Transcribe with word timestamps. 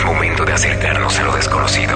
Es 0.00 0.06
momento 0.06 0.46
de 0.46 0.54
acercarnos 0.54 1.18
a 1.18 1.24
lo 1.24 1.36
desconocido. 1.36 1.94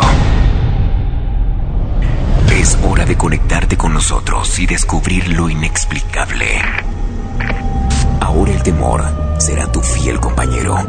Es 2.52 2.78
hora 2.82 3.06
de 3.06 3.16
conectarte 3.16 3.78
con 3.78 3.94
nosotros 3.94 4.58
y 4.58 4.66
descubrir 4.66 5.28
lo 5.28 5.48
inexplicable. 5.48 6.60
Ahora 8.20 8.52
el 8.52 8.62
temor 8.62 9.02
será 9.38 9.72
tu 9.72 9.80
fiel 9.80 10.20
compañero. 10.20 10.86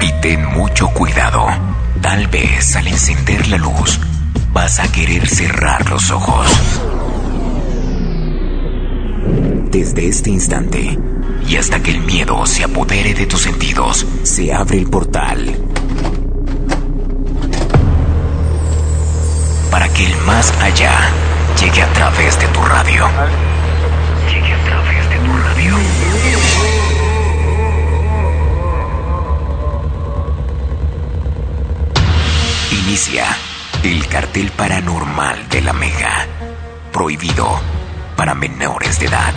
Y 0.00 0.10
ten 0.22 0.46
mucho 0.46 0.88
cuidado. 0.88 1.48
Tal 2.00 2.26
vez 2.28 2.74
al 2.74 2.86
encender 2.86 3.46
la 3.48 3.58
luz 3.58 4.00
vas 4.54 4.80
a 4.80 4.90
querer 4.90 5.28
cerrar 5.28 5.86
los 5.90 6.10
ojos. 6.10 6.46
Desde 9.70 10.08
este 10.08 10.30
instante 10.30 10.98
y 11.46 11.56
hasta 11.56 11.82
que 11.82 11.90
el 11.90 12.00
miedo 12.00 12.46
se 12.46 12.64
apodere 12.64 13.14
de 13.14 13.26
tus 13.26 13.42
sentidos, 13.42 14.06
se 14.22 14.52
abre 14.52 14.78
el 14.78 14.88
portal 14.88 15.56
para 19.74 19.88
que 19.88 20.06
el 20.06 20.16
más 20.18 20.52
allá 20.60 21.10
llegue 21.60 21.82
a 21.82 21.92
través 21.92 22.38
de 22.38 22.46
tu 22.46 22.62
radio. 22.62 23.08
Llegue 24.30 24.52
a 24.54 24.64
través 24.64 25.10
de 25.10 25.16
tu 25.16 25.36
radio. 25.36 25.76
Inicia 32.70 33.36
el 33.82 34.06
cartel 34.06 34.52
paranormal 34.52 35.48
de 35.48 35.60
la 35.62 35.72
Mega. 35.72 36.28
Prohibido 36.92 37.60
para 38.16 38.36
menores 38.36 39.00
de 39.00 39.06
edad. 39.06 39.34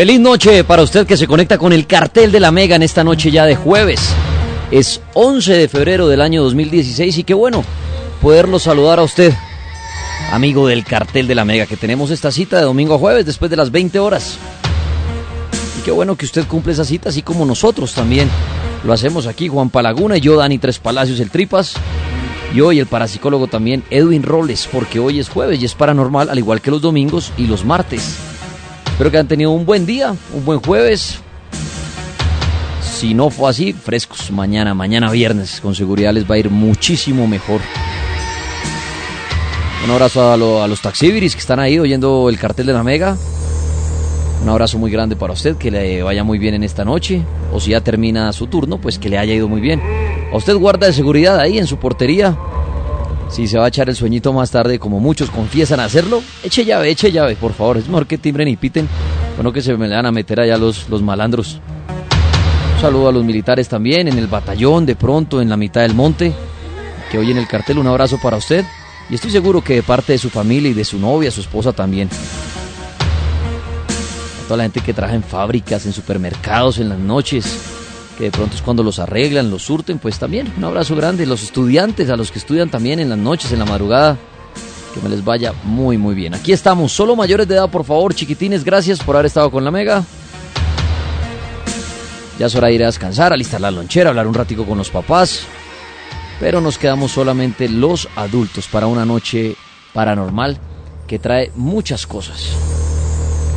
Feliz 0.00 0.18
noche 0.18 0.64
para 0.64 0.82
usted 0.82 1.06
que 1.06 1.18
se 1.18 1.26
conecta 1.26 1.58
con 1.58 1.74
el 1.74 1.86
cartel 1.86 2.32
de 2.32 2.40
la 2.40 2.50
Mega 2.50 2.74
en 2.74 2.82
esta 2.82 3.04
noche 3.04 3.30
ya 3.30 3.44
de 3.44 3.54
jueves. 3.54 4.00
Es 4.70 5.02
11 5.12 5.52
de 5.52 5.68
febrero 5.68 6.08
del 6.08 6.22
año 6.22 6.42
2016 6.42 7.18
y 7.18 7.22
qué 7.22 7.34
bueno 7.34 7.62
poderlo 8.22 8.58
saludar 8.58 8.98
a 8.98 9.02
usted, 9.02 9.34
amigo 10.32 10.66
del 10.66 10.86
cartel 10.86 11.26
de 11.26 11.34
la 11.34 11.44
Mega, 11.44 11.66
que 11.66 11.76
tenemos 11.76 12.10
esta 12.10 12.32
cita 12.32 12.56
de 12.56 12.62
domingo 12.62 12.94
a 12.94 12.98
jueves 12.98 13.26
después 13.26 13.50
de 13.50 13.58
las 13.58 13.70
20 13.70 13.98
horas. 13.98 14.38
Y 15.78 15.82
qué 15.82 15.90
bueno 15.90 16.16
que 16.16 16.24
usted 16.24 16.46
cumple 16.46 16.72
esa 16.72 16.86
cita 16.86 17.10
así 17.10 17.20
como 17.20 17.44
nosotros 17.44 17.92
también. 17.92 18.30
Lo 18.84 18.94
hacemos 18.94 19.26
aquí, 19.26 19.48
Juan 19.48 19.68
Palaguna 19.68 20.16
y 20.16 20.22
yo, 20.22 20.34
Dani 20.34 20.56
Tres 20.56 20.78
Palacios, 20.78 21.20
el 21.20 21.28
Tripas. 21.28 21.74
Y 22.54 22.62
hoy 22.62 22.78
el 22.78 22.86
parapsicólogo 22.86 23.48
también, 23.48 23.84
Edwin 23.90 24.22
Roles, 24.22 24.66
porque 24.72 24.98
hoy 24.98 25.20
es 25.20 25.28
jueves 25.28 25.60
y 25.60 25.66
es 25.66 25.74
paranormal, 25.74 26.30
al 26.30 26.38
igual 26.38 26.62
que 26.62 26.70
los 26.70 26.80
domingos 26.80 27.34
y 27.36 27.46
los 27.46 27.66
martes. 27.66 28.29
Espero 29.00 29.12
que 29.12 29.16
han 29.18 29.28
tenido 29.28 29.52
un 29.52 29.64
buen 29.64 29.86
día, 29.86 30.14
un 30.34 30.44
buen 30.44 30.60
jueves. 30.60 31.20
Si 32.82 33.14
no 33.14 33.30
fue 33.30 33.48
así, 33.48 33.72
frescos 33.72 34.30
mañana, 34.30 34.74
mañana 34.74 35.10
viernes, 35.10 35.62
con 35.62 35.74
seguridad 35.74 36.12
les 36.12 36.30
va 36.30 36.34
a 36.34 36.38
ir 36.38 36.50
muchísimo 36.50 37.26
mejor. 37.26 37.62
Un 39.86 39.90
abrazo 39.90 40.30
a, 40.30 40.36
los 40.36 40.82
taxibiris 40.82 41.32
que 41.32 41.40
están 41.40 41.60
ahí 41.60 41.78
oyendo 41.78 42.28
el 42.28 42.38
cartel 42.38 42.66
de 42.66 42.74
la 42.74 42.82
Mega. 42.82 43.16
Un 44.42 44.50
abrazo 44.50 44.76
muy 44.76 44.90
grande 44.90 45.16
para 45.16 45.32
usted, 45.32 45.56
que 45.56 45.70
le 45.70 46.02
vaya 46.02 46.22
muy 46.22 46.38
bien 46.38 46.52
en 46.52 46.62
esta 46.62 46.84
noche. 46.84 47.22
O 47.54 47.58
si 47.58 47.70
ya 47.70 47.80
termina 47.80 48.30
su 48.34 48.48
turno, 48.48 48.82
pues 48.82 48.98
que 48.98 49.08
le 49.08 49.16
haya 49.16 49.32
ido 49.32 49.48
muy 49.48 49.62
bien. 49.62 49.80
A 50.30 50.36
usted 50.36 50.54
guarda 50.56 50.88
de 50.88 50.92
seguridad 50.92 51.40
ahí 51.40 51.56
en 51.56 51.66
su 51.66 51.78
portería. 51.78 52.36
Si 53.30 53.46
se 53.46 53.58
va 53.58 53.66
a 53.66 53.68
echar 53.68 53.88
el 53.88 53.94
sueñito 53.94 54.32
más 54.32 54.50
tarde, 54.50 54.80
como 54.80 54.98
muchos 54.98 55.30
confiesan 55.30 55.78
hacerlo, 55.78 56.20
eche 56.42 56.64
llave, 56.64 56.90
eche 56.90 57.12
llave, 57.12 57.36
por 57.36 57.52
favor. 57.52 57.76
Es 57.76 57.86
mejor 57.86 58.06
que 58.06 58.18
timbren 58.18 58.48
y 58.48 58.56
piten. 58.56 58.88
Bueno, 59.36 59.52
que 59.52 59.62
se 59.62 59.76
me 59.76 59.88
van 59.88 60.04
a 60.04 60.10
meter 60.10 60.40
allá 60.40 60.58
los, 60.58 60.88
los 60.88 61.00
malandros. 61.00 61.60
Un 62.74 62.80
saludo 62.80 63.08
a 63.08 63.12
los 63.12 63.24
militares 63.24 63.68
también, 63.68 64.08
en 64.08 64.18
el 64.18 64.26
batallón, 64.26 64.84
de 64.84 64.96
pronto, 64.96 65.40
en 65.40 65.48
la 65.48 65.56
mitad 65.56 65.82
del 65.82 65.94
monte, 65.94 66.32
que 67.10 67.18
hoy 67.18 67.30
en 67.30 67.38
el 67.38 67.46
cartel. 67.46 67.78
Un 67.78 67.86
abrazo 67.86 68.18
para 68.20 68.36
usted. 68.36 68.64
Y 69.08 69.14
estoy 69.14 69.30
seguro 69.30 69.62
que 69.62 69.74
de 69.74 69.82
parte 69.84 70.12
de 70.12 70.18
su 70.18 70.28
familia 70.28 70.70
y 70.70 70.74
de 70.74 70.84
su 70.84 70.98
novia, 70.98 71.30
su 71.30 71.40
esposa 71.40 71.72
también. 71.72 72.08
A 74.40 74.44
toda 74.44 74.56
la 74.56 74.64
gente 74.64 74.80
que 74.80 74.92
trabaja 74.92 75.14
en 75.14 75.22
fábricas, 75.22 75.86
en 75.86 75.92
supermercados, 75.92 76.78
en 76.78 76.88
las 76.88 76.98
noches 76.98 77.79
de 78.24 78.30
pronto 78.30 78.54
es 78.54 78.62
cuando 78.62 78.82
los 78.82 78.98
arreglan, 78.98 79.50
los 79.50 79.62
surten, 79.62 79.98
pues 79.98 80.18
también 80.18 80.52
un 80.56 80.64
abrazo 80.64 80.94
grande. 80.94 81.24
Los 81.24 81.42
estudiantes, 81.42 82.10
a 82.10 82.16
los 82.16 82.30
que 82.30 82.38
estudian 82.38 82.70
también 82.70 83.00
en 83.00 83.08
las 83.08 83.18
noches, 83.18 83.50
en 83.52 83.58
la 83.58 83.64
madrugada, 83.64 84.18
que 84.94 85.00
me 85.00 85.08
les 85.08 85.24
vaya 85.24 85.54
muy, 85.64 85.96
muy 85.96 86.14
bien. 86.14 86.34
Aquí 86.34 86.52
estamos, 86.52 86.92
solo 86.92 87.16
mayores 87.16 87.48
de 87.48 87.54
edad, 87.54 87.70
por 87.70 87.84
favor, 87.84 88.14
chiquitines, 88.14 88.62
gracias 88.62 89.00
por 89.00 89.16
haber 89.16 89.26
estado 89.26 89.50
con 89.50 89.64
la 89.64 89.70
Mega. 89.70 90.04
Ya 92.38 92.46
es 92.46 92.54
hora 92.54 92.68
de 92.68 92.74
ir 92.74 92.82
a 92.82 92.86
descansar, 92.86 93.32
alistar 93.32 93.60
la 93.60 93.70
lonchera, 93.70 94.10
hablar 94.10 94.26
un 94.26 94.34
ratico 94.34 94.64
con 94.64 94.78
los 94.78 94.90
papás. 94.90 95.42
Pero 96.38 96.60
nos 96.60 96.78
quedamos 96.78 97.12
solamente 97.12 97.68
los 97.68 98.08
adultos 98.16 98.66
para 98.66 98.86
una 98.86 99.04
noche 99.04 99.56
paranormal 99.92 100.58
que 101.06 101.18
trae 101.18 101.52
muchas 101.54 102.06
cosas. 102.06 102.89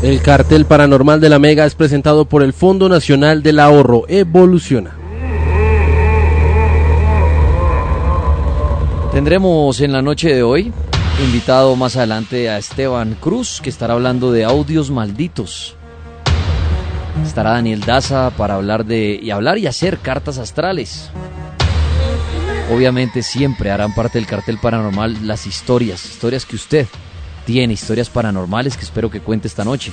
El 0.04 0.22
cartel 0.22 0.66
paranormal 0.66 1.22
de 1.22 1.30
la 1.30 1.40
Mega 1.40 1.66
es 1.66 1.76
presentado 1.76 2.26
por 2.26 2.44
el 2.44 2.52
Fondo 2.52 2.90
Nacional 2.90 3.42
del 3.42 3.58
Ahorro. 3.58 4.04
Evoluciona. 4.10 4.98
Tendremos 9.14 9.80
en 9.80 9.94
la 9.94 10.02
noche 10.02 10.36
de 10.36 10.44
hoy 10.44 10.74
invitado 11.24 11.78
más 11.78 11.96
adelante 11.96 12.50
a 12.50 12.58
Esteban 12.58 13.16
Cruz, 13.18 13.62
que 13.64 13.70
estará 13.70 13.94
hablando 13.94 14.34
de 14.34 14.44
audios 14.44 14.92
malditos. 14.92 15.78
Estará 17.26 17.52
Daniel 17.52 17.80
Daza 17.80 18.32
para 18.32 18.56
hablar 18.56 18.84
de 18.84 19.18
y 19.24 19.32
hablar 19.32 19.58
y 19.58 19.68
hacer 19.68 20.00
cartas 20.00 20.38
astrales. 20.38 21.12
Obviamente 22.76 23.24
siempre 23.24 23.72
harán 23.72 23.96
parte 23.96 24.18
del 24.18 24.28
cartel 24.28 24.58
paranormal 24.58 25.26
las 25.26 25.48
historias, 25.48 26.04
historias 26.04 26.46
que 26.46 26.58
usted 26.58 26.88
tiene 27.46 27.74
historias 27.74 28.10
paranormales 28.10 28.78
que 28.78 28.84
espero 28.84 29.10
que 29.10 29.20
cuente 29.20 29.48
esta 29.48 29.64
noche. 29.64 29.92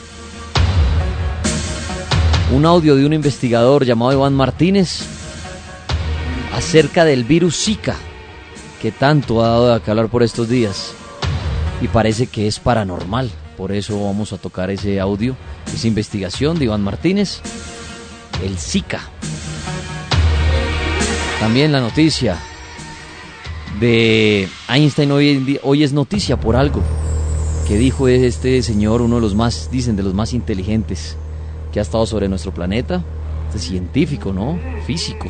Un 2.53 2.67
audio 2.67 2.97
de 2.97 3.07
un 3.07 3.13
investigador 3.13 3.85
llamado 3.85 4.13
Iván 4.13 4.35
Martínez 4.35 5.03
acerca 6.55 7.05
del 7.05 7.25
virus 7.25 7.57
Zika, 7.57 7.97
que 8.83 8.93
tanto 8.93 9.43
ha 9.43 9.49
dado 9.49 9.73
a 9.73 9.77
hablar 9.77 10.09
por 10.09 10.23
estos 10.23 10.49
días. 10.49 10.93
Y 11.81 11.89
parece 11.89 12.27
que 12.27 12.47
es 12.47 12.59
paranormal. 12.59 13.31
Por 13.57 13.73
eso 13.73 14.05
vamos 14.05 14.33
a 14.33 14.39
tocar 14.39 14.71
ese 14.71 15.01
audio, 15.01 15.37
esa 15.73 15.87
investigación 15.87 16.59
de 16.59 16.67
Iván 16.67 16.83
Martínez. 16.83 17.41
El 18.45 18.59
Zika. 18.59 19.01
También 21.39 21.73
la 21.73 21.81
noticia 21.81 22.37
de 23.79 24.49
Einstein 24.69 25.13
hoy, 25.13 25.59
hoy 25.63 25.85
es 25.85 25.93
noticia 25.93 26.39
por 26.39 26.57
algo 26.57 26.83
que 27.71 27.79
dijo 27.79 28.09
este 28.09 28.63
señor, 28.63 29.01
uno 29.01 29.15
de 29.15 29.21
los 29.21 29.37
más, 29.37 29.69
dicen, 29.71 29.95
de 29.95 30.03
los 30.03 30.13
más 30.13 30.33
inteligentes 30.33 31.17
que 31.73 31.79
ha 31.79 31.83
estado 31.83 32.05
sobre 32.05 32.29
nuestro 32.29 32.53
planeta, 32.53 33.05
este 33.47 33.61
científico, 33.61 34.33
¿no? 34.33 34.59
Físico. 34.89 35.29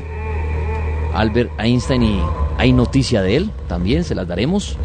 Albert 1.12 1.50
Einstein 1.58 2.02
y 2.02 2.18
hay 2.56 2.72
noticia 2.72 3.20
de 3.20 3.36
él, 3.36 3.50
también 3.68 4.04
se 4.04 4.14
las 4.14 4.26
daremos. 4.26 4.78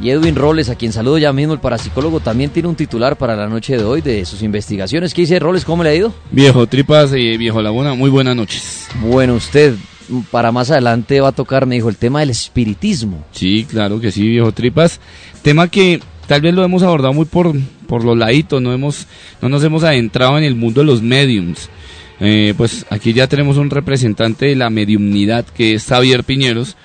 Y 0.00 0.08
Edwin 0.08 0.34
Roles, 0.34 0.70
a 0.70 0.76
quien 0.76 0.92
saludo 0.94 1.18
ya 1.18 1.30
mismo, 1.34 1.52
el 1.52 1.60
parapsicólogo, 1.60 2.20
también 2.20 2.48
tiene 2.48 2.70
un 2.70 2.74
titular 2.74 3.18
para 3.18 3.36
la 3.36 3.48
noche 3.48 3.76
de 3.76 3.84
hoy 3.84 4.00
de 4.00 4.24
sus 4.24 4.40
investigaciones. 4.40 5.12
¿Qué 5.12 5.22
dice 5.22 5.38
Roles? 5.38 5.66
¿Cómo 5.66 5.82
le 5.82 5.90
ha 5.90 5.94
ido? 5.94 6.14
Viejo 6.30 6.66
Tripas 6.66 7.12
y 7.12 7.36
Viejo 7.36 7.60
Laguna, 7.60 7.92
muy 7.92 8.08
buenas 8.08 8.34
noches. 8.34 8.88
Bueno, 9.02 9.34
usted, 9.34 9.74
para 10.30 10.52
más 10.52 10.70
adelante 10.70 11.20
va 11.20 11.28
a 11.28 11.32
tocar, 11.32 11.66
me 11.66 11.76
dijo, 11.76 11.88
el 11.88 11.96
tema 11.96 12.20
del 12.20 12.30
espiritismo. 12.30 13.24
Sí, 13.32 13.66
claro 13.68 14.00
que 14.00 14.10
sí, 14.10 14.28
viejo 14.28 14.52
Tripas. 14.52 15.00
Tema 15.42 15.68
que 15.68 16.00
tal 16.26 16.40
vez 16.40 16.54
lo 16.54 16.64
hemos 16.64 16.82
abordado 16.82 17.12
muy 17.12 17.26
por, 17.26 17.52
por 17.86 18.04
los 18.04 18.16
laditos, 18.16 18.60
no, 18.60 18.72
hemos, 18.72 19.06
no 19.40 19.48
nos 19.48 19.62
hemos 19.64 19.84
adentrado 19.84 20.38
en 20.38 20.44
el 20.44 20.54
mundo 20.54 20.80
de 20.80 20.86
los 20.86 21.02
mediums. 21.02 21.68
Eh, 22.20 22.54
pues 22.56 22.86
aquí 22.90 23.12
ya 23.12 23.26
tenemos 23.26 23.56
un 23.56 23.70
representante 23.70 24.46
de 24.46 24.56
la 24.56 24.70
mediumnidad 24.70 25.44
que 25.44 25.74
es 25.74 25.86
Javier 25.86 26.24
Piñeros, 26.24 26.76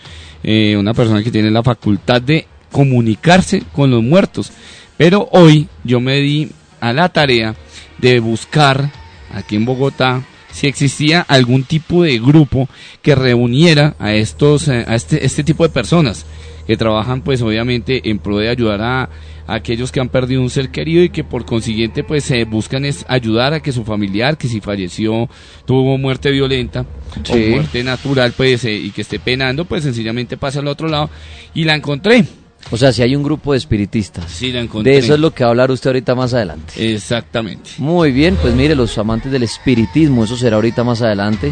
eh, 0.44 0.75
una 0.77 0.94
persona 0.94 1.24
que 1.24 1.31
tiene 1.31 1.51
la 1.51 1.63
facultad 1.63 2.22
de 2.22 2.48
comunicarse 2.72 3.63
con 3.74 3.92
los 3.92 4.04
muertos. 4.04 4.51
Pero 4.98 5.30
hoy 5.31 5.68
yo 5.83 6.00
me 6.00 6.18
di 6.18 6.50
a 6.80 6.94
la 6.94 7.10
tarea 7.10 7.56
de 8.00 8.19
buscar 8.19 8.92
aquí 9.33 9.56
en 9.56 9.65
Bogotá 9.65 10.24
si 10.51 10.68
existía 10.68 11.22
algún 11.22 11.63
tipo 11.63 12.04
de 12.04 12.19
grupo 12.19 12.68
que 13.01 13.16
reuniera 13.16 13.96
a 14.00 14.13
estos 14.13 14.68
a 14.69 14.96
este, 14.96 15.25
este 15.25 15.44
tipo 15.44 15.63
de 15.63 15.69
personas 15.69 16.25
que 16.68 16.78
trabajan 16.78 17.22
pues 17.22 17.42
obviamente 17.42 18.10
en 18.10 18.19
pro 18.19 18.38
de 18.38 18.50
ayudar 18.50 18.81
a, 18.81 19.10
a 19.48 19.56
aquellos 19.56 19.92
que 19.92 20.00
han 20.00 20.10
perdido 20.10 20.42
un 20.42 20.51
ser 20.51 20.69
querido 20.69 21.04
y 21.04 21.10
que 21.10 21.24
por 21.24 21.46
consiguiente 21.46 22.04
pues 22.04 22.24
se 22.25 22.46
buscan 22.46 22.86
es 22.86 23.06
ayudar 23.07 23.54
a 23.54 23.60
que 23.60 23.72
su 23.72 23.84
familiar 23.84 24.38
que 24.38 24.48
si 24.48 24.62
falleció 24.62 25.28
tuvo 25.66 25.98
muerte 25.98 26.30
violenta 26.30 26.86
o 27.30 27.38
muerte 27.38 27.84
natural 27.84 28.34
pues 28.38 28.66
eh, 28.66 28.74
y 28.74 28.92
que 28.92 29.01
esté 29.01 29.18
penando 29.18 29.66
pues 29.66 29.84
sencillamente 29.84 30.38
pasa 30.38 30.60
al 30.60 30.68
otro 30.68 30.88
lado 30.88 31.10
y 31.56 31.63
la 31.63 31.75
encontré 31.75 32.25
O 32.71 32.77
sea, 32.77 32.94
si 32.94 33.01
hay 33.01 33.16
un 33.16 33.24
grupo 33.24 33.54
de 33.54 33.57
espiritistas. 33.57 34.25
sí 34.31 34.51
la 34.51 34.60
encontré 34.60 34.92
De 34.92 34.98
eso 35.00 35.16
es 35.16 35.19
lo 35.19 35.33
que 35.33 35.44
va 35.44 35.50
a 35.50 35.51
hablar 35.51 35.71
usted 35.71 35.89
ahorita 35.89 36.13
más 36.13 36.33
adelante. 36.33 36.94
exactamente 36.94 37.71
Muy 37.80 38.12
bien, 38.12 38.38
pues 38.39 38.54
mire, 38.54 38.75
los 38.75 38.98
amantes 38.98 39.31
del 39.31 39.44
espiritismo, 39.44 40.24
eso 40.24 40.38
será 40.38 40.57
ahorita 40.57 40.83
más 40.83 41.01
adelante. 41.01 41.51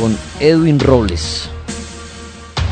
Con 0.00 0.16
Edwin 0.38 0.78
Robles. 0.78 1.48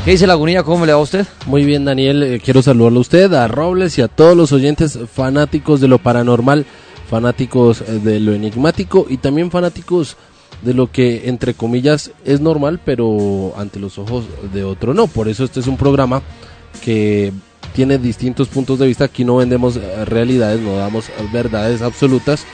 ¿Qué 0.05 0.13
dice 0.13 0.29
Lagunilla? 0.29 0.63
¿Cómo 0.63 0.87
le 0.87 0.93
va 0.93 1.01
a 1.01 1.03
usted? 1.03 1.27
Muy 1.47 1.65
bien, 1.65 1.85
Daniel, 1.85 2.23
eh, 2.23 2.41
quiero 2.43 2.63
saludarlo 2.63 2.99
a 2.99 3.01
usted, 3.01 3.33
a 3.33 3.49
Robles 3.49 3.99
y 3.99 4.03
a 4.03 4.07
todos 4.07 4.37
los 4.37 4.53
oyentes 4.53 4.97
fanáticos 5.13 5.81
de 5.81 5.89
lo 5.89 5.99
paranormal, 5.99 6.65
fanáticos 7.11 7.81
eh, 7.81 7.99
de 7.99 8.21
lo 8.21 8.33
enigmático 8.33 9.07
y 9.11 9.17
también 9.17 9.51
fanáticos 9.51 10.17
de 10.63 10.75
lo 10.75 10.91
que, 10.91 11.29
entre 11.29 11.55
comillas, 11.55 12.13
es 12.25 12.41
normal, 12.41 12.81
pero 12.85 13.53
ante 13.57 13.79
los 13.79 13.99
ojos 13.99 14.25
de 14.53 14.65
otro 14.65 14.95
no. 14.95 15.07
Por 15.07 15.29
eso 15.29 15.45
este 15.45 15.61
es 15.61 15.67
un 15.67 15.77
programa 15.77 16.23
que 16.85 17.33
tiene 17.75 17.99
distintos 17.99 18.49
puntos 18.49 18.79
de 18.79 18.87
vista. 18.87 19.05
Aquí 19.05 19.25
no 19.25 19.37
vendemos 19.37 19.77
eh, 19.77 20.05
realidades, 20.05 20.61
no 20.61 20.77
damos 20.77 21.11
verdades 21.33 21.83
absolutas. 21.83 22.45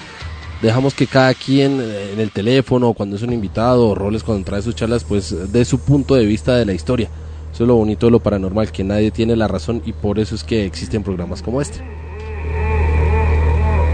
Dejamos 0.60 0.94
que 0.94 1.06
cada 1.06 1.34
quien 1.34 1.80
eh, 1.80 2.12
en 2.12 2.20
el 2.20 2.30
teléfono, 2.30 2.92
cuando 2.92 3.16
es 3.16 3.22
un 3.22 3.32
invitado, 3.32 3.88
o 3.88 3.94
Roles 3.94 4.22
cuando 4.22 4.44
trae 4.44 4.62
sus 4.62 4.74
charlas, 4.74 5.04
pues 5.04 5.34
dé 5.52 5.64
su 5.64 5.78
punto 5.78 6.14
de 6.14 6.26
vista 6.26 6.56
de 6.56 6.64
la 6.64 6.72
historia. 6.72 7.08
Eso 7.52 7.64
es 7.64 7.68
lo 7.68 7.76
bonito 7.76 8.06
de 8.06 8.12
lo 8.12 8.20
paranormal, 8.20 8.72
que 8.72 8.82
nadie 8.82 9.10
tiene 9.10 9.36
la 9.36 9.46
razón 9.46 9.82
y 9.84 9.92
por 9.92 10.18
eso 10.18 10.34
es 10.34 10.42
que 10.42 10.64
existen 10.64 11.02
programas 11.02 11.42
como 11.42 11.60
este. 11.60 11.84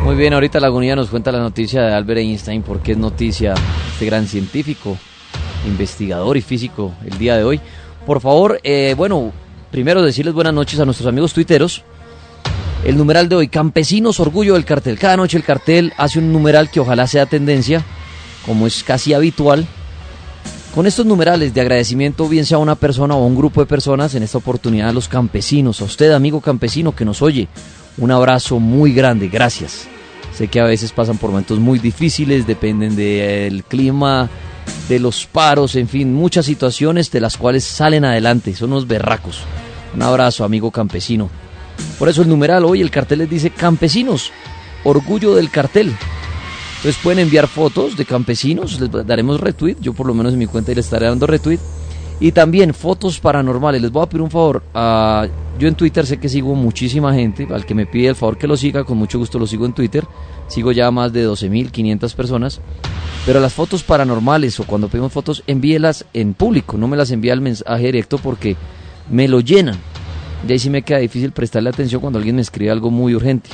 Muy 0.04 0.16
bien, 0.16 0.32
ahorita 0.32 0.58
Lagunilla 0.58 0.96
nos 0.96 1.10
cuenta 1.10 1.30
la 1.30 1.40
noticia 1.40 1.82
de 1.82 1.92
Albert 1.92 2.20
Einstein, 2.20 2.62
porque 2.62 2.92
es 2.92 2.98
noticia 2.98 3.54
este 3.92 4.06
gran 4.06 4.26
científico, 4.26 4.96
investigador 5.66 6.36
y 6.36 6.40
físico 6.40 6.94
el 7.04 7.18
día 7.18 7.36
de 7.36 7.44
hoy. 7.44 7.60
Por 8.06 8.20
favor, 8.20 8.58
eh, 8.62 8.94
bueno, 8.96 9.32
primero 9.70 10.00
decirles 10.02 10.32
buenas 10.32 10.54
noches 10.54 10.80
a 10.80 10.84
nuestros 10.86 11.06
amigos 11.06 11.34
tuiteros. 11.34 11.82
El 12.84 12.96
numeral 12.96 13.28
de 13.28 13.36
hoy, 13.36 13.48
Campesinos 13.48 14.20
Orgullo 14.20 14.54
del 14.54 14.64
Cartel. 14.64 14.98
Cada 14.98 15.16
noche 15.16 15.36
el 15.36 15.44
cartel 15.44 15.92
hace 15.98 16.20
un 16.20 16.32
numeral 16.32 16.70
que 16.70 16.80
ojalá 16.80 17.06
sea 17.06 17.26
tendencia, 17.26 17.82
como 18.46 18.66
es 18.66 18.82
casi 18.84 19.12
habitual. 19.12 19.66
Con 20.74 20.86
estos 20.86 21.04
numerales 21.04 21.52
de 21.52 21.60
agradecimiento, 21.60 22.28
bien 22.28 22.46
sea 22.46 22.56
a 22.56 22.60
una 22.60 22.76
persona 22.76 23.16
o 23.16 23.24
a 23.24 23.26
un 23.26 23.36
grupo 23.36 23.60
de 23.60 23.66
personas, 23.66 24.14
en 24.14 24.22
esta 24.22 24.38
oportunidad 24.38 24.90
a 24.90 24.92
los 24.92 25.08
campesinos, 25.08 25.80
a 25.80 25.84
usted 25.84 26.12
amigo 26.12 26.40
campesino 26.40 26.94
que 26.94 27.04
nos 27.04 27.20
oye, 27.20 27.48
un 27.98 28.10
abrazo 28.10 28.60
muy 28.60 28.92
grande, 28.92 29.28
gracias. 29.28 29.86
Sé 30.34 30.48
que 30.48 30.60
a 30.60 30.64
veces 30.64 30.92
pasan 30.92 31.18
por 31.18 31.30
momentos 31.30 31.58
muy 31.58 31.78
difíciles, 31.78 32.46
dependen 32.46 32.94
del 32.94 33.64
clima, 33.64 34.28
de 34.88 35.00
los 35.00 35.26
paros, 35.26 35.74
en 35.76 35.88
fin, 35.88 36.14
muchas 36.14 36.46
situaciones 36.46 37.10
de 37.10 37.20
las 37.20 37.36
cuales 37.36 37.64
salen 37.64 38.04
adelante, 38.04 38.54
son 38.54 38.70
unos 38.72 38.86
berracos. 38.86 39.40
Un 39.94 40.02
abrazo 40.02 40.44
amigo 40.44 40.70
campesino. 40.70 41.28
Por 41.98 42.08
eso 42.08 42.22
el 42.22 42.28
numeral 42.28 42.64
hoy, 42.64 42.80
el 42.80 42.90
cartel 42.90 43.20
les 43.20 43.30
dice 43.30 43.50
campesinos, 43.50 44.30
orgullo 44.84 45.34
del 45.34 45.50
cartel. 45.50 45.94
Entonces 46.76 47.00
pueden 47.02 47.18
enviar 47.18 47.48
fotos 47.48 47.96
de 47.96 48.04
campesinos, 48.04 48.80
les 48.80 49.06
daremos 49.06 49.40
retweet, 49.40 49.76
yo 49.80 49.92
por 49.92 50.06
lo 50.06 50.14
menos 50.14 50.32
en 50.34 50.38
mi 50.38 50.46
cuenta 50.46 50.72
les 50.72 50.84
estaré 50.84 51.06
dando 51.06 51.26
retweet. 51.26 51.58
Y 52.20 52.32
también 52.32 52.74
fotos 52.74 53.20
paranormales, 53.20 53.80
les 53.80 53.92
voy 53.92 54.02
a 54.02 54.06
pedir 54.06 54.22
un 54.22 54.30
favor, 54.30 54.64
ah, 54.74 55.26
yo 55.56 55.68
en 55.68 55.76
Twitter 55.76 56.04
sé 56.04 56.18
que 56.18 56.28
sigo 56.28 56.54
muchísima 56.56 57.14
gente, 57.14 57.46
al 57.50 57.64
que 57.64 57.74
me 57.74 57.86
pide 57.86 58.08
el 58.08 58.16
favor 58.16 58.36
que 58.36 58.48
lo 58.48 58.56
siga, 58.56 58.82
con 58.82 58.98
mucho 58.98 59.20
gusto 59.20 59.38
lo 59.38 59.46
sigo 59.46 59.66
en 59.66 59.72
Twitter, 59.72 60.04
sigo 60.48 60.72
ya 60.72 60.90
más 60.90 61.12
de 61.12 61.28
12.500 61.28 62.14
personas, 62.14 62.60
pero 63.24 63.40
las 63.40 63.52
fotos 63.52 63.84
paranormales 63.84 64.58
o 64.58 64.64
cuando 64.64 64.88
pedimos 64.88 65.12
fotos, 65.12 65.44
envíelas 65.46 66.06
en 66.12 66.34
público, 66.34 66.76
no 66.76 66.88
me 66.88 66.96
las 66.96 67.12
envíe 67.12 67.30
al 67.30 67.40
mensaje 67.40 67.86
directo 67.86 68.18
porque 68.18 68.56
me 69.10 69.28
lo 69.28 69.40
llenan. 69.40 69.76
Y 70.46 70.52
ahí 70.52 70.58
sí 70.58 70.70
me 70.70 70.82
queda 70.82 70.98
difícil 70.98 71.32
prestarle 71.32 71.70
atención 71.70 72.00
cuando 72.00 72.18
alguien 72.18 72.36
me 72.36 72.42
escribe 72.42 72.70
algo 72.70 72.90
muy 72.90 73.14
urgente. 73.14 73.50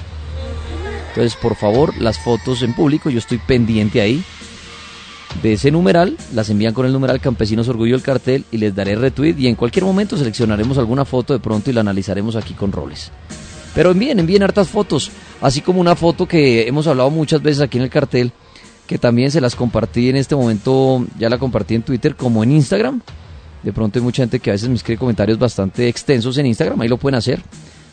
Entonces, 1.09 1.37
por 1.37 1.55
favor, 1.55 1.97
las 2.01 2.19
fotos 2.19 2.63
en 2.63 2.75
público, 2.75 3.09
yo 3.09 3.19
estoy 3.19 3.39
pendiente 3.39 4.01
ahí 4.01 4.25
de 5.43 5.53
ese 5.53 5.71
numeral, 5.71 6.17
las 6.33 6.49
envían 6.51 6.75
con 6.75 6.87
el 6.87 6.93
numeral 6.93 7.21
Campesinos 7.21 7.69
Orgullo 7.69 7.95
del 7.95 8.03
Cartel 8.03 8.45
y 8.51 8.59
les 8.59 8.75
daré 8.75 8.95
retweet 8.97 9.35
y 9.39 9.49
en 9.49 9.57
cualquier 9.57 9.85
momento 9.85 10.17
seleccionaremos 10.17 10.79
alguna 10.79 11.05
foto 11.05 11.33
de 11.33 11.41
pronto 11.41 11.71
y 11.71 11.73
la 11.73 11.81
analizaremos 11.81 12.37
aquí 12.37 12.55
con 12.55 12.73
roles. 12.73 13.11
Pero 13.75 13.91
envíen, 13.91 14.21
envíen 14.21 14.43
hartas 14.43 14.69
fotos, 14.69 15.11
así 15.41 15.61
como 15.61 15.81
una 15.81 15.97
foto 15.97 16.27
que 16.27 16.67
hemos 16.69 16.87
hablado 16.87 17.11
muchas 17.11 17.43
veces 17.43 17.61
aquí 17.61 17.79
en 17.79 17.85
el 17.85 17.91
cartel, 17.91 18.33
que 18.87 18.99
también 18.99 19.31
se 19.31 19.41
las 19.41 19.57
compartí 19.57 20.09
en 20.09 20.17
este 20.17 20.37
momento, 20.37 21.05
ya 21.19 21.29
la 21.29 21.39
compartí 21.39 21.75
en 21.75 21.83
Twitter 21.83 22.15
como 22.15 22.45
en 22.45 22.53
Instagram. 22.53 23.01
De 23.63 23.73
pronto 23.73 23.99
hay 23.99 24.05
mucha 24.05 24.23
gente 24.23 24.41
que 24.41 24.51
a 24.51 24.53
veces 24.53 24.69
me 24.69 24.77
escribe 24.77 24.99
comentarios 24.99 25.39
bastante 25.39 25.89
extensos 25.89 26.39
en 26.39 26.47
Instagram, 26.47 26.81
ahí 26.81 26.89
lo 26.89 26.99
pueden 26.99 27.17
hacer. 27.17 27.43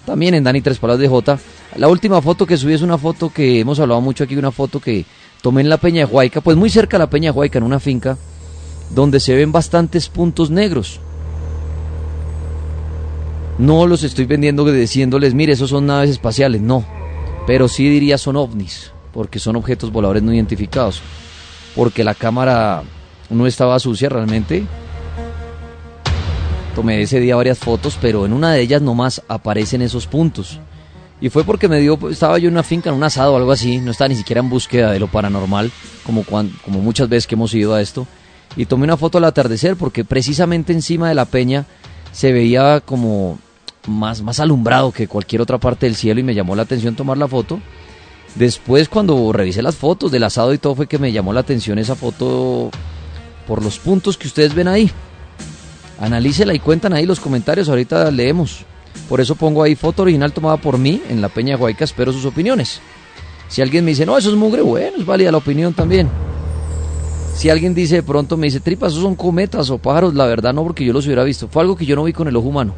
También 0.06 0.34
en 0.34 0.44
Dani 0.44 0.62
Tres 0.62 0.80
Palas 0.80 1.00
de 1.00 1.08
J. 1.08 1.40
La 1.78 1.88
última 1.88 2.22
foto 2.22 2.46
que 2.46 2.58
subí 2.58 2.74
es 2.74 2.82
una 2.82 2.98
foto 2.98 3.32
que 3.32 3.60
hemos 3.60 3.80
hablado 3.80 4.02
mucho 4.02 4.24
aquí, 4.24 4.36
una 4.36 4.52
foto 4.52 4.80
que 4.80 5.06
tomé 5.42 5.62
en 5.62 5.70
la 5.70 5.78
Peña 5.78 6.06
Huayca, 6.06 6.42
pues 6.42 6.56
muy 6.56 6.70
cerca 6.70 6.98
de 6.98 7.04
la 7.04 7.10
Peña 7.10 7.32
Huayca, 7.32 7.58
en 7.58 7.64
una 7.64 7.80
finca, 7.80 8.18
donde 8.92 9.20
se 9.20 9.36
ven 9.36 9.52
bastantes 9.52 10.10
puntos 10.10 10.50
negros. 10.50 11.00
No 13.58 13.86
los 13.86 14.04
estoy 14.04 14.26
vendiendo 14.26 14.66
diciéndoles, 14.66 15.34
mire, 15.34 15.54
esos 15.54 15.70
son 15.70 15.86
naves 15.86 16.10
espaciales, 16.10 16.62
no. 16.62 16.86
Pero 17.48 17.68
sí 17.68 17.90
diría 17.90 18.18
son 18.18 18.36
ovnis, 18.36 18.92
porque 19.14 19.40
son 19.40 19.56
objetos 19.56 19.92
voladores 19.92 20.24
no 20.24 20.34
identificados. 20.34 21.02
Porque 21.76 22.04
la 22.04 22.16
cámara 22.16 22.84
no 23.30 23.48
estaba 23.48 23.80
sucia 23.80 24.10
realmente. 24.10 24.66
Tomé 26.76 27.02
ese 27.02 27.20
día 27.20 27.36
varias 27.36 27.60
fotos, 27.60 27.98
pero 28.02 28.26
en 28.26 28.34
una 28.34 28.54
de 28.54 28.62
ellas 28.62 28.82
nomás 28.82 29.22
aparecen 29.28 29.82
esos 29.82 30.08
puntos. 30.08 30.60
Y 31.22 31.30
fue 31.30 31.44
porque 31.44 31.68
me 31.68 31.80
dio, 31.80 32.00
estaba 32.10 32.40
yo 32.40 32.48
en 32.48 32.56
una 32.56 32.64
finca, 32.64 32.90
en 32.90 32.96
un 32.96 33.04
asado 33.04 33.34
o 33.34 33.38
algo 33.38 33.52
así, 33.52 33.78
no 33.80 33.92
estaba 33.92 34.08
ni 34.10 34.16
siquiera 34.16 34.42
en 34.42 34.50
búsqueda 34.50 34.92
de 34.92 35.00
lo 35.00 35.08
paranormal, 35.08 35.72
como, 36.04 36.24
cuan- 36.24 36.52
como 36.66 36.80
muchas 36.82 37.08
veces 37.10 37.28
que 37.28 37.36
hemos 37.36 37.54
ido 37.54 37.76
a 37.76 37.82
esto. 37.82 38.08
Y 38.58 38.66
tomé 38.66 38.86
una 38.86 38.98
foto 38.98 39.20
al 39.20 39.26
atardecer, 39.26 39.76
porque 39.76 40.04
precisamente 40.04 40.74
encima 40.74 41.08
de 41.10 41.16
la 41.16 41.26
peña 41.26 41.66
se 42.12 42.32
veía 42.34 42.82
como 42.82 43.38
más, 43.88 44.22
más 44.24 44.40
alumbrado 44.40 44.92
que 44.92 45.08
cualquier 45.08 45.42
otra 45.42 45.58
parte 45.60 45.86
del 45.86 45.96
cielo 45.96 46.20
y 46.20 46.24
me 46.24 46.34
llamó 46.34 46.56
la 46.56 46.64
atención 46.64 46.96
tomar 46.96 47.18
la 47.18 47.28
foto. 47.28 47.60
Después 48.36 48.90
cuando 48.90 49.32
revisé 49.32 49.62
las 49.62 49.76
fotos 49.76 50.12
del 50.12 50.24
asado 50.24 50.54
y 50.54 50.58
todo 50.58 50.74
fue 50.76 50.88
que 50.88 50.98
me 50.98 51.12
llamó 51.12 51.34
la 51.34 51.42
atención 51.42 51.78
esa 51.80 51.96
foto 51.96 52.72
por 53.48 53.64
los 53.64 53.78
puntos 53.78 54.18
que 54.18 54.28
ustedes 54.28 54.54
ven 54.56 54.68
ahí. 54.68 54.90
Analícela 56.00 56.54
y 56.54 56.60
cuentan 56.60 56.94
ahí 56.94 57.06
los 57.06 57.20
comentarios, 57.20 57.70
ahorita 57.70 58.10
leemos. 58.10 58.66
Por 59.10 59.20
eso 59.22 59.36
pongo 59.36 59.64
ahí 59.64 59.76
foto 59.76 60.04
original 60.04 60.32
tomada 60.32 60.58
por 60.58 60.78
mí 60.78 61.02
en 61.10 61.22
la 61.22 61.30
Peña 61.30 61.56
de 61.56 61.64
Huayca, 61.64 61.84
espero 61.84 62.14
sus 62.14 62.26
opiniones. 62.26 62.82
Si 63.48 63.62
alguien 63.62 63.84
me 63.84 63.92
dice, 63.92 64.06
no, 64.06 64.18
eso 64.18 64.30
es 64.30 64.36
mugre, 64.36 64.62
bueno, 64.62 64.98
es 64.98 65.06
válida 65.06 65.32
la 65.32 65.38
opinión 65.38 65.74
también. 65.74 66.10
Si 67.36 67.50
alguien 67.50 67.74
dice 67.74 67.96
de 67.96 68.04
pronto, 68.04 68.38
me 68.38 68.48
dice, 68.48 68.60
tripas, 68.60 68.92
esos 68.92 69.04
son 69.04 69.16
cometas 69.16 69.70
o 69.70 69.78
pájaros, 69.78 70.14
la 70.14 70.26
verdad 70.26 70.54
no, 70.54 70.64
porque 70.64 70.86
yo 70.86 70.94
los 70.94 71.06
hubiera 71.06 71.24
visto. 71.24 71.48
Fue 71.48 71.62
algo 71.62 71.76
que 71.76 71.86
yo 71.86 71.96
no 71.96 72.04
vi 72.04 72.14
con 72.14 72.28
el 72.28 72.36
ojo 72.36 72.50
humano. 72.50 72.74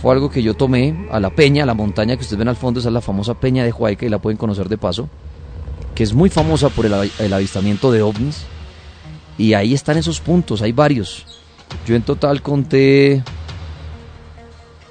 Fue 0.00 0.12
algo 0.12 0.30
que 0.30 0.42
yo 0.42 0.54
tomé 0.54 1.08
a 1.10 1.18
la 1.18 1.30
peña, 1.30 1.62
a 1.62 1.66
la 1.66 1.74
montaña 1.74 2.16
que 2.16 2.22
ustedes 2.22 2.38
ven 2.38 2.48
al 2.48 2.56
fondo, 2.56 2.80
esa 2.80 2.88
es 2.88 2.92
la 2.92 3.00
famosa 3.00 3.34
Peña 3.34 3.64
de 3.64 3.72
Huayca 3.72 4.06
y 4.06 4.08
la 4.08 4.18
pueden 4.18 4.36
conocer 4.36 4.68
de 4.68 4.78
paso, 4.78 5.08
que 5.94 6.04
es 6.04 6.12
muy 6.12 6.30
famosa 6.30 6.68
por 6.68 6.86
el, 6.86 7.10
el 7.18 7.32
avistamiento 7.32 7.90
de 7.90 8.02
ovnis. 8.02 8.44
Y 9.38 9.54
ahí 9.54 9.74
están 9.74 9.96
esos 9.96 10.20
puntos, 10.20 10.62
hay 10.62 10.72
varios. 10.72 11.24
Yo 11.86 11.96
en 11.96 12.02
total 12.02 12.42
conté, 12.42 13.22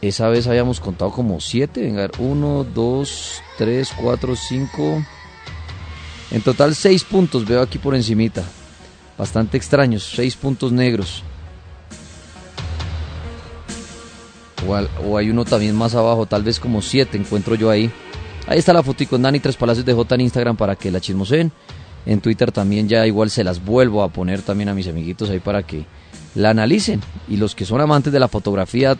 esa 0.02 0.30
vez 0.30 0.48
habíamos 0.48 0.80
contado 0.80 1.12
como 1.12 1.40
siete, 1.40 1.82
venga, 1.82 2.10
uno, 2.20 2.64
dos, 2.64 3.42
tres, 3.58 3.92
cuatro, 4.00 4.36
cinco, 4.36 5.04
en 6.32 6.42
total 6.42 6.76
seis 6.76 7.04
puntos 7.04 7.46
veo 7.46 7.62
aquí 7.62 7.78
por 7.78 7.96
encimita, 7.96 8.44
bastante 9.18 9.58
extraños, 9.58 10.04
seis 10.04 10.36
puntos 10.36 10.72
negros. 10.72 11.24
O, 14.68 15.08
o 15.08 15.18
hay 15.18 15.30
uno 15.30 15.46
también 15.46 15.76
más 15.76 15.96
abajo, 15.96 16.26
tal 16.26 16.44
vez 16.44 16.60
como 16.60 16.82
siete 16.82 17.18
encuentro 17.18 17.56
yo 17.56 17.70
ahí. 17.70 17.92
Ahí 18.48 18.60
está 18.60 18.74
la 18.74 18.84
foto 18.84 19.06
con 19.08 19.22
Dani 19.22 19.40
Tres 19.40 19.58
Palacios 19.58 19.86
de 19.86 19.94
J 19.94 20.16
en 20.16 20.22
Instagram 20.22 20.58
para 20.58 20.76
que 20.76 20.92
la 20.92 21.02
chismoseen. 21.02 21.52
En 22.06 22.22
Twitter 22.22 22.52
también 22.52 22.88
ya 22.88 23.06
igual 23.06 23.30
se 23.30 23.44
las 23.44 23.64
vuelvo 23.64 24.02
a 24.04 24.08
poner 24.08 24.42
también 24.42 24.70
a 24.70 24.74
mis 24.74 24.88
amiguitos 24.88 25.30
ahí 25.30 25.40
para 25.40 25.64
que 25.64 25.86
la 26.36 26.52
analicen. 26.52 27.02
Y 27.28 27.36
los 27.36 27.56
que 27.56 27.66
son 27.66 27.82
amantes 27.82 28.14
de 28.14 28.20
la 28.20 28.30
fotografía 28.30 28.98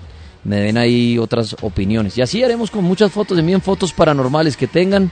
me 0.48 0.62
den 0.62 0.78
ahí 0.78 1.20
otras 1.20 1.58
opiniones. 1.62 2.18
Y 2.18 2.22
así 2.22 2.42
haremos 2.42 2.72
con 2.72 2.84
muchas 2.86 3.12
fotos, 3.12 3.38
envíen 3.38 3.62
fotos 3.62 3.92
paranormales 3.92 4.56
que 4.56 4.66
tengan. 4.66 5.12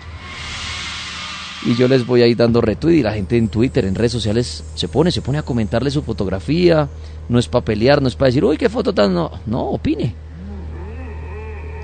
Y 1.65 1.75
yo 1.75 1.89
les 1.89 2.05
voy 2.05 2.21
a 2.21 2.27
ir 2.27 2.37
dando 2.37 2.61
retweet 2.61 2.99
y 2.99 3.03
la 3.03 3.11
gente 3.11 3.35
en 3.35 3.49
Twitter, 3.49 3.83
en 3.83 3.95
redes 3.95 4.13
sociales, 4.13 4.63
se 4.75 4.87
pone, 4.87 5.11
se 5.11 5.21
pone 5.21 5.37
a 5.37 5.43
comentarle 5.43 5.91
su 5.91 6.03
fotografía, 6.03 6.87
no 7.27 7.37
es 7.37 7.49
para 7.49 7.65
pelear, 7.65 8.01
no 8.01 8.07
es 8.07 8.15
para 8.15 8.27
decir, 8.27 8.45
uy, 8.45 8.57
qué 8.57 8.69
foto 8.69 8.93
tan... 8.93 9.13
No, 9.13 9.29
no, 9.45 9.71
opine. 9.71 10.15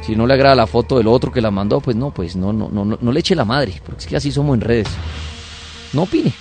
Si 0.04 0.16
no 0.16 0.26
le 0.26 0.34
agrada 0.34 0.56
la 0.56 0.68
foto 0.68 0.98
del 0.98 1.08
otro 1.08 1.30
que 1.32 1.42
la 1.42 1.52
mandó, 1.52 1.82
pues 1.82 1.98
no, 1.98 2.12
pues 2.12 2.38
no, 2.38 2.54
no, 2.54 2.70
no, 2.70 2.86
no 2.86 3.12
le 3.12 3.20
eche 3.20 3.36
la 3.36 3.44
madre, 3.44 3.82
porque 3.86 4.00
es 4.00 4.08
que 4.08 4.16
así 4.16 4.32
somos 4.32 4.56
en 4.56 4.62
redes. 4.62 4.88
No 5.92 6.04
opine. 6.04 6.32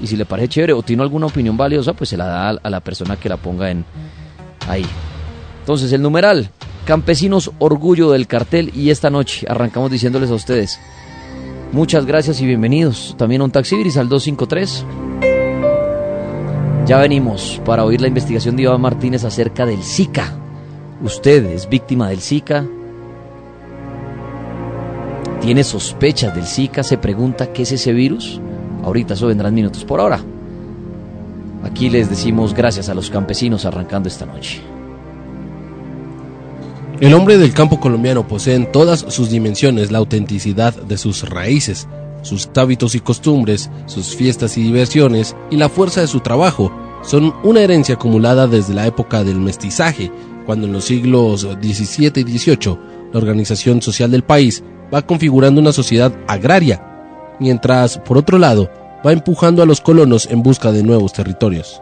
Y 0.00 0.06
si 0.06 0.16
le 0.16 0.24
parece 0.24 0.48
chévere 0.50 0.72
o 0.72 0.82
tiene 0.82 1.02
alguna 1.02 1.26
opinión 1.26 1.56
valiosa, 1.56 1.94
pues 1.94 2.10
se 2.10 2.16
la 2.16 2.26
da 2.26 2.48
a 2.50 2.70
la 2.70 2.80
persona 2.80 3.16
que 3.16 3.28
la 3.28 3.38
ponga 3.38 3.70
en 3.70 3.84
ahí. 4.68 4.86
Entonces, 5.68 5.92
el 5.92 6.00
numeral, 6.00 6.48
campesinos 6.86 7.50
orgullo 7.58 8.10
del 8.10 8.26
cartel 8.26 8.72
y 8.74 8.88
esta 8.88 9.10
noche 9.10 9.46
arrancamos 9.50 9.90
diciéndoles 9.90 10.30
a 10.30 10.34
ustedes, 10.34 10.80
muchas 11.72 12.06
gracias 12.06 12.40
y 12.40 12.46
bienvenidos. 12.46 13.14
También 13.18 13.42
a 13.42 13.44
un 13.44 13.50
taxibiris 13.50 13.98
al 13.98 14.08
253. 14.08 14.86
Ya 16.86 16.96
venimos 16.96 17.60
para 17.66 17.84
oír 17.84 18.00
la 18.00 18.08
investigación 18.08 18.56
de 18.56 18.62
Iván 18.62 18.80
Martínez 18.80 19.24
acerca 19.24 19.66
del 19.66 19.82
Zika. 19.82 20.38
Usted 21.02 21.44
es 21.44 21.68
víctima 21.68 22.08
del 22.08 22.22
Zika, 22.22 22.64
tiene 25.42 25.62
sospechas 25.64 26.34
del 26.34 26.46
Zika, 26.46 26.82
se 26.82 26.96
pregunta 26.96 27.52
qué 27.52 27.64
es 27.64 27.72
ese 27.72 27.92
virus. 27.92 28.40
Ahorita 28.84 29.12
eso 29.12 29.26
vendrán 29.26 29.52
minutos 29.52 29.84
por 29.84 30.00
hora. 30.00 30.18
Aquí 31.62 31.90
les 31.90 32.08
decimos 32.08 32.54
gracias 32.54 32.88
a 32.88 32.94
los 32.94 33.10
campesinos 33.10 33.66
arrancando 33.66 34.08
esta 34.08 34.24
noche. 34.24 34.62
El 37.00 37.14
hombre 37.14 37.38
del 37.38 37.54
campo 37.54 37.78
colombiano 37.78 38.26
posee 38.26 38.56
en 38.56 38.72
todas 38.72 39.06
sus 39.08 39.30
dimensiones 39.30 39.92
la 39.92 39.98
autenticidad 39.98 40.74
de 40.74 40.98
sus 40.98 41.28
raíces, 41.28 41.86
sus 42.22 42.50
hábitos 42.56 42.96
y 42.96 43.00
costumbres, 43.00 43.70
sus 43.86 44.16
fiestas 44.16 44.58
y 44.58 44.62
diversiones 44.62 45.36
y 45.48 45.56
la 45.58 45.68
fuerza 45.68 46.00
de 46.00 46.08
su 46.08 46.18
trabajo 46.18 46.72
son 47.02 47.32
una 47.44 47.60
herencia 47.60 47.94
acumulada 47.94 48.48
desde 48.48 48.74
la 48.74 48.88
época 48.88 49.22
del 49.22 49.38
mestizaje, 49.38 50.10
cuando 50.44 50.66
en 50.66 50.72
los 50.72 50.86
siglos 50.86 51.42
XVII 51.42 52.12
y 52.16 52.38
XVIII 52.38 52.78
la 53.12 53.18
organización 53.18 53.80
social 53.80 54.10
del 54.10 54.24
país 54.24 54.64
va 54.92 55.02
configurando 55.02 55.60
una 55.60 55.72
sociedad 55.72 56.12
agraria, 56.26 56.82
mientras, 57.38 57.98
por 57.98 58.18
otro 58.18 58.38
lado, 58.38 58.68
va 59.06 59.12
empujando 59.12 59.62
a 59.62 59.66
los 59.66 59.80
colonos 59.80 60.26
en 60.26 60.42
busca 60.42 60.72
de 60.72 60.82
nuevos 60.82 61.12
territorios. 61.12 61.80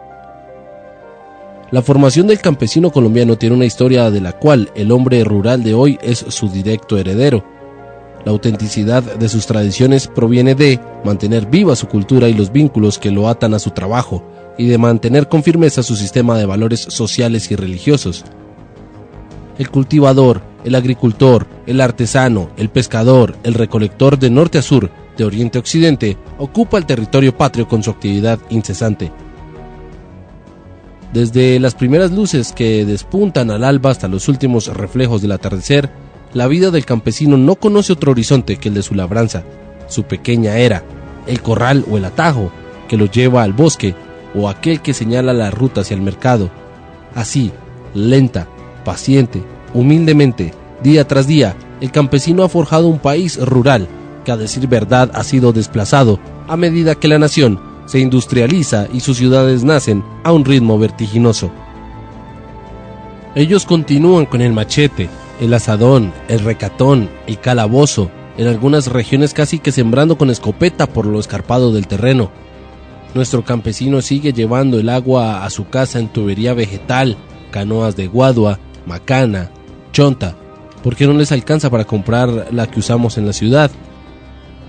La 1.69 1.81
formación 1.81 2.27
del 2.27 2.39
campesino 2.39 2.91
colombiano 2.91 3.37
tiene 3.37 3.55
una 3.55 3.65
historia 3.65 4.09
de 4.09 4.21
la 4.21 4.31
cual 4.31 4.71
el 4.73 4.89
hombre 4.89 5.21
rural 5.25 5.63
de 5.63 5.73
hoy 5.73 5.99
es 6.01 6.19
su 6.29 6.47
directo 6.47 6.97
heredero. 6.97 7.43
La 8.23 8.31
autenticidad 8.31 9.03
de 9.03 9.27
sus 9.27 9.47
tradiciones 9.47 10.07
proviene 10.07 10.55
de 10.55 10.79
mantener 11.03 11.45
viva 11.45 11.75
su 11.75 11.87
cultura 11.87 12.29
y 12.29 12.33
los 12.33 12.53
vínculos 12.53 12.97
que 12.97 13.11
lo 13.11 13.27
atan 13.27 13.53
a 13.53 13.59
su 13.59 13.71
trabajo, 13.71 14.23
y 14.57 14.67
de 14.67 14.77
mantener 14.77 15.27
con 15.27 15.43
firmeza 15.43 15.83
su 15.83 15.97
sistema 15.97 16.37
de 16.37 16.45
valores 16.45 16.79
sociales 16.79 17.51
y 17.51 17.57
religiosos. 17.57 18.23
El 19.57 19.69
cultivador, 19.69 20.41
el 20.63 20.73
agricultor, 20.73 21.47
el 21.65 21.81
artesano, 21.81 22.49
el 22.55 22.69
pescador, 22.69 23.35
el 23.43 23.53
recolector 23.53 24.17
de 24.17 24.29
norte 24.29 24.57
a 24.57 24.61
sur, 24.61 24.89
de 25.17 25.25
oriente 25.25 25.57
a 25.57 25.61
occidente, 25.61 26.17
ocupa 26.37 26.77
el 26.77 26.85
territorio 26.85 27.35
patrio 27.35 27.67
con 27.67 27.83
su 27.83 27.91
actividad 27.91 28.39
incesante. 28.49 29.11
Desde 31.13 31.59
las 31.59 31.73
primeras 31.73 32.11
luces 32.11 32.51
que 32.51 32.85
despuntan 32.85 33.49
al 33.49 33.63
alba 33.63 33.91
hasta 33.91 34.07
los 34.07 34.27
últimos 34.27 34.67
reflejos 34.67 35.21
del 35.21 35.31
atardecer, 35.31 35.89
la 36.33 36.47
vida 36.47 36.69
del 36.69 36.85
campesino 36.85 37.37
no 37.37 37.55
conoce 37.55 37.93
otro 37.93 38.11
horizonte 38.11 38.57
que 38.57 38.67
el 38.69 38.75
de 38.75 38.83
su 38.83 38.93
labranza, 38.93 39.43
su 39.87 40.03
pequeña 40.03 40.57
era, 40.57 40.83
el 41.25 41.41
corral 41.41 41.85
o 41.89 41.97
el 41.97 42.05
atajo 42.05 42.51
que 42.89 42.97
lo 42.97 43.05
lleva 43.05 43.43
al 43.43 43.53
bosque 43.53 43.95
o 44.35 44.49
aquel 44.49 44.81
que 44.81 44.93
señala 44.93 45.33
la 45.33 45.49
ruta 45.49 45.81
hacia 45.81 45.95
el 45.95 46.01
mercado. 46.01 46.49
Así, 47.15 47.51
lenta, 47.93 48.47
paciente, 48.83 49.41
humildemente, 49.73 50.53
día 50.83 51.07
tras 51.07 51.25
día, 51.25 51.55
el 51.79 51.91
campesino 51.91 52.43
ha 52.43 52.49
forjado 52.49 52.87
un 52.87 52.99
país 52.99 53.39
rural 53.39 53.87
que 54.25 54.31
a 54.31 54.37
decir 54.37 54.67
verdad 54.67 55.09
ha 55.13 55.23
sido 55.23 55.53
desplazado 55.53 56.19
a 56.47 56.57
medida 56.57 56.95
que 56.95 57.07
la 57.07 57.17
nación 57.17 57.59
se 57.87 57.99
industrializa 57.99 58.87
y 58.93 58.99
sus 58.99 59.17
ciudades 59.17 59.63
nacen 59.63 60.03
a 60.23 60.31
un 60.31 60.45
ritmo 60.45 60.77
vertiginoso. 60.77 61.49
Ellos 63.33 63.65
continúan 63.65 64.25
con 64.25 64.41
el 64.41 64.53
machete, 64.53 65.09
el 65.39 65.53
asadón, 65.53 66.13
el 66.27 66.39
recatón, 66.39 67.09
el 67.25 67.39
calabozo, 67.39 68.11
en 68.37 68.47
algunas 68.47 68.87
regiones 68.87 69.33
casi 69.33 69.59
que 69.59 69.71
sembrando 69.71 70.17
con 70.17 70.29
escopeta 70.29 70.87
por 70.87 71.05
lo 71.05 71.19
escarpado 71.19 71.71
del 71.71 71.87
terreno. 71.87 72.29
Nuestro 73.15 73.43
campesino 73.43 74.01
sigue 74.01 74.33
llevando 74.33 74.79
el 74.79 74.89
agua 74.89 75.43
a 75.43 75.49
su 75.49 75.69
casa 75.69 75.99
en 75.99 76.09
tubería 76.09 76.53
vegetal, 76.53 77.17
canoas 77.51 77.95
de 77.95 78.07
guadua, 78.07 78.59
macana, 78.85 79.49
chonta, 79.91 80.35
porque 80.83 81.07
no 81.07 81.13
les 81.13 81.31
alcanza 81.31 81.69
para 81.69 81.85
comprar 81.85 82.47
la 82.51 82.67
que 82.67 82.79
usamos 82.79 83.17
en 83.17 83.25
la 83.25 83.33
ciudad. 83.33 83.71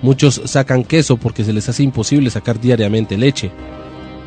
Muchos 0.03 0.41
sacan 0.45 0.85
queso 0.85 1.17
porque 1.17 1.45
se 1.45 1.53
les 1.53 1.69
hace 1.69 1.83
imposible 1.83 2.31
sacar 2.31 2.61
diariamente 2.61 3.19
leche. 3.19 3.51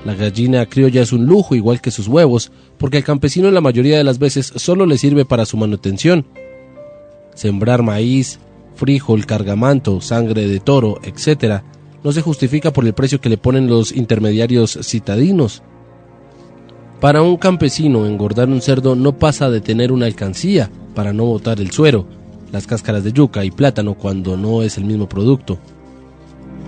La 0.04 0.16
gallina 0.16 0.66
criolla 0.66 1.02
es 1.02 1.14
un 1.14 1.26
lujo 1.26 1.56
igual 1.56 1.80
que 1.80 1.92
sus 1.92 2.08
huevos, 2.08 2.52
porque 2.78 2.98
al 2.98 3.04
campesino 3.04 3.52
la 3.52 3.62
mayoría 3.62 3.98
de 3.98 4.04
las 4.04 4.20
veces 4.20 4.52
solo 4.56 4.86
le 4.86 4.98
sirve 4.98 5.26
para 5.26 5.46
su 5.46 5.58
manutención. 5.58 6.26
Sembrar 7.36 7.84
maíz, 7.84 8.40
frijol, 8.76 9.26
cargamanto, 9.26 10.02
sangre 10.02 10.48
de 10.48 10.60
toro, 10.60 11.00
etc., 11.04 11.62
no 12.04 12.12
se 12.12 12.22
justifica 12.22 12.74
por 12.74 12.86
el 12.86 12.94
precio 12.94 13.22
que 13.22 13.30
le 13.30 13.38
ponen 13.38 13.68
los 13.68 13.92
intermediarios 13.92 14.80
citadinos. 14.82 15.62
Para 17.00 17.22
un 17.22 17.38
campesino 17.38 18.08
engordar 18.08 18.50
un 18.50 18.62
cerdo 18.62 18.96
no 18.96 19.18
pasa 19.20 19.52
de 19.52 19.62
tener 19.62 19.92
una 19.92 20.08
alcancía 20.08 20.72
para 20.96 21.14
no 21.14 21.26
botar 21.26 21.60
el 21.62 21.72
suero, 21.72 22.08
las 22.52 22.68
cáscaras 22.68 23.04
de 23.04 23.14
yuca 23.14 23.46
y 23.46 23.52
plátano 23.52 23.94
cuando 23.94 24.38
no 24.38 24.62
es 24.62 24.78
el 24.78 24.86
mismo 24.86 25.08
producto. 25.08 25.58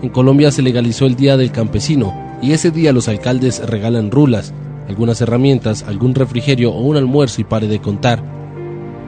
En 0.01 0.09
Colombia 0.09 0.51
se 0.51 0.61
legalizó 0.61 1.05
el 1.05 1.15
Día 1.15 1.37
del 1.37 1.51
Campesino 1.51 2.13
y 2.41 2.51
ese 2.51 2.71
día 2.71 2.91
los 2.91 3.07
alcaldes 3.07 3.61
regalan 3.65 4.11
rulas, 4.11 4.53
algunas 4.87 5.21
herramientas, 5.21 5.83
algún 5.83 6.13
refrigerio 6.13 6.71
o 6.71 6.81
un 6.81 6.97
almuerzo 6.97 7.41
y 7.41 7.45
pare 7.45 7.67
de 7.67 7.79
contar. 7.79 8.23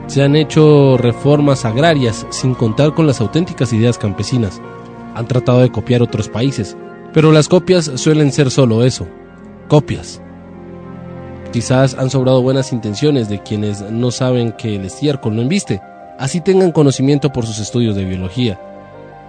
Se 0.08 0.24
han 0.24 0.36
hecho 0.36 0.98
reformas 0.98 1.66
agrarias 1.66 2.26
sin 2.30 2.54
contar 2.54 2.94
con 2.94 3.08
las 3.08 3.20
auténticas 3.20 3.74
ideas 3.74 3.98
campesinas. 3.98 4.62
Han 5.16 5.28
tratado 5.28 5.60
de 5.60 5.72
copiar 5.72 6.02
otros 6.02 6.30
países, 6.30 6.78
pero 7.14 7.32
las 7.32 7.48
copias 7.48 7.92
suelen 7.96 8.32
ser 8.32 8.52
solo 8.52 8.84
eso, 8.84 9.08
copias. 9.68 10.22
Quizás 11.52 11.94
han 11.96 12.10
sobrado 12.10 12.42
buenas 12.42 12.74
intenciones 12.74 13.30
de 13.30 13.42
quienes 13.42 13.82
no 13.90 14.12
saben 14.12 14.52
que 14.52 14.76
el 14.76 14.86
estiércol 14.86 15.36
no 15.36 15.42
embiste, 15.42 15.82
así 16.18 16.42
tengan 16.42 16.72
conocimiento 16.72 17.32
por 17.32 17.46
sus 17.46 17.60
estudios 17.60 17.96
de 17.96 18.06
biología. 18.06 18.60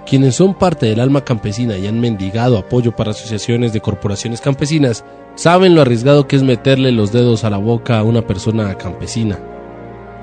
Quienes 0.06 0.36
son 0.36 0.54
parte 0.54 0.86
del 0.86 1.00
alma 1.00 1.24
campesina 1.24 1.76
y 1.76 1.86
han 1.86 1.98
mendigado 1.98 2.58
apoyo 2.58 2.94
para 2.94 3.10
asociaciones 3.10 3.72
de 3.72 3.80
corporaciones 3.80 4.40
campesinas, 4.40 5.04
saben 5.34 5.74
lo 5.74 5.82
arriesgado 5.82 6.28
que 6.28 6.36
es 6.36 6.44
meterle 6.44 6.92
los 6.92 7.12
dedos 7.12 7.42
a 7.42 7.50
la 7.50 7.58
boca 7.58 7.98
a 7.98 8.04
una 8.04 8.24
persona 8.24 8.72
campesina. 8.76 9.38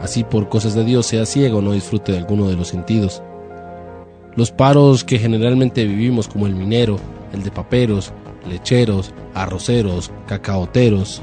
Así 0.01 0.23
por 0.23 0.47
cosas 0.47 0.73
de 0.73 0.85
Dios 0.85 1.05
sea 1.05 1.25
ciego 1.25 1.59
o 1.59 1.61
no 1.61 1.73
disfrute 1.73 2.13
de 2.13 2.17
alguno 2.17 2.47
de 2.47 2.55
los 2.55 2.69
sentidos. 2.69 3.21
Los 4.35 4.51
paros 4.51 5.03
que 5.03 5.19
generalmente 5.19 5.85
vivimos 5.85 6.27
como 6.27 6.47
el 6.47 6.55
minero, 6.55 6.97
el 7.33 7.43
de 7.43 7.51
paperos, 7.51 8.13
lecheros, 8.49 9.13
arroceros, 9.33 10.11
cacaoteros, 10.27 11.21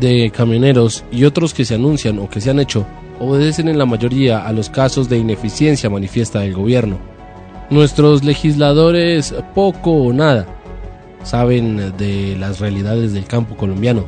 de 0.00 0.30
camioneros 0.30 1.04
y 1.10 1.24
otros 1.24 1.54
que 1.54 1.64
se 1.64 1.74
anuncian 1.74 2.18
o 2.18 2.28
que 2.28 2.40
se 2.40 2.50
han 2.50 2.60
hecho 2.60 2.86
obedecen 3.18 3.68
en 3.68 3.78
la 3.78 3.86
mayoría 3.86 4.46
a 4.46 4.52
los 4.52 4.70
casos 4.70 5.08
de 5.08 5.18
ineficiencia 5.18 5.90
manifiesta 5.90 6.40
del 6.40 6.54
gobierno. 6.54 6.98
Nuestros 7.70 8.22
legisladores 8.22 9.34
poco 9.54 9.92
o 9.92 10.12
nada 10.12 10.46
saben 11.22 11.96
de 11.96 12.36
las 12.38 12.60
realidades 12.60 13.12
del 13.12 13.24
campo 13.24 13.56
colombiano. 13.56 14.04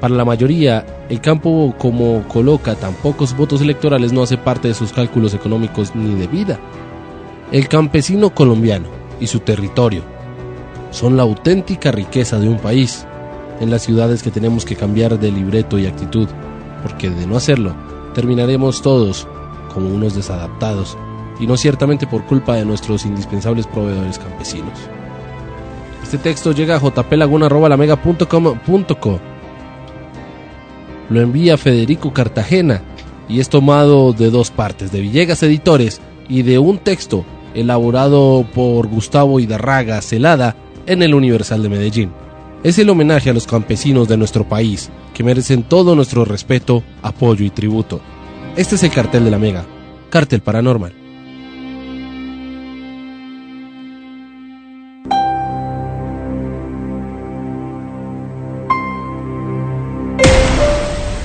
Para 0.00 0.14
la 0.14 0.24
mayoría, 0.24 0.84
el 1.08 1.20
campo 1.20 1.74
como 1.78 2.22
coloca 2.28 2.74
tan 2.74 2.94
pocos 2.94 3.36
votos 3.36 3.60
electorales 3.60 4.12
no 4.12 4.22
hace 4.22 4.36
parte 4.36 4.68
de 4.68 4.74
sus 4.74 4.92
cálculos 4.92 5.34
económicos 5.34 5.94
ni 5.94 6.14
de 6.14 6.26
vida. 6.26 6.58
El 7.50 7.68
campesino 7.68 8.30
colombiano 8.34 8.88
y 9.20 9.26
su 9.26 9.40
territorio 9.40 10.02
son 10.90 11.16
la 11.16 11.24
auténtica 11.24 11.90
riqueza 11.90 12.38
de 12.38 12.48
un 12.48 12.58
país 12.58 13.06
en 13.60 13.70
las 13.70 13.82
ciudades 13.82 14.22
que 14.22 14.30
tenemos 14.30 14.64
que 14.64 14.76
cambiar 14.76 15.18
de 15.18 15.32
libreto 15.32 15.78
y 15.78 15.86
actitud, 15.86 16.28
porque 16.82 17.10
de 17.10 17.26
no 17.26 17.36
hacerlo, 17.36 17.74
terminaremos 18.14 18.80
todos 18.80 19.26
como 19.72 19.88
unos 19.88 20.14
desadaptados, 20.14 20.96
y 21.40 21.46
no 21.46 21.56
ciertamente 21.56 22.06
por 22.06 22.24
culpa 22.24 22.54
de 22.54 22.64
nuestros 22.64 23.04
indispensables 23.04 23.66
proveedores 23.66 24.18
campesinos. 24.18 24.78
Este 26.02 26.18
texto 26.18 26.52
llega 26.52 26.76
a 26.76 26.80
jplaguna.lamega.com.co. 26.80 29.20
Lo 31.10 31.20
envía 31.20 31.58
Federico 31.58 32.12
Cartagena 32.12 32.82
y 33.28 33.40
es 33.40 33.48
tomado 33.48 34.12
de 34.12 34.30
dos 34.30 34.50
partes, 34.50 34.92
de 34.92 35.00
Villegas 35.00 35.42
Editores 35.42 36.00
y 36.28 36.42
de 36.42 36.58
un 36.58 36.78
texto 36.78 37.24
elaborado 37.54 38.46
por 38.54 38.86
Gustavo 38.86 39.40
Hidarraga 39.40 40.00
Celada 40.02 40.54
en 40.86 41.02
el 41.02 41.14
Universal 41.14 41.62
de 41.62 41.68
Medellín. 41.68 42.23
Es 42.64 42.78
el 42.78 42.88
homenaje 42.88 43.28
a 43.28 43.34
los 43.34 43.46
campesinos 43.46 44.08
de 44.08 44.16
nuestro 44.16 44.48
país, 44.48 44.88
que 45.12 45.22
merecen 45.22 45.64
todo 45.64 45.94
nuestro 45.94 46.24
respeto, 46.24 46.82
apoyo 47.02 47.44
y 47.44 47.50
tributo. 47.50 48.00
Este 48.56 48.76
es 48.76 48.82
el 48.82 48.90
cartel 48.90 49.22
de 49.24 49.30
la 49.30 49.38
Mega, 49.38 49.66
Cartel 50.08 50.40
Paranormal. 50.40 50.94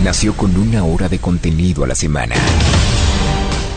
Nació 0.03 0.35
con 0.35 0.57
una 0.57 0.83
hora 0.83 1.07
de 1.07 1.19
contenido 1.19 1.85
a 1.85 1.87
la 1.87 1.95
semana. 1.95 2.35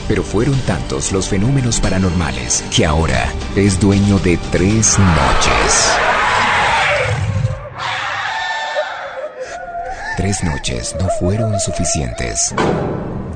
Pero 0.09 0.25
fueron 0.25 0.59
tantos 0.67 1.13
los 1.13 1.29
fenómenos 1.29 1.79
paranormales 1.79 2.65
que 2.75 2.85
ahora 2.85 3.33
es 3.55 3.79
dueño 3.79 4.19
de 4.19 4.37
tres 4.51 4.99
noches. 4.99 6.22
Tres 10.23 10.45
noches 10.45 10.95
no 11.01 11.09
fueron 11.19 11.59
suficientes. 11.59 12.55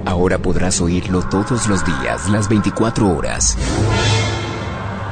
Ahora 0.05 0.38
podrás 0.38 0.81
oírlo 0.81 1.21
todos 1.28 1.66
los 1.66 1.85
días, 1.85 2.28
las 2.28 2.49
24 2.49 3.09
horas. 3.09 3.59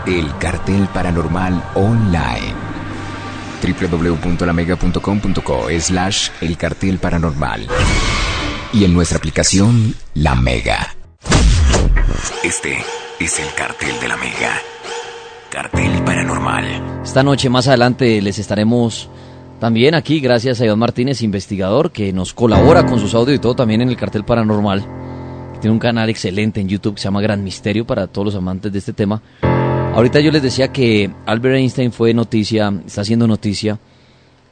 El 0.07 0.39
cartel 0.39 0.87
paranormal 0.95 1.61
online 1.75 2.55
www.lamega.com.co 3.61 5.67
slash 5.81 6.29
el 6.43 6.57
cartel 6.57 6.99
paranormal 6.99 7.67
y 8.73 8.85
en 8.85 8.95
nuestra 8.95 9.19
aplicación 9.19 9.97
La 10.15 10.37
Mega. 10.37 10.95
Este 12.45 12.79
es 13.19 13.41
el 13.41 13.53
cartel 13.57 13.99
de 14.01 14.07
la 14.07 14.17
Mega. 14.17 14.61
Cartel 15.51 16.05
paranormal. 16.05 17.01
Esta 17.03 17.25
noche 17.25 17.49
más 17.49 17.67
adelante 17.67 18.23
les 18.23 18.39
estaremos 18.39 19.11
también 19.65 19.95
aquí, 19.95 20.21
gracias 20.21 20.61
a 20.61 20.67
Iván 20.67 20.79
Martínez, 20.79 21.23
investigador, 21.23 21.91
que 21.91 22.13
nos 22.13 22.35
colabora 22.35 22.85
con 22.85 23.01
sus 23.01 23.15
audios 23.15 23.39
y 23.39 23.41
todo 23.41 23.55
también 23.55 23.81
en 23.81 23.89
el 23.89 23.97
cartel 23.97 24.23
paranormal. 24.23 24.85
Tiene 25.59 25.73
un 25.73 25.79
canal 25.79 26.11
excelente 26.11 26.61
en 26.61 26.69
YouTube 26.69 26.97
que 26.97 27.01
se 27.01 27.05
llama 27.05 27.23
Gran 27.23 27.43
Misterio 27.43 27.87
para 27.87 28.07
todos 28.07 28.27
los 28.27 28.35
amantes 28.35 28.71
de 28.71 28.79
este 28.79 28.93
tema. 28.93 29.23
Ahorita 29.41 30.21
yo 30.21 30.31
les 30.31 30.43
decía 30.43 30.71
que 30.71 31.11
Albert 31.25 31.57
Einstein 31.57 31.93
fue 31.93 32.13
noticia, 32.13 32.75
está 32.85 33.01
haciendo 33.01 33.27
noticia, 33.27 33.79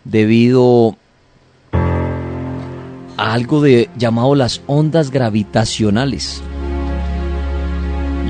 debido 0.02 0.97
a 3.19 3.35
algo 3.35 3.61
de 3.61 3.90
llamado 3.99 4.35
las 4.35 4.62
ondas 4.66 5.11
gravitacionales. 5.11 6.42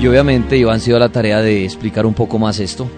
Y 0.01 0.05
obviamente 0.05 0.57
Iván 0.57 0.81
se 0.81 0.87
dio 0.87 0.97
a 0.97 0.99
la 0.99 1.13
tarea 1.13 1.41
de 1.41 1.63
explicar 1.63 2.05
un 2.05 2.13
poco 2.13 2.39
más 2.39 2.59
esto. 2.59 2.89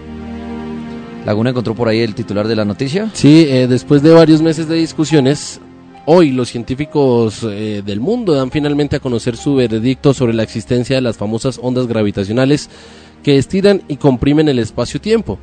Laguna 1.26 1.50
encontró 1.50 1.74
por 1.74 1.88
ahí 1.88 1.98
el 1.98 2.14
titular 2.14 2.46
de 2.46 2.54
la 2.54 2.64
noticia. 2.64 3.10
Sí, 3.12 3.46
eh, 3.48 3.66
después 3.66 4.00
de 4.00 4.12
varios 4.12 4.42
meses 4.42 4.68
de 4.68 4.76
discusiones, 4.76 5.60
hoy 6.04 6.30
los 6.30 6.48
científicos 6.48 7.44
eh, 7.50 7.82
del 7.84 7.98
mundo 7.98 8.32
dan 8.32 8.52
finalmente 8.52 8.94
a 8.94 9.00
conocer 9.00 9.36
su 9.36 9.56
veredicto 9.56 10.14
sobre 10.14 10.34
la 10.34 10.44
existencia 10.44 10.94
de 10.94 11.02
las 11.02 11.16
famosas 11.16 11.58
ondas 11.60 11.88
gravitacionales 11.88 12.70
que 13.24 13.38
estiran 13.38 13.82
y 13.88 13.96
comprimen 13.96 14.48
el 14.48 14.60
espacio-tiempo. 14.60 15.36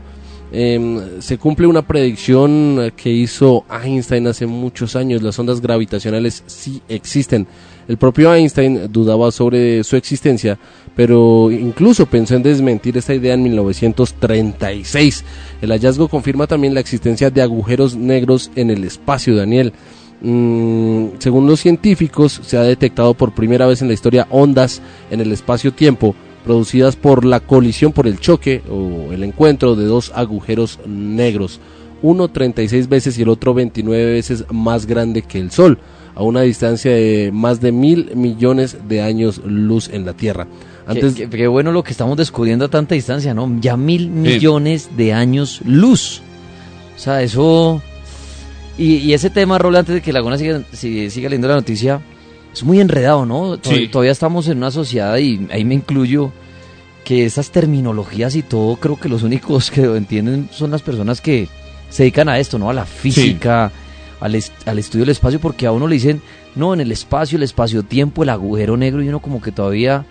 Em, 0.53 1.19
se 1.19 1.37
cumple 1.37 1.67
una 1.67 1.81
predicción 1.81 2.93
que 2.95 3.09
hizo 3.09 3.65
Einstein 3.69 4.27
hace 4.27 4.45
muchos 4.45 4.95
años. 4.95 5.21
Las 5.21 5.37
ondas 5.37 5.59
gravitacionales 5.59 6.43
sí 6.45 6.81
existen. 6.87 7.45
El 7.87 7.97
propio 7.97 8.33
Einstein 8.33 8.89
dudaba 8.89 9.31
sobre 9.31 9.83
su 9.83 9.97
existencia, 9.97 10.57
pero 10.95 11.51
incluso 11.51 12.05
pensó 12.05 12.35
en 12.35 12.43
desmentir 12.43 12.97
esta 12.97 13.13
idea 13.13 13.33
en 13.33 13.43
1936. 13.43 15.23
El 15.61 15.71
hallazgo 15.71 16.07
confirma 16.07 16.47
también 16.47 16.73
la 16.73 16.79
existencia 16.79 17.29
de 17.29 17.41
agujeros 17.41 17.95
negros 17.95 18.51
en 18.55 18.69
el 18.69 18.83
espacio, 18.83 19.35
Daniel. 19.35 19.73
Mm, 20.21 21.19
según 21.19 21.47
los 21.47 21.59
científicos, 21.59 22.39
se 22.43 22.57
ha 22.57 22.63
detectado 22.63 23.13
por 23.13 23.33
primera 23.33 23.65
vez 23.65 23.81
en 23.81 23.87
la 23.87 23.93
historia 23.93 24.27
ondas 24.29 24.81
en 25.11 25.19
el 25.19 25.31
espacio-tiempo 25.31 26.15
producidas 26.43 26.95
por 26.95 27.25
la 27.25 27.39
colisión 27.39 27.91
por 27.93 28.07
el 28.07 28.19
choque 28.19 28.61
o 28.69 29.11
el 29.11 29.23
encuentro 29.23 29.75
de 29.75 29.85
dos 29.85 30.11
agujeros 30.13 30.79
negros, 30.85 31.59
uno 32.01 32.27
36 32.27 32.89
veces 32.89 33.17
y 33.17 33.21
el 33.21 33.29
otro 33.29 33.53
29 33.53 34.13
veces 34.13 34.45
más 34.51 34.85
grande 34.85 35.21
que 35.21 35.39
el 35.39 35.51
Sol, 35.51 35.79
a 36.15 36.23
una 36.23 36.41
distancia 36.41 36.91
de 36.91 37.31
más 37.33 37.61
de 37.61 37.71
mil 37.71 38.11
millones 38.15 38.77
de 38.87 39.01
años 39.01 39.41
luz 39.45 39.89
en 39.89 40.05
la 40.05 40.13
Tierra. 40.13 40.47
Antes... 40.85 41.15
Qué, 41.15 41.47
bueno 41.47 41.71
lo 41.71 41.83
que 41.83 41.91
estamos 41.91 42.17
descubriendo 42.17 42.65
a 42.65 42.69
tanta 42.69 42.95
distancia, 42.95 43.33
¿no? 43.33 43.59
Ya 43.59 43.77
mil 43.77 44.09
millones 44.09 44.89
de 44.95 45.13
años 45.13 45.61
luz. 45.65 46.21
O 46.95 46.99
sea, 46.99 47.21
eso... 47.21 47.81
Y, 48.77 49.13
ese 49.13 49.29
tema, 49.29 49.59
Rol, 49.59 49.75
antes 49.75 49.93
de 49.93 50.01
que 50.01 50.11
Laguna 50.11 50.37
siga, 50.37 50.63
siga 50.71 51.29
leyendo 51.29 51.47
la 51.47 51.55
noticia, 51.55 52.01
es 52.51 52.63
muy 52.63 52.79
enredado, 52.79 53.25
¿no? 53.25 53.57
Todavía 53.91 54.11
estamos 54.11 54.47
en 54.47 54.57
una 54.57 54.71
sociedad, 54.71 55.15
y 55.17 55.47
ahí 55.51 55.63
me 55.63 55.75
incluyo, 55.75 56.31
que 57.03 57.25
esas 57.25 57.51
terminologías 57.51 58.35
y 58.35 58.41
todo, 58.41 58.75
creo 58.77 58.99
que 58.99 59.09
los 59.09 59.23
únicos 59.23 59.69
que 59.69 59.81
lo 59.81 59.95
entienden 59.95 60.49
son 60.51 60.71
las 60.71 60.81
personas 60.81 61.21
que 61.21 61.47
se 61.89 62.03
dedican 62.03 62.29
a 62.29 62.39
esto, 62.39 62.57
¿no? 62.57 62.69
A 62.69 62.73
la 62.73 62.85
física, 62.85 63.71
al, 64.19 64.43
al, 64.65 64.79
estudio 64.79 65.05
del 65.05 65.11
espacio, 65.11 65.39
porque 65.39 65.67
a 65.67 65.71
uno 65.71 65.87
le 65.87 65.95
dicen, 65.95 66.21
no, 66.55 66.73
en 66.73 66.81
el 66.81 66.91
espacio, 66.91 67.35
el 67.35 67.43
espacio-tiempo, 67.43 68.23
el 68.23 68.29
agujero 68.29 68.77
negro, 68.77 69.03
y 69.03 69.09
uno 69.09 69.19
como 69.19 69.41
que 69.41 69.51
todavía, 69.51 70.05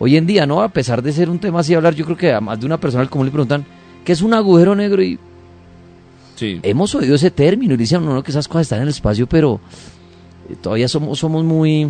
hoy 0.00 0.16
en 0.16 0.26
día, 0.26 0.46
¿no? 0.46 0.62
A 0.62 0.70
pesar 0.70 1.02
de 1.02 1.12
ser 1.12 1.30
un 1.30 1.38
tema 1.38 1.60
así 1.60 1.74
hablar, 1.74 1.94
yo 1.94 2.04
creo 2.04 2.16
que 2.16 2.32
a 2.32 2.40
más 2.40 2.58
de 2.58 2.66
una 2.66 2.80
persona 2.80 3.06
como 3.06 3.22
le 3.22 3.30
preguntan, 3.30 3.64
¿qué 4.04 4.12
es 4.12 4.22
un 4.22 4.34
agujero 4.34 4.74
negro? 4.74 5.02
Y 5.02 5.18
sí. 6.34 6.58
hemos 6.62 6.92
oído 6.96 7.14
ese 7.14 7.30
término 7.30 7.74
y 7.74 7.76
dicen, 7.76 8.04
no, 8.04 8.14
no, 8.14 8.22
que 8.22 8.32
esas 8.32 8.48
cosas 8.48 8.62
están 8.62 8.78
en 8.78 8.84
el 8.84 8.88
espacio, 8.88 9.28
pero 9.28 9.60
todavía 10.60 10.88
somos, 10.88 11.18
somos 11.18 11.44
muy 11.44 11.88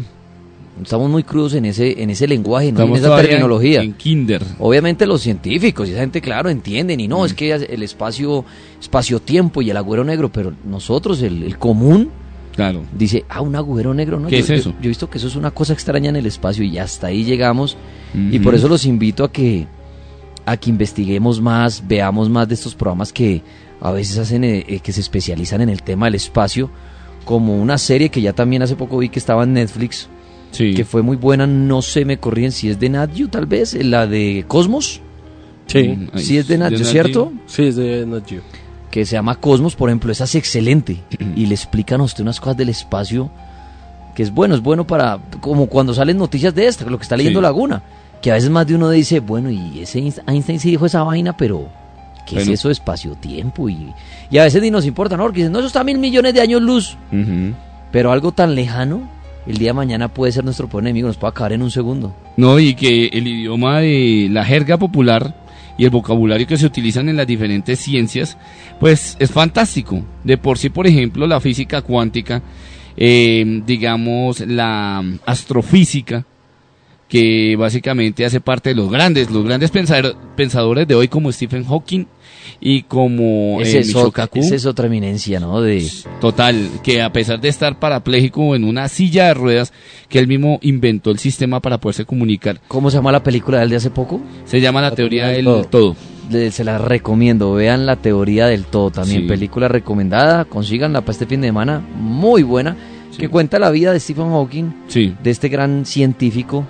estamos 0.82 1.10
muy 1.10 1.22
crudos 1.22 1.54
en 1.54 1.66
ese 1.66 2.02
en 2.02 2.10
ese 2.10 2.26
lenguaje, 2.26 2.72
¿no? 2.72 2.82
en 2.82 2.96
esa 2.96 3.16
terminología. 3.16 3.82
En, 3.82 3.92
kinder. 3.94 4.42
Obviamente 4.58 5.06
los 5.06 5.20
científicos 5.20 5.88
y 5.88 5.92
esa 5.92 6.00
gente, 6.00 6.20
claro, 6.20 6.50
entienden 6.50 7.00
y 7.00 7.08
no, 7.08 7.24
es 7.24 7.32
mm. 7.32 7.36
que 7.36 7.52
el 7.52 7.82
espacio 7.82 8.44
espacio-tiempo 8.80 9.62
y 9.62 9.70
el 9.70 9.76
agujero 9.76 10.04
negro, 10.04 10.30
pero 10.30 10.52
nosotros, 10.64 11.22
el, 11.22 11.56
común, 11.58 12.10
claro. 12.54 12.82
dice, 12.96 13.24
ah, 13.28 13.40
un 13.40 13.56
agujero 13.56 13.94
negro, 13.94 14.20
¿no? 14.20 14.28
¿Qué 14.28 14.38
es 14.38 14.50
eso? 14.50 14.70
Yo, 14.80 14.84
he 14.84 14.88
visto 14.88 15.08
que 15.08 15.18
eso 15.18 15.28
es 15.28 15.36
una 15.36 15.50
cosa 15.50 15.72
extraña 15.72 16.10
en 16.10 16.16
el 16.16 16.26
espacio 16.26 16.64
y 16.64 16.78
hasta 16.78 17.08
ahí 17.08 17.24
llegamos 17.24 17.76
y 18.14 18.38
por 18.38 18.54
eso 18.54 18.68
los 18.68 18.84
invito 18.86 19.24
a 19.24 19.32
que 19.32 19.66
a 20.46 20.56
que 20.56 20.70
investiguemos 20.70 21.40
más, 21.40 21.86
veamos 21.86 22.28
más 22.28 22.48
de 22.48 22.54
estos 22.54 22.74
programas 22.74 23.12
que 23.12 23.42
a 23.80 23.92
veces 23.92 24.18
hacen, 24.18 24.42
eh, 24.42 24.64
eh, 24.66 24.80
que 24.80 24.92
se 24.92 25.00
especializan 25.00 25.60
en 25.60 25.68
el 25.68 25.82
tema 25.82 26.06
del 26.06 26.16
espacio 26.16 26.70
como 27.24 27.60
una 27.60 27.78
serie 27.78 28.08
que 28.08 28.20
ya 28.20 28.32
también 28.32 28.62
hace 28.62 28.76
poco 28.76 28.98
vi 28.98 29.08
que 29.08 29.18
estaba 29.18 29.44
en 29.44 29.52
Netflix, 29.52 30.08
que 30.52 30.84
fue 30.84 31.02
muy 31.02 31.16
buena, 31.16 31.46
no 31.46 31.80
sé, 31.82 32.04
me 32.04 32.18
corrían 32.18 32.50
si 32.50 32.68
es 32.68 32.80
de 32.80 32.88
Natju 32.88 33.28
tal 33.28 33.46
vez, 33.46 33.74
la 33.84 34.06
de 34.06 34.44
Cosmos. 34.48 35.00
Sí, 35.66 35.88
mm, 35.88 36.18
sí 36.18 36.38
es 36.38 36.48
de 36.48 36.58
Natju, 36.58 36.84
¿cierto? 36.84 37.32
Sí, 37.46 37.64
es 37.64 37.76
de 37.76 38.04
Natju. 38.06 38.40
Que 38.90 39.06
se 39.06 39.12
llama 39.12 39.36
Cosmos, 39.36 39.76
por 39.76 39.88
ejemplo, 39.88 40.10
esa 40.10 40.24
es 40.24 40.34
excelente 40.34 41.00
y 41.36 41.46
le 41.46 41.54
explican 41.54 42.00
a 42.00 42.04
usted 42.04 42.22
unas 42.22 42.40
cosas 42.40 42.56
del 42.56 42.70
espacio 42.70 43.30
que 44.14 44.24
es 44.24 44.32
bueno, 44.32 44.56
es 44.56 44.60
bueno 44.60 44.84
para, 44.86 45.20
como 45.40 45.66
cuando 45.66 45.94
salen 45.94 46.18
noticias 46.18 46.52
de 46.54 46.66
esta, 46.66 46.84
lo 46.84 46.98
que 46.98 47.04
está 47.04 47.16
leyendo 47.16 47.40
Laguna, 47.40 47.82
que 48.20 48.32
a 48.32 48.34
veces 48.34 48.50
más 48.50 48.66
de 48.66 48.74
uno 48.74 48.90
dice, 48.90 49.20
bueno, 49.20 49.48
y 49.48 49.80
ese 49.80 50.00
Einstein 50.26 50.58
sí 50.58 50.70
dijo 50.70 50.86
esa 50.86 51.04
vaina, 51.04 51.36
pero 51.36 51.68
¿Qué 52.26 52.40
es 52.40 52.48
eso 52.48 52.68
de 52.68 52.72
espacio-tiempo? 52.72 53.68
Y, 53.68 53.92
y 54.30 54.38
a 54.38 54.44
veces 54.44 54.62
ni 54.62 54.70
nos 54.70 54.86
importa, 54.86 55.16
¿no? 55.16 55.24
Porque 55.24 55.38
dicen, 55.38 55.52
no, 55.52 55.58
eso 55.58 55.66
está 55.66 55.80
a 55.80 55.84
mil 55.84 55.98
millones 55.98 56.34
de 56.34 56.40
años 56.40 56.62
luz. 56.62 56.96
Pero 57.90 58.12
algo 58.12 58.32
tan 58.32 58.54
lejano, 58.54 59.02
el 59.46 59.58
día 59.58 59.70
de 59.70 59.74
mañana 59.74 60.08
puede 60.08 60.32
ser 60.32 60.44
nuestro 60.44 60.68
enemigo, 60.78 61.08
nos 61.08 61.16
puede 61.16 61.30
acabar 61.30 61.52
en 61.52 61.62
un 61.62 61.70
segundo. 61.70 62.14
No, 62.36 62.58
y 62.58 62.74
que 62.74 63.06
el 63.06 63.26
idioma 63.26 63.80
de 63.80 64.28
la 64.30 64.44
jerga 64.44 64.76
popular 64.76 65.34
y 65.78 65.84
el 65.84 65.90
vocabulario 65.90 66.46
que 66.46 66.56
se 66.56 66.66
utilizan 66.66 67.08
en 67.08 67.16
las 67.16 67.26
diferentes 67.26 67.78
ciencias, 67.78 68.36
pues 68.78 69.16
es 69.18 69.30
fantástico. 69.30 70.04
De 70.24 70.38
por 70.38 70.58
sí, 70.58 70.68
por 70.70 70.86
ejemplo, 70.86 71.26
la 71.26 71.40
física 71.40 71.82
cuántica, 71.82 72.42
eh, 72.96 73.62
digamos, 73.66 74.40
la 74.40 75.02
astrofísica, 75.26 76.26
que 77.10 77.56
básicamente 77.56 78.24
hace 78.24 78.40
parte 78.40 78.70
de 78.70 78.76
los 78.76 78.88
grandes, 78.88 79.30
los 79.30 79.44
grandes 79.44 79.72
pensadores 79.72 80.86
de 80.86 80.94
hoy 80.94 81.08
como 81.08 81.32
Stephen 81.32 81.64
Hawking 81.64 82.06
y 82.60 82.84
como 82.84 83.60
ese 83.60 83.78
eh, 83.78 83.80
Esa 83.80 84.54
es 84.54 84.64
otra 84.64 84.86
eminencia, 84.86 85.40
¿no? 85.40 85.60
De... 85.60 85.84
Total, 86.20 86.70
que 86.84 87.02
a 87.02 87.12
pesar 87.12 87.40
de 87.40 87.48
estar 87.48 87.80
parapléjico 87.80 88.54
en 88.54 88.62
una 88.62 88.88
silla 88.88 89.26
de 89.26 89.34
ruedas, 89.34 89.72
que 90.08 90.20
él 90.20 90.28
mismo 90.28 90.60
inventó 90.62 91.10
el 91.10 91.18
sistema 91.18 91.58
para 91.58 91.78
poderse 91.78 92.04
comunicar. 92.04 92.60
¿Cómo 92.68 92.90
se 92.90 92.98
llama 92.98 93.10
la 93.10 93.24
película 93.24 93.58
del 93.58 93.70
de 93.70 93.76
hace 93.76 93.90
poco? 93.90 94.20
Se 94.44 94.60
llama 94.60 94.80
La, 94.80 94.94
teoría, 94.94 95.28
del 95.28 95.66
todo. 95.68 95.96
se 96.30 96.62
la 96.62 96.78
recomiendo, 96.78 97.52
vean 97.54 97.86
La 97.86 97.96
teoría 97.96 98.46
del 98.46 98.66
todo 98.66 98.92
también, 98.92 99.26
película 99.26 99.66
recomendada, 99.66 100.44
consíganla 100.44 101.00
para 101.00 101.12
este 101.12 101.26
fin 101.26 101.40
de 101.40 101.48
semana, 101.48 101.80
muy 101.80 102.44
buena, 102.44 102.76
que 103.18 103.28
cuenta 103.28 103.58
la 103.58 103.70
vida 103.70 103.92
de 103.92 103.98
Stephen 103.98 104.30
Hawking, 104.30 104.70
de 104.94 105.30
este 105.30 105.48
gran 105.48 105.84
científico 105.84 106.64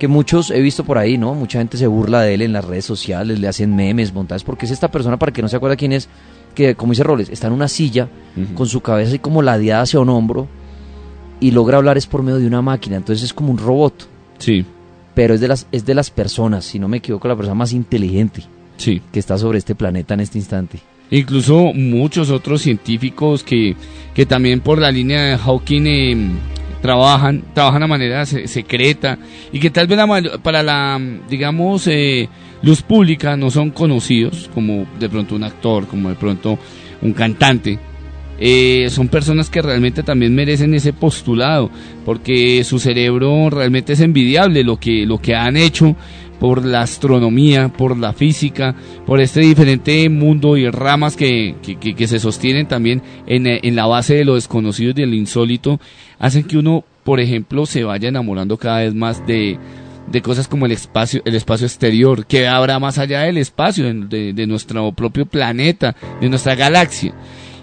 que 0.00 0.08
muchos 0.08 0.50
he 0.50 0.62
visto 0.62 0.82
por 0.82 0.96
ahí, 0.96 1.18
¿no? 1.18 1.34
Mucha 1.34 1.58
gente 1.58 1.76
se 1.76 1.86
burla 1.86 2.22
de 2.22 2.32
él 2.32 2.40
en 2.40 2.54
las 2.54 2.64
redes 2.64 2.86
sociales, 2.86 3.38
le 3.38 3.46
hacen 3.46 3.76
memes, 3.76 4.14
montajes, 4.14 4.42
porque 4.42 4.64
es 4.64 4.72
esta 4.72 4.90
persona, 4.90 5.18
para 5.18 5.30
que 5.30 5.42
no 5.42 5.48
se 5.48 5.56
acuerda 5.56 5.76
quién 5.76 5.92
es, 5.92 6.08
que, 6.54 6.74
como 6.74 6.92
dice 6.92 7.04
Roles, 7.04 7.28
está 7.28 7.48
en 7.48 7.52
una 7.52 7.68
silla 7.68 8.08
con 8.54 8.66
su 8.66 8.80
cabeza 8.80 9.10
así 9.10 9.18
como 9.18 9.42
ladeada 9.42 9.82
hacia 9.82 10.00
un 10.00 10.08
hombro 10.08 10.48
y 11.38 11.50
logra 11.50 11.76
hablar 11.76 11.98
es 11.98 12.06
por 12.06 12.22
medio 12.22 12.38
de 12.38 12.46
una 12.46 12.62
máquina, 12.62 12.96
entonces 12.96 13.22
es 13.24 13.34
como 13.34 13.50
un 13.50 13.58
robot, 13.58 14.08
Sí, 14.38 14.64
pero 15.14 15.34
es 15.34 15.40
de 15.40 15.48
las, 15.48 15.66
es 15.70 15.84
de 15.84 15.94
las 15.94 16.10
personas, 16.10 16.64
si 16.64 16.78
no 16.78 16.88
me 16.88 16.96
equivoco, 16.96 17.28
la 17.28 17.36
persona 17.36 17.54
más 17.54 17.74
inteligente 17.74 18.42
sí. 18.78 19.02
que 19.12 19.18
está 19.18 19.36
sobre 19.36 19.58
este 19.58 19.74
planeta 19.74 20.14
en 20.14 20.20
este 20.20 20.38
instante. 20.38 20.80
Incluso 21.10 21.74
muchos 21.74 22.30
otros 22.30 22.62
científicos 22.62 23.44
que, 23.44 23.76
que 24.14 24.24
también 24.24 24.60
por 24.60 24.78
la 24.78 24.90
línea 24.90 25.24
de 25.24 25.36
Hawking 25.36 25.82
eh, 25.86 26.30
trabajan, 26.80 27.44
trabajan 27.54 27.82
de 27.82 27.88
manera 27.88 28.26
se- 28.26 28.46
secreta 28.48 29.18
y 29.52 29.60
que 29.60 29.70
tal 29.70 29.86
vez 29.86 29.98
la 29.98 30.38
para 30.42 30.62
la, 30.62 31.00
digamos, 31.28 31.86
eh, 31.86 32.28
luz 32.62 32.82
pública 32.82 33.36
no 33.36 33.50
son 33.50 33.70
conocidos, 33.70 34.50
como 34.54 34.86
de 34.98 35.08
pronto 35.08 35.34
un 35.34 35.44
actor, 35.44 35.86
como 35.86 36.08
de 36.08 36.14
pronto 36.14 36.58
un 37.02 37.12
cantante. 37.12 37.78
Eh, 38.42 38.86
son 38.88 39.08
personas 39.08 39.50
que 39.50 39.60
realmente 39.60 40.02
también 40.02 40.34
merecen 40.34 40.72
ese 40.72 40.94
postulado, 40.94 41.70
porque 42.06 42.64
su 42.64 42.78
cerebro 42.78 43.50
realmente 43.50 43.92
es 43.92 44.00
envidiable 44.00 44.64
lo 44.64 44.78
que, 44.78 45.04
lo 45.04 45.18
que 45.18 45.34
han 45.34 45.58
hecho 45.58 45.94
por 46.40 46.64
la 46.64 46.80
astronomía, 46.80 47.68
por 47.68 47.96
la 47.96 48.14
física, 48.14 48.74
por 49.06 49.20
este 49.20 49.40
diferente 49.40 50.08
mundo 50.08 50.56
y 50.56 50.68
ramas 50.70 51.14
que, 51.14 51.54
que, 51.62 52.08
se 52.08 52.18
sostienen 52.18 52.66
también 52.66 53.02
en, 53.26 53.46
eh, 53.46 53.60
en 53.62 53.76
la 53.76 53.86
base 53.86 54.14
de 54.14 54.24
lo 54.24 54.34
desconocido 54.34 54.90
y 54.90 54.94
de 54.94 55.06
lo 55.06 55.14
insólito, 55.14 55.78
hacen 56.18 56.44
que 56.44 56.56
uno, 56.56 56.82
por 57.04 57.20
ejemplo, 57.20 57.66
se 57.66 57.84
vaya 57.84 58.08
enamorando 58.08 58.56
cada 58.56 58.80
vez 58.80 58.94
más 58.94 59.24
de, 59.26 59.58
de 60.10 60.22
cosas 60.22 60.48
como 60.48 60.64
el 60.64 60.72
espacio, 60.72 61.20
el 61.26 61.34
espacio 61.34 61.66
exterior, 61.66 62.24
que 62.24 62.48
habrá 62.48 62.78
más 62.78 62.96
allá 62.96 63.20
del 63.20 63.36
espacio, 63.36 63.92
de, 63.92 64.32
de 64.32 64.46
nuestro 64.46 64.90
propio 64.92 65.26
planeta, 65.26 65.94
de 66.22 66.28
nuestra 66.30 66.54
galaxia, 66.54 67.14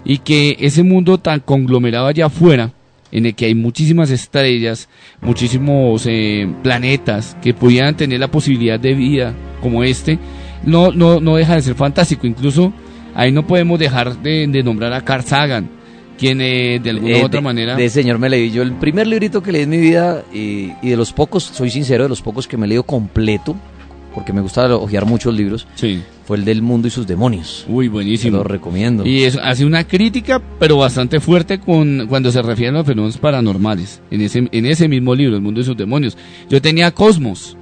y 0.04 0.18
que 0.18 0.56
ese 0.60 0.84
mundo 0.84 1.18
tan 1.18 1.40
conglomerado 1.40 2.06
allá 2.06 2.26
afuera, 2.26 2.72
en 3.12 3.26
el 3.26 3.34
que 3.34 3.46
hay 3.46 3.54
muchísimas 3.54 4.10
estrellas, 4.10 4.88
muchísimos 5.22 6.04
eh, 6.06 6.46
planetas 6.62 7.36
que 7.42 7.54
pudieran 7.54 7.96
tener 7.96 8.20
la 8.20 8.30
posibilidad 8.30 8.78
de 8.78 8.94
vida 8.94 9.34
como 9.62 9.82
este, 9.84 10.18
no, 10.64 10.90
no, 10.92 11.20
no 11.20 11.36
deja 11.36 11.54
de 11.56 11.62
ser 11.62 11.74
fantástico. 11.74 12.26
Incluso 12.26 12.72
ahí 13.14 13.32
no 13.32 13.46
podemos 13.46 13.78
dejar 13.78 14.20
de, 14.22 14.46
de 14.46 14.62
nombrar 14.62 14.92
a 14.92 15.02
Carl 15.04 15.22
Sagan, 15.24 15.68
quien 16.18 16.40
eh, 16.40 16.80
de 16.82 16.90
alguna 16.90 17.16
Eh, 17.18 17.22
u 17.22 17.26
otra 17.26 17.40
de- 17.40 17.44
manera... 17.44 17.76
De 17.76 17.88
señor 17.88 18.18
me 18.18 18.28
leí 18.28 18.50
yo 18.50 18.62
el 18.62 18.72
primer 18.72 19.06
librito 19.06 19.42
que 19.42 19.52
leí 19.52 19.62
en 19.62 19.70
mi 19.70 19.78
vida 19.78 20.24
y, 20.32 20.72
y 20.82 20.90
de 20.90 20.96
los 20.96 21.12
pocos, 21.12 21.44
soy 21.44 21.70
sincero, 21.70 22.02
de 22.04 22.08
los 22.08 22.22
pocos 22.22 22.46
que 22.48 22.56
me 22.56 22.66
he 22.66 22.68
leído 22.68 22.82
completo, 22.82 23.56
porque 24.18 24.32
me 24.32 24.40
gusta 24.40 24.74
hojear 24.76 25.06
muchos 25.06 25.32
libros, 25.32 25.64
Sí, 25.76 26.00
fue 26.26 26.38
el 26.38 26.44
del 26.44 26.60
mundo 26.60 26.88
y 26.88 26.90
sus 26.90 27.06
demonios. 27.06 27.64
uy, 27.68 27.86
buenísimo. 27.86 28.38
lo 28.38 28.42
recomiendo. 28.44 29.06
Y 29.06 29.22
eso 29.22 29.40
hace 29.42 29.64
una 29.64 29.84
crítica, 29.84 30.42
pero 30.58 30.76
bastante 30.78 31.20
fuerte 31.20 31.60
con 31.60 32.06
cuando 32.08 32.32
se 32.32 32.42
refiere 32.42 32.70
a 32.70 32.72
los 32.78 32.86
fenómenos 32.86 33.16
paranormales. 33.18 34.02
En 34.10 34.20
ese, 34.22 34.48
en 34.50 34.66
ese 34.66 34.88
mismo 34.88 35.14
libro, 35.14 35.36
El 35.36 35.42
mundo 35.42 35.60
de 35.60 35.66
sus 35.66 35.76
demonios. 35.76 36.16
Yo 36.50 36.60
tenía 36.60 36.90
Cosmos, 36.90 37.56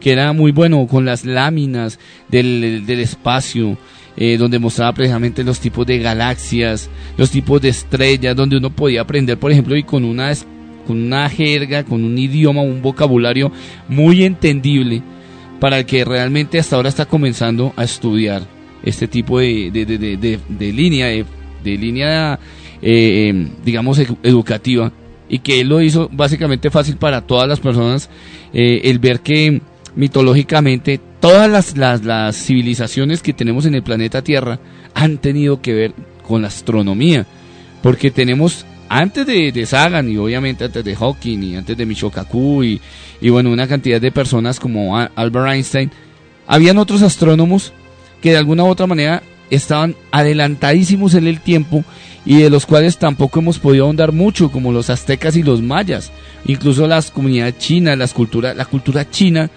que 0.00 0.10
era 0.12 0.32
muy 0.32 0.50
bueno 0.50 0.84
con 0.88 1.04
las 1.04 1.24
láminas 1.24 1.98
del, 2.28 2.84
del 2.86 2.98
espacio, 3.00 3.78
eh, 4.16 4.36
donde 4.36 4.58
mostraba 4.58 4.92
precisamente 4.92 5.44
los 5.44 5.60
tipos 5.60 5.86
de 5.86 5.98
galaxias, 6.00 6.90
los 7.16 7.30
tipos 7.30 7.62
de 7.62 7.68
estrellas, 7.68 8.34
donde 8.34 8.56
uno 8.56 8.70
podía 8.70 9.02
aprender, 9.02 9.38
por 9.38 9.52
ejemplo, 9.52 9.76
y 9.76 9.84
con 9.84 10.04
una, 10.04 10.32
es- 10.32 10.44
con 10.86 11.00
una 11.00 11.28
jerga, 11.28 11.84
con 11.84 12.02
un 12.02 12.18
idioma, 12.18 12.62
un 12.62 12.82
vocabulario 12.82 13.52
muy 13.88 14.24
entendible 14.24 15.02
para 15.60 15.78
el 15.78 15.86
que 15.86 16.04
realmente 16.04 16.58
hasta 16.58 16.76
ahora 16.76 16.88
está 16.88 17.06
comenzando 17.06 17.72
a 17.76 17.84
estudiar 17.84 18.42
este 18.82 19.06
tipo 19.06 19.38
de, 19.38 19.70
de, 19.70 19.84
de, 19.84 20.16
de- 20.16 20.72
línea, 20.72 21.06
de, 21.08 21.24
línea, 21.64 22.34
eh, 22.82 23.30
eh, 23.30 23.48
digamos, 23.64 23.98
edu- 23.98 24.16
educativa, 24.22 24.90
y 25.28 25.40
que 25.40 25.60
él 25.60 25.68
lo 25.68 25.80
hizo 25.82 26.08
básicamente 26.12 26.70
fácil 26.70 26.96
para 26.96 27.20
todas 27.20 27.46
las 27.46 27.60
personas, 27.60 28.08
eh, 28.52 28.80
el 28.84 28.98
ver 28.98 29.20
que 29.20 29.60
mitológicamente 29.94 30.98
todas 31.20 31.48
las, 31.50 31.76
las, 31.76 32.04
las 32.04 32.36
civilizaciones 32.36 33.22
que 33.22 33.32
tenemos 33.34 33.66
en 33.66 33.74
el 33.74 33.82
planeta 33.82 34.22
Tierra 34.22 34.58
han 34.94 35.18
tenido 35.18 35.60
que 35.60 35.74
ver 35.74 35.92
con 36.26 36.42
la 36.42 36.48
astronomía, 36.48 37.26
porque 37.82 38.10
tenemos 38.10 38.64
antes 38.92 39.24
de, 39.24 39.52
de 39.52 39.64
Sagan 39.66 40.10
y 40.10 40.16
obviamente 40.18 40.64
antes 40.64 40.84
de 40.84 40.96
Hawking 40.96 41.38
y 41.44 41.56
antes 41.56 41.76
de 41.76 41.86
Michokaku 41.86 42.64
y, 42.64 42.80
y 43.20 43.28
bueno, 43.30 43.50
una 43.50 43.66
cantidad 43.68 44.00
de 44.00 44.10
personas 44.10 44.58
como 44.58 44.98
Albert 44.98 45.46
Einstein, 45.52 45.90
habían 46.46 46.76
otros 46.76 47.00
astrónomos 47.02 47.72
que 48.20 48.32
de 48.32 48.36
alguna 48.38 48.64
u 48.64 48.66
otra 48.66 48.86
manera 48.88 49.22
estaban 49.48 49.94
adelantadísimos 50.10 51.14
en 51.14 51.26
el 51.26 51.40
tiempo 51.40 51.84
y 52.24 52.38
de 52.42 52.50
los 52.50 52.66
cuales 52.66 52.98
tampoco 52.98 53.40
hemos 53.40 53.58
podido 53.58 53.84
ahondar 53.86 54.12
mucho, 54.12 54.50
como 54.50 54.72
los 54.72 54.90
aztecas 54.90 55.36
y 55.36 55.42
los 55.42 55.62
mayas, 55.62 56.10
incluso 56.44 56.86
las 56.86 57.10
comunidades 57.10 57.58
chinas, 57.58 57.96
las 57.96 58.12
culturas, 58.12 58.56
la 58.56 58.64
cultura 58.64 59.08
china 59.08 59.50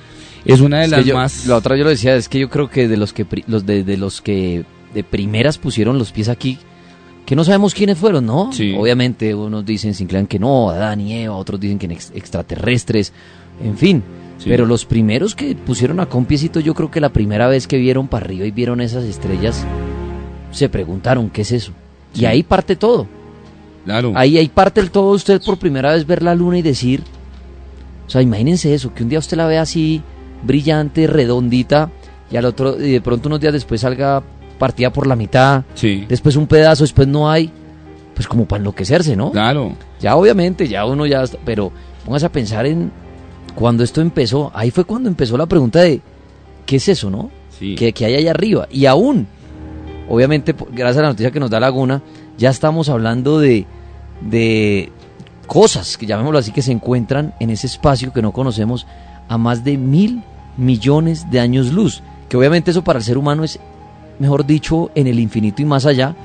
es 0.45 0.59
una 0.61 0.79
de 0.79 0.85
Es 0.85 0.91
las 0.91 1.05
yo- 1.05 1.13
más 1.15 1.45
La 1.47 1.57
otra 1.57 1.75
yo 1.77 1.83
lo 1.83 1.89
decía, 1.89 2.15
es 2.15 2.29
que 2.29 2.39
yo 2.39 2.49
creo 2.49 2.69
que 2.69 2.87
de 2.87 2.97
los 2.97 3.13
que 3.13 3.25
pri- 3.25 3.43
los 3.47 3.65
de, 3.65 3.83
de 3.83 3.97
los 3.97 4.21
que 4.21 4.63
de 4.93 5.03
primeras 5.03 5.57
pusieron 5.57 5.97
los 5.97 6.11
pies 6.11 6.29
aquí, 6.29 6.57
que 7.25 7.35
no 7.35 7.43
sabemos 7.43 7.73
quiénes 7.73 7.97
fueron, 7.97 8.25
¿no? 8.25 8.51
Sí. 8.51 8.75
Obviamente 8.77 9.33
unos 9.33 9.65
dicen, 9.65 9.93
se 9.93 10.03
inclinan 10.03 10.27
que 10.27 10.39
no, 10.39 10.69
Adán 10.69 10.99
y 11.01 11.13
Eva, 11.13 11.35
otros 11.35 11.59
dicen 11.59 11.79
que 11.79 11.87
ex- 11.87 12.11
extraterrestres, 12.13 13.13
en 13.63 13.77
fin. 13.77 14.03
Sí. 14.39 14.49
Pero 14.49 14.65
los 14.65 14.83
primeros 14.85 15.35
que 15.35 15.55
pusieron 15.55 15.99
acá 15.99 16.17
un 16.17 16.25
piecito, 16.25 16.59
yo 16.59 16.73
creo 16.73 16.91
que 16.91 16.99
la 16.99 17.09
primera 17.09 17.47
vez 17.47 17.65
que 17.67 17.77
vieron 17.77 18.07
para 18.07 18.25
arriba 18.25 18.45
y 18.45 18.51
vieron 18.51 18.81
esas 18.81 19.03
estrellas, 19.05 19.65
se 20.51 20.67
preguntaron, 20.69 21.29
¿qué 21.29 21.43
es 21.43 21.51
eso? 21.53 21.71
Y 22.13 22.19
Sí. 22.19 22.25
ahí 22.25 22.43
parte 22.43 22.75
todo. 22.75 23.07
claro. 23.85 24.11
Ahí, 24.15 24.37
ahí 24.37 24.47
parte 24.49 24.79
el 24.81 24.91
todo 24.91 25.11
usted 25.11 25.41
por 25.41 25.57
primera 25.57 25.91
vez 25.93 26.05
ver 26.07 26.23
la 26.23 26.35
luna 26.35 26.57
y 26.57 26.61
decir, 26.61 27.03
o 28.07 28.09
sea, 28.09 28.21
imagínense 28.21 28.73
eso, 28.73 28.93
que 28.93 29.03
un 29.03 29.09
día 29.09 29.19
usted 29.19 29.35
la 29.37 29.45
ve 29.47 29.57
así 29.57 30.01
brillante, 30.43 31.07
redondita, 31.07 31.89
y 32.31 32.37
al 32.37 32.45
otro, 32.45 32.77
y 32.81 32.91
de 32.91 33.01
pronto 33.01 33.27
unos 33.29 33.39
días 33.39 33.53
después 33.53 33.81
salga 33.81 34.23
partida 34.63 34.93
por 34.93 35.07
la 35.07 35.15
mitad, 35.17 35.63
Sí. 35.75 36.05
después 36.07 36.37
un 36.37 36.47
pedazo, 36.47 36.85
después 36.85 37.05
no 37.05 37.29
hay, 37.29 37.51
pues 38.15 38.27
como 38.29 38.45
para 38.45 38.59
enloquecerse, 38.59 39.13
¿no? 39.17 39.31
Claro. 39.31 39.73
Ya 39.99 40.15
obviamente, 40.15 40.69
ya 40.69 40.85
uno 40.85 41.05
ya, 41.05 41.23
está- 41.23 41.37
pero 41.43 41.71
póngase 42.05 42.25
a 42.27 42.31
pensar 42.31 42.65
en 42.65 42.89
cuando 43.55 43.83
esto 43.83 43.99
empezó, 43.99 44.51
ahí 44.53 44.71
fue 44.71 44.85
cuando 44.85 45.09
empezó 45.09 45.37
la 45.37 45.47
pregunta 45.47 45.81
de, 45.81 45.99
¿qué 46.65 46.77
es 46.77 46.87
eso, 46.87 47.09
no? 47.09 47.29
Sí. 47.59 47.75
que, 47.75 47.91
que 47.91 48.05
hay 48.05 48.15
allá 48.15 48.31
arriba. 48.31 48.67
Y 48.71 48.85
aún, 48.85 49.27
obviamente, 50.07 50.55
gracias 50.71 50.97
a 50.99 51.01
la 51.01 51.07
noticia 51.09 51.31
que 51.31 51.39
nos 51.41 51.49
da 51.49 51.59
Laguna, 51.59 52.01
ya 52.37 52.49
estamos 52.49 52.87
hablando 52.87 53.39
de, 53.39 53.65
de 54.21 54.91
cosas, 55.47 55.97
que 55.97 56.05
llamémoslo 56.05 56.39
así, 56.39 56.51
que 56.53 56.61
se 56.61 56.71
encuentran 56.71 57.33
en 57.41 57.49
ese 57.49 57.67
espacio 57.67 58.13
que 58.13 58.21
no 58.21 58.31
conocemos 58.31 58.87
a 59.27 59.37
más 59.37 59.63
de 59.63 59.77
mil 59.77 60.23
millones 60.57 61.29
de 61.29 61.39
años 61.41 61.71
luz. 61.73 62.01
Que 62.29 62.37
obviamente 62.37 62.71
eso 62.71 62.83
para 62.83 62.99
el 62.99 63.05
ser 63.05 63.17
humano 63.17 63.43
es, 63.43 63.59
mejor 64.19 64.45
dicho, 64.45 64.91
en 64.95 65.07
el 65.07 65.19
infinito 65.19 65.61
y 65.61 65.65
más 65.65 65.85
allá. 65.85 66.15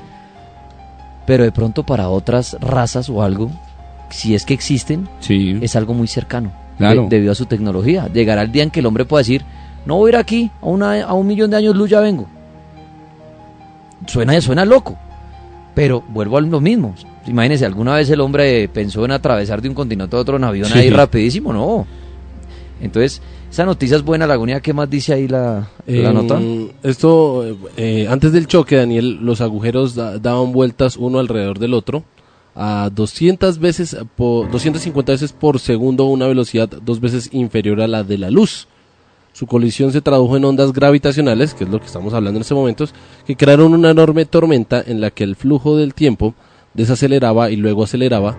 Pero 1.26 1.44
de 1.44 1.52
pronto 1.52 1.84
para 1.84 2.08
otras 2.08 2.56
razas 2.60 3.08
o 3.10 3.22
algo, 3.22 3.50
si 4.10 4.34
es 4.34 4.44
que 4.46 4.54
existen, 4.54 5.08
Sí. 5.20 5.58
es 5.60 5.76
algo 5.76 5.94
muy 5.94 6.06
cercano. 6.08 6.50
Claro. 6.78 7.02
de- 7.02 7.08
debido 7.08 7.32
a 7.32 7.34
su 7.34 7.46
tecnología. 7.46 8.06
Llegará 8.12 8.42
el 8.42 8.52
día 8.52 8.62
en 8.62 8.70
que 8.70 8.78
el 8.78 8.86
hombre 8.86 9.04
pueda 9.04 9.22
decir, 9.22 9.44
no 9.84 9.96
voy 9.96 10.10
a 10.10 10.12
ir 10.12 10.16
aquí, 10.16 10.50
a, 10.62 10.66
una, 10.66 11.02
a 11.02 11.12
un 11.12 11.26
millón 11.26 11.50
de 11.50 11.56
años 11.56 11.74
luz 11.74 11.90
ya 11.90 11.98
vengo. 11.98 12.28
Suena, 14.06 14.40
suena 14.40 14.64
loco, 14.64 14.96
pero 15.74 16.02
vuelvo 16.08 16.38
a 16.38 16.40
lo 16.40 16.60
mismo. 16.60 16.94
Imagínense, 17.26 17.66
¿alguna 17.66 17.94
vez 17.96 18.08
el 18.10 18.20
hombre 18.20 18.68
pensó 18.68 19.04
en 19.04 19.10
atravesar 19.10 19.60
de 19.60 19.68
un 19.68 19.74
continente 19.74 20.14
a 20.16 20.20
otro 20.20 20.36
en 20.36 20.44
avión 20.44 20.68
Sí. 20.68 20.78
ahí 20.78 20.90
rapidísimo? 20.90 21.52
No. 21.52 21.84
Entonces, 22.80 23.20
esa 23.50 23.64
noticia 23.64 23.96
es 23.96 24.02
buena, 24.02 24.26
Laguna. 24.26 24.60
¿Qué 24.60 24.72
más 24.72 24.88
dice 24.90 25.14
ahí 25.14 25.26
la, 25.28 25.68
la 25.86 26.10
Eh, 26.10 26.12
nota? 26.12 26.40
Esto, 26.82 27.44
eh, 27.76 28.06
antes 28.08 28.32
del 28.32 28.46
choque, 28.46 28.76
Daniel, 28.76 29.18
los 29.22 29.40
agujeros 29.40 29.94
da- 29.94 30.18
daban 30.18 30.52
vueltas 30.52 30.96
uno 30.96 31.18
alrededor 31.18 31.58
del 31.58 31.74
otro 31.74 32.04
a 32.54 32.90
200 32.92 33.58
veces, 33.58 33.96
por, 34.16 34.50
250 34.50 35.12
veces 35.12 35.32
por 35.32 35.60
segundo, 35.60 36.04
una 36.04 36.26
velocidad 36.26 36.68
dos 36.68 37.00
veces 37.00 37.30
inferior 37.32 37.80
a 37.80 37.86
la 37.88 38.04
de 38.04 38.18
la 38.18 38.30
luz. 38.30 38.68
Su 39.32 39.46
colisión 39.46 39.92
se 39.92 40.00
tradujo 40.00 40.36
en 40.36 40.44
ondas 40.44 40.72
gravitacionales, 40.72 41.54
que 41.54 41.62
es 41.64 41.70
lo 41.70 41.78
que 41.78 41.86
estamos 41.86 42.12
hablando 42.14 42.38
en 42.38 42.42
estos 42.42 42.56
momentos, 42.58 42.92
que 43.26 43.36
crearon 43.36 43.72
una 43.72 43.90
enorme 43.90 44.24
tormenta 44.24 44.82
en 44.84 45.00
la 45.00 45.10
que 45.10 45.22
el 45.24 45.36
flujo 45.36 45.76
del 45.76 45.94
tiempo 45.94 46.34
desaceleraba 46.74 47.50
y 47.50 47.56
luego 47.56 47.84
aceleraba 47.84 48.36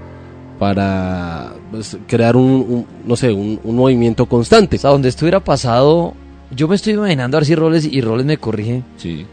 para 0.60 1.54
pues, 1.72 1.98
crear 2.06 2.36
un, 2.36 2.44
un, 2.44 2.86
no 3.06 3.16
sé, 3.16 3.32
un, 3.32 3.60
un 3.64 3.76
movimiento 3.76 4.26
constante. 4.28 4.76
O 4.76 4.80
sea, 4.80 4.92
donde 4.92 5.10
esto 5.10 5.26
hubiera 5.26 5.40
pasado, 5.40 6.14
yo 6.56 6.68
me 6.68 6.76
estoy 6.76 6.94
imaginando, 6.94 7.38
a 7.38 7.40
ver 7.40 7.46
si 7.46 7.56
Roles 7.56 7.86
y 7.86 8.02
Roles 8.02 8.26
me 8.26 8.38
corrige. 8.38 8.84
Sí. 8.98 9.26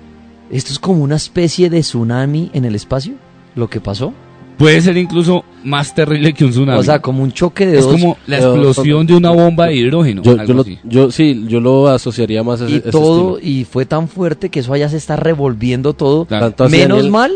¿Esto 0.50 0.72
es 0.72 0.78
como 0.78 1.02
una 1.02 1.16
especie 1.16 1.68
de 1.68 1.80
tsunami 1.80 2.50
en 2.54 2.64
el 2.64 2.76
espacio? 2.76 3.14
¿Lo 3.56 3.68
que 3.68 3.80
pasó? 3.80 4.14
puede 4.56 4.80
ser 4.80 4.96
incluso 4.96 5.44
más 5.64 5.94
terrible 5.94 6.32
que 6.32 6.44
un 6.44 6.50
tsunami. 6.50 6.78
O 6.78 6.82
sea, 6.82 7.00
como 7.00 7.22
un 7.22 7.32
choque 7.32 7.66
de 7.66 7.78
es 7.78 7.84
dos. 7.84 7.92
como 7.92 8.16
la 8.26 8.38
Pero 8.38 8.54
explosión 8.54 9.06
de 9.06 9.14
una 9.14 9.30
bomba 9.30 9.66
de 9.66 9.74
hidrógeno. 9.74 10.22
Yo, 10.22 10.32
algo 10.32 10.44
yo, 10.44 10.54
lo, 10.54 10.60
así. 10.62 10.78
yo 10.84 11.10
sí, 11.10 11.44
yo 11.48 11.60
lo 11.60 11.88
asociaría 11.88 12.42
más 12.42 12.60
a 12.62 12.66
ese, 12.66 12.74
y 12.74 12.78
ese 12.78 12.90
todo, 12.90 13.38
y 13.40 13.64
fue 13.64 13.86
tan 13.86 14.08
fuerte 14.08 14.48
que 14.48 14.60
eso 14.60 14.72
allá 14.72 14.88
se 14.88 14.96
está 14.96 15.16
revolviendo 15.16 15.92
todo. 15.92 16.24
Claro. 16.24 16.54
Menos 16.70 17.08
mal, 17.10 17.32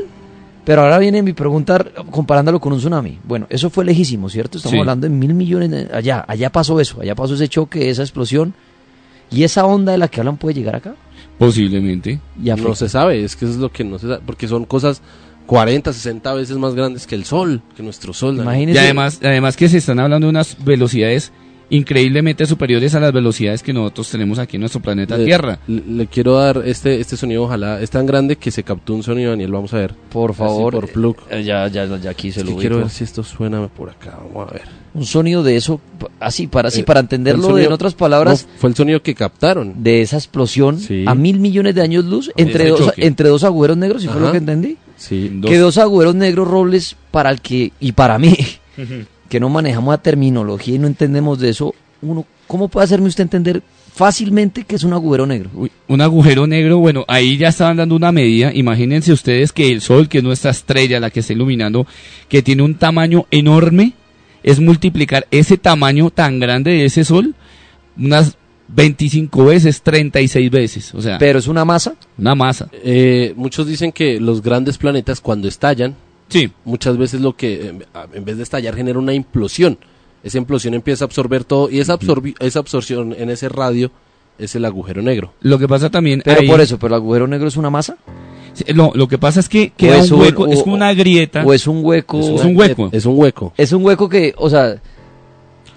pero 0.70 0.83
ahora 0.83 0.98
viene 0.98 1.20
mi 1.20 1.33
pregunta 1.33 1.85
comparándolo 2.12 2.61
con 2.61 2.72
un 2.72 2.78
tsunami. 2.78 3.18
Bueno, 3.24 3.44
eso 3.50 3.70
fue 3.70 3.85
lejísimo, 3.85 4.28
¿cierto? 4.28 4.59
Estamos 4.59 4.74
Sí. 4.74 4.78
hablando 4.78 5.09
de 5.09 5.12
mil 5.12 5.35
millones 5.35 5.68
de- 5.68 5.88
allá. 5.92 6.24
Allá 6.28 6.48
pasó 6.52 6.78
eso, 6.78 7.00
allá 7.00 7.16
pasó 7.16 7.35
ese 7.35 7.48
choque, 7.48 7.90
esa 7.90 8.02
explosión. 8.02 8.54
Y 9.33 9.42
esa 9.42 9.66
onda 9.66 9.90
de 9.90 9.98
la 9.98 10.06
que 10.06 10.20
hablan 10.20 10.37
puede 10.37 10.54
llegar 10.54 10.76
acá. 10.76 10.94
Posiblemente. 11.38 12.20
Y 12.40 12.50
No 12.50 12.76
se 12.76 12.88
sabe, 12.88 13.24
es 13.24 13.35
que 13.35 13.46
eso 13.46 13.54
es 13.54 13.61
lo 13.61 13.72
que 13.72 13.83
no 13.83 13.98
se 13.98 14.06
sabe, 14.06 14.20
porque 14.24 14.46
son 14.46 14.64
cosas 14.64 15.02
40, 15.46 15.92
60 15.92 16.33
veces 16.35 16.56
más 16.56 16.76
grandes 16.76 17.04
que 17.09 17.16
el 17.16 17.24
Sol, 17.24 17.62
que 17.76 17.83
nuestro 17.83 18.12
Sol. 18.12 18.37
Daniel. 18.37 18.46
Y 18.46 18.62
Imagínese. 18.62 18.78
además, 18.80 19.18
además 19.24 19.56
que 19.56 19.68
se 19.68 19.78
están 19.78 19.98
hablando 19.98 20.28
de 20.28 20.30
unas 20.30 20.56
velocidades 20.64 21.33
increíblemente 21.70 22.46
superiores 22.46 22.94
a 22.94 23.00
las 23.00 23.12
velocidades 23.12 23.62
que 23.62 23.72
nosotros 23.72 24.11
tenemos 24.11 24.38
aquí 24.38 24.56
en 24.56 24.61
nuestro 24.61 24.80
planeta 24.83 25.16
Le- 25.16 25.24
Tierra. 25.24 25.59
Le, 25.66 25.83
le 25.87 26.06
quiero 26.09 26.35
dar 26.37 26.62
este, 26.66 27.00
este 27.00 27.16
sonido, 27.16 27.44
ojalá, 27.44 27.80
es 27.80 27.90
tan 27.90 28.06
grande 28.06 28.37
que 28.37 28.50
se 28.50 28.62
captó 28.64 28.94
un 28.94 29.02
sonido, 29.02 29.30
Daniel, 29.30 29.52
vamos 29.52 29.72
a 29.72 29.78
ver. 29.78 29.94
Por 30.12 30.35
favor. 30.35 30.72
por 30.74 30.88
plug. 30.88 31.16
eh, 31.30 31.42
Ya, 31.44 31.66
ya, 31.68 31.87
ya 31.96 32.11
aquí 32.11 32.33
se 32.33 32.40
Es 32.40 32.46
lo 32.46 32.56
quiero 32.56 32.78
ver 32.78 32.90
si 32.90 33.04
esto 33.04 33.22
suena 33.22 33.66
por 33.68 33.88
acá, 33.90 34.18
vamos 34.33 34.48
a 34.50 34.52
ver. 34.52 34.62
Un 34.92 35.06
sonido 35.06 35.44
de 35.44 35.54
eso, 35.56 35.80
así, 36.18 36.48
para, 36.48 36.66
así, 36.66 36.80
Eh, 36.80 36.85
para 36.85 36.98
entenderlo 36.98 37.44
sonido- 37.44 37.66
en 37.68 37.72
otras 37.72 37.94
palabras, 37.94 38.48
No, 38.52 38.59
fue 38.59 38.70
el 38.70 38.76
sonido 38.76 39.02
que 39.02 39.14
captaron. 39.14 39.85
de 39.85 40.02
esa 40.02 40.16
explosión 40.16 40.80
Sí. 40.80 41.04
a 41.06 41.14
mil 41.14 41.38
millones 41.38 41.76
de 41.76 41.83
años 41.83 42.04
luz 42.04 42.33
entre, 42.37 42.68
dos, 42.70 42.80
choque. 42.87 43.06
entre 43.06 43.28
dos 43.28 43.44
agujeros 43.44 43.76
negros, 43.76 44.02
si 44.02 44.09
fue 44.09 44.20
lo 44.20 44.33
que 44.33 44.38
entendí. 44.38 44.76
Sí. 44.96 45.30
Dos. 45.35 45.48
Que 45.48 45.59
dos 45.59 45.78
agujeros 45.78 46.16
negros 46.16 46.48
robles 46.48 46.96
para 47.12 47.30
el 47.30 47.40
que, 47.40 47.72
y 47.78 47.92
para 47.92 48.18
mí, 48.18 48.37
que 49.30 49.40
no 49.40 49.48
manejamos 49.48 49.92
la 49.92 50.02
terminología 50.02 50.74
y 50.74 50.78
no 50.78 50.86
entendemos 50.86 51.38
de 51.38 51.48
eso, 51.48 51.74
uno, 52.02 52.26
¿cómo 52.46 52.68
puede 52.68 52.84
hacerme 52.84 53.08
usted 53.08 53.22
entender 53.22 53.62
fácilmente 53.94 54.64
que 54.64 54.76
es 54.76 54.84
un 54.84 54.92
agujero 54.92 55.26
negro? 55.26 55.50
Uy, 55.54 55.70
un 55.88 56.00
agujero 56.00 56.46
negro, 56.46 56.78
bueno, 56.78 57.04
ahí 57.08 57.38
ya 57.38 57.48
estaban 57.48 57.76
dando 57.78 57.94
una 57.96 58.12
medida. 58.12 58.52
Imagínense 58.52 59.12
ustedes 59.12 59.52
que 59.52 59.70
el 59.70 59.80
Sol, 59.80 60.08
que 60.08 60.18
es 60.18 60.24
nuestra 60.24 60.50
estrella, 60.50 61.00
la 61.00 61.10
que 61.10 61.20
está 61.20 61.32
iluminando, 61.32 61.86
que 62.28 62.42
tiene 62.42 62.62
un 62.62 62.74
tamaño 62.74 63.26
enorme, 63.30 63.92
es 64.42 64.58
multiplicar 64.58 65.26
ese 65.30 65.56
tamaño 65.58 66.10
tan 66.10 66.40
grande 66.40 66.72
de 66.72 66.84
ese 66.86 67.04
Sol 67.04 67.34
unas 67.96 68.36
25 68.68 69.44
veces, 69.44 69.82
36 69.82 70.50
veces. 70.50 70.94
O 70.94 71.02
sea, 71.02 71.18
Pero 71.18 71.38
es 71.38 71.46
una 71.46 71.64
masa. 71.64 71.94
una 72.18 72.34
masa. 72.34 72.68
Eh, 72.82 73.32
muchos 73.36 73.66
dicen 73.66 73.92
que 73.92 74.18
los 74.20 74.42
grandes 74.42 74.78
planetas 74.78 75.20
cuando 75.20 75.46
estallan, 75.48 75.94
Sí, 76.30 76.50
muchas 76.64 76.96
veces 76.96 77.20
lo 77.20 77.36
que 77.36 77.66
eh, 77.68 77.78
en 78.14 78.24
vez 78.24 78.36
de 78.38 78.42
estallar 78.42 78.74
genera 78.74 78.98
una 78.98 79.12
implosión. 79.12 79.76
Esa 80.22 80.38
implosión 80.38 80.74
empieza 80.74 81.04
a 81.04 81.06
absorber 81.06 81.44
todo 81.44 81.70
y 81.70 81.80
esa, 81.80 81.98
absorbi- 81.98 82.34
esa 82.40 82.58
absorción 82.60 83.14
en 83.18 83.30
ese 83.30 83.48
radio 83.48 83.90
es 84.38 84.54
el 84.54 84.64
agujero 84.64 85.02
negro. 85.02 85.34
lo 85.42 85.58
que 85.58 85.68
pasa 85.68 85.90
también. 85.90 86.22
Pero 86.24 86.40
ahí- 86.40 86.48
por 86.48 86.60
eso, 86.60 86.78
pero 86.78 86.94
el 86.94 87.00
agujero 87.02 87.26
negro 87.26 87.48
es 87.48 87.56
una 87.58 87.68
masa. 87.70 87.96
Sí, 88.54 88.64
No, 88.74 88.90
lo 88.94 89.06
que 89.06 89.18
pasa 89.18 89.40
es 89.40 89.48
que 89.48 89.70
queda 89.76 89.98
es 89.98 90.10
un 90.10 90.18
un- 90.18 90.24
hueco, 90.24 90.42
o- 90.44 90.52
es 90.52 90.62
como 90.62 90.74
una 90.74 90.92
grieta. 90.94 91.44
O 91.44 91.52
es 91.52 91.66
un 91.66 91.84
hueco. 91.84 92.18
Es 92.20 92.44
un 92.44 92.56
hueco. 92.56 92.88
Es 92.92 93.04
un 93.06 93.18
hueco. 93.18 93.52
Es 93.56 93.72
un 93.72 93.84
hueco 93.84 94.08
que, 94.08 94.34
o 94.36 94.48
sea, 94.50 94.76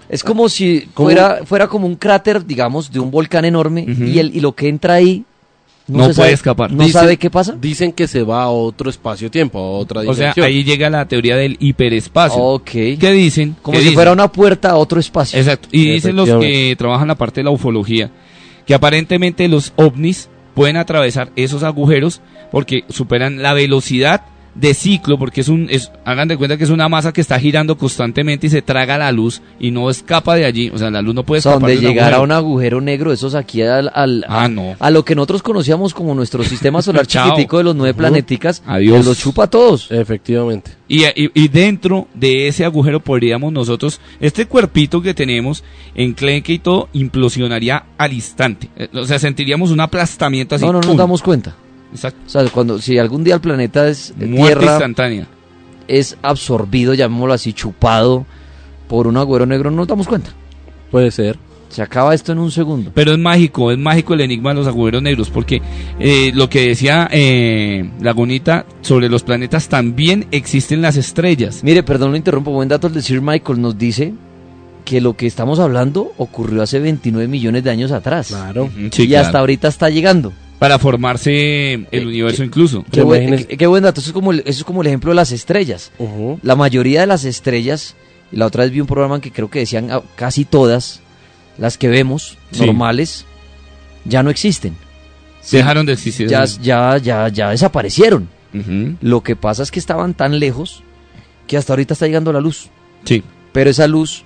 es 0.10 0.24
como 0.24 0.50
si 0.50 0.82
fuera, 0.94 1.42
fuera 1.46 1.68
como 1.68 1.88
un 1.88 1.96
cráter, 1.96 2.46
digamos, 2.46 2.92
de 2.92 3.00
un 3.00 3.10
volcán 3.12 3.46
enorme 3.46 3.86
y, 3.88 4.20
el, 4.20 4.36
y 4.36 4.40
lo 4.42 4.54
que 4.54 4.68
entra 4.68 4.96
ahí 4.96 5.24
No 5.88 6.00
puede 6.00 6.14
sabe- 6.14 6.32
escapar. 6.32 6.72
No 6.72 6.84
Dicen- 6.86 7.02
sabe 7.02 7.18
qué 7.18 7.30
pasa. 7.30 7.56
Dicen 7.60 7.92
que 7.92 8.08
se 8.08 8.24
va 8.24 8.44
a 8.44 8.50
otro 8.50 8.90
espacio-tiempo, 8.90 9.60
a 9.60 9.72
otra 9.80 10.00
o 10.02 10.04
sea, 10.14 10.14
dimensión. 10.34 10.46
ahí 10.46 10.64
llega 10.64 10.90
la 10.90 11.06
teoría 11.08 11.36
del 11.36 11.58
hiperespacio. 11.60 12.42
Ok. 12.42 12.70
¿Qué 12.72 13.12
dicen? 13.12 13.56
Como 13.62 13.74
¿Qué 13.74 13.80
si 13.80 13.84
dicen? 13.86 13.96
fuera 13.96 14.12
una 14.14 14.32
puerta 14.32 14.70
a 14.72 14.76
otro 14.78 15.00
espacio. 15.00 15.38
Exacto. 15.38 15.68
Y 15.72 15.92
dicen 15.92 16.16
los 16.16 16.30
que 16.40 16.76
trabajan 16.78 17.08
la 17.10 17.16
parte 17.16 17.42
de 17.42 17.46
la 17.46 17.52
ufología 17.52 18.10
que 18.66 18.74
aparentemente 18.74 19.48
los 19.50 19.74
ovnis 19.76 20.30
pueden 20.56 20.78
atravesar 20.78 21.32
esos 21.36 21.64
agujeros 21.64 22.22
porque 22.52 22.86
superan 22.88 23.42
la 23.42 23.54
velocidad 23.54 24.22
de 24.56 24.74
ciclo, 24.74 25.18
porque 25.18 25.42
es 25.42 25.48
un, 25.50 25.68
es, 25.72 25.92
hagan 26.06 26.28
de 26.28 26.38
cuenta 26.38 26.58
que 26.58 26.64
es 26.64 26.70
una 26.70 26.88
masa 26.90 27.12
que 27.12 27.22
está 27.22 27.40
girando 27.40 27.78
constantemente 27.78 28.48
y 28.48 28.50
se 28.52 28.62
traga 28.62 28.98
la 28.98 29.12
luz 29.12 29.42
y 29.60 29.72
no 29.72 29.90
escapa 29.90 30.36
de 30.36 30.46
allí. 30.46 30.70
O 30.70 30.78
sea, 30.78 30.92
la 30.92 31.02
luz 31.02 31.16
no 31.16 31.24
puede 31.24 31.40
O 31.40 31.42
sea, 31.42 31.54
escapar 31.54 31.70
donde 31.70 31.82
de 31.82 31.88
un 31.88 31.94
llegar 31.94 32.14
a 32.14 32.16
agujero. 32.18 32.24
un 32.24 32.32
agujero 32.32 32.82
negro, 32.82 33.12
esos 33.14 33.34
aquí 33.36 33.62
al, 33.64 33.90
al- 33.94 34.26
Ah, 34.28 34.48
no. 34.48 34.76
a 34.80 34.90
lo 34.92 35.04
que 35.04 35.16
nosotros 35.16 35.42
conocíamos 35.42 35.94
como 35.94 36.14
nuestro 36.14 36.44
sistema 36.44 36.82
solar 36.84 37.08
chiquitico 37.08 37.58
de 37.58 37.64
los 37.64 37.76
nueve 37.76 37.94
planeticas, 37.96 38.62
Adiós. 38.66 39.00
que 39.00 39.04
los 39.06 39.18
chupa 39.20 39.46
a 39.46 39.48
todos. 39.50 39.90
Efectivamente. 39.92 40.72
Y, 40.88 41.06
y- 41.06 41.32
y 41.34 41.48
dentro 41.48 42.08
de 42.14 42.48
ese 42.48 42.64
agujero 42.66 43.00
podríamos 43.00 43.52
nosotros, 43.52 44.00
este 44.20 44.46
cuerpito 44.46 45.02
que 45.02 45.14
tenemos, 45.16 45.64
enclenque 45.96 46.54
y 46.54 46.60
todo, 46.60 46.90
implosionaría 46.94 47.86
al 47.98 48.14
instante. 48.14 48.70
Eh, 48.76 48.90
O 48.94 49.06
sea, 49.06 49.18
sentiríamos 49.18 49.72
un 49.72 49.80
aplastamiento 49.80 50.56
así. 50.56 50.66
no, 50.66 50.74
no 50.74 50.82
nos 50.82 50.98
damos 50.98 51.22
cuenta. 51.24 51.56
Exacto. 51.94 52.20
O 52.26 52.30
sea, 52.30 52.46
cuando, 52.50 52.80
si 52.80 52.98
algún 52.98 53.24
día 53.24 53.36
el 53.36 53.42
planeta 53.42 53.88
es 53.88 54.14
Muerte 54.18 54.36
Tierra, 54.36 54.74
instantánea. 54.74 55.28
es 55.88 56.18
absorbido, 56.22 56.94
llamémoslo 56.94 57.34
así, 57.34 57.54
chupado 57.54 58.26
por 58.88 59.08
un 59.08 59.18
agujero 59.18 59.46
negro, 59.46 59.72
no 59.72 59.78
nos 59.78 59.88
damos 59.88 60.08
cuenta. 60.08 60.32
Puede 60.92 61.12
ser. 61.12 61.38
Se 61.70 61.82
acaba 61.82 62.14
esto 62.14 62.32
en 62.32 62.38
un 62.38 62.52
segundo. 62.52 62.92
Pero 62.94 63.14
es 63.14 63.18
mágico, 63.18 63.72
es 63.72 63.80
mágico 63.80 64.14
el 64.14 64.22
enigma 64.22 64.52
de 64.52 64.58
los 64.58 64.68
agujeros 64.68 65.02
negros, 65.02 65.32
porque 65.32 65.60
eh, 66.00 66.32
lo 66.36 66.48
que 66.48 66.68
decía 66.68 67.10
eh, 67.12 67.90
Lagunita 68.00 68.68
sobre 68.82 69.10
los 69.10 69.24
planetas, 69.24 69.70
también 69.70 70.28
existen 70.30 70.84
las 70.84 70.98
estrellas. 70.98 71.64
Mire, 71.64 71.82
perdón, 71.82 72.12
lo 72.12 72.18
interrumpo. 72.18 72.52
Buen 72.52 72.70
dato 72.70 72.86
el 72.86 72.94
de 72.94 73.02
Sir 73.02 73.22
Michael 73.22 73.60
nos 73.60 73.76
dice 73.76 74.14
que 74.86 75.02
lo 75.02 75.16
que 75.16 75.26
estamos 75.26 75.60
hablando 75.60 76.12
ocurrió 76.18 76.62
hace 76.62 76.78
29 76.78 77.28
millones 77.28 77.64
de 77.64 77.72
años 77.72 77.92
atrás. 77.92 78.28
Claro. 78.28 78.70
Sí, 78.92 79.04
y 79.04 79.08
claro. 79.08 79.26
hasta 79.26 79.40
ahorita 79.40 79.68
está 79.68 79.90
llegando. 79.90 80.32
Para 80.64 80.80
formarse 80.80 81.74
el 81.74 81.88
Eh, 81.92 82.06
universo 82.06 82.42
incluso. 82.44 82.86
Qué 82.90 83.02
buen, 83.02 83.36
qué- 83.46 83.58
qué 83.58 83.68
buen 83.68 83.84
dato. 83.84 84.00
Eso 84.00 84.12
es, 84.12 84.14
como 84.14 84.32
el, 84.32 84.40
eso 84.46 84.60
es 84.60 84.64
como 84.64 84.82
el 84.82 84.88
ejemplo 84.88 85.12
de 85.12 85.16
las 85.16 85.32
estrellas. 85.34 85.92
La 86.42 86.56
mayoría 86.56 87.02
de 87.02 87.08
las 87.08 87.26
estrellas, 87.26 87.96
y 88.32 88.38
la 88.38 88.46
otra 88.46 88.64
vez 88.64 88.72
vi 88.72 88.80
un 88.80 88.88
programa 88.88 89.16
en 89.16 89.22
que 89.22 89.32
creo 89.32 89.50
que 89.50 89.60
decían 89.60 89.92
ah, 89.92 90.02
casi 90.16 90.46
todas, 90.46 91.02
las 91.58 91.78
que 91.78 91.90
vemos, 91.90 92.38
Sí. 92.52 92.66
normales, 92.66 93.26
ya 94.06 94.24
no 94.24 94.30
existen. 94.30 94.76
Dejaron 95.52 95.86
de 95.86 95.94
existir. 95.94 96.30
Ya, 96.30 96.46
ya, 96.46 96.98
ya, 96.98 97.28
ya 97.28 97.50
desaparecieron. 97.50 98.30
Lo 99.02 99.22
que 99.22 99.36
pasa 99.36 99.64
es 99.64 99.72
que 99.72 99.80
estaban 99.80 100.14
tan 100.14 100.40
lejos 100.40 100.82
que 101.48 101.58
hasta 101.58 101.74
ahorita 101.74 101.94
está 101.94 102.06
llegando 102.08 102.32
la 102.32 102.40
luz. 102.40 102.70
Sí. 103.04 103.22
Pero 103.52 103.70
esa 103.70 103.86
luz, 103.88 104.24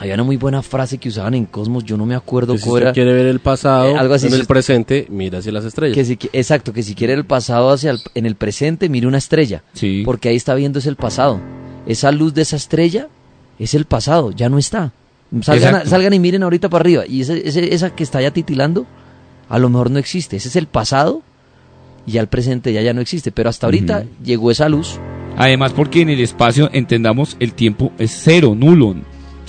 había 0.00 0.14
una 0.14 0.24
muy 0.24 0.36
buena 0.36 0.62
frase 0.62 0.98
que 0.98 1.08
usaban 1.10 1.34
en 1.34 1.44
Cosmos, 1.44 1.84
yo 1.84 1.96
no 1.96 2.06
me 2.06 2.14
acuerdo 2.16 2.54
Que 2.54 2.58
si 2.58 2.64
cuál 2.64 2.74
usted 2.74 2.86
era. 2.86 2.92
quiere 2.94 3.12
ver 3.12 3.26
el 3.26 3.38
pasado, 3.38 3.90
Eh, 3.90 3.96
algo 3.96 4.14
así, 4.14 4.26
en 4.26 4.32
si 4.32 4.40
el 4.40 4.46
presente, 4.46 5.06
mira 5.10 5.38
hacia 5.38 5.52
las 5.52 5.64
estrellas. 5.64 5.94
Que 5.94 6.04
si 6.04 6.18
exacto, 6.32 6.72
que 6.72 6.82
si 6.82 6.94
quiere 6.94 7.12
el 7.12 7.24
pasado 7.26 7.70
hacia 7.70 7.90
el- 7.92 8.00
en 8.14 8.26
el 8.26 8.34
presente, 8.34 8.88
mire 8.88 9.06
una 9.06 9.18
estrella. 9.18 9.62
Sí. 9.74 10.02
Porque 10.04 10.28
ahí 10.30 10.36
está 10.36 10.54
viendo 10.54 10.78
es 10.80 10.86
el 10.86 10.96
pasado. 10.96 11.38
Esa 11.86 12.10
luz 12.12 12.34
de 12.34 12.42
esa 12.42 12.56
estrella 12.56 13.08
es 13.58 13.74
el 13.74 13.84
pasado, 13.84 14.32
ya 14.32 14.48
no 14.48 14.58
está. 14.58 14.92
Salgan, 15.42 15.64
a- 15.66 15.68
Exacto. 15.78 15.90
salgan 15.90 16.14
y 16.14 16.18
miren 16.18 16.42
ahorita 16.42 16.68
para 16.68 16.82
arriba. 16.82 17.04
Y 17.06 17.20
ese, 17.20 17.46
ese- 17.46 17.72
esa 17.72 17.90
que 17.94 18.02
está 18.02 18.20
ya 18.20 18.30
titilando, 18.32 18.86
a 19.48 19.58
lo 19.58 19.68
mejor 19.68 19.90
no 19.90 19.98
existe. 19.98 20.36
Ese 20.36 20.48
es 20.48 20.56
el 20.56 20.66
pasado 20.66 21.22
y 22.06 22.12
ya 22.12 22.20
el 22.22 22.26
presente 22.28 22.72
ya, 22.72 22.80
ya 22.82 22.94
no 22.94 23.00
existe. 23.02 23.30
Pero 23.32 23.50
hasta 23.50 23.66
ahorita 23.66 24.04
llegó 24.24 24.50
esa 24.50 24.68
luz. 24.68 24.98
Además, 25.36 25.72
porque 25.72 26.00
en 26.00 26.08
el 26.08 26.20
espacio, 26.20 26.68
entendamos, 26.72 27.36
el 27.38 27.52
tiempo 27.54 27.92
es 27.98 28.10
cero, 28.24 28.54
nulo. 28.56 28.96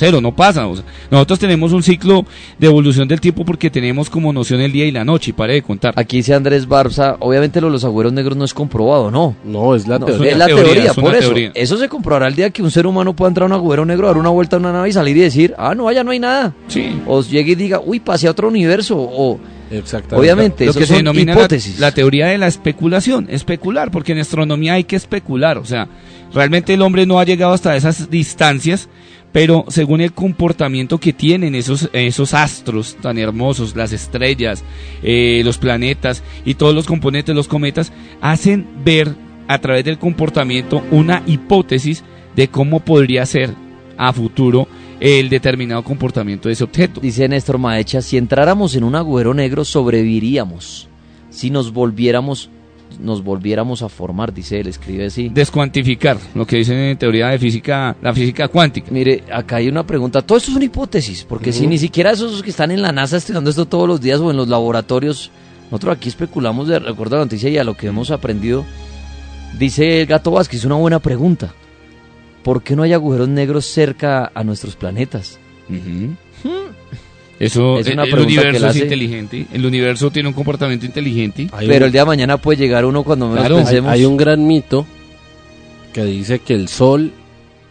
Cero, 0.01 0.19
no 0.19 0.35
pasa. 0.35 0.65
O 0.65 0.75
sea, 0.75 0.83
nosotros 1.11 1.37
tenemos 1.37 1.73
un 1.73 1.83
ciclo 1.83 2.25
de 2.57 2.65
evolución 2.65 3.07
del 3.07 3.21
tiempo 3.21 3.45
porque 3.45 3.69
tenemos 3.69 4.09
como 4.09 4.33
noción 4.33 4.59
el 4.59 4.71
día 4.71 4.85
y 4.85 4.91
la 4.91 5.05
noche, 5.05 5.29
y 5.29 5.33
pare 5.33 5.53
de 5.53 5.61
contar. 5.61 5.93
Aquí 5.95 6.17
dice 6.17 6.33
Andrés 6.33 6.67
Barza, 6.67 7.17
obviamente 7.19 7.61
lo 7.61 7.67
de 7.67 7.73
los 7.73 7.83
agujeros 7.83 8.11
negros 8.11 8.35
no 8.35 8.43
es 8.43 8.51
comprobado, 8.55 9.11
no. 9.11 9.35
No, 9.45 9.75
es 9.75 9.87
la 9.87 9.99
No, 9.99 10.07
teoría. 10.07 10.31
es 10.31 10.37
la 10.39 10.45
teoría, 10.47 10.65
teoría, 10.65 10.91
es 10.91 10.97
una 10.97 11.05
por 11.05 11.15
eso. 11.15 11.25
teoría. 11.27 11.51
Eso 11.53 11.77
se 11.77 11.87
comprobará 11.87 12.27
el 12.27 12.35
día 12.35 12.49
que 12.49 12.63
un 12.63 12.71
ser 12.71 12.87
humano 12.87 13.15
pueda 13.15 13.27
entrar 13.29 13.43
a 13.43 13.47
un 13.47 13.53
agujero 13.53 13.85
negro, 13.85 14.07
dar 14.07 14.17
una 14.17 14.29
vuelta 14.29 14.55
a 14.55 14.59
una 14.59 14.71
nave 14.73 14.89
y 14.89 14.93
salir 14.93 15.15
y 15.17 15.19
decir, 15.19 15.53
ah, 15.59 15.75
no, 15.75 15.87
allá 15.87 16.03
no 16.03 16.09
hay 16.09 16.19
nada. 16.19 16.55
Sí. 16.67 16.99
O 17.05 17.21
llegue 17.21 17.51
y 17.51 17.55
diga, 17.55 17.79
uy, 17.85 17.99
pasé 17.99 18.27
a 18.27 18.31
otro 18.31 18.47
universo. 18.47 18.95
O, 18.97 19.39
Exactamente. 19.69 20.15
obviamente, 20.15 20.65
Lo 20.65 20.71
eso 20.71 20.79
que 20.79 20.85
se 20.87 20.93
son 20.95 20.97
denomina 21.03 21.33
la, 21.35 21.41
hipótesis. 21.41 21.79
la 21.79 21.91
teoría 21.93 22.25
de 22.25 22.39
la 22.39 22.47
especulación, 22.47 23.27
especular, 23.29 23.91
porque 23.91 24.13
en 24.13 24.17
astronomía 24.17 24.73
hay 24.73 24.83
que 24.83 24.95
especular, 24.95 25.59
o 25.59 25.63
sea, 25.65 25.87
realmente 26.33 26.73
el 26.73 26.81
hombre 26.81 27.05
no 27.05 27.19
ha 27.19 27.23
llegado 27.23 27.53
hasta 27.53 27.75
esas 27.75 28.09
distancias, 28.09 28.89
pero 29.31 29.65
según 29.69 30.01
el 30.01 30.13
comportamiento 30.13 30.97
que 30.97 31.13
tienen 31.13 31.55
esos, 31.55 31.89
esos 31.93 32.33
astros 32.33 32.97
tan 33.01 33.17
hermosos, 33.17 33.75
las 33.75 33.93
estrellas, 33.93 34.63
eh, 35.03 35.41
los 35.45 35.57
planetas 35.57 36.23
y 36.45 36.55
todos 36.55 36.75
los 36.75 36.85
componentes, 36.85 37.35
los 37.35 37.47
cometas, 37.47 37.93
hacen 38.19 38.67
ver 38.83 39.15
a 39.47 39.59
través 39.59 39.85
del 39.85 39.99
comportamiento 39.99 40.83
una 40.91 41.23
hipótesis 41.25 42.03
de 42.35 42.47
cómo 42.47 42.79
podría 42.79 43.25
ser 43.25 43.53
a 43.97 44.13
futuro 44.13 44.67
el 44.99 45.29
determinado 45.29 45.83
comportamiento 45.83 46.47
de 46.47 46.53
ese 46.53 46.63
objeto. 46.63 47.01
Dice 47.01 47.27
Néstor 47.27 47.57
Maecha, 47.57 48.01
si 48.01 48.17
entráramos 48.17 48.75
en 48.75 48.83
un 48.83 48.95
agujero 48.95 49.33
negro 49.33 49.65
sobreviviríamos. 49.65 50.87
Si 51.29 51.49
nos 51.49 51.73
volviéramos 51.73 52.49
nos 52.99 53.23
volviéramos 53.23 53.81
a 53.81 53.89
formar, 53.89 54.33
dice 54.33 54.59
él, 54.59 54.67
escribe 54.67 55.05
así. 55.05 55.29
Descuantificar, 55.29 56.17
lo 56.35 56.45
que 56.45 56.57
dicen 56.57 56.77
en 56.77 56.97
teoría 56.97 57.27
de 57.27 57.39
física, 57.39 57.95
la 58.01 58.13
física 58.13 58.47
cuántica. 58.47 58.87
Mire, 58.91 59.23
acá 59.31 59.57
hay 59.57 59.67
una 59.67 59.85
pregunta. 59.85 60.21
Todo 60.21 60.37
esto 60.37 60.51
es 60.51 60.57
una 60.57 60.65
hipótesis, 60.65 61.23
porque 61.23 61.53
si 61.53 61.67
ni 61.67 61.77
siquiera 61.77 62.11
esos 62.11 62.43
que 62.43 62.49
están 62.49 62.71
en 62.71 62.81
la 62.81 62.91
NASA 62.91 63.17
estudiando 63.17 63.49
esto 63.49 63.65
todos 63.65 63.87
los 63.87 64.01
días 64.01 64.19
o 64.19 64.31
en 64.31 64.37
los 64.37 64.47
laboratorios, 64.47 65.31
nosotros 65.71 65.95
aquí 65.95 66.09
especulamos 66.09 66.67
de 66.67 66.77
acuerdo 66.77 67.15
a 67.15 67.19
la 67.19 67.25
noticia 67.25 67.49
y 67.49 67.57
a 67.57 67.63
lo 67.63 67.75
que 67.75 67.87
hemos 67.87 68.11
aprendido. 68.11 68.65
Dice 69.57 70.01
el 70.01 70.07
gato 70.07 70.31
Vázquez, 70.31 70.65
una 70.65 70.75
buena 70.75 70.99
pregunta. 70.99 71.53
¿Por 72.43 72.63
qué 72.63 72.75
no 72.75 72.83
hay 72.83 72.93
agujeros 72.93 73.29
negros 73.29 73.65
cerca 73.65 74.31
a 74.33 74.43
nuestros 74.43 74.75
planetas? 74.75 75.39
Eso, 77.41 77.79
Es 77.79 77.87
una 77.87 78.03
el 78.03 78.19
universo 78.19 78.67
es 78.67 78.75
inteligente, 78.77 79.47
el 79.51 79.65
universo 79.65 80.11
tiene 80.11 80.29
un 80.29 80.33
comportamiento 80.35 80.85
inteligente. 80.85 81.47
Hay 81.53 81.67
Pero 81.67 81.79
un- 81.79 81.87
el 81.87 81.91
día 81.91 82.01
de 82.01 82.07
mañana 82.07 82.37
puede 82.37 82.59
llegar 82.59 82.85
uno 82.85 83.03
cuando 83.03 83.27
menos 83.27 83.39
Claro, 83.41 83.57
Hay, 83.57 83.63
pensemos. 83.63 83.91
hay 83.91 84.05
un 84.05 84.15
gran 84.17 84.45
mito 84.45 84.85
que 85.93 86.03
dice 86.05 86.39
que 86.39 86.53
el 86.53 86.67
sol 86.67 87.11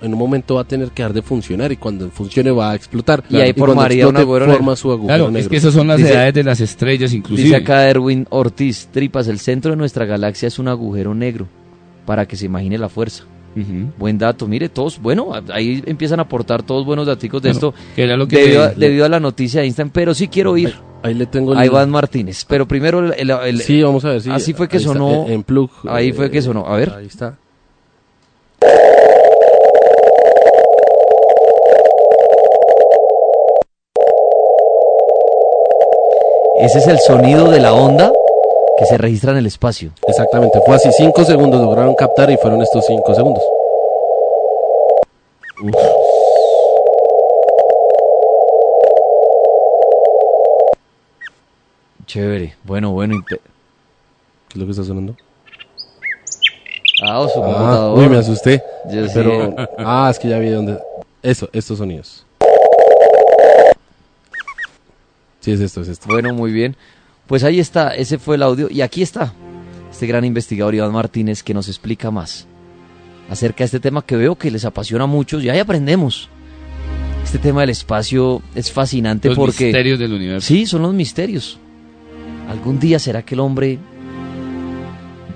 en 0.02 0.12
un 0.14 0.18
momento 0.18 0.54
va 0.56 0.62
a 0.62 0.64
tener 0.64 0.88
que 0.88 1.02
dejar 1.02 1.12
de 1.12 1.22
funcionar 1.22 1.70
y 1.72 1.76
cuando 1.76 2.10
funcione 2.10 2.50
va 2.50 2.70
a 2.72 2.74
explotar. 2.74 3.22
Y 3.30 3.36
ahí 3.36 3.52
formaría 3.52 4.08
un 4.08 4.16
agujero 4.16 4.46
negro. 4.46 4.56
forma 4.58 4.74
su 4.76 4.90
agujero 4.90 5.06
Claro, 5.08 5.24
negro. 5.30 5.40
es 5.40 5.48
que 5.48 5.56
esas 5.58 5.74
son 5.74 5.86
las 5.88 5.98
Dice- 5.98 6.12
edades 6.14 6.34
de 6.34 6.42
las 6.42 6.60
estrellas 6.60 7.12
inclusive. 7.12 7.44
Dice 7.48 7.56
acá 7.56 7.88
Erwin 7.88 8.26
Ortiz, 8.30 8.88
tripas, 8.90 9.28
el 9.28 9.38
centro 9.38 9.70
de 9.72 9.76
nuestra 9.76 10.04
galaxia 10.06 10.48
es 10.48 10.58
un 10.58 10.68
agujero 10.68 11.14
negro, 11.14 11.46
para 12.06 12.26
que 12.26 12.34
se 12.36 12.46
imagine 12.46 12.76
la 12.78 12.88
fuerza. 12.88 13.24
Ujú. 13.56 13.90
Buen 13.98 14.16
dato, 14.18 14.46
mire, 14.46 14.68
todos, 14.68 15.00
bueno, 15.00 15.32
ahí 15.52 15.82
empiezan 15.86 16.20
a 16.20 16.22
aportar 16.22 16.62
todos 16.62 16.86
buenos 16.86 17.06
datos 17.06 17.22
de 17.22 17.28
Bueno, 17.30 17.50
esto, 17.50 17.74
que 17.96 18.04
era 18.04 18.16
lo 18.16 18.28
que 18.28 18.36
debido, 18.36 18.62
a, 18.62 18.68
le- 18.68 18.74
debido 18.76 19.04
a 19.04 19.08
la 19.08 19.18
noticia 19.20 19.60
de 19.60 19.66
Einstein, 19.66 19.90
pero 19.90 20.14
sí 20.14 20.28
quiero 20.28 20.56
ir 20.56 20.74
Ahí 21.02 21.14
le 21.14 21.26
tengo 21.26 21.52
el... 21.54 21.58
a 21.58 21.66
Iván 21.66 21.90
Martínez. 21.90 22.44
Pero 22.48 22.68
primero, 22.68 22.98
el, 23.00 23.14
el- 23.18 23.30
el- 23.30 23.60
Sí, 23.62 23.82
vamos 23.82 24.04
a 24.04 24.10
ver. 24.10 24.20
Sí, 24.20 24.30
así 24.30 24.52
fue 24.52 24.68
que 24.68 24.76
ahí 24.76 24.82
está, 24.82 24.92
sonó- 24.92 25.26
en, 25.26 25.32
en 25.32 25.42
plug. 25.42 25.70
ahí 25.88 26.12
fue 26.12 26.30
que 26.30 26.42
sonó. 26.42 26.66
A 26.66 26.76
ver. 26.76 26.92
Ahí 26.96 27.06
está. 27.06 27.36
ese 36.60 36.78
es 36.78 36.86
el 36.86 36.98
sonido 36.98 37.50
de 37.50 37.60
la 37.60 37.72
onda 37.72 38.12
que 38.80 38.86
se 38.86 38.98
registra 38.98 39.32
en 39.32 39.38
el 39.38 39.46
espacio. 39.46 39.92
Exactamente, 40.08 40.58
fue 40.66 40.74
así. 40.76 40.90
Cinco 40.96 41.22
segundos 41.24 41.60
lograron 41.60 41.94
captar 41.94 42.30
y 42.30 42.36
fueron 42.38 42.62
estos 42.62 42.84
cinco 42.86 43.14
segundos. 43.14 43.42
Uf. 45.62 45.76
Chévere, 52.06 52.54
bueno, 52.64 52.90
bueno. 52.92 53.22
¿Qué 53.28 53.36
es 54.50 54.56
lo 54.56 54.64
que 54.64 54.72
está 54.72 54.82
sonando? 54.84 55.14
Ah, 57.04 57.26
su 57.32 57.40
Ah, 57.40 57.44
computador. 57.46 57.98
uy, 57.98 58.08
me 58.08 58.18
asusté. 58.18 58.62
Yo 58.90 59.04
sí. 59.06 59.12
Pero, 59.14 59.54
ah, 59.78 60.08
es 60.10 60.18
que 60.18 60.28
ya 60.28 60.38
vi 60.38 60.48
dónde. 60.50 60.78
Eso, 61.22 61.48
estos 61.52 61.78
sonidos. 61.78 62.26
Sí, 65.40 65.52
es 65.52 65.60
esto, 65.60 65.80
es 65.82 65.88
esto. 65.88 66.06
Bueno, 66.08 66.34
muy 66.34 66.52
bien. 66.52 66.76
Pues 67.30 67.44
ahí 67.44 67.60
está, 67.60 67.94
ese 67.94 68.18
fue 68.18 68.34
el 68.34 68.42
audio. 68.42 68.66
Y 68.68 68.80
aquí 68.80 69.02
está 69.02 69.32
este 69.88 70.04
gran 70.08 70.24
investigador 70.24 70.74
Iván 70.74 70.90
Martínez 70.90 71.44
que 71.44 71.54
nos 71.54 71.68
explica 71.68 72.10
más 72.10 72.48
acerca 73.30 73.58
de 73.58 73.66
este 73.66 73.78
tema 73.78 74.02
que 74.02 74.16
veo 74.16 74.34
que 74.34 74.50
les 74.50 74.64
apasiona 74.64 75.04
a 75.04 75.06
muchos 75.06 75.44
y 75.44 75.48
ahí 75.48 75.60
aprendemos. 75.60 76.28
Este 77.22 77.38
tema 77.38 77.60
del 77.60 77.70
espacio 77.70 78.42
es 78.56 78.72
fascinante 78.72 79.28
los 79.28 79.36
porque... 79.36 79.66
misterios 79.66 80.00
del 80.00 80.12
universo. 80.12 80.48
Sí, 80.48 80.66
son 80.66 80.82
los 80.82 80.92
misterios. 80.92 81.60
¿Algún 82.48 82.80
día 82.80 82.98
será 82.98 83.22
que 83.22 83.36
el 83.36 83.40
hombre 83.40 83.78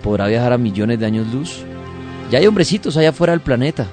podrá 0.02 0.26
viajar 0.26 0.52
a 0.52 0.58
millones 0.58 0.98
de 0.98 1.06
años 1.06 1.32
luz? 1.32 1.60
Ya 2.28 2.40
hay 2.40 2.46
hombrecitos 2.48 2.96
allá 2.96 3.10
afuera 3.10 3.34
del 3.34 3.40
planeta. 3.40 3.86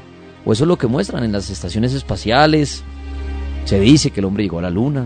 O 0.43 0.53
eso 0.53 0.63
es 0.63 0.67
lo 0.67 0.75
que 0.79 0.87
muestran 0.87 1.23
en 1.23 1.33
las 1.33 1.51
estaciones 1.51 1.93
espaciales. 1.93 2.83
Se 3.65 3.79
dice 3.79 4.09
que 4.09 4.21
el 4.21 4.25
hombre 4.25 4.41
llegó 4.41 4.57
a 4.57 4.63
la 4.63 4.71
luna. 4.71 5.05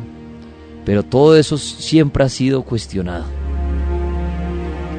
Pero 0.85 1.03
todo 1.03 1.35
eso 1.35 1.57
siempre 1.57 2.23
ha 2.23 2.29
sido 2.29 2.63
cuestionado. 2.63 3.25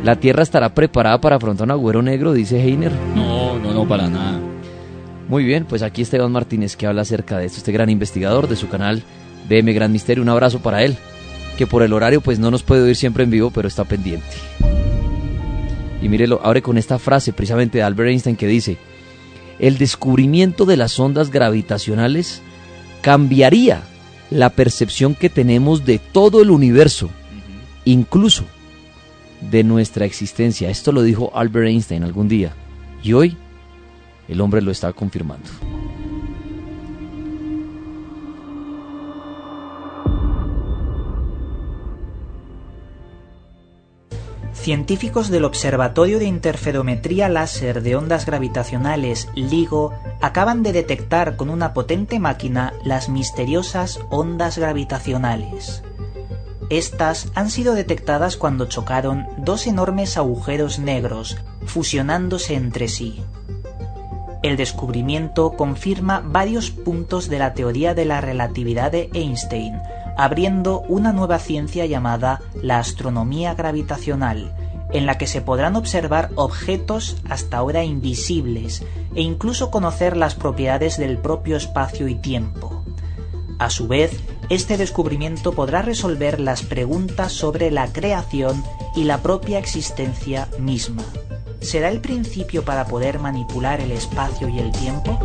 ¿La 0.02 0.16
Tierra 0.16 0.42
estará 0.42 0.74
preparada 0.74 1.20
para 1.20 1.36
afrontar 1.36 1.64
un 1.64 1.70
agüero 1.70 2.02
negro? 2.02 2.32
Dice 2.32 2.60
Heiner. 2.60 2.92
No, 3.14 3.58
no, 3.58 3.72
no, 3.72 3.88
para 3.88 4.08
nada. 4.08 4.40
Muy 5.28 5.44
bien, 5.44 5.64
pues 5.64 5.82
aquí 5.82 6.02
está 6.02 6.16
Iván 6.16 6.32
Martínez 6.32 6.76
que 6.76 6.86
habla 6.86 7.02
acerca 7.02 7.38
de 7.38 7.46
esto, 7.46 7.58
este 7.58 7.72
gran 7.72 7.90
investigador 7.90 8.48
de 8.48 8.56
su 8.56 8.68
canal 8.68 9.02
DM 9.48 9.74
Gran 9.74 9.90
Misterio. 9.90 10.22
Un 10.22 10.28
abrazo 10.28 10.60
para 10.60 10.84
él, 10.84 10.96
que 11.58 11.66
por 11.66 11.82
el 11.82 11.92
horario 11.92 12.20
pues 12.20 12.38
no 12.38 12.50
nos 12.50 12.62
puede 12.62 12.82
oír 12.82 12.96
siempre 12.96 13.24
en 13.24 13.30
vivo, 13.30 13.50
pero 13.50 13.66
está 13.66 13.84
pendiente. 13.84 14.26
Y 16.00 16.08
mírelo, 16.08 16.40
abre 16.44 16.62
con 16.62 16.78
esta 16.78 16.98
frase 16.98 17.32
precisamente 17.32 17.78
de 17.78 17.84
Albert 17.84 18.10
Einstein 18.10 18.36
que 18.36 18.46
dice, 18.46 18.78
el 19.58 19.78
descubrimiento 19.78 20.66
de 20.66 20.76
las 20.76 21.00
ondas 21.00 21.30
gravitacionales 21.30 22.42
cambiaría 23.00 23.82
la 24.30 24.50
percepción 24.50 25.14
que 25.14 25.30
tenemos 25.30 25.84
de 25.84 25.98
todo 25.98 26.42
el 26.42 26.50
universo, 26.50 27.10
incluso 27.84 28.44
de 29.50 29.64
nuestra 29.64 30.04
existencia. 30.04 30.70
Esto 30.70 30.92
lo 30.92 31.02
dijo 31.02 31.30
Albert 31.34 31.68
Einstein 31.68 32.02
algún 32.02 32.28
día. 32.28 32.54
Y 33.02 33.12
hoy 33.12 33.36
el 34.28 34.40
hombre 34.40 34.62
lo 34.62 34.70
está 34.70 34.92
confirmando. 34.92 35.48
Científicos 44.66 45.30
del 45.30 45.44
Observatorio 45.44 46.18
de 46.18 46.24
Interferometría 46.24 47.28
Láser 47.28 47.84
de 47.84 47.94
Ondas 47.94 48.26
Gravitacionales 48.26 49.28
LIGO 49.36 49.92
acaban 50.20 50.64
de 50.64 50.72
detectar 50.72 51.36
con 51.36 51.50
una 51.50 51.72
potente 51.72 52.18
máquina 52.18 52.72
las 52.82 53.08
misteriosas 53.08 54.00
ondas 54.10 54.58
gravitacionales. 54.58 55.84
Estas 56.68 57.30
han 57.36 57.50
sido 57.50 57.74
detectadas 57.74 58.36
cuando 58.36 58.66
chocaron 58.66 59.28
dos 59.38 59.68
enormes 59.68 60.16
agujeros 60.16 60.80
negros, 60.80 61.36
fusionándose 61.64 62.54
entre 62.54 62.88
sí. 62.88 63.22
El 64.42 64.56
descubrimiento 64.56 65.52
confirma 65.52 66.24
varios 66.26 66.72
puntos 66.72 67.28
de 67.28 67.38
la 67.38 67.54
teoría 67.54 67.94
de 67.94 68.04
la 68.04 68.20
relatividad 68.20 68.90
de 68.90 69.10
Einstein, 69.14 69.80
abriendo 70.16 70.80
una 70.88 71.12
nueva 71.12 71.38
ciencia 71.38 71.86
llamada 71.86 72.40
la 72.62 72.78
astronomía 72.78 73.54
gravitacional, 73.54 74.54
en 74.92 75.06
la 75.06 75.18
que 75.18 75.26
se 75.26 75.40
podrán 75.40 75.76
observar 75.76 76.30
objetos 76.36 77.16
hasta 77.28 77.58
ahora 77.58 77.84
invisibles 77.84 78.84
e 79.14 79.22
incluso 79.22 79.70
conocer 79.70 80.16
las 80.16 80.34
propiedades 80.34 80.96
del 80.96 81.18
propio 81.18 81.56
espacio 81.56 82.08
y 82.08 82.14
tiempo. 82.14 82.84
A 83.58 83.70
su 83.70 83.88
vez, 83.88 84.20
este 84.48 84.76
descubrimiento 84.76 85.52
podrá 85.52 85.82
resolver 85.82 86.40
las 86.40 86.62
preguntas 86.62 87.32
sobre 87.32 87.70
la 87.70 87.92
creación 87.92 88.62
y 88.94 89.04
la 89.04 89.18
propia 89.18 89.58
existencia 89.58 90.48
misma. 90.58 91.02
¿Será 91.60 91.88
el 91.88 92.00
principio 92.00 92.64
para 92.64 92.86
poder 92.86 93.18
manipular 93.18 93.80
el 93.80 93.90
espacio 93.90 94.48
y 94.48 94.58
el 94.58 94.70
tiempo? 94.72 95.18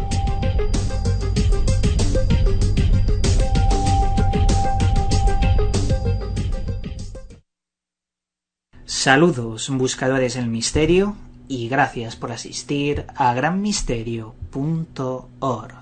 Saludos, 8.93 9.69
buscadores 9.69 10.33
del 10.33 10.47
misterio, 10.47 11.15
y 11.47 11.69
gracias 11.69 12.17
por 12.17 12.33
asistir 12.33 13.05
a 13.15 13.33
granmisterio.org. 13.33 15.75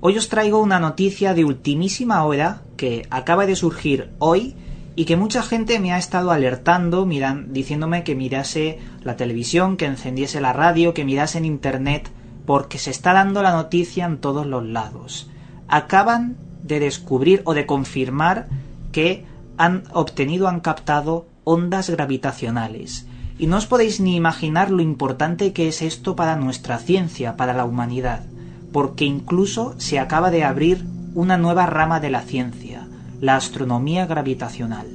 Hoy 0.00 0.18
os 0.18 0.28
traigo 0.28 0.60
una 0.60 0.78
noticia 0.78 1.32
de 1.32 1.46
ultimísima 1.46 2.24
hora 2.24 2.60
que 2.76 3.06
acaba 3.08 3.46
de 3.46 3.56
surgir 3.56 4.10
hoy 4.18 4.54
y 4.96 5.06
que 5.06 5.16
mucha 5.16 5.42
gente 5.42 5.80
me 5.80 5.94
ha 5.94 5.98
estado 5.98 6.30
alertando, 6.30 7.06
miran, 7.06 7.54
diciéndome 7.54 8.04
que 8.04 8.14
mirase 8.14 8.78
la 9.02 9.16
televisión, 9.16 9.78
que 9.78 9.86
encendiese 9.86 10.42
la 10.42 10.52
radio, 10.52 10.92
que 10.92 11.06
mirase 11.06 11.38
en 11.38 11.46
internet, 11.46 12.10
porque 12.44 12.76
se 12.76 12.90
está 12.90 13.14
dando 13.14 13.42
la 13.42 13.52
noticia 13.52 14.04
en 14.04 14.18
todos 14.18 14.46
los 14.46 14.62
lados. 14.62 15.30
Acaban 15.68 16.36
de 16.62 16.80
descubrir 16.80 17.40
o 17.46 17.54
de 17.54 17.64
confirmar 17.64 18.48
que 18.92 19.24
han 19.56 19.84
obtenido, 19.94 20.48
han 20.48 20.60
captado 20.60 21.31
ondas 21.44 21.90
gravitacionales. 21.90 23.06
Y 23.38 23.46
no 23.46 23.56
os 23.56 23.66
podéis 23.66 24.00
ni 24.00 24.16
imaginar 24.16 24.70
lo 24.70 24.82
importante 24.82 25.52
que 25.52 25.68
es 25.68 25.82
esto 25.82 26.14
para 26.14 26.36
nuestra 26.36 26.78
ciencia, 26.78 27.36
para 27.36 27.54
la 27.54 27.64
humanidad, 27.64 28.24
porque 28.72 29.04
incluso 29.04 29.74
se 29.78 29.98
acaba 29.98 30.30
de 30.30 30.44
abrir 30.44 30.84
una 31.14 31.36
nueva 31.36 31.66
rama 31.66 32.00
de 32.00 32.10
la 32.10 32.22
ciencia, 32.22 32.86
la 33.20 33.36
astronomía 33.36 34.06
gravitacional. 34.06 34.86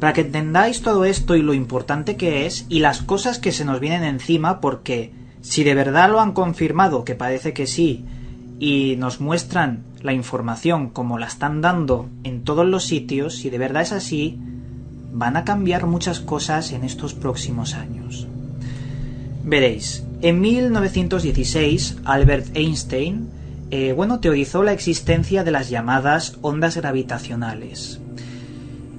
Para 0.00 0.12
que 0.12 0.20
entendáis 0.20 0.82
todo 0.82 1.04
esto 1.04 1.34
y 1.34 1.42
lo 1.42 1.54
importante 1.54 2.16
que 2.16 2.46
es 2.46 2.66
y 2.68 2.80
las 2.80 3.02
cosas 3.02 3.38
que 3.38 3.52
se 3.52 3.64
nos 3.64 3.80
vienen 3.80 4.04
encima, 4.04 4.60
porque 4.60 5.12
si 5.40 5.64
de 5.64 5.74
verdad 5.74 6.10
lo 6.10 6.20
han 6.20 6.32
confirmado, 6.32 7.04
que 7.04 7.14
parece 7.14 7.52
que 7.52 7.66
sí, 7.66 8.04
y 8.60 8.96
nos 8.96 9.20
muestran 9.20 9.84
la 10.02 10.12
información 10.12 10.90
como 10.90 11.18
la 11.18 11.26
están 11.26 11.60
dando 11.60 12.08
en 12.24 12.44
todos 12.44 12.66
los 12.66 12.84
sitios, 12.84 13.36
si 13.36 13.50
de 13.50 13.58
verdad 13.58 13.82
es 13.82 13.92
así, 13.92 14.38
van 15.12 15.36
a 15.36 15.44
cambiar 15.44 15.86
muchas 15.86 16.20
cosas 16.20 16.72
en 16.72 16.84
estos 16.84 17.14
próximos 17.14 17.74
años. 17.74 18.26
Veréis, 19.44 20.04
en 20.20 20.40
1916 20.40 21.98
Albert 22.04 22.56
Einstein 22.56 23.38
eh, 23.70 23.92
bueno, 23.92 24.18
teorizó 24.18 24.62
la 24.62 24.72
existencia 24.72 25.44
de 25.44 25.50
las 25.50 25.68
llamadas 25.68 26.38
ondas 26.40 26.76
gravitacionales. 26.76 28.00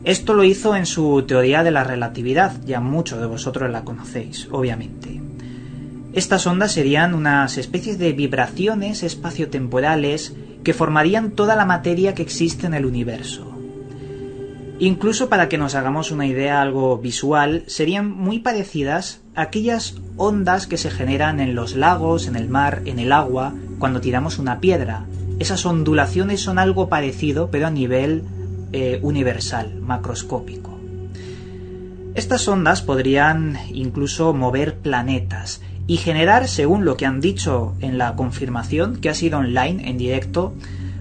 Esto 0.03 0.35
lo 0.35 0.43
hizo 0.43 0.75
en 0.75 0.85
su 0.85 1.23
teoría 1.23 1.63
de 1.63 1.71
la 1.71 1.83
relatividad, 1.83 2.53
ya 2.65 2.79
muchos 2.79 3.19
de 3.19 3.25
vosotros 3.25 3.69
la 3.71 3.83
conocéis, 3.83 4.47
obviamente. 4.51 5.21
Estas 6.13 6.45
ondas 6.45 6.71
serían 6.71 7.15
unas 7.15 7.57
especies 7.57 7.97
de 7.97 8.13
vibraciones 8.13 9.01
espaciotemporales 9.01 10.35
que 10.63 10.73
formarían 10.73 11.31
toda 11.31 11.55
la 11.55 11.65
materia 11.65 12.13
que 12.13 12.21
existe 12.21 12.67
en 12.67 12.75
el 12.75 12.85
universo. 12.85 13.48
Incluso 14.81 15.27
para 15.27 15.49
que 15.49 15.57
nos 15.57 15.75
hagamos 15.75 16.09
una 16.09 16.25
idea 16.25 16.61
algo 16.61 16.97
visual, 16.97 17.63
serían 17.67 18.09
muy 18.09 18.39
parecidas 18.39 19.19
a 19.35 19.41
aquellas 19.41 19.95
ondas 20.15 20.67
que 20.67 20.77
se 20.77 20.89
generan 20.89 21.41
en 21.41 21.53
los 21.53 21.75
lagos, 21.75 22.27
en 22.27 22.37
el 22.37 22.47
mar, 22.47 22.83
en 22.85 22.97
el 22.97 23.11
agua, 23.11 23.53
cuando 23.77 23.99
tiramos 23.99 24.39
una 24.39 24.61
piedra. 24.61 25.05
Esas 25.37 25.65
ondulaciones 25.65 26.39
son 26.39 26.59
algo 26.59 26.87
parecido, 26.87 27.49
pero 27.51 27.67
a 27.67 27.71
nivel 27.71 28.23
eh, 28.71 28.99
universal, 29.01 29.81
macroscópico. 29.81 30.79
Estas 32.15 32.47
ondas 32.47 32.81
podrían 32.81 33.57
incluso 33.73 34.33
mover 34.33 34.77
planetas 34.77 35.61
y 35.87 35.97
generar, 35.97 36.47
según 36.47 36.85
lo 36.85 36.95
que 36.95 37.05
han 37.05 37.19
dicho 37.19 37.73
en 37.81 37.97
la 37.97 38.15
confirmación, 38.15 38.97
que 38.97 39.09
ha 39.09 39.13
sido 39.13 39.39
online, 39.39 39.89
en 39.89 39.97
directo, 39.97 40.53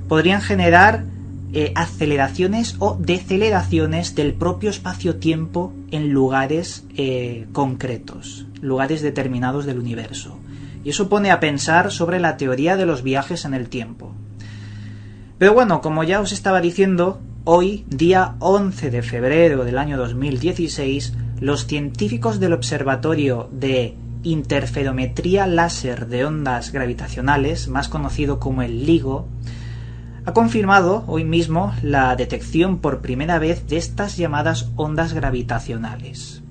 podrían 0.09 0.41
generar 0.41 1.05
eh, 1.53 1.73
aceleraciones 1.75 2.77
o 2.79 2.97
deceleraciones 3.01 4.15
del 4.15 4.35
propio 4.35 4.69
espacio-tiempo 4.69 5.73
en 5.91 6.11
lugares 6.11 6.85
eh, 6.97 7.47
concretos, 7.53 8.47
lugares 8.61 9.01
determinados 9.01 9.65
del 9.65 9.79
universo. 9.79 10.39
Y 10.85 10.91
eso 10.91 11.09
pone 11.09 11.31
a 11.31 11.41
pensar 11.41 11.91
sobre 11.91 12.21
la 12.21 12.37
teoría 12.37 12.77
de 12.77 12.87
los 12.87 13.03
viajes 13.03 13.45
en 13.45 13.55
el 13.55 13.69
tiempo. 13.69 14.13
Pero 15.39 15.55
bueno, 15.55 15.81
como 15.81 16.05
ya 16.05 16.21
os 16.21 16.33
estaba 16.33 16.61
diciendo, 16.61 17.21
hoy, 17.45 17.85
día 17.89 18.35
11 18.41 18.91
de 18.91 19.03
febrero 19.03 19.65
del 19.65 19.79
año 19.79 19.97
2016, 19.97 21.15
los 21.41 21.67
científicos 21.67 22.41
del 22.41 22.53
Observatorio 22.53 23.49
de 23.53 23.95
Interferometría 24.23 25.47
Láser 25.47 26.09
de 26.09 26.25
Ondas 26.25 26.73
Gravitacionales, 26.73 27.69
más 27.69 27.89
conocido 27.89 28.39
como 28.41 28.63
el 28.63 28.85
LIGO, 28.85 29.29
ha 30.29 30.35
confirmado 30.35 31.05
hoy 31.07 31.25
mismo 31.25 31.73
la 31.81 32.15
detección 32.15 32.81
por 32.81 33.01
primera 33.01 33.39
vez 33.39 33.67
de 33.67 33.79
estas 33.79 34.19
llamadas 34.19 34.69
ondas 34.77 35.15
gravitacionales. 35.15 36.43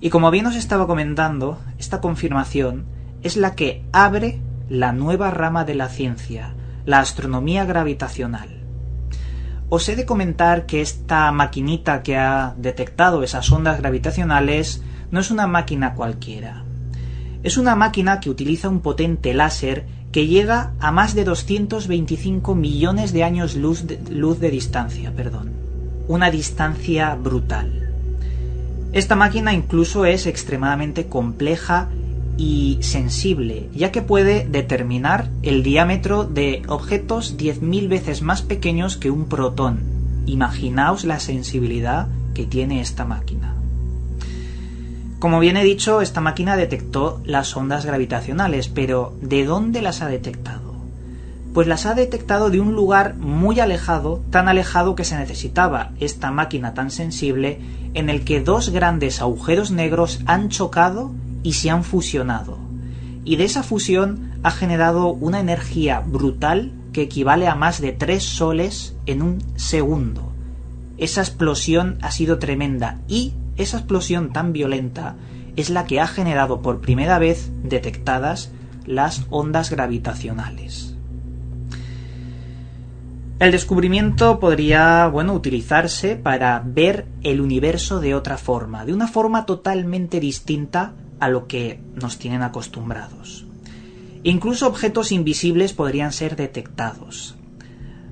Y 0.00 0.10
como 0.10 0.32
bien 0.32 0.46
os 0.46 0.56
estaba 0.56 0.88
comentando, 0.88 1.60
esta 1.78 2.00
confirmación 2.00 2.86
es 3.22 3.36
la 3.36 3.54
que 3.54 3.84
abre 3.92 4.40
la 4.68 4.92
nueva 4.92 5.30
rama 5.30 5.64
de 5.64 5.76
la 5.76 5.88
ciencia, 5.88 6.54
la 6.86 6.98
astronomía 6.98 7.64
gravitacional. 7.66 8.64
Os 9.68 9.88
he 9.88 9.94
de 9.94 10.04
comentar 10.04 10.66
que 10.66 10.80
esta 10.80 11.30
maquinita 11.30 12.02
que 12.02 12.16
ha 12.16 12.56
detectado 12.56 13.22
esas 13.22 13.48
ondas 13.52 13.78
gravitacionales 13.78 14.82
no 15.12 15.20
es 15.20 15.30
una 15.30 15.46
máquina 15.46 15.94
cualquiera. 15.94 16.64
Es 17.44 17.58
una 17.58 17.76
máquina 17.76 18.18
que 18.18 18.30
utiliza 18.30 18.68
un 18.68 18.80
potente 18.80 19.34
láser 19.34 19.86
que 20.12 20.26
llega 20.26 20.72
a 20.80 20.90
más 20.90 21.14
de 21.14 21.24
225 21.24 22.54
millones 22.54 23.12
de 23.12 23.24
años 23.24 23.54
luz 23.54 23.86
de, 23.86 24.50
distancia, 24.50 25.12
perdón. 25.14 25.52
Una 26.08 26.30
distancia 26.30 27.14
brutal. 27.14 27.90
Esta 28.92 29.16
máquina 29.16 29.52
incluso 29.52 30.06
es 30.06 30.26
extremadamente 30.26 31.06
compleja 31.06 31.90
y 32.38 32.78
sensible, 32.80 33.68
ya 33.74 33.92
que 33.92 34.00
puede 34.00 34.46
determinar 34.48 35.28
el 35.42 35.62
diámetro 35.62 36.24
de 36.24 36.62
objetos 36.68 37.36
10.000 37.36 37.88
veces 37.88 38.22
más 38.22 38.40
pequeños 38.42 38.96
que 38.96 39.10
un 39.10 39.26
protón. 39.26 39.80
Imaginaos 40.24 41.04
la 41.04 41.20
sensibilidad 41.20 42.08
que 42.34 42.46
tiene 42.46 42.80
esta 42.80 43.04
máquina. 43.04 43.57
Como 45.18 45.40
bien 45.40 45.56
he 45.56 45.64
dicho, 45.64 46.00
esta 46.00 46.20
máquina 46.20 46.56
detectó 46.56 47.20
las 47.24 47.56
ondas 47.56 47.84
gravitacionales, 47.84 48.68
pero 48.68 49.14
¿de 49.20 49.44
dónde 49.44 49.82
las 49.82 50.00
ha 50.00 50.06
detectado? 50.06 50.76
Pues 51.52 51.66
las 51.66 51.86
ha 51.86 51.94
detectado 51.94 52.50
de 52.50 52.60
un 52.60 52.74
lugar 52.74 53.16
muy 53.16 53.58
alejado, 53.58 54.22
tan 54.30 54.48
alejado 54.48 54.94
que 54.94 55.04
se 55.04 55.18
necesitaba 55.18 55.90
esta 55.98 56.30
máquina 56.30 56.72
tan 56.72 56.92
sensible, 56.92 57.58
en 57.94 58.10
el 58.10 58.24
que 58.24 58.40
dos 58.40 58.68
grandes 58.68 59.20
agujeros 59.20 59.72
negros 59.72 60.20
han 60.26 60.50
chocado 60.50 61.10
y 61.42 61.54
se 61.54 61.70
han 61.70 61.82
fusionado. 61.82 62.58
Y 63.24 63.36
de 63.36 63.44
esa 63.44 63.64
fusión 63.64 64.30
ha 64.44 64.52
generado 64.52 65.08
una 65.08 65.40
energía 65.40 65.98
brutal 65.98 66.70
que 66.92 67.02
equivale 67.02 67.48
a 67.48 67.56
más 67.56 67.80
de 67.80 67.90
tres 67.90 68.22
soles 68.22 68.94
en 69.06 69.22
un 69.22 69.42
segundo. 69.56 70.30
Esa 70.96 71.22
explosión 71.22 71.98
ha 72.02 72.12
sido 72.12 72.38
tremenda 72.38 73.00
y 73.08 73.32
esa 73.58 73.78
explosión 73.78 74.32
tan 74.32 74.52
violenta 74.52 75.16
es 75.56 75.70
la 75.70 75.84
que 75.84 76.00
ha 76.00 76.06
generado 76.06 76.62
por 76.62 76.80
primera 76.80 77.18
vez 77.18 77.50
detectadas 77.62 78.50
las 78.86 79.26
ondas 79.28 79.70
gravitacionales. 79.70 80.94
El 83.38 83.52
descubrimiento 83.52 84.40
podría, 84.40 85.06
bueno, 85.06 85.32
utilizarse 85.32 86.16
para 86.16 86.60
ver 86.64 87.06
el 87.22 87.40
universo 87.40 88.00
de 88.00 88.16
otra 88.16 88.36
forma, 88.36 88.84
de 88.84 88.92
una 88.92 89.06
forma 89.06 89.46
totalmente 89.46 90.18
distinta 90.18 90.94
a 91.20 91.28
lo 91.28 91.46
que 91.46 91.80
nos 91.94 92.18
tienen 92.18 92.42
acostumbrados. 92.42 93.46
Incluso 94.24 94.66
objetos 94.66 95.12
invisibles 95.12 95.72
podrían 95.72 96.12
ser 96.12 96.34
detectados. 96.34 97.37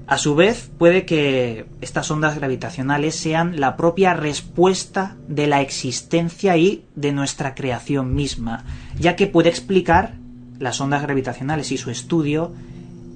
A 0.06 0.18
su 0.18 0.36
vez, 0.36 0.70
puede 0.78 1.04
que 1.04 1.66
estas 1.80 2.10
ondas 2.12 2.36
gravitacionales 2.36 3.16
sean 3.16 3.58
la 3.58 3.76
propia 3.76 4.14
respuesta 4.14 5.16
de 5.26 5.48
la 5.48 5.60
existencia 5.62 6.56
y 6.56 6.84
de 6.94 7.10
nuestra 7.10 7.56
creación 7.56 8.14
misma, 8.14 8.64
ya 9.00 9.16
que 9.16 9.26
puede 9.26 9.48
explicar 9.48 10.14
las 10.60 10.80
ondas 10.80 11.02
gravitacionales 11.02 11.72
y 11.72 11.76
su 11.76 11.90
estudio, 11.90 12.52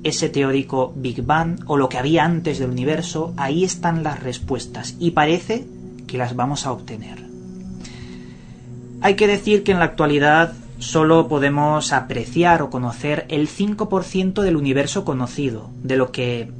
ese 0.02 0.28
teórico 0.30 0.92
Big 0.96 1.22
Bang 1.22 1.60
o 1.66 1.76
lo 1.76 1.88
que 1.88 1.98
había 1.98 2.24
antes 2.24 2.58
del 2.58 2.70
universo, 2.70 3.34
ahí 3.36 3.62
están 3.62 4.02
las 4.02 4.20
respuestas 4.20 4.96
y 4.98 5.12
parece 5.12 5.66
que 6.08 6.18
las 6.18 6.34
vamos 6.34 6.66
a 6.66 6.72
obtener. 6.72 7.24
Hay 9.00 9.14
que 9.14 9.28
decir 9.28 9.62
que 9.62 9.70
en 9.70 9.78
la 9.78 9.84
actualidad 9.84 10.54
solo 10.78 11.28
podemos 11.28 11.92
apreciar 11.92 12.62
o 12.62 12.70
conocer 12.70 13.26
el 13.28 13.48
5% 13.48 14.42
del 14.42 14.56
universo 14.56 15.04
conocido, 15.04 15.70
de 15.82 15.96
lo 15.96 16.10
que 16.10 16.50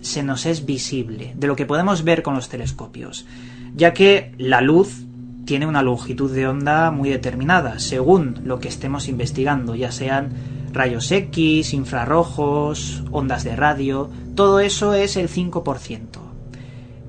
se 0.00 0.22
nos 0.22 0.46
es 0.46 0.66
visible, 0.66 1.32
de 1.36 1.46
lo 1.46 1.56
que 1.56 1.66
podemos 1.66 2.04
ver 2.04 2.22
con 2.22 2.34
los 2.34 2.48
telescopios, 2.48 3.26
ya 3.74 3.92
que 3.92 4.34
la 4.38 4.60
luz 4.60 5.04
tiene 5.44 5.66
una 5.66 5.82
longitud 5.82 6.30
de 6.32 6.46
onda 6.46 6.90
muy 6.90 7.10
determinada, 7.10 7.78
según 7.78 8.40
lo 8.44 8.60
que 8.60 8.68
estemos 8.68 9.08
investigando, 9.08 9.74
ya 9.74 9.90
sean 9.90 10.32
rayos 10.72 11.10
X, 11.10 11.74
infrarrojos, 11.74 13.02
ondas 13.10 13.44
de 13.44 13.56
radio, 13.56 14.10
todo 14.34 14.60
eso 14.60 14.94
es 14.94 15.16
el 15.16 15.28
5%. 15.28 16.00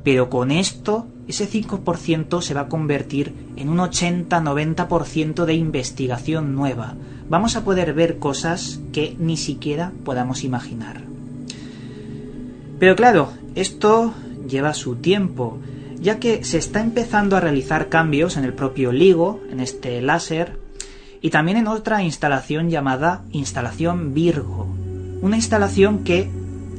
Pero 0.04 0.30
con 0.30 0.50
esto, 0.50 1.08
ese 1.28 1.48
5% 1.48 2.42
se 2.42 2.54
va 2.54 2.62
a 2.62 2.68
convertir 2.68 3.34
en 3.56 3.70
un 3.70 3.78
80-90% 3.78 5.46
de 5.46 5.54
investigación 5.54 6.56
nueva. 6.56 6.96
Vamos 7.30 7.56
a 7.56 7.64
poder 7.64 7.94
ver 7.94 8.18
cosas 8.18 8.82
que 8.92 9.16
ni 9.20 9.38
siquiera 9.38 9.92
podamos 10.04 10.44
imaginar. 10.44 11.04
Pero 12.82 12.95
claro, 12.95 13.32
esto 13.53 14.11
lleva 14.49 14.73
su 14.73 14.95
tiempo, 14.95 15.59
ya 15.99 16.17
que 16.17 16.43
se 16.43 16.57
está 16.57 16.82
empezando 16.82 17.38
a 17.38 17.39
realizar 17.39 17.89
cambios 17.89 18.38
en 18.38 18.43
el 18.43 18.55
propio 18.55 18.91
LIGO, 18.91 19.39
en 19.51 19.59
este 19.59 20.01
láser, 20.01 20.57
y 21.21 21.29
también 21.29 21.57
en 21.57 21.67
otra 21.67 22.01
instalación 22.01 22.71
llamada 22.71 23.21
instalación 23.34 24.15
Virgo, 24.15 24.65
una 25.21 25.36
instalación 25.36 26.03
que 26.03 26.27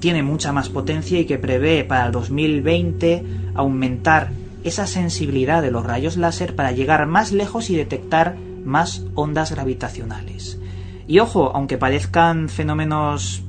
tiene 0.01 0.25
mucha 0.25 0.51
más 0.51 0.71
potencia 0.71 1.21
y 1.21 1.25
que 1.25 1.39
prevé 1.39 1.85
para 1.85 2.07
el 2.07 2.11
2020 2.11 3.25
aumentar 3.55 4.33
esa 4.65 4.89
sensibilidad 4.89 5.63
de 5.63 5.71
los 5.71 5.87
rayos 5.87 6.17
láser 6.17 6.57
para 6.57 6.73
llegar 6.73 7.07
más 7.07 7.31
lejos 7.31 7.71
y 7.71 7.77
detectar 7.77 8.35
más 8.65 9.05
ondas 9.15 9.53
gravitacionales. 9.53 10.59
Y 11.07 11.21
ojo, 11.21 11.53
aunque 11.55 11.79
parezcan 11.79 12.49
fenómenos 12.49 13.45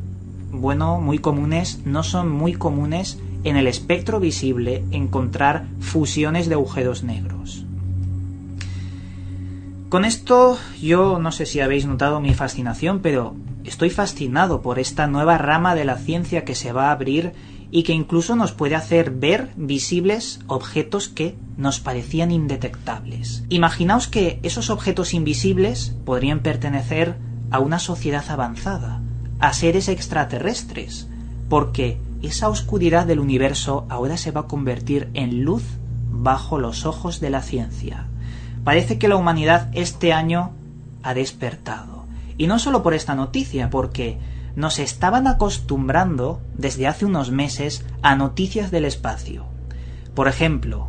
bueno, 0.54 1.02
muy 1.02 1.20
comunes, 1.20 1.82
no 1.86 2.04
son 2.04 2.30
muy 2.30 2.54
comunes 2.54 3.20
en 3.44 3.58
el 3.58 3.68
espectro 3.68 4.20
visible 4.20 4.86
encontrar 4.92 5.66
fusiones 5.80 6.48
de 6.48 6.54
agujeros 6.54 7.04
negros. 7.04 7.66
Con 9.90 10.06
esto 10.06 10.58
yo 10.82 11.20
no 11.20 11.32
sé 11.32 11.46
si 11.46 11.60
habéis 11.60 11.86
notado 11.86 12.20
mi 12.20 12.34
fascinación, 12.34 13.00
pero 13.02 13.36
estoy 13.64 13.90
fascinado 13.90 14.62
por 14.62 14.80
esta 14.80 15.08
nueva 15.08 15.38
rama 15.38 15.76
de 15.76 15.86
la 15.86 15.98
ciencia 15.98 16.46
que 16.46 16.56
se 16.56 16.72
va 16.72 16.88
a 16.88 16.92
abrir 16.92 17.34
y 17.70 17.84
que 17.84 17.94
incluso 17.94 18.36
nos 18.36 18.52
puede 18.52 18.76
hacer 18.76 19.12
ver 19.12 19.50
visibles 19.56 20.40
objetos 20.48 21.10
que 21.10 21.36
nos 21.58 21.80
parecían 21.80 22.32
indetectables. 22.32 23.44
Imaginaos 23.50 24.08
que 24.08 24.40
esos 24.44 24.70
objetos 24.70 25.14
invisibles 25.14 25.96
podrían 26.06 26.42
pertenecer 26.42 27.16
a 27.50 27.60
una 27.60 27.80
sociedad 27.80 28.24
avanzada, 28.30 29.02
a 29.44 29.52
seres 29.52 29.90
extraterrestres, 29.90 31.10
porque 31.50 32.00
esa 32.22 32.48
oscuridad 32.48 33.06
del 33.06 33.20
universo 33.20 33.86
ahora 33.90 34.16
se 34.16 34.32
va 34.32 34.42
a 34.42 34.48
convertir 34.48 35.10
en 35.16 35.44
luz 35.44 35.64
bajo 36.10 36.60
los 36.60 36.86
ojos 36.86 37.20
de 37.20 37.30
la 37.30 37.42
ciencia. 37.42 38.08
Parece 38.64 38.98
que 38.98 39.10
la 39.10 39.18
humanidad 39.18 39.70
este 39.74 40.14
año 40.14 40.54
ha 41.04 41.14
despertado. 41.14 42.06
Y 42.38 42.48
no 42.48 42.58
solo 42.58 42.84
por 42.84 42.94
esta 42.94 43.16
noticia, 43.16 43.70
porque 43.70 44.18
nos 44.56 44.80
estaban 44.80 45.28
acostumbrando 45.28 46.40
desde 46.54 46.88
hace 46.88 47.04
unos 47.04 47.30
meses 47.30 47.84
a 48.02 48.16
noticias 48.16 48.72
del 48.72 48.86
espacio. 48.86 49.44
Por 50.16 50.30
ejemplo, 50.30 50.88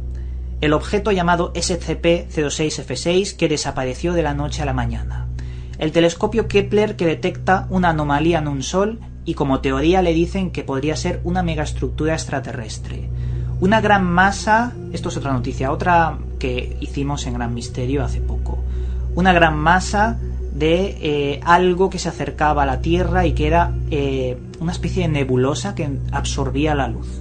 el 0.60 0.74
objeto 0.74 1.10
llamado 1.10 1.52
SCP-06F6 1.54 3.34
que 3.34 3.48
desapareció 3.48 4.12
de 4.12 4.22
la 4.22 4.34
noche 4.34 4.62
a 4.62 4.64
la 4.64 4.74
mañana. 4.74 5.26
El 5.78 5.92
telescopio 5.92 6.46
Kepler 6.48 6.96
que 6.96 7.06
detecta 7.06 7.66
una 7.70 7.90
anomalía 7.90 8.38
en 8.38 8.48
un 8.48 8.62
sol 8.62 9.00
y 9.24 9.34
como 9.34 9.60
teoría 9.60 10.02
le 10.02 10.12
dicen 10.12 10.50
que 10.50 10.64
podría 10.64 10.96
ser 10.96 11.20
una 11.24 11.42
megaestructura 11.42 12.14
extraterrestre. 12.14 13.08
Una 13.60 13.80
gran 13.80 14.04
masa, 14.04 14.72
esto 14.92 15.08
es 15.08 15.16
otra 15.16 15.32
noticia, 15.32 15.72
otra 15.72 16.18
que 16.38 16.76
hicimos 16.80 17.26
en 17.26 17.34
Gran 17.34 17.54
Misterio 17.54 18.04
hace 18.04 18.20
poco. 18.20 18.58
Una 19.14 19.32
gran 19.32 19.56
masa 19.56 20.18
de 20.52 20.96
eh, 21.00 21.40
algo 21.44 21.90
que 21.90 21.98
se 21.98 22.08
acercaba 22.08 22.62
a 22.62 22.66
la 22.66 22.80
Tierra 22.80 23.26
y 23.26 23.32
que 23.32 23.46
era 23.46 23.72
eh, 23.90 24.38
una 24.60 24.72
especie 24.72 25.02
de 25.02 25.08
nebulosa 25.08 25.74
que 25.74 25.88
absorbía 26.12 26.74
la 26.74 26.88
luz. 26.88 27.20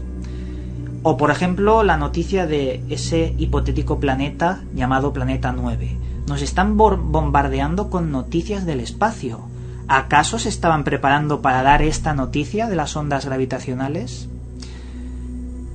O 1.02 1.18
por 1.18 1.32
ejemplo 1.32 1.84
la 1.84 1.98
noticia 1.98 2.48
de 2.48 2.84
ese 2.90 3.36
hipotético 3.38 4.00
planeta 4.00 4.64
llamado 4.74 5.14
Planeta 5.14 5.52
9. 5.52 5.98
Nos 6.28 6.42
están 6.42 6.78
bombardeando 6.78 7.90
con 7.90 8.12
noticias 8.12 8.66
del 8.66 8.80
espacio. 8.80 9.42
¿Acaso 9.88 10.40
se 10.40 10.50
estaban 10.50 10.84
preparando 10.84 11.42
para 11.42 11.64
dar 11.64 11.82
esta 11.82 12.14
noticia 12.14 12.68
de 12.68 12.76
las 12.76 12.96
ondas 12.96 13.26
gravitacionales? 13.26 14.30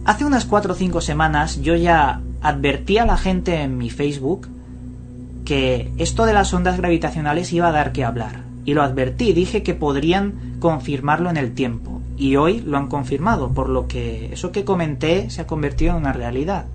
Hace 0.06 0.24
unas 0.24 0.46
4 0.46 0.72
o 0.72 0.76
5 0.76 1.00
semanas 1.02 1.60
yo 1.60 1.76
ya 1.76 2.22
advertí 2.40 2.96
a 2.96 3.04
la 3.04 3.18
gente 3.18 3.60
en 3.60 3.76
mi 3.76 3.90
Facebook 3.90 4.48
que 5.44 5.92
esto 5.98 6.24
de 6.24 6.32
las 6.32 6.52
ondas 6.54 6.78
gravitacionales 6.78 7.52
iba 7.52 7.68
a 7.68 7.72
dar 7.72 7.92
que 7.92 8.04
hablar. 8.04 8.44
Y 8.64 8.74
lo 8.74 8.82
advertí, 8.82 9.32
dije 9.32 9.62
que 9.62 9.74
podrían 9.74 10.56
confirmarlo 10.60 11.28
en 11.30 11.36
el 11.36 11.54
tiempo. 11.54 12.00
Y 12.16 12.36
hoy 12.36 12.60
lo 12.60 12.78
han 12.78 12.88
confirmado, 12.88 13.50
por 13.52 13.68
lo 13.68 13.86
que 13.86 14.32
eso 14.32 14.50
que 14.50 14.64
comenté 14.64 15.30
se 15.30 15.42
ha 15.42 15.46
convertido 15.46 15.92
en 15.92 15.98
una 15.98 16.12
realidad. 16.12 16.66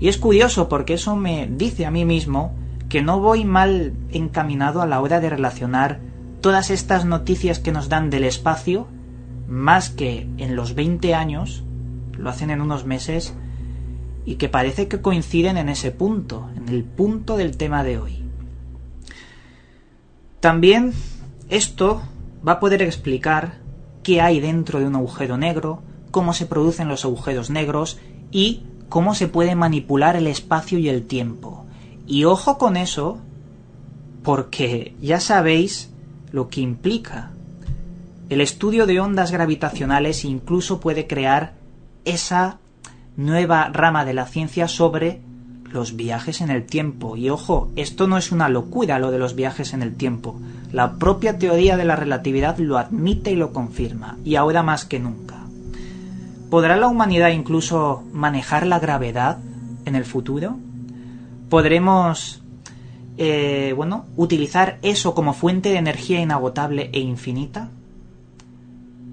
Y 0.00 0.08
es 0.08 0.18
curioso 0.18 0.68
porque 0.68 0.94
eso 0.94 1.16
me 1.16 1.48
dice 1.48 1.86
a 1.86 1.90
mí 1.90 2.04
mismo 2.04 2.52
que 2.94 3.02
no 3.02 3.18
voy 3.18 3.44
mal 3.44 3.92
encaminado 4.12 4.80
a 4.80 4.86
la 4.86 5.00
hora 5.00 5.18
de 5.18 5.28
relacionar 5.28 5.98
todas 6.40 6.70
estas 6.70 7.04
noticias 7.04 7.58
que 7.58 7.72
nos 7.72 7.88
dan 7.88 8.08
del 8.08 8.22
espacio, 8.22 8.86
más 9.48 9.90
que 9.90 10.28
en 10.36 10.54
los 10.54 10.76
20 10.76 11.12
años, 11.12 11.64
lo 12.16 12.30
hacen 12.30 12.50
en 12.50 12.60
unos 12.60 12.84
meses, 12.84 13.34
y 14.24 14.36
que 14.36 14.48
parece 14.48 14.86
que 14.86 15.00
coinciden 15.00 15.56
en 15.56 15.70
ese 15.70 15.90
punto, 15.90 16.48
en 16.54 16.68
el 16.68 16.84
punto 16.84 17.36
del 17.36 17.56
tema 17.56 17.82
de 17.82 17.98
hoy. 17.98 18.22
También 20.38 20.92
esto 21.48 22.00
va 22.46 22.52
a 22.52 22.60
poder 22.60 22.80
explicar 22.80 23.54
qué 24.04 24.20
hay 24.20 24.38
dentro 24.38 24.78
de 24.78 24.86
un 24.86 24.94
agujero 24.94 25.36
negro, 25.36 25.82
cómo 26.12 26.32
se 26.32 26.46
producen 26.46 26.86
los 26.86 27.04
agujeros 27.04 27.50
negros 27.50 27.98
y 28.30 28.62
cómo 28.88 29.16
se 29.16 29.26
puede 29.26 29.56
manipular 29.56 30.14
el 30.14 30.28
espacio 30.28 30.78
y 30.78 30.88
el 30.88 31.08
tiempo. 31.08 31.53
Y 32.06 32.24
ojo 32.24 32.58
con 32.58 32.76
eso, 32.76 33.18
porque 34.22 34.94
ya 35.00 35.20
sabéis 35.20 35.90
lo 36.32 36.48
que 36.48 36.60
implica. 36.60 37.30
El 38.28 38.40
estudio 38.40 38.86
de 38.86 39.00
ondas 39.00 39.30
gravitacionales 39.30 40.24
incluso 40.24 40.80
puede 40.80 41.06
crear 41.06 41.54
esa 42.04 42.58
nueva 43.16 43.68
rama 43.68 44.04
de 44.04 44.14
la 44.14 44.26
ciencia 44.26 44.66
sobre 44.68 45.20
los 45.70 45.96
viajes 45.96 46.40
en 46.40 46.50
el 46.50 46.64
tiempo. 46.64 47.16
Y 47.16 47.30
ojo, 47.30 47.70
esto 47.76 48.06
no 48.06 48.16
es 48.16 48.32
una 48.32 48.48
locura 48.48 48.98
lo 48.98 49.10
de 49.10 49.18
los 49.18 49.34
viajes 49.34 49.74
en 49.74 49.82
el 49.82 49.94
tiempo. 49.94 50.40
La 50.72 50.94
propia 50.96 51.38
teoría 51.38 51.76
de 51.76 51.84
la 51.84 51.96
relatividad 51.96 52.58
lo 52.58 52.78
admite 52.78 53.32
y 53.32 53.36
lo 53.36 53.52
confirma, 53.52 54.16
y 54.24 54.36
ahora 54.36 54.62
más 54.62 54.84
que 54.84 54.98
nunca. 54.98 55.36
¿Podrá 56.50 56.76
la 56.76 56.88
humanidad 56.88 57.30
incluso 57.30 58.04
manejar 58.12 58.66
la 58.66 58.78
gravedad 58.78 59.38
en 59.84 59.96
el 59.96 60.04
futuro? 60.04 60.56
¿Podremos, 61.48 62.42
eh, 63.16 63.72
bueno, 63.76 64.06
utilizar 64.16 64.78
eso 64.82 65.14
como 65.14 65.34
fuente 65.34 65.70
de 65.70 65.78
energía 65.78 66.20
inagotable 66.20 66.90
e 66.92 67.00
infinita? 67.00 67.68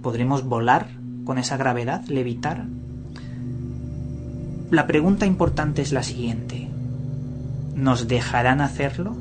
¿Podremos 0.01 0.43
volar 0.43 0.87
con 1.25 1.37
esa 1.37 1.57
gravedad, 1.57 2.03
levitar? 2.07 2.65
La 4.71 4.87
pregunta 4.87 5.25
importante 5.25 5.81
es 5.81 5.91
la 5.91 6.01
siguiente. 6.01 6.69
¿Nos 7.75 8.07
dejarán 8.07 8.61
hacerlo? 8.61 9.15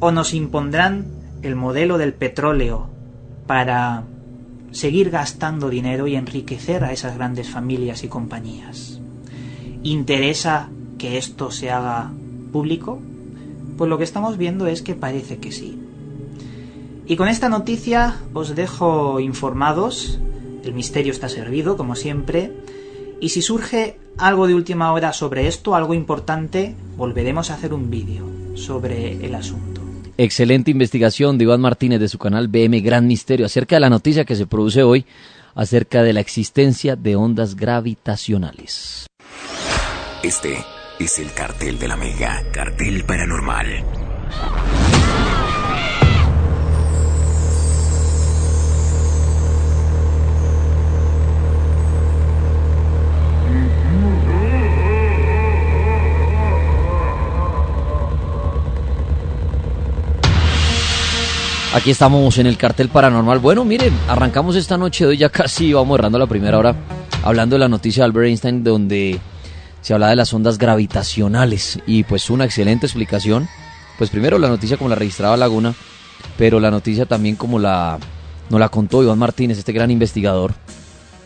¿O 0.00 0.10
nos 0.10 0.34
impondrán 0.34 1.06
el 1.42 1.54
modelo 1.54 1.96
del 1.96 2.12
petróleo 2.12 2.88
para 3.46 4.02
seguir 4.72 5.10
gastando 5.10 5.70
dinero 5.70 6.06
y 6.06 6.16
enriquecer 6.16 6.82
a 6.82 6.92
esas 6.92 7.14
grandes 7.14 7.48
familias 7.48 8.02
y 8.02 8.08
compañías? 8.08 9.00
¿Interesa 9.84 10.68
que 11.02 11.18
esto 11.18 11.50
se 11.50 11.68
haga 11.68 12.12
público? 12.52 13.00
Pues 13.76 13.90
lo 13.90 13.98
que 13.98 14.04
estamos 14.04 14.38
viendo 14.38 14.68
es 14.68 14.82
que 14.82 14.94
parece 14.94 15.38
que 15.38 15.50
sí. 15.50 15.76
Y 17.06 17.16
con 17.16 17.26
esta 17.26 17.48
noticia 17.48 18.20
os 18.34 18.54
dejo 18.54 19.18
informados, 19.18 20.20
el 20.62 20.74
misterio 20.74 21.10
está 21.10 21.28
servido, 21.28 21.76
como 21.76 21.96
siempre, 21.96 22.52
y 23.20 23.30
si 23.30 23.42
surge 23.42 23.98
algo 24.16 24.46
de 24.46 24.54
última 24.54 24.92
hora 24.92 25.12
sobre 25.12 25.48
esto, 25.48 25.74
algo 25.74 25.92
importante, 25.92 26.76
volveremos 26.96 27.50
a 27.50 27.54
hacer 27.54 27.74
un 27.74 27.90
vídeo 27.90 28.24
sobre 28.54 29.26
el 29.26 29.34
asunto. 29.34 29.80
Excelente 30.18 30.70
investigación 30.70 31.36
de 31.36 31.44
Iván 31.44 31.60
Martínez 31.60 31.98
de 31.98 32.08
su 32.08 32.18
canal 32.18 32.46
BM 32.46 32.80
Gran 32.80 33.08
Misterio 33.08 33.46
acerca 33.46 33.74
de 33.74 33.80
la 33.80 33.90
noticia 33.90 34.24
que 34.24 34.36
se 34.36 34.46
produce 34.46 34.84
hoy 34.84 35.04
acerca 35.56 36.04
de 36.04 36.12
la 36.12 36.20
existencia 36.20 36.94
de 36.94 37.16
ondas 37.16 37.56
gravitacionales. 37.56 39.06
Este 40.22 40.58
es 40.98 41.18
el 41.18 41.32
cartel 41.32 41.78
de 41.78 41.88
la 41.88 41.96
Mega, 41.96 42.42
cartel 42.52 43.04
paranormal. 43.04 43.84
Aquí 61.74 61.90
estamos 61.90 62.36
en 62.36 62.46
el 62.46 62.58
cartel 62.58 62.90
paranormal. 62.90 63.38
Bueno, 63.38 63.64
miren, 63.64 63.92
arrancamos 64.06 64.56
esta 64.56 64.76
noche 64.76 65.04
de 65.04 65.10
hoy, 65.10 65.16
ya 65.16 65.30
casi 65.30 65.72
vamos 65.72 65.98
errando 65.98 66.18
la 66.18 66.26
primera 66.26 66.58
hora, 66.58 66.76
hablando 67.24 67.56
de 67.56 67.60
la 67.60 67.68
noticia 67.68 68.02
de 68.02 68.04
Albert 68.04 68.26
Einstein, 68.26 68.62
donde 68.62 69.18
se 69.82 69.92
habla 69.92 70.08
de 70.08 70.16
las 70.16 70.32
ondas 70.32 70.56
gravitacionales. 70.56 71.78
Y 71.86 72.04
pues 72.04 72.30
una 72.30 72.46
excelente 72.46 72.86
explicación. 72.86 73.48
Pues 73.98 74.08
primero 74.08 74.38
la 74.38 74.48
noticia 74.48 74.78
como 74.78 74.88
la 74.88 74.96
registraba 74.96 75.36
Laguna, 75.36 75.74
pero 76.38 76.58
la 76.58 76.70
noticia 76.70 77.04
también 77.04 77.36
como 77.36 77.58
la 77.58 77.98
nos 78.48 78.60
la 78.60 78.68
contó 78.68 79.02
Iván 79.02 79.18
Martínez, 79.18 79.58
este 79.58 79.72
gran 79.72 79.90
investigador, 79.90 80.54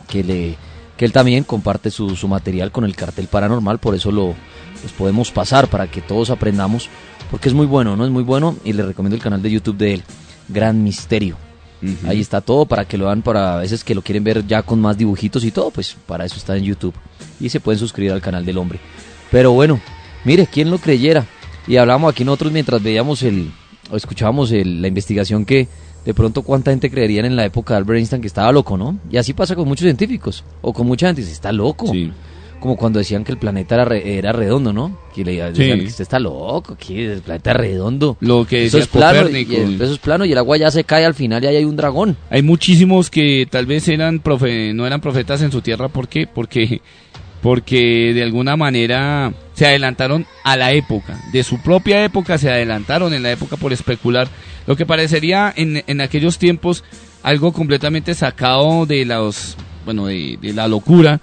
que 0.09 0.25
le 0.25 0.57
que 0.97 1.05
él 1.05 1.13
también 1.13 1.45
comparte 1.45 1.91
su, 1.91 2.17
su 2.17 2.27
material 2.27 2.73
con 2.73 2.85
el 2.85 2.97
cartel 2.97 3.29
paranormal, 3.29 3.79
por 3.79 3.95
eso 3.95 4.11
lo 4.11 4.35
los 4.83 4.93
podemos 4.93 5.31
pasar 5.31 5.69
para 5.69 5.91
que 5.91 6.01
todos 6.01 6.31
aprendamos, 6.31 6.89
porque 7.31 7.49
es 7.49 7.55
muy 7.55 7.67
bueno, 7.67 7.97
¿no? 7.97 8.05
Es 8.05 8.11
muy 8.11 8.23
bueno 8.23 8.57
y 8.65 8.73
le 8.73 8.83
recomiendo 8.85 9.17
el 9.17 9.23
canal 9.23 9.43
de 9.43 9.51
YouTube 9.51 9.77
de 9.77 9.95
él. 9.95 10.03
Gran 10.49 10.83
Misterio. 10.83 11.46
Ahí 12.07 12.21
está 12.21 12.41
todo 12.41 12.67
para 12.67 12.85
que 12.85 12.99
lo 12.99 13.07
vean 13.07 13.23
para 13.23 13.57
a 13.57 13.59
veces 13.59 13.85
que 13.85 13.95
lo 13.95 14.03
quieren 14.03 14.25
ver 14.25 14.47
ya 14.47 14.63
con 14.63 14.81
más 14.81 14.97
dibujitos 14.97 15.45
y 15.45 15.51
todo, 15.51 15.71
pues 15.71 15.97
para 16.07 16.25
eso 16.25 16.37
está 16.37 16.57
en 16.57 16.65
YouTube. 16.65 16.95
Y 17.41 17.49
se 17.49 17.61
pueden 17.61 17.79
suscribir 17.79 18.13
al 18.13 18.23
canal 18.23 18.45
del 18.45 18.59
hombre. 18.59 18.79
Pero 19.31 19.53
bueno, 19.53 19.81
mire, 20.25 20.47
¿quién 20.51 20.71
lo 20.71 20.79
creyera? 20.79 21.27
Y 21.67 21.77
hablamos 21.77 22.13
aquí 22.13 22.25
nosotros 22.25 22.53
mientras 22.53 22.83
veíamos 22.83 23.23
el, 23.23 23.51
o 23.91 23.97
escuchábamos 23.97 24.51
la 24.51 24.89
investigación 24.89 25.45
que 25.45 25.69
de 26.05 26.15
pronto 26.15 26.43
cuánta 26.43 26.71
gente 26.71 26.91
creería 26.91 27.27
en 27.27 27.37
la 27.37 27.45
época 27.45 27.75
de 27.75 27.79
Albert 27.79 27.99
Einstein 27.99 28.23
que 28.23 28.29
estaba 28.29 28.53
loco, 28.53 28.77
¿no? 28.77 28.99
Y 29.11 29.17
así 29.17 29.33
pasa 29.33 29.57
con 29.57 29.67
muchos 29.67 29.85
científicos, 29.85 30.45
o 30.63 30.73
con 30.73 30.87
mucha 30.87 31.07
gente, 31.07 31.21
dice, 31.21 31.33
está 31.33 31.53
loco. 31.53 31.89
Sí 31.89 32.13
como 32.61 32.77
cuando 32.77 32.99
decían 32.99 33.25
que 33.25 33.33
el 33.33 33.39
planeta 33.39 33.75
era, 33.75 33.97
era 33.97 34.33
redondo, 34.33 34.73
¿no? 34.73 34.99
Que 35.15 35.25
le 35.25 35.43
decían 35.43 35.79
que 35.81 35.87
usted 35.87 36.03
está 36.03 36.19
loco, 36.19 36.77
que 36.77 37.13
el 37.13 37.21
planeta 37.21 37.51
es 37.53 37.57
redondo. 37.57 38.17
Lo 38.21 38.47
que 38.47 38.67
eso 38.67 38.79
es 38.79 38.89
plano, 38.89 39.29
y 39.29 39.55
el, 39.55 39.81
eso 39.81 39.93
es 39.93 39.99
plano 39.99 40.25
y 40.25 40.33
el 40.33 40.39
agua 40.39 40.57
ya 40.57 40.71
se 40.71 40.85
cae 40.85 41.05
al 41.05 41.15
final 41.15 41.43
y 41.45 41.47
ahí 41.47 41.57
hay 41.57 41.65
un 41.65 41.77
dragón. 41.77 42.17
Hay 42.31 42.43
muchísimos 42.43 43.11
que 43.11 43.47
tal 43.51 43.67
vez 43.67 43.89
eran 43.89 44.21
profe, 44.21 44.73
no 44.75 44.87
eran 44.87 45.01
profetas 45.01 45.43
en 45.43 45.53
su 45.53 45.61
tierra, 45.61 45.89
¿por 45.89 46.09
qué? 46.09 46.27
Porque 46.27 46.81
porque 47.43 48.13
de 48.13 48.23
alguna 48.23 48.57
manera 48.57 49.33
se 49.53 49.67
adelantaron 49.67 50.27
a 50.43 50.57
la 50.57 50.73
época, 50.73 51.21
de 51.33 51.45
su 51.45 51.63
propia 51.63 52.05
época 52.05 52.39
se 52.39 52.51
adelantaron 52.51 53.15
en 53.15 53.23
la 53.23 53.31
época 53.31 53.57
por 53.57 53.73
especular, 53.73 54.27
lo 54.67 54.75
que 54.75 54.87
parecería 54.87 55.53
en, 55.55 55.85
en 55.87 56.01
aquellos 56.01 56.39
tiempos 56.39 56.83
algo 57.23 57.53
completamente 57.53 58.15
sacado 58.15 58.87
de 58.87 59.05
los, 59.05 59.57
bueno, 59.85 60.07
de, 60.07 60.39
de 60.41 60.53
la 60.53 60.67
locura, 60.69 61.21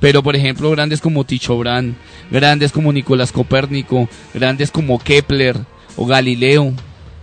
pero 0.00 0.22
por 0.22 0.36
ejemplo 0.36 0.70
grandes 0.70 1.00
como 1.00 1.24
Ticho 1.24 1.56
Brand, 1.58 1.94
grandes 2.30 2.72
como 2.72 2.92
Nicolás 2.92 3.32
Copérnico, 3.32 4.08
grandes 4.34 4.70
como 4.70 4.98
Kepler 4.98 5.56
o 5.96 6.06
Galileo, 6.06 6.72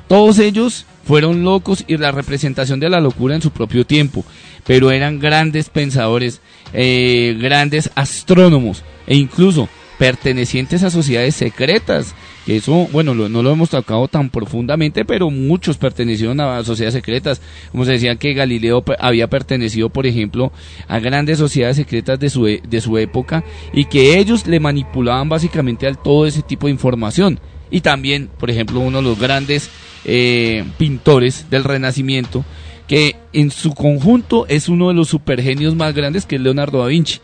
todos 0.08 0.40
ellos 0.40 0.86
fueron 1.06 1.44
locos 1.44 1.84
y 1.88 1.98
la 1.98 2.12
representación 2.12 2.80
de 2.80 2.90
la 2.90 3.02
locura 3.02 3.36
en 3.36 3.42
su 3.42 3.52
propio 3.52 3.86
tiempo, 3.86 4.24
pero 4.66 4.92
eran 4.92 5.20
grandes 5.20 5.70
pensadores, 5.70 6.42
eh, 6.74 7.38
grandes 7.40 7.92
astrónomos 7.96 8.84
e 9.06 9.16
incluso 9.16 9.68
pertenecientes 10.04 10.84
a 10.84 10.90
sociedades 10.90 11.34
secretas. 11.34 12.14
Eso, 12.46 12.90
bueno, 12.92 13.16
no 13.16 13.42
lo 13.42 13.52
hemos 13.54 13.70
tocado 13.70 14.10
tan 14.10 14.30
profundamente, 14.30 15.06
pero 15.06 15.30
muchos 15.30 15.78
pertenecieron 15.78 16.42
a 16.42 16.62
sociedades 16.66 16.96
secretas. 16.96 17.42
Como 17.72 17.86
se 17.86 17.94
decía 17.94 18.18
que 18.18 18.34
Galileo 18.34 18.84
había 19.00 19.30
pertenecido, 19.30 19.88
por 19.88 20.06
ejemplo, 20.06 20.52
a 20.90 21.00
grandes 21.00 21.38
sociedades 21.38 21.78
secretas 21.78 22.20
de 22.20 22.30
su, 22.30 22.46
e, 22.50 22.62
de 22.68 22.82
su 22.82 22.98
época 22.98 23.46
y 23.72 23.86
que 23.86 24.20
ellos 24.20 24.46
le 24.46 24.60
manipulaban 24.60 25.30
básicamente 25.30 25.88
a 25.88 25.94
todo 25.94 26.28
ese 26.28 26.42
tipo 26.42 26.68
de 26.68 26.74
información. 26.74 27.40
Y 27.72 27.80
también, 27.80 28.30
por 28.38 28.52
ejemplo, 28.52 28.82
uno 28.82 28.98
de 28.98 29.04
los 29.06 29.18
grandes 29.18 29.70
eh, 30.04 30.66
pintores 30.78 31.50
del 31.50 31.64
Renacimiento, 31.64 32.44
que 32.90 33.16
en 33.32 33.52
su 33.52 33.74
conjunto 33.74 34.48
es 34.50 34.68
uno 34.68 34.90
de 34.90 34.96
los 34.96 35.08
supergenios 35.08 35.76
más 35.76 35.94
grandes, 35.94 36.26
que 36.26 36.36
es 36.36 36.42
Leonardo 36.42 36.80
da 36.80 36.88
Vinci. 36.88 37.22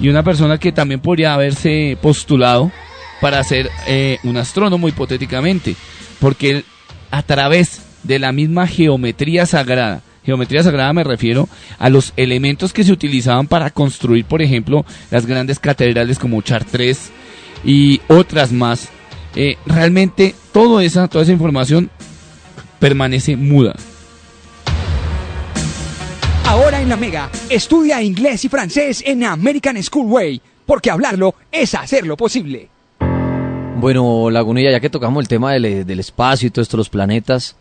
Y 0.00 0.08
una 0.08 0.22
persona 0.22 0.58
que 0.58 0.72
también 0.72 1.00
podría 1.00 1.34
haberse 1.34 1.96
postulado 2.00 2.72
para 3.20 3.42
ser 3.44 3.70
eh, 3.86 4.18
un 4.24 4.36
astrónomo 4.36 4.88
hipotéticamente, 4.88 5.76
porque 6.20 6.64
a 7.10 7.22
través 7.22 7.80
de 8.02 8.18
la 8.18 8.32
misma 8.32 8.66
geometría 8.66 9.46
sagrada, 9.46 10.02
geometría 10.24 10.62
sagrada 10.62 10.92
me 10.92 11.04
refiero 11.04 11.48
a 11.78 11.88
los 11.88 12.12
elementos 12.16 12.72
que 12.72 12.84
se 12.84 12.92
utilizaban 12.92 13.46
para 13.46 13.70
construir, 13.70 14.24
por 14.24 14.42
ejemplo, 14.42 14.84
las 15.10 15.26
grandes 15.26 15.58
catedrales 15.58 16.18
como 16.18 16.42
Chartres 16.42 17.10
y 17.64 18.00
otras 18.08 18.52
más. 18.52 18.88
Eh, 19.36 19.56
realmente 19.66 20.34
toda 20.52 20.84
esa, 20.84 21.08
toda 21.08 21.24
esa 21.24 21.32
información 21.32 21.90
permanece 22.78 23.36
muda. 23.36 23.74
Ahora 26.54 26.80
en 26.80 26.88
la 26.88 26.96
Mega, 26.96 27.30
estudia 27.50 28.00
inglés 28.00 28.44
y 28.44 28.48
francés 28.48 29.02
en 29.04 29.24
American 29.24 29.82
School 29.82 30.06
Way, 30.06 30.40
porque 30.64 30.88
hablarlo 30.88 31.34
es 31.50 31.74
hacerlo 31.74 32.16
posible. 32.16 32.68
Bueno, 33.80 34.30
Lagunilla, 34.30 34.70
ya 34.70 34.78
que 34.78 34.88
tocamos 34.88 35.20
el 35.20 35.26
tema 35.26 35.52
del, 35.52 35.84
del 35.84 35.98
espacio 35.98 36.46
y 36.46 36.50
todo 36.52 36.62
esto, 36.62 36.76
los 36.76 36.88
planetas, 36.88 37.56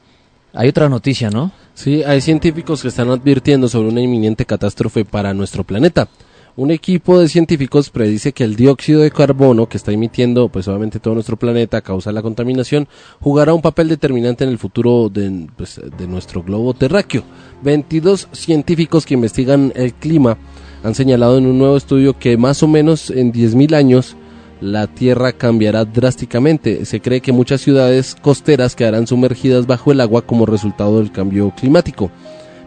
hay 0.53 0.69
otra 0.69 0.89
noticia, 0.89 1.31
¿no? 1.31 1.51
Sí, 1.73 2.03
hay 2.03 2.21
científicos 2.21 2.83
que 2.83 2.89
están 2.89 3.09
advirtiendo 3.09 3.67
sobre 3.67 3.87
una 3.87 3.99
inminente 3.99 4.45
catástrofe 4.45 5.05
para 5.05 5.33
nuestro 5.33 5.63
planeta. 5.63 6.07
Un 6.55 6.69
equipo 6.69 7.19
de 7.19 7.29
científicos 7.29 7.89
predice 7.89 8.31
que 8.31 8.43
el 8.43 8.55
dióxido 8.55 9.01
de 9.01 9.09
carbono 9.09 9.67
que 9.67 9.77
está 9.77 9.91
emitiendo 9.91 10.49
pues 10.49 10.67
obviamente 10.67 10.99
todo 10.99 11.15
nuestro 11.15 11.35
planeta 11.35 11.77
a 11.77 11.81
causa 11.81 12.11
la 12.11 12.21
contaminación 12.21 12.87
jugará 13.19 13.55
un 13.55 13.63
papel 13.63 13.89
determinante 13.89 14.43
en 14.43 14.51
el 14.51 14.59
futuro 14.59 15.09
de, 15.09 15.47
pues, 15.57 15.81
nuestro 16.07 16.43
globo 16.43 16.75
terráqueo. 16.75 17.23
22 17.63 18.27
científicos 18.33 19.07
que 19.07 19.15
investigan 19.15 19.73
el 19.75 19.95
clima 19.95 20.37
han 20.83 20.93
señalado 20.93 21.39
en 21.39 21.47
un 21.47 21.57
nuevo 21.57 21.75
estudio 21.75 22.19
que 22.19 22.37
más 22.37 22.61
o 22.61 22.67
menos 22.67 23.09
en 23.09 23.33
10.000 23.33 23.73
años 23.73 24.15
la 24.61 24.85
Tierra 24.85 25.33
cambiará 25.33 25.85
drásticamente. 25.85 26.85
Se 26.85 27.01
cree 27.01 27.21
que 27.21 27.31
muchas 27.31 27.61
ciudades 27.61 28.15
costeras 28.21 28.75
quedarán 28.75 29.07
sumergidas 29.07 29.65
bajo 29.65 29.91
el 29.91 30.01
agua 30.01 30.21
como 30.21 30.45
resultado 30.45 30.99
del 30.99 31.11
cambio 31.11 31.51
climático. 31.57 32.11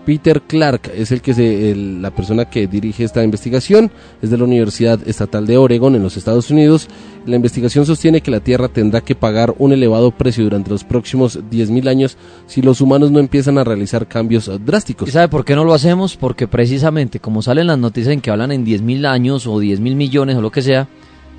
Peter 0.06 0.40
Clark 0.40 0.92
es 0.94 1.10
el 1.10 1.20
que 1.20 1.34
se, 1.34 1.74
la 1.74 2.12
persona 2.12 2.44
que 2.44 2.68
dirige 2.68 3.02
esta 3.02 3.24
investigación, 3.24 3.90
es 4.22 4.30
de 4.30 4.38
la 4.38 4.44
Universidad 4.44 5.00
Estatal 5.04 5.48
de 5.48 5.58
Oregon 5.58 5.96
en 5.96 6.02
los 6.04 6.16
Estados 6.16 6.48
Unidos. 6.48 6.86
La 7.26 7.34
investigación 7.34 7.84
sostiene 7.84 8.20
que 8.20 8.30
la 8.30 8.38
Tierra 8.38 8.68
tendrá 8.68 9.00
que 9.00 9.16
pagar 9.16 9.52
un 9.58 9.72
elevado 9.72 10.12
precio 10.12 10.44
durante 10.44 10.70
los 10.70 10.84
próximos 10.84 11.40
10.000 11.50 11.88
años 11.88 12.16
si 12.46 12.62
los 12.62 12.80
humanos 12.80 13.10
no 13.10 13.18
empiezan 13.18 13.58
a 13.58 13.64
realizar 13.64 14.06
cambios 14.06 14.48
drásticos. 14.64 15.08
¿Y 15.08 15.10
sabe 15.10 15.26
por 15.26 15.44
qué 15.44 15.56
no 15.56 15.64
lo 15.64 15.74
hacemos? 15.74 16.16
Porque 16.16 16.46
precisamente 16.46 17.18
como 17.18 17.42
salen 17.42 17.66
las 17.66 17.78
noticias 17.78 18.14
en 18.14 18.20
que 18.20 18.30
hablan 18.30 18.52
en 18.52 18.64
10.000 18.64 19.06
años 19.08 19.48
o 19.48 19.60
10.000 19.60 19.96
millones 19.96 20.36
o 20.36 20.40
lo 20.40 20.52
que 20.52 20.62
sea, 20.62 20.86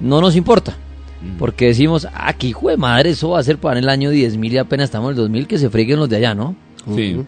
no 0.02 0.20
nos 0.20 0.36
importa. 0.36 0.76
Mm. 1.22 1.38
Porque 1.38 1.68
decimos, 1.68 2.06
aquí, 2.14 2.54
ah, 2.54 2.70
de 2.72 2.78
madre, 2.78 3.10
eso 3.12 3.30
va 3.30 3.40
a 3.40 3.44
ser 3.44 3.60
para 3.60 3.80
el 3.80 3.88
año 3.88 4.12
10.000 4.12 4.52
y 4.52 4.58
apenas 4.58 4.86
estamos 4.86 5.08
en 5.08 5.12
el 5.12 5.24
2000, 5.24 5.48
que 5.48 5.58
se 5.58 5.70
freguen 5.70 6.00
los 6.00 6.10
de 6.10 6.18
allá, 6.18 6.36
¿no? 6.36 6.67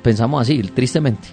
Pensamos 0.02 0.42
así, 0.42 0.62
tristemente. 0.62 1.28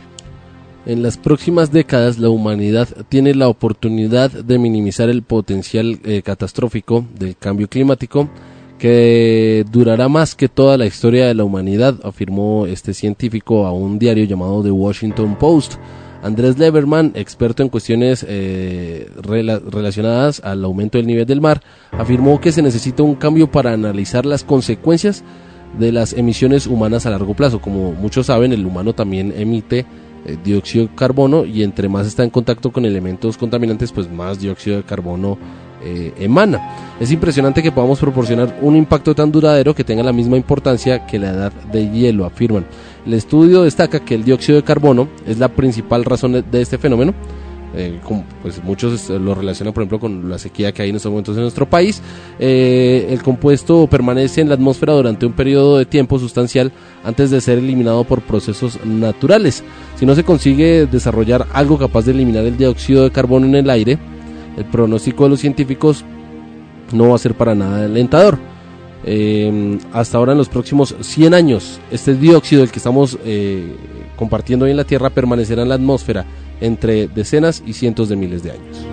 En 0.87 1.03
las 1.03 1.19
próximas 1.19 1.73
décadas 1.73 2.19
la 2.19 2.29
humanidad 2.29 2.89
tiene 3.09 3.35
la 3.35 3.49
oportunidad 3.49 4.31
de 4.31 4.59
minimizar 4.59 5.09
el 5.09 5.23
potencial 5.23 5.99
eh, 6.05 6.23
catastrófico 6.23 7.05
del 7.19 7.37
cambio 7.37 7.69
climático 7.69 8.31
que 8.79 9.65
durará 9.71 10.09
más 10.09 10.35
que 10.35 10.49
toda 10.49 10.77
la 10.77 10.87
historia 10.87 11.27
de 11.27 11.35
la 11.35 11.45
humanidad, 11.45 11.99
afirmó 12.05 12.67
este 12.67 12.95
científico 12.95 13.67
a 13.67 13.73
un 13.73 13.99
diario 13.99 14.25
llamado 14.25 14.63
The 14.63 14.71
Washington 14.71 15.37
Post. 15.37 15.75
Andrés 16.23 16.59
Leverman, 16.59 17.13
experto 17.15 17.63
en 17.63 17.69
cuestiones 17.69 18.25
eh, 18.29 19.11
relacionadas 19.71 20.41
al 20.41 20.65
aumento 20.65 20.99
del 20.99 21.07
nivel 21.07 21.27
del 21.27 21.41
mar, 21.41 21.63
afirmó 21.93 22.41
que 22.41 22.53
se 22.53 22.63
necesita 22.63 23.03
un 23.03 23.15
cambio 23.15 23.51
para 23.51 23.73
analizar 23.73 24.27
las 24.27 24.43
consecuencias 24.43 25.23
de 25.79 25.93
las 25.93 26.13
emisiones 26.13 26.67
humanas 26.67 27.07
a 27.07 27.11
largo 27.11 27.35
plazo. 27.35 27.61
Como 27.61 27.93
muchos 27.93 28.27
saben, 28.27 28.53
el 28.53 28.65
humano 28.65 28.95
también 28.95 29.33
emite 29.37 29.87
eh, 30.25 30.37
dióxido 30.43 30.87
de 30.87 30.95
carbono 30.95 31.45
y 31.45 31.63
entre 31.63 31.89
más 31.89 32.07
está 32.07 32.25
en 32.25 32.31
contacto 32.31 32.73
con 32.73 32.85
elementos 32.85 33.37
contaminantes, 33.37 33.93
pues 33.93 34.11
más 34.11 34.41
dióxido 34.41 34.79
de 34.79 34.83
carbono 34.83 35.39
eh, 35.85 36.13
emana. 36.19 36.97
Es 36.99 37.13
impresionante 37.13 37.63
que 37.63 37.71
podamos 37.71 37.99
proporcionar 37.99 38.59
un 38.63 38.77
impacto 38.77 39.15
tan 39.15 39.31
duradero 39.31 39.75
que 39.75 39.85
tenga 39.85 40.03
la 40.03 40.13
misma 40.13 40.37
importancia 40.37 41.07
que 41.07 41.19
la 41.19 41.31
edad 41.31 41.53
de 41.71 41.91
hielo, 41.91 42.25
afirman. 42.25 42.67
El 43.07 43.15
estudio 43.15 43.63
destaca 43.63 44.01
que 44.01 44.15
el 44.15 44.25
dióxido 44.25 44.57
de 44.57 44.65
carbono 44.65 45.09
es 45.27 45.39
la 45.39 45.49
principal 45.49 46.05
razón 46.05 46.45
de 46.51 46.63
este 46.63 46.79
fenómeno 46.79 47.15
eh, 47.79 48.01
pues 48.41 48.65
muchos 48.65 49.11
lo 49.11 49.35
relacionan 49.35 49.75
por 49.75 49.83
ejemplo 49.83 50.01
con 50.01 50.31
la 50.31 50.39
sequía 50.39 50.73
que 50.73 50.81
hay 50.81 50.89
en 50.89 50.97
estos 50.97 51.11
momentos 51.11 51.37
en 51.37 51.43
nuestro 51.43 51.69
país. 51.69 52.01
Eh, 52.39 53.07
el 53.11 53.23
compuesto 53.23 53.87
permanece 53.87 54.41
en 54.41 54.49
la 54.49 54.55
atmósfera 54.55 54.95
durante 54.95 55.27
un 55.27 55.35
periodo 55.35 55.77
de 55.77 55.85
tiempo 55.85 56.19
sustancial 56.19 56.73
antes 57.05 57.31
de 57.31 57.41
ser 57.43 57.59
eliminado 57.59 58.05
por 58.05 58.23
procesos 58.23 58.83
naturales. 58.85 59.63
Si 59.97 60.07
no 60.07 60.15
se 60.15 60.25
consigue 60.25 60.87
desarrollar 60.87 61.47
algo 61.53 61.79
capaz 61.79 62.07
de 62.07 62.13
eliminar 62.13 62.47
el 62.47 62.57
dióxido 62.57 63.05
de 63.05 63.11
carbono 63.11 63.47
en 63.47 63.57
el 63.57 63.69
aire, 63.69 63.99
el 64.57 64.65
pronóstico 64.65 65.25
de 65.25 65.31
los 65.31 65.41
científicos 65.41 66.03
no 66.93 67.11
va 67.11 67.17
a 67.17 67.19
ser 67.19 67.35
para 67.35 67.55
nada 67.55 67.85
alentador. 67.85 68.39
Eh, 69.05 69.79
hasta 69.93 70.17
ahora 70.17 70.33
en 70.33 70.39
los 70.39 70.49
próximos 70.49 70.97
100 70.99 71.35
años, 71.35 71.79
este 71.91 72.15
dióxido 72.15 72.63
el 72.63 72.71
que 72.71 72.79
estamos 72.79 73.19
compartiendo 74.17 74.65
hoy 74.65 74.71
en 74.71 74.79
la 74.79 74.85
Tierra 74.85 75.11
permanecerá 75.11 75.63
en 75.63 75.69
la 75.69 75.75
atmósfera 75.75 76.25
entre 76.61 77.09
decenas 77.09 77.63
y 77.67 77.73
cientos 77.73 78.09
de 78.09 78.17
miles 78.17 78.43
de 78.43 78.53
años. 78.53 78.87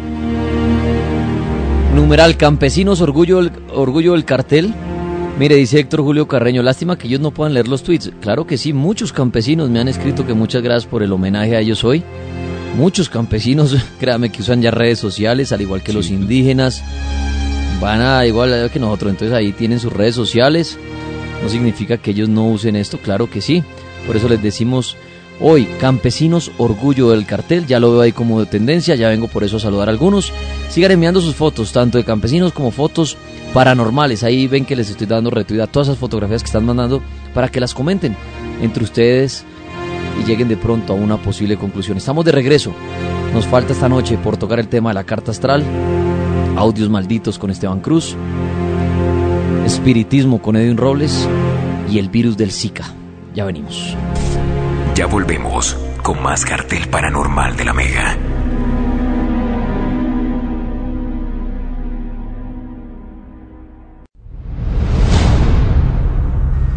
Numeral 1.95 2.37
Campesinos, 2.37 3.01
orgullo, 3.01 3.39
orgullo 3.71 4.13
del 4.13 4.25
cartel. 4.25 4.73
Mire, 5.37 5.55
dice 5.55 5.79
Héctor 5.79 6.01
Julio 6.01 6.27
Carreño, 6.27 6.63
lástima 6.63 6.97
que 6.97 7.07
ellos 7.07 7.19
no 7.19 7.31
puedan 7.31 7.53
leer 7.53 7.67
los 7.67 7.83
tweets. 7.83 8.11
Claro 8.19 8.45
que 8.45 8.57
sí, 8.57 8.73
muchos 8.73 9.13
campesinos 9.13 9.69
me 9.69 9.79
han 9.79 9.87
escrito 9.87 10.25
que 10.25 10.33
muchas 10.33 10.61
gracias 10.61 10.89
por 10.89 11.03
el 11.03 11.11
homenaje 11.11 11.55
a 11.55 11.59
ellos 11.59 11.83
hoy. 11.83 12.03
Muchos 12.77 13.09
campesinos, 13.09 13.75
créame 13.99 14.31
que 14.31 14.41
usan 14.41 14.61
ya 14.61 14.71
redes 14.71 14.99
sociales, 14.99 15.51
al 15.51 15.61
igual 15.61 15.83
que 15.83 15.93
los 15.93 16.09
indígenas. 16.09 16.83
Van 17.79 18.01
a 18.01 18.25
igual 18.25 18.69
que 18.71 18.79
nosotros, 18.79 19.11
entonces 19.11 19.35
ahí 19.35 19.51
tienen 19.51 19.79
sus 19.79 19.93
redes 19.93 20.15
sociales. 20.15 20.77
No 21.43 21.49
significa 21.49 21.97
que 21.97 22.11
ellos 22.11 22.29
no 22.29 22.47
usen 22.47 22.75
esto, 22.75 22.97
claro 22.97 23.29
que 23.29 23.41
sí. 23.41 23.63
Por 24.07 24.15
eso 24.15 24.29
les 24.29 24.41
decimos 24.41 24.97
Hoy, 25.39 25.65
Campesinos 25.79 26.51
Orgullo 26.57 27.09
del 27.09 27.25
Cartel, 27.25 27.65
ya 27.65 27.79
lo 27.79 27.91
veo 27.91 28.01
ahí 28.01 28.11
como 28.11 28.39
de 28.39 28.45
tendencia, 28.45 28.95
ya 28.95 29.09
vengo 29.09 29.27
por 29.27 29.43
eso 29.43 29.57
a 29.57 29.59
saludar 29.59 29.89
a 29.89 29.91
algunos. 29.91 30.31
Sigan 30.69 30.91
enviando 30.91 31.21
sus 31.21 31.35
fotos, 31.35 31.71
tanto 31.73 31.97
de 31.97 32.03
campesinos 32.03 32.53
como 32.53 32.71
fotos 32.71 33.17
paranormales. 33.53 34.23
Ahí 34.23 34.47
ven 34.47 34.65
que 34.65 34.75
les 34.75 34.89
estoy 34.89 35.07
dando 35.07 35.29
retweet 35.29 35.61
a 35.61 35.67
todas 35.67 35.87
esas 35.87 35.99
fotografías 35.99 36.43
que 36.43 36.47
están 36.47 36.65
mandando 36.65 37.01
para 37.33 37.49
que 37.49 37.59
las 37.59 37.73
comenten 37.73 38.15
entre 38.61 38.83
ustedes 38.83 39.43
y 40.21 40.25
lleguen 40.25 40.47
de 40.47 40.57
pronto 40.57 40.93
a 40.93 40.95
una 40.95 41.17
posible 41.17 41.57
conclusión. 41.57 41.97
Estamos 41.97 42.25
de 42.25 42.31
regreso. 42.31 42.73
Nos 43.33 43.47
falta 43.47 43.73
esta 43.73 43.89
noche 43.89 44.17
por 44.17 44.37
tocar 44.37 44.59
el 44.59 44.67
tema 44.67 44.91
de 44.91 44.95
la 44.95 45.03
carta 45.03 45.31
astral, 45.31 45.63
audios 46.55 46.89
malditos 46.89 47.39
con 47.39 47.49
Esteban 47.49 47.79
Cruz, 47.79 48.15
espiritismo 49.65 50.41
con 50.41 50.55
Edwin 50.55 50.77
Robles 50.77 51.27
y 51.89 51.97
el 51.97 52.09
virus 52.09 52.37
del 52.37 52.51
Zika. 52.51 52.93
Ya 53.33 53.45
venimos. 53.45 53.95
Ya 54.95 55.07
volvemos 55.07 55.75
con 56.03 56.21
más 56.21 56.45
cartel 56.45 56.87
paranormal 56.87 57.57
de 57.57 57.65
la 57.65 57.73
Mega. 57.73 58.15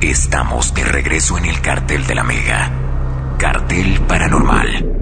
Estamos 0.00 0.72
de 0.72 0.84
regreso 0.84 1.36
en 1.36 1.44
el 1.44 1.60
cartel 1.60 2.06
de 2.06 2.14
la 2.14 2.24
Mega. 2.24 2.72
Cartel 3.36 4.00
paranormal. 4.08 4.92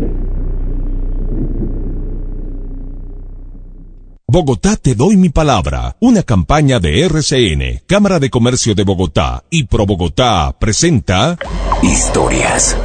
Bogotá 4.27 4.75
Te 4.75 4.97
Doy 4.97 5.17
Mi 5.17 5.29
Palabra, 5.29 5.97
una 6.01 6.25
campaña 6.25 6.81
de 6.81 7.03
RCN, 7.03 7.85
Cámara 7.87 8.19
de 8.19 8.31
Comercio 8.31 8.75
de 8.75 8.83
Bogotá 8.83 9.45
y 9.51 9.65
Pro 9.65 9.87
Bogotá 9.87 10.57
presenta 10.59 11.39
Historias 11.81 12.77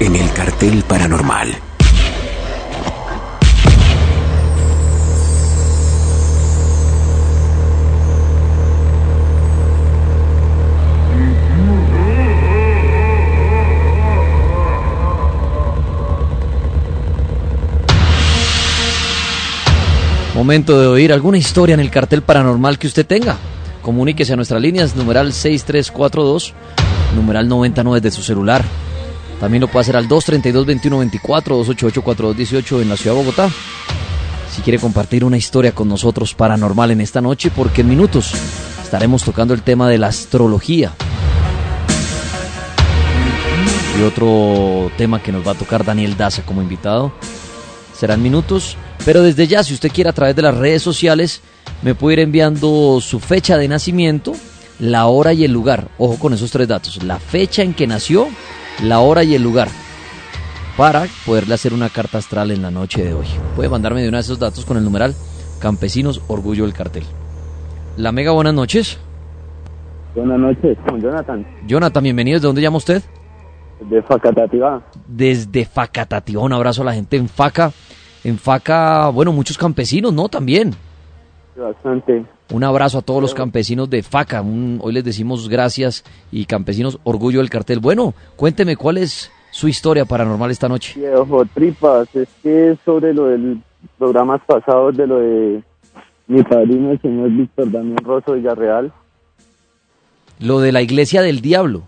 en 0.00 0.16
el 0.16 0.32
cartel 0.32 0.82
paranormal. 0.88 1.56
Momento 20.34 20.78
de 20.78 20.88
oír 20.88 21.12
alguna 21.12 21.38
historia 21.38 21.74
en 21.74 21.80
el 21.80 21.90
cartel 21.90 22.22
paranormal 22.22 22.78
que 22.78 22.86
usted 22.86 23.06
tenga. 23.06 23.36
Comuníquese 23.82 24.32
a 24.32 24.36
nuestras 24.36 24.60
líneas, 24.60 24.96
numeral 24.96 25.32
6342, 25.32 26.52
numeral 27.14 27.48
99 27.48 28.00
de 28.00 28.10
su 28.10 28.22
celular. 28.22 28.64
También 29.44 29.60
lo 29.60 29.68
puede 29.68 29.82
hacer 29.82 29.96
al 29.98 30.08
232-2124, 30.08 31.20
288-4218 31.92 32.80
en 32.80 32.88
la 32.88 32.96
ciudad 32.96 33.14
de 33.14 33.22
Bogotá. 33.22 33.50
Si 34.50 34.62
quiere 34.62 34.78
compartir 34.78 35.22
una 35.22 35.36
historia 35.36 35.72
con 35.72 35.86
nosotros 35.86 36.32
paranormal 36.32 36.92
en 36.92 37.02
esta 37.02 37.20
noche, 37.20 37.50
porque 37.54 37.82
en 37.82 37.90
minutos 37.90 38.32
estaremos 38.82 39.22
tocando 39.22 39.52
el 39.52 39.60
tema 39.60 39.86
de 39.90 39.98
la 39.98 40.06
astrología. 40.06 40.94
Y 44.00 44.02
otro 44.04 44.90
tema 44.96 45.22
que 45.22 45.30
nos 45.30 45.46
va 45.46 45.50
a 45.50 45.56
tocar 45.56 45.84
Daniel 45.84 46.16
Daza 46.16 46.40
como 46.40 46.62
invitado. 46.62 47.12
Serán 47.92 48.22
minutos 48.22 48.78
pero 49.04 49.22
desde 49.22 49.46
ya, 49.46 49.62
si 49.62 49.74
usted 49.74 49.92
quiere 49.92 50.08
a 50.08 50.14
través 50.14 50.34
de 50.34 50.40
las 50.40 50.56
redes 50.56 50.80
sociales, 50.80 51.42
me 51.82 51.94
puede 51.94 52.14
ir 52.14 52.20
enviando 52.20 52.98
su 53.02 53.20
fecha 53.20 53.58
de 53.58 53.68
nacimiento, 53.68 54.32
la 54.78 55.04
hora 55.04 55.34
y 55.34 55.44
el 55.44 55.52
lugar. 55.52 55.88
Ojo 55.98 56.18
con 56.18 56.32
esos 56.32 56.50
tres 56.50 56.66
datos. 56.66 57.02
La 57.02 57.18
fecha 57.18 57.62
en 57.62 57.74
que 57.74 57.86
nació, 57.86 58.28
la 58.82 59.00
hora 59.00 59.24
y 59.24 59.34
el 59.34 59.42
lugar. 59.42 59.68
Para 60.76 61.04
poderle 61.24 61.54
hacer 61.54 61.72
una 61.72 61.88
carta 61.88 62.18
astral 62.18 62.50
en 62.50 62.62
la 62.62 62.70
noche 62.70 63.04
de 63.04 63.14
hoy. 63.14 63.26
Puede 63.54 63.68
mandarme 63.68 64.02
de 64.02 64.08
una 64.08 64.18
de 64.18 64.22
esos 64.22 64.38
datos 64.38 64.64
con 64.64 64.76
el 64.76 64.84
numeral 64.84 65.14
Campesinos 65.60 66.22
Orgullo 66.26 66.64
del 66.64 66.74
Cartel. 66.74 67.04
La 67.96 68.10
Mega, 68.10 68.32
buenas 68.32 68.54
noches. 68.54 68.98
Buenas 70.16 70.38
noches, 70.38 70.76
con 70.88 71.00
Jonathan. 71.00 71.46
Jonathan, 71.66 72.02
bienvenido. 72.02 72.40
¿De 72.40 72.46
dónde 72.46 72.62
llama 72.62 72.78
usted? 72.78 73.02
De 73.80 74.02
Facatativá. 74.02 74.82
Desde 75.06 75.64
Facatativá. 75.64 76.42
Un 76.42 76.52
abrazo 76.52 76.82
a 76.82 76.86
la 76.86 76.94
gente 76.94 77.16
en 77.16 77.28
Faca 77.28 77.72
en 78.24 78.38
Faca, 78.38 79.10
bueno, 79.10 79.32
muchos 79.32 79.58
campesinos, 79.58 80.12
¿no? 80.12 80.28
También. 80.28 80.74
Bastante. 81.56 82.24
Un 82.52 82.62
abrazo 82.62 82.98
a 82.98 83.02
todos 83.02 83.22
los 83.22 83.34
campesinos 83.34 83.88
de 83.88 84.02
Faca. 84.02 84.42
hoy 84.42 84.92
les 84.92 85.04
decimos 85.04 85.48
gracias 85.48 86.04
y 86.30 86.44
campesinos, 86.44 86.98
orgullo 87.04 87.40
del 87.40 87.50
cartel. 87.50 87.80
Bueno, 87.80 88.14
cuénteme 88.36 88.76
cuál 88.76 88.98
es 88.98 89.30
su 89.50 89.68
historia 89.68 90.04
paranormal 90.04 90.50
esta 90.50 90.68
noche. 90.68 90.98
Viejo, 90.98 91.44
tripas, 91.54 92.14
es 92.14 92.28
que 92.42 92.76
sobre 92.84 93.14
lo 93.14 93.26
del 93.26 93.60
programas 93.98 94.40
pasados 94.46 94.96
de 94.96 95.06
lo 95.06 95.18
de 95.18 95.62
mi 96.26 96.42
padrino, 96.42 96.92
el 96.92 97.00
señor 97.00 97.30
Víctor 97.30 97.70
Daniel 97.70 97.98
Rosso 98.02 98.32
Villarreal. 98.32 98.92
Lo 100.40 100.60
de 100.60 100.72
la 100.72 100.82
iglesia 100.82 101.22
del 101.22 101.40
diablo. 101.40 101.82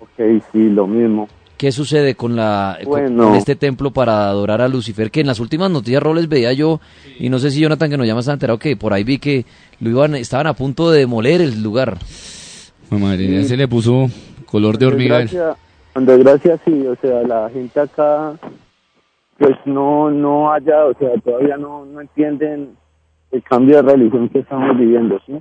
Ok, 0.00 0.42
sí, 0.52 0.68
lo 0.68 0.86
mismo. 0.86 1.28
¿Qué 1.60 1.72
sucede 1.72 2.14
con, 2.14 2.36
la, 2.36 2.78
con, 2.82 3.34
este 3.34 3.54
templo 3.54 3.90
para 3.90 4.30
adorar 4.30 4.62
a 4.62 4.68
Lucifer? 4.68 5.10
Que 5.10 5.20
en 5.20 5.26
las 5.26 5.40
últimas 5.40 5.70
noticias 5.70 6.02
roles 6.02 6.26
veía 6.26 6.54
yo, 6.54 6.80
y 7.18 7.28
no 7.28 7.38
sé 7.38 7.50
si 7.50 7.60
Jonathan 7.60 7.90
que 7.90 7.98
nos 7.98 8.06
llama 8.06 8.20
está 8.20 8.32
enterado, 8.32 8.58
que 8.58 8.78
por 8.78 8.94
ahí 8.94 9.04
vi 9.04 9.18
que 9.18 9.44
lo 9.78 9.90
iban, 9.90 10.14
estaban 10.14 10.46
a 10.46 10.54
punto 10.54 10.90
de 10.90 11.00
demoler 11.00 11.42
el 11.42 11.62
lugar. 11.62 11.98
Madre, 12.88 13.44
se 13.44 13.58
le 13.58 13.68
puso 13.68 14.06
color 14.46 14.78
de 14.78 14.86
hormiga. 14.86 15.26
Cuando 15.92 16.18
gracias 16.20 16.62
sí, 16.64 16.86
o 16.86 16.96
sea, 16.96 17.20
la 17.24 17.50
gente 17.50 17.78
acá, 17.78 18.32
pues 19.36 19.54
no, 19.66 20.10
no 20.10 20.50
haya, 20.50 20.86
o 20.86 20.94
sea, 20.94 21.10
todavía 21.22 21.58
no, 21.58 21.84
no 21.84 22.00
entienden 22.00 22.70
el 23.32 23.42
cambio 23.42 23.82
de 23.82 23.82
religión 23.82 24.30
que 24.30 24.38
estamos 24.38 24.78
viviendo, 24.78 25.20
¿sí? 25.26 25.34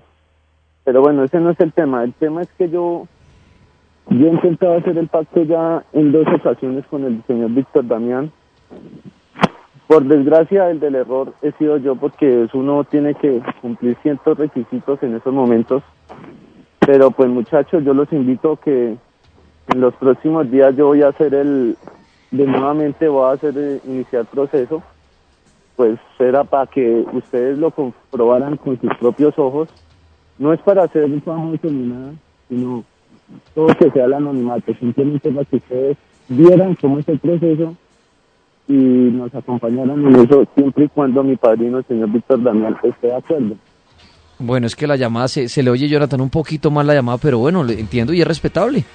Pero 0.84 0.99
bueno, 0.99 1.24
ese 1.24 1.39
no 1.39 1.51
es 1.51 1.59
el 1.61 1.72
tema. 1.72 2.03
El 2.03 2.13
tema 2.15 2.41
es 2.41 2.49
que 2.57 2.70
yo 2.70 3.07
yo 4.10 4.28
he 4.28 4.30
intentado 4.30 4.78
hacer 4.78 4.97
el 4.97 5.07
pacto 5.07 5.43
ya 5.43 5.84
en 5.93 6.12
dos 6.12 6.26
ocasiones 6.28 6.86
con 6.88 7.03
el 7.03 7.24
señor 7.28 7.51
Víctor 7.51 7.88
Damián. 7.88 8.32
Por 9.88 10.03
desgracia, 10.03 10.70
el 10.70 10.80
del 10.80 10.95
error 10.95 11.34
he 11.41 11.51
sido 11.53 11.78
yo 11.78 11.95
porque 11.95 12.47
uno 12.53 12.84
tiene 12.84 13.14
que 13.16 13.41
cumplir 13.62 13.97
ciertos 14.01 14.38
requisitos 14.38 15.01
en 15.03 15.16
esos 15.16 15.34
momentos. 15.34 15.84
Pero 16.80 17.12
pues 17.12 17.30
muchachos, 17.30 17.84
yo 17.84 17.93
los 17.93 18.12
invito 18.12 18.57
que 18.57 18.97
en 19.68 19.82
los 19.82 19.93
próximos 19.95 20.49
días 20.49 20.76
yo 20.76 20.88
voy 20.88 21.03
a 21.03 21.10
hacer 21.10 21.34
el, 21.34 21.78
de 22.32 22.45
nuevamente 22.45 23.07
voy 23.07 23.30
a 23.30 23.34
hacer 23.34 23.53
eh, 23.57 23.80
iniciar 23.86 24.26
proceso. 24.26 24.82
Pues 25.76 25.99
era 26.18 26.43
para 26.43 26.68
que 26.68 27.05
ustedes 27.14 27.57
lo 27.57 27.72
comprobaran 27.72 28.57
con 28.57 28.80
sus 28.80 28.93
propios 28.97 29.38
ojos. 29.38 29.70
No 30.38 30.51
es 30.51 30.60
para 30.62 30.84
hacer 30.84 31.05
un 31.05 31.22
famoso 31.22 31.68
ni 31.68 31.88
nada, 31.88 32.14
sino 32.47 32.84
todo 33.53 33.67
que 33.67 33.91
sea 33.91 34.05
el 34.05 34.13
anonimato, 34.13 34.73
simplemente 34.80 35.32
para 35.32 35.45
que 35.45 35.57
ustedes 35.57 35.97
vieran 36.27 36.75
cómo 36.75 36.99
es 36.99 37.07
el 37.09 37.19
proceso 37.19 37.75
y 38.67 38.73
nos 38.73 39.34
acompañaran 39.34 40.05
en 40.05 40.15
eso 40.15 40.45
siempre 40.55 40.86
y 40.86 40.88
cuando 40.89 41.23
mi 41.23 41.36
padrino, 41.36 41.80
el 41.80 41.86
señor 41.86 42.11
Víctor 42.11 42.43
Daniel, 42.43 42.75
esté 42.84 43.07
de 43.07 43.15
acuerdo. 43.15 43.55
Bueno, 44.38 44.67
es 44.67 44.75
que 44.75 44.88
la 44.88 44.95
llamada 44.95 45.27
se, 45.27 45.49
se 45.49 45.63
le 45.63 45.69
oye, 45.69 45.89
Jonathan, 45.89 46.21
un 46.21 46.30
poquito 46.30 46.71
más 46.71 46.86
la 46.86 46.93
llamada, 46.93 47.17
pero 47.17 47.39
bueno, 47.39 47.63
le 47.63 47.80
entiendo 47.80 48.13
y 48.13 48.21
es 48.21 48.27
respetable. 48.27 48.86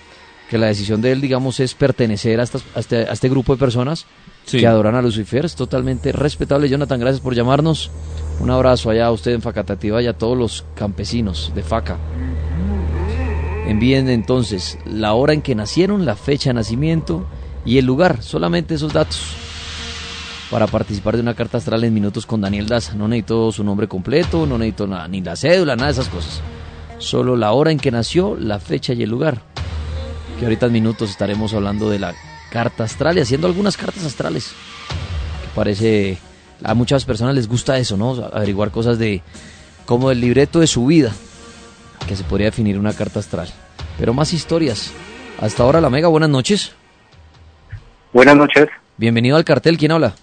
Que 0.49 0.59
la 0.59 0.67
decisión 0.67 1.01
de 1.01 1.13
él, 1.13 1.21
digamos, 1.21 1.59
es 1.59 1.75
pertenecer 1.75 2.39
a, 2.39 2.45
estas, 2.45 2.65
a, 2.77 2.81
este, 2.81 2.97
a 2.99 3.13
este 3.13 3.29
grupo 3.29 3.55
de 3.55 3.59
personas 3.59 4.07
que 4.51 4.67
adoran 4.67 4.95
a 4.95 5.03
Lucifer. 5.03 5.45
Es 5.45 5.57
totalmente 5.57 6.13
respetable. 6.13 6.69
Jonathan, 6.69 7.01
gracias 7.01 7.21
por 7.21 7.35
llamarnos. 7.35 7.91
Un 8.41 8.51
abrazo 8.51 8.91
allá 8.91 9.07
a 9.07 9.13
usted 9.13 9.33
en 9.33 9.43
Facatativa 9.43 10.03
y 10.03 10.07
a 10.07 10.13
todos 10.13 10.37
los 10.37 10.65
campesinos 10.75 11.51
de 11.55 11.63
Faca. 11.63 11.99
Envíen 13.67 14.09
entonces 14.09 14.79
la 14.85 15.15
hora 15.15 15.33
en 15.33 15.43
que 15.43 15.55
nacieron, 15.55 16.05
la 16.05 16.17
fecha 16.17 16.51
de 16.51 16.55
nacimiento 16.55 17.27
y 17.65 17.79
el 17.79 17.87
lugar, 17.87 18.23
solamente 18.23 18.75
esos 18.75 18.93
datos 18.93 19.23
para 20.51 20.67
participar 20.67 21.17
de 21.17 21.23
una 21.23 21.35
carta 21.35 21.59
astral 21.59 21.83
en 21.83 21.93
minutos 21.93 22.27
con 22.27 22.41
Daniel 22.41 22.69
Daza. 22.69 22.95
No 22.95 23.09
necesito 23.09 23.51
su 23.51 23.65
nombre 23.65 23.89
completo, 23.89 24.47
no 24.47 24.59
necesito 24.59 24.87
nada, 24.87 25.09
ni 25.09 25.21
la 25.21 25.35
cédula, 25.35 25.75
nada 25.75 25.89
de 25.89 25.93
esas 25.95 26.09
cosas. 26.09 26.41
Solo 26.99 27.37
la 27.37 27.53
hora 27.53 27.73
en 27.73 27.79
que 27.79 27.91
nació, 27.91 28.37
la 28.39 28.61
fecha 28.61 28.93
y 28.93 29.03
el 29.03 29.11
lugar. 29.11 29.41
Que 30.39 30.45
ahorita 30.45 30.67
en 30.67 30.73
minutos 30.73 31.11
estaremos 31.11 31.55
hablando 31.55 31.91
de 31.91 31.99
la 31.99 32.15
carta 32.51 32.85
astral 32.85 33.19
y 33.19 33.21
haciendo 33.21 33.47
algunas 33.47 33.77
cartas 33.77 34.05
astrales. 34.05 34.53
Que 35.43 35.49
parece 35.57 36.19
a 36.63 36.75
muchas 36.75 37.05
personas 37.05 37.35
les 37.35 37.49
gusta 37.49 37.79
eso, 37.79 37.97
¿no? 37.97 38.13
Averiguar 38.33 38.71
cosas 38.71 38.99
de 38.99 39.23
como 39.87 40.11
el 40.11 40.21
libreto 40.21 40.61
de 40.61 40.67
su 40.67 40.87
vida 40.87 41.13
que 42.07 42.17
se 42.17 42.25
podría 42.25 42.47
definir 42.47 42.79
una 42.79 42.93
carta 42.93 43.19
astral. 43.19 43.49
Pero 43.99 44.15
más 44.15 44.33
historias. 44.33 44.93
Hasta 45.41 45.63
ahora 45.63 45.81
la 45.81 45.91
Mega, 45.91 46.09
buenas 46.09 46.31
noches. 46.31 46.75
Buenas 48.13 48.37
noches. 48.37 48.69
Bienvenido 48.97 49.37
al 49.37 49.45
cartel, 49.45 49.77
¿quién 49.77 49.93
habla? 49.93 50.15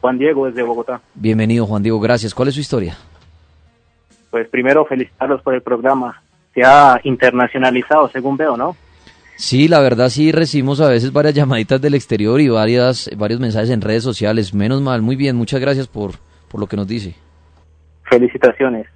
Juan 0.00 0.18
Diego 0.18 0.46
desde 0.46 0.62
Bogotá. 0.62 1.00
Bienvenido 1.14 1.66
Juan 1.66 1.82
Diego, 1.82 2.00
gracias. 2.00 2.34
¿Cuál 2.34 2.48
es 2.48 2.54
su 2.54 2.60
historia? 2.60 2.96
Pues 4.30 4.48
primero 4.48 4.84
felicitarlos 4.84 5.42
por 5.42 5.54
el 5.54 5.62
programa. 5.62 6.22
Se 6.54 6.62
ha 6.64 7.00
internacionalizado, 7.04 8.08
según 8.08 8.36
veo, 8.36 8.56
¿no? 8.56 8.76
Sí, 9.36 9.68
la 9.68 9.80
verdad 9.80 10.08
sí 10.08 10.32
recibimos 10.32 10.80
a 10.80 10.88
veces 10.88 11.12
varias 11.12 11.34
llamaditas 11.36 11.80
del 11.80 11.94
exterior 11.94 12.40
y 12.40 12.48
varias, 12.48 13.10
varios 13.16 13.40
mensajes 13.40 13.70
en 13.70 13.80
redes 13.80 14.02
sociales. 14.02 14.52
Menos 14.54 14.80
mal, 14.82 15.02
muy 15.02 15.16
bien, 15.16 15.36
muchas 15.36 15.60
gracias 15.60 15.86
por, 15.86 16.12
por 16.48 16.60
lo 16.60 16.66
que 16.66 16.76
nos 16.76 16.86
dice. 16.86 17.14
Felicitaciones. 18.04 18.86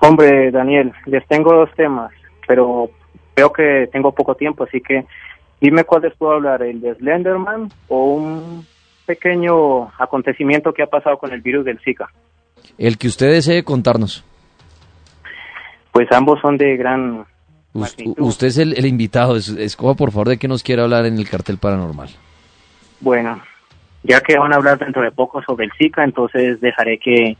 Hombre, 0.00 0.50
Daniel, 0.50 0.92
les 1.06 1.26
tengo 1.26 1.52
dos 1.54 1.70
temas, 1.76 2.10
pero 2.46 2.90
veo 3.36 3.52
que 3.52 3.88
tengo 3.92 4.12
poco 4.12 4.34
tiempo, 4.34 4.64
así 4.64 4.80
que 4.80 5.04
dime 5.60 5.84
cuál 5.84 6.02
les 6.02 6.14
puedo 6.16 6.32
hablar, 6.32 6.62
el 6.62 6.80
de 6.80 6.94
Slenderman 6.94 7.68
o 7.88 8.14
un 8.14 8.66
pequeño 9.06 9.90
acontecimiento 9.98 10.72
que 10.72 10.82
ha 10.82 10.86
pasado 10.86 11.18
con 11.18 11.32
el 11.32 11.42
virus 11.42 11.64
del 11.64 11.78
Zika. 11.80 12.08
El 12.78 12.96
que 12.96 13.08
usted 13.08 13.30
desee 13.30 13.62
contarnos. 13.62 14.24
Pues 15.92 16.08
ambos 16.12 16.40
son 16.40 16.56
de 16.56 16.76
gran... 16.76 17.26
usted 17.74 18.46
es 18.46 18.58
el, 18.58 18.86
invitado, 18.86 19.36
escoja 19.36 19.94
por 19.94 20.12
favor 20.12 20.28
de 20.28 20.38
qué 20.38 20.48
nos 20.48 20.62
quiere 20.62 20.82
hablar 20.82 21.04
en 21.04 21.18
el 21.18 21.28
cartel 21.28 21.58
paranormal. 21.58 22.08
Bueno, 23.00 23.42
ya 24.02 24.20
que 24.20 24.38
van 24.38 24.52
a 24.52 24.56
hablar 24.56 24.78
dentro 24.78 25.02
de 25.02 25.10
poco 25.10 25.42
sobre 25.42 25.66
el 25.66 25.72
Zika, 25.76 26.04
entonces 26.04 26.60
dejaré 26.60 26.98
que 26.98 27.36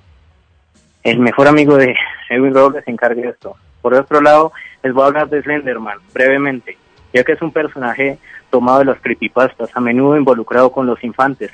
el 1.03 1.19
mejor 1.19 1.49
amigo 1.49 1.77
de 1.77 1.95
Edwin 2.29 2.55
Robles 2.55 2.85
se 2.85 2.91
encargue 2.91 3.23
de 3.23 3.29
esto. 3.31 3.57
Por 3.81 3.95
otro 3.95 4.21
lado, 4.21 4.53
les 4.83 4.93
voy 4.93 5.05
a 5.05 5.07
hablar 5.07 5.29
de 5.29 5.43
Slenderman 5.43 5.99
brevemente, 6.13 6.77
ya 7.13 7.25
que 7.25 7.33
es 7.33 7.43
un 7.43 7.53
personaje 7.53 8.19
tomado 8.51 8.81
de 8.81 8.85
los 8.87 9.01
creepypastas, 9.01 9.71
a 9.75 9.81
menudo 9.81 10.17
involucrado 10.17 10.71
con 10.73 10.87
los 10.87 11.03
infantes, 11.03 11.51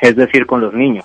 es 0.00 0.16
decir, 0.16 0.46
con 0.46 0.60
los 0.60 0.72
niños. 0.72 1.04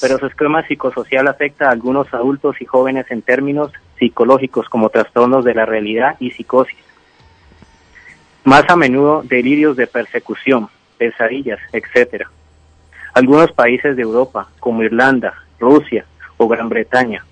Pero 0.00 0.18
su 0.18 0.26
esquema 0.26 0.66
psicosocial 0.66 1.26
afecta 1.28 1.68
a 1.68 1.72
algunos 1.72 2.12
adultos 2.12 2.60
y 2.60 2.66
jóvenes 2.66 3.06
en 3.10 3.22
términos 3.22 3.72
psicológicos 3.98 4.68
como 4.68 4.88
trastornos 4.88 5.44
de 5.44 5.54
la 5.54 5.66
realidad 5.66 6.16
y 6.20 6.30
psicosis. 6.30 6.78
Más 8.44 8.68
a 8.68 8.76
menudo 8.76 9.22
delirios 9.24 9.76
de 9.76 9.86
persecución, 9.86 10.68
pesadillas, 10.98 11.58
etc. 11.72 12.26
Algunos 13.14 13.52
países 13.52 13.96
de 13.96 14.02
Europa, 14.02 14.48
como 14.60 14.82
Irlanda, 14.82 15.34
Rusia 15.58 16.04
o 16.40 16.48
Gran 16.48 16.70
Bretaña, 16.70 17.22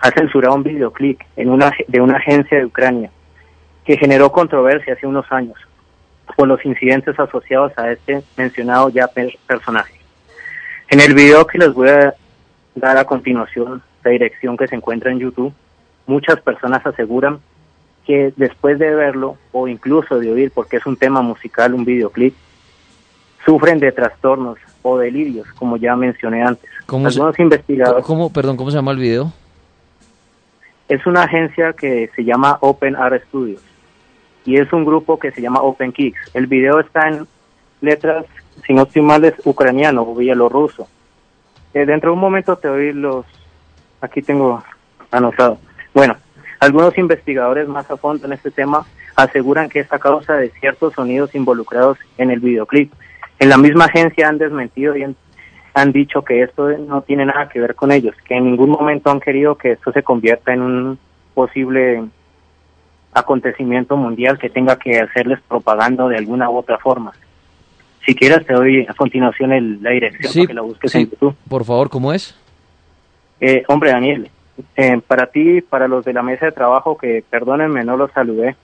ha 0.00 0.10
censurado 0.10 0.54
un 0.54 0.62
videoclip 0.62 1.18
en 1.36 1.48
una, 1.48 1.72
de 1.88 2.00
una 2.00 2.18
agencia 2.18 2.58
de 2.58 2.66
Ucrania 2.66 3.10
que 3.86 3.96
generó 3.96 4.30
controversia 4.30 4.92
hace 4.92 5.06
unos 5.06 5.24
años 5.32 5.58
por 6.36 6.46
los 6.46 6.62
incidentes 6.66 7.18
asociados 7.18 7.72
a 7.78 7.90
este 7.90 8.22
mencionado 8.36 8.90
ya 8.90 9.06
per- 9.08 9.36
personaje. 9.46 9.94
En 10.90 11.00
el 11.00 11.14
video 11.14 11.46
que 11.46 11.56
les 11.58 11.72
voy 11.72 11.88
a 11.88 12.14
dar 12.74 12.98
a 12.98 13.04
continuación, 13.04 13.82
la 14.04 14.10
dirección 14.10 14.58
que 14.58 14.68
se 14.68 14.76
encuentra 14.76 15.10
en 15.10 15.20
YouTube, 15.20 15.54
muchas 16.06 16.38
personas 16.42 16.84
aseguran 16.84 17.40
que 18.06 18.32
después 18.36 18.78
de 18.78 18.94
verlo 18.94 19.38
o 19.52 19.68
incluso 19.68 20.18
de 20.18 20.30
oír, 20.30 20.52
porque 20.54 20.76
es 20.76 20.86
un 20.86 20.96
tema 20.96 21.22
musical, 21.22 21.72
un 21.72 21.84
videoclip, 21.86 22.34
sufren 23.46 23.80
de 23.80 23.90
trastornos 23.92 24.58
o 24.82 24.98
delirios, 24.98 25.46
como 25.54 25.76
ya 25.76 25.94
mencioné 25.96 26.42
antes. 26.42 26.68
¿Cómo 26.86 27.10
se- 27.10 27.18
Algunos 27.18 27.38
investigadores... 27.38 28.04
¿Cómo, 28.04 28.32
perdón, 28.32 28.56
cómo 28.56 28.70
se 28.70 28.76
llama 28.76 28.92
el 28.92 28.98
video? 28.98 29.32
Es 30.88 31.06
una 31.06 31.22
agencia 31.22 31.72
que 31.72 32.10
se 32.16 32.24
llama 32.24 32.58
Open 32.60 32.96
Art 32.96 33.22
Studios 33.28 33.62
y 34.44 34.56
es 34.56 34.72
un 34.72 34.84
grupo 34.84 35.18
que 35.18 35.30
se 35.30 35.40
llama 35.40 35.60
Open 35.62 35.92
Kicks. 35.92 36.18
El 36.34 36.46
video 36.46 36.80
está 36.80 37.08
en 37.08 37.26
letras, 37.80 38.24
si 38.66 38.72
no 38.72 38.82
estoy 38.82 39.02
mal, 39.02 39.24
es 39.24 39.34
ucraniano 39.44 40.02
o 40.02 40.14
bielorruso. 40.14 40.88
Eh, 41.74 41.86
dentro 41.86 42.10
de 42.10 42.14
un 42.14 42.20
momento 42.20 42.56
te 42.56 42.68
doy 42.68 42.92
los... 42.92 43.24
Aquí 44.00 44.22
tengo 44.22 44.62
anotado. 45.10 45.58
Bueno, 45.94 46.16
algunos 46.58 46.96
investigadores 46.98 47.68
más 47.68 47.88
a 47.90 47.96
fondo 47.96 48.26
en 48.26 48.32
este 48.32 48.50
tema 48.50 48.84
aseguran 49.14 49.68
que 49.68 49.80
es 49.80 49.92
a 49.92 49.98
causa 49.98 50.34
de 50.34 50.48
ciertos 50.58 50.94
sonidos 50.94 51.34
involucrados 51.34 51.98
en 52.18 52.30
el 52.30 52.40
videoclip. 52.40 52.92
En 53.40 53.48
la 53.48 53.56
misma 53.58 53.86
agencia 53.86 54.28
han 54.28 54.38
desmentido 54.38 54.96
y 54.96 55.02
han, 55.02 55.16
han 55.74 55.90
dicho 55.92 56.22
que 56.22 56.42
esto 56.42 56.68
no 56.78 57.02
tiene 57.02 57.24
nada 57.26 57.48
que 57.48 57.58
ver 57.60 57.74
con 57.74 57.90
ellos, 57.90 58.14
que 58.24 58.36
en 58.36 58.44
ningún 58.44 58.70
momento 58.70 59.10
han 59.10 59.18
querido 59.20 59.56
que 59.56 59.72
esto 59.72 59.90
se 59.92 60.02
convierta 60.02 60.52
en 60.52 60.62
un 60.62 60.98
posible 61.34 62.04
acontecimiento 63.12 63.96
mundial 63.96 64.38
que 64.38 64.50
tenga 64.50 64.76
que 64.78 65.00
hacerles 65.00 65.40
propaganda 65.48 66.06
de 66.06 66.16
alguna 66.18 66.48
u 66.50 66.56
otra 66.58 66.78
forma. 66.78 67.12
Si 68.06 68.14
quieres 68.14 68.46
te 68.46 68.52
doy 68.54 68.86
a 68.88 68.94
continuación 68.94 69.52
el- 69.52 69.82
la 69.82 69.90
dirección 69.90 70.32
Sí, 70.32 70.38
para 70.40 70.48
que 70.48 70.54
la 70.54 70.60
busques 70.62 70.92
sí. 70.92 70.98
en 71.00 71.10
YouTube. 71.10 71.36
Por 71.48 71.64
favor, 71.64 71.90
¿cómo 71.90 72.12
es? 72.12 72.36
Eh, 73.40 73.62
hombre, 73.68 73.90
Daniel, 73.90 74.30
eh, 74.76 75.00
para 75.06 75.26
ti 75.26 75.60
para 75.60 75.88
los 75.88 76.04
de 76.04 76.12
la 76.12 76.22
mesa 76.22 76.46
de 76.46 76.52
trabajo, 76.52 76.96
que 76.96 77.24
perdónenme, 77.28 77.84
no 77.84 77.96
los 77.96 78.10
saludé, 78.12 78.54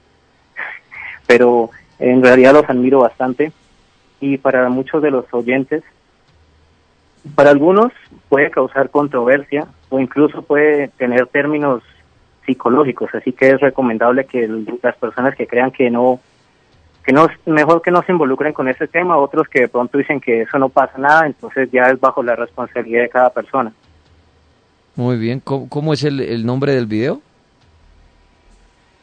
pero 1.27 1.71
en 1.99 2.23
realidad 2.23 2.53
los 2.53 2.69
admiro 2.69 3.01
bastante. 3.01 3.53
Y 4.21 4.39
para 4.39 4.69
muchos 4.69 5.03
de 5.03 5.11
los 5.11 5.27
oyentes, 5.33 5.83
para 7.35 7.51
algunos 7.51 7.93
puede 8.29 8.51
causar 8.51 8.91
controversia 8.91 9.67
o 9.89 9.99
incluso 10.01 10.43
puede 10.43 10.89
tener 10.89 11.27
términos 11.27 11.83
psicológicos, 12.47 13.13
así 13.15 13.33
que 13.33 13.51
es 13.51 13.61
recomendable 13.61 14.25
que 14.25 14.49
las 14.83 14.97
personas 14.97 15.35
que 15.35 15.47
crean 15.47 15.71
que 15.73 15.91
no 15.91 16.21
que 17.05 17.13
no 17.13 17.29
mejor 17.45 17.83
que 17.83 17.91
no 17.93 18.03
se 18.03 18.13
involucren 18.13 18.53
con 18.53 18.69
ese 18.69 18.89
tema, 18.89 19.17
otros 19.17 19.49
que 19.49 19.61
de 19.63 19.69
pronto 19.69 19.97
dicen 19.99 20.21
que 20.21 20.43
eso 20.43 20.59
no 20.59 20.69
pasa 20.69 20.99
nada, 20.99 21.27
entonces 21.27 21.69
ya 21.71 21.83
es 21.91 22.01
bajo 22.01 22.23
la 22.23 22.35
responsabilidad 22.37 23.03
de 23.03 23.09
cada 23.09 23.31
persona. 23.31 23.73
Muy 24.97 25.17
bien. 25.17 25.41
¿Cómo, 25.41 25.69
cómo 25.69 25.93
es 25.93 26.03
el, 26.05 26.21
el 26.21 26.45
nombre 26.47 26.73
del 26.73 26.87
video? 26.87 27.21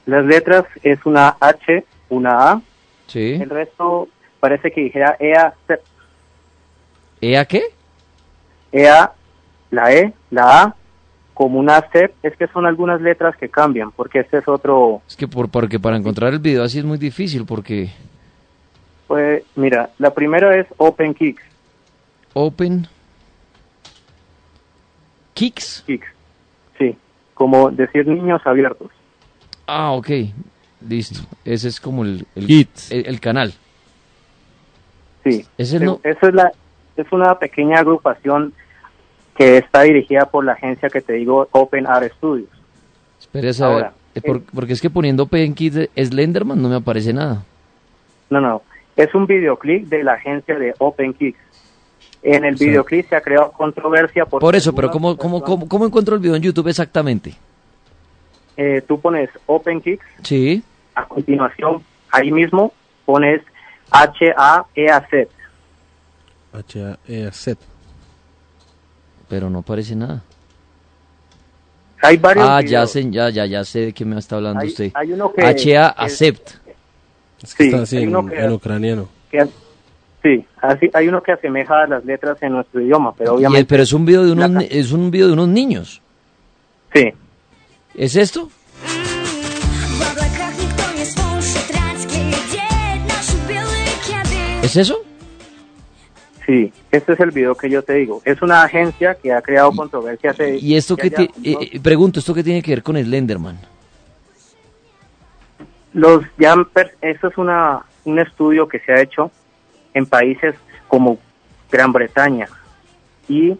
Las 0.05 0.25
letras 0.25 0.65
es 0.81 0.99
una 1.05 1.35
H, 1.39 1.85
una 2.09 2.51
A, 2.51 2.61
Sí. 3.07 3.37
el 3.41 3.49
resto 3.49 4.07
parece 4.43 4.71
que 4.71 4.81
dijera 4.81 5.15
EA, 5.21 5.53
¿EA 7.21 7.45
qué? 7.45 7.61
EA, 8.73 9.13
la 9.71 9.93
E, 9.93 10.13
la 10.31 10.61
A, 10.63 10.75
como 11.33 11.59
una 11.59 11.79
C, 11.93 12.13
es 12.23 12.35
que 12.35 12.47
son 12.47 12.65
algunas 12.65 12.99
letras 12.99 13.37
que 13.37 13.47
cambian, 13.47 13.91
porque 13.91 14.19
este 14.19 14.39
es 14.39 14.47
otro, 14.49 15.01
Es 15.07 15.15
que 15.15 15.29
por, 15.29 15.47
porque 15.47 15.79
para 15.79 15.95
encontrar 15.95 16.33
el 16.33 16.39
video 16.39 16.61
así 16.65 16.79
es 16.79 16.83
muy 16.83 16.97
difícil 16.97 17.45
porque 17.45 17.89
pues 19.07 19.43
mira, 19.55 19.91
la 19.97 20.13
primera 20.13 20.57
es 20.59 20.67
Open 20.75 21.13
Kicks, 21.13 21.43
Open 22.33 22.85
Kicks. 25.35 25.83
Kicks, 25.87 26.07
sí, 26.77 26.97
como 27.33 27.71
decir 27.71 28.05
niños 28.07 28.41
abiertos. 28.45 28.91
Ah, 29.67 29.91
ok. 29.93 30.09
Listo. 30.85 31.21
Ese 31.45 31.69
es 31.69 31.79
como 31.79 32.03
el, 32.03 32.27
el- 32.35 32.67
el 32.89 33.19
canal. 33.21 33.53
Sí, 35.23 35.45
Es 35.57 35.73
el 35.73 35.83
Eh, 35.83 35.85
no- 35.85 35.99
eso 36.03 36.27
es 36.27 36.33
la 36.33 36.51
es 36.95 37.11
una 37.11 37.37
pequeña 37.39 37.79
agrupación 37.79 38.53
que 39.35 39.57
está 39.57 39.81
dirigida 39.81 40.25
por 40.25 40.45
la 40.45 40.51
agencia 40.53 40.89
que 40.89 41.01
te 41.01 41.13
digo 41.13 41.47
Open 41.51 41.87
Art 41.87 42.11
Studios. 42.17 42.49
Espérese 43.19 43.63
a 43.63 43.69
ver. 43.69 43.87
Eh, 44.13 44.21
por- 44.21 44.43
porque 44.43 44.73
es 44.73 44.81
que 44.81 44.91
poniendo 44.91 45.23
Open 45.23 45.55
Kicks 45.55 45.75
de 45.75 45.89
Slenderman 45.97 46.61
no 46.61 46.69
me 46.69 46.75
aparece 46.75 47.13
nada. 47.13 47.43
No, 48.29 48.39
no, 48.41 48.61
es 48.95 49.13
un 49.15 49.25
videoclip 49.25 49.87
de 49.87 50.03
la 50.03 50.13
agencia 50.13 50.57
de 50.59 50.75
Open 50.77 51.13
Kicks. 51.13 51.39
En 52.21 52.45
el 52.45 52.55
videoclip 52.55 53.09
se 53.09 53.15
ha 53.15 53.21
creado 53.21 53.51
controversia 53.53 54.25
porque 54.25 54.43
Por 54.45 54.55
eso, 54.55 54.73
pero 54.75 54.91
¿cómo, 54.91 55.17
cómo, 55.17 55.41
cómo, 55.41 55.67
cómo 55.67 55.85
encuentro 55.87 56.13
el 56.15 56.21
video 56.21 56.35
en 56.35 56.43
YouTube 56.43 56.67
exactamente? 56.67 57.33
eh, 58.55 58.83
tú 58.87 58.99
pones 58.99 59.29
Open 59.47 59.81
Kicks, 59.81 60.05
Sí. 60.21 60.61
a 60.93 61.05
continuación 61.05 61.81
ahí 62.11 62.31
mismo 62.31 62.71
pones 63.05 63.41
H-A-E-A-Z. 63.93 65.27
H-A-E-Z. 66.53 67.57
Pero 69.29 69.49
no 69.49 69.59
aparece 69.59 69.95
nada. 69.95 70.21
Hay 72.01 72.17
varios 72.17 72.47
Ah, 72.47 72.61
ya 72.61 72.85
sé, 72.85 73.09
ya, 73.09 73.29
ya, 73.29 73.45
ya 73.45 73.63
sé 73.63 73.79
de 73.87 73.93
qué 73.93 74.03
me 74.03 74.19
está 74.19 74.35
hablando 74.35 74.59
Hay- 74.61 74.67
usted. 74.67 74.91
hay 74.93 75.13
uno 75.13 75.31
que- 75.31 75.41
HA 75.41 75.53
que- 75.55 75.77
Accept. 76.03 76.49
Es 77.41 77.55
que 77.55 77.63
Sí, 77.63 77.69
está 77.69 77.81
así 77.83 77.97
hay 77.97 78.03
en, 78.03 78.09
uno 78.15 78.29
que- 78.29 78.39
en 78.39 78.51
ucraniano. 78.51 79.09
que- 79.31 79.47
sí, 80.21 80.45
así, 80.61 80.89
hay 80.93 81.07
uno 81.07 81.23
que 81.23 81.31
asemeja 81.31 81.87
las 81.87 82.03
letras 82.03 82.37
en 82.41 82.53
nuestro 82.53 82.81
idioma, 82.81 83.13
pero 83.15 83.31
el- 83.31 83.37
obviamente... 83.37 83.65
pero 83.69 83.83
es 83.83 83.93
un 83.93 84.05
video 84.05 84.25
de 84.25 84.31
unos, 84.33 84.63
es 84.69 84.91
un 84.91 85.11
video 85.11 85.27
de 85.27 85.33
unos 85.33 85.47
niños. 85.47 86.01
Sí, 86.93 87.13
¿Es 87.95 88.15
esto? 88.15 88.49
¿Es 94.73 94.77
eso? 94.77 94.97
sí, 96.47 96.73
este 96.91 97.13
es 97.13 97.19
el 97.19 97.29
video 97.29 97.53
que 97.53 97.69
yo 97.69 97.83
te 97.83 97.93
digo. 97.93 98.23
Es 98.25 98.41
una 98.41 98.63
agencia 98.63 99.13
que 99.13 99.31
ha 99.31 99.39
creado 99.39 99.71
controversia 99.71 100.31
hace... 100.31 100.57
Y 100.57 100.75
esto 100.75 100.97
que 100.97 101.07
eh, 101.07 101.29
eh, 101.43 101.79
pregunto, 101.79 102.17
¿esto 102.19 102.33
qué 102.33 102.43
tiene 102.43 102.63
que 102.63 102.71
ver 102.71 102.81
con 102.81 102.97
Slenderman? 102.97 103.59
Los 105.93 106.23
per- 106.73 106.95
eso 107.01 107.27
es 107.27 107.37
una 107.37 107.83
un 108.03 108.17
estudio 108.17 108.67
que 108.67 108.79
se 108.79 108.91
ha 108.93 108.99
hecho 108.99 109.29
en 109.93 110.07
países 110.07 110.55
como 110.87 111.19
Gran 111.71 111.93
Bretaña 111.93 112.47
y 113.29 113.55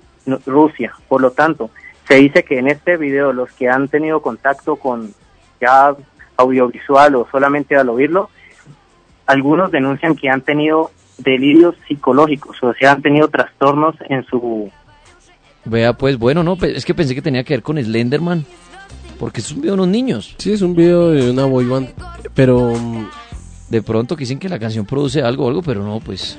Rusia. 0.48 0.96
Por 1.08 1.22
lo 1.22 1.30
tanto, 1.30 1.70
se 2.08 2.16
dice 2.16 2.44
que 2.44 2.58
en 2.58 2.68
este 2.70 2.98
video 2.98 3.34
los 3.34 3.52
que 3.52 3.70
han 3.70 3.88
tenido 3.88 4.24
contacto 4.24 4.78
con 4.78 5.14
ya 5.62 5.96
audiovisual 6.38 7.16
o 7.16 7.28
solamente 7.32 7.76
al 7.76 7.90
oírlo, 7.90 8.32
algunos 9.28 9.70
denuncian 9.72 10.16
que 10.16 10.28
han 10.28 10.42
tenido 10.42 10.90
delirios 11.18 11.76
psicológicos, 11.88 12.58
o 12.64 12.74
sea, 12.74 12.92
han 12.94 13.02
tenido 13.02 13.28
trastornos 13.28 13.96
en 14.10 14.24
su 14.26 14.70
Vea, 15.66 15.94
pues, 15.94 16.18
bueno, 16.18 16.44
no, 16.44 16.58
es 16.62 16.84
que 16.84 16.94
pensé 16.94 17.16
que 17.16 17.22
tenía 17.22 17.44
que 17.44 17.54
ver 17.54 17.64
con 17.64 17.78
Slenderman. 17.82 18.46
Porque 19.18 19.40
es 19.40 19.50
un 19.52 19.62
video 19.62 19.76
de 19.76 19.82
unos 19.84 19.88
niños. 19.94 20.36
Sí, 20.38 20.52
es 20.52 20.62
un 20.62 20.76
video 20.76 21.12
de 21.12 21.32
una 21.32 21.46
boy 21.46 21.66
band, 21.66 21.90
pero 22.34 22.74
mm, 22.76 23.06
De 23.70 23.82
pronto 23.82 24.16
que 24.18 24.22
dicen 24.22 24.40
que 24.40 24.50
la 24.50 24.60
canción 24.60 24.86
produce 24.86 25.22
algo 25.22 25.46
o 25.46 25.48
algo, 25.48 25.62
pero 25.62 25.84
no, 25.84 26.00
pues. 26.02 26.38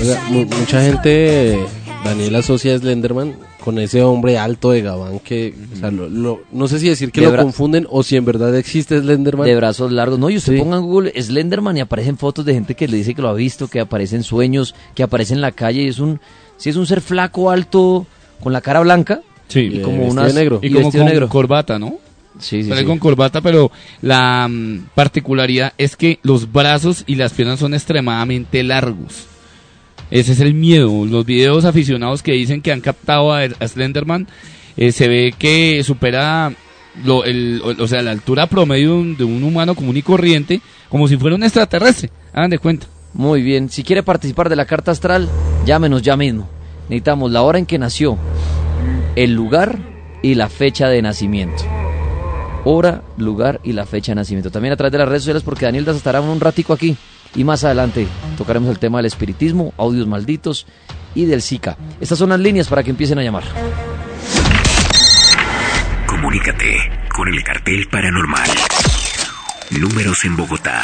o 0.00 0.04
sea, 0.04 0.20
mu- 0.30 0.46
mucha 0.46 0.80
gente, 0.82 1.58
Daniel 2.04 2.34
asocia 2.36 2.74
a 2.74 2.78
Slenderman 2.78 3.34
con 3.60 3.78
ese 3.78 4.02
hombre 4.02 4.38
alto 4.38 4.70
de 4.72 4.82
Gabán 4.82 5.18
que, 5.20 5.54
o 5.74 5.76
sea, 5.76 5.90
lo- 5.90 6.08
lo- 6.08 6.40
no 6.52 6.66
sé 6.68 6.78
si 6.80 6.88
decir 6.88 7.12
que 7.12 7.20
De 7.20 7.30
lo 7.30 7.36
confunden 7.36 7.86
o 7.90 8.02
si 8.02 8.16
en 8.16 8.24
verdad 8.24 8.56
existe 8.56 8.98
Slenderman. 9.00 9.46
De 9.46 9.54
brazos 9.56 9.92
largos. 9.92 10.18
No, 10.18 10.30
y 10.30 10.36
usted 10.38 10.54
Sí. 10.54 10.58
ponga 10.58 10.78
en 10.78 10.82
Google 10.84 11.12
Slenderman 11.22 11.76
y 11.76 11.80
aparecen 11.80 12.16
fotos 12.18 12.44
de 12.44 12.54
gente 12.54 12.74
que 12.74 12.88
le 12.88 12.96
dice 12.96 13.14
que 13.14 13.22
lo 13.22 13.28
ha 13.28 13.34
visto, 13.34 13.68
que 13.68 13.80
aparecen 13.80 14.22
sueños, 14.22 14.74
que 14.94 15.02
aparece 15.02 15.34
en 15.34 15.40
la 15.40 15.52
calle. 15.52 15.82
Y 15.82 15.88
es 15.88 15.98
un, 15.98 16.20
si 16.56 16.70
es 16.70 16.76
un 16.76 16.86
ser 16.86 17.00
flaco, 17.00 17.50
alto, 17.50 18.06
con 18.42 18.52
la 18.52 18.60
cara 18.60 18.80
blanca. 18.80 19.20
Sí. 19.48 19.60
Y 19.60 19.80
como 19.82 20.06
unas, 20.06 20.34
negro. 20.34 20.58
Y 20.62 20.68
y 20.68 20.70
como 20.72 20.90
con 20.90 21.04
negro. 21.04 21.28
corbata, 21.28 21.78
¿no? 21.78 21.94
Sí, 22.38 22.62
sí, 22.62 22.68
sale 22.68 22.82
sí. 22.82 22.86
con 22.86 22.98
corbata, 22.98 23.40
pero 23.40 23.70
la 24.00 24.46
mm, 24.48 24.86
particularidad 24.94 25.72
es 25.76 25.96
que 25.96 26.20
los 26.22 26.50
brazos 26.50 27.02
y 27.06 27.16
las 27.16 27.32
piernas 27.32 27.58
son 27.58 27.74
extremadamente 27.74 28.62
largos. 28.62 29.26
Ese 30.10 30.32
es 30.32 30.40
el 30.40 30.54
miedo. 30.54 31.06
Los 31.06 31.24
videos 31.24 31.64
aficionados 31.64 32.22
que 32.22 32.32
dicen 32.32 32.62
que 32.62 32.72
han 32.72 32.80
captado 32.80 33.32
a, 33.32 33.46
Slenderman, 33.46 34.26
eh, 34.76 34.92
se 34.92 35.08
ve 35.08 35.34
que 35.38 35.82
supera 35.84 36.52
lo, 37.04 37.24
el, 37.24 37.62
o, 37.62 37.86
sea, 37.86 38.02
la 38.02 38.10
altura 38.10 38.46
promedio 38.46 39.02
de 39.16 39.24
un, 39.24 39.42
humano 39.42 39.74
común 39.74 39.96
y 39.96 40.02
corriente, 40.02 40.60
como 40.88 41.08
si 41.08 41.16
fuera 41.16 41.36
un 41.36 41.44
extraterrestre. 41.44 42.10
Hagan 42.32 42.50
de 42.50 42.58
cuenta. 42.58 42.86
Muy 43.12 43.42
bien, 43.42 43.68
si 43.70 43.82
quiere 43.82 44.02
participar 44.02 44.48
de 44.48 44.56
la 44.56 44.66
carta 44.66 44.92
astral, 44.92 45.28
llámenos 45.66 46.02
ya 46.02 46.16
mismo. 46.16 46.48
Necesitamos 46.88 47.30
la 47.30 47.42
hora 47.42 47.58
en 47.58 47.66
que 47.66 47.78
nació, 47.78 48.18
el 49.16 49.32
lugar 49.32 49.78
y 50.22 50.34
la 50.34 50.48
fecha 50.48 50.88
de 50.88 51.02
nacimiento. 51.02 51.64
Hora, 52.64 53.02
lugar 53.16 53.60
y 53.64 53.72
la 53.72 53.86
fecha 53.86 54.12
de 54.12 54.16
nacimiento. 54.16 54.50
También 54.50 54.72
a 54.72 54.76
través 54.76 54.92
de 54.92 54.98
las 54.98 55.08
redes 55.08 55.22
sociales 55.22 55.42
porque 55.42 55.64
Daniel 55.64 55.84
Das 55.84 55.96
estará 55.96 56.20
un 56.20 56.40
ratico 56.40 56.72
aquí. 56.72 56.96
Y 57.34 57.44
más 57.44 57.64
adelante 57.64 58.06
tocaremos 58.36 58.68
el 58.70 58.78
tema 58.78 58.98
del 58.98 59.06
espiritismo, 59.06 59.72
audios 59.76 60.06
malditos 60.06 60.66
y 61.14 61.24
del 61.26 61.42
Zika. 61.42 61.76
Estas 62.00 62.18
son 62.18 62.30
las 62.30 62.40
líneas 62.40 62.66
para 62.68 62.82
que 62.82 62.90
empiecen 62.90 63.18
a 63.18 63.22
llamar. 63.22 63.44
Comunícate 66.06 66.76
con 67.14 67.28
el 67.28 67.42
cartel 67.42 67.86
paranormal. 67.90 68.48
Números 69.78 70.24
en 70.24 70.36
Bogotá. 70.36 70.82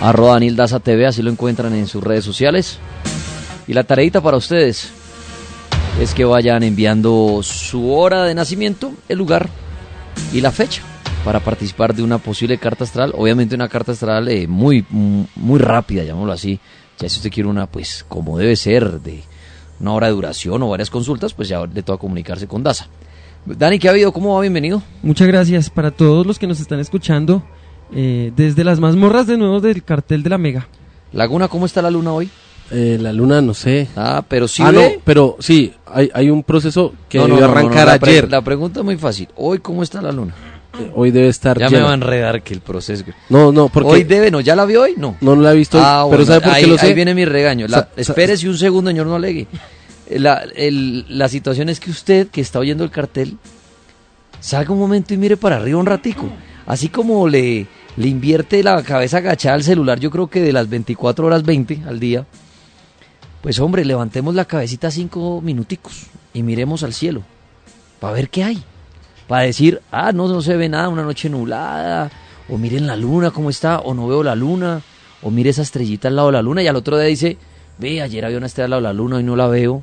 Arroba 0.00 0.34
Daniel 0.34 0.54
Daza 0.54 0.78
TV, 0.78 1.04
así 1.04 1.20
lo 1.20 1.32
encuentran 1.32 1.74
en 1.74 1.88
sus 1.88 2.04
redes 2.04 2.24
sociales. 2.24 2.78
Y 3.66 3.72
la 3.72 3.82
tareita 3.82 4.20
para 4.20 4.36
ustedes 4.36 4.88
es 6.00 6.14
que 6.14 6.24
vayan 6.24 6.62
enviando 6.62 7.40
su 7.42 7.92
hora 7.92 8.22
de 8.22 8.36
nacimiento, 8.36 8.92
el 9.08 9.18
lugar 9.18 9.48
y 10.32 10.42
la 10.42 10.52
fecha 10.52 10.82
para 11.24 11.40
participar 11.40 11.92
de 11.92 12.04
una 12.04 12.18
posible 12.18 12.58
carta 12.58 12.84
astral. 12.84 13.12
Obviamente 13.16 13.56
una 13.56 13.68
carta 13.68 13.90
astral 13.90 14.28
eh, 14.28 14.46
muy, 14.46 14.86
muy 14.90 15.58
rápida, 15.58 16.04
llamémoslo 16.04 16.34
así. 16.34 16.60
Ya 17.00 17.08
si 17.08 17.16
usted 17.16 17.32
quiere 17.32 17.48
una, 17.48 17.66
pues 17.66 18.04
como 18.06 18.38
debe 18.38 18.54
ser, 18.54 19.00
de 19.00 19.24
una 19.80 19.92
hora 19.92 20.06
de 20.06 20.12
duración 20.12 20.62
o 20.62 20.68
varias 20.68 20.88
consultas, 20.88 21.34
pues 21.34 21.48
ya 21.48 21.66
le 21.66 21.82
toca 21.82 21.98
comunicarse 21.98 22.46
con 22.46 22.62
Daza. 22.62 22.86
Dani, 23.46 23.78
¿qué 23.78 23.88
ha 23.88 23.92
habido? 23.92 24.12
¿Cómo 24.12 24.34
va? 24.34 24.40
Bienvenido. 24.40 24.82
Muchas 25.02 25.28
gracias 25.28 25.70
para 25.70 25.90
todos 25.92 26.26
los 26.26 26.38
que 26.38 26.46
nos 26.46 26.60
están 26.60 26.80
escuchando 26.80 27.42
eh, 27.94 28.32
desde 28.34 28.64
las 28.64 28.80
mazmorras 28.80 29.26
de 29.26 29.36
nuevo 29.36 29.60
del 29.60 29.84
cartel 29.84 30.22
de 30.22 30.30
la 30.30 30.38
Mega. 30.38 30.68
Laguna, 31.12 31.46
¿cómo 31.48 31.66
está 31.66 31.80
la 31.80 31.90
luna 31.90 32.12
hoy? 32.12 32.28
Eh, 32.72 32.98
la 33.00 33.12
luna 33.12 33.40
no 33.40 33.54
sé. 33.54 33.86
Ah, 33.94 34.24
pero 34.26 34.48
sí 34.48 34.62
ah, 34.64 34.72
ve. 34.72 34.94
no, 34.96 35.02
pero 35.04 35.36
sí, 35.38 35.72
hay, 35.86 36.10
hay 36.12 36.30
un 36.30 36.42
proceso 36.42 36.92
que 37.08 37.18
No, 37.18 37.28
no, 37.28 37.34
debió 37.36 37.46
no, 37.46 37.54
no, 37.54 37.60
no, 37.60 37.66
arrancar 37.68 37.86
la 37.86 37.98
pre- 38.00 38.10
ayer. 38.10 38.30
la 38.30 38.42
pregunta 38.42 38.80
es 38.80 38.84
muy 38.84 38.96
fácil. 38.96 39.28
Hoy, 39.36 39.58
¿cómo 39.60 39.84
está 39.84 40.02
la 40.02 40.10
luna? 40.10 40.34
Eh, 40.80 40.90
Hoy 40.96 41.12
debe 41.12 41.28
estar 41.28 41.56
Ya 41.58 41.70
me 41.70 41.80
va 41.80 41.92
a 41.92 41.94
enredar 41.94 42.42
que 42.42 42.52
el 42.52 42.60
proceso. 42.60 43.04
No, 43.28 43.52
no, 43.52 43.68
porque 43.68 43.88
Hoy 43.92 44.02
debe, 44.02 44.32
¿no? 44.32 44.40
¿Ya 44.40 44.56
la 44.56 44.64
vio 44.64 44.82
hoy? 44.82 44.94
No. 44.96 45.16
no 45.20 45.36
la 45.36 45.52
he 45.52 45.56
visto, 45.56 45.78
hoy, 45.78 45.84
Ah, 45.86 46.04
pero 46.10 46.24
bueno, 46.24 46.26
¿sabe 46.26 46.40
por 46.40 46.50
qué 46.50 46.56
ahí, 46.56 46.66
lo 46.66 46.76
sé? 46.78 46.86
ahí 46.88 46.94
viene 46.94 47.14
mi 47.14 47.24
regaño. 47.24 47.68
La, 47.68 47.78
Sa- 47.78 47.88
sa- 47.94 48.00
espérese 48.00 48.48
un 48.48 48.58
segundo, 48.58 48.90
señor, 48.90 49.06
no 49.06 49.14
alegue. 49.14 49.46
La, 50.10 50.44
la 51.08 51.28
situación 51.28 51.68
es 51.68 51.80
que 51.80 51.90
usted, 51.90 52.28
que 52.28 52.40
está 52.40 52.58
oyendo 52.58 52.84
el 52.84 52.90
cartel, 52.90 53.36
salga 54.40 54.72
un 54.72 54.78
momento 54.78 55.14
y 55.14 55.16
mire 55.16 55.36
para 55.36 55.56
arriba 55.56 55.78
un 55.78 55.86
ratico. 55.86 56.28
Así 56.66 56.88
como 56.88 57.28
le, 57.28 57.66
le 57.96 58.08
invierte 58.08 58.62
la 58.62 58.82
cabeza 58.82 59.18
agachada 59.18 59.54
al 59.54 59.62
celular, 59.62 59.98
yo 59.98 60.10
creo 60.10 60.28
que 60.28 60.40
de 60.40 60.52
las 60.52 60.68
24 60.68 61.26
horas 61.26 61.42
20 61.42 61.82
al 61.86 61.98
día, 61.98 62.26
pues 63.42 63.58
hombre, 63.60 63.84
levantemos 63.84 64.34
la 64.34 64.44
cabecita 64.44 64.90
cinco 64.90 65.40
minuticos 65.40 66.06
y 66.34 66.42
miremos 66.42 66.82
al 66.82 66.92
cielo 66.92 67.22
para 68.00 68.12
ver 68.12 68.28
qué 68.28 68.44
hay. 68.44 68.62
Para 69.26 69.42
decir, 69.42 69.80
ah, 69.90 70.12
no, 70.12 70.28
no 70.28 70.40
se 70.40 70.56
ve 70.56 70.68
nada, 70.68 70.88
una 70.88 71.02
noche 71.02 71.28
nublada, 71.28 72.10
o 72.48 72.58
miren 72.58 72.86
la 72.86 72.96
luna 72.96 73.30
cómo 73.30 73.50
está, 73.50 73.80
o 73.80 73.92
no 73.92 74.06
veo 74.06 74.22
la 74.22 74.36
luna, 74.36 74.82
o 75.22 75.30
mire 75.30 75.50
esa 75.50 75.62
estrellita 75.62 76.08
al 76.08 76.16
lado 76.16 76.28
de 76.28 76.32
la 76.34 76.42
luna, 76.42 76.62
y 76.62 76.68
al 76.68 76.76
otro 76.76 76.96
día 76.96 77.08
dice, 77.08 77.36
ve, 77.78 78.02
ayer 78.02 78.24
había 78.24 78.38
una 78.38 78.46
estrella 78.46 78.66
al 78.66 78.70
lado 78.70 78.82
de 78.82 78.88
la 78.88 78.92
luna 78.92 79.20
y 79.20 79.24
no 79.24 79.34
la 79.34 79.48
veo. 79.48 79.82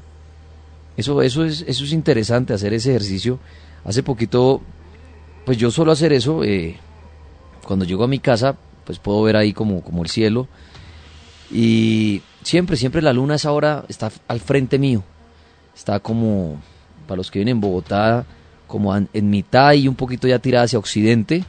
Eso, 0.95 1.21
eso, 1.21 1.43
es, 1.43 1.63
eso 1.67 1.83
es 1.83 1.91
interesante, 1.91 2.53
hacer 2.53 2.73
ese 2.73 2.91
ejercicio. 2.91 3.39
Hace 3.83 4.03
poquito, 4.03 4.61
pues 5.45 5.57
yo 5.57 5.71
suelo 5.71 5.91
hacer 5.91 6.13
eso, 6.13 6.43
eh, 6.43 6.77
cuando 7.65 7.85
llego 7.85 8.03
a 8.03 8.07
mi 8.07 8.19
casa, 8.19 8.55
pues 8.85 8.99
puedo 8.99 9.21
ver 9.23 9.35
ahí 9.35 9.53
como, 9.53 9.81
como 9.81 10.03
el 10.03 10.09
cielo, 10.09 10.47
y 11.51 12.21
siempre, 12.43 12.77
siempre 12.77 13.01
la 13.01 13.13
luna 13.13 13.33
a 13.33 13.35
esa 13.37 13.51
hora 13.51 13.85
está 13.89 14.11
al 14.27 14.39
frente 14.39 14.79
mío, 14.79 15.03
está 15.75 15.99
como, 15.99 16.61
para 17.07 17.17
los 17.17 17.31
que 17.31 17.39
vienen 17.39 17.57
en 17.57 17.61
Bogotá, 17.61 18.25
como 18.67 18.95
en, 18.95 19.29
mitad 19.29 19.73
y 19.73 19.87
un 19.87 19.95
poquito 19.95 20.27
ya 20.27 20.39
tirada 20.39 20.65
hacia 20.65 20.79
occidente, 20.79 21.43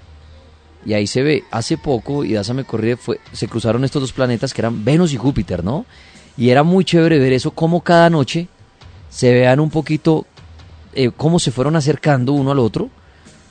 y 0.85 0.93
ahí 0.93 1.07
se 1.07 1.23
ve, 1.23 1.45
hace 1.51 1.79
poco, 1.79 2.25
y 2.25 2.33
Daza 2.33 2.53
me 2.53 2.65
corrí, 2.65 2.97
fue, 2.97 3.21
se 3.33 3.49
cruzaron 3.49 3.85
estos 3.85 4.03
dos 4.03 4.13
planetas 4.13 4.53
que 4.53 4.61
eran 4.61 4.85
Venus 4.85 5.13
y 5.13 5.17
Júpiter, 5.17 5.65
¿no? 5.65 5.87
Y 6.37 6.51
era 6.51 6.63
muy 6.63 6.85
chévere 6.85 7.19
ver 7.19 7.33
eso, 7.33 7.53
como 7.53 7.83
cada 7.83 8.11
noche 8.11 8.49
se 9.15 9.33
vean 9.33 9.61
un 9.61 9.71
poquito 9.71 10.27
eh, 10.93 11.13
cómo 11.17 11.39
se 11.39 11.53
fueron 11.53 11.77
acercando 11.77 12.33
uno 12.33 12.51
al 12.51 12.59
otro, 12.59 12.91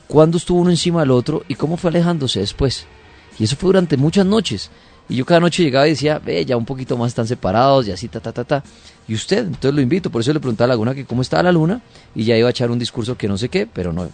cuándo 0.06 0.36
estuvo 0.36 0.60
uno 0.60 0.68
encima 0.68 1.00
del 1.00 1.10
otro 1.10 1.42
y 1.48 1.54
cómo 1.54 1.78
fue 1.78 1.88
alejándose 1.88 2.40
después. 2.40 2.84
Y 3.38 3.44
eso 3.44 3.56
fue 3.56 3.68
durante 3.68 3.96
muchas 3.96 4.26
noches. 4.26 4.70
Y 5.08 5.16
yo 5.16 5.24
cada 5.24 5.40
noche 5.40 5.62
llegaba 5.62 5.86
y 5.86 5.90
decía, 5.90 6.18
ve, 6.18 6.44
ya 6.44 6.58
un 6.58 6.66
poquito 6.66 6.98
más 6.98 7.08
están 7.08 7.26
separados 7.26 7.88
y 7.88 7.92
así, 7.92 8.08
ta, 8.08 8.20
ta, 8.20 8.30
ta, 8.30 8.44
ta. 8.44 8.62
Y 9.08 9.14
usted, 9.14 9.38
entonces 9.38 9.74
lo 9.74 9.80
invito, 9.80 10.10
por 10.10 10.20
eso 10.20 10.34
le 10.34 10.40
preguntaba 10.40 10.66
a 10.66 10.68
Laguna 10.68 10.94
que 10.94 11.06
cómo 11.06 11.22
estaba 11.22 11.42
la 11.42 11.52
luna 11.52 11.80
y 12.14 12.24
ya 12.24 12.36
iba 12.36 12.48
a 12.48 12.50
echar 12.50 12.70
un 12.70 12.78
discurso 12.78 13.16
que 13.16 13.26
no 13.26 13.38
sé 13.38 13.48
qué, 13.48 13.66
pero 13.66 13.90
no. 13.90 14.10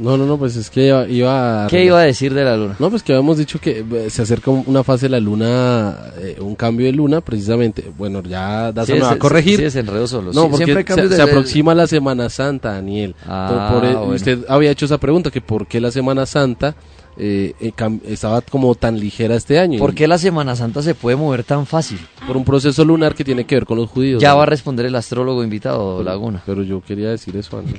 No, 0.00 0.16
no, 0.16 0.24
no, 0.24 0.38
pues 0.38 0.56
es 0.56 0.70
que 0.70 0.86
iba, 0.86 1.06
iba 1.08 1.64
a... 1.64 1.68
¿Qué 1.68 1.84
iba 1.84 2.00
a 2.00 2.04
decir 2.04 2.32
de 2.32 2.42
la 2.44 2.56
luna? 2.56 2.76
No, 2.78 2.88
pues 2.90 3.02
que 3.02 3.12
habíamos 3.12 3.36
dicho 3.38 3.60
que 3.60 3.84
eh, 3.92 4.08
se 4.10 4.22
acerca 4.22 4.50
un- 4.50 4.64
una 4.66 4.82
fase 4.82 5.06
de 5.06 5.10
la 5.10 5.20
luna, 5.20 5.94
eh, 6.18 6.36
un 6.40 6.54
cambio 6.54 6.86
de 6.86 6.92
luna, 6.92 7.20
precisamente. 7.20 7.84
Bueno, 7.98 8.22
ya 8.22 8.72
Daza 8.72 8.86
Sí, 8.86 8.92
me 8.94 9.00
va 9.00 9.12
a 9.12 9.18
corregir. 9.18 9.70
sí, 9.70 9.80
solo. 10.06 10.32
No, 10.32 10.44
Sí, 10.44 10.48
porque 10.50 10.64
siempre 10.64 10.94
se, 10.94 11.08
de- 11.08 11.16
se 11.16 11.22
aproxima 11.22 11.74
la 11.74 11.86
Semana 11.86 12.28
Santa, 12.30 12.72
Daniel. 12.72 13.14
Ah, 13.26 13.68
Por- 13.72 13.80
por- 13.82 13.90
e- 13.90 13.94
bueno. 13.94 14.14
Usted 14.14 14.38
había 14.48 14.70
hecho 14.70 14.86
esa 14.86 14.98
pregunta, 14.98 15.30
que 15.30 15.40
por 15.42 15.66
qué 15.66 15.80
la 15.80 15.90
Semana 15.90 16.24
Santa 16.24 16.74
eh, 17.18 17.52
eh, 17.60 17.72
estaba 18.08 18.40
como 18.40 18.74
tan 18.76 18.98
ligera 18.98 19.34
este 19.34 19.58
año. 19.58 19.78
¿Por 19.78 19.94
qué 19.94 20.08
la 20.08 20.16
Semana 20.16 20.56
Santa 20.56 20.80
se 20.80 20.94
puede 20.94 21.16
mover 21.16 21.44
tan 21.44 21.66
fácil? 21.66 21.98
Por 22.26 22.36
un 22.38 22.44
proceso 22.44 22.82
lunar 22.84 23.14
que 23.14 23.24
tiene 23.24 23.44
que 23.44 23.56
ver 23.56 23.66
con 23.66 23.76
los 23.76 23.90
judíos. 23.90 24.22
Ya 24.22 24.30
¿no? 24.30 24.38
va 24.38 24.44
a 24.44 24.46
responder 24.46 24.86
el 24.86 24.94
astrólogo 24.94 25.44
invitado, 25.44 26.02
Laguna. 26.02 26.42
Pero 26.46 26.62
yo 26.62 26.80
quería 26.80 27.10
decir 27.10 27.36
eso 27.36 27.58
antes. 27.58 27.74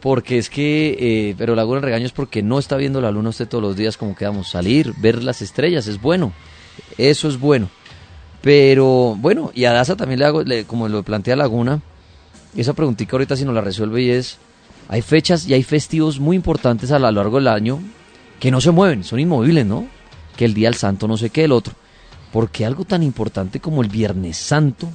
Porque 0.00 0.38
es 0.38 0.48
que, 0.48 0.96
eh, 0.98 1.34
pero 1.36 1.54
Laguna 1.54 1.78
el 1.78 1.84
regaño 1.84 2.06
es 2.06 2.12
porque 2.12 2.42
no 2.42 2.58
está 2.58 2.76
viendo 2.76 3.00
la 3.02 3.10
luna 3.10 3.28
usted 3.30 3.46
todos 3.48 3.62
los 3.62 3.76
días 3.76 3.96
como 3.98 4.14
quedamos. 4.16 4.48
Salir, 4.48 4.94
ver 4.96 5.22
las 5.22 5.42
estrellas, 5.42 5.86
es 5.86 6.00
bueno. 6.00 6.32
Eso 6.96 7.28
es 7.28 7.38
bueno. 7.38 7.68
Pero 8.40 9.14
bueno, 9.18 9.50
y 9.54 9.66
a 9.66 9.72
Daza 9.72 9.96
también 9.96 10.20
le 10.20 10.24
hago, 10.24 10.42
le- 10.42 10.64
como 10.64 10.88
lo 10.88 11.02
plantea 11.02 11.36
Laguna, 11.36 11.82
esa 12.56 12.72
preguntita 12.72 13.12
ahorita 13.12 13.36
si 13.36 13.44
nos 13.44 13.54
la 13.54 13.60
resuelve 13.60 14.02
y 14.02 14.10
es, 14.10 14.38
hay 14.88 15.02
fechas 15.02 15.46
y 15.46 15.52
hay 15.52 15.62
festivos 15.62 16.18
muy 16.18 16.36
importantes 16.36 16.90
a 16.90 16.98
lo 16.98 17.10
largo 17.10 17.36
del 17.36 17.48
año 17.48 17.80
que 18.40 18.50
no 18.50 18.62
se 18.62 18.70
mueven, 18.70 19.04
son 19.04 19.20
inmovibles, 19.20 19.66
¿no? 19.66 19.86
Que 20.36 20.46
el 20.46 20.54
Día 20.54 20.68
del 20.68 20.78
Santo, 20.78 21.06
no 21.06 21.18
sé 21.18 21.28
qué, 21.28 21.44
el 21.44 21.52
otro. 21.52 21.74
Porque 22.32 22.64
algo 22.64 22.86
tan 22.86 23.02
importante 23.02 23.60
como 23.60 23.82
el 23.82 23.90
Viernes 23.90 24.38
Santo 24.38 24.88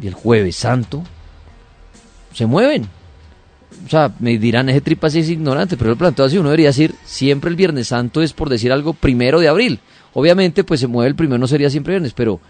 y 0.00 0.06
el 0.06 0.14
Jueves 0.14 0.56
Santo 0.56 1.02
se 2.32 2.46
mueven. 2.46 2.88
O 3.86 3.88
sea, 3.88 4.12
me 4.18 4.38
dirán, 4.38 4.68
ese 4.68 4.80
tripas 4.80 5.14
es 5.14 5.28
ignorante, 5.28 5.76
pero 5.76 5.90
el 5.90 5.96
planteo 5.96 6.24
así, 6.24 6.38
uno 6.38 6.48
debería 6.48 6.68
decir, 6.68 6.94
siempre 7.04 7.50
el 7.50 7.56
Viernes 7.56 7.88
Santo 7.88 8.22
es, 8.22 8.32
por 8.32 8.48
decir 8.48 8.72
algo, 8.72 8.92
primero 8.92 9.40
de 9.40 9.48
abril. 9.48 9.80
Obviamente, 10.12 10.64
pues 10.64 10.80
se 10.80 10.86
mueve 10.86 11.08
el 11.08 11.14
primero, 11.14 11.38
no 11.38 11.46
sería 11.46 11.70
siempre 11.70 11.92
viernes, 11.92 12.12
pero, 12.12 12.40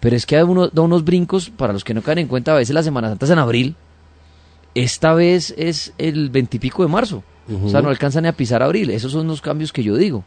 pero 0.00 0.16
es 0.16 0.24
que 0.26 0.36
da, 0.36 0.44
uno, 0.44 0.68
da 0.68 0.82
unos 0.82 1.04
brincos, 1.04 1.50
para 1.50 1.72
los 1.72 1.84
que 1.84 1.94
no 1.94 2.02
caen 2.02 2.18
en 2.18 2.26
cuenta, 2.26 2.52
a 2.52 2.56
veces 2.56 2.74
la 2.74 2.82
Semana 2.82 3.08
Santa 3.08 3.26
es 3.26 3.30
en 3.32 3.38
abril, 3.38 3.76
esta 4.74 5.14
vez 5.14 5.54
es 5.58 5.92
el 5.98 6.30
veintipico 6.30 6.82
de 6.82 6.88
marzo. 6.88 7.22
O 7.64 7.68
sea, 7.68 7.82
no 7.82 7.88
alcanzan 7.88 8.22
ni 8.22 8.28
a 8.28 8.32
pisar 8.32 8.62
abril. 8.62 8.90
Esos 8.90 9.12
son 9.12 9.26
los 9.26 9.42
cambios 9.42 9.72
que 9.72 9.82
yo 9.82 9.96
digo. 9.96 10.24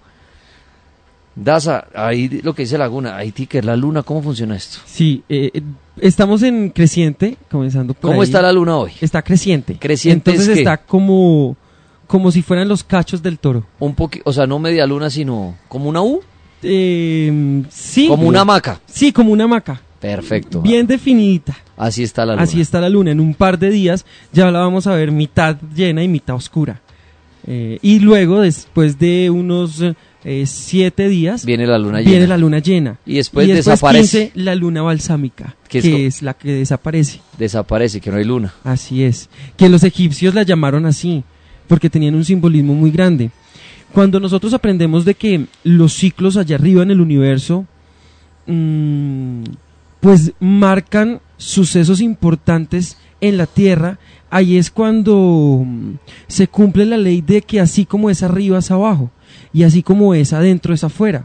Daza, 1.35 1.87
ahí 1.93 2.39
lo 2.43 2.53
que 2.55 2.61
dice 2.63 2.77
Laguna, 2.77 3.17
ahí 3.17 3.31
ticker, 3.31 3.65
la 3.65 3.75
luna, 3.75 4.03
¿cómo 4.03 4.21
funciona 4.21 4.55
esto? 4.55 4.79
Sí, 4.85 5.21
eh, 5.27 5.51
eh, 5.53 5.61
estamos 5.99 6.43
en 6.43 6.69
creciente, 6.69 7.37
comenzando 7.51 7.93
por 7.93 8.11
¿Cómo 8.11 8.21
ahí. 8.21 8.25
está 8.27 8.41
la 8.41 8.53
luna 8.53 8.77
hoy? 8.77 8.91
Está 9.01 9.21
creciente. 9.21 9.77
¿Creciente 9.77 10.31
Entonces 10.31 10.53
es 10.53 10.59
está 10.59 10.77
como, 10.77 11.57
como 12.07 12.31
si 12.31 12.41
fueran 12.41 12.69
los 12.69 12.83
cachos 12.85 13.21
del 13.21 13.37
toro. 13.37 13.65
Un 13.79 13.95
poquito, 13.95 14.23
o 14.29 14.31
sea, 14.31 14.47
no 14.47 14.59
media 14.59 14.85
luna, 14.87 15.09
sino 15.09 15.55
como 15.67 15.89
una 15.89 16.01
U, 16.01 16.21
Eh, 16.63 17.63
sí. 17.69 18.07
como 18.07 18.27
una 18.27 18.41
hamaca. 18.41 18.79
Sí, 18.85 19.11
como 19.11 19.31
una 19.33 19.43
hamaca. 19.43 19.81
Perfecto. 19.99 20.61
Bien 20.61 20.87
definidita. 20.87 21.55
Así 21.77 22.03
está 22.03 22.25
la 22.25 22.33
luna. 22.33 22.43
Así 22.43 22.61
está 22.61 22.79
la 22.79 22.89
luna. 22.89 23.11
En 23.11 23.19
un 23.19 23.33
par 23.33 23.59
de 23.59 23.69
días 23.71 24.05
ya 24.31 24.49
la 24.51 24.59
vamos 24.59 24.87
a 24.87 24.95
ver 24.95 25.11
mitad 25.11 25.57
llena 25.75 26.01
y 26.03 26.07
mitad 26.07 26.35
oscura. 26.35 26.81
Eh, 27.47 27.77
y 27.81 27.99
luego, 27.99 28.41
después 28.41 28.97
de 28.97 29.29
unos 29.29 29.83
eh, 30.27 30.45
siete 30.47 31.07
días, 31.07 31.45
Viene 31.45 31.67
la 31.67 31.77
luna 31.77 31.99
viene 31.99 32.13
llena. 32.21 32.27
la 32.27 32.37
luna 32.37 32.57
llena. 32.59 32.97
Y 33.05 33.15
después 33.17 33.47
desaparece. 33.47 34.31
15, 34.31 34.43
la 34.43 34.55
luna 34.55 34.81
balsámica, 34.81 35.55
¿Qué 35.69 35.81
que 35.81 36.07
es 36.07 36.15
es, 36.15 36.21
la 36.23 36.33
que 36.33 36.51
desaparece. 36.51 37.21
Desaparece, 37.37 38.01
que 38.01 38.09
no 38.09 38.17
hay 38.17 38.23
luna. 38.23 38.51
Así 38.63 39.03
es. 39.03 39.29
Que 39.55 39.69
los 39.69 39.83
egipcios 39.83 40.33
la 40.33 40.41
llamaron 40.41 40.87
así, 40.87 41.23
porque 41.67 41.91
tenían 41.91 42.15
un 42.15 42.25
simbolismo 42.25 42.73
muy 42.73 42.89
grande. 42.89 43.29
Cuando 43.93 44.19
nosotros 44.19 44.51
aprendemos 44.55 45.05
de 45.05 45.13
que 45.13 45.45
los 45.63 45.93
ciclos 45.93 46.37
allá 46.37 46.55
arriba 46.55 46.81
en 46.81 46.89
el 46.89 47.01
universo, 47.01 47.65
mm, 48.47 49.43
pues 49.99 50.33
marcan 50.39 51.21
sucesos 51.37 52.01
importantes 52.01 52.97
en 53.21 53.37
la 53.37 53.45
Tierra, 53.45 53.99
ahí 54.31 54.57
es 54.57 54.71
cuando 54.71 55.63
mm, 55.65 55.93
se 56.27 56.47
cumple 56.47 56.85
la 56.85 56.97
ley 56.97 57.21
de 57.21 57.43
que 57.43 57.59
así 57.59 57.85
como 57.85 58.09
es 58.09 58.23
arriba 58.23 58.57
es 58.57 58.71
abajo, 58.71 59.11
y 59.55 59.63
así 59.63 59.83
como 59.83 60.13
es 60.13 60.33
adentro 60.33 60.73
es 60.73 60.83
afuera. 60.83 61.23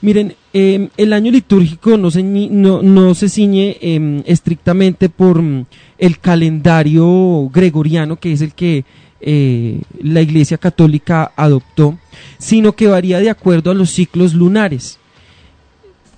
Miren, 0.00 0.34
eh, 0.54 0.88
el 0.96 1.12
año 1.12 1.30
litúrgico 1.30 1.98
no 1.98 2.10
se, 2.10 3.28
ciñe 3.28 3.76
eh, 3.82 4.22
estrictamente 4.24 5.10
por 5.10 5.42
mm, 5.42 5.66
el 5.98 6.18
calendario 6.20 7.50
gregoriano, 7.52 8.16
que 8.16 8.32
es 8.32 8.40
el 8.40 8.54
que 8.54 8.86
eh, 9.20 9.78
la 10.02 10.22
Iglesia 10.22 10.56
Católica 10.56 11.32
adoptó, 11.36 11.98
sino 12.38 12.72
que 12.72 12.86
varía 12.86 13.18
de 13.20 13.28
acuerdo 13.28 13.70
a 13.70 13.74
los 13.74 13.90
ciclos 13.90 14.32
lunares. 14.32 14.98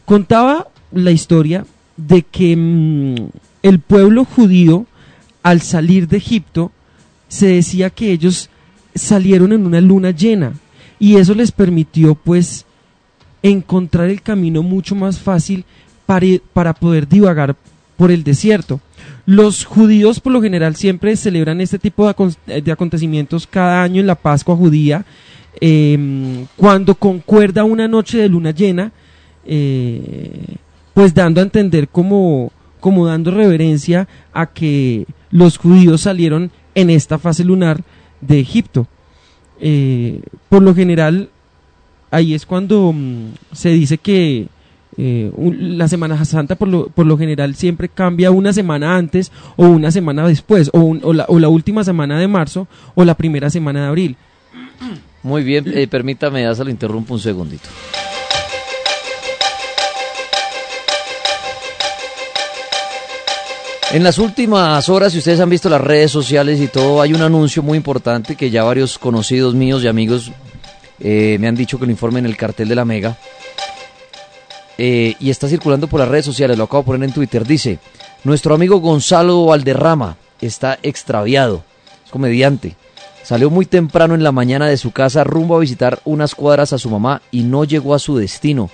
Contaba 0.04 0.68
la 0.92 1.10
historia 1.10 1.66
de 1.96 2.22
que 2.22 2.56
mm, 2.56 3.14
el 3.64 3.80
pueblo 3.80 4.24
judío, 4.24 4.86
al 5.42 5.60
salir 5.60 6.06
de 6.06 6.18
Egipto, 6.18 6.70
se 7.26 7.48
decía 7.48 7.90
que 7.90 8.12
ellos 8.12 8.48
salieron 8.94 9.52
en 9.52 9.66
una 9.66 9.80
luna 9.80 10.12
llena 10.12 10.52
y 10.98 11.16
eso 11.16 11.34
les 11.34 11.52
permitió 11.52 12.14
pues 12.14 12.64
encontrar 13.42 14.08
el 14.10 14.22
camino 14.22 14.62
mucho 14.62 14.94
más 14.94 15.18
fácil 15.18 15.64
para, 16.06 16.26
para 16.52 16.74
poder 16.74 17.08
divagar 17.08 17.54
por 17.96 18.10
el 18.10 18.24
desierto. 18.24 18.80
Los 19.24 19.64
judíos 19.64 20.20
por 20.20 20.32
lo 20.32 20.42
general 20.42 20.76
siempre 20.76 21.16
celebran 21.16 21.60
este 21.60 21.78
tipo 21.78 22.06
de, 22.06 22.14
acon- 22.14 22.36
de 22.62 22.72
acontecimientos 22.72 23.46
cada 23.46 23.82
año 23.82 24.00
en 24.00 24.06
la 24.06 24.14
Pascua 24.14 24.56
judía, 24.56 25.04
eh, 25.60 26.44
cuando 26.56 26.94
concuerda 26.94 27.64
una 27.64 27.88
noche 27.88 28.18
de 28.18 28.28
luna 28.28 28.50
llena, 28.50 28.92
eh, 29.44 30.56
pues 30.92 31.14
dando 31.14 31.40
a 31.40 31.44
entender 31.44 31.88
como, 31.88 32.52
como 32.80 33.06
dando 33.06 33.30
reverencia 33.30 34.08
a 34.32 34.46
que 34.46 35.06
los 35.30 35.56
judíos 35.58 36.02
salieron 36.02 36.50
en 36.74 36.90
esta 36.90 37.18
fase 37.18 37.44
lunar 37.44 37.82
de 38.20 38.40
Egipto. 38.40 38.86
Eh, 39.60 40.20
por 40.48 40.62
lo 40.62 40.74
general, 40.74 41.28
ahí 42.10 42.34
es 42.34 42.44
cuando 42.46 42.92
mm, 42.92 43.32
se 43.52 43.70
dice 43.70 43.98
que 43.98 44.48
eh, 44.98 45.30
un- 45.34 45.76
la 45.78 45.88
Semana 45.88 46.24
Santa 46.24 46.54
por 46.54 46.68
lo, 46.68 46.88
por 46.88 47.04
lo 47.06 47.18
general 47.18 47.54
siempre 47.54 47.88
cambia 47.88 48.30
una 48.30 48.52
semana 48.52 48.96
antes 48.96 49.30
o 49.56 49.66
una 49.66 49.90
semana 49.90 50.26
después, 50.26 50.70
o, 50.72 50.80
un- 50.80 51.00
o 51.02 51.12
la, 51.12 51.24
o 51.28 51.38
la 51.38 51.48
última 51.48 51.84
semana 51.84 52.18
de 52.18 52.28
marzo 52.28 52.66
o 52.94 53.04
la 53.04 53.14
primera 53.14 53.50
semana 53.50 53.82
de 53.82 53.86
abril. 53.88 54.16
Muy 55.22 55.42
bien, 55.42 55.64
eh, 55.74 55.86
permítame, 55.88 56.42
ya 56.42 56.54
se 56.54 56.64
lo 56.64 56.70
interrumpo 56.70 57.12
un 57.14 57.20
segundito. 57.20 57.68
En 63.96 64.04
las 64.04 64.18
últimas 64.18 64.90
horas, 64.90 65.12
si 65.12 65.20
ustedes 65.20 65.40
han 65.40 65.48
visto 65.48 65.70
las 65.70 65.80
redes 65.80 66.10
sociales 66.10 66.60
y 66.60 66.68
todo, 66.68 67.00
hay 67.00 67.14
un 67.14 67.22
anuncio 67.22 67.62
muy 67.62 67.78
importante 67.78 68.36
que 68.36 68.50
ya 68.50 68.62
varios 68.62 68.98
conocidos 68.98 69.54
míos 69.54 69.82
y 69.82 69.88
amigos 69.88 70.32
eh, 71.00 71.38
me 71.40 71.48
han 71.48 71.54
dicho 71.54 71.78
que 71.78 71.86
lo 71.86 71.92
informen 71.92 72.26
en 72.26 72.30
el 72.30 72.36
cartel 72.36 72.68
de 72.68 72.74
la 72.74 72.84
Mega. 72.84 73.16
Eh, 74.76 75.14
y 75.18 75.30
está 75.30 75.48
circulando 75.48 75.86
por 75.86 75.98
las 75.98 76.10
redes 76.10 76.26
sociales, 76.26 76.58
lo 76.58 76.64
acabo 76.64 76.82
de 76.82 76.86
poner 76.88 77.08
en 77.08 77.14
Twitter. 77.14 77.46
Dice, 77.46 77.78
nuestro 78.22 78.54
amigo 78.54 78.80
Gonzalo 78.80 79.46
Valderrama 79.46 80.18
está 80.42 80.78
extraviado, 80.82 81.64
es 82.04 82.10
comediante. 82.10 82.76
Salió 83.22 83.48
muy 83.48 83.64
temprano 83.64 84.14
en 84.14 84.22
la 84.22 84.30
mañana 84.30 84.66
de 84.66 84.76
su 84.76 84.90
casa 84.90 85.24
rumbo 85.24 85.56
a 85.56 85.60
visitar 85.60 86.00
unas 86.04 86.34
cuadras 86.34 86.74
a 86.74 86.78
su 86.78 86.90
mamá 86.90 87.22
y 87.30 87.44
no 87.44 87.64
llegó 87.64 87.94
a 87.94 87.98
su 87.98 88.18
destino. 88.18 88.68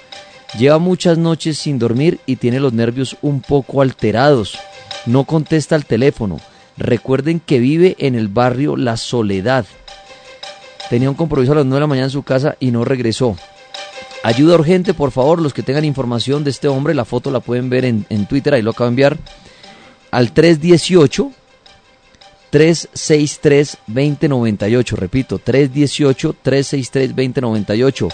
Lleva 0.58 0.78
muchas 0.78 1.16
noches 1.16 1.58
sin 1.58 1.78
dormir 1.78 2.20
y 2.26 2.36
tiene 2.36 2.60
los 2.60 2.72
nervios 2.72 3.16
un 3.22 3.40
poco 3.40 3.80
alterados. 3.80 4.58
No 5.06 5.24
contesta 5.24 5.76
el 5.76 5.86
teléfono. 5.86 6.40
Recuerden 6.76 7.40
que 7.40 7.58
vive 7.58 7.96
en 7.98 8.14
el 8.14 8.28
barrio 8.28 8.76
La 8.76 8.96
Soledad. 8.96 9.64
Tenía 10.90 11.08
un 11.08 11.16
compromiso 11.16 11.52
a 11.52 11.56
las 11.56 11.64
9 11.64 11.76
de 11.76 11.80
la 11.80 11.86
mañana 11.86 12.06
en 12.06 12.10
su 12.10 12.22
casa 12.22 12.56
y 12.60 12.70
no 12.70 12.84
regresó. 12.84 13.36
Ayuda 14.22 14.54
urgente, 14.54 14.94
por 14.94 15.10
favor, 15.10 15.40
los 15.40 15.54
que 15.54 15.62
tengan 15.62 15.84
información 15.84 16.44
de 16.44 16.50
este 16.50 16.68
hombre, 16.68 16.94
la 16.94 17.04
foto 17.04 17.30
la 17.30 17.40
pueden 17.40 17.70
ver 17.70 17.84
en, 17.84 18.06
en 18.08 18.26
Twitter, 18.26 18.54
ahí 18.54 18.62
lo 18.62 18.70
acabo 18.70 18.84
de 18.84 18.90
enviar, 18.90 19.18
al 20.12 20.32
318 20.32 21.32
363 22.52 23.78
2098, 23.86 24.96
repito, 24.96 25.38
318 25.38 26.36
363 26.42 27.16
2098. 27.16 28.08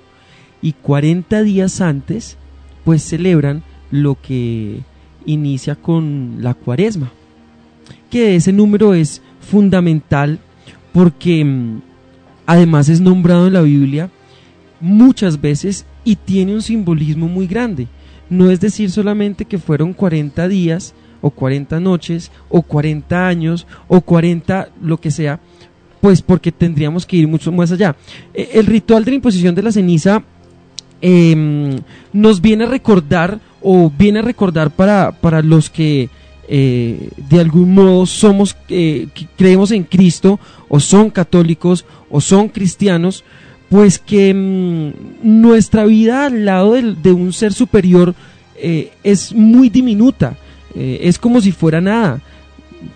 Y 0.60 0.72
40 0.72 1.42
días 1.42 1.80
antes, 1.80 2.36
pues 2.84 3.02
celebran 3.02 3.62
lo 3.90 4.16
que 4.20 4.80
inicia 5.26 5.74
con 5.74 6.36
la 6.40 6.54
cuaresma. 6.54 7.12
Que 8.10 8.36
ese 8.36 8.52
número 8.52 8.94
es 8.94 9.22
fundamental 9.40 10.38
porque 10.92 11.44
mm, 11.44 11.80
además 12.46 12.88
es 12.88 13.00
nombrado 13.00 13.46
en 13.46 13.54
la 13.54 13.62
Biblia 13.62 14.10
muchas 14.82 15.40
veces 15.40 15.86
y 16.04 16.16
tiene 16.16 16.54
un 16.54 16.60
simbolismo 16.60 17.28
muy 17.28 17.46
grande. 17.46 17.86
No 18.28 18.50
es 18.50 18.60
decir 18.60 18.90
solamente 18.90 19.46
que 19.46 19.58
fueron 19.58 19.94
40 19.94 20.48
días 20.48 20.94
o 21.20 21.30
40 21.30 21.80
noches 21.80 22.30
o 22.50 22.60
40 22.60 23.26
años 23.26 23.66
o 23.88 24.00
40 24.00 24.68
lo 24.82 24.98
que 24.98 25.10
sea, 25.10 25.40
pues 26.00 26.20
porque 26.20 26.50
tendríamos 26.50 27.06
que 27.06 27.16
ir 27.16 27.28
mucho 27.28 27.52
más 27.52 27.70
allá. 27.72 27.96
Eh, 28.34 28.50
El 28.54 28.66
ritual 28.66 29.04
de 29.04 29.12
la 29.12 29.16
imposición 29.16 29.54
de 29.54 29.62
la 29.62 29.72
ceniza 29.72 30.22
em, 31.00 31.78
nos 32.12 32.40
viene 32.40 32.64
a 32.64 32.68
recordar 32.68 33.38
o 33.62 33.90
viene 33.96 34.18
a 34.18 34.22
recordar 34.22 34.72
para, 34.72 35.12
para 35.12 35.40
los 35.42 35.70
que 35.70 36.10
eh, 36.48 37.08
de 37.16 37.40
algún 37.40 37.72
modo 37.72 38.04
somos, 38.04 38.56
eh, 38.68 39.06
creemos 39.38 39.70
en 39.70 39.84
Cristo 39.84 40.40
o 40.68 40.80
son 40.80 41.10
católicos 41.10 41.86
o 42.10 42.20
son 42.20 42.48
cristianos, 42.48 43.24
pues 43.72 43.98
que 43.98 44.34
mm, 44.34 45.40
nuestra 45.40 45.86
vida 45.86 46.26
al 46.26 46.44
lado 46.44 46.74
del- 46.74 47.00
de, 47.00 47.10
un 47.12 47.32
ser 47.32 47.54
superior 47.54 48.14
eh, 48.54 48.92
es 49.02 49.34
muy 49.34 49.70
diminuta, 49.70 50.36
eh, 50.74 51.00
es 51.04 51.18
como 51.18 51.40
si 51.40 51.52
fuera 51.52 51.80
nada. 51.80 52.20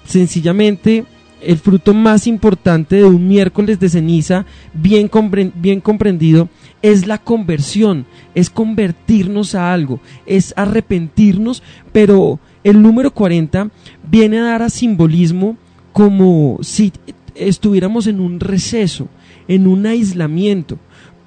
Sencillamente, 0.04 1.04
el 1.40 1.56
fruto 1.56 1.94
más 1.94 2.26
importante 2.26 2.96
de 2.96 3.04
un 3.04 3.26
miércoles 3.26 3.80
de 3.80 3.88
ceniza, 3.88 4.44
bien, 4.74 5.10
bien 5.54 5.80
comprendido, 5.80 6.50
es 6.82 7.06
la 7.06 7.16
conversión, 7.16 8.04
es 8.34 8.50
convertirnos 8.50 9.54
a 9.54 9.72
algo, 9.72 10.00
es 10.26 10.52
arrepentirnos, 10.58 11.62
pero 11.90 12.38
el 12.64 12.82
número 12.82 13.14
40 13.14 13.70
viene 14.10 14.40
a 14.40 14.44
dar 14.44 14.62
a 14.62 14.68
simbolismo 14.68 15.56
como 15.94 16.58
si 16.60 16.92
estuviéramos 17.34 18.06
en 18.08 18.20
un 18.20 18.40
receso, 18.40 19.08
en 19.48 19.66
un 19.66 19.86
aislamiento. 19.86 20.78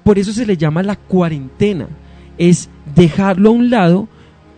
Por 0.04 0.18
eso 0.18 0.32
se 0.32 0.46
le 0.46 0.56
llama 0.56 0.82
la 0.82 0.96
cuarentena. 0.96 1.88
Es 2.38 2.68
dejarlo 2.94 3.50
a 3.50 3.52
un 3.52 3.70
lado 3.70 4.08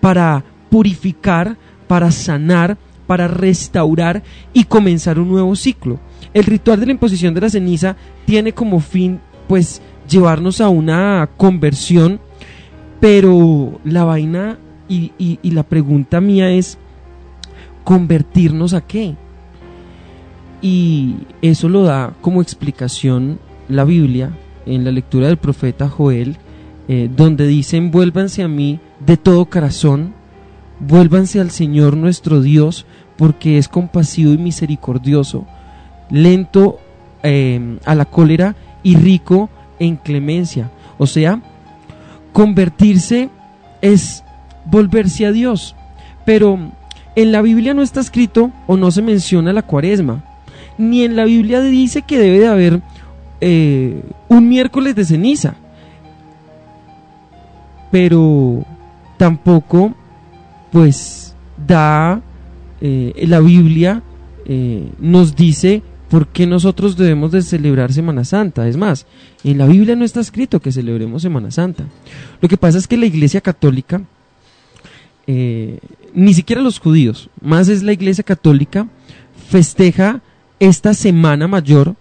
para 0.00 0.44
purificar, 0.70 1.56
para 1.86 2.10
sanar, 2.10 2.78
para 3.06 3.28
restaurar 3.28 4.22
y 4.52 4.64
comenzar 4.64 5.18
un 5.18 5.28
nuevo 5.28 5.54
ciclo. 5.56 5.98
El 6.32 6.44
ritual 6.44 6.80
de 6.80 6.86
la 6.86 6.92
imposición 6.92 7.34
de 7.34 7.42
la 7.42 7.50
ceniza 7.50 7.96
tiene 8.24 8.52
como 8.52 8.80
fin, 8.80 9.20
pues, 9.48 9.82
llevarnos 10.08 10.60
a 10.60 10.68
una 10.68 11.28
conversión, 11.36 12.20
pero 13.00 13.80
la 13.84 14.04
vaina 14.04 14.58
y, 14.88 15.38
la 15.42 15.62
pregunta 15.62 16.20
mía 16.20 16.50
es, 16.50 16.78
¿convertirnos 17.84 18.74
a 18.74 18.82
qué? 18.82 19.14
Y 20.60 21.16
eso 21.40 21.68
lo 21.68 21.82
da 21.82 22.14
como 22.20 22.42
explicación 22.42 23.38
la 23.76 23.84
Biblia 23.84 24.30
en 24.66 24.84
la 24.84 24.92
lectura 24.92 25.26
del 25.26 25.36
profeta 25.36 25.88
Joel, 25.88 26.36
eh, 26.88 27.08
donde 27.14 27.46
dicen, 27.46 27.90
vuélvanse 27.90 28.42
a 28.42 28.48
mí 28.48 28.80
de 29.04 29.16
todo 29.16 29.46
corazón, 29.46 30.14
vuélvanse 30.80 31.40
al 31.40 31.50
Señor 31.50 31.96
nuestro 31.96 32.40
Dios, 32.40 32.86
porque 33.16 33.58
es 33.58 33.68
compasivo 33.68 34.32
y 34.32 34.38
misericordioso, 34.38 35.46
lento 36.10 36.78
eh, 37.22 37.78
a 37.84 37.94
la 37.94 38.04
cólera 38.04 38.56
y 38.82 38.96
rico 38.96 39.48
en 39.78 39.96
clemencia. 39.96 40.70
O 40.98 41.06
sea, 41.06 41.40
convertirse 42.32 43.30
es 43.80 44.24
volverse 44.64 45.26
a 45.26 45.32
Dios. 45.32 45.74
Pero 46.24 46.58
en 47.16 47.32
la 47.32 47.42
Biblia 47.42 47.74
no 47.74 47.82
está 47.82 48.00
escrito 48.00 48.50
o 48.66 48.76
no 48.76 48.90
se 48.90 49.02
menciona 49.02 49.52
la 49.52 49.62
cuaresma. 49.62 50.24
Ni 50.78 51.02
en 51.02 51.16
la 51.16 51.24
Biblia 51.24 51.60
dice 51.60 52.02
que 52.02 52.18
debe 52.18 52.38
de 52.38 52.46
haber 52.46 52.82
eh, 53.44 54.00
un 54.28 54.48
miércoles 54.48 54.94
de 54.94 55.04
ceniza. 55.04 55.56
Pero 57.90 58.64
tampoco, 59.18 59.92
pues, 60.70 61.34
da 61.66 62.22
eh, 62.80 63.12
la 63.26 63.40
Biblia 63.40 64.00
eh, 64.46 64.88
nos 65.00 65.34
dice 65.34 65.82
por 66.08 66.28
qué 66.28 66.46
nosotros 66.46 66.96
debemos 66.96 67.32
de 67.32 67.42
celebrar 67.42 67.92
Semana 67.92 68.24
Santa. 68.24 68.68
Es 68.68 68.76
más, 68.76 69.06
en 69.42 69.58
la 69.58 69.66
Biblia 69.66 69.96
no 69.96 70.04
está 70.04 70.20
escrito 70.20 70.60
que 70.60 70.70
celebremos 70.70 71.22
Semana 71.22 71.50
Santa. 71.50 71.84
Lo 72.40 72.48
que 72.48 72.56
pasa 72.56 72.78
es 72.78 72.86
que 72.86 72.96
la 72.96 73.06
Iglesia 73.06 73.40
Católica, 73.40 74.02
ni 75.26 76.34
siquiera 76.34 76.62
los 76.62 76.78
judíos, 76.78 77.28
más 77.40 77.68
es 77.68 77.82
la 77.82 77.92
Iglesia 77.92 78.22
Católica, 78.22 78.86
festeja 79.48 80.20
esta 80.60 80.94
Semana 80.94 81.48
Mayor 81.48 81.96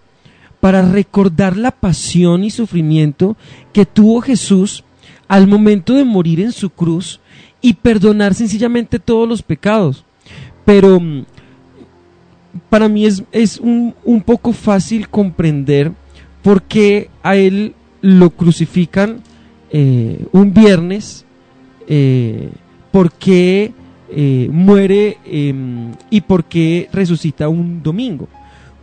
para 0.62 0.84
recordar 0.84 1.58
la 1.58 1.72
pasión 1.72 2.46
y 2.46 2.52
sufrimiento 2.52 3.36
que 3.74 3.86
tuvo 3.86 4.22
Jesús 4.22 4.86
al 5.28 5.48
momento 5.48 5.96
de 5.96 6.06
morir 6.06 6.40
en 6.40 6.54
su 6.54 6.70
cruz 6.70 7.20
y 7.62 7.74
perdonar 7.74 8.34
sencillamente 8.34 9.00
todos 9.00 9.28
los 9.28 9.42
pecados. 9.42 10.06
Pero 10.64 11.00
mm, 11.00 11.26
para 12.70 12.88
mí 12.88 13.06
es, 13.06 13.24
es 13.32 13.60
un, 13.60 13.96
un 14.06 14.22
poco 14.22 14.54
fácil 14.54 15.10
comprender 15.10 15.92
por 16.42 16.64
qué 16.64 17.10
a 17.24 17.36
él 17.36 17.76
lo 18.02 18.30
crucifican 18.30 19.22
eh, 19.72 20.26
un 20.32 20.54
viernes, 20.54 21.26
eh, 21.88 22.50
por 22.92 23.12
qué 23.14 23.72
eh, 24.10 24.50
muere 24.52 25.18
em, 25.26 25.94
y 26.10 26.22
por 26.22 26.44
qué 26.44 26.90
resucita 26.92 27.48
un 27.48 27.82
domingo. 27.82 28.28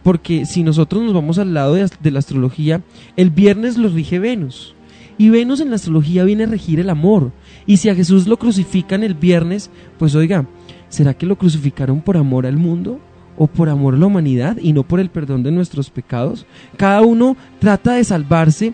Porque 0.09 0.47
si 0.47 0.63
nosotros 0.63 1.03
nos 1.03 1.13
vamos 1.13 1.39
al 1.39 1.53
lado 1.53 1.75
de, 1.75 2.11
la 2.11 2.19
astrología, 2.19 2.81
el 3.15 3.29
viernes 3.29 3.77
lo 3.77 3.91
rige 3.91 4.19
Venus. 4.19 4.75
Y 5.19 5.29
Venus 5.29 5.61
en 5.61 5.69
la 5.69 5.77
astrología 5.77 6.25
viene 6.25 6.45
a 6.45 6.47
regir 6.47 6.81
el 6.81 6.89
amor. 6.89 7.31
Y 7.67 7.77
si 7.77 7.91
a 7.91 7.95
Jesús 7.95 8.27
lo 8.27 8.39
crucifican 8.39 9.03
el 9.03 9.13
viernes, 9.13 9.71
pues 9.99 10.15
oiga, 10.15 10.47
¿será 10.89 11.13
que 11.13 11.27
lo 11.27 11.37
crucificaron 11.37 12.01
por 12.01 12.17
amor 12.17 12.47
al 12.47 12.57
mundo? 12.57 13.01
¿O 13.37 13.49
por 13.49 13.69
amor 13.69 13.97
a 13.97 13.99
la 13.99 14.07
humanidad 14.07 14.57
y 14.63 14.73
no 14.73 14.83
por 14.83 14.99
el 14.99 15.11
perdón 15.11 15.43
de 15.43 15.53
nuestros 15.53 15.91
pecados? 15.91 16.47
Cada 16.79 17.03
uno 17.03 17.37
trata 17.59 17.93
de 17.93 18.05
salvarse 18.05 18.73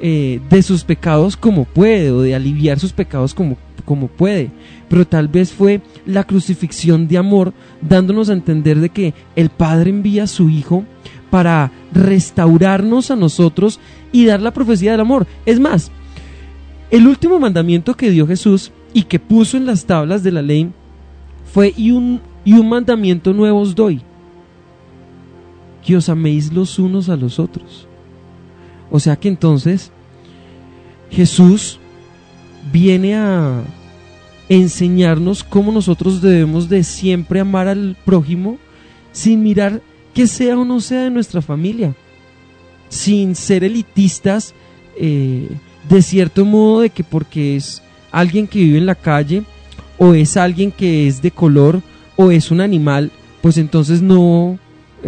eh, 0.00 0.40
de 0.50 0.62
sus 0.62 0.84
pecados 0.84 1.36
como 1.36 1.64
puede, 1.64 2.10
o 2.10 2.20
de 2.20 2.34
aliviar 2.34 2.78
sus 2.78 2.92
pecados 2.92 3.34
como, 3.34 3.56
como 3.84 4.08
puede. 4.08 4.50
Pero 4.88 5.06
tal 5.06 5.28
vez 5.28 5.52
fue 5.52 5.80
la 6.04 6.24
crucifixión 6.24 7.08
de 7.08 7.18
amor 7.18 7.52
dándonos 7.80 8.28
a 8.28 8.34
entender 8.34 8.78
de 8.80 8.90
que 8.90 9.14
el 9.34 9.50
Padre 9.50 9.90
envía 9.90 10.24
a 10.24 10.28
su 10.28 10.50
Hijo 10.50 10.84
para 11.30 11.72
restaurarnos 11.92 13.10
a 13.10 13.16
nosotros 13.16 13.80
y 14.12 14.26
dar 14.26 14.40
la 14.40 14.52
profecía 14.52 14.92
del 14.92 15.00
amor. 15.00 15.26
Es 15.44 15.60
más, 15.60 15.90
el 16.90 17.06
último 17.06 17.38
mandamiento 17.38 17.94
que 17.94 18.10
dio 18.10 18.26
Jesús 18.26 18.72
y 18.92 19.02
que 19.02 19.18
puso 19.18 19.56
en 19.56 19.66
las 19.66 19.84
tablas 19.84 20.22
de 20.22 20.32
la 20.32 20.42
ley 20.42 20.70
fue 21.52 21.74
y 21.76 21.90
un, 21.90 22.20
y 22.44 22.52
un 22.54 22.68
mandamiento 22.68 23.32
nuevo 23.32 23.60
os 23.60 23.74
doy, 23.74 24.00
que 25.84 25.96
os 25.96 26.08
améis 26.08 26.52
los 26.52 26.78
unos 26.78 27.08
a 27.08 27.16
los 27.16 27.38
otros. 27.38 27.88
O 28.90 29.00
sea 29.00 29.16
que 29.16 29.28
entonces 29.28 29.90
Jesús 31.10 31.78
viene 32.72 33.14
a 33.16 33.62
enseñarnos 34.48 35.42
cómo 35.44 35.72
nosotros 35.72 36.20
debemos 36.22 36.68
de 36.68 36.84
siempre 36.84 37.40
amar 37.40 37.68
al 37.68 37.96
prójimo 38.04 38.58
sin 39.12 39.42
mirar 39.42 39.82
que 40.14 40.26
sea 40.26 40.58
o 40.58 40.64
no 40.64 40.80
sea 40.80 41.02
de 41.02 41.10
nuestra 41.10 41.42
familia, 41.42 41.94
sin 42.88 43.34
ser 43.34 43.64
elitistas 43.64 44.54
eh, 44.96 45.48
de 45.88 46.02
cierto 46.02 46.44
modo 46.44 46.80
de 46.80 46.90
que 46.90 47.04
porque 47.04 47.56
es 47.56 47.82
alguien 48.10 48.46
que 48.46 48.60
vive 48.60 48.78
en 48.78 48.86
la 48.86 48.94
calle 48.94 49.42
o 49.98 50.14
es 50.14 50.36
alguien 50.36 50.70
que 50.70 51.06
es 51.06 51.22
de 51.22 51.30
color 51.30 51.82
o 52.16 52.30
es 52.30 52.50
un 52.50 52.60
animal, 52.60 53.10
pues 53.42 53.58
entonces 53.58 54.02
no, 54.02 54.58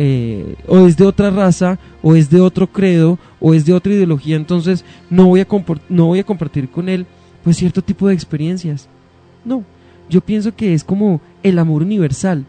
eh, 0.00 0.54
o 0.68 0.86
es 0.86 0.96
de 0.96 1.04
otra 1.04 1.28
raza, 1.28 1.76
o 2.02 2.14
es 2.14 2.30
de 2.30 2.40
otro 2.40 2.68
credo, 2.68 3.18
o 3.40 3.52
es 3.52 3.66
de 3.66 3.72
otra 3.72 3.92
ideología, 3.92 4.36
entonces 4.36 4.84
no 5.10 5.26
voy 5.26 5.40
a, 5.40 5.46
no 5.88 6.06
voy 6.06 6.20
a 6.20 6.24
compartir 6.24 6.70
con 6.70 6.88
él 6.88 7.04
pues 7.42 7.56
cierto 7.56 7.82
tipo 7.82 8.06
de 8.06 8.14
experiencias. 8.14 8.88
No, 9.44 9.64
yo 10.08 10.20
pienso 10.20 10.54
que 10.54 10.72
es 10.72 10.84
como 10.84 11.20
el 11.42 11.58
amor 11.58 11.82
universal. 11.82 12.44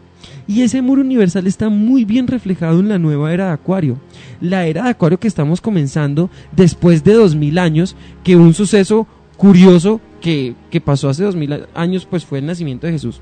Y 0.46 0.62
ese 0.62 0.78
amor 0.78 1.00
universal 1.00 1.48
está 1.48 1.68
muy 1.68 2.04
bien 2.04 2.28
reflejado 2.28 2.78
en 2.78 2.88
la 2.88 2.98
nueva 3.00 3.32
era 3.32 3.46
de 3.46 3.52
Acuario. 3.52 3.98
La 4.40 4.66
era 4.66 4.84
de 4.84 4.90
Acuario 4.90 5.18
que 5.18 5.26
estamos 5.26 5.60
comenzando 5.60 6.30
después 6.54 7.02
de 7.02 7.14
2000 7.14 7.58
años, 7.58 7.96
que 8.22 8.36
un 8.36 8.54
suceso 8.54 9.08
curioso 9.36 10.00
que, 10.20 10.54
que 10.70 10.80
pasó 10.80 11.08
hace 11.08 11.24
2000 11.24 11.66
años, 11.74 12.06
pues 12.08 12.24
fue 12.24 12.38
el 12.38 12.46
nacimiento 12.46 12.86
de 12.86 12.92
Jesús. 12.92 13.20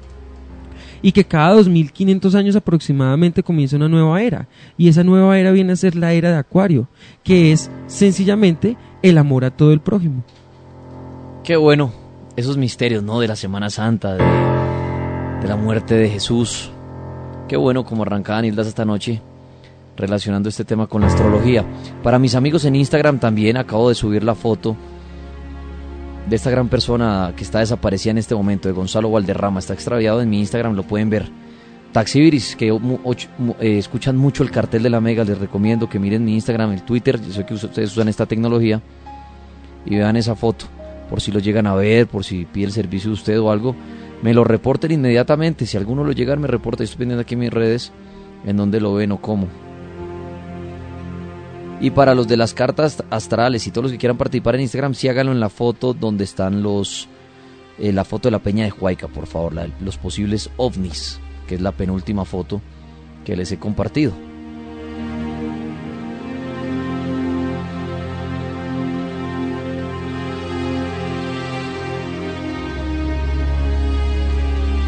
Y 1.03 1.13
que 1.13 1.25
cada 1.25 1.55
2500 1.55 2.35
años 2.35 2.57
aproximadamente 2.57 3.43
comienza 3.43 3.77
una 3.77 3.89
nueva 3.89 4.21
era. 4.23 4.49
Y 4.77 4.89
esa 4.89 5.05
nueva 5.05 5.39
era 5.39 5.53
viene 5.53 5.73
a 5.73 5.77
ser 5.77 5.95
la 5.95 6.13
era 6.13 6.31
de 6.31 6.37
Acuario, 6.37 6.89
que 7.23 7.53
es 7.53 7.71
sencillamente 7.87 8.77
el 9.03 9.19
amor 9.19 9.45
a 9.45 9.51
todo 9.51 9.73
el 9.73 9.81
prójimo. 9.81 10.25
Qué 11.45 11.57
bueno, 11.57 11.93
esos 12.37 12.57
misterios, 12.57 13.03
¿no? 13.03 13.21
De 13.21 13.29
la 13.29 13.37
Semana 13.37 13.71
Santa, 13.71 14.15
de, 14.15 15.49
la 15.49 15.57
muerte 15.57 15.95
de 15.95 16.09
Jesús. 16.09 16.71
Qué 17.49 17.57
bueno 17.57 17.85
como 17.85 18.03
arrancaba 18.03 18.43
Nildas 18.43 18.67
esta 18.67 18.85
noche 18.85 19.23
relacionando 19.97 20.49
este 20.49 20.65
tema 20.65 20.87
con 20.87 21.01
la 21.01 21.09
astrología. 21.09 21.65
Para 22.03 22.19
mis 22.19 22.35
amigos 22.35 22.65
en 22.65 22.77
Instagram 22.77 23.19
también 23.19 23.57
acabo 23.57 23.89
de 23.89 23.95
subir 23.95 24.23
la 24.23 24.35
foto 24.35 24.77
de 26.29 26.37
esta 26.37 26.51
gran 26.51 26.69
persona 26.69 27.33
que 27.37 27.43
está 27.45 27.61
desaparecida 27.61 28.11
en 28.11 28.19
este 28.19 28.35
momento, 28.35 28.69
de 28.69 28.75
Gonzalo 28.75 29.11
Valderrama. 29.11 29.61
Está 29.61 29.73
extraviado 29.75 30.21
en 30.21 30.29
mi 30.31 30.41
Instagram, 30.41 30.75
lo 30.75 30.83
pueden 30.83 31.09
ver. 31.11 31.31
Taxibiris, 31.93 32.55
que 32.55 32.71
mu- 32.73 32.99
och- 33.03 33.29
mu- 33.39 33.55
eh, 33.61 33.79
escuchan 33.79 34.17
mucho 34.17 34.43
el 34.43 34.51
cartel 34.51 34.83
de 34.83 34.91
la 34.91 35.01
Mega, 35.01 35.25
les 35.25 35.39
recomiendo 35.39 35.89
que 35.89 35.99
miren 35.99 36.25
mi 36.25 36.35
Instagram, 36.35 36.73
el 36.73 36.83
Twitter, 36.83 37.19
yo 37.21 37.33
sé 37.33 37.47
que 37.47 37.55
ustedes 37.55 37.93
usan 37.93 38.09
esta 38.09 38.27
tecnología, 38.27 38.83
y 39.87 39.97
vean 39.97 40.17
esa 40.17 40.35
foto, 40.37 40.67
por 41.09 41.23
si 41.23 41.33
lo 41.33 41.39
llegan 41.39 41.67
a 41.67 41.75
ver, 41.75 42.07
por 42.07 42.25
si 42.25 42.45
pide 42.45 42.67
el 42.67 42.73
servicio 42.73 43.09
de 43.09 43.15
usted 43.15 43.41
o 43.41 43.51
algo, 43.51 43.75
me 44.23 44.35
lo 44.35 44.45
reporten 44.45 44.91
inmediatamente, 44.93 45.65
si 45.65 45.79
alguno 45.79 46.05
lo 46.05 46.13
llega, 46.13 46.37
me 46.37 46.47
reporta, 46.47 46.85
estoy 46.85 46.99
pendiente 46.99 47.23
aquí 47.23 47.35
en 47.35 47.41
mis 47.41 47.53
redes, 47.53 47.91
en 48.45 48.57
donde 48.59 48.81
lo 48.83 48.93
ven 48.93 49.13
o 49.13 49.21
cómo. 49.23 49.47
Y 51.81 51.91
para 51.91 52.15
los 52.15 52.27
de 52.27 52.37
las 52.37 52.55
cartas 52.55 53.05
astrales 53.11 53.67
y 53.67 53.71
todos 53.71 53.85
los 53.85 53.93
que 53.93 53.99
quieran 53.99 54.17
participar 54.19 54.57
en 54.57 54.63
Instagram, 54.63 54.95
sí 54.95 55.09
háganlo 55.09 55.33
en 55.33 55.41
la 55.41 55.49
foto 55.49 55.95
donde 55.95 56.25
están 56.25 56.63
los... 56.63 57.09
eh, 57.79 57.93
la 57.93 58.05
foto 58.05 58.27
de 58.29 58.33
la 58.33 58.41
peña 58.41 58.65
de 58.65 58.73
Huayca, 58.73 59.07
por 59.07 59.27
favor, 59.27 59.55
la- 59.55 59.69
los 59.81 59.97
posibles 59.97 60.51
ovnis, 60.57 61.21
que 61.47 61.55
es 61.55 61.61
la 61.61 61.71
penúltima 61.73 62.25
foto 62.25 62.61
que 63.25 63.37
les 63.37 63.53
he 63.53 63.59
compartido. 63.59 64.13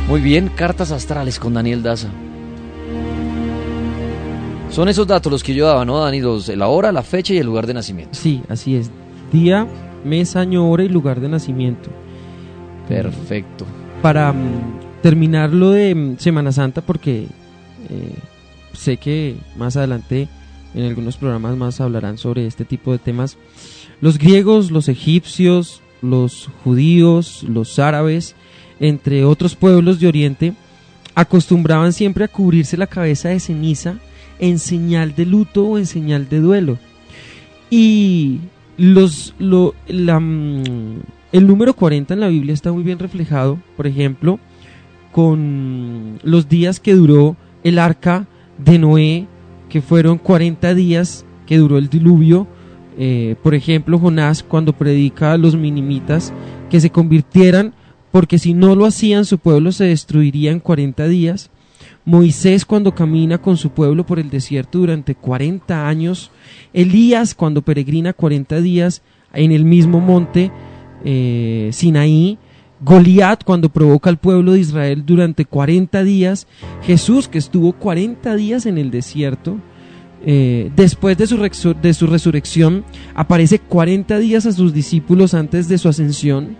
Muy 0.08 0.20
bien, 0.20 0.48
cartas 0.48 0.90
astrales 0.90 1.38
con 1.38 1.54
Daniel 1.54 1.82
Daza. 1.82 2.08
Son 4.70 4.88
esos 4.88 5.06
datos 5.06 5.30
los 5.32 5.42
que 5.42 5.54
yo 5.54 5.66
daba, 5.66 5.84
¿no, 5.84 5.98
Dani? 5.98 6.20
Los- 6.20 6.48
la 6.48 6.68
hora, 6.68 6.92
la 6.92 7.02
fecha 7.02 7.34
y 7.34 7.38
el 7.38 7.46
lugar 7.46 7.66
de 7.66 7.74
nacimiento. 7.74 8.14
Sí, 8.14 8.42
así 8.48 8.76
es. 8.76 8.90
Día, 9.32 9.66
mes, 10.04 10.36
año, 10.36 10.70
hora 10.70 10.84
y 10.84 10.88
lugar 10.88 11.20
de 11.20 11.28
nacimiento. 11.28 11.90
Perfecto. 12.88 13.66
Para 14.00 14.32
mm, 14.32 14.80
terminar 15.02 15.52
lo 15.52 15.70
de 15.70 15.94
mm, 15.94 16.18
Semana 16.18 16.52
Santa, 16.52 16.82
porque 16.82 17.26
eh, 17.90 18.14
sé 18.72 18.96
que 18.96 19.36
más 19.56 19.76
adelante 19.76 20.28
en 20.74 20.84
algunos 20.84 21.16
programas 21.16 21.56
más 21.56 21.80
hablarán 21.80 22.16
sobre 22.16 22.46
este 22.46 22.64
tipo 22.64 22.92
de 22.92 22.98
temas. 22.98 23.36
Los 24.00 24.18
griegos, 24.18 24.70
los 24.70 24.88
egipcios, 24.88 25.82
los 26.00 26.48
judíos, 26.64 27.42
los 27.48 27.78
árabes, 27.80 28.36
entre 28.78 29.24
otros 29.24 29.56
pueblos 29.56 29.98
de 29.98 30.06
Oriente, 30.08 30.54
acostumbraban 31.16 31.92
siempre 31.92 32.24
a 32.24 32.28
cubrirse 32.28 32.76
la 32.76 32.86
cabeza 32.86 33.28
de 33.30 33.40
ceniza 33.40 33.96
en 34.40 34.58
señal 34.58 35.14
de 35.14 35.26
luto 35.26 35.66
o 35.66 35.78
en 35.78 35.86
señal 35.86 36.28
de 36.28 36.40
duelo. 36.40 36.78
Y 37.70 38.40
los, 38.76 39.34
lo, 39.38 39.74
la, 39.86 40.18
mm, 40.18 41.02
el 41.32 41.46
número 41.46 41.74
40 41.74 42.14
en 42.14 42.20
la 42.20 42.28
Biblia 42.28 42.54
está 42.54 42.72
muy 42.72 42.82
bien 42.82 42.98
reflejado, 42.98 43.58
por 43.76 43.86
ejemplo, 43.86 44.40
con 45.12 46.18
los 46.22 46.48
días 46.48 46.80
que 46.80 46.94
duró 46.94 47.36
el 47.62 47.78
arca 47.78 48.26
de 48.58 48.78
Noé, 48.78 49.26
que 49.68 49.82
fueron 49.82 50.18
40 50.18 50.74
días 50.74 51.24
que 51.46 51.58
duró 51.58 51.78
el 51.78 51.88
diluvio. 51.88 52.46
Eh, 52.98 53.36
por 53.42 53.54
ejemplo, 53.54 53.98
Jonás 53.98 54.42
cuando 54.42 54.72
predica 54.72 55.32
a 55.32 55.38
los 55.38 55.56
minimitas 55.56 56.32
que 56.68 56.80
se 56.80 56.90
convirtieran, 56.90 57.74
porque 58.10 58.38
si 58.38 58.54
no 58.54 58.74
lo 58.74 58.86
hacían 58.86 59.24
su 59.24 59.38
pueblo 59.38 59.72
se 59.72 59.84
destruiría 59.84 60.50
en 60.50 60.60
40 60.60 61.06
días. 61.06 61.50
Moisés 62.04 62.64
cuando 62.64 62.94
camina 62.94 63.38
con 63.38 63.56
su 63.56 63.70
pueblo 63.70 64.04
por 64.04 64.18
el 64.18 64.30
desierto 64.30 64.78
durante 64.78 65.14
40 65.14 65.86
años. 65.86 66.30
Elías 66.72 67.34
cuando 67.34 67.62
peregrina 67.62 68.12
40 68.12 68.60
días 68.60 69.02
en 69.32 69.52
el 69.52 69.64
mismo 69.64 70.00
monte 70.00 70.50
eh, 71.04 71.70
Sinaí. 71.72 72.38
Goliat 72.82 73.44
cuando 73.44 73.68
provoca 73.68 74.08
al 74.08 74.16
pueblo 74.16 74.52
de 74.52 74.60
Israel 74.60 75.04
durante 75.04 75.44
40 75.44 76.02
días. 76.02 76.46
Jesús 76.82 77.28
que 77.28 77.38
estuvo 77.38 77.72
40 77.72 78.34
días 78.36 78.66
en 78.66 78.78
el 78.78 78.90
desierto. 78.90 79.58
Eh, 80.22 80.70
después 80.76 81.16
de 81.16 81.26
su, 81.26 81.74
de 81.74 81.94
su 81.94 82.06
resurrección, 82.06 82.84
aparece 83.14 83.58
40 83.58 84.18
días 84.18 84.46
a 84.46 84.52
sus 84.52 84.72
discípulos 84.72 85.34
antes 85.34 85.68
de 85.68 85.78
su 85.78 85.88
ascensión. 85.88 86.56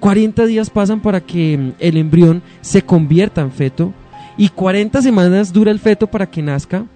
40 0.00 0.46
días 0.46 0.70
pasan 0.70 1.00
para 1.00 1.20
que 1.20 1.58
mm, 1.58 1.72
el 1.78 1.96
embrión 1.96 2.42
se 2.60 2.82
convierta 2.82 3.40
en 3.40 3.52
feto. 3.52 3.92
Y 4.38 4.48
40 4.48 5.02
semanas 5.02 5.52
dura 5.52 5.70
el 5.70 5.80
feto 5.80 6.06
para 6.06 6.30
que 6.30 6.40
nazca. 6.40 6.86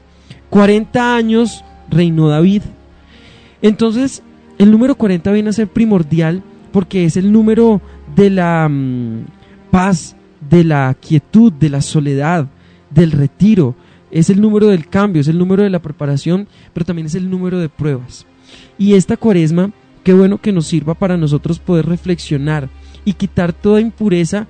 40 0.49 1.17
años 1.17 1.65
reinó 1.91 2.29
David. 2.29 2.63
Entonces, 3.61 4.23
el 4.59 4.71
número 4.71 4.95
40 4.95 5.31
viene 5.33 5.51
a 5.51 5.53
ser 5.53 5.69
primordial 5.69 6.43
porque 6.71 7.05
es 7.05 7.17
el 7.17 7.33
número 7.33 7.81
de 8.15 8.31
la 8.31 8.69
mm, 8.71 9.25
paz, 9.71 10.17
de 10.49 10.65
la 10.65 10.97
quietud, 11.01 11.53
de 11.53 11.69
la 11.69 11.81
soledad, 11.81 12.47
del 12.91 13.11
retiro. 13.11 13.75
Es 14.11 14.31
el 14.31 14.41
número 14.41 14.69
del 14.69 14.89
cambio, 14.89 15.21
es 15.21 15.29
el 15.29 15.39
número 15.39 15.63
de 15.63 15.71
la 15.71 15.83
preparación, 15.83 16.47
pero 16.73 16.87
también 16.87 17.07
es 17.07 17.15
el 17.15 17.29
número 17.29 17.59
de 17.59 17.69
pruebas. 17.69 18.27
Y 18.79 18.95
esta 18.95 19.17
cuaresma, 19.17 19.73
qué 20.05 20.13
bueno 20.13 20.39
que 20.39 20.53
nos 20.53 20.67
sirva 20.67 20.95
para 20.95 21.17
nosotros 21.17 21.59
poder 21.59 21.87
reflexionar 21.87 22.69
y 23.05 23.15
quitar 23.15 23.53
toda 23.53 23.81
impureza 23.81 24.47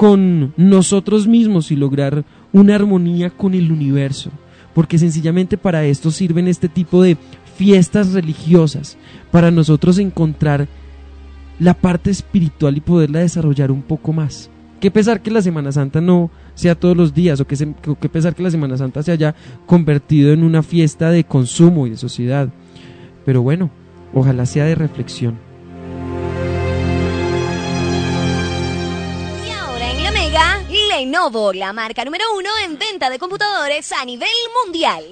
con 0.00 0.54
nosotros 0.56 1.26
mismos 1.26 1.70
y 1.70 1.76
lograr 1.76 2.24
una 2.54 2.74
armonía 2.74 3.28
con 3.28 3.52
el 3.52 3.70
universo. 3.70 4.30
Porque 4.72 4.96
sencillamente 4.96 5.58
para 5.58 5.84
esto 5.84 6.10
sirven 6.10 6.48
este 6.48 6.70
tipo 6.70 7.02
de 7.02 7.18
fiestas 7.56 8.14
religiosas, 8.14 8.96
para 9.30 9.50
nosotros 9.50 9.98
encontrar 9.98 10.68
la 11.58 11.74
parte 11.74 12.10
espiritual 12.10 12.78
y 12.78 12.80
poderla 12.80 13.18
desarrollar 13.18 13.70
un 13.70 13.82
poco 13.82 14.14
más. 14.14 14.48
Qué 14.80 14.90
pesar 14.90 15.20
que 15.20 15.30
la 15.30 15.42
Semana 15.42 15.70
Santa 15.70 16.00
no 16.00 16.30
sea 16.54 16.76
todos 16.76 16.96
los 16.96 17.12
días, 17.12 17.38
o 17.40 17.46
que, 17.46 17.56
qué 18.00 18.08
pesar 18.08 18.34
que 18.34 18.42
la 18.42 18.50
Semana 18.50 18.78
Santa 18.78 19.02
se 19.02 19.12
haya 19.12 19.34
convertido 19.66 20.32
en 20.32 20.44
una 20.44 20.62
fiesta 20.62 21.10
de 21.10 21.24
consumo 21.24 21.86
y 21.86 21.90
de 21.90 21.98
sociedad. 21.98 22.48
Pero 23.26 23.42
bueno, 23.42 23.70
ojalá 24.14 24.46
sea 24.46 24.64
de 24.64 24.76
reflexión. 24.76 25.49
Lenovo, 31.00 31.54
la 31.54 31.72
marca 31.72 32.04
número 32.04 32.24
uno 32.36 32.50
en 32.62 32.78
venta 32.78 33.08
de 33.08 33.18
computadores 33.18 33.90
a 33.90 34.04
nivel 34.04 34.28
mundial. 34.62 35.02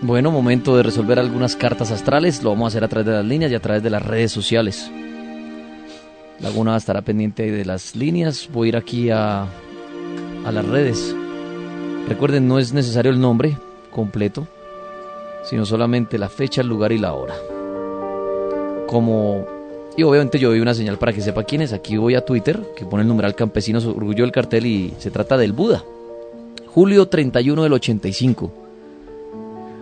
Bueno, 0.00 0.30
momento 0.30 0.76
de 0.76 0.84
resolver 0.84 1.18
algunas 1.18 1.56
cartas 1.56 1.90
astrales. 1.90 2.40
Lo 2.40 2.50
vamos 2.50 2.66
a 2.66 2.68
hacer 2.68 2.84
a 2.84 2.88
través 2.88 3.06
de 3.06 3.14
las 3.14 3.24
líneas 3.24 3.50
y 3.50 3.56
a 3.56 3.60
través 3.60 3.82
de 3.82 3.90
las 3.90 4.06
redes 4.06 4.30
sociales. 4.30 4.88
Laguna 6.38 6.76
estará 6.76 7.02
pendiente 7.02 7.50
de 7.50 7.64
las 7.64 7.96
líneas. 7.96 8.48
Voy 8.52 8.66
a 8.66 8.70
ir 8.70 8.76
aquí 8.76 9.10
a, 9.10 9.42
a 9.42 10.52
las 10.52 10.64
redes. 10.64 11.12
Recuerden, 12.06 12.46
no 12.46 12.60
es 12.60 12.72
necesario 12.72 13.10
el 13.10 13.20
nombre 13.20 13.58
completo, 13.90 14.46
sino 15.42 15.66
solamente 15.66 16.16
la 16.16 16.28
fecha, 16.28 16.60
el 16.60 16.68
lugar 16.68 16.92
y 16.92 16.98
la 16.98 17.12
hora. 17.12 17.34
Como... 18.86 19.55
Y 19.96 20.02
obviamente 20.02 20.38
yo 20.38 20.50
doy 20.50 20.60
una 20.60 20.74
señal 20.74 20.98
para 20.98 21.12
que 21.12 21.20
sepa 21.22 21.44
quién 21.44 21.62
es. 21.62 21.72
Aquí 21.72 21.96
voy 21.96 22.14
a 22.14 22.24
Twitter, 22.24 22.60
que 22.76 22.84
pone 22.84 23.02
el 23.02 23.08
numeral 23.08 23.34
Campesinos 23.34 23.86
Orgullo 23.86 24.24
del 24.24 24.32
Cartel 24.32 24.66
y 24.66 24.92
se 24.98 25.10
trata 25.10 25.38
del 25.38 25.52
Buda. 25.52 25.82
Julio 26.66 27.08
31 27.08 27.62
del 27.62 27.72
85. 27.72 28.52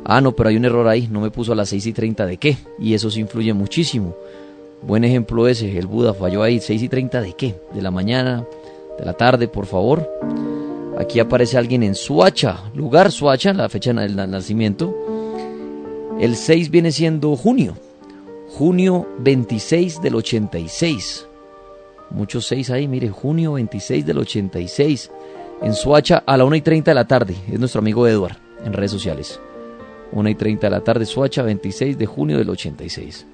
Ah, 0.05 0.21
no, 0.21 0.33
pero 0.33 0.51
hay 0.51 0.57
un 0.57 0.65
error 0.65 0.87
ahí, 0.87 1.09
no 1.11 1.21
me 1.21 1.31
puso 1.31 1.53
a 1.53 1.57
las 1.57 1.71
6 1.71 1.87
y 1.87 1.93
30 1.93 2.27
de 2.27 2.37
qué, 2.37 2.57
y 2.79 2.93
eso 2.95 3.11
sí 3.11 3.21
influye 3.21 3.53
muchísimo. 3.55 4.15
Buen 4.87 5.03
ejemplo 5.03 5.49
ese, 5.49 5.77
el 5.79 5.87
Buda 5.87 6.13
falló 6.13 6.43
ahí, 6.43 6.61
6 6.61 6.83
y 6.83 6.89
30 6.91 7.23
de 7.23 7.33
qué, 7.33 7.55
de 7.73 7.81
la 7.83 7.91
mañana, 7.91 8.45
de 8.99 9.05
la 9.07 9.15
tarde, 9.15 9.49
por 9.49 9.65
favor. 9.67 10.09
Aquí 10.99 11.19
aparece 11.21 11.57
alguien 11.57 11.83
en 11.83 11.95
Suacha, 11.95 12.65
lugar 12.75 13.11
Suacha, 13.11 13.53
la 13.55 13.69
fecha 13.71 13.93
del 13.95 14.15
na- 14.15 14.27
nacimiento. 14.27 14.95
El 16.21 16.37
6 16.37 16.71
viene 16.71 16.93
siendo 16.93 17.35
junio, 17.35 17.75
junio 18.55 19.09
26 19.19 20.01
del 20.01 20.15
86. 20.15 21.27
Muchos 22.11 22.47
6 22.47 22.71
ahí, 22.71 22.87
mire, 22.87 23.09
junio 23.09 23.55
26 23.55 24.07
del 24.07 24.19
86. 24.19 25.11
En 25.61 25.75
Suacha 25.75 26.23
a 26.25 26.37
la 26.37 26.45
1 26.45 26.57
y 26.57 26.61
30 26.61 26.93
de 26.93 26.95
la 26.95 27.07
tarde, 27.07 27.35
es 27.51 27.59
nuestro 27.59 27.81
amigo 27.81 28.07
Eduard, 28.07 28.37
en 28.65 28.73
redes 28.73 28.93
sociales. 28.93 29.41
1 30.13 30.29
y 30.29 30.35
30 30.37 30.69
de 30.69 30.71
la 30.71 30.85
tarde, 30.85 31.05
Suacha, 31.05 31.43
26 31.43 31.99
de 31.99 32.07
junio 32.07 32.39
del 32.39 32.49
86. 32.49 33.27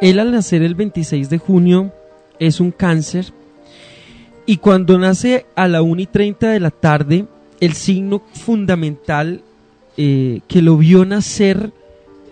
Él 0.00 0.18
al 0.18 0.32
nacer 0.32 0.62
el 0.62 0.74
26 0.74 1.30
de 1.30 1.38
junio 1.38 1.92
es 2.40 2.60
un 2.60 2.72
cáncer 2.72 3.26
y 4.46 4.56
cuando 4.56 4.98
nace 4.98 5.46
a 5.54 5.68
la 5.68 5.82
1 5.82 6.02
y 6.02 6.06
30 6.06 6.50
de 6.50 6.60
la 6.60 6.70
tarde, 6.70 7.26
el 7.60 7.74
signo 7.74 8.22
fundamental 8.32 9.42
eh, 10.00 10.42
que 10.46 10.62
lo 10.62 10.76
vio 10.76 11.04
nacer 11.04 11.72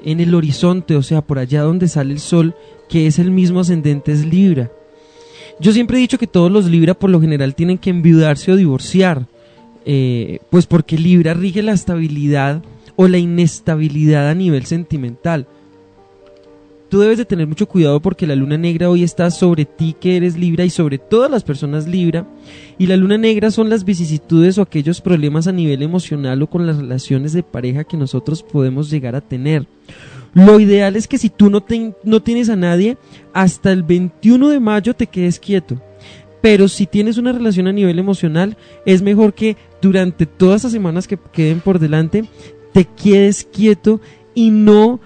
en 0.04 0.20
el 0.20 0.36
horizonte, 0.36 0.94
o 0.94 1.02
sea, 1.02 1.20
por 1.20 1.40
allá 1.40 1.62
donde 1.62 1.88
sale 1.88 2.12
el 2.12 2.20
sol, 2.20 2.54
que 2.88 3.08
es 3.08 3.18
el 3.18 3.32
mismo 3.32 3.58
ascendente, 3.58 4.12
es 4.12 4.24
Libra. 4.24 4.70
Yo 5.58 5.72
siempre 5.72 5.96
he 5.96 6.00
dicho 6.00 6.16
que 6.16 6.28
todos 6.28 6.48
los 6.48 6.66
Libra 6.66 6.94
por 6.94 7.10
lo 7.10 7.20
general 7.20 7.56
tienen 7.56 7.78
que 7.78 7.90
enviudarse 7.90 8.52
o 8.52 8.56
divorciar, 8.56 9.26
eh, 9.84 10.38
pues 10.48 10.66
porque 10.66 10.96
Libra 10.96 11.34
rige 11.34 11.60
la 11.60 11.72
estabilidad 11.72 12.62
o 12.94 13.08
la 13.08 13.18
inestabilidad 13.18 14.28
a 14.30 14.34
nivel 14.34 14.64
sentimental. 14.66 15.48
Tú 16.88 17.00
debes 17.00 17.18
de 17.18 17.24
tener 17.24 17.48
mucho 17.48 17.66
cuidado 17.66 18.00
porque 18.00 18.28
la 18.28 18.36
luna 18.36 18.56
negra 18.56 18.88
hoy 18.88 19.02
está 19.02 19.30
sobre 19.32 19.64
ti 19.64 19.96
que 19.98 20.16
eres 20.16 20.36
Libra 20.36 20.64
y 20.64 20.70
sobre 20.70 20.98
todas 20.98 21.30
las 21.30 21.42
personas 21.42 21.88
Libra. 21.88 22.26
Y 22.78 22.86
la 22.86 22.96
luna 22.96 23.18
negra 23.18 23.50
son 23.50 23.68
las 23.68 23.84
vicisitudes 23.84 24.56
o 24.56 24.62
aquellos 24.62 25.00
problemas 25.00 25.48
a 25.48 25.52
nivel 25.52 25.82
emocional 25.82 26.40
o 26.42 26.46
con 26.48 26.64
las 26.64 26.76
relaciones 26.76 27.32
de 27.32 27.42
pareja 27.42 27.82
que 27.82 27.96
nosotros 27.96 28.42
podemos 28.44 28.88
llegar 28.88 29.16
a 29.16 29.20
tener. 29.20 29.66
Lo 30.32 30.60
ideal 30.60 30.94
es 30.94 31.08
que 31.08 31.18
si 31.18 31.28
tú 31.28 31.50
no, 31.50 31.64
no 32.04 32.22
tienes 32.22 32.50
a 32.50 32.56
nadie, 32.56 32.98
hasta 33.32 33.72
el 33.72 33.82
21 33.82 34.50
de 34.50 34.60
mayo 34.60 34.94
te 34.94 35.08
quedes 35.08 35.40
quieto. 35.40 35.80
Pero 36.40 36.68
si 36.68 36.86
tienes 36.86 37.18
una 37.18 37.32
relación 37.32 37.66
a 37.66 37.72
nivel 37.72 37.98
emocional, 37.98 38.56
es 38.84 39.02
mejor 39.02 39.34
que 39.34 39.56
durante 39.82 40.26
todas 40.26 40.62
las 40.62 40.72
semanas 40.72 41.08
que 41.08 41.18
queden 41.32 41.60
por 41.60 41.80
delante, 41.80 42.26
te 42.72 42.84
quedes 42.84 43.44
quieto 43.44 44.00
y 44.34 44.50
no, 44.50 45.00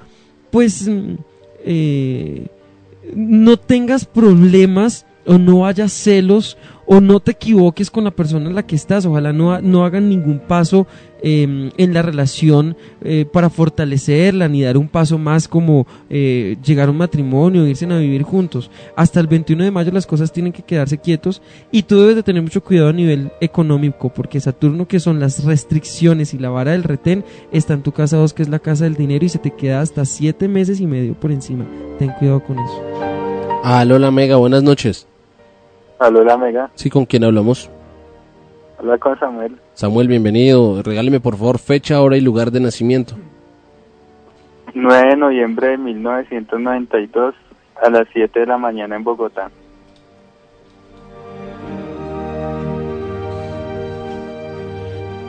pues 0.50 0.90
eh, 1.64 2.46
no 3.14 3.56
tengas 3.56 4.04
problemas 4.04 5.06
o 5.26 5.38
no 5.38 5.66
haya 5.66 5.88
celos 5.88 6.56
o 6.92 7.00
no 7.00 7.20
te 7.20 7.30
equivoques 7.30 7.88
con 7.88 8.02
la 8.02 8.10
persona 8.10 8.48
en 8.48 8.56
la 8.56 8.66
que 8.66 8.74
estás. 8.74 9.06
Ojalá 9.06 9.32
no, 9.32 9.60
no 9.60 9.84
hagan 9.84 10.08
ningún 10.08 10.40
paso 10.40 10.88
em, 11.22 11.70
en 11.76 11.94
la 11.94 12.02
relación 12.02 12.76
eh, 13.04 13.26
para 13.32 13.48
fortalecerla, 13.48 14.48
ni 14.48 14.62
dar 14.62 14.76
un 14.76 14.88
paso 14.88 15.16
más 15.16 15.46
como 15.46 15.86
eh, 16.08 16.56
llegar 16.64 16.88
a 16.88 16.90
un 16.90 16.96
matrimonio, 16.96 17.64
irse 17.64 17.84
a 17.84 17.96
vivir 17.96 18.24
juntos. 18.24 18.72
Hasta 18.96 19.20
el 19.20 19.28
21 19.28 19.62
de 19.62 19.70
mayo 19.70 19.92
las 19.92 20.04
cosas 20.04 20.32
tienen 20.32 20.52
que 20.52 20.64
quedarse 20.64 20.98
quietos 20.98 21.42
y 21.70 21.84
tú 21.84 22.00
debes 22.00 22.16
de 22.16 22.24
tener 22.24 22.42
mucho 22.42 22.64
cuidado 22.64 22.88
a 22.88 22.92
nivel 22.92 23.30
económico, 23.40 24.12
porque 24.12 24.40
Saturno, 24.40 24.88
que 24.88 24.98
son 24.98 25.20
las 25.20 25.44
restricciones 25.44 26.34
y 26.34 26.38
la 26.38 26.50
vara 26.50 26.72
del 26.72 26.82
retén, 26.82 27.24
está 27.52 27.74
en 27.74 27.82
tu 27.82 27.92
casa 27.92 28.16
2, 28.16 28.34
que 28.34 28.42
es 28.42 28.48
la 28.48 28.58
casa 28.58 28.82
del 28.82 28.96
dinero, 28.96 29.24
y 29.24 29.28
se 29.28 29.38
te 29.38 29.52
queda 29.52 29.80
hasta 29.80 30.04
7 30.04 30.48
meses 30.48 30.80
y 30.80 30.88
medio 30.88 31.14
por 31.14 31.30
encima. 31.30 31.66
Ten 32.00 32.10
cuidado 32.18 32.42
con 32.42 32.58
eso. 32.58 32.82
Aló, 33.62 34.10
Mega, 34.10 34.34
buenas 34.34 34.64
noches. 34.64 35.06
Aló, 36.00 36.24
la 36.24 36.38
Mega. 36.38 36.70
Sí, 36.76 36.88
¿con 36.88 37.04
quién 37.04 37.24
hablamos? 37.24 37.70
Habla 38.78 38.96
con 38.96 39.18
Samuel. 39.18 39.56
Samuel, 39.74 40.08
bienvenido. 40.08 40.82
Regáleme 40.82 41.20
por 41.20 41.36
favor 41.36 41.58
fecha, 41.58 42.00
hora 42.00 42.16
y 42.16 42.22
lugar 42.22 42.50
de 42.50 42.60
nacimiento. 42.60 43.16
9 44.72 45.10
de 45.10 45.16
noviembre 45.16 45.68
de 45.68 45.76
1992 45.76 47.34
a 47.82 47.90
las 47.90 48.08
7 48.14 48.40
de 48.40 48.46
la 48.46 48.56
mañana 48.56 48.96
en 48.96 49.04
Bogotá. 49.04 49.50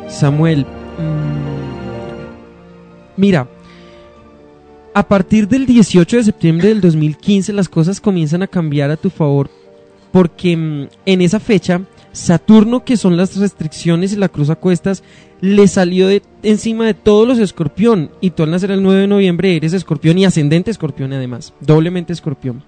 Samuel, 0.08 0.66
mmm, 0.98 2.22
mira, 3.18 3.46
a 4.94 5.04
partir 5.04 5.50
del 5.50 5.66
18 5.66 6.16
de 6.16 6.24
septiembre 6.24 6.70
del 6.70 6.80
2015 6.80 7.52
las 7.52 7.68
cosas 7.68 8.00
comienzan 8.00 8.42
a 8.44 8.48
cambiar 8.48 8.90
a 8.90 8.96
tu 8.96 9.10
favor 9.10 9.50
porque 10.12 10.56
mm, 10.58 10.88
en 11.06 11.22
esa 11.22 11.40
fecha 11.40 11.82
Saturno, 12.14 12.84
que 12.84 12.98
son 12.98 13.16
las 13.16 13.38
restricciones 13.38 14.12
y 14.12 14.18
la 14.18 14.30
cruz 14.30 14.50
a 14.50 14.56
cuestas, 14.56 15.04
le 15.40 15.68
salió 15.68 16.08
de, 16.08 16.22
encima 16.44 16.86
de 16.86 16.94
todos 16.94 17.28
los 17.28 17.40
escorpión. 17.40 18.12
Y 18.20 18.32
tú 18.32 18.44
al 18.44 18.52
nacer 18.52 18.72
el 18.72 18.84
9 18.84 19.02
de 19.02 19.08
noviembre 19.08 19.56
eres 19.56 19.74
escorpión 19.74 20.18
y 20.18 20.26
ascendente 20.26 20.72
escorpión 20.72 21.14
además, 21.14 21.54
doblemente 21.62 22.14
escorpión. 22.14 22.64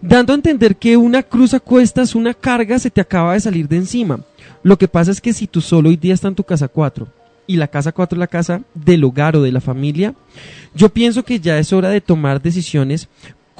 Dando 0.00 0.32
a 0.32 0.36
entender 0.36 0.76
que 0.76 0.96
una 0.96 1.22
cruz 1.22 1.54
a 1.54 1.60
cuestas, 1.60 2.14
una 2.14 2.34
carga 2.34 2.78
se 2.78 2.90
te 2.90 3.00
acaba 3.00 3.34
de 3.34 3.40
salir 3.40 3.68
de 3.68 3.76
encima. 3.76 4.20
Lo 4.62 4.76
que 4.78 4.88
pasa 4.88 5.10
es 5.10 5.20
que 5.20 5.32
si 5.32 5.46
tú 5.46 5.60
solo 5.60 5.90
hoy 5.90 5.96
día 5.96 6.14
está 6.14 6.28
en 6.28 6.34
tu 6.34 6.44
casa 6.44 6.66
4 6.66 7.06
y 7.46 7.56
la 7.56 7.68
casa 7.68 7.92
4 7.92 8.16
es 8.16 8.18
la 8.18 8.26
casa 8.26 8.62
del 8.74 9.04
hogar 9.04 9.36
o 9.36 9.42
de 9.42 9.52
la 9.52 9.60
familia, 9.60 10.14
yo 10.74 10.88
pienso 10.88 11.24
que 11.24 11.38
ya 11.38 11.58
es 11.58 11.72
hora 11.72 11.90
de 11.90 12.00
tomar 12.00 12.40
decisiones 12.40 13.08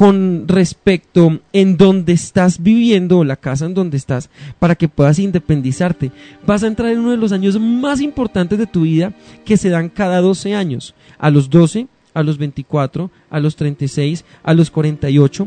con 0.02 0.48
respecto 0.48 1.38
en 1.52 1.76
dónde 1.76 2.12
estás 2.12 2.60
viviendo 2.60 3.18
o 3.18 3.24
la 3.24 3.36
casa 3.36 3.66
en 3.66 3.74
donde 3.74 3.96
estás 3.96 4.30
para 4.58 4.74
que 4.74 4.88
puedas 4.88 5.20
independizarte. 5.20 6.10
Vas 6.44 6.64
a 6.64 6.66
entrar 6.66 6.90
en 6.90 6.98
uno 6.98 7.12
de 7.12 7.18
los 7.18 7.30
años 7.30 7.60
más 7.60 8.00
importantes 8.00 8.58
de 8.58 8.66
tu 8.66 8.80
vida 8.80 9.14
que 9.44 9.56
se 9.56 9.68
dan 9.68 9.88
cada 9.88 10.20
12 10.20 10.56
años. 10.56 10.96
A 11.20 11.30
los 11.30 11.48
12, 11.50 11.86
a 12.14 12.24
los 12.24 12.36
24, 12.36 13.12
a 13.30 13.38
los 13.38 13.54
36, 13.54 14.24
a 14.42 14.54
los 14.54 14.72
48. 14.72 15.46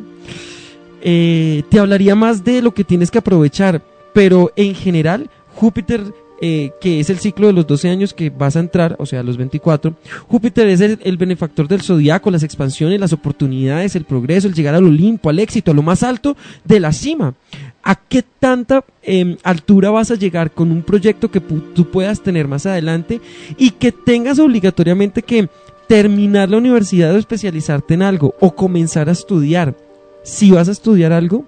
Eh, 1.01 1.63
te 1.67 1.77
hablaría 1.77 2.15
más 2.15 2.45
de 2.45 2.61
lo 2.61 2.73
que 2.73 2.85
tienes 2.85 3.11
que 3.11 3.17
aprovechar, 3.17 3.81
pero 4.13 4.53
en 4.55 4.73
general 4.73 5.29
Júpiter 5.53 6.01
eh, 6.41 6.71
que 6.81 6.99
es 6.99 7.09
el 7.09 7.19
ciclo 7.19 7.47
de 7.47 7.53
los 7.53 7.65
12 7.65 7.89
años 7.89 8.13
que 8.13 8.29
vas 8.29 8.57
a 8.57 8.59
entrar, 8.59 8.95
o 8.99 9.05
sea, 9.05 9.23
los 9.23 9.37
24. 9.37 9.95
Júpiter 10.27 10.67
es 10.67 10.81
el, 10.81 11.17
benefactor 11.17 11.67
del 11.67 11.81
zodiaco, 11.81 12.29
las 12.29 12.43
expansiones, 12.43 12.99
las 12.99 13.13
oportunidades, 13.13 13.95
el 13.95 14.03
progreso, 14.03 14.47
el 14.47 14.53
llegar 14.53 14.75
al 14.75 14.83
Olimpo, 14.83 15.29
al 15.29 15.39
éxito, 15.39 15.71
a 15.71 15.73
lo 15.73 15.81
más 15.81 16.03
alto 16.03 16.35
de 16.65 16.81
la 16.81 16.91
cima. 16.91 17.35
¿A 17.83 17.95
qué 17.95 18.23
tanta 18.39 18.83
em, 19.01 19.37
altura 19.43 19.91
vas 19.91 20.11
a 20.11 20.15
llegar 20.15 20.51
con 20.51 20.71
un 20.71 20.81
proyecto 20.81 21.31
que 21.31 21.39
tú 21.39 21.89
puedas 21.89 22.21
tener 22.21 22.47
más 22.47 22.65
adelante 22.65 23.21
y 23.57 23.71
que 23.71 23.91
tengas 23.91 24.39
obligatoriamente 24.39 25.21
que 25.21 25.47
terminar 25.87 26.49
la 26.49 26.57
universidad 26.57 27.13
o 27.13 27.17
especializarte 27.17 27.93
en 27.93 28.01
algo 28.01 28.35
o 28.41 28.55
comenzar 28.55 29.07
a 29.07 29.13
estudiar? 29.13 29.75
Si 30.23 30.51
vas 30.51 30.67
a 30.67 30.71
estudiar 30.71 31.13
algo, 31.13 31.45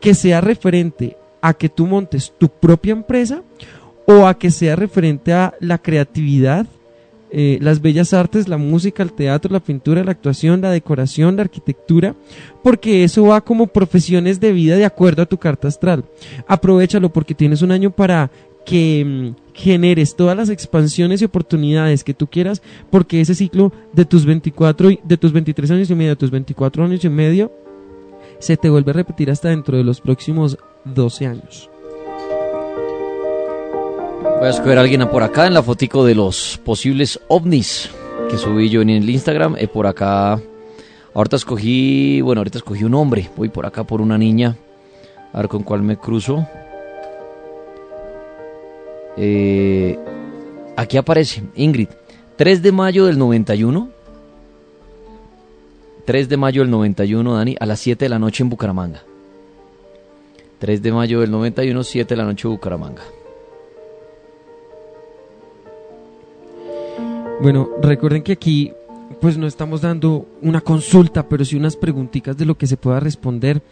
que 0.00 0.14
sea 0.14 0.40
referente 0.40 1.16
a 1.40 1.54
que 1.54 1.68
tú 1.68 1.86
montes 1.86 2.32
tu 2.38 2.48
propia 2.48 2.92
empresa 2.92 3.42
o 4.10 4.26
a 4.26 4.38
que 4.38 4.50
sea 4.50 4.74
referente 4.74 5.34
a 5.34 5.52
la 5.60 5.76
creatividad, 5.76 6.66
eh, 7.30 7.58
las 7.60 7.82
bellas 7.82 8.14
artes, 8.14 8.48
la 8.48 8.56
música, 8.56 9.02
el 9.02 9.12
teatro, 9.12 9.52
la 9.52 9.60
pintura, 9.60 10.02
la 10.02 10.12
actuación, 10.12 10.62
la 10.62 10.70
decoración, 10.70 11.36
la 11.36 11.42
arquitectura, 11.42 12.14
porque 12.62 13.04
eso 13.04 13.24
va 13.24 13.42
como 13.42 13.66
profesiones 13.66 14.40
de 14.40 14.52
vida 14.52 14.76
de 14.76 14.86
acuerdo 14.86 15.20
a 15.20 15.26
tu 15.26 15.36
carta 15.36 15.68
astral. 15.68 16.06
Aprovechalo 16.46 17.12
porque 17.12 17.34
tienes 17.34 17.60
un 17.60 17.70
año 17.70 17.90
para 17.90 18.30
que 18.64 19.04
mm, 19.04 19.52
generes 19.52 20.16
todas 20.16 20.38
las 20.38 20.48
expansiones 20.48 21.20
y 21.20 21.26
oportunidades 21.26 22.02
que 22.02 22.14
tú 22.14 22.28
quieras, 22.28 22.62
porque 22.90 23.20
ese 23.20 23.34
ciclo 23.34 23.74
de 23.92 24.06
tus 24.06 24.24
24 24.24 24.88
de 25.04 25.16
tus 25.18 25.32
23 25.32 25.70
años 25.70 25.90
y 25.90 25.94
medio, 25.94 26.12
de 26.12 26.16
tus 26.16 26.30
24 26.30 26.82
años 26.82 27.04
y 27.04 27.10
medio 27.10 27.52
se 28.38 28.56
te 28.56 28.70
vuelve 28.70 28.92
a 28.92 28.94
repetir 28.94 29.30
hasta 29.30 29.50
dentro 29.50 29.76
de 29.76 29.84
los 29.84 30.00
próximos 30.00 30.56
12 30.86 31.26
años. 31.26 31.68
Voy 34.38 34.46
a 34.46 34.50
escoger 34.50 34.78
a 34.78 34.82
alguien 34.82 35.08
por 35.08 35.24
acá 35.24 35.48
en 35.48 35.54
la 35.54 35.64
fotico 35.64 36.04
de 36.04 36.14
los 36.14 36.60
posibles 36.64 37.18
ovnis 37.26 37.90
que 38.30 38.38
subí 38.38 38.70
yo 38.70 38.82
en 38.82 38.90
el 38.90 39.10
Instagram. 39.10 39.56
Eh, 39.58 39.66
por 39.66 39.88
acá, 39.88 40.40
ahorita 41.12 41.34
escogí, 41.34 42.20
bueno, 42.20 42.38
ahorita 42.38 42.58
escogí 42.58 42.84
un 42.84 42.94
hombre. 42.94 43.28
Voy 43.36 43.48
por 43.48 43.66
acá 43.66 43.82
por 43.82 44.00
una 44.00 44.16
niña. 44.16 44.56
A 45.32 45.38
ver 45.38 45.48
con 45.48 45.64
cuál 45.64 45.82
me 45.82 45.96
cruzo. 45.96 46.46
Eh, 49.16 49.98
aquí 50.76 50.96
aparece 50.98 51.42
Ingrid. 51.56 51.88
3 52.36 52.62
de 52.62 52.70
mayo 52.70 53.06
del 53.06 53.18
91. 53.18 53.88
3 56.04 56.28
de 56.28 56.36
mayo 56.36 56.62
del 56.62 56.70
91, 56.70 57.34
Dani, 57.34 57.56
a 57.58 57.66
las 57.66 57.80
7 57.80 58.04
de 58.04 58.08
la 58.08 58.20
noche 58.20 58.44
en 58.44 58.50
Bucaramanga. 58.50 59.02
3 60.60 60.80
de 60.80 60.92
mayo 60.92 61.20
del 61.20 61.30
91, 61.32 61.82
7 61.82 62.14
de 62.14 62.16
la 62.16 62.24
noche 62.24 62.46
en 62.46 62.54
Bucaramanga. 62.54 63.02
Bueno, 67.40 67.68
recuerden 67.80 68.22
que 68.22 68.32
aquí 68.32 68.72
pues 69.20 69.38
no 69.38 69.46
estamos 69.46 69.80
dando 69.80 70.26
una 70.42 70.60
consulta, 70.60 71.28
pero 71.28 71.44
sí 71.44 71.56
unas 71.56 71.76
preguntitas 71.76 72.36
de 72.36 72.44
lo 72.44 72.56
que 72.56 72.66
se 72.66 72.76
pueda 72.76 73.00
responder. 73.00 73.62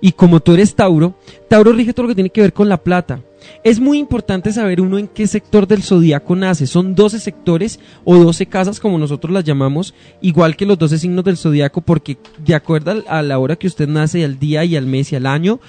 Y 0.00 0.12
como 0.12 0.40
tú 0.40 0.52
eres 0.52 0.74
Tauro, 0.74 1.14
Tauro 1.48 1.72
rige 1.72 1.92
todo 1.92 2.04
lo 2.04 2.08
que 2.08 2.14
tiene 2.14 2.30
que 2.30 2.40
ver 2.40 2.52
con 2.52 2.68
la 2.68 2.82
plata. 2.82 3.20
Es 3.64 3.80
muy 3.80 3.98
importante 3.98 4.52
saber 4.52 4.80
uno 4.80 4.98
en 4.98 5.08
qué 5.08 5.26
sector 5.26 5.66
del 5.66 5.82
zodiaco 5.82 6.36
nace. 6.36 6.66
Son 6.66 6.94
12 6.94 7.20
sectores 7.20 7.80
o 8.04 8.16
12 8.16 8.46
casas, 8.46 8.80
como 8.80 8.98
nosotros 8.98 9.32
las 9.32 9.44
llamamos, 9.44 9.94
igual 10.20 10.56
que 10.56 10.66
los 10.66 10.78
12 10.78 10.98
signos 10.98 11.24
del 11.24 11.36
zodiaco, 11.36 11.80
porque 11.80 12.18
de 12.44 12.54
acuerdo 12.54 13.02
a 13.06 13.22
la 13.22 13.38
hora 13.38 13.56
que 13.56 13.66
usted 13.66 13.88
nace, 13.88 14.24
al 14.24 14.38
día 14.38 14.64
y 14.64 14.76
al 14.76 14.86
mes 14.86 15.12
y 15.12 15.16
al 15.16 15.26
año, 15.26 15.60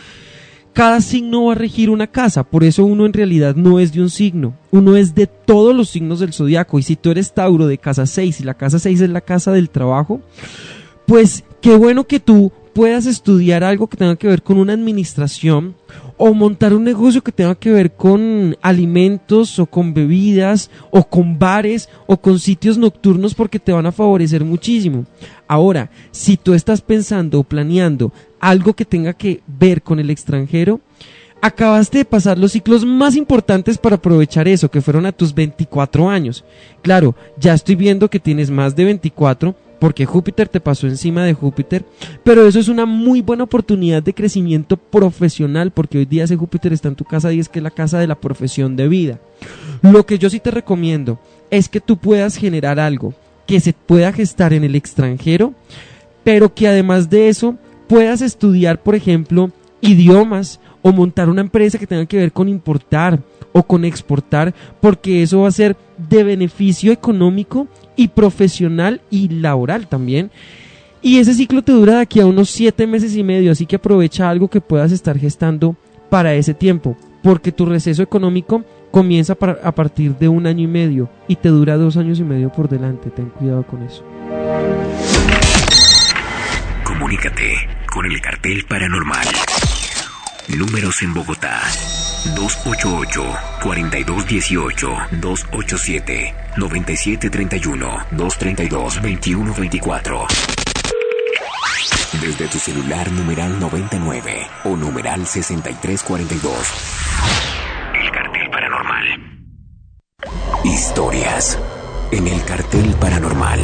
cada 0.73 1.01
signo 1.01 1.45
va 1.45 1.53
a 1.53 1.55
regir 1.55 1.89
una 1.89 2.07
casa, 2.07 2.43
por 2.43 2.63
eso 2.63 2.85
uno 2.85 3.05
en 3.05 3.13
realidad 3.13 3.55
no 3.55 3.79
es 3.79 3.91
de 3.91 4.01
un 4.01 4.09
signo, 4.09 4.53
uno 4.71 4.95
es 4.95 5.15
de 5.15 5.27
todos 5.27 5.75
los 5.75 5.89
signos 5.89 6.19
del 6.19 6.33
zodiaco. 6.33 6.79
Y 6.79 6.83
si 6.83 6.95
tú 6.95 7.11
eres 7.11 7.33
Tauro 7.33 7.67
de 7.67 7.77
casa 7.77 8.05
6 8.05 8.41
y 8.41 8.43
la 8.43 8.53
casa 8.53 8.79
6 8.79 9.01
es 9.01 9.09
la 9.09 9.21
casa 9.21 9.51
del 9.51 9.69
trabajo, 9.69 10.21
pues 11.05 11.43
qué 11.61 11.75
bueno 11.75 12.05
que 12.05 12.19
tú 12.19 12.51
puedas 12.79 13.07
estudiar 13.07 13.61
algo 13.61 13.87
que 13.87 13.97
tenga 13.97 14.15
que 14.15 14.29
ver 14.29 14.41
con 14.41 14.57
una 14.57 14.71
administración 14.71 15.75
o 16.15 16.33
montar 16.33 16.73
un 16.73 16.85
negocio 16.85 17.21
que 17.21 17.33
tenga 17.33 17.53
que 17.55 17.73
ver 17.73 17.91
con 17.91 18.55
alimentos 18.61 19.59
o 19.59 19.65
con 19.65 19.93
bebidas 19.93 20.71
o 20.89 21.03
con 21.03 21.37
bares 21.37 21.89
o 22.07 22.15
con 22.15 22.39
sitios 22.39 22.77
nocturnos 22.77 23.35
porque 23.35 23.59
te 23.59 23.73
van 23.73 23.85
a 23.85 23.91
favorecer 23.91 24.45
muchísimo. 24.45 25.03
Ahora, 25.45 25.91
si 26.11 26.37
tú 26.37 26.53
estás 26.53 26.79
pensando 26.79 27.41
o 27.41 27.43
planeando 27.43 28.13
algo 28.39 28.73
que 28.73 28.85
tenga 28.85 29.11
que 29.11 29.41
ver 29.45 29.81
con 29.81 29.99
el 29.99 30.09
extranjero, 30.09 30.79
acabaste 31.41 31.97
de 31.97 32.05
pasar 32.05 32.37
los 32.37 32.53
ciclos 32.53 32.85
más 32.85 33.17
importantes 33.17 33.77
para 33.77 33.97
aprovechar 33.97 34.47
eso, 34.47 34.71
que 34.71 34.79
fueron 34.79 35.05
a 35.05 35.11
tus 35.11 35.33
24 35.33 36.09
años. 36.09 36.45
Claro, 36.81 37.13
ya 37.37 37.53
estoy 37.53 37.75
viendo 37.75 38.09
que 38.09 38.21
tienes 38.21 38.49
más 38.49 38.73
de 38.77 38.85
24 38.85 39.53
porque 39.79 40.05
Júpiter 40.05 40.49
te 40.49 40.59
pasó 40.59 40.87
encima 40.87 41.23
de 41.23 41.33
Júpiter, 41.33 41.85
pero 42.23 42.47
eso 42.47 42.59
es 42.59 42.67
una 42.67 42.85
muy 42.85 43.21
buena 43.21 43.45
oportunidad 43.45 44.03
de 44.03 44.13
crecimiento 44.13 44.77
profesional 44.77 45.71
porque 45.71 45.97
hoy 45.97 46.05
día 46.05 46.25
ese 46.25 46.35
Júpiter 46.35 46.73
está 46.73 46.89
en 46.89 46.95
tu 46.95 47.05
casa 47.05 47.31
y 47.31 47.39
es 47.39 47.49
que 47.49 47.59
es 47.59 47.63
la 47.63 47.71
casa 47.71 47.99
de 47.99 48.07
la 48.07 48.19
profesión 48.19 48.75
de 48.75 48.87
vida. 48.87 49.19
Lo 49.81 50.05
que 50.05 50.19
yo 50.19 50.29
sí 50.29 50.39
te 50.39 50.51
recomiendo 50.51 51.19
es 51.49 51.69
que 51.69 51.79
tú 51.79 51.97
puedas 51.97 52.35
generar 52.35 52.79
algo 52.79 53.13
que 53.47 53.59
se 53.59 53.73
pueda 53.73 54.11
gestar 54.11 54.53
en 54.53 54.63
el 54.63 54.75
extranjero, 54.75 55.53
pero 56.23 56.53
que 56.53 56.67
además 56.67 57.09
de 57.09 57.29
eso 57.29 57.55
puedas 57.87 58.21
estudiar, 58.21 58.83
por 58.83 58.93
ejemplo, 58.93 59.51
idiomas 59.81 60.59
o 60.81 60.91
montar 60.91 61.29
una 61.29 61.41
empresa 61.41 61.79
que 61.79 61.87
tenga 61.87 62.05
que 62.05 62.17
ver 62.17 62.31
con 62.31 62.47
importar 62.47 63.19
o 63.51 63.63
con 63.63 63.85
exportar, 63.85 64.53
porque 64.79 65.23
eso 65.23 65.41
va 65.41 65.47
a 65.47 65.51
ser 65.51 65.75
de 65.97 66.23
beneficio 66.23 66.91
económico 66.91 67.67
y 67.99 68.07
profesional 68.07 69.01
y 69.11 69.27
laboral 69.27 69.89
también. 69.89 70.31
Y 71.01 71.19
ese 71.19 71.33
ciclo 71.33 71.63
te 71.63 71.73
dura 71.73 71.95
de 71.95 72.01
aquí 72.01 72.21
a 72.21 72.25
unos 72.25 72.49
siete 72.49 72.87
meses 72.87 73.13
y 73.17 73.25
medio, 73.25 73.51
así 73.51 73.65
que 73.65 73.75
aprovecha 73.75 74.29
algo 74.29 74.47
que 74.47 74.61
puedas 74.61 74.93
estar 74.93 75.19
gestando 75.19 75.75
para 76.09 76.33
ese 76.33 76.53
tiempo, 76.53 76.95
porque 77.21 77.51
tu 77.51 77.65
receso 77.65 78.01
económico 78.01 78.63
comienza 78.89 79.37
a 79.63 79.75
partir 79.75 80.15
de 80.15 80.29
un 80.29 80.47
año 80.47 80.63
y 80.63 80.67
medio 80.67 81.09
y 81.27 81.35
te 81.35 81.49
dura 81.49 81.75
dos 81.75 81.97
años 81.97 82.19
y 82.19 82.23
medio 82.23 82.49
por 82.53 82.69
delante. 82.69 83.09
Ten 83.09 83.31
cuidado 83.31 83.63
con 83.63 83.83
eso. 83.83 84.01
Comunícate 86.85 87.53
con 87.93 88.05
el 88.05 88.21
cartel 88.21 88.63
paranormal. 88.65 89.27
Números 90.57 91.01
en 91.01 91.13
Bogotá. 91.13 91.59
288-4218, 92.35 95.21
287-9731, 95.21 98.05
232-2124. 98.11 100.27
Desde 102.21 102.47
tu 102.47 102.57
celular 102.57 103.11
numeral 103.11 103.59
99 103.59 104.47
o 104.65 104.75
numeral 104.75 105.27
6342. 105.27 106.73
El 107.93 108.11
cartel 108.11 108.49
paranormal. 108.49 109.05
Historias 110.63 111.59
en 112.11 112.27
el 112.27 112.43
cartel 112.43 112.95
paranormal. 112.99 113.61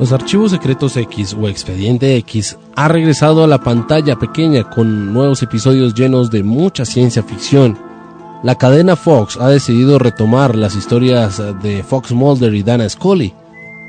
Los 0.00 0.12
archivos 0.12 0.52
secretos 0.52 0.96
X 0.96 1.36
o 1.38 1.46
Expediente 1.46 2.16
X 2.16 2.56
ha 2.74 2.88
regresado 2.88 3.44
a 3.44 3.46
la 3.46 3.58
pantalla 3.58 4.16
pequeña 4.16 4.64
con 4.64 5.12
nuevos 5.12 5.42
episodios 5.42 5.92
llenos 5.92 6.30
de 6.30 6.42
mucha 6.42 6.86
ciencia 6.86 7.22
ficción. 7.22 7.76
La 8.42 8.54
cadena 8.54 8.96
Fox 8.96 9.36
ha 9.38 9.50
decidido 9.50 9.98
retomar 9.98 10.56
las 10.56 10.74
historias 10.74 11.42
de 11.62 11.82
Fox 11.82 12.12
Mulder 12.12 12.54
y 12.54 12.62
Dana 12.62 12.88
Scully. 12.88 13.34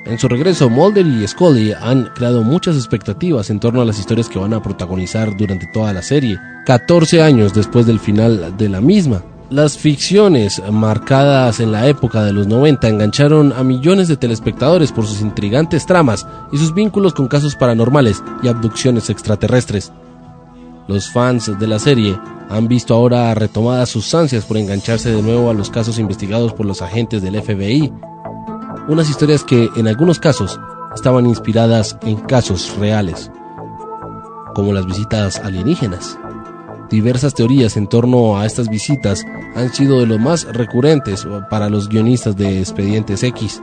En 0.06 0.20
su 0.20 0.28
regreso, 0.28 0.70
Mulder 0.70 1.08
y 1.08 1.26
Scully 1.26 1.72
han 1.72 2.10
creado 2.14 2.44
muchas 2.44 2.76
expectativas 2.76 3.50
en 3.50 3.62
torno 3.62 3.82
a 3.82 3.86
las 3.86 3.98
historias 3.98 4.28
que 4.28 4.40
van 4.40 4.54
a 4.54 4.62
protagonizar 4.62 5.38
durante 5.38 5.68
toda 5.68 5.94
la 5.94 6.02
serie, 6.02 6.38
14 6.66 7.22
años 7.22 7.54
después 7.54 7.86
del 7.86 8.02
final 8.02 8.58
de 8.58 8.68
la 8.68 8.82
misma. 8.82 9.24
Las 9.52 9.78
ficciones 9.78 10.62
marcadas 10.72 11.60
en 11.60 11.74
la 11.74 11.86
época 11.88 12.24
de 12.24 12.32
los 12.32 12.48
90 12.48 12.88
engancharon 12.88 13.52
a 13.52 13.66
millones 13.66 14.08
de 14.08 14.16
telespectadores 14.16 14.94
por 14.94 15.06
sus 15.06 15.20
intrigantes 15.20 15.86
tramas 15.86 16.26
y 16.54 16.58
sus 16.58 16.74
vínculos 16.74 17.14
con 17.14 17.28
casos 17.28 17.58
paranormales 17.58 18.24
y 18.42 18.48
abducciones 18.48 19.10
extraterrestres. 19.10 19.92
Los 20.88 21.12
fans 21.12 21.60
de 21.60 21.68
la 21.68 21.80
serie 21.80 22.18
han 22.50 22.70
visto 22.70 22.94
ahora 22.94 23.34
retomadas 23.34 23.90
sus 23.90 24.16
ansias 24.16 24.46
por 24.46 24.56
engancharse 24.56 25.12
de 25.12 25.22
nuevo 25.22 25.50
a 25.50 25.54
los 25.54 25.70
casos 25.70 26.00
investigados 26.00 26.54
por 26.54 26.66
los 26.66 26.82
agentes 26.82 27.22
del 27.22 27.42
FBI, 27.42 27.92
unas 28.88 29.10
historias 29.10 29.44
que 29.44 29.70
en 29.76 29.90
algunos 29.90 30.18
casos 30.18 30.62
estaban 30.96 31.26
inspiradas 31.26 31.98
en 32.04 32.16
casos 32.22 32.78
reales, 32.80 33.30
como 34.56 34.72
las 34.72 34.86
visitas 34.86 35.40
alienígenas. 35.40 36.18
Diversas 36.92 37.34
teorías 37.34 37.78
en 37.78 37.88
torno 37.88 38.38
a 38.38 38.46
estas 38.46 38.68
visitas 38.68 39.26
han 39.56 39.74
sido 39.74 40.02
de 40.02 40.08
los 40.08 40.20
más 40.20 40.44
recurrentes 40.44 41.26
para 41.50 41.70
los 41.70 41.88
guionistas 41.88 42.36
de 42.36 42.60
Expedientes 42.60 43.24
X. 43.24 43.62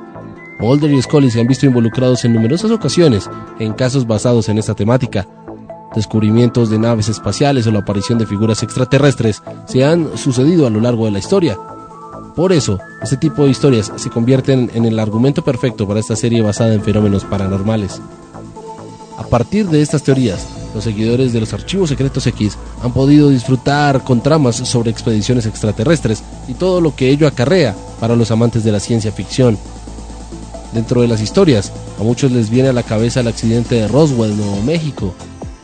Mulder 0.58 0.90
y 0.90 1.02
Scully 1.02 1.30
se 1.30 1.40
han 1.40 1.46
visto 1.46 1.66
involucrados 1.66 2.24
en 2.24 2.32
numerosas 2.32 2.70
ocasiones 2.70 3.28
en 3.58 3.74
casos 3.74 4.06
basados 4.06 4.48
en 4.48 4.56
esta 4.56 4.74
temática. 4.74 5.28
Descubrimientos 5.94 6.70
de 6.70 6.78
naves 6.78 7.10
espaciales 7.10 7.66
o 7.66 7.70
la 7.70 7.80
aparición 7.80 8.18
de 8.18 8.26
figuras 8.26 8.62
extraterrestres 8.62 9.42
se 9.66 9.84
han 9.84 10.16
sucedido 10.16 10.66
a 10.66 10.70
lo 10.70 10.80
largo 10.80 11.04
de 11.04 11.10
la 11.10 11.18
historia. 11.18 11.58
Por 12.34 12.52
eso, 12.52 12.78
este 13.02 13.18
tipo 13.18 13.44
de 13.44 13.50
historias 13.50 13.92
se 13.96 14.08
convierten 14.08 14.70
en 14.72 14.86
el 14.86 14.98
argumento 14.98 15.44
perfecto 15.44 15.86
para 15.86 16.00
esta 16.00 16.16
serie 16.16 16.40
basada 16.40 16.72
en 16.72 16.82
fenómenos 16.82 17.24
paranormales. 17.26 18.00
A 19.18 19.24
partir 19.24 19.68
de 19.68 19.82
estas 19.82 20.04
teorías, 20.04 20.46
los 20.74 20.84
seguidores 20.84 21.32
de 21.32 21.40
los 21.40 21.52
archivos 21.52 21.88
secretos 21.88 22.24
X 22.28 22.56
han 22.82 22.92
podido 22.92 23.30
disfrutar 23.30 24.04
con 24.04 24.22
tramas 24.22 24.56
sobre 24.56 24.92
expediciones 24.92 25.44
extraterrestres 25.44 26.22
y 26.46 26.54
todo 26.54 26.80
lo 26.80 26.94
que 26.94 27.10
ello 27.10 27.26
acarrea 27.26 27.74
para 27.98 28.14
los 28.14 28.30
amantes 28.30 28.62
de 28.62 28.70
la 28.70 28.78
ciencia 28.78 29.10
ficción. 29.10 29.58
Dentro 30.72 31.02
de 31.02 31.08
las 31.08 31.20
historias, 31.20 31.72
a 31.98 32.04
muchos 32.04 32.30
les 32.30 32.48
viene 32.48 32.68
a 32.68 32.72
la 32.72 32.84
cabeza 32.84 33.18
el 33.18 33.26
accidente 33.26 33.74
de 33.74 33.88
Roswell, 33.88 34.36
Nuevo 34.36 34.62
México. 34.62 35.12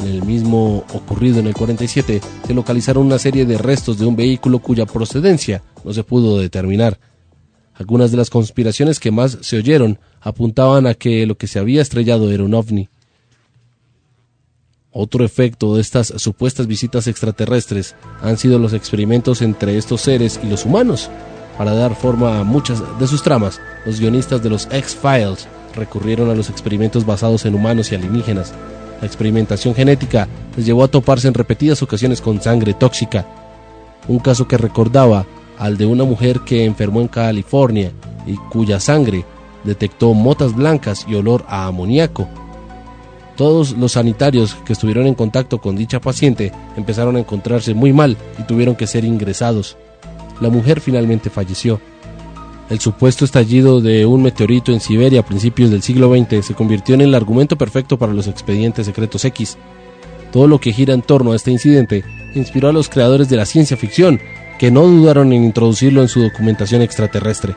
En 0.00 0.08
el 0.08 0.24
mismo 0.24 0.84
ocurrido 0.92 1.38
en 1.38 1.46
el 1.46 1.54
47, 1.54 2.20
se 2.44 2.54
localizaron 2.54 3.06
una 3.06 3.20
serie 3.20 3.46
de 3.46 3.56
restos 3.56 3.98
de 3.98 4.06
un 4.06 4.16
vehículo 4.16 4.58
cuya 4.58 4.84
procedencia 4.84 5.62
no 5.84 5.92
se 5.92 6.02
pudo 6.02 6.40
determinar. 6.40 6.98
Algunas 7.74 8.10
de 8.10 8.16
las 8.16 8.30
conspiraciones 8.30 8.98
que 8.98 9.12
más 9.12 9.38
se 9.42 9.58
oyeron 9.58 10.00
apuntaban 10.20 10.88
a 10.88 10.94
que 10.94 11.24
lo 11.24 11.36
que 11.36 11.46
se 11.46 11.60
había 11.60 11.82
estrellado 11.82 12.32
era 12.32 12.42
un 12.42 12.54
ovni. 12.54 12.88
Otro 14.96 15.24
efecto 15.24 15.74
de 15.74 15.80
estas 15.80 16.12
supuestas 16.18 16.68
visitas 16.68 17.08
extraterrestres 17.08 17.96
han 18.22 18.38
sido 18.38 18.60
los 18.60 18.72
experimentos 18.72 19.42
entre 19.42 19.76
estos 19.76 20.02
seres 20.02 20.38
y 20.40 20.46
los 20.46 20.64
humanos. 20.64 21.10
Para 21.58 21.74
dar 21.74 21.96
forma 21.96 22.38
a 22.38 22.44
muchas 22.44 22.80
de 23.00 23.08
sus 23.08 23.20
tramas, 23.20 23.60
los 23.84 23.98
guionistas 23.98 24.40
de 24.44 24.50
los 24.50 24.68
X-Files 24.70 25.48
recurrieron 25.74 26.30
a 26.30 26.36
los 26.36 26.48
experimentos 26.48 27.04
basados 27.04 27.44
en 27.44 27.56
humanos 27.56 27.90
y 27.90 27.96
alienígenas. 27.96 28.54
La 29.00 29.08
experimentación 29.08 29.74
genética 29.74 30.28
les 30.56 30.64
llevó 30.64 30.84
a 30.84 30.88
toparse 30.88 31.26
en 31.26 31.34
repetidas 31.34 31.82
ocasiones 31.82 32.20
con 32.20 32.40
sangre 32.40 32.72
tóxica. 32.72 33.26
Un 34.06 34.20
caso 34.20 34.46
que 34.46 34.58
recordaba 34.58 35.26
al 35.58 35.76
de 35.76 35.86
una 35.86 36.04
mujer 36.04 36.42
que 36.46 36.64
enfermó 36.64 37.00
en 37.00 37.08
California 37.08 37.90
y 38.28 38.36
cuya 38.36 38.78
sangre 38.78 39.24
detectó 39.64 40.14
motas 40.14 40.54
blancas 40.54 41.04
y 41.08 41.16
olor 41.16 41.44
a 41.48 41.66
amoníaco 41.66 42.28
todos 43.36 43.72
los 43.72 43.92
sanitarios 43.92 44.54
que 44.64 44.72
estuvieron 44.72 45.06
en 45.06 45.14
contacto 45.14 45.58
con 45.58 45.76
dicha 45.76 46.00
paciente 46.00 46.52
empezaron 46.76 47.16
a 47.16 47.20
encontrarse 47.20 47.74
muy 47.74 47.92
mal 47.92 48.16
y 48.38 48.42
tuvieron 48.44 48.76
que 48.76 48.86
ser 48.86 49.04
ingresados. 49.04 49.76
La 50.40 50.50
mujer 50.50 50.80
finalmente 50.80 51.30
falleció. 51.30 51.80
El 52.70 52.80
supuesto 52.80 53.24
estallido 53.24 53.80
de 53.80 54.06
un 54.06 54.22
meteorito 54.22 54.72
en 54.72 54.80
Siberia 54.80 55.20
a 55.20 55.26
principios 55.26 55.70
del 55.70 55.82
siglo 55.82 56.10
XX 56.14 56.44
se 56.44 56.54
convirtió 56.54 56.94
en 56.94 57.02
el 57.02 57.14
argumento 57.14 57.56
perfecto 57.56 57.98
para 57.98 58.14
los 58.14 58.26
expedientes 58.26 58.86
secretos 58.86 59.24
X. 59.24 59.58
Todo 60.32 60.48
lo 60.48 60.58
que 60.58 60.72
gira 60.72 60.94
en 60.94 61.02
torno 61.02 61.32
a 61.32 61.36
este 61.36 61.50
incidente 61.50 62.04
inspiró 62.34 62.68
a 62.68 62.72
los 62.72 62.88
creadores 62.88 63.28
de 63.28 63.36
la 63.36 63.46
ciencia 63.46 63.76
ficción 63.76 64.18
que 64.58 64.70
no 64.70 64.86
dudaron 64.86 65.32
en 65.32 65.44
introducirlo 65.44 66.00
en 66.00 66.08
su 66.08 66.22
documentación 66.22 66.80
extraterrestre. 66.82 67.54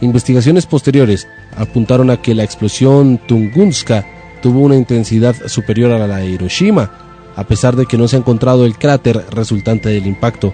Investigaciones 0.00 0.66
posteriores 0.66 1.26
apuntaron 1.56 2.10
a 2.10 2.20
que 2.20 2.34
la 2.34 2.44
explosión 2.44 3.18
Tunguska 3.26 4.06
tuvo 4.44 4.60
una 4.60 4.76
intensidad 4.76 5.34
superior 5.46 5.90
a 5.90 6.06
la 6.06 6.18
de 6.18 6.26
Hiroshima, 6.26 6.90
a 7.34 7.44
pesar 7.44 7.76
de 7.76 7.86
que 7.86 7.96
no 7.96 8.08
se 8.08 8.16
ha 8.16 8.18
encontrado 8.18 8.66
el 8.66 8.76
cráter 8.76 9.24
resultante 9.30 9.88
del 9.88 10.06
impacto. 10.06 10.52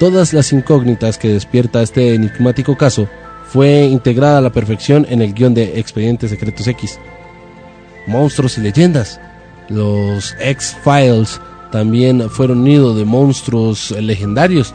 Todas 0.00 0.32
las 0.32 0.52
incógnitas 0.52 1.16
que 1.16 1.28
despierta 1.28 1.80
este 1.80 2.16
enigmático 2.16 2.76
caso 2.76 3.08
fue 3.46 3.84
integrada 3.84 4.38
a 4.38 4.40
la 4.40 4.50
perfección 4.50 5.06
en 5.08 5.22
el 5.22 5.32
guion 5.32 5.54
de 5.54 5.78
Expedientes 5.78 6.30
Secretos 6.30 6.66
X. 6.66 6.98
Monstruos 8.08 8.58
y 8.58 8.62
leyendas. 8.62 9.20
Los 9.68 10.34
X-Files 10.40 11.40
también 11.70 12.28
fueron 12.30 12.64
nido 12.64 12.96
de 12.96 13.04
monstruos 13.04 13.92
legendarios. 13.92 14.74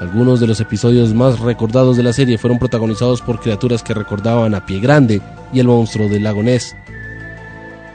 Algunos 0.00 0.40
de 0.40 0.48
los 0.48 0.58
episodios 0.58 1.14
más 1.14 1.38
recordados 1.38 1.96
de 1.96 2.02
la 2.02 2.12
serie 2.12 2.38
fueron 2.38 2.58
protagonizados 2.58 3.22
por 3.22 3.38
criaturas 3.38 3.84
que 3.84 3.94
recordaban 3.94 4.56
a 4.56 4.66
Pie 4.66 4.80
Grande 4.80 5.22
y 5.52 5.60
el 5.60 5.68
monstruo 5.68 6.08
del 6.08 6.24
lago 6.24 6.42
Ness. 6.42 6.74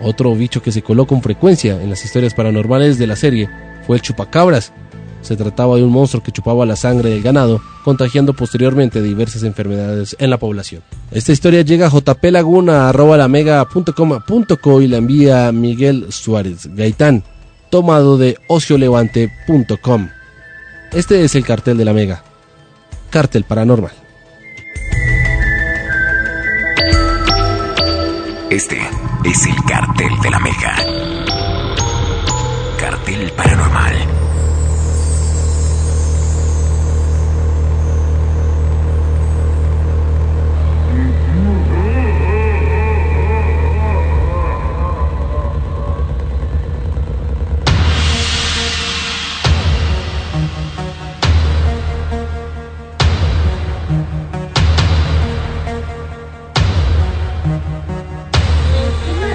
Otro 0.04 0.36
bicho 0.36 0.62
que 0.62 0.72
se 0.74 0.82
coló 0.82 1.08
con 1.08 1.22
frecuencia 1.22 1.82
en 1.82 1.90
las 1.90 2.04
historias 2.04 2.34
paranormales 2.34 2.98
de 2.98 3.08
la 3.08 3.16
serie 3.16 3.50
fue 3.88 3.96
el 3.96 4.02
chupacabras. 4.02 4.74
Se 5.22 5.38
trataba 5.38 5.78
de 5.78 5.84
un 5.84 5.92
monstruo 5.92 6.22
que 6.22 6.34
chupaba 6.34 6.66
la 6.66 6.76
sangre 6.76 7.10
del 7.12 7.24
ganado, 7.24 7.62
contagiando 7.86 8.34
posteriormente 8.34 9.02
diversas 9.02 9.44
enfermedades 9.44 10.18
en 10.20 10.30
la 10.30 10.38
población. 10.38 10.84
Esta 11.12 11.32
historia 11.32 11.62
llega 11.62 11.88
a 11.88 11.90
jplaguna.co 11.90 12.42
y 14.82 14.88
la 14.88 14.98
envía 14.98 15.50
Miguel 15.54 16.08
Suárez 16.10 16.68
Gaitán, 16.76 17.24
tomado 17.70 18.18
de 18.18 18.36
ociolevante.com. 18.50 20.10
Este 20.92 21.24
es 21.24 21.36
el 21.36 21.46
cartel 21.46 21.78
de 21.78 21.86
la 21.86 21.94
Mega. 21.94 22.26
Cartel 23.10 23.46
paranormal. 23.46 23.94
Este 28.50 28.78
es 29.24 29.46
el 29.46 29.56
cartel 29.64 30.20
de 30.22 30.30
la 30.30 30.40
Mega. 30.40 30.76
Cartel 32.78 33.32
paranormal. 33.32 34.13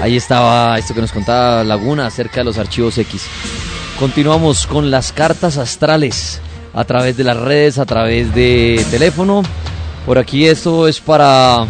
Ahí 0.01 0.15
estaba 0.15 0.77
esto 0.77 0.93
que 0.93 1.01
nos 1.01 1.11
contaba 1.11 1.63
Laguna 1.63 2.07
acerca 2.07 2.37
de 2.37 2.45
los 2.45 2.57
archivos 2.57 2.97
X. 2.97 3.25
Continuamos 3.99 4.65
con 4.65 4.89
las 4.91 5.11
cartas 5.11 5.57
astrales 5.57 6.39
a 6.73 6.85
través 6.85 7.17
de 7.17 7.25
las 7.25 7.35
redes, 7.35 7.77
a 7.79 7.85
través 7.85 8.33
de 8.33 8.85
teléfono. 8.91 9.43
Por 10.05 10.17
aquí 10.17 10.47
esto 10.47 10.87
es 10.87 11.01
para... 11.01 11.65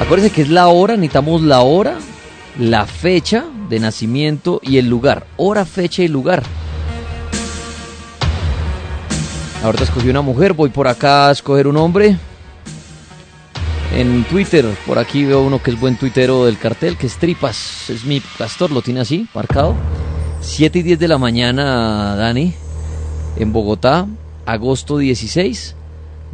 Acuérdense 0.00 0.34
que 0.34 0.42
es 0.42 0.48
la 0.48 0.66
hora, 0.66 0.96
necesitamos 0.96 1.42
la 1.42 1.60
hora, 1.60 1.98
la 2.58 2.86
fecha 2.86 3.44
de 3.68 3.78
nacimiento 3.78 4.60
y 4.64 4.78
el 4.78 4.88
lugar. 4.88 5.26
Hora, 5.36 5.64
fecha 5.64 6.02
y 6.02 6.08
lugar. 6.08 6.42
Ahorita 9.62 9.84
escogí 9.84 10.08
una 10.08 10.22
mujer, 10.22 10.54
voy 10.54 10.70
por 10.70 10.88
acá 10.88 11.28
a 11.28 11.32
escoger 11.32 11.68
un 11.68 11.76
hombre. 11.76 12.16
En 13.92 14.24
Twitter, 14.24 14.64
por 14.86 14.98
aquí 14.98 15.24
veo 15.24 15.42
uno 15.42 15.60
que 15.60 15.72
es 15.72 15.80
buen 15.80 15.96
tuitero 15.96 16.44
del 16.44 16.58
cartel, 16.58 16.96
que 16.96 17.08
es 17.08 17.16
Tripas, 17.16 17.90
es 17.90 18.04
mi 18.04 18.20
pastor, 18.20 18.70
lo 18.70 18.82
tiene 18.82 19.00
así, 19.00 19.26
marcado. 19.34 19.74
7 20.40 20.78
y 20.78 20.82
10 20.82 20.98
de 20.98 21.08
la 21.08 21.18
mañana, 21.18 22.14
Dani, 22.14 22.54
en 23.36 23.52
Bogotá, 23.52 24.06
agosto 24.46 24.96
16 24.98 25.74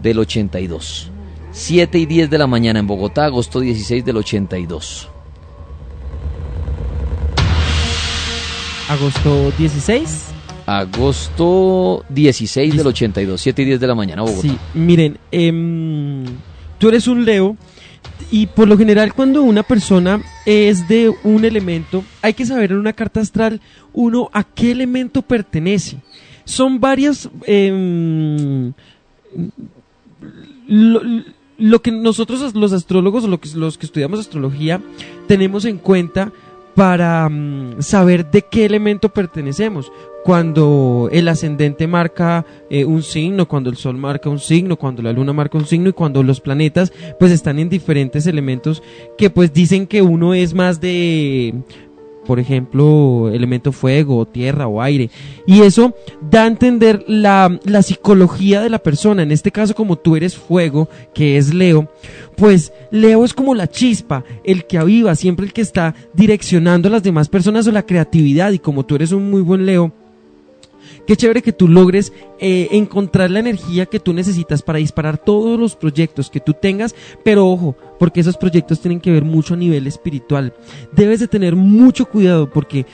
del 0.02 0.18
82. 0.18 1.10
7 1.50 1.98
y 1.98 2.06
10 2.06 2.28
de 2.28 2.38
la 2.38 2.46
mañana 2.46 2.78
en 2.78 2.86
Bogotá, 2.86 3.24
agosto 3.24 3.60
16 3.60 4.04
del 4.04 4.18
82. 4.18 5.08
Agosto 8.88 9.50
16. 9.56 10.26
Agosto 10.66 12.04
16 12.10 12.76
del 12.76 12.86
82, 12.86 13.40
7 13.40 13.62
y 13.62 13.64
10 13.64 13.80
de 13.80 13.86
la 13.86 13.94
mañana, 13.94 14.22
Bogotá. 14.22 14.42
Sí, 14.42 14.58
miren, 14.74 15.18
em, 15.32 16.24
tú 16.78 16.88
eres 16.88 17.06
un 17.08 17.24
Leo 17.24 17.56
y 18.30 18.46
por 18.46 18.68
lo 18.68 18.76
general 18.76 19.14
cuando 19.14 19.42
una 19.42 19.62
persona 19.62 20.22
es 20.44 20.88
de 20.88 21.12
un 21.22 21.44
elemento, 21.44 22.04
hay 22.22 22.34
que 22.34 22.46
saber 22.46 22.72
en 22.72 22.78
una 22.78 22.92
carta 22.92 23.20
astral 23.20 23.60
uno 23.92 24.30
a 24.32 24.44
qué 24.44 24.72
elemento 24.72 25.22
pertenece. 25.22 25.98
Son 26.44 26.80
varias... 26.80 27.28
em, 27.46 28.72
lo, 31.58 31.80
que 31.80 31.90
nosotros 31.90 32.54
los 32.54 32.72
astrólogos 32.72 33.24
lo 33.24 33.40
los 33.54 33.78
que 33.78 33.86
estudiamos 33.86 34.20
astrología 34.20 34.80
tenemos 35.26 35.64
en 35.64 35.78
cuenta 35.78 36.32
para 36.74 37.28
mm, 37.28 37.80
saber 37.80 38.30
de 38.30 38.42
qué 38.42 38.66
elemento 38.66 39.08
pertenecemos. 39.08 39.90
Cuando 40.26 41.08
el 41.12 41.28
ascendente 41.28 41.86
marca 41.86 42.44
eh, 42.68 42.84
un 42.84 43.04
signo, 43.04 43.46
cuando 43.46 43.70
el 43.70 43.76
sol 43.76 43.96
marca 43.96 44.28
un 44.28 44.40
signo, 44.40 44.76
cuando 44.76 45.00
la 45.00 45.12
luna 45.12 45.32
marca 45.32 45.56
un 45.56 45.66
signo 45.66 45.90
y 45.90 45.92
cuando 45.92 46.24
los 46.24 46.40
planetas 46.40 46.92
pues 47.20 47.30
están 47.30 47.60
en 47.60 47.68
diferentes 47.68 48.26
elementos 48.26 48.82
que 49.16 49.30
pues 49.30 49.52
dicen 49.52 49.86
que 49.86 50.02
uno 50.02 50.34
es 50.34 50.52
más 50.52 50.80
de 50.80 51.54
por 52.26 52.40
ejemplo, 52.40 53.30
elemento 53.32 53.70
fuego, 53.70 54.26
tierra 54.26 54.66
o 54.66 54.82
aire. 54.82 55.10
Y 55.46 55.60
eso 55.60 55.94
da 56.28 56.42
a 56.42 56.48
entender 56.48 57.04
la, 57.06 57.60
la, 57.62 57.82
psicología 57.82 58.60
de 58.60 58.68
la 58.68 58.80
persona. 58.80 59.22
En 59.22 59.30
este 59.30 59.52
caso, 59.52 59.76
como 59.76 59.94
tú 59.94 60.16
eres 60.16 60.34
fuego, 60.34 60.88
que 61.14 61.36
es 61.36 61.54
Leo, 61.54 61.88
pues 62.36 62.72
Leo 62.90 63.24
es 63.24 63.32
como 63.32 63.54
la 63.54 63.68
chispa, 63.68 64.24
el 64.42 64.66
que 64.66 64.78
aviva, 64.78 65.14
siempre 65.14 65.46
el 65.46 65.52
que 65.52 65.60
está 65.60 65.94
direccionando 66.14 66.88
a 66.88 66.90
las 66.90 67.04
demás 67.04 67.28
personas 67.28 67.68
o 67.68 67.70
la 67.70 67.86
creatividad. 67.86 68.50
Y 68.50 68.58
como 68.58 68.84
tú 68.84 68.96
eres 68.96 69.12
un 69.12 69.30
muy 69.30 69.42
buen 69.42 69.64
Leo, 69.64 69.92
Qué 71.06 71.16
chévere 71.16 71.42
que 71.42 71.52
tú 71.52 71.68
logres 71.68 72.12
eh, 72.38 72.68
encontrar 72.72 73.30
la 73.30 73.38
energía 73.38 73.86
que 73.86 74.00
tú 74.00 74.12
necesitas 74.12 74.62
para 74.62 74.78
disparar 74.78 75.18
todos 75.18 75.58
los 75.58 75.76
proyectos 75.76 76.30
que 76.30 76.40
tú 76.40 76.52
tengas, 76.52 76.94
pero 77.24 77.46
ojo, 77.48 77.76
porque 77.98 78.20
esos 78.20 78.36
proyectos 78.36 78.80
tienen 78.80 79.00
que 79.00 79.12
ver 79.12 79.24
mucho 79.24 79.54
a 79.54 79.56
nivel 79.56 79.86
espiritual. 79.86 80.54
Debes 80.92 81.20
de 81.20 81.28
tener 81.28 81.54
mucho 81.54 82.06
cuidado 82.06 82.50
porque 82.50 82.86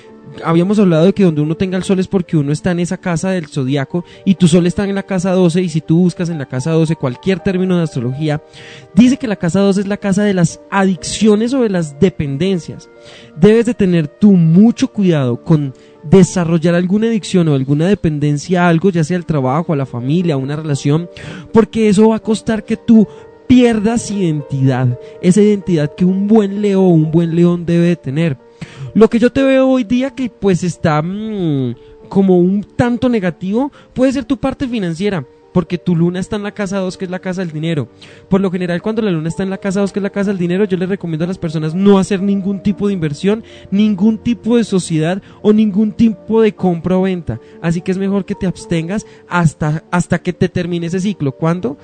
habíamos 0.45 0.79
hablado 0.79 1.05
de 1.05 1.13
que 1.13 1.25
donde 1.25 1.41
uno 1.41 1.57
tenga 1.57 1.77
el 1.77 1.83
sol 1.83 1.99
es 1.99 2.09
porque 2.09 2.37
uno 2.37 2.53
está 2.53 2.71
en 2.71 2.81
esa 2.81 2.97
casa 2.97 3.31
del 3.31 3.49
zodiaco 3.49 4.05
y 4.25 4.37
tu 4.37 4.49
sol 4.49 4.67
está 4.67 4.85
en 4.85 4.95
la 4.95 5.03
casa 5.03 5.33
12 5.33 5.63
y 5.63 5.69
si 5.69 5.81
tú 5.81 5.99
buscas 5.99 6.29
en 6.29 6.39
la 6.39 6.47
casa 6.47 6.73
12 6.73 6.97
cualquier 6.97 7.41
término 7.41 7.77
de 7.77 7.85
astrología, 7.85 8.43
dice 8.95 9.17
que 9.17 9.27
la 9.27 9.37
casa 9.37 9.61
12 9.61 9.83
es 9.83 9.87
la 9.87 9.97
casa 9.97 10.23
de 10.23 10.35
las 10.35 10.61
adicciones 10.71 11.53
o 11.55 11.63
de 11.63 11.71
las 11.71 11.99
dependencias. 11.99 12.89
Debes 13.37 13.67
de 13.67 13.75
tener 13.75 14.09
tú 14.09 14.33
mucho 14.33 14.89
cuidado 14.89 15.43
con 15.43 15.75
desarrollar 16.03 16.75
alguna 16.75 17.07
adicción 17.07 17.49
o 17.49 17.55
alguna 17.55 17.87
dependencia 17.87 18.65
a 18.65 18.69
algo, 18.69 18.91
ya 18.91 19.05
sea 19.05 19.17
al 19.17 19.27
trabajo, 19.27 19.73
a 19.73 19.77
la 19.77 19.87
familia, 19.87 20.35
a 20.35 20.39
una 20.39 20.57
relación, 20.57 21.09
porque 21.53 21.89
eso 21.89 22.09
va 22.09 22.17
a 22.17 22.23
costar 22.23 22.65
que 22.65 22.77
tú 22.77 23.07
pierdas 23.47 24.11
identidad, 24.11 24.99
esa 25.21 25.43
identidad 25.43 25.95
que 25.95 26.05
un 26.05 26.27
buen 26.27 26.63
león 26.63 26.85
un 26.85 27.11
buen 27.11 27.37
león 27.37 27.67
debe 27.67 27.89
de 27.89 27.97
tener. 27.97 28.39
Lo 28.95 29.09
que 29.09 29.19
yo 29.19 29.31
te 29.31 29.43
veo 29.43 29.69
hoy 29.69 29.85
día 29.85 30.11
que 30.11 30.31
pues 30.31 30.63
está 30.65 31.03
mmm, 31.03 31.75
como 32.09 32.39
un 32.39 32.63
tanto 32.63 33.09
negativo 33.09 33.73
puede 33.95 34.13
ser 34.13 34.25
tu 34.25 34.37
parte 34.37 34.67
financiera. 34.69 35.25
Porque 35.53 35.79
tu 35.79 35.95
luna 35.95 36.21
está 36.21 36.37
en 36.37 36.43
la 36.43 36.53
casa 36.53 36.79
2, 36.79 36.97
que 36.97 37.05
es 37.05 37.11
la 37.11 37.19
casa 37.19 37.43
del 37.43 37.53
dinero. 37.53 37.89
Por 38.29 38.41
lo 38.41 38.51
general, 38.51 38.81
cuando 38.83 39.03
la 39.03 39.11
luna 39.11 39.29
está 39.29 39.43
en 39.43 39.51
la 39.51 39.59
casa 39.59 39.81
2, 39.81 39.93
que 39.93 39.99
es 39.99 40.03
la 40.03 40.11
casa 40.11 40.31
del 40.31 40.39
dinero, 40.39 40.65
yo 40.65 40.77
les 40.77 40.89
recomiendo 40.89 41.25
a 41.25 41.29
las 41.29 41.39
personas 41.39 41.75
no 41.75 41.99
hacer 41.99 42.23
ningún 42.23 42.63
tipo 42.63 42.87
de 42.87 42.95
inversión, 42.95 43.45
ningún 43.71 44.19
tipo 44.19 44.57
de 44.57 44.65
sociedad 44.65 45.23
o 45.43 45.53
ningún 45.53 45.93
tipo 45.93 46.41
de 46.41 46.55
compra 46.55 46.97
o 46.97 47.03
venta. 47.03 47.41
Así 47.61 47.81
que 47.81 47.93
es 47.93 47.99
mejor 47.99 48.25
que 48.25 48.35
te 48.35 48.47
abstengas 48.47 49.07
hasta, 49.29 49.85
hasta 49.91 50.21
que 50.21 50.33
te 50.33 50.49
termine 50.49 50.87
ese 50.87 51.01
ciclo. 51.01 51.33
¿Cuándo? 51.33 51.77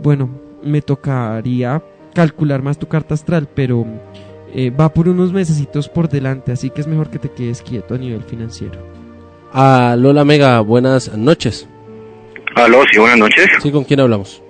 Bueno, 0.00 0.28
me 0.62 0.82
tocaría 0.82 1.82
calcular 2.14 2.62
más 2.62 2.78
tu 2.78 2.88
carta 2.88 3.14
astral, 3.14 3.48
pero 3.54 3.86
eh, 4.54 4.70
va 4.70 4.92
por 4.92 5.08
unos 5.08 5.32
mesecitos 5.32 5.88
por 5.88 6.08
delante, 6.08 6.52
así 6.52 6.70
que 6.70 6.80
es 6.80 6.86
mejor 6.86 7.10
que 7.10 7.18
te 7.18 7.30
quedes 7.30 7.62
quieto 7.62 7.94
a 7.94 7.98
nivel 7.98 8.22
financiero. 8.22 8.78
A 9.52 9.96
Lola 9.98 10.24
Mega, 10.24 10.60
buenas 10.60 11.16
noches. 11.16 11.68
Aló, 12.58 12.82
sí, 12.90 12.98
buenas 12.98 13.18
noches. 13.18 13.46
Sí, 13.62 13.70
¿con 13.70 13.84
quién 13.84 14.00
hablamos? 14.00 14.42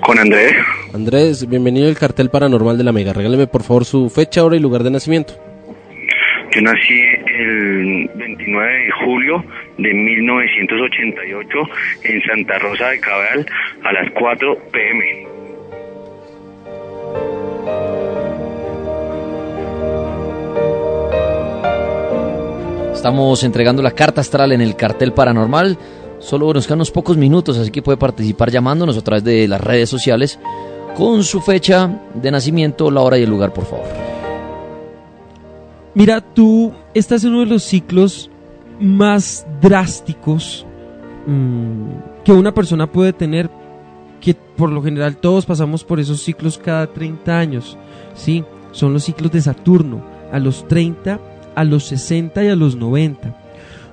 Con 0.00 0.18
Andrés. 0.18 0.54
Andrés, 0.92 1.48
bienvenido 1.48 1.88
al 1.88 1.96
cartel 1.96 2.30
paranormal 2.30 2.76
de 2.76 2.82
la 2.82 2.90
Mega. 2.90 3.12
Regáleme 3.12 3.46
por 3.46 3.62
favor 3.62 3.84
su 3.84 4.10
fecha, 4.10 4.44
hora 4.44 4.56
y 4.56 4.60
lugar 4.60 4.82
de 4.82 4.90
nacimiento. 4.90 5.34
Yo 6.52 6.62
nací 6.62 7.00
el 7.38 8.10
29 8.12 8.72
de 8.72 8.90
julio 9.04 9.44
de 9.76 9.94
1988 9.94 11.58
en 12.02 12.22
Santa 12.22 12.58
Rosa 12.58 12.88
de 12.88 12.98
Cabral 12.98 13.46
a 13.84 13.92
las 13.92 14.10
4 14.18 14.58
pm. 14.72 15.26
Estamos 22.92 23.44
entregando 23.44 23.80
la 23.80 23.92
carta 23.92 24.22
astral 24.22 24.50
en 24.50 24.60
el 24.60 24.74
cartel 24.74 25.12
paranormal. 25.12 25.78
Solo 26.18 26.52
nos 26.52 26.66
quedan 26.66 26.78
unos 26.78 26.90
pocos 26.90 27.16
minutos, 27.16 27.58
así 27.58 27.70
que 27.70 27.82
puede 27.82 27.96
participar 27.96 28.50
llamándonos 28.50 28.96
a 28.96 29.02
través 29.02 29.24
de 29.24 29.46
las 29.46 29.60
redes 29.60 29.88
sociales 29.88 30.38
con 30.96 31.22
su 31.22 31.40
fecha 31.40 32.00
de 32.14 32.30
nacimiento, 32.30 32.90
la 32.90 33.02
hora 33.02 33.18
y 33.18 33.22
el 33.22 33.30
lugar, 33.30 33.52
por 33.52 33.64
favor. 33.64 33.86
Mira, 35.94 36.20
tú 36.20 36.72
estás 36.94 37.24
en 37.24 37.30
uno 37.30 37.40
de 37.40 37.46
los 37.46 37.62
ciclos 37.62 38.30
más 38.80 39.46
drásticos 39.60 40.66
mm, 41.26 42.22
que 42.24 42.32
una 42.32 42.52
persona 42.52 42.90
puede 42.90 43.12
tener, 43.12 43.48
que 44.20 44.34
por 44.34 44.70
lo 44.70 44.82
general 44.82 45.16
todos 45.16 45.46
pasamos 45.46 45.84
por 45.84 46.00
esos 46.00 46.20
ciclos 46.22 46.58
cada 46.58 46.86
30 46.88 47.38
años, 47.38 47.78
¿sí? 48.14 48.44
Son 48.72 48.92
los 48.92 49.04
ciclos 49.04 49.30
de 49.32 49.40
Saturno, 49.40 50.02
a 50.32 50.38
los 50.38 50.66
30, 50.68 51.20
a 51.54 51.64
los 51.64 51.84
60 51.84 52.44
y 52.44 52.48
a 52.48 52.56
los 52.56 52.76
90. 52.76 53.36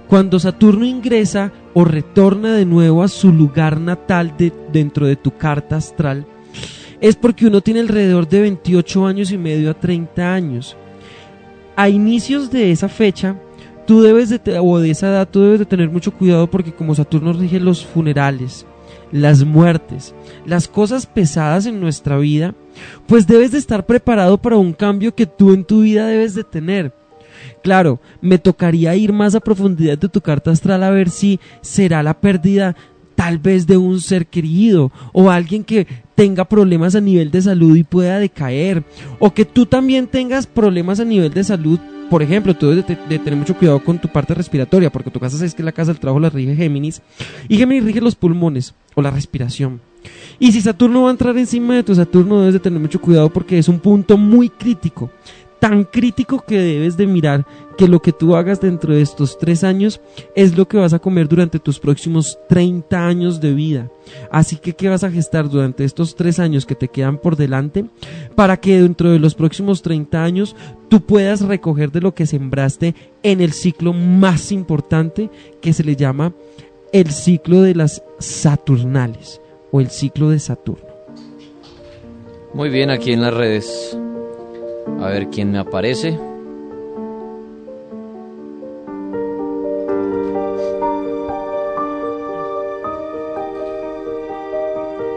Cuando 0.08 0.40
Saturno 0.40 0.86
ingresa 0.86 1.52
o 1.76 1.84
retorna 1.84 2.54
de 2.54 2.66
nuevo 2.66 3.04
a 3.04 3.10
su 3.10 3.32
lugar 3.32 3.80
natal 3.80 4.34
de, 4.38 4.52
dentro 4.72 5.06
de 5.06 5.18
tu 5.18 5.38
carta 5.38 5.76
astral, 5.76 6.26
es 7.02 7.18
porque 7.18 7.46
uno 7.46 7.62
tiene 7.62 7.82
alrededor 7.82 8.28
de 8.28 8.42
28 8.42 9.06
años 9.06 9.32
y 9.32 9.38
medio 9.38 9.70
a 9.70 9.74
30 9.74 10.34
años. 10.34 10.78
A 11.76 11.90
inicios 11.90 12.50
de 12.50 12.72
esa 12.72 12.88
fecha, 12.88 13.38
tú 13.86 14.02
debes 14.02 14.30
de, 14.30 14.40
o 14.58 14.80
de 14.80 14.90
esa 14.90 15.10
edad, 15.10 15.28
tú 15.30 15.42
debes 15.42 15.60
de 15.60 15.66
tener 15.66 15.90
mucho 15.90 16.14
cuidado 16.14 16.50
porque 16.50 16.74
como 16.74 16.96
Saturno 16.96 17.34
rige 17.34 17.60
los 17.60 17.86
funerales, 17.86 18.66
las 19.12 19.44
muertes, 19.44 20.16
las 20.46 20.70
cosas 20.70 21.06
pesadas 21.06 21.66
en 21.66 21.82
nuestra 21.82 22.18
vida, 22.18 22.56
pues 23.06 23.28
debes 23.28 23.52
de 23.52 23.58
estar 23.58 23.86
preparado 23.86 24.38
para 24.38 24.56
un 24.56 24.72
cambio 24.72 25.14
que 25.14 25.26
tú 25.26 25.52
en 25.52 25.66
tu 25.66 25.82
vida 25.82 26.08
debes 26.08 26.36
de 26.36 26.46
tener. 26.46 26.94
Claro, 27.64 28.00
me 28.22 28.38
tocaría 28.38 28.96
ir 28.96 29.14
más 29.14 29.36
a 29.36 29.40
profundidad 29.40 29.98
de 29.98 30.10
tu 30.10 30.22
carta 30.22 30.52
astral 30.52 30.84
a 30.84 30.90
ver 30.90 31.10
si 31.10 31.40
será 31.62 32.04
la 32.04 32.20
pérdida 32.20 32.76
tal 33.16 33.40
vez 33.40 33.66
de 33.66 33.78
un 33.78 34.02
ser 34.02 34.28
querido 34.28 34.92
o 35.14 35.30
alguien 35.30 35.64
que 35.64 35.88
tenga 36.16 36.46
problemas 36.46 36.96
a 36.96 37.02
nivel 37.02 37.32
de 37.32 37.42
salud 37.42 37.76
y 37.76 37.84
pueda 37.84 38.20
decaer 38.20 38.84
o 39.20 39.34
que 39.34 39.46
tú 39.46 39.66
también 39.66 40.08
tengas 40.08 40.48
problemas 40.48 41.00
a 41.00 41.06
nivel 41.06 41.34
de 41.34 41.44
salud 41.44 41.80
por 42.10 42.22
ejemplo, 42.22 42.56
tú 42.56 42.70
debes 42.70 42.86
de, 42.88 43.20
tener 43.20 43.36
mucho 43.36 43.56
cuidado 43.56 43.84
con 43.84 43.98
tu 43.98 44.08
parte 44.08 44.34
respiratoria, 44.34 44.92
porque 44.92 45.10
tu 45.10 45.20
casa 45.20 45.44
es 45.44 45.56
que 45.56 45.64
la 45.64 45.72
casa 45.72 45.92
del 45.92 46.00
trabajo 46.00 46.20
la 46.20 46.30
rige 46.30 46.56
Géminis, 46.56 47.02
y 47.50 47.58
Géminis 47.58 47.84
rige 47.84 48.02
los 48.02 48.16
pulmones 48.16 48.76
o 48.94 49.02
la 49.02 49.10
respiración. 49.10 49.82
Y 50.40 50.52
si 50.52 50.62
Saturno 50.62 51.04
va 51.04 51.08
a 51.08 51.12
entrar 51.12 51.36
encima 51.36 51.74
de 51.76 51.84
tu 51.84 51.96
Saturno, 51.96 52.40
debes 52.40 52.54
de 52.54 52.60
tener 52.60 52.80
mucho 52.80 53.02
cuidado 53.02 53.30
porque 53.30 53.58
es 53.58 53.68
un 53.68 53.80
punto 53.80 54.18
muy 54.18 54.50
crítico 54.50 55.10
tan 55.60 55.84
crítico 55.84 56.44
que 56.46 56.60
debes 56.60 56.98
de 56.98 57.08
mirar 57.08 57.46
que 57.78 57.88
lo 57.88 58.02
que 58.02 58.12
tú 58.12 58.36
hagas 58.36 58.62
dentro 58.62 58.94
de 58.94 59.02
estos 59.02 59.38
tres 59.38 59.64
años 59.64 60.00
es 60.36 60.58
lo 60.58 60.68
que 60.68 60.78
vas 60.78 60.94
a 60.94 61.00
comer 61.00 61.28
durante 61.28 61.60
tus 61.60 61.80
próximos 61.80 62.38
30 62.48 63.06
años 63.06 63.42
de 63.42 63.54
vida. 63.54 63.92
Así 64.32 64.58
que, 64.58 64.74
¿qué 64.74 64.90
vas 64.90 65.04
a 65.04 65.12
gestar 65.12 65.50
durante 65.50 65.84
estos 65.84 66.16
tres 66.16 66.40
años 66.40 66.66
que 66.66 66.76
te 66.76 66.88
quedan 66.88 67.18
por 67.18 67.36
delante? 67.36 67.86
Para 68.36 68.58
que 68.58 68.82
dentro 68.82 69.12
de 69.12 69.20
los 69.20 69.36
próximos 69.36 69.82
30 69.82 70.24
años 70.24 70.56
tú 70.90 71.02
puedas 71.02 71.42
recoger 71.42 71.92
de 71.92 72.02
lo 72.02 72.14
que 72.14 72.26
sembraste 72.26 72.96
en 73.24 73.42
el 73.42 73.52
ciclo 73.52 73.94
más 73.94 74.52
importante 74.52 75.30
que 75.62 75.74
se 75.74 75.84
le 75.84 75.96
llama 75.96 76.34
el 76.94 77.12
ciclo 77.12 77.62
de 77.62 77.76
las 77.76 78.04
Saturnales 78.20 79.42
o 79.72 79.82
el 79.82 79.90
ciclo 79.90 80.30
de 80.30 80.40
Saturno. 80.40 80.86
Muy 82.54 82.70
bien, 82.70 82.90
aquí 82.90 83.12
en 83.12 83.22
las 83.22 83.34
redes 83.34 83.98
a 85.00 85.08
ver 85.08 85.30
quién 85.30 85.52
me 85.52 85.60
aparece. 85.60 86.18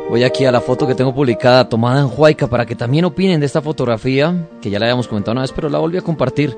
Voy 0.09 0.25
aquí 0.25 0.47
a 0.47 0.53
la 0.53 0.63
foto 0.63 0.87
que 0.87 0.95
tengo 0.95 1.15
publicada, 1.15 1.69
tomada 1.69 2.01
en 2.01 2.11
Huayca, 2.17 2.47
para 2.47 2.65
que 2.65 2.75
también 2.75 3.05
opinen 3.05 3.41
de 3.41 3.47
esta 3.47 3.61
fotografía, 3.61 4.49
que 4.61 4.71
ya 4.71 4.79
la 4.79 4.87
habíamos 4.87 5.07
comentado 5.07 5.33
una 5.33 5.43
vez, 5.43 5.53
pero 5.53 5.69
la 5.69 5.79
volví 5.79 5.99
a 5.99 6.03
compartir, 6.03 6.57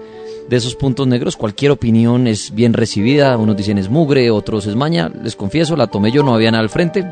de 0.49 0.57
esos 0.57 0.77
puntos 0.77 1.07
negros. 1.07 1.37
Cualquier 1.37 1.73
opinión 1.73 2.27
es 2.27 2.55
bien 2.55 2.73
recibida, 2.73 3.37
unos 3.37 3.57
dicen 3.57 3.79
es 3.79 3.89
mugre, 3.89 4.31
otros 4.31 4.67
es 4.67 4.77
maña. 4.77 5.09
Les 5.09 5.35
confieso, 5.35 5.77
la 5.77 5.89
tomé 5.89 6.13
yo, 6.13 6.23
no 6.23 6.35
había 6.35 6.51
nada 6.51 6.63
al 6.63 6.71
frente. 6.71 7.05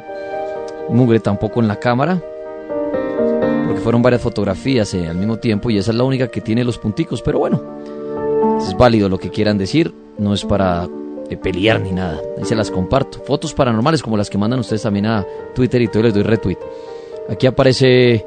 Mugre 0.90 1.20
tampoco 1.20 1.60
en 1.60 1.68
la 1.68 1.76
cámara 1.76 2.22
fueron 3.80 4.02
varias 4.02 4.22
fotografías 4.22 4.92
eh, 4.94 5.08
al 5.08 5.16
mismo 5.16 5.38
tiempo 5.38 5.70
y 5.70 5.78
esa 5.78 5.90
es 5.90 5.96
la 5.96 6.04
única 6.04 6.28
que 6.28 6.40
tiene 6.40 6.64
los 6.64 6.78
punticos, 6.78 7.22
pero 7.22 7.38
bueno, 7.38 7.62
es 8.58 8.76
válido 8.76 9.08
lo 9.08 9.18
que 9.18 9.30
quieran 9.30 9.58
decir, 9.58 9.92
no 10.18 10.34
es 10.34 10.44
para 10.44 10.88
eh, 11.30 11.36
pelear 11.36 11.80
ni 11.80 11.92
nada, 11.92 12.20
ahí 12.36 12.44
se 12.44 12.56
las 12.56 12.70
comparto. 12.70 13.20
Fotos 13.20 13.54
paranormales 13.54 14.02
como 14.02 14.16
las 14.16 14.30
que 14.30 14.38
mandan 14.38 14.60
ustedes 14.60 14.82
también 14.82 15.06
a 15.06 15.26
Twitter 15.54 15.82
y 15.82 15.88
todo 15.88 16.04
les 16.04 16.14
doy 16.14 16.22
retweet. 16.22 16.58
Aquí 17.28 17.46
aparece, 17.46 18.24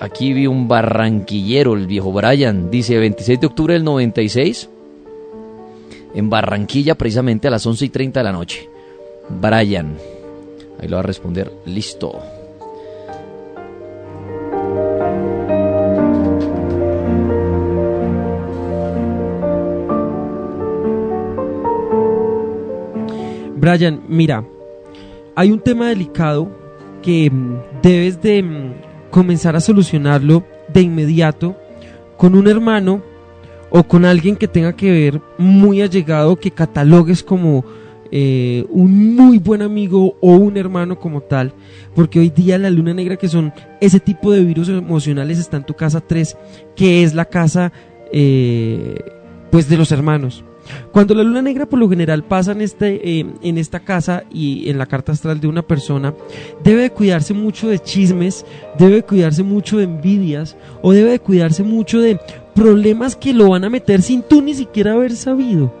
aquí 0.00 0.32
vi 0.32 0.46
un 0.46 0.68
barranquillero, 0.68 1.74
el 1.74 1.86
viejo 1.86 2.12
Brian, 2.12 2.70
dice 2.70 2.98
26 2.98 3.40
de 3.40 3.46
octubre 3.46 3.74
del 3.74 3.84
96, 3.84 4.68
en 6.14 6.30
Barranquilla 6.30 6.94
precisamente 6.94 7.48
a 7.48 7.50
las 7.50 7.66
11 7.66 7.84
y 7.84 7.88
30 7.88 8.20
de 8.20 8.24
la 8.24 8.32
noche. 8.32 8.68
Brian, 9.28 9.96
ahí 10.80 10.88
lo 10.88 10.96
va 10.96 11.00
a 11.00 11.06
responder, 11.06 11.52
listo. 11.66 12.37
Brian, 23.76 24.00
mira, 24.08 24.44
hay 25.36 25.50
un 25.50 25.60
tema 25.60 25.88
delicado 25.88 26.50
que 27.02 27.30
mm, 27.30 27.80
debes 27.82 28.22
de 28.22 28.42
mm, 28.42 29.10
comenzar 29.10 29.56
a 29.56 29.60
solucionarlo 29.60 30.42
de 30.72 30.80
inmediato 30.80 31.54
con 32.16 32.34
un 32.34 32.48
hermano 32.48 33.02
o 33.70 33.82
con 33.84 34.06
alguien 34.06 34.36
que 34.36 34.48
tenga 34.48 34.74
que 34.74 34.90
ver 34.90 35.20
muy 35.36 35.82
allegado, 35.82 36.36
que 36.36 36.50
catalogues 36.50 37.22
como 37.22 37.62
eh, 38.10 38.64
un 38.70 39.14
muy 39.14 39.36
buen 39.38 39.60
amigo 39.60 40.16
o 40.22 40.36
un 40.36 40.56
hermano 40.56 40.98
como 40.98 41.20
tal, 41.20 41.52
porque 41.94 42.20
hoy 42.20 42.30
día 42.30 42.56
la 42.56 42.70
luna 42.70 42.94
negra, 42.94 43.16
que 43.16 43.28
son 43.28 43.52
ese 43.82 44.00
tipo 44.00 44.32
de 44.32 44.44
virus 44.44 44.70
emocionales, 44.70 45.38
está 45.38 45.58
en 45.58 45.66
tu 45.66 45.74
casa 45.74 46.00
3, 46.00 46.38
que 46.74 47.02
es 47.02 47.14
la 47.14 47.26
casa 47.26 47.70
eh, 48.12 48.96
pues 49.50 49.68
de 49.68 49.76
los 49.76 49.92
hermanos. 49.92 50.42
Cuando 50.92 51.14
la 51.14 51.22
luna 51.22 51.42
negra 51.42 51.66
por 51.66 51.78
lo 51.78 51.88
general 51.88 52.24
pasa 52.24 52.52
en, 52.52 52.60
este, 52.60 53.20
eh, 53.20 53.26
en 53.42 53.58
esta 53.58 53.80
casa 53.80 54.24
y 54.32 54.68
en 54.68 54.78
la 54.78 54.86
carta 54.86 55.12
astral 55.12 55.40
de 55.40 55.48
una 55.48 55.62
persona, 55.62 56.14
debe 56.62 56.82
de 56.82 56.90
cuidarse 56.90 57.34
mucho 57.34 57.68
de 57.68 57.78
chismes, 57.78 58.44
debe 58.78 58.96
de 58.96 59.02
cuidarse 59.02 59.42
mucho 59.42 59.78
de 59.78 59.84
envidias 59.84 60.56
o 60.82 60.92
debe 60.92 61.10
de 61.10 61.18
cuidarse 61.20 61.62
mucho 61.62 62.00
de 62.00 62.18
problemas 62.54 63.16
que 63.16 63.32
lo 63.32 63.50
van 63.50 63.64
a 63.64 63.70
meter 63.70 64.02
sin 64.02 64.22
tú 64.22 64.42
ni 64.42 64.54
siquiera 64.54 64.92
haber 64.92 65.12
sabido. 65.14 65.72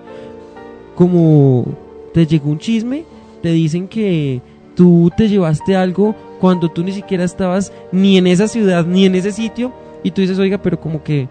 Como 0.94 1.66
te 2.12 2.26
llegó 2.26 2.50
un 2.50 2.58
chisme, 2.58 3.04
te 3.42 3.50
dicen 3.50 3.88
que 3.88 4.40
tú 4.74 5.10
te 5.16 5.28
llevaste 5.28 5.76
algo 5.76 6.14
cuando 6.40 6.68
tú 6.70 6.84
ni 6.84 6.92
siquiera 6.92 7.24
estabas 7.24 7.72
ni 7.90 8.16
en 8.16 8.26
esa 8.26 8.46
ciudad 8.46 8.86
ni 8.86 9.06
en 9.06 9.14
ese 9.14 9.32
sitio 9.32 9.72
y 10.02 10.12
tú 10.12 10.20
dices, 10.20 10.38
oiga, 10.38 10.58
pero 10.58 10.80
como 10.80 11.02
que 11.02 11.28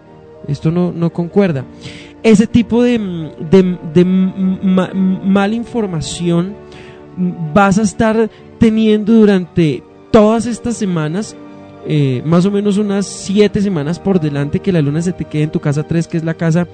esto 0.47 0.71
no, 0.71 0.91
no 0.91 1.11
concuerda 1.11 1.65
ese 2.23 2.47
tipo 2.47 2.83
de, 2.83 2.99
de, 3.49 4.05
mala 4.05 5.53
información 5.53 6.55
vas 7.53 7.77
a 7.77 7.83
estar 7.83 8.29
teniendo 8.59 9.13
durante 9.13 9.83
todas 10.11 10.45
estas 10.45 10.77
semanas, 10.77 11.35
eh, 11.87 12.21
más 12.25 12.45
o 12.45 12.51
menos 12.51 12.77
unas 12.77 13.05
siete 13.05 13.61
semanas 13.61 13.99
por 13.99 14.19
delante 14.19 14.59
que 14.59 14.71
la 14.71 14.81
luna 14.81 15.01
se 15.01 15.13
te 15.13 15.25
quede 15.25 15.43
en 15.43 15.51
tu 15.51 15.59
casa 15.59 15.83
3, 15.83 16.07
que 16.07 16.17
es 16.17 16.23
la 16.23 16.33
casa 16.33 16.67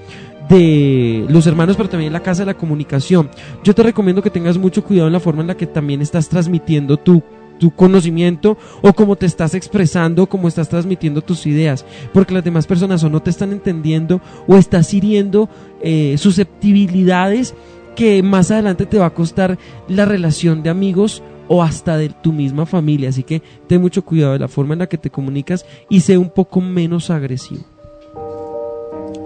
de 0.48 1.24
los 1.28 1.46
hermanos, 1.46 1.76
pero 1.76 1.88
también 1.88 2.12
la 2.12 2.20
casa 2.20 2.42
de 2.42 2.46
la 2.46 2.58
comunicación. 2.58 3.30
Yo 3.62 3.74
te 3.74 3.82
recomiendo 3.82 4.22
que 4.22 4.30
tengas 4.30 4.58
mucho 4.58 4.84
cuidado 4.84 5.06
en 5.06 5.12
la 5.12 5.20
forma 5.20 5.42
en 5.42 5.48
la 5.48 5.56
que 5.56 5.66
también 5.66 6.02
estás 6.02 6.28
transmitiendo 6.28 6.96
tu 6.96 7.22
tu 7.58 7.70
conocimiento 7.70 8.56
o 8.82 8.92
cómo 8.92 9.16
te 9.16 9.26
estás 9.26 9.54
expresando, 9.54 10.26
cómo 10.26 10.48
estás 10.48 10.68
transmitiendo 10.68 11.22
tus 11.22 11.46
ideas, 11.46 11.84
porque 12.12 12.34
las 12.34 12.44
demás 12.44 12.66
personas 12.66 13.02
o 13.04 13.10
no 13.10 13.20
te 13.20 13.30
están 13.30 13.52
entendiendo 13.52 14.20
o 14.46 14.56
estás 14.56 14.92
hiriendo 14.92 15.48
eh, 15.80 16.16
susceptibilidades 16.18 17.54
que 17.94 18.22
más 18.22 18.50
adelante 18.50 18.86
te 18.86 18.98
va 18.98 19.06
a 19.06 19.14
costar 19.14 19.58
la 19.88 20.04
relación 20.04 20.62
de 20.62 20.70
amigos 20.70 21.22
o 21.48 21.62
hasta 21.62 21.96
de 21.96 22.08
tu 22.08 22.32
misma 22.32 22.66
familia. 22.66 23.08
Así 23.08 23.22
que 23.22 23.42
ten 23.66 23.80
mucho 23.80 24.04
cuidado 24.04 24.32
de 24.32 24.38
la 24.38 24.48
forma 24.48 24.74
en 24.74 24.80
la 24.80 24.88
que 24.88 24.98
te 24.98 25.10
comunicas 25.10 25.64
y 25.88 26.00
sé 26.00 26.18
un 26.18 26.30
poco 26.30 26.60
menos 26.60 27.10
agresivo. 27.10 27.64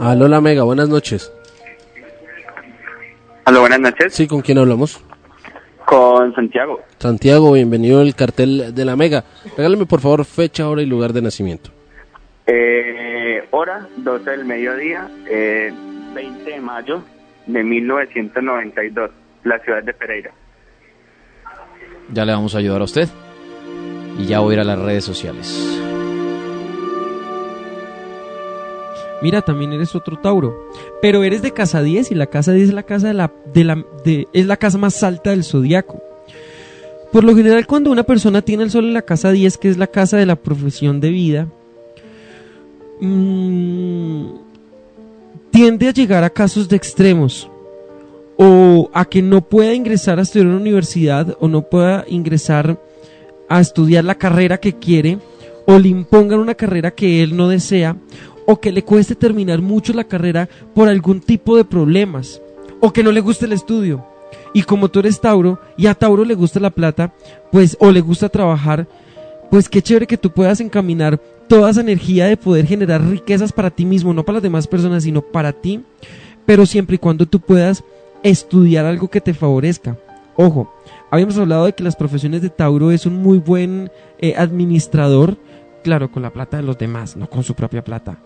Aló, 0.01 0.29
la 0.29 0.41
Mega, 0.41 0.63
buenas 0.63 0.89
noches. 0.89 1.33
Aló, 3.45 3.61
buenas 3.61 3.81
noches. 3.81 4.15
Sí, 4.15 4.27
¿con 4.27 4.43
quién 4.43 4.59
hablamos? 4.59 5.01
Con 5.89 6.35
Santiago. 6.35 6.81
Santiago, 6.99 7.53
bienvenido 7.53 8.03
al 8.03 8.15
cartel 8.15 8.75
de 8.75 8.85
la 8.85 8.95
Mega. 8.95 9.25
Regáleme 9.57 9.87
por 9.87 10.01
favor 10.01 10.27
fecha, 10.27 10.69
hora 10.69 10.83
y 10.83 10.87
lugar 10.87 11.15
de 11.15 11.23
nacimiento. 11.23 11.71
Eh, 12.47 13.49
hora, 13.53 13.89
12 13.97 14.31
del 14.33 14.45
mediodía, 14.45 15.09
eh, 15.27 15.73
20 16.15 16.51
de 16.51 16.61
mayo 16.61 17.03
de 17.47 17.65
1992, 17.65 19.11
la 19.45 19.59
ciudad 19.61 19.83
de 19.83 19.95
Pereira. 19.95 20.31
Ya 22.13 22.27
le 22.27 22.33
vamos 22.33 22.55
a 22.55 22.59
ayudar 22.59 22.83
a 22.83 22.85
usted. 22.85 23.09
Y 24.19 24.27
ya 24.27 24.41
voy 24.41 24.51
a 24.51 24.55
ir 24.57 24.61
a 24.61 24.65
las 24.65 24.79
redes 24.79 25.05
sociales. 25.05 25.81
Mira, 29.23 29.41
también 29.41 29.73
eres 29.73 29.95
otro 29.95 30.19
Tauro. 30.19 30.69
Pero 31.01 31.23
eres 31.23 31.43
de 31.43 31.53
casa 31.53 31.83
10 31.83 32.11
y 32.11 32.15
la 32.15 32.27
casa 32.27 32.53
10 32.53 32.69
es 32.69 32.75
la 32.75 32.83
casa 32.83 33.09
de 33.09 33.15
la, 33.15 33.33
de 33.55 33.65
la 33.65 33.85
es 34.33 34.47
la 34.47 34.57
casa 34.57 34.79
más 34.79 35.03
alta 35.03 35.31
del 35.31 35.45
zodiaco. 35.45 36.03
Por 37.13 37.25
lo 37.25 37.35
general, 37.35 37.67
cuando 37.67 37.91
una 37.91 38.03
persona 38.03 38.43
tiene 38.43 38.65
el 38.65 38.71
sol 38.71 38.85
en 38.85 38.95
la 38.95 39.03
casa 39.03 39.31
10, 39.31 39.57
que 39.57 39.69
es 39.69 39.79
la 39.79 39.87
casa 39.87 40.19
de 40.19 40.27
la 40.27 40.37
profesión 40.37 41.01
de 41.01 41.11
vida, 41.11 41.49
mm, 43.01 44.27
tiende 45.51 45.89
a 45.89 45.93
llegar 45.93 46.23
a 46.25 46.31
casos 46.31 46.69
de 46.69 46.77
extremos. 46.77 47.49
O 48.37 48.91
a 48.93 49.05
que 49.05 49.23
no 49.23 49.41
pueda 49.41 49.75
ingresar 49.75 50.19
a 50.19 50.23
estudiar 50.23 50.47
una 50.47 50.59
universidad 50.59 51.37
o 51.41 51.49
no 51.49 51.63
pueda 51.63 52.05
ingresar 52.07 52.79
a 53.49 53.61
estudiar 53.61 54.05
la 54.05 54.15
carrera 54.15 54.59
que 54.59 54.75
quiere 54.75 55.19
o 55.67 55.79
le 55.79 55.89
impongan 55.89 56.39
una 56.39 56.55
carrera 56.55 56.93
que 56.93 57.23
él 57.23 57.37
no 57.37 57.49
desea 57.49 57.97
o 58.51 58.59
que 58.59 58.73
le 58.73 58.83
cueste 58.83 59.15
terminar 59.15 59.61
mucho 59.61 59.93
la 59.93 60.05
carrera 60.05 60.49
por 60.75 60.89
algún 60.89 61.21
tipo 61.21 61.55
de 61.55 61.67
problemas 61.67 62.41
o 62.81 62.95
que 62.95 63.03
no 63.03 63.13
le 63.13 63.21
guste 63.21 63.45
el 63.45 63.53
estudio. 63.53 64.07
Y 64.55 64.63
como 64.63 64.89
tú 64.89 65.01
eres 65.01 65.21
Tauro 65.21 65.61
y 65.77 65.87
a 65.87 65.95
Tauro 65.95 66.25
le 66.25 66.35
gusta 66.35 66.59
la 66.59 66.71
plata, 66.71 67.13
pues 67.53 67.77
o 67.79 67.91
le 67.91 68.01
gusta 68.01 68.31
trabajar, 68.31 68.87
pues 69.51 69.69
qué 69.69 69.83
chévere 69.83 70.07
que 70.07 70.17
tú 70.17 70.31
puedas 70.31 70.61
encaminar 70.61 71.21
toda 71.47 71.69
esa 71.69 71.83
energía 71.83 72.25
de 72.25 72.39
poder 72.39 72.65
generar 72.67 73.03
riquezas 73.03 73.53
para 73.53 73.69
ti 73.69 73.85
mismo, 73.85 74.15
no 74.15 74.25
para 74.25 74.37
las 74.37 74.43
demás 74.43 74.67
personas, 74.67 75.03
sino 75.03 75.21
para 75.21 75.53
ti, 75.53 75.85
pero 76.47 76.65
siempre 76.65 76.97
y 76.97 76.99
cuando 76.99 77.27
tú 77.27 77.41
puedas 77.41 77.85
estudiar 78.23 78.87
algo 78.87 79.09
que 79.09 79.21
te 79.21 79.35
favorezca. 79.35 79.99
Ojo, 80.37 80.73
habíamos 81.11 81.37
hablado 81.37 81.67
de 81.67 81.75
que 81.75 81.85
las 81.85 81.97
profesiones 81.97 82.41
de 82.41 82.49
Tauro 82.49 82.93
es 82.93 83.05
un 83.05 83.23
muy 83.23 83.41
buen 83.41 83.91
eh, 84.21 84.37
administrador, 84.39 85.37
claro, 85.85 86.11
con 86.11 86.23
la 86.23 86.33
plata 86.33 86.57
de 86.57 86.63
los 86.63 86.79
demás, 86.79 87.15
no 87.15 87.29
con 87.29 87.45
su 87.45 87.53
propia 87.53 87.85
plata 87.85 88.23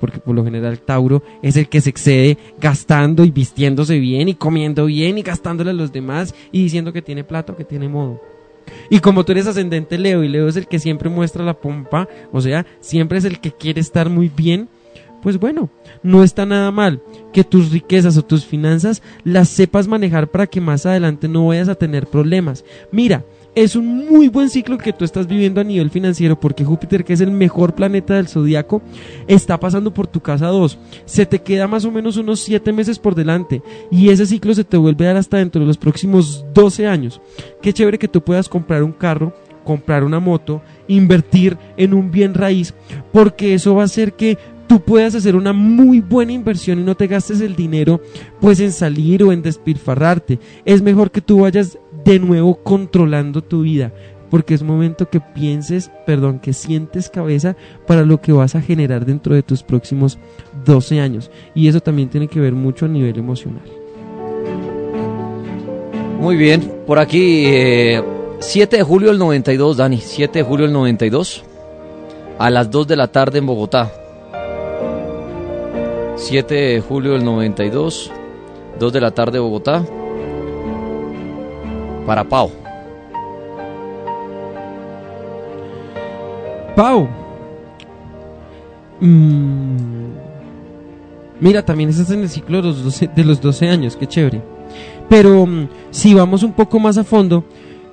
porque 0.00 0.18
por 0.18 0.34
lo 0.34 0.44
general 0.44 0.78
Tauro 0.78 1.22
es 1.42 1.56
el 1.56 1.68
que 1.68 1.80
se 1.80 1.90
excede 1.90 2.38
gastando 2.60 3.24
y 3.24 3.30
vistiéndose 3.30 3.98
bien 3.98 4.28
y 4.28 4.34
comiendo 4.34 4.86
bien 4.86 5.18
y 5.18 5.22
gastándole 5.22 5.70
a 5.70 5.74
los 5.74 5.92
demás 5.92 6.34
y 6.52 6.62
diciendo 6.62 6.92
que 6.92 7.02
tiene 7.02 7.24
plata 7.24 7.52
o 7.52 7.56
que 7.56 7.64
tiene 7.64 7.88
modo. 7.88 8.20
Y 8.90 9.00
como 9.00 9.24
tú 9.24 9.32
eres 9.32 9.46
ascendente 9.46 9.98
Leo 9.98 10.22
y 10.24 10.28
Leo 10.28 10.48
es 10.48 10.56
el 10.56 10.66
que 10.66 10.78
siempre 10.78 11.08
muestra 11.08 11.44
la 11.44 11.54
pompa, 11.54 12.08
o 12.32 12.40
sea, 12.40 12.66
siempre 12.80 13.18
es 13.18 13.24
el 13.24 13.40
que 13.40 13.52
quiere 13.52 13.80
estar 13.80 14.10
muy 14.10 14.28
bien, 14.28 14.68
pues 15.22 15.38
bueno, 15.38 15.70
no 16.02 16.22
está 16.22 16.46
nada 16.46 16.70
mal 16.70 17.00
que 17.32 17.42
tus 17.42 17.72
riquezas 17.72 18.16
o 18.16 18.22
tus 18.22 18.44
finanzas 18.44 19.02
las 19.24 19.48
sepas 19.48 19.88
manejar 19.88 20.28
para 20.28 20.46
que 20.46 20.60
más 20.60 20.86
adelante 20.86 21.26
no 21.28 21.46
vayas 21.46 21.68
a 21.68 21.74
tener 21.74 22.06
problemas. 22.06 22.64
Mira, 22.92 23.24
es 23.56 23.74
un 23.74 24.06
muy 24.06 24.28
buen 24.28 24.50
ciclo 24.50 24.76
que 24.76 24.92
tú 24.92 25.04
estás 25.06 25.26
viviendo 25.26 25.62
a 25.62 25.64
nivel 25.64 25.88
financiero 25.88 26.38
porque 26.38 26.62
Júpiter, 26.62 27.04
que 27.04 27.14
es 27.14 27.22
el 27.22 27.30
mejor 27.30 27.74
planeta 27.74 28.14
del 28.14 28.28
zodiaco, 28.28 28.82
está 29.26 29.58
pasando 29.58 29.94
por 29.94 30.06
tu 30.06 30.20
casa 30.20 30.48
2. 30.48 30.78
Se 31.06 31.24
te 31.24 31.40
queda 31.40 31.66
más 31.66 31.86
o 31.86 31.90
menos 31.90 32.18
unos 32.18 32.40
7 32.40 32.70
meses 32.74 32.98
por 32.98 33.14
delante 33.14 33.62
y 33.90 34.10
ese 34.10 34.26
ciclo 34.26 34.54
se 34.54 34.62
te 34.62 34.76
vuelve 34.76 35.06
a 35.06 35.08
dar 35.08 35.16
hasta 35.16 35.38
dentro 35.38 35.62
de 35.62 35.66
los 35.66 35.78
próximos 35.78 36.44
12 36.52 36.86
años. 36.86 37.22
Qué 37.62 37.72
chévere 37.72 37.98
que 37.98 38.08
tú 38.08 38.22
puedas 38.22 38.46
comprar 38.50 38.82
un 38.82 38.92
carro, 38.92 39.34
comprar 39.64 40.04
una 40.04 40.20
moto, 40.20 40.60
invertir 40.86 41.56
en 41.78 41.94
un 41.94 42.10
bien 42.10 42.34
raíz, 42.34 42.74
porque 43.10 43.54
eso 43.54 43.74
va 43.74 43.82
a 43.82 43.86
hacer 43.86 44.12
que 44.12 44.36
tú 44.66 44.80
puedas 44.80 45.14
hacer 45.14 45.34
una 45.34 45.54
muy 45.54 46.00
buena 46.00 46.32
inversión 46.32 46.78
y 46.78 46.82
no 46.82 46.94
te 46.94 47.06
gastes 47.06 47.40
el 47.40 47.56
dinero 47.56 48.00
pues 48.40 48.60
en 48.60 48.72
salir 48.72 49.22
o 49.22 49.32
en 49.32 49.40
despilfarrarte. 49.40 50.38
Es 50.64 50.82
mejor 50.82 51.10
que 51.10 51.20
tú 51.20 51.40
vayas 51.40 51.78
de 52.06 52.20
nuevo 52.20 52.54
controlando 52.62 53.42
tu 53.42 53.62
vida, 53.62 53.92
porque 54.30 54.54
es 54.54 54.62
momento 54.62 55.10
que 55.10 55.20
pienses, 55.20 55.90
perdón, 56.06 56.38
que 56.38 56.52
sientes 56.52 57.10
cabeza 57.10 57.56
para 57.86 58.02
lo 58.02 58.20
que 58.20 58.32
vas 58.32 58.54
a 58.54 58.62
generar 58.62 59.04
dentro 59.04 59.34
de 59.34 59.42
tus 59.42 59.64
próximos 59.64 60.18
12 60.64 61.00
años. 61.00 61.30
Y 61.54 61.66
eso 61.66 61.80
también 61.80 62.08
tiene 62.08 62.28
que 62.28 62.40
ver 62.40 62.52
mucho 62.52 62.86
a 62.86 62.88
nivel 62.88 63.18
emocional. 63.18 63.64
Muy 66.20 66.36
bien, 66.36 66.72
por 66.86 66.98
aquí 66.98 67.46
7 68.38 68.76
de 68.76 68.82
julio 68.84 69.08
del 69.08 69.18
92, 69.18 69.76
Dani, 69.76 69.98
7 69.98 70.38
de 70.38 70.44
julio 70.44 70.66
del 70.66 70.72
92, 70.72 71.44
a 72.38 72.50
las 72.50 72.70
2 72.70 72.86
de 72.86 72.96
la 72.96 73.08
tarde 73.08 73.38
en 73.38 73.46
Bogotá. 73.46 73.92
7 76.14 76.54
de 76.54 76.80
julio 76.80 77.12
del 77.12 77.24
92, 77.24 78.12
2 78.78 78.92
de 78.92 79.00
la 79.00 79.10
tarde 79.10 79.38
Bogotá 79.38 79.84
para 82.06 82.24
Pau. 82.24 82.50
Pau. 86.74 87.08
Mm. 89.00 90.06
Mira, 91.40 91.64
también 91.64 91.90
estás 91.90 92.10
en 92.10 92.20
el 92.20 92.30
ciclo 92.30 92.58
de 92.58 92.68
los 92.68 92.82
12, 92.82 93.10
de 93.14 93.24
los 93.24 93.40
12 93.40 93.68
años, 93.68 93.96
qué 93.96 94.06
chévere. 94.06 94.40
Pero 95.08 95.46
mm, 95.46 95.68
si 95.90 96.14
vamos 96.14 96.42
un 96.42 96.52
poco 96.52 96.78
más 96.78 96.96
a 96.96 97.04
fondo, 97.04 97.44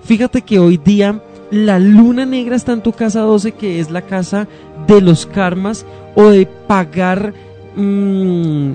fíjate 0.04 0.42
que 0.42 0.60
hoy 0.60 0.78
día 0.78 1.22
la 1.52 1.80
luna 1.80 2.26
negra 2.26 2.56
está 2.56 2.72
en 2.72 2.82
tu 2.82 2.94
casa 2.94 3.22
12, 3.22 3.54
que 3.54 3.80
es 3.80 3.92
la 3.92 4.04
casa 4.04 4.48
de 4.88 5.02
los 5.02 5.26
karmas 5.26 5.86
o 6.16 6.30
de 6.30 6.46
pagar 6.46 7.34
mm, 7.76 8.72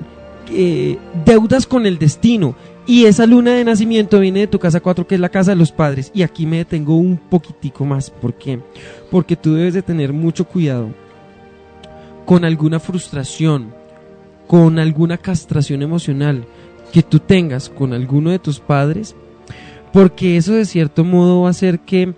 eh, 0.51 0.97
deudas 1.25 1.65
con 1.65 1.85
el 1.85 1.97
destino. 1.97 2.55
Y 2.89 3.05
esa 3.05 3.27
luna 3.27 3.53
de 3.53 3.63
nacimiento 3.63 4.19
viene 4.19 4.39
de 4.39 4.47
tu 4.47 4.57
casa 4.57 4.79
4, 4.79 5.05
que 5.05 5.13
es 5.13 5.21
la 5.21 5.29
casa 5.29 5.51
de 5.51 5.57
los 5.57 5.71
padres. 5.71 6.09
Y 6.11 6.23
aquí 6.23 6.47
me 6.47 6.57
detengo 6.57 6.95
un 6.95 7.17
poquitico 7.17 7.85
más. 7.85 8.09
¿Por 8.09 8.33
qué? 8.33 8.59
Porque 9.11 9.35
tú 9.35 9.53
debes 9.53 9.75
de 9.75 9.83
tener 9.83 10.11
mucho 10.11 10.45
cuidado 10.45 10.89
con 12.25 12.43
alguna 12.43 12.79
frustración, 12.79 13.75
con 14.47 14.79
alguna 14.79 15.19
castración 15.19 15.83
emocional 15.83 16.45
que 16.91 17.03
tú 17.03 17.19
tengas 17.19 17.69
con 17.69 17.93
alguno 17.93 18.31
de 18.31 18.39
tus 18.39 18.59
padres. 18.59 19.15
Porque 19.93 20.35
eso 20.35 20.53
de 20.53 20.65
cierto 20.65 21.03
modo 21.03 21.41
va 21.41 21.49
a 21.49 21.51
hacer 21.51 21.81
que 21.81 22.15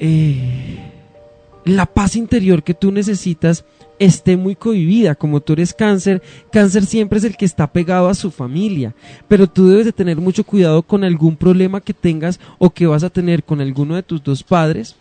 eh, 0.00 0.90
la 1.64 1.86
paz 1.86 2.16
interior 2.16 2.64
que 2.64 2.74
tú 2.74 2.90
necesitas 2.90 3.64
esté 4.04 4.36
muy 4.36 4.56
cohibida. 4.56 5.14
Como 5.14 5.40
tú 5.40 5.52
eres 5.52 5.72
cáncer, 5.72 6.22
cáncer 6.50 6.84
siempre 6.84 7.18
es 7.18 7.24
el 7.24 7.36
que 7.36 7.44
está 7.44 7.66
pegado 7.72 8.08
a 8.08 8.14
su 8.14 8.30
familia. 8.30 8.94
Pero 9.28 9.46
tú 9.46 9.68
debes 9.68 9.86
de 9.86 9.92
tener 9.92 10.16
mucho 10.16 10.44
cuidado 10.44 10.82
con 10.82 11.04
algún 11.04 11.36
problema 11.36 11.80
que 11.80 11.94
tengas 11.94 12.40
o 12.58 12.70
que 12.70 12.86
vas 12.86 13.04
a 13.04 13.10
tener 13.10 13.44
con 13.44 13.60
alguno 13.60 13.94
de 13.94 14.02
tus 14.02 14.22
dos 14.22 14.42
padres. 14.42 14.96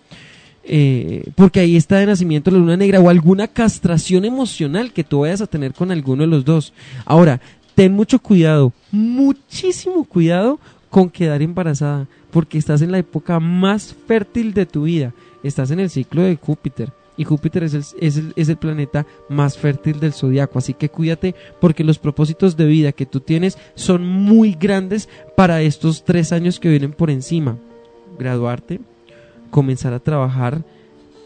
Eh, 0.64 1.32
porque 1.36 1.60
ahí 1.60 1.76
está 1.76 1.98
de 1.98 2.06
nacimiento 2.06 2.52
la 2.52 2.60
luna 2.60 2.78
negra 2.78 2.99
o 2.99 3.10
alguna 3.10 3.48
castración 3.48 4.26
emocional 4.26 4.94
que 4.94 5.03
tú 5.03 5.22
vayas 5.22 5.41
a 5.41 5.48
tener 5.48 5.73
con 5.73 5.91
alguno 5.91 6.22
de 6.22 6.28
los 6.28 6.45
dos. 6.45 6.72
Ahora, 7.03 7.41
ten 7.73 7.91
mucho 7.94 8.19
cuidado, 8.19 8.72
muchísimo 8.91 10.03
cuidado 10.03 10.60
con 10.91 11.10
quedar 11.10 11.41
embarazada, 11.41 12.07
porque 12.30 12.60
estás 12.60 12.84
en 12.84 12.91
la 12.91 12.99
época 12.99 13.40
más 13.40 13.95
fértil 14.07 14.53
de 14.53 14.68
tu 14.68 14.84
vida, 14.84 15.14
estás 15.41 15.72
en 15.72 15.80
el 15.80 15.90
ciclo 15.90 16.22
de 16.22 16.36
Júpiter 16.36 16.91
y 17.22 17.23
Júpiter 17.23 17.64
es 17.64 17.76
el, 17.76 17.84
es 17.99 18.18
el, 18.18 18.34
es 18.35 18.49
el 18.49 18.57
planeta 18.57 19.06
más 19.30 19.56
fértil 19.56 19.99
del 19.99 20.11
zodiaco. 20.11 20.57
Así 20.57 20.73
que 20.73 20.89
cuídate 20.89 21.35
porque 21.60 21.84
los 21.84 21.99
propósitos 21.99 22.57
de 22.57 22.65
vida 22.65 22.93
que 22.93 23.06
tú 23.06 23.19
tienes 23.19 23.60
son 23.76 24.07
muy 24.07 24.57
grandes 24.60 25.07
para 25.38 25.61
estos 25.61 26.03
tres 26.03 26.31
años 26.31 26.60
que 26.60 26.69
vienen 26.69 26.93
por 26.93 27.11
encima. 27.11 27.60
Graduarte, 28.18 28.81
comenzar 29.52 29.93
a 29.93 29.99
trabajar, 29.99 30.64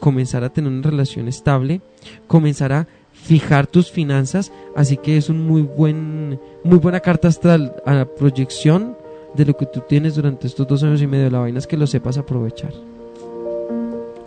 comenzar 0.02 0.44
a 0.44 0.50
tener 0.50 0.70
una 0.70 0.82
relación 0.90 1.30
estable, 1.30 1.80
comenzar 2.28 2.74
a 2.74 2.88
fijar 3.14 3.66
tus 3.66 3.90
finanzas, 3.90 4.52
así 4.76 4.98
que 4.98 5.16
es 5.16 5.30
un 5.30 5.48
muy 5.48 5.62
buen, 5.62 6.42
muy 6.66 6.78
buena 6.78 7.00
carta 7.00 7.30
astral 7.30 7.74
a 7.86 7.94
la 7.94 8.06
proyección 8.06 8.98
de 9.34 9.46
lo 9.46 9.56
que 9.56 9.66
tú 9.66 9.82
tienes 9.88 10.16
durante 10.16 10.46
estos 10.46 10.68
dos 10.68 10.84
años 10.84 11.02
y 11.02 11.08
medio. 11.08 11.30
La 11.30 11.40
vaina 11.40 11.60
es 11.60 11.68
que 11.68 11.78
lo 11.78 11.88
sepas 11.88 12.18
aprovechar. 12.18 12.74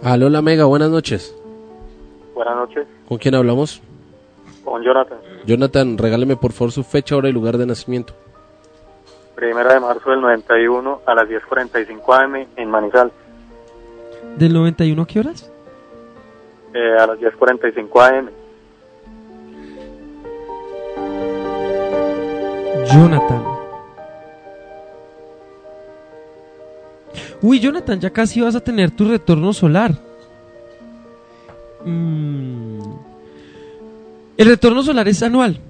Aló, 0.03 0.31
la 0.31 0.41
Mega, 0.41 0.65
buenas 0.65 0.91
noches. 0.91 1.35
Buenas 2.39 2.55
noches. 2.55 2.87
¿Con 3.09 3.19
quién 3.19 3.35
hablamos? 3.35 3.83
Con 4.65 4.81
Jonathan. 4.85 5.19
Jonathan, 5.45 5.99
regáleme 5.99 6.37
por 6.37 6.53
favor 6.53 6.71
su 6.71 6.85
fecha, 6.85 7.17
hora 7.17 7.29
y 7.29 7.33
lugar 7.33 7.59
de 7.59 7.67
nacimiento. 7.67 8.13
Primera 9.35 9.75
de 9.75 9.81
marzo 9.81 10.09
del 10.09 10.21
91 10.21 11.01
a 11.05 11.15
las 11.17 11.29
10.45 11.29 12.15
am 12.15 12.47
en 12.55 12.71
Manizal. 12.71 13.11
¿Del 14.37 14.53
91 14.55 15.03
a 15.03 15.07
qué 15.09 15.19
horas? 15.19 15.51
Eh, 16.75 16.97
a 16.97 17.09
las 17.09 17.19
10.45 17.19 18.09
am. 18.09 18.31
Jonathan. 22.87 23.45
Uy, 27.43 27.59
Jonathan, 27.59 27.99
ya 27.99 28.11
casi 28.11 28.41
vas 28.41 28.55
a 28.55 28.61
tener 28.61 28.93
tu 28.93 29.09
retorno 29.09 29.53
solar. 29.53 30.08
Mm. 31.89 32.79
El 34.37 34.47
retorno 34.47 34.83
solar 34.83 35.09
es 35.09 35.23
anual. 35.23 35.61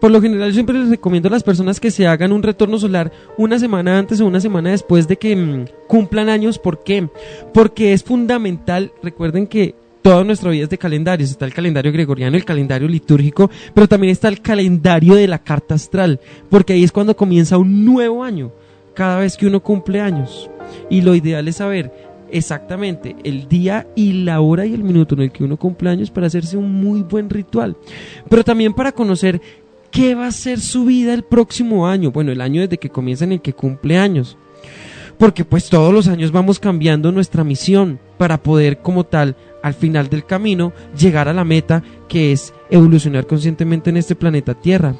Por 0.00 0.10
lo 0.10 0.20
general 0.20 0.48
yo 0.48 0.54
siempre 0.54 0.78
les 0.78 0.88
recomiendo 0.88 1.28
a 1.28 1.32
las 1.32 1.42
personas 1.42 1.80
que 1.80 1.90
se 1.90 2.06
hagan 2.06 2.32
un 2.32 2.42
retorno 2.42 2.78
solar 2.78 3.12
una 3.38 3.58
semana 3.58 3.98
antes 3.98 4.20
o 4.20 4.26
una 4.26 4.40
semana 4.40 4.70
después 4.70 5.08
de 5.08 5.16
que 5.16 5.34
mm, 5.34 5.64
cumplan 5.86 6.28
años. 6.28 6.58
¿Por 6.58 6.82
qué? 6.82 7.08
Porque 7.52 7.92
es 7.92 8.02
fundamental, 8.02 8.92
recuerden 9.02 9.46
que 9.46 9.74
toda 10.02 10.22
nuestra 10.22 10.50
vida 10.50 10.64
es 10.64 10.70
de 10.70 10.78
calendarios. 10.78 11.30
Está 11.30 11.46
el 11.46 11.54
calendario 11.54 11.90
gregoriano, 11.90 12.36
el 12.36 12.44
calendario 12.44 12.86
litúrgico, 12.86 13.50
pero 13.72 13.88
también 13.88 14.12
está 14.12 14.28
el 14.28 14.42
calendario 14.42 15.14
de 15.14 15.26
la 15.26 15.42
carta 15.42 15.74
astral, 15.74 16.20
porque 16.50 16.74
ahí 16.74 16.84
es 16.84 16.92
cuando 16.92 17.16
comienza 17.16 17.56
un 17.56 17.84
nuevo 17.86 18.22
año, 18.22 18.52
cada 18.94 19.20
vez 19.20 19.36
que 19.36 19.46
uno 19.46 19.60
cumple 19.60 20.00
años. 20.00 20.50
Y 20.90 21.00
lo 21.00 21.14
ideal 21.14 21.48
es 21.48 21.56
saber 21.56 22.03
exactamente 22.34 23.14
el 23.22 23.48
día 23.48 23.86
y 23.94 24.24
la 24.24 24.40
hora 24.40 24.66
y 24.66 24.74
el 24.74 24.82
minuto 24.82 25.14
en 25.14 25.22
el 25.22 25.32
que 25.32 25.44
uno 25.44 25.56
cumple 25.56 25.88
años 25.88 26.10
para 26.10 26.26
hacerse 26.26 26.56
un 26.56 26.72
muy 26.72 27.02
buen 27.02 27.30
ritual. 27.30 27.76
Pero 28.28 28.44
también 28.44 28.74
para 28.74 28.92
conocer 28.92 29.40
qué 29.90 30.16
va 30.16 30.26
a 30.26 30.32
ser 30.32 30.60
su 30.60 30.84
vida 30.84 31.14
el 31.14 31.22
próximo 31.22 31.86
año, 31.86 32.10
bueno, 32.10 32.32
el 32.32 32.40
año 32.40 32.60
desde 32.60 32.78
que 32.78 32.90
comienza 32.90 33.24
en 33.24 33.32
el 33.32 33.40
que 33.40 33.54
cumple 33.54 33.96
años. 33.96 34.36
Porque 35.16 35.44
pues 35.44 35.68
todos 35.68 35.94
los 35.94 36.08
años 36.08 36.32
vamos 36.32 36.58
cambiando 36.58 37.12
nuestra 37.12 37.44
misión 37.44 38.00
para 38.18 38.42
poder 38.42 38.78
como 38.78 39.04
tal 39.04 39.36
al 39.62 39.74
final 39.74 40.08
del 40.10 40.26
camino 40.26 40.72
llegar 40.98 41.28
a 41.28 41.32
la 41.32 41.44
meta 41.44 41.82
que 42.08 42.32
es 42.32 42.52
evolucionar 42.68 43.26
conscientemente 43.26 43.90
en 43.90 43.96
este 43.96 44.14
planeta 44.16 44.54
Tierra. 44.54 44.96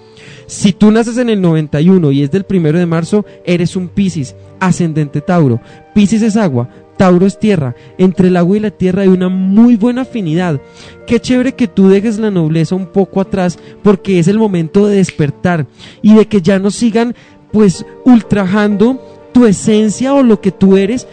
Si 0.47 0.73
tú 0.73 0.90
naces 0.90 1.19
en 1.19 1.28
el 1.28 1.40
91 1.40 2.12
y 2.12 2.23
es 2.23 2.31
del 2.31 2.44
primero 2.44 2.78
de 2.78 2.86
marzo, 2.86 3.27
eres 3.44 3.77
un 3.77 3.89
Piscis, 3.89 4.35
ascendente 4.61 5.20
Tauro. 5.20 5.61
Piscis 5.94 6.23
es 6.23 6.36
agua, 6.36 6.69
Tauro 6.97 7.27
es 7.27 7.39
tierra. 7.39 7.75
Entre 7.99 8.29
el 8.29 8.37
agua 8.37 8.57
y 8.57 8.61
la 8.61 8.71
tierra 8.71 9.03
hay 9.03 9.09
una 9.09 9.29
muy 9.29 9.77
buena 9.77 10.03
afinidad. 10.03 10.61
Qué 11.07 11.21
chévere 11.21 11.53
que 11.53 11.69
tú 11.69 11.89
dejes 11.89 12.19
la 12.19 12.31
nobleza 12.31 12.75
un 12.75 12.87
poco 12.87 13.21
atrás 13.21 13.59
porque 13.83 14.19
es 14.19 14.29
el 14.29 14.39
momento 14.39 14.87
de 14.87 14.97
despertar 14.97 15.66
y 16.03 16.15
de 16.15 16.27
que 16.27 16.41
ya 16.41 16.59
no 16.59 16.71
sigan 16.71 17.15
pues 17.53 17.85
ultrajando 18.05 19.01
tu 19.33 19.47
esencia 19.47 20.15
o 20.15 20.23
lo 20.23 20.41
que 20.41 20.51
tú 20.51 20.77
eres 20.77 21.07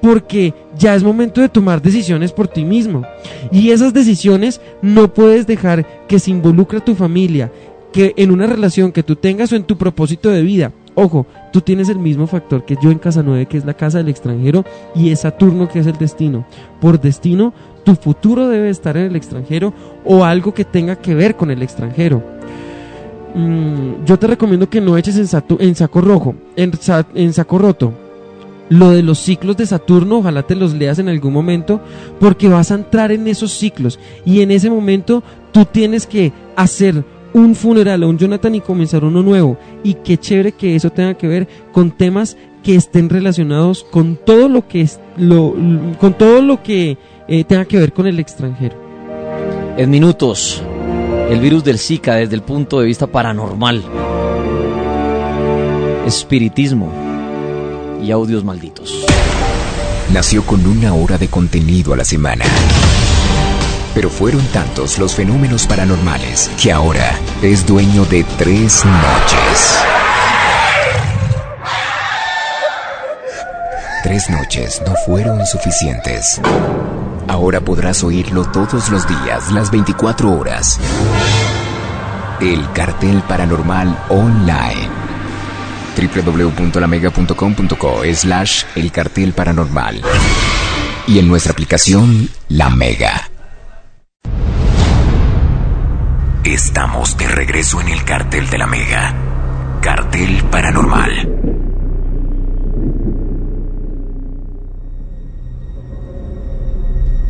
porque 0.00 0.52
ya 0.78 0.94
es 0.94 1.02
momento 1.02 1.40
de 1.40 1.48
tomar 1.48 1.80
decisiones 1.80 2.30
por 2.30 2.46
ti 2.46 2.64
mismo. 2.64 3.04
Y 3.50 3.70
esas 3.70 3.94
decisiones 3.94 4.60
no 4.82 5.12
puedes 5.14 5.46
dejar 5.46 6.06
que 6.06 6.18
se 6.18 6.30
involucre 6.30 6.78
a 6.78 6.84
tu 6.84 6.94
familia, 6.94 7.50
que 7.90 8.12
en 8.16 8.30
una 8.30 8.46
relación 8.46 8.92
que 8.92 9.02
tú 9.02 9.16
tengas 9.16 9.50
o 9.52 9.56
en 9.56 9.64
tu 9.64 9.78
propósito 9.78 10.28
de 10.28 10.42
vida. 10.42 10.72
Ojo, 10.94 11.26
tú 11.52 11.60
tienes 11.60 11.88
el 11.88 11.98
mismo 11.98 12.26
factor 12.26 12.64
que 12.64 12.76
yo 12.80 12.90
en 12.90 12.98
Casa 12.98 13.22
9, 13.22 13.46
que 13.46 13.56
es 13.56 13.64
la 13.64 13.74
casa 13.74 13.98
del 13.98 14.08
extranjero, 14.08 14.64
y 14.94 15.10
es 15.10 15.20
Saturno, 15.20 15.68
que 15.68 15.80
es 15.80 15.86
el 15.86 15.98
destino. 15.98 16.46
Por 16.80 17.00
destino, 17.00 17.52
tu 17.84 17.96
futuro 17.96 18.48
debe 18.48 18.70
estar 18.70 18.96
en 18.96 19.06
el 19.06 19.16
extranjero 19.16 19.74
o 20.04 20.24
algo 20.24 20.54
que 20.54 20.64
tenga 20.64 20.96
que 20.96 21.14
ver 21.14 21.36
con 21.36 21.50
el 21.50 21.62
extranjero. 21.62 22.22
Mm, 23.34 24.04
yo 24.04 24.18
te 24.18 24.28
recomiendo 24.28 24.70
que 24.70 24.80
no 24.80 24.96
eches 24.96 25.16
en, 25.16 25.42
en 25.58 25.74
saco 25.74 26.00
rojo, 26.00 26.36
en, 26.54 26.72
en 27.14 27.32
saco 27.32 27.58
roto. 27.58 27.92
Lo 28.70 28.90
de 28.90 29.02
los 29.02 29.18
ciclos 29.18 29.56
de 29.56 29.66
Saturno, 29.66 30.18
ojalá 30.18 30.44
te 30.44 30.54
los 30.54 30.72
leas 30.72 30.98
en 30.98 31.08
algún 31.08 31.32
momento, 31.32 31.80
porque 32.18 32.48
vas 32.48 32.70
a 32.70 32.76
entrar 32.76 33.12
en 33.12 33.26
esos 33.28 33.52
ciclos 33.52 33.98
y 34.24 34.40
en 34.40 34.50
ese 34.50 34.70
momento 34.70 35.22
tú 35.52 35.66
tienes 35.66 36.06
que 36.06 36.32
hacer 36.56 37.04
un 37.34 37.54
funeral 37.54 38.02
a 38.02 38.06
un 38.06 38.16
Jonathan 38.16 38.54
y 38.54 38.60
comenzar 38.62 39.04
uno 39.04 39.22
nuevo. 39.22 39.58
Y 39.82 39.94
qué 39.94 40.16
chévere 40.16 40.52
que 40.52 40.74
eso 40.74 40.90
tenga 40.90 41.14
que 41.14 41.28
ver 41.28 41.46
con 41.72 41.90
temas 41.90 42.38
que 42.62 42.74
estén 42.74 43.10
relacionados 43.10 43.84
con 43.84 44.16
todo 44.16 44.48
lo 44.48 44.66
que 44.66 44.80
es 44.80 44.98
lo, 45.18 45.54
con 46.00 46.14
todo 46.14 46.40
lo 46.40 46.62
que 46.62 46.96
eh, 47.28 47.44
tenga 47.44 47.66
que 47.66 47.78
ver 47.78 47.92
con 47.92 48.06
el 48.06 48.18
extranjero. 48.18 48.82
En 49.76 49.90
minutos, 49.90 50.62
el 51.28 51.40
virus 51.40 51.62
del 51.62 51.78
Zika 51.78 52.14
desde 52.14 52.36
el 52.36 52.42
punto 52.42 52.80
de 52.80 52.86
vista 52.86 53.06
paranormal, 53.06 53.82
espiritismo 56.06 56.90
y 58.02 58.10
audios 58.10 58.44
malditos. 58.44 59.04
Nació 60.12 60.44
con 60.44 60.66
una 60.66 60.94
hora 60.94 61.18
de 61.18 61.28
contenido 61.28 61.92
a 61.92 61.96
la 61.96 62.04
semana. 62.04 62.44
Pero 63.94 64.10
fueron 64.10 64.44
tantos 64.48 64.98
los 64.98 65.14
fenómenos 65.14 65.66
paranormales 65.66 66.50
que 66.60 66.72
ahora 66.72 67.16
es 67.42 67.64
dueño 67.64 68.04
de 68.06 68.24
tres 68.38 68.84
noches. 68.84 69.78
Tres 74.02 74.28
noches 74.28 74.82
no 74.86 74.94
fueron 75.06 75.46
suficientes. 75.46 76.40
Ahora 77.26 77.60
podrás 77.60 78.04
oírlo 78.04 78.44
todos 78.44 78.90
los 78.90 79.08
días, 79.08 79.50
las 79.50 79.70
24 79.70 80.30
horas. 80.30 80.78
El 82.40 82.70
cartel 82.72 83.22
paranormal 83.22 83.96
online. 84.10 84.88
www.lamega.com.co 85.96 88.02
slash 88.12 88.64
el 88.74 88.92
cartel 88.92 89.32
paranormal. 89.32 90.02
Y 91.06 91.18
en 91.18 91.28
nuestra 91.28 91.52
aplicación 91.52 92.28
La 92.48 92.70
Mega. 92.70 93.30
Estamos 96.44 97.16
de 97.16 97.26
regreso 97.26 97.80
en 97.80 97.88
el 97.88 98.04
cartel 98.04 98.50
de 98.50 98.58
la 98.58 98.66
Mega. 98.66 99.14
Cartel 99.80 100.44
Paranormal. 100.50 101.10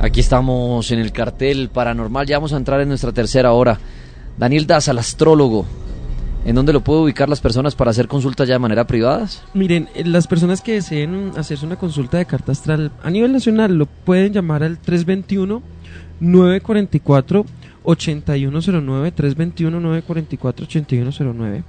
Aquí 0.01 0.19
estamos 0.19 0.91
en 0.91 0.99
el 0.99 1.13
cartel 1.13 1.69
paranormal, 1.69 2.27
ya 2.27 2.39
vamos 2.39 2.55
a 2.55 2.57
entrar 2.57 2.81
en 2.81 2.89
nuestra 2.89 3.13
tercera 3.13 3.53
hora. 3.53 3.79
Daniel 4.37 4.67
Daza, 4.67 4.91
el 4.91 4.99
astrólogo, 4.99 5.65
¿en 6.45 6.57
dónde 6.57 6.73
lo 6.73 6.83
puedo 6.83 7.05
ubicar 7.05 7.29
las 7.29 7.41
personas 7.41 7.77
para 7.77 7.93
hacer 7.93 8.09
consultas 8.09 8.49
ya 8.49 8.55
de 8.55 8.59
manera 8.59 8.85
privada? 8.85 9.29
Miren, 9.55 9.89
eh, 9.95 10.05
las 10.05 10.27
personas 10.27 10.61
que 10.61 10.73
deseen 10.73 11.31
hacerse 11.37 11.65
una 11.65 11.77
consulta 11.77 12.19
de 12.19 12.27
carta 12.27 12.51
astral 12.51 12.91
a 13.05 13.11
nivel 13.11 13.33
nacional 13.33 13.77
lo 13.79 13.87
pueden 13.87 14.33
llamar 14.33 14.65
al 14.65 14.79
321 14.79 15.63
944 16.19 17.47
8109 17.85 19.13
321 19.13 19.81
944 19.81 20.67
8109 20.67 21.65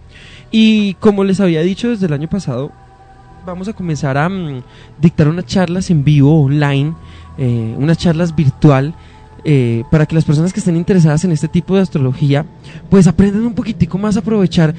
y 0.51 0.93
como 0.95 1.23
les 1.23 1.39
había 1.39 1.61
dicho 1.61 1.89
desde 1.89 2.07
el 2.07 2.13
año 2.13 2.29
pasado 2.29 2.71
vamos 3.45 3.67
a 3.67 3.73
comenzar 3.73 4.17
a 4.17 4.27
mm, 4.27 4.63
dictar 4.99 5.27
unas 5.27 5.45
charlas 5.45 5.89
en 5.91 6.03
vivo 6.03 6.41
online 6.41 6.93
eh, 7.37 7.75
unas 7.77 7.97
charlas 7.97 8.35
virtual 8.35 8.95
eh, 9.43 9.83
para 9.91 10.05
que 10.07 10.15
las 10.15 10.25
personas 10.25 10.51
que 10.51 10.59
estén 10.59 10.75
interesadas 10.75 11.23
en 11.23 11.31
este 11.31 11.47
tipo 11.47 11.75
de 11.75 11.81
astrología 11.81 12.45
pues 12.89 13.05
aprendan 13.07 13.45
un 13.45 13.53
poquitico 13.53 13.97
más 13.97 14.15
a 14.15 14.21
aprovechar 14.21 14.73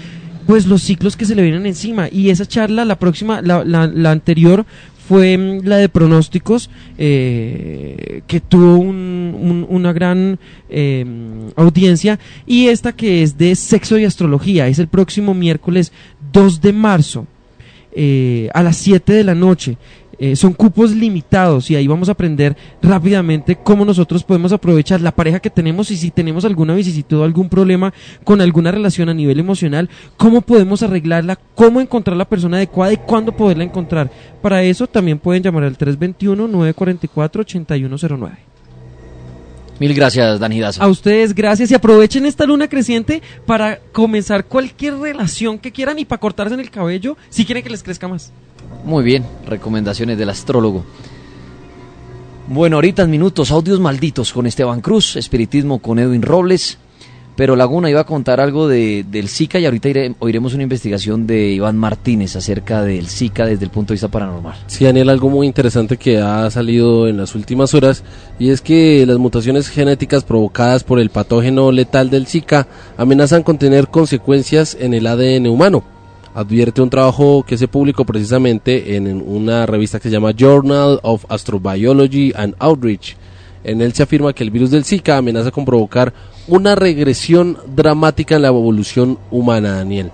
pues 0.47 0.67
los 0.67 0.83
ciclos 0.83 1.17
que 1.17 1.25
se 1.25 1.35
le 1.35 1.43
vienen 1.43 1.67
encima. 1.67 2.09
Y 2.11 2.31
esa 2.31 2.47
charla 2.47 2.85
la 2.85 2.99
próxima 2.99 3.43
la, 3.43 3.65
la 3.65 4.11
anterior 4.11 4.65
fue 5.09 5.37
mm, 5.37 5.61
la 5.65 5.77
de 5.77 5.89
pronósticos, 5.89 6.70
eh, 6.99 8.23
que 8.27 8.41
tuvo 8.41 8.78
una 8.78 9.93
gran 9.93 10.39
em, 10.69 11.51
audiencia, 11.57 12.19
y 12.47 12.69
esta 12.69 12.93
que 12.93 13.23
es 13.23 13.39
de 13.39 13.55
sexo 13.55 13.99
y 13.99 14.05
astrología, 14.05 14.69
es 14.69 14.78
el 14.78 14.89
próximo 14.89 15.35
miércoles 15.35 15.93
2 16.33 16.61
de 16.61 16.73
marzo. 16.73 17.27
Eh, 17.99 18.51
a 18.53 18.62
las 18.62 18.77
7 18.77 19.11
de 19.11 19.24
la 19.24 19.35
noche. 19.35 19.78
Eh, 20.18 20.34
son 20.34 20.55
cupos 20.55 20.93
limitados 20.93 21.70
y 21.70 21.76
ahí 21.76 21.86
vamos 21.86 22.09
a 22.09 22.12
aprender 22.12 22.56
rápidamente 22.80 23.56
cómo 23.56 23.84
nosotros 23.84 24.24
podemos 24.24 24.51
aprovechar 24.52 25.02
la 25.02 25.14
pareja 25.14 25.40
que 25.40 25.51
tenemos 25.51 25.90
y 25.90 25.97
si 25.97 26.10
tenemos 26.10 26.47
alguna 26.47 26.74
vicisitud 26.74 27.18
o 27.18 27.24
algún 27.24 27.51
problema 27.51 27.93
con 28.24 28.40
alguna 28.40 28.72
relación 28.72 29.10
a 29.10 29.14
nivel 29.14 29.38
emocional, 29.38 29.90
cómo 30.16 30.40
podemos 30.40 30.82
arreglarla, 30.82 31.38
cómo 31.55 31.82
encontrar 31.82 32.16
la 32.16 32.28
persona 32.28 32.56
adecuada 32.56 32.94
y 32.94 32.98
cuándo 32.98 33.32
poderla 33.32 33.64
encontrar. 33.64 34.10
Para 34.40 34.62
eso 34.62 34.86
también 34.86 35.18
pueden 35.18 35.43
llamar 35.43 35.64
al 35.64 35.76
321-944-8109. 35.76 38.30
Mil 39.78 39.93
gracias, 39.93 40.40
Dani 40.40 40.62
A 40.62 40.88
ustedes, 40.88 41.34
gracias. 41.34 41.70
Y 41.70 41.74
aprovechen 41.74 42.24
esta 42.24 42.47
luna 42.47 42.66
creciente 42.68 43.20
para 43.44 43.78
comenzar 43.93 44.47
cualquier 44.47 44.97
relación 44.97 45.59
que 45.59 45.70
quieran 45.70 45.98
y 45.98 46.06
para 46.06 46.20
cortarse 46.20 46.55
en 46.55 46.60
el 46.60 46.70
cabello 46.70 47.18
si 47.28 47.44
quieren 47.44 47.62
que 47.62 47.68
les 47.68 47.82
crezca 47.82 48.09
más. 48.09 48.32
Muy 48.85 49.05
bien, 49.05 49.24
recomendaciones 49.47 50.19
del 50.19 50.31
astrólogo. 50.31 50.85
Bueno, 52.48 52.77
ahorita 52.77 53.03
en 53.03 53.11
minutos, 53.11 53.51
audios 53.51 53.81
malditos 53.81 54.32
con 54.32 54.47
Esteban 54.47 54.81
Cruz, 54.81 55.16
espiritismo 55.16 55.81
con 55.81 55.98
Edwin 55.98 56.23
Robles. 56.23 56.78
Pero 57.36 57.55
Laguna 57.55 57.90
iba 57.90 58.01
a 58.01 58.05
contar 58.05 58.40
algo 58.40 58.66
de, 58.66 59.05
del 59.11 59.28
Zika 59.28 59.59
y 59.59 59.66
ahorita 59.66 59.90
oiremos 60.20 60.55
una 60.55 60.62
investigación 60.62 61.27
de 61.27 61.51
Iván 61.51 61.77
Martínez 61.77 62.35
acerca 62.35 62.82
del 62.82 63.09
Zika 63.09 63.44
desde 63.44 63.66
el 63.66 63.70
punto 63.70 63.89
de 63.89 63.97
vista 63.97 64.09
paranormal. 64.09 64.57
Sí, 64.69 64.86
Daniel, 64.86 65.11
algo 65.11 65.28
muy 65.28 65.47
interesante 65.47 65.98
que 65.98 66.19
ha 66.19 66.51
salido 66.51 67.07
en 67.09 67.19
las 67.19 67.35
últimas 67.35 67.74
horas 67.74 68.05
y 68.39 68.48
es 68.48 68.62
que 68.62 69.05
las 69.07 69.19
mutaciones 69.19 69.69
genéticas 69.69 70.24
provocadas 70.24 70.82
por 70.82 70.98
el 70.98 71.11
patógeno 71.11 71.73
letal 71.73 72.09
del 72.09 72.27
Zika 72.27 72.69
amenazan 72.97 73.43
con 73.43 73.59
tener 73.59 73.89
consecuencias 73.89 74.74
en 74.81 74.94
el 74.94 75.07
ADN 75.07 75.47
humano 75.47 75.95
advierte 76.37 76.83
un 76.83 76.91
trabajo 76.91 77.43
que 77.47 77.57
se 77.57 77.67
publicó 77.67 78.05
precisamente 78.05 78.95
en 78.95 79.23
una 79.27 79.65
revista 79.65 79.99
que 79.99 80.11
se 80.11 80.13
llama 80.13 80.33
Journal 80.37 81.01
of 81.03 81.25
Astrobiology 81.31 82.35
and 82.37 82.55
Outreach. 82.59 83.17
En 83.65 83.81
él 83.81 83.95
se 83.95 84.03
afirma 84.03 84.35
que 84.35 84.45
el 84.45 84.51
virus 84.51 84.71
del 84.71 84.85
Zika 84.85 85.17
amenaza 85.17 85.51
con 85.51 85.65
provocar 85.65 86.13
una 86.47 86.75
regresión 86.75 87.57
dramática 87.75 88.37
en 88.37 88.43
la 88.43 88.49
evolución 88.49 89.19
humana, 89.31 89.77
Daniel. 89.77 90.13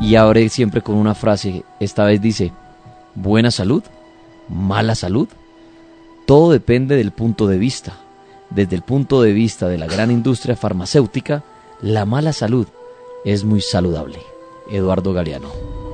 Y 0.00 0.16
abre 0.16 0.48
siempre 0.48 0.82
con 0.82 0.96
una 0.96 1.14
frase, 1.14 1.62
esta 1.78 2.02
vez 2.02 2.20
dice, 2.20 2.50
buena 3.14 3.52
salud, 3.52 3.84
mala 4.48 4.96
salud, 4.96 5.28
todo 6.26 6.50
depende 6.50 6.96
del 6.96 7.12
punto 7.12 7.46
de 7.46 7.58
vista. 7.58 7.96
Desde 8.50 8.74
el 8.74 8.82
punto 8.82 9.22
de 9.22 9.32
vista 9.32 9.68
de 9.68 9.78
la 9.78 9.86
gran 9.86 10.10
industria 10.10 10.56
farmacéutica, 10.56 11.44
la 11.80 12.06
mala 12.06 12.32
salud 12.32 12.66
es 13.24 13.44
muy 13.44 13.60
saludable. 13.60 14.18
Eduardo 14.68 15.12
Galeano. 15.12 15.89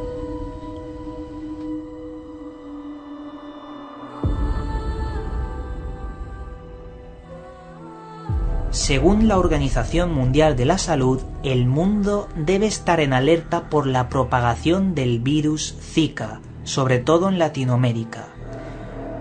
Según 8.77 9.27
la 9.27 9.39
Organización 9.39 10.13
Mundial 10.13 10.55
de 10.55 10.67
la 10.67 10.77
Salud, 10.77 11.23
el 11.43 11.65
mundo 11.65 12.29
debe 12.37 12.67
estar 12.67 13.01
en 13.01 13.15
alerta 13.15 13.71
por 13.71 13.87
la 13.87 14.11
propagación 14.11 14.95
del 14.95 15.19
virus 15.19 15.75
Zika, 15.81 16.43
sobre 16.63 16.99
todo 16.99 17.31
en 17.31 17.39
Latinoamérica. 17.39 18.29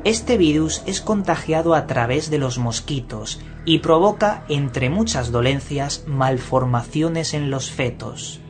Este 0.03 0.37
virus 0.37 0.83
es 0.85 0.99
contagiado 0.99 1.73
a 1.73 1.87
través 1.87 2.29
de 2.29 2.37
los 2.37 2.57
mosquitos 2.57 3.39
y 3.63 3.79
provoca, 3.79 4.43
entre 4.49 4.89
muchas 4.89 5.31
dolencias, 5.31 6.03
malformaciones 6.05 7.33
en 7.33 7.49
los 7.49 7.71
fetos. 7.71 8.41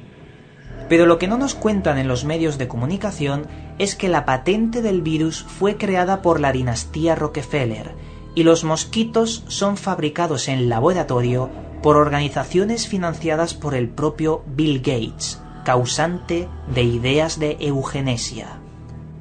Pero 0.90 1.06
lo 1.06 1.20
que 1.20 1.28
no 1.28 1.38
nos 1.38 1.54
cuentan 1.54 2.00
en 2.00 2.08
los 2.08 2.26
medios 2.26 2.58
de 2.58 2.68
comunicación 2.68 3.46
es 3.78 3.96
que 3.96 4.10
la 4.10 4.26
patente 4.26 4.82
del 4.82 5.04
virus 5.04 5.44
fue 5.44 5.78
creada 5.78 6.24
por 6.24 6.40
la 6.40 6.52
dinastía 6.52 7.14
Rockefeller 7.14 7.94
y 8.36 8.44
los 8.44 8.64
mosquitos 8.64 9.44
son 9.48 9.78
fabricados 9.78 10.48
en 10.48 10.70
laboratorio 10.70 11.50
por 11.82 11.98
organizaciones 11.98 12.88
financiadas 12.88 13.54
por 13.54 13.74
el 13.74 13.90
propio 13.90 14.44
Bill 14.46 14.80
Gates, 14.80 15.42
causante 15.64 16.48
de 16.74 16.84
ideas 16.84 17.40
de 17.40 17.58
eugenesia. 17.60 18.60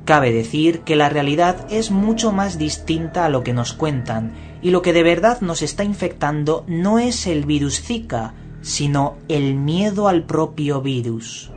Cabe 0.04 0.32
decir 0.32 0.80
que 0.80 0.96
la 0.96 1.08
realidad 1.08 1.66
es 1.70 1.90
mucho 1.90 2.32
más 2.32 2.58
distinta 2.58 3.24
a 3.24 3.28
lo 3.30 3.42
que 3.42 3.54
nos 3.54 3.72
cuentan, 3.72 4.34
y 4.60 4.70
lo 4.70 4.82
que 4.82 4.92
de 4.92 5.02
verdad 5.02 5.40
nos 5.40 5.62
está 5.62 5.84
infectando 5.84 6.64
no 6.66 6.98
es 6.98 7.26
el 7.26 7.46
virus 7.46 7.80
Zika, 7.80 8.34
sino 8.60 9.16
el 9.28 9.54
miedo 9.54 10.08
al 10.08 10.24
propio 10.24 10.80
virus. 10.80 11.50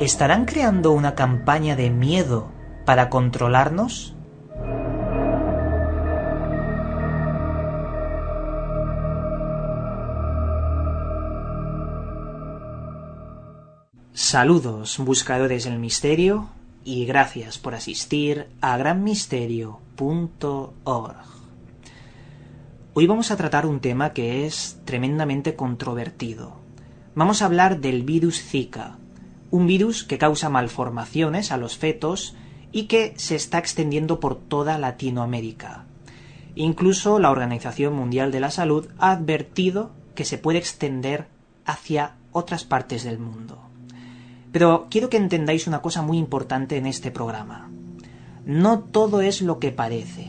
¿Estarán 0.00 0.44
creando 0.44 0.90
una 0.90 1.14
campaña 1.14 1.76
de 1.76 1.90
miedo 1.90 2.50
para 2.84 3.08
controlarnos? 3.10 4.14
Saludos, 14.14 14.98
buscadores 14.98 15.64
del 15.64 15.78
misterio, 15.78 16.50
y 16.84 17.06
gracias 17.06 17.56
por 17.56 17.74
asistir 17.74 18.46
a 18.60 18.76
granmisterio.org. 18.76 21.16
Hoy 22.92 23.06
vamos 23.06 23.30
a 23.30 23.38
tratar 23.38 23.64
un 23.64 23.80
tema 23.80 24.12
que 24.12 24.44
es 24.44 24.78
tremendamente 24.84 25.56
controvertido. 25.56 26.60
Vamos 27.14 27.40
a 27.40 27.46
hablar 27.46 27.80
del 27.80 28.02
virus 28.02 28.42
Zika, 28.42 28.98
un 29.50 29.66
virus 29.66 30.04
que 30.04 30.18
causa 30.18 30.50
malformaciones 30.50 31.50
a 31.50 31.56
los 31.56 31.78
fetos 31.78 32.36
y 32.70 32.88
que 32.88 33.14
se 33.16 33.34
está 33.34 33.56
extendiendo 33.56 34.20
por 34.20 34.36
toda 34.36 34.76
Latinoamérica. 34.76 35.86
Incluso 36.54 37.18
la 37.18 37.30
Organización 37.30 37.94
Mundial 37.94 38.30
de 38.30 38.40
la 38.40 38.50
Salud 38.50 38.88
ha 38.98 39.12
advertido 39.12 39.92
que 40.14 40.26
se 40.26 40.36
puede 40.36 40.58
extender 40.58 41.28
hacia 41.64 42.16
otras 42.30 42.64
partes 42.64 43.04
del 43.04 43.18
mundo. 43.18 43.71
Pero 44.52 44.86
quiero 44.90 45.08
que 45.08 45.16
entendáis 45.16 45.66
una 45.66 45.80
cosa 45.80 46.02
muy 46.02 46.18
importante 46.18 46.76
en 46.76 46.86
este 46.86 47.10
programa. 47.10 47.70
No 48.44 48.80
todo 48.80 49.22
es 49.22 49.40
lo 49.40 49.58
que 49.58 49.72
parece. 49.72 50.28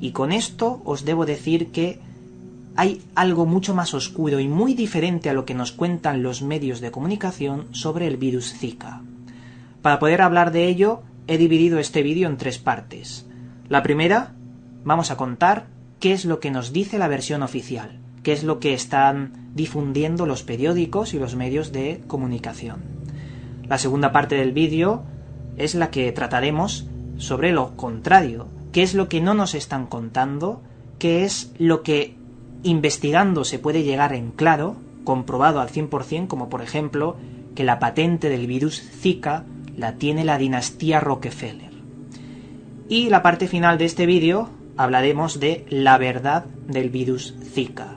Y 0.00 0.10
con 0.10 0.32
esto 0.32 0.82
os 0.84 1.04
debo 1.04 1.24
decir 1.24 1.70
que 1.70 2.00
hay 2.76 3.02
algo 3.14 3.46
mucho 3.46 3.74
más 3.74 3.94
oscuro 3.94 4.40
y 4.40 4.48
muy 4.48 4.74
diferente 4.74 5.30
a 5.30 5.32
lo 5.32 5.46
que 5.46 5.54
nos 5.54 5.72
cuentan 5.72 6.22
los 6.22 6.42
medios 6.42 6.80
de 6.80 6.90
comunicación 6.90 7.68
sobre 7.70 8.06
el 8.06 8.18
virus 8.18 8.52
Zika. 8.52 9.02
Para 9.80 9.98
poder 9.98 10.20
hablar 10.20 10.52
de 10.52 10.68
ello, 10.68 11.02
he 11.26 11.38
dividido 11.38 11.78
este 11.78 12.02
vídeo 12.02 12.28
en 12.28 12.36
tres 12.36 12.58
partes. 12.58 13.26
La 13.68 13.82
primera, 13.82 14.34
vamos 14.84 15.10
a 15.10 15.16
contar 15.16 15.68
qué 16.00 16.12
es 16.12 16.24
lo 16.24 16.40
que 16.40 16.50
nos 16.50 16.72
dice 16.72 16.98
la 16.98 17.08
versión 17.08 17.42
oficial, 17.42 17.98
qué 18.22 18.32
es 18.32 18.44
lo 18.44 18.60
que 18.60 18.74
están 18.74 19.50
difundiendo 19.54 20.26
los 20.26 20.42
periódicos 20.42 21.14
y 21.14 21.18
los 21.18 21.34
medios 21.34 21.72
de 21.72 22.02
comunicación. 22.06 22.95
La 23.68 23.78
segunda 23.78 24.12
parte 24.12 24.36
del 24.36 24.52
vídeo 24.52 25.02
es 25.56 25.74
la 25.74 25.90
que 25.90 26.12
trataremos 26.12 26.86
sobre 27.16 27.52
lo 27.52 27.76
contrario, 27.76 28.46
qué 28.72 28.82
es 28.82 28.94
lo 28.94 29.08
que 29.08 29.20
no 29.20 29.34
nos 29.34 29.54
están 29.54 29.86
contando, 29.86 30.62
qué 30.98 31.24
es 31.24 31.52
lo 31.58 31.82
que 31.82 32.16
investigando 32.62 33.44
se 33.44 33.58
puede 33.58 33.82
llegar 33.82 34.12
en 34.12 34.30
claro, 34.30 34.76
comprobado 35.04 35.60
al 35.60 35.68
100%, 35.68 36.26
como 36.26 36.48
por 36.48 36.62
ejemplo 36.62 37.16
que 37.54 37.64
la 37.64 37.78
patente 37.78 38.28
del 38.28 38.46
virus 38.46 38.80
Zika 38.80 39.44
la 39.76 39.94
tiene 39.94 40.24
la 40.24 40.38
dinastía 40.38 41.00
Rockefeller. 41.00 41.72
Y 42.88 43.08
la 43.08 43.22
parte 43.22 43.48
final 43.48 43.78
de 43.78 43.84
este 43.86 44.06
vídeo 44.06 44.50
hablaremos 44.76 45.40
de 45.40 45.64
la 45.70 45.98
verdad 45.98 46.44
del 46.68 46.90
virus 46.90 47.34
Zika, 47.42 47.96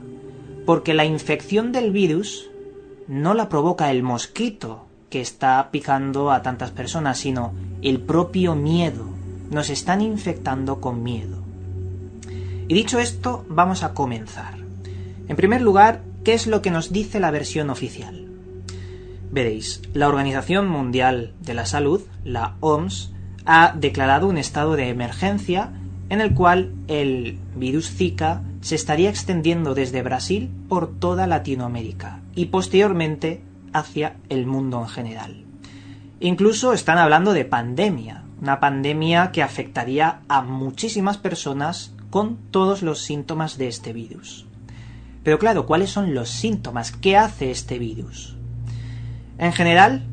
porque 0.66 0.94
la 0.94 1.06
infección 1.06 1.72
del 1.72 1.92
virus 1.92 2.50
no 3.08 3.34
la 3.34 3.50
provoca 3.50 3.92
el 3.92 4.04
mosquito, 4.04 4.89
que 5.10 5.22
está 5.22 5.70
picando 5.72 6.32
a 6.32 6.42
tantas 6.42 6.72
personas, 6.72 7.18
sino 7.18 7.54
el 7.82 8.00
propio 8.00 8.56
miedo. 8.56 9.06
Nos 9.52 9.70
están 9.70 10.02
infectando 10.02 10.80
con 10.80 11.04
miedo. 11.04 11.38
Y 12.68 12.74
dicho 12.74 13.00
esto, 13.00 13.46
vamos 13.50 13.84
a 13.84 13.94
comenzar. 13.94 14.56
En 15.28 15.36
primer 15.36 15.62
lugar, 15.62 16.02
¿qué 16.24 16.34
es 16.34 16.46
lo 16.46 16.62
que 16.62 16.72
nos 16.72 16.92
dice 16.92 17.20
la 17.20 17.32
versión 17.32 17.70
oficial? 17.70 18.28
Veréis, 19.32 19.82
la 19.94 20.08
Organización 20.08 20.68
Mundial 20.68 21.34
de 21.42 21.54
la 21.54 21.66
Salud, 21.66 22.02
la 22.24 22.56
OMS, 22.60 23.12
ha 23.46 23.74
declarado 23.76 24.28
un 24.28 24.38
estado 24.38 24.76
de 24.76 24.90
emergencia 24.90 25.72
en 26.10 26.22
el 26.22 26.34
cual 26.34 26.74
el 26.88 27.38
virus 27.56 27.92
Zika 27.92 28.42
se 28.62 28.76
estaría 28.76 29.10
extendiendo 29.10 29.74
desde 29.76 30.02
Brasil 30.02 30.50
por 30.68 31.00
toda 31.00 31.28
Latinoamérica 31.28 32.22
y 32.36 32.46
posteriormente 32.46 33.42
hacia 33.74 34.18
el 34.30 34.46
mundo 34.46 34.80
en 34.82 34.88
general. 34.88 35.46
Incluso 36.20 36.74
están 36.74 36.98
hablando 36.98 37.34
de 37.34 37.46
pandemia, 37.46 38.24
una 38.42 38.60
pandemia 38.60 39.32
que 39.32 39.44
afectaría 39.44 40.22
a 40.28 40.42
muchísimas 40.42 41.18
personas 41.18 41.94
con 42.10 42.38
todos 42.52 42.82
los 42.82 43.02
síntomas 43.02 43.58
de 43.58 43.68
este 43.68 43.94
virus. 43.94 44.46
Pero 45.24 45.40
claro, 45.40 45.66
¿cuáles 45.66 45.92
son 45.92 46.14
los 46.14 46.30
síntomas? 46.30 46.92
¿Qué 46.92 47.18
hace 47.18 47.52
este 47.52 47.80
virus? 47.80 48.36
En 49.38 49.54
general, 49.54 50.04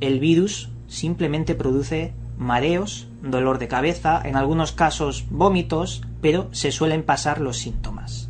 el 0.00 0.20
virus 0.20 0.70
simplemente 0.86 1.54
produce 1.54 2.12
mareos, 2.38 3.08
dolor 3.22 3.58
de 3.58 3.68
cabeza, 3.68 4.20
en 4.24 4.36
algunos 4.36 4.72
casos 4.72 5.26
vómitos, 5.30 6.02
pero 6.20 6.48
se 6.52 6.72
suelen 6.72 7.02
pasar 7.02 7.40
los 7.40 7.56
síntomas. 7.56 8.28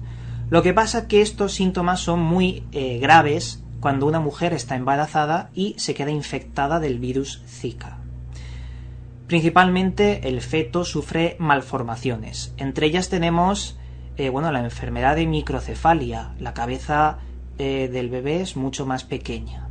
Lo 0.48 0.62
que 0.62 0.72
pasa 0.72 1.00
es 1.00 1.04
que 1.06 1.22
estos 1.22 1.54
síntomas 1.54 2.00
son 2.00 2.20
muy 2.20 2.64
eh, 2.72 2.98
graves 2.98 3.62
cuando 3.86 4.06
una 4.06 4.18
mujer 4.18 4.52
está 4.52 4.74
embarazada 4.74 5.48
y 5.54 5.76
se 5.78 5.94
queda 5.94 6.10
infectada 6.10 6.80
del 6.80 6.98
virus 6.98 7.44
Zika. 7.46 7.98
Principalmente 9.28 10.26
el 10.26 10.40
feto 10.40 10.84
sufre 10.84 11.36
malformaciones. 11.38 12.52
Entre 12.56 12.88
ellas 12.88 13.10
tenemos 13.10 13.78
eh, 14.16 14.28
bueno, 14.28 14.50
la 14.50 14.64
enfermedad 14.64 15.14
de 15.14 15.28
microcefalia. 15.28 16.34
La 16.40 16.52
cabeza 16.52 17.18
eh, 17.58 17.88
del 17.88 18.10
bebé 18.10 18.40
es 18.40 18.56
mucho 18.56 18.86
más 18.86 19.04
pequeña. 19.04 19.68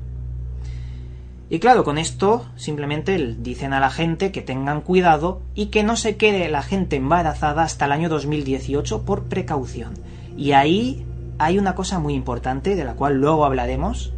Y 1.50 1.60
claro, 1.60 1.84
con 1.84 1.98
esto 1.98 2.46
simplemente 2.56 3.18
dicen 3.18 3.74
a 3.74 3.82
la 3.82 3.90
gente 3.90 4.32
que 4.32 4.42
tengan 4.42 4.80
cuidado 4.80 5.42
y 5.56 5.66
que 5.66 5.84
no 5.84 5.98
se 5.98 6.16
quede 6.16 6.48
la 6.48 6.62
gente 6.62 6.96
embarazada 6.96 7.64
hasta 7.64 7.84
el 7.84 7.92
año 7.92 8.08
2018 8.08 9.04
por 9.04 9.26
precaución. 9.26 9.96
Y 10.38 10.54
ahí 10.54 11.06
hay 11.38 11.58
una 11.58 11.76
cosa 11.76 12.00
muy 12.00 12.14
importante 12.14 12.76
de 12.76 12.84
la 12.84 12.94
cual 12.94 13.20
luego 13.20 13.46
hablaremos, 13.46 14.14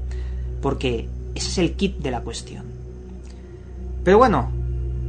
porque 0.61 1.07
ese 1.35 1.49
es 1.49 1.57
el 1.57 1.73
kit 1.73 1.97
de 1.97 2.11
la 2.11 2.21
cuestión. 2.21 2.65
Pero 4.03 4.17
bueno, 4.17 4.49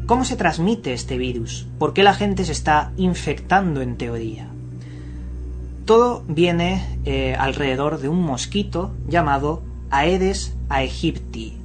¿cómo 0.06 0.24
se 0.24 0.36
transmite 0.36 0.92
este 0.92 1.18
virus? 1.18 1.66
¿Por 1.78 1.92
qué 1.92 2.02
la 2.02 2.14
gente 2.14 2.44
se 2.44 2.52
está 2.52 2.92
infectando 2.96 3.80
en 3.82 3.96
teoría? 3.96 4.48
Todo 5.84 6.22
viene 6.28 6.98
eh, 7.04 7.34
alrededor 7.38 8.00
de 8.00 8.08
un 8.08 8.22
mosquito 8.22 8.92
llamado 9.08 9.62
Aedes 9.90 10.54
aegypti 10.68 11.58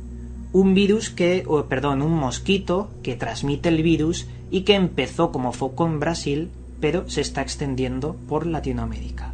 un 0.54 0.76
virus 0.76 1.10
que, 1.10 1.44
o, 1.48 1.66
perdón, 1.66 2.04
un 2.04 2.14
mosquito 2.14 2.92
que 3.02 3.16
transmite 3.16 3.70
el 3.70 3.82
virus 3.82 4.28
y 4.52 4.62
que 4.62 4.76
empezó 4.76 5.32
como 5.32 5.52
foco 5.52 5.88
en 5.88 6.00
Brasil, 6.00 6.52
pero 6.80 7.10
se 7.10 7.22
está 7.22 7.42
extendiendo 7.42 8.16
por 8.30 8.46
Latinoamérica. 8.46 9.33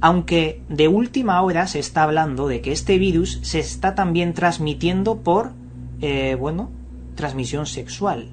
Aunque 0.00 0.62
de 0.68 0.88
última 0.88 1.42
hora 1.42 1.66
se 1.66 1.78
está 1.78 2.04
hablando 2.04 2.46
de 2.46 2.60
que 2.60 2.72
este 2.72 2.98
virus 2.98 3.40
se 3.42 3.58
está 3.58 3.94
también 3.94 4.34
transmitiendo 4.34 5.22
por, 5.22 5.52
eh, 6.00 6.36
bueno, 6.38 6.70
transmisión 7.14 7.66
sexual. 7.66 8.30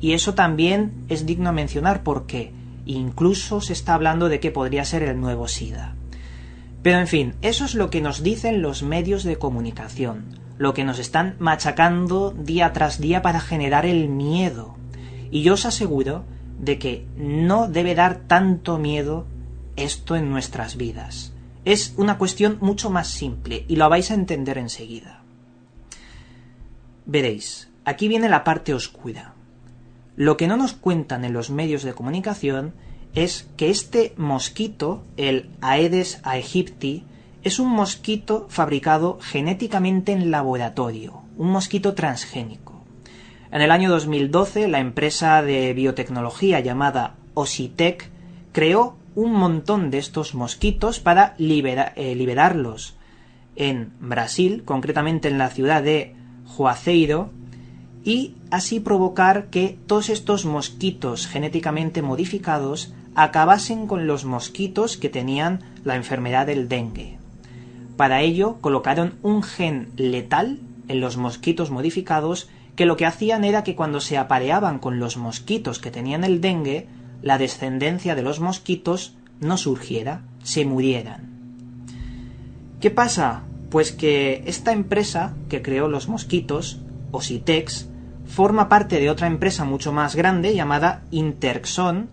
Y 0.00 0.12
eso 0.12 0.34
también 0.34 0.92
es 1.08 1.26
digno 1.26 1.52
mencionar 1.52 2.02
porque 2.02 2.52
incluso 2.86 3.60
se 3.60 3.72
está 3.72 3.94
hablando 3.94 4.28
de 4.28 4.40
que 4.40 4.50
podría 4.50 4.84
ser 4.84 5.02
el 5.02 5.20
nuevo 5.20 5.48
SIDA. 5.48 5.96
Pero 6.82 6.98
en 6.98 7.06
fin, 7.08 7.34
eso 7.42 7.64
es 7.64 7.74
lo 7.74 7.90
que 7.90 8.00
nos 8.00 8.22
dicen 8.22 8.62
los 8.62 8.82
medios 8.82 9.24
de 9.24 9.36
comunicación 9.38 10.46
lo 10.58 10.74
que 10.74 10.84
nos 10.84 10.98
están 10.98 11.36
machacando 11.38 12.30
día 12.30 12.72
tras 12.72 13.00
día 13.00 13.22
para 13.22 13.40
generar 13.40 13.86
el 13.86 14.08
miedo. 14.08 14.76
Y 15.30 15.42
yo 15.42 15.54
os 15.54 15.66
aseguro 15.66 16.24
de 16.58 16.78
que 16.78 17.06
no 17.16 17.68
debe 17.68 17.94
dar 17.94 18.20
tanto 18.26 18.78
miedo 18.78 19.26
esto 19.76 20.16
en 20.16 20.30
nuestras 20.30 20.76
vidas. 20.76 21.32
Es 21.64 21.94
una 21.96 22.18
cuestión 22.18 22.58
mucho 22.60 22.90
más 22.90 23.08
simple 23.08 23.64
y 23.68 23.76
lo 23.76 23.88
vais 23.88 24.10
a 24.10 24.14
entender 24.14 24.58
enseguida. 24.58 25.22
Veréis, 27.04 27.68
aquí 27.84 28.08
viene 28.08 28.28
la 28.28 28.44
parte 28.44 28.74
oscura. 28.74 29.34
Lo 30.16 30.36
que 30.36 30.46
no 30.46 30.56
nos 30.56 30.72
cuentan 30.72 31.24
en 31.24 31.32
los 31.32 31.50
medios 31.50 31.82
de 31.82 31.94
comunicación 31.94 32.74
es 33.14 33.48
que 33.56 33.70
este 33.70 34.12
mosquito, 34.16 35.04
el 35.16 35.50
Aedes 35.60 36.20
aegypti, 36.22 37.04
es 37.42 37.58
un 37.58 37.68
mosquito 37.68 38.46
fabricado 38.48 39.18
genéticamente 39.20 40.12
en 40.12 40.30
laboratorio, 40.30 41.22
un 41.36 41.50
mosquito 41.50 41.94
transgénico. 41.94 42.84
En 43.52 43.62
el 43.62 43.70
año 43.70 43.88
2012, 43.88 44.68
la 44.68 44.80
empresa 44.80 45.42
de 45.42 45.72
biotecnología 45.72 46.60
llamada 46.60 47.14
Ositec 47.34 48.10
creó 48.52 48.96
un 49.16 49.32
montón 49.32 49.90
de 49.90 49.98
estos 49.98 50.34
mosquitos 50.34 51.00
para 51.00 51.34
eh, 51.38 52.14
liberarlos 52.14 52.96
en 53.56 53.92
Brasil, 53.98 54.62
concretamente 54.64 55.28
en 55.28 55.38
la 55.38 55.48
ciudad 55.48 55.82
de 55.82 56.14
Juazeiro, 56.44 57.30
y 58.04 58.36
así 58.52 58.78
provocar 58.78 59.46
que 59.46 59.76
todos 59.86 60.10
estos 60.10 60.44
mosquitos 60.44 61.26
genéticamente 61.26 62.02
modificados 62.02 62.92
acabasen 63.16 63.86
con 63.88 64.06
los 64.06 64.24
mosquitos 64.24 64.96
que 64.96 65.08
tenían 65.08 65.64
la 65.82 65.96
enfermedad 65.96 66.46
del 66.46 66.68
dengue. 66.68 67.18
Para 67.96 68.20
ello 68.20 68.58
colocaron 68.60 69.14
un 69.22 69.42
gen 69.42 69.88
letal 69.96 70.60
en 70.88 71.00
los 71.00 71.16
mosquitos 71.16 71.70
modificados 71.70 72.48
que 72.76 72.84
lo 72.84 72.98
que 72.98 73.06
hacían 73.06 73.42
era 73.42 73.64
que 73.64 73.74
cuando 73.74 74.00
se 74.00 74.18
apareaban 74.18 74.78
con 74.78 75.00
los 75.00 75.16
mosquitos 75.16 75.78
que 75.78 75.90
tenían 75.90 76.22
el 76.22 76.42
dengue, 76.42 76.86
la 77.22 77.38
descendencia 77.38 78.14
de 78.14 78.22
los 78.22 78.40
mosquitos 78.40 79.16
no 79.40 79.56
surgiera, 79.56 80.22
se 80.42 80.64
murieran. 80.64 81.36
¿Qué 82.80 82.90
pasa? 82.90 83.42
Pues 83.70 83.92
que 83.92 84.42
esta 84.46 84.72
empresa 84.72 85.34
que 85.48 85.62
creó 85.62 85.88
los 85.88 86.08
mosquitos, 86.08 86.80
Ositex, 87.10 87.88
forma 88.26 88.68
parte 88.68 89.00
de 89.00 89.10
otra 89.10 89.26
empresa 89.26 89.64
mucho 89.64 89.92
más 89.92 90.14
grande 90.14 90.54
llamada 90.54 91.02
Interxon 91.10 92.10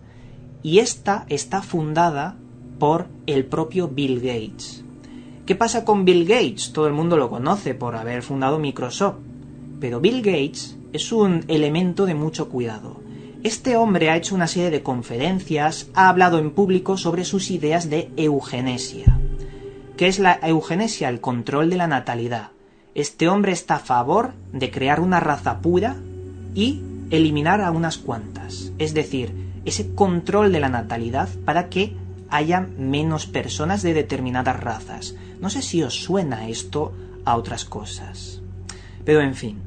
y 0.62 0.78
esta 0.78 1.26
está 1.28 1.62
fundada 1.62 2.36
por 2.78 3.06
el 3.26 3.44
propio 3.44 3.88
Bill 3.88 4.20
Gates. 4.20 4.84
¿Qué 5.46 5.54
pasa 5.54 5.84
con 5.84 6.04
Bill 6.04 6.24
Gates? 6.24 6.72
Todo 6.72 6.86
el 6.86 6.94
mundo 6.94 7.18
lo 7.18 7.28
conoce 7.28 7.74
por 7.74 7.96
haber 7.96 8.22
fundado 8.22 8.58
Microsoft. 8.58 9.16
Pero 9.78 10.00
Bill 10.00 10.22
Gates 10.22 10.78
es 10.94 11.12
un 11.12 11.44
elemento 11.48 12.06
de 12.06 12.14
mucho 12.14 12.48
cuidado. 12.48 13.03
Este 13.44 13.76
hombre 13.76 14.08
ha 14.08 14.16
hecho 14.16 14.34
una 14.34 14.46
serie 14.46 14.70
de 14.70 14.82
conferencias, 14.82 15.88
ha 15.92 16.08
hablado 16.08 16.38
en 16.38 16.52
público 16.52 16.96
sobre 16.96 17.26
sus 17.26 17.50
ideas 17.50 17.90
de 17.90 18.10
eugenesia. 18.16 19.18
¿Qué 19.98 20.06
es 20.06 20.18
la 20.18 20.38
eugenesia? 20.42 21.10
El 21.10 21.20
control 21.20 21.68
de 21.68 21.76
la 21.76 21.86
natalidad. 21.86 22.52
Este 22.94 23.28
hombre 23.28 23.52
está 23.52 23.74
a 23.74 23.80
favor 23.80 24.32
de 24.54 24.70
crear 24.70 24.98
una 24.98 25.20
raza 25.20 25.58
pura 25.58 25.96
y 26.54 26.80
eliminar 27.10 27.60
a 27.60 27.70
unas 27.70 27.98
cuantas. 27.98 28.72
Es 28.78 28.94
decir, 28.94 29.34
ese 29.66 29.94
control 29.94 30.50
de 30.50 30.60
la 30.60 30.70
natalidad 30.70 31.28
para 31.44 31.68
que 31.68 31.94
haya 32.30 32.66
menos 32.78 33.26
personas 33.26 33.82
de 33.82 33.92
determinadas 33.92 34.58
razas. 34.58 35.16
No 35.38 35.50
sé 35.50 35.60
si 35.60 35.82
os 35.82 36.02
suena 36.02 36.48
esto 36.48 36.94
a 37.26 37.36
otras 37.36 37.66
cosas. 37.66 38.40
Pero 39.04 39.20
en 39.20 39.34
fin, 39.34 39.60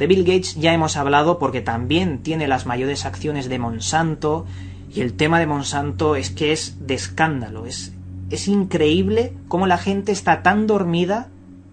de 0.00 0.08
Bill 0.08 0.24
Gates 0.24 0.56
ya 0.56 0.74
hemos 0.74 0.96
hablado 0.96 1.38
porque 1.38 1.60
también 1.60 2.24
tiene 2.24 2.48
las 2.48 2.66
mayores 2.66 3.06
acciones 3.06 3.48
de 3.48 3.60
Monsanto 3.60 4.46
y 4.92 5.00
el 5.02 5.14
tema 5.14 5.38
de 5.38 5.46
Monsanto 5.46 6.16
es 6.16 6.30
que 6.30 6.50
es 6.50 6.84
de 6.86 6.94
escándalo. 6.94 7.66
Es, 7.66 7.92
es 8.30 8.48
increíble 8.48 9.32
cómo 9.46 9.68
la 9.68 9.78
gente 9.78 10.10
está 10.10 10.42
tan 10.42 10.66
dormida 10.66 11.28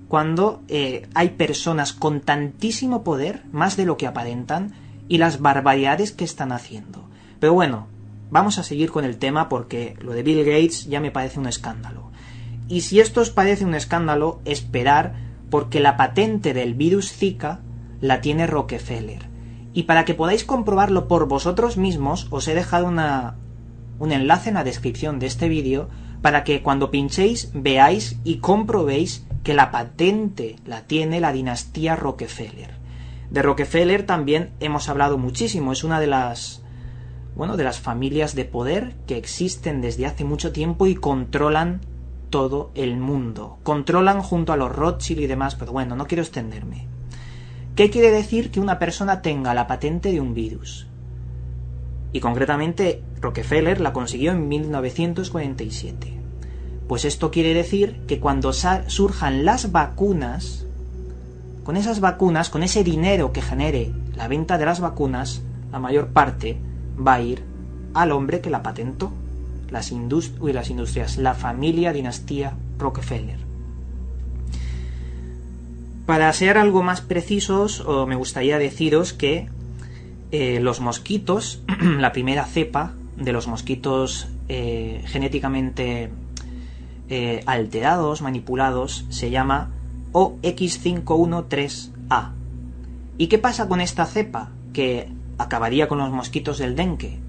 cuando 0.07 0.61
eh, 0.67 1.07
hay 1.15 1.29
personas 1.29 1.93
con 1.93 2.21
tantísimo 2.21 3.03
poder, 3.03 3.41
más 3.51 3.75
de 3.75 3.85
lo 3.85 3.97
que 3.97 4.05
aparentan, 4.05 4.73
y 5.07 5.17
las 5.17 5.39
barbaridades 5.39 6.11
que 6.11 6.23
están 6.23 6.51
haciendo. 6.51 7.09
Pero 7.39 7.53
bueno, 7.53 7.87
Vamos 8.29 8.59
a 8.59 8.63
seguir 8.63 8.91
con 8.91 9.05
el 9.05 9.17
tema 9.17 9.47
porque 9.47 9.95
lo 10.01 10.11
de 10.11 10.23
Bill 10.23 10.43
Gates 10.43 10.85
ya 10.87 10.99
me 10.99 11.11
parece 11.11 11.39
un 11.39 11.47
escándalo. 11.47 12.11
Y 12.67 12.81
si 12.81 12.99
esto 12.99 13.21
os 13.21 13.29
parece 13.29 13.63
un 13.63 13.73
escándalo, 13.73 14.41
esperar 14.43 15.15
porque 15.49 15.79
la 15.79 15.95
patente 15.95 16.53
del 16.53 16.73
virus 16.73 17.13
Zika 17.13 17.61
la 18.01 18.21
tiene 18.21 18.47
Rockefeller. 18.47 19.29
Y 19.73 19.83
para 19.83 20.05
que 20.05 20.13
podáis 20.13 20.43
comprobarlo 20.43 21.07
por 21.07 21.27
vosotros 21.27 21.77
mismos, 21.77 22.27
os 22.31 22.47
he 22.47 22.55
dejado 22.55 22.87
una, 22.87 23.35
un 23.99 24.11
enlace 24.11 24.49
en 24.49 24.55
la 24.55 24.63
descripción 24.63 25.19
de 25.19 25.27
este 25.27 25.49
vídeo 25.49 25.89
para 26.21 26.43
que 26.43 26.63
cuando 26.63 26.89
pinchéis 26.91 27.51
veáis 27.53 28.19
y 28.23 28.37
comprobéis 28.37 29.25
que 29.43 29.53
la 29.53 29.71
patente 29.71 30.57
la 30.65 30.81
tiene 30.81 31.19
la 31.19 31.31
dinastía 31.31 31.95
Rockefeller. 31.95 32.75
De 33.29 33.41
Rockefeller 33.41 34.05
también 34.05 34.51
hemos 34.59 34.89
hablado 34.89 35.17
muchísimo, 35.17 35.71
es 35.71 35.83
una 35.83 35.99
de 35.99 36.07
las 36.07 36.63
bueno, 37.37 37.55
de 37.55 37.63
las 37.63 37.79
familias 37.79 38.33
de 38.33 38.45
poder 38.45 38.95
que 39.05 39.15
existen 39.15 39.79
desde 39.79 40.07
hace 40.07 40.23
mucho 40.23 40.51
tiempo 40.51 40.87
y 40.87 40.95
controlan 40.95 41.81
todo 42.31 42.71
el 42.73 42.97
mundo. 42.97 43.59
Controlan 43.61 44.21
junto 44.21 44.53
a 44.53 44.57
los 44.57 44.75
Rothschild 44.75 45.21
y 45.21 45.27
demás, 45.27 45.55
pero 45.55 45.71
bueno, 45.71 45.95
no 45.95 46.07
quiero 46.07 46.23
extenderme. 46.23 46.87
¿Qué 47.77 47.91
quiere 47.91 48.09
decir 48.09 48.49
que 48.49 48.59
una 48.59 48.79
persona 48.79 49.21
tenga 49.21 49.53
la 49.53 49.67
patente 49.67 50.11
de 50.11 50.19
un 50.19 50.33
virus? 50.33 50.87
Y 52.11 52.21
concretamente 52.21 53.03
Rockefeller 53.21 53.79
la 53.79 53.93
consiguió 53.93 54.31
en 54.31 54.47
1947. 54.47 56.11
Pues 56.87 57.05
esto 57.05 57.29
quiere 57.29 57.53
decir 57.53 58.01
que 58.07 58.19
cuando 58.19 58.51
surjan 58.51 59.45
las 59.45 59.71
vacunas, 59.71 60.65
con 61.63 61.77
esas 61.77 61.99
vacunas, 61.99 62.49
con 62.49 62.63
ese 62.63 62.83
dinero 62.83 63.31
que 63.31 63.43
genere 63.43 63.93
la 64.15 64.27
venta 64.27 64.57
de 64.57 64.65
las 64.65 64.79
vacunas, 64.79 65.43
la 65.71 65.77
mayor 65.77 66.07
parte 66.07 66.57
va 66.99 67.13
a 67.13 67.21
ir 67.21 67.43
al 67.93 68.11
hombre 68.11 68.41
que 68.41 68.49
la 68.49 68.63
patentó, 68.63 69.11
las, 69.69 69.91
industrias, 69.91 71.17
la 71.19 71.35
familia 71.35 71.93
dinastía 71.93 72.57
Rockefeller. 72.79 73.46
Para 76.07 76.31
ser 76.31 76.57
algo 76.57 76.81
más 76.83 77.01
precisos, 77.01 77.85
me 78.07 78.15
gustaría 78.15 78.57
deciros 78.57 79.11
que 79.11 79.49
eh, 80.31 80.61
los 80.61 80.79
mosquitos, 80.79 81.61
la 81.99 82.13
primera 82.13 82.45
cepa 82.45 82.93
de 83.17 83.33
los 83.33 83.47
mosquitos 83.47 84.29
eh, 84.47 85.03
genéticamente 85.07 86.09
eh, 87.09 87.43
alterados, 87.45 88.21
manipulados, 88.21 89.03
se 89.09 89.31
llama 89.31 89.71
OX513A. 90.13 92.31
¿Y 93.17 93.27
qué 93.27 93.37
pasa 93.37 93.67
con 93.67 93.81
esta 93.81 94.05
cepa 94.05 94.51
que 94.71 95.09
acabaría 95.37 95.89
con 95.89 95.97
los 95.97 96.11
mosquitos 96.11 96.57
del 96.57 96.77
dengue? 96.77 97.19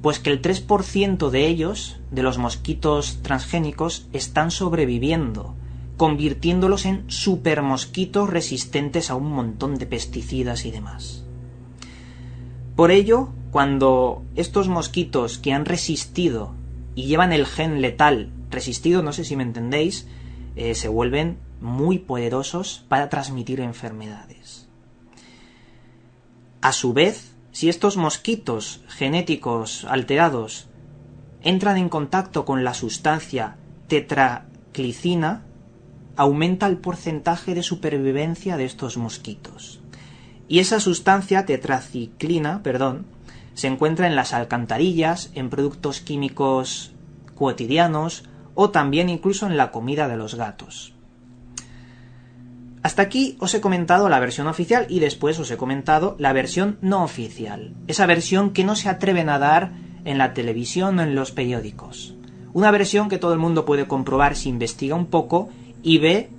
Pues 0.00 0.18
que 0.18 0.30
el 0.30 0.40
3% 0.40 1.28
de 1.28 1.46
ellos, 1.46 2.00
de 2.10 2.22
los 2.22 2.38
mosquitos 2.38 3.20
transgénicos, 3.20 4.08
están 4.14 4.50
sobreviviendo, 4.50 5.54
convirtiéndolos 5.96 6.86
en 6.86 7.04
supermosquitos 7.08 8.28
resistentes 8.28 9.10
a 9.10 9.14
un 9.14 9.30
montón 9.30 9.76
de 9.76 9.86
pesticidas 9.86 10.64
y 10.64 10.70
demás. 10.70 11.24
Por 12.76 12.90
ello, 12.90 13.28
cuando 13.50 14.24
estos 14.34 14.68
mosquitos 14.68 15.38
que 15.38 15.52
han 15.52 15.64
resistido 15.64 16.54
y 16.96 17.04
llevan 17.04 17.32
el 17.32 17.46
gen 17.46 17.80
letal 17.80 18.30
resistido, 18.50 19.02
no 19.02 19.12
sé 19.12 19.24
si 19.24 19.36
me 19.36 19.44
entendéis, 19.44 20.08
eh, 20.56 20.74
se 20.74 20.88
vuelven 20.88 21.38
muy 21.60 21.98
poderosos 21.98 22.84
para 22.88 23.08
transmitir 23.08 23.60
enfermedades. 23.60 24.68
A 26.60 26.72
su 26.72 26.92
vez, 26.92 27.34
si 27.52 27.68
estos 27.68 27.96
mosquitos 27.96 28.80
genéticos 28.88 29.84
alterados 29.84 30.66
entran 31.42 31.76
en 31.76 31.88
contacto 31.88 32.44
con 32.44 32.64
la 32.64 32.74
sustancia 32.74 33.56
tetraclicina, 33.86 35.44
aumenta 36.16 36.66
el 36.66 36.78
porcentaje 36.78 37.54
de 37.54 37.62
supervivencia 37.62 38.56
de 38.56 38.64
estos 38.64 38.96
mosquitos. 38.96 39.80
Y 40.48 40.58
esa 40.58 40.80
sustancia 40.80 41.46
tetraciclina, 41.46 42.62
perdón, 42.62 43.06
se 43.54 43.68
encuentra 43.68 44.06
en 44.06 44.16
las 44.16 44.32
alcantarillas, 44.32 45.30
en 45.34 45.48
productos 45.48 46.00
químicos 46.00 46.92
cotidianos 47.34 48.24
o 48.54 48.70
también 48.70 49.08
incluso 49.08 49.46
en 49.46 49.56
la 49.56 49.70
comida 49.70 50.08
de 50.08 50.16
los 50.16 50.34
gatos. 50.34 50.94
Hasta 52.82 53.00
aquí 53.00 53.36
os 53.40 53.54
he 53.54 53.62
comentado 53.62 54.10
la 54.10 54.20
versión 54.20 54.46
oficial 54.46 54.86
y 54.90 55.00
después 55.00 55.38
os 55.38 55.50
he 55.50 55.56
comentado 55.56 56.16
la 56.18 56.34
versión 56.34 56.76
no 56.82 57.02
oficial, 57.02 57.72
esa 57.86 58.04
versión 58.04 58.50
que 58.52 58.62
no 58.62 58.76
se 58.76 58.90
atreven 58.90 59.30
a 59.30 59.38
dar 59.38 59.72
en 60.04 60.18
la 60.18 60.34
televisión 60.34 60.98
o 60.98 61.02
en 61.02 61.14
los 61.14 61.32
periódicos. 61.32 62.14
Una 62.52 62.70
versión 62.70 63.08
que 63.08 63.18
todo 63.18 63.32
el 63.32 63.38
mundo 63.38 63.64
puede 63.64 63.88
comprobar 63.88 64.36
si 64.36 64.50
investiga 64.50 64.94
un 64.94 65.06
poco 65.06 65.48
y 65.84 65.98
ve 65.98 66.30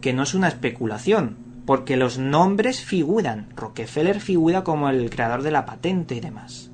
que 0.00 0.14
no 0.14 0.22
es 0.22 0.34
una 0.34 0.48
especulación, 0.48 1.36
porque 1.66 1.96
los 1.96 2.18
nombres 2.18 2.80
figuran. 2.80 3.48
Rockefeller 3.54 4.20
figura 4.20 4.64
como 4.64 4.88
el 4.88 5.10
creador 5.10 5.42
de 5.42 5.50
la 5.50 5.66
patente 5.66 6.16
y 6.16 6.20
demás. 6.20 6.70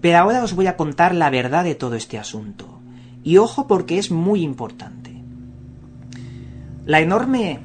Pero 0.00 0.18
ahora 0.18 0.44
os 0.44 0.54
voy 0.54 0.66
a 0.66 0.76
contar 0.76 1.14
la 1.14 1.30
verdad 1.30 1.64
de 1.64 1.74
todo 1.74 1.94
este 1.94 2.18
asunto. 2.18 2.80
Y 3.24 3.38
ojo 3.38 3.66
porque 3.66 3.98
es 3.98 4.10
muy 4.10 4.42
importante. 4.42 5.22
La 6.84 7.00
enorme 7.00 7.60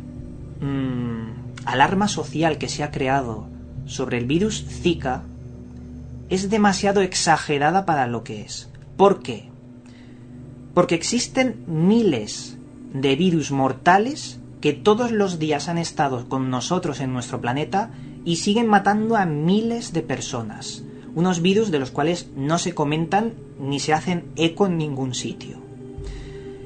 mm, 0.61 1.65
alarma 1.65 2.07
social 2.07 2.57
que 2.57 2.69
se 2.69 2.83
ha 2.83 2.91
creado 2.91 3.47
sobre 3.85 4.17
el 4.17 4.25
virus 4.25 4.65
Zika 4.65 5.23
es 6.29 6.49
demasiado 6.49 7.01
exagerada 7.01 7.85
para 7.85 8.07
lo 8.07 8.23
que 8.23 8.41
es. 8.41 8.69
¿Por 8.95 9.21
qué? 9.21 9.49
Porque 10.73 10.95
existen 10.95 11.65
miles 11.67 12.58
de 12.93 13.15
virus 13.15 13.51
mortales 13.51 14.39
que 14.61 14.73
todos 14.73 15.11
los 15.11 15.39
días 15.39 15.69
han 15.69 15.77
estado 15.77 16.27
con 16.27 16.49
nosotros 16.49 16.99
en 16.99 17.13
nuestro 17.13 17.39
planeta 17.39 17.91
y 18.25 18.37
siguen 18.37 18.67
matando 18.67 19.15
a 19.15 19.25
miles 19.25 19.93
de 19.93 20.01
personas 20.01 20.83
unos 21.15 21.41
virus 21.41 21.71
de 21.71 21.79
los 21.79 21.91
cuales 21.91 22.29
no 22.35 22.57
se 22.57 22.73
comentan 22.73 23.33
ni 23.59 23.79
se 23.79 23.93
hacen 23.93 24.25
eco 24.35 24.67
en 24.67 24.77
ningún 24.77 25.13
sitio. 25.13 25.57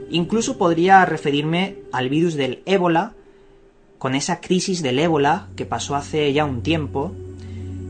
Incluso 0.09 0.57
podría 0.57 1.03
referirme 1.05 1.77
al 1.91 2.09
virus 2.09 2.35
del 2.35 2.61
ébola, 2.65 3.13
con 3.97 4.15
esa 4.15 4.41
crisis 4.41 4.83
del 4.83 4.99
ébola 4.99 5.47
que 5.55 5.65
pasó 5.65 5.95
hace 5.95 6.31
ya 6.33 6.45
un 6.45 6.61
tiempo, 6.61 7.13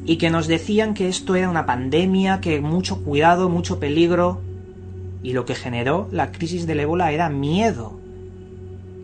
y 0.05 0.17
que 0.17 0.29
nos 0.29 0.47
decían 0.47 0.93
que 0.93 1.07
esto 1.07 1.35
era 1.35 1.49
una 1.49 1.65
pandemia, 1.65 2.39
que 2.39 2.61
mucho 2.61 3.03
cuidado, 3.03 3.49
mucho 3.49 3.79
peligro, 3.79 4.41
y 5.21 5.33
lo 5.33 5.45
que 5.45 5.55
generó 5.55 6.07
la 6.11 6.31
crisis 6.31 6.67
del 6.67 6.81
ébola 6.81 7.11
era 7.11 7.29
miedo. 7.29 7.99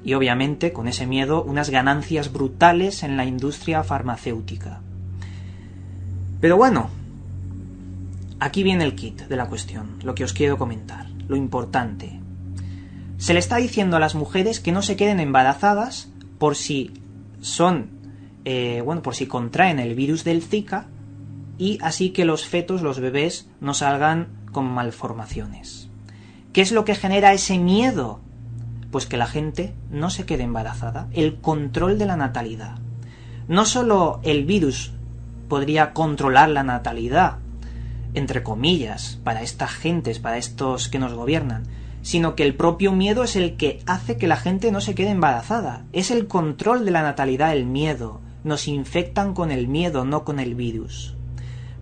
Y 0.03 0.13
obviamente 0.13 0.71
con 0.73 0.87
ese 0.87 1.05
miedo 1.05 1.43
unas 1.43 1.69
ganancias 1.69 2.31
brutales 2.31 3.03
en 3.03 3.17
la 3.17 3.25
industria 3.25 3.83
farmacéutica. 3.83 4.81
Pero 6.39 6.55
bueno, 6.55 6.89
Aquí 8.41 8.63
viene 8.63 8.85
el 8.85 8.95
kit 8.95 9.23
de 9.23 9.35
la 9.35 9.49
cuestión, 9.49 9.99
lo 10.01 10.15
que 10.15 10.23
os 10.23 10.31
quiero 10.31 10.57
comentar, 10.57 11.07
lo 11.27 11.35
importante. 11.35 12.21
Se 13.17 13.33
le 13.33 13.39
está 13.39 13.57
diciendo 13.57 13.97
a 13.97 13.99
las 13.99 14.15
mujeres 14.15 14.61
que 14.61 14.71
no 14.71 14.81
se 14.81 14.95
queden 14.95 15.19
embarazadas 15.19 16.09
por 16.37 16.55
si 16.55 16.93
son, 17.41 17.89
eh, 18.45 18.81
bueno, 18.85 19.01
por 19.01 19.13
si 19.13 19.27
contraen 19.27 19.77
el 19.77 19.93
virus 19.93 20.23
del 20.23 20.41
Zika 20.41 20.87
y 21.57 21.79
así 21.81 22.11
que 22.11 22.23
los 22.23 22.45
fetos, 22.45 22.81
los 22.81 23.01
bebés, 23.01 23.49
no 23.59 23.73
salgan 23.73 24.29
con 24.53 24.71
malformaciones. 24.71 25.89
¿Qué 26.53 26.61
es 26.61 26.71
lo 26.71 26.85
que 26.85 26.95
genera 26.95 27.33
ese 27.33 27.57
miedo? 27.57 28.21
Pues 28.91 29.05
que 29.05 29.17
la 29.17 29.27
gente 29.27 29.73
no 29.91 30.09
se 30.09 30.25
quede 30.25 30.43
embarazada, 30.43 31.07
el 31.13 31.39
control 31.41 31.97
de 31.97 32.05
la 32.05 32.17
natalidad. 32.17 32.77
No 33.47 33.65
solo 33.65 34.19
el 34.23 34.45
virus 34.45 34.93
podría 35.47 35.93
controlar 35.93 36.49
la 36.49 36.63
natalidad, 36.63 37.37
entre 38.13 38.43
comillas, 38.43 39.19
para 39.23 39.41
estas 39.41 39.71
gentes, 39.71 40.19
para 40.19 40.37
estos 40.37 40.89
que 40.89 40.99
nos 40.99 41.13
gobiernan, 41.13 41.63
sino 42.01 42.35
que 42.35 42.43
el 42.43 42.55
propio 42.55 42.91
miedo 42.91 43.23
es 43.23 43.35
el 43.35 43.57
que 43.57 43.81
hace 43.85 44.17
que 44.17 44.27
la 44.27 44.37
gente 44.37 44.71
no 44.71 44.81
se 44.81 44.95
quede 44.95 45.09
embarazada. 45.09 45.85
Es 45.91 46.11
el 46.11 46.27
control 46.27 46.85
de 46.85 46.91
la 46.91 47.01
natalidad 47.01 47.53
el 47.53 47.65
miedo. 47.65 48.21
Nos 48.43 48.67
infectan 48.67 49.33
con 49.33 49.51
el 49.51 49.67
miedo, 49.67 50.05
no 50.05 50.23
con 50.23 50.39
el 50.39 50.55
virus. 50.55 51.15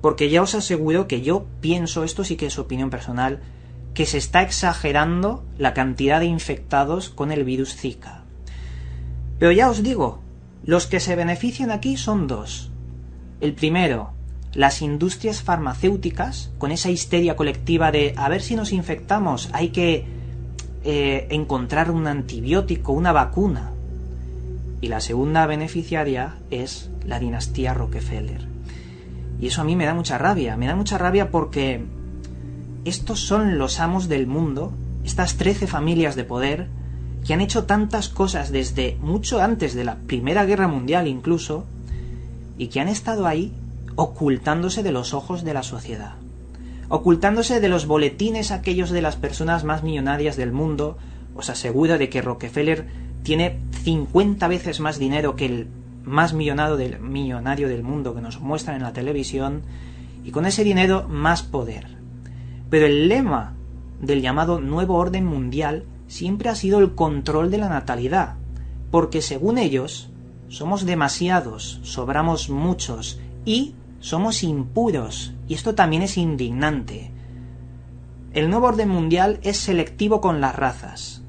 Porque 0.02 0.30
ya 0.30 0.42
os 0.42 0.56
aseguro 0.56 1.08
que 1.08 1.22
yo 1.22 1.46
pienso, 1.62 2.04
esto 2.04 2.24
sí 2.24 2.36
que 2.36 2.48
es 2.48 2.60
opinión 2.60 2.90
personal, 2.90 3.42
que 3.98 4.06
se 4.06 4.20
está 4.20 4.44
exagerando 4.44 5.44
la 5.58 5.74
cantidad 5.74 6.20
de 6.20 6.28
infectados 6.28 7.10
con 7.10 7.32
el 7.32 7.44
virus 7.44 7.76
Zika. 7.76 8.26
Pero 9.40 9.52
ya 9.52 9.72
os 9.72 9.82
digo, 9.82 10.22
los 10.64 10.86
que 10.86 11.00
se 11.00 11.16
benefician 11.16 11.72
aquí 11.72 11.98
son 11.98 12.28
dos. 12.28 12.70
El 13.42 13.54
primero, 13.54 14.12
las 14.54 14.84
industrias 14.84 15.42
farmacéuticas, 15.42 16.52
con 16.60 16.72
esa 16.72 16.92
histeria 16.92 17.36
colectiva 17.36 17.92
de 17.92 18.14
a 18.18 18.30
ver 18.30 18.44
si 18.44 18.56
nos 18.56 18.72
infectamos, 18.72 19.50
hay 19.52 19.70
que 19.70 20.06
eh, 20.84 21.26
encontrar 21.32 21.90
un 21.90 22.06
antibiótico, 22.06 22.92
una 22.92 23.14
vacuna. 23.14 23.72
Y 24.80 24.90
la 24.90 25.02
segunda 25.02 25.48
beneficiaria 25.48 26.36
es 26.52 26.92
la 27.04 27.20
dinastía 27.20 27.74
Rockefeller. 27.74 28.46
Y 29.42 29.48
eso 29.48 29.62
a 29.62 29.64
mí 29.64 29.76
me 29.76 29.86
da 29.86 29.96
mucha 29.96 30.20
rabia, 30.20 30.56
me 30.56 30.68
da 30.68 30.76
mucha 30.76 31.00
rabia 31.00 31.32
porque 31.32 31.98
estos 32.88 33.20
son 33.20 33.58
los 33.58 33.80
amos 33.80 34.08
del 34.08 34.28
mundo, 34.28 34.72
estas 35.04 35.36
trece 35.36 35.68
familias 35.68 36.16
de 36.16 36.24
poder, 36.24 36.68
que 37.26 37.34
han 37.34 37.42
hecho 37.42 37.66
tantas 37.66 38.08
cosas 38.08 38.52
desde 38.52 38.98
mucho 39.02 39.42
antes 39.42 39.74
de 39.74 39.84
la 39.84 39.98
Primera 39.98 40.46
Guerra 40.46 40.70
Mundial 40.70 41.08
incluso, 41.08 41.66
y 42.58 42.68
que 42.68 42.80
han 42.80 42.88
estado 42.88 43.28
ahí 43.28 43.54
ocultándose 43.96 44.84
de 44.84 44.92
los 44.92 45.14
ojos 45.14 45.44
de 45.44 45.54
la 45.54 45.64
sociedad, 45.64 46.14
ocultándose 46.88 47.60
de 47.60 47.68
los 47.68 47.88
boletines 47.88 48.52
aquellos 48.52 48.90
de 48.90 49.02
las 49.02 49.18
personas 49.18 49.66
más 49.66 49.84
millonarias 49.84 50.38
del 50.38 50.54
mundo, 50.54 50.98
os 51.36 51.50
aseguro 51.50 51.98
de 51.98 52.10
que 52.10 52.22
Rockefeller 52.22 52.88
tiene 53.24 53.60
50 53.84 54.48
veces 54.48 54.80
más 54.80 54.98
dinero 54.98 55.36
que 55.36 55.46
el 55.46 55.68
más 56.06 56.32
del, 56.32 57.00
millonario 57.02 57.68
del 57.68 57.84
mundo 57.84 58.16
que 58.16 58.22
nos 58.22 58.40
muestran 58.40 58.78
en 58.78 58.84
la 58.84 58.94
televisión, 58.94 59.64
y 60.24 60.32
con 60.32 60.46
ese 60.46 60.64
dinero 60.64 61.06
más 61.10 61.44
poder. 61.44 61.97
Pero 62.70 62.86
el 62.86 63.08
lema 63.08 63.56
del 64.02 64.22
llamado 64.22 64.60
nuevo 64.60 64.96
orden 64.96 65.26
mundial 65.26 65.86
siempre 66.08 66.50
ha 66.50 66.56
sido 66.56 66.80
el 66.80 66.96
control 66.96 67.52
de 67.52 67.58
la 67.58 67.70
natalidad, 67.70 68.36
porque 68.92 69.22
según 69.22 69.58
ellos, 69.58 70.10
somos 70.50 70.86
demasiados, 70.86 71.80
sobramos 71.84 72.50
muchos 72.50 73.20
y 73.46 73.76
somos 74.00 74.44
impuros, 74.44 75.34
y 75.48 75.54
esto 75.54 75.76
también 75.76 76.04
es 76.04 76.18
indignante. 76.18 77.12
El 78.34 78.50
nuevo 78.50 78.68
orden 78.68 78.90
mundial 78.90 79.40
es 79.42 79.58
selectivo 79.58 80.22
con 80.22 80.42
las 80.42 80.56
razas. 80.56 81.24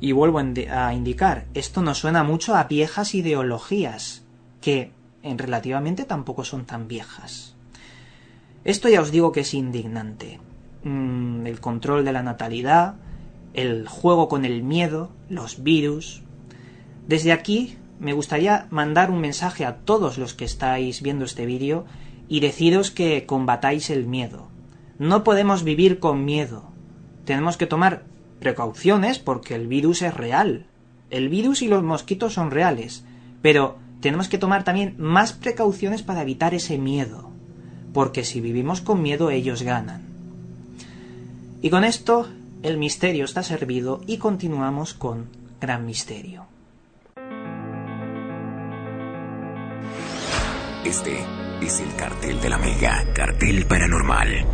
Y 0.00 0.12
vuelvo 0.12 0.38
a 0.38 0.94
indicar, 0.94 1.46
esto 1.54 1.82
nos 1.82 1.98
suena 1.98 2.24
mucho 2.24 2.56
a 2.56 2.64
viejas 2.64 3.14
ideologías, 3.14 4.24
que 4.60 4.92
en 5.22 5.38
relativamente 5.38 6.04
tampoco 6.04 6.44
son 6.44 6.64
tan 6.64 6.88
viejas. 6.88 7.54
Esto 8.64 8.88
ya 8.88 9.00
os 9.00 9.10
digo 9.10 9.32
que 9.32 9.40
es 9.40 9.54
indignante. 9.54 10.40
Mm, 10.82 11.46
el 11.46 11.60
control 11.60 12.04
de 12.04 12.12
la 12.12 12.22
natalidad, 12.22 12.94
el 13.52 13.86
juego 13.86 14.28
con 14.28 14.44
el 14.44 14.62
miedo, 14.62 15.10
los 15.28 15.62
virus. 15.62 16.22
Desde 17.06 17.32
aquí 17.32 17.76
me 17.98 18.14
gustaría 18.14 18.66
mandar 18.70 19.10
un 19.10 19.20
mensaje 19.20 19.66
a 19.66 19.76
todos 19.76 20.16
los 20.16 20.32
que 20.32 20.46
estáis 20.46 21.02
viendo 21.02 21.26
este 21.26 21.44
vídeo 21.44 21.84
y 22.28 22.40
deciros 22.40 22.90
que 22.90 23.26
combatáis 23.26 23.90
el 23.90 24.06
miedo. 24.06 24.48
No 24.98 25.22
podemos 25.22 25.64
vivir 25.64 25.98
con 25.98 26.24
miedo. 26.24 26.70
Tenemos 27.26 27.58
que 27.58 27.66
tomar 27.66 28.04
precauciones 28.38 29.18
porque 29.18 29.54
el 29.54 29.66
virus 29.66 30.00
es 30.00 30.14
real. 30.14 30.66
El 31.10 31.28
virus 31.28 31.60
y 31.60 31.68
los 31.68 31.82
mosquitos 31.82 32.34
son 32.34 32.50
reales, 32.50 33.04
pero 33.42 33.76
tenemos 34.00 34.28
que 34.28 34.38
tomar 34.38 34.64
también 34.64 34.94
más 34.96 35.32
precauciones 35.34 36.02
para 36.02 36.22
evitar 36.22 36.54
ese 36.54 36.78
miedo, 36.78 37.30
porque 37.92 38.24
si 38.24 38.40
vivimos 38.40 38.80
con 38.80 39.02
miedo 39.02 39.30
ellos 39.30 39.62
ganan. 39.62 40.09
Y 41.62 41.68
con 41.68 41.84
esto 41.84 42.26
el 42.62 42.78
misterio 42.78 43.24
está 43.24 43.42
servido 43.42 44.00
y 44.06 44.16
continuamos 44.16 44.94
con 44.94 45.28
Gran 45.60 45.84
Misterio. 45.84 46.46
Este 50.84 51.18
es 51.60 51.80
el 51.80 51.94
cartel 51.96 52.40
de 52.40 52.48
la 52.48 52.56
Mega, 52.56 53.04
cartel 53.14 53.66
paranormal. 53.66 54.46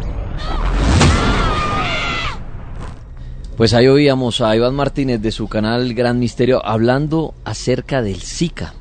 Pues 3.56 3.72
ahí 3.72 3.86
oíamos 3.86 4.40
a 4.40 4.54
Iván 4.54 4.74
Martínez 4.74 5.22
de 5.22 5.30
su 5.30 5.48
canal 5.48 5.94
Gran 5.94 6.18
Misterio 6.18 6.64
hablando 6.64 7.34
acerca 7.44 8.02
del 8.02 8.20
Zika. 8.20 8.74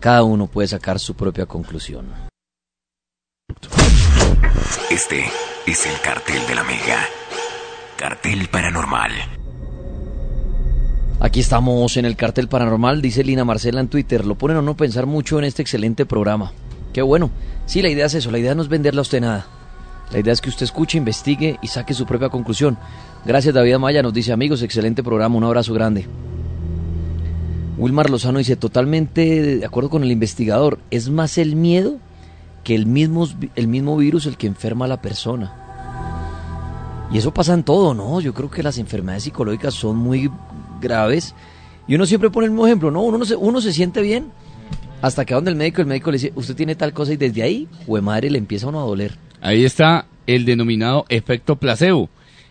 Cada 0.00 0.24
uno 0.24 0.48
puede 0.48 0.68
sacar 0.68 0.98
su 0.98 1.14
propia 1.14 1.46
conclusión. 1.46 2.06
Este 4.90 5.24
es 5.66 5.86
el 5.86 6.00
cartel 6.00 6.46
de 6.46 6.54
la 6.54 6.64
Mega, 6.64 7.08
cartel 7.96 8.48
paranormal. 8.48 9.10
Aquí 11.18 11.40
estamos 11.40 11.96
en 11.96 12.04
el 12.04 12.14
cartel 12.14 12.46
paranormal, 12.46 13.00
dice 13.00 13.24
Lina 13.24 13.44
Marcela 13.44 13.80
en 13.80 13.88
Twitter. 13.88 14.26
Lo 14.26 14.36
ponen 14.36 14.58
a 14.58 14.62
no 14.62 14.76
pensar 14.76 15.06
mucho 15.06 15.38
en 15.38 15.44
este 15.44 15.62
excelente 15.62 16.04
programa. 16.04 16.52
Qué 16.92 17.00
bueno. 17.00 17.30
Sí, 17.64 17.80
la 17.80 17.88
idea 17.88 18.06
es 18.06 18.14
eso, 18.14 18.30
la 18.30 18.38
idea 18.38 18.54
no 18.54 18.62
es 18.62 18.68
venderle 18.68 19.00
a 19.00 19.02
usted 19.02 19.22
nada. 19.22 19.46
La 20.12 20.20
idea 20.20 20.32
es 20.32 20.40
que 20.40 20.50
usted 20.50 20.64
escuche, 20.64 20.98
investigue 20.98 21.58
y 21.62 21.68
saque 21.68 21.94
su 21.94 22.06
propia 22.06 22.28
conclusión. 22.28 22.78
Gracias 23.24 23.54
David 23.54 23.78
Maya, 23.78 24.02
nos 24.02 24.12
dice 24.12 24.32
amigos, 24.32 24.62
excelente 24.62 25.02
programa, 25.02 25.36
un 25.36 25.44
abrazo 25.44 25.72
grande. 25.72 26.06
Wilmar 27.78 28.08
Lozano 28.08 28.38
dice, 28.38 28.56
totalmente 28.56 29.56
de 29.58 29.66
acuerdo 29.66 29.90
con 29.90 30.04
el 30.04 30.12
investigador, 30.12 30.78
es 30.90 31.08
más 31.10 31.38
el 31.38 31.56
miedo 31.56 31.96
que 32.62 32.74
el 32.74 32.86
mismo, 32.86 33.26
el 33.54 33.68
mismo 33.68 33.96
virus 33.96 34.26
el 34.26 34.36
que 34.36 34.46
enferma 34.46 34.84
a 34.84 34.88
la 34.88 35.02
persona. 35.02 35.65
Y 37.12 37.18
eso 37.18 37.32
pasa 37.32 37.54
en 37.54 37.62
todo, 37.62 37.94
¿no? 37.94 38.20
Yo 38.20 38.34
creo 38.34 38.50
que 38.50 38.62
las 38.62 38.78
enfermedades 38.78 39.24
psicológicas 39.24 39.74
son 39.74 39.96
muy 39.96 40.30
graves. 40.80 41.34
Y 41.86 41.94
uno 41.94 42.06
siempre 42.06 42.30
pone 42.30 42.46
el 42.46 42.52
mismo 42.52 42.66
ejemplo, 42.66 42.90
¿no? 42.90 43.02
Uno, 43.02 43.24
se, 43.24 43.36
uno 43.36 43.60
se 43.60 43.72
siente 43.72 44.02
bien 44.02 44.32
hasta 45.02 45.24
que 45.24 45.34
va 45.34 45.38
donde 45.38 45.50
el 45.52 45.56
médico, 45.56 45.80
el 45.80 45.86
médico 45.86 46.10
le 46.10 46.16
dice, 46.18 46.32
usted 46.34 46.56
tiene 46.56 46.74
tal 46.74 46.92
cosa 46.92 47.12
y 47.12 47.16
desde 47.16 47.42
ahí, 47.42 47.68
hue 47.86 48.00
madre, 48.00 48.30
le 48.30 48.38
empieza 48.38 48.66
uno 48.66 48.80
a 48.80 48.84
doler. 48.84 49.16
Ahí 49.40 49.64
está 49.64 50.06
el 50.26 50.44
denominado 50.44 51.04
efecto 51.08 51.56
placebo, 51.56 52.08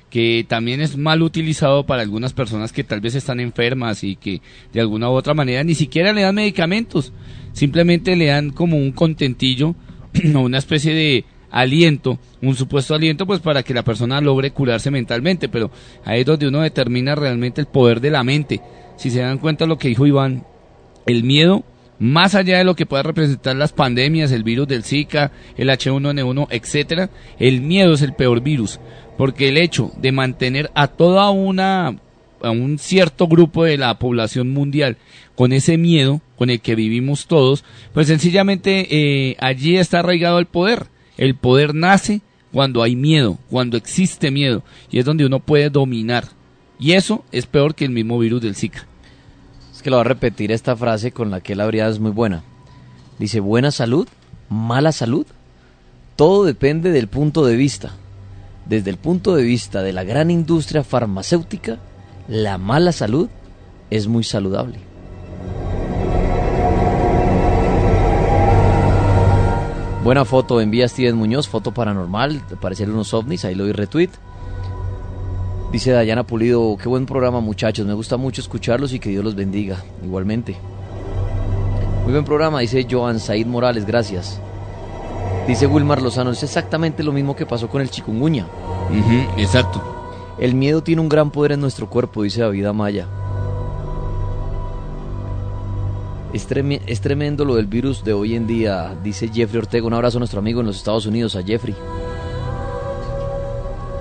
que 0.10 0.46
también 0.48 0.80
es 0.80 0.96
mal 0.96 1.22
utilizado 1.22 1.86
para 1.86 2.02
algunas 2.02 2.34
personas 2.34 2.72
que 2.72 2.84
tal 2.84 3.02
vez 3.02 3.16
están 3.16 3.40
enfermas 3.40 4.04
y 4.04 4.16
que 4.16 4.42
de 4.72 4.80
alguna 4.80 5.10
u 5.10 5.14
otra 5.14 5.34
manera 5.34 5.64
ni 5.64 5.76
siquiera 5.76 6.14
le 6.14 6.22
dan 6.22 6.36
medicamentos, 6.36 7.12
simplemente 7.54 8.16
le 8.16 8.28
dan 8.28 8.52
como 8.52 8.78
un 8.78 8.92
contentillo 8.92 9.76
o 10.36 10.40
una 10.40 10.60
especie 10.60 10.94
de 10.94 11.26
aliento, 11.56 12.20
un 12.42 12.54
supuesto 12.54 12.94
aliento, 12.94 13.26
pues 13.26 13.40
para 13.40 13.64
que 13.64 13.74
la 13.74 13.84
persona 13.84 14.20
logre 14.20 14.52
curarse 14.52 14.92
mentalmente, 14.92 15.48
pero 15.48 15.72
ahí 16.04 16.20
es 16.20 16.26
donde 16.26 16.50
uno 16.50 16.60
determina 16.60 17.16
realmente 17.16 17.62
el 17.62 17.68
poder 17.68 18.02
de 18.02 18.12
la 18.12 18.26
mente. 18.26 18.60
Si 18.98 19.10
se 19.10 19.22
dan 19.22 19.38
cuenta 19.38 19.66
lo 19.66 19.78
que 19.78 19.88
dijo 19.88 20.06
Iván, 20.06 20.46
el 21.06 21.24
miedo, 21.24 21.64
más 21.98 22.36
allá 22.36 22.58
de 22.58 22.66
lo 22.66 22.76
que 22.76 22.86
pueda 22.86 23.04
representar 23.04 23.56
las 23.56 23.72
pandemias, 23.72 24.34
el 24.34 24.44
virus 24.44 24.68
del 24.68 24.84
Zika, 24.84 25.32
el 25.56 25.70
H1N1, 25.70 26.48
etcétera, 26.50 27.10
el 27.40 27.62
miedo 27.62 27.94
es 27.94 28.02
el 28.02 28.14
peor 28.14 28.42
virus, 28.42 28.82
porque 29.18 29.48
el 29.48 29.58
hecho 29.58 29.94
de 29.96 30.12
mantener 30.12 30.72
a 30.76 30.88
toda 30.88 31.30
una 31.30 31.96
a 32.42 32.52
un 32.52 32.78
cierto 32.78 33.28
grupo 33.28 33.64
de 33.64 33.78
la 33.78 33.98
población 33.98 34.50
mundial 34.50 34.98
con 35.36 35.54
ese 35.54 35.78
miedo 35.78 36.22
con 36.36 36.50
el 36.50 36.60
que 36.60 36.76
vivimos 36.76 37.28
todos, 37.28 37.64
pues 37.94 38.08
sencillamente 38.08 38.88
eh, 38.92 39.38
allí 39.40 39.78
está 39.78 40.00
arraigado 40.00 40.38
el 40.38 40.48
poder. 40.48 40.88
El 41.18 41.36
poder 41.36 41.74
nace 41.74 42.22
cuando 42.52 42.84
hay 42.84 42.96
miedo, 42.96 43.38
cuando 43.50 43.78
existe 43.78 44.32
miedo, 44.32 44.64
y 44.90 45.00
es 45.00 45.06
donde 45.06 45.26
uno 45.26 45.40
puede 45.40 45.70
dominar. 45.70 46.26
Y 46.80 46.94
eso 46.94 47.24
es 47.32 47.46
peor 47.46 47.76
que 47.76 47.86
el 47.86 47.92
mismo 47.92 48.20
virus 48.20 48.42
del 48.42 48.56
Zika. 48.56 48.86
Es 49.74 49.82
que 49.82 49.90
lo 49.90 49.98
va 49.98 50.02
a 50.02 50.06
repetir 50.06 50.52
esta 50.52 50.76
frase 50.76 51.12
con 51.12 51.32
la 51.32 51.42
que 51.42 51.54
él 51.54 51.62
habría 51.62 51.88
es 51.88 52.00
muy 52.00 52.12
buena. 52.12 52.44
Dice, 53.20 53.40
buena 53.40 53.72
salud, 53.72 54.08
mala 54.50 54.92
salud. 54.92 55.26
Todo 56.16 56.44
depende 56.44 56.92
del 56.92 57.08
punto 57.08 57.46
de 57.46 57.56
vista. 57.56 57.94
Desde 58.66 58.90
el 58.90 58.98
punto 58.98 59.36
de 59.36 59.44
vista 59.44 59.84
de 59.84 59.94
la 59.94 60.04
gran 60.04 60.32
industria 60.32 60.84
farmacéutica, 60.84 61.78
la 62.28 62.58
mala 62.58 62.92
salud 62.92 63.30
es 63.90 64.08
muy 64.08 64.24
saludable. 64.24 64.80
Buena 70.06 70.24
foto, 70.24 70.62
envía 70.62 70.88
Steven 70.88 71.16
Muñoz, 71.16 71.48
foto 71.48 71.72
paranormal, 71.72 72.40
parecer 72.62 72.92
unos 72.92 73.12
ovnis, 73.16 73.44
ahí 73.44 73.56
lo 73.56 73.64
doy 73.64 73.74
retweet. 73.74 74.12
Dice 75.72 75.94
Dayana 75.94 76.28
Pulido, 76.28 76.78
qué 76.78 76.88
buen 76.88 77.08
programa 77.08 77.40
muchachos, 77.40 77.88
me 77.88 77.94
gusta 77.96 78.16
mucho 78.16 78.40
escucharlos 78.40 78.94
y 78.94 79.00
que 79.00 79.10
Dios 79.10 79.24
los 79.24 79.34
bendiga, 79.34 79.84
igualmente. 80.04 80.58
Muy 82.04 82.12
buen 82.12 82.24
programa, 82.24 82.60
dice 82.60 82.86
Joan 82.88 83.20
Said 83.20 83.48
Morales, 83.48 83.88
gracias. 83.88 84.40
Dice 85.48 85.66
Wilmar 85.66 86.04
Lozano, 86.04 86.30
es 86.30 86.44
exactamente 86.44 87.02
lo 87.02 87.12
mismo 87.12 87.36
que 87.36 87.48
pasó 87.48 87.68
con 87.68 87.82
el 87.82 87.90
chikungunya. 87.90 88.46
exacto. 89.38 89.82
El 90.38 90.54
miedo 90.54 90.84
tiene 90.84 91.02
un 91.02 91.10
gran 91.10 91.32
poder 91.32 91.54
en 91.54 91.62
nuestro 91.62 91.90
cuerpo, 91.90 92.22
dice 92.22 92.42
David 92.42 92.66
Amaya. 92.68 93.08
Es, 96.36 97.00
tremendo 97.00 97.46
lo 97.46 97.56
del 97.56 97.66
virus 97.66 98.04
de 98.04 98.12
hoy 98.12 98.36
en 98.36 98.46
día, 98.46 98.94
dice 99.02 99.30
Jeffrey 99.34 99.60
Ortega. 99.60 99.88
Un 99.88 99.94
abrazo 99.94 100.18
a 100.18 100.20
nuestro 100.20 100.40
amigo 100.40 100.60
en 100.60 100.68
los 100.68 100.76
Estados 100.76 101.06
Unidos, 101.06 101.38
a 101.38 101.44
Jeffrey. 101.44 101.74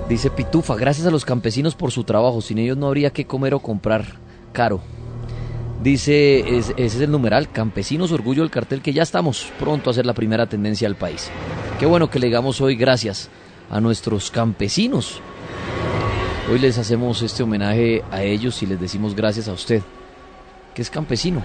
Dice 0.09 0.29
Pitufa, 0.29 0.75
gracias 0.75 1.07
a 1.07 1.11
los 1.11 1.23
campesinos 1.23 1.75
por 1.75 1.93
su 1.93 2.03
trabajo. 2.03 2.41
Sin 2.41 2.57
ellos 2.57 2.75
no 2.75 2.87
habría 2.87 3.11
que 3.11 3.25
comer 3.25 3.53
o 3.53 3.61
comprar 3.61 4.17
caro. 4.51 4.81
Dice, 5.81 6.57
ese 6.57 6.73
es 6.75 6.99
el 6.99 7.09
numeral, 7.09 7.53
Campesinos 7.53 8.11
Orgullo 8.11 8.41
del 8.41 8.51
Cartel, 8.51 8.81
que 8.81 8.91
ya 8.91 9.03
estamos 9.03 9.47
pronto 9.57 9.89
a 9.89 9.91
hacer 9.91 10.05
la 10.05 10.13
primera 10.13 10.45
tendencia 10.45 10.89
al 10.89 10.97
país. 10.97 11.31
Qué 11.79 11.85
bueno 11.85 12.09
que 12.09 12.19
le 12.19 12.27
digamos 12.27 12.59
hoy 12.59 12.75
gracias 12.75 13.29
a 13.69 13.79
nuestros 13.79 14.29
campesinos. 14.29 15.21
Hoy 16.51 16.59
les 16.59 16.77
hacemos 16.79 17.21
este 17.21 17.43
homenaje 17.43 18.03
a 18.11 18.23
ellos 18.23 18.61
y 18.61 18.65
les 18.65 18.81
decimos 18.81 19.15
gracias 19.15 19.47
a 19.47 19.53
usted, 19.53 19.81
que 20.73 20.81
es 20.81 20.89
campesino. 20.89 21.41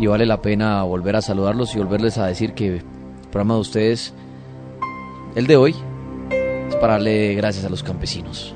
Y 0.00 0.06
vale 0.06 0.24
la 0.24 0.40
pena 0.40 0.82
volver 0.82 1.14
a 1.16 1.22
saludarlos 1.22 1.74
y 1.74 1.78
volverles 1.78 2.16
a 2.16 2.26
decir 2.26 2.54
que 2.54 2.76
el 2.78 2.82
programa 3.30 3.54
de 3.54 3.60
ustedes, 3.60 4.14
el 5.34 5.46
de 5.46 5.56
hoy, 5.56 5.76
es 6.68 6.76
para 6.76 6.94
darle 6.94 7.34
gracias 7.34 7.66
a 7.66 7.68
los 7.68 7.82
campesinos. 7.82 8.54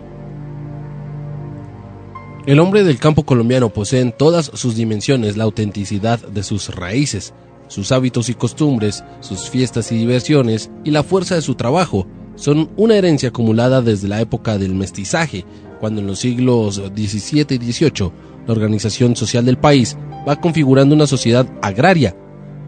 El 2.46 2.60
hombre 2.60 2.82
del 2.82 2.98
campo 2.98 3.24
colombiano 3.24 3.68
posee 3.68 4.00
en 4.00 4.12
todas 4.12 4.46
sus 4.54 4.74
dimensiones 4.74 5.36
la 5.36 5.44
autenticidad 5.44 6.18
de 6.18 6.42
sus 6.42 6.74
raíces, 6.74 7.34
sus 7.68 7.92
hábitos 7.92 8.30
y 8.30 8.34
costumbres, 8.34 9.04
sus 9.20 9.50
fiestas 9.50 9.92
y 9.92 9.98
diversiones 9.98 10.70
y 10.82 10.92
la 10.92 11.02
fuerza 11.02 11.34
de 11.34 11.42
su 11.42 11.54
trabajo 11.54 12.06
son 12.36 12.70
una 12.76 12.96
herencia 12.96 13.28
acumulada 13.28 13.82
desde 13.82 14.08
la 14.08 14.20
época 14.20 14.58
del 14.58 14.74
mestizaje, 14.74 15.44
cuando 15.78 16.00
en 16.00 16.06
los 16.06 16.20
siglos 16.20 16.76
XVII 16.76 17.46
y 17.50 17.72
XVIII 17.72 18.12
la 18.46 18.52
organización 18.52 19.16
social 19.16 19.44
del 19.44 19.58
país 19.58 19.96
va 20.28 20.40
configurando 20.40 20.94
una 20.94 21.06
sociedad 21.06 21.46
agraria, 21.62 22.16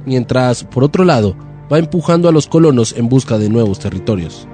mientras, 0.05 0.65
por 0.65 0.85
otro 0.85 1.05
lado, 1.05 1.37
va 1.73 1.79
empujando 1.79 2.29
a 2.29 2.33
los 2.33 2.47
colonos 2.47 2.95
en 2.97 3.09
busca 3.09 3.39
de 3.39 3.49
nuevos 3.49 3.79
territorios. 3.79 4.47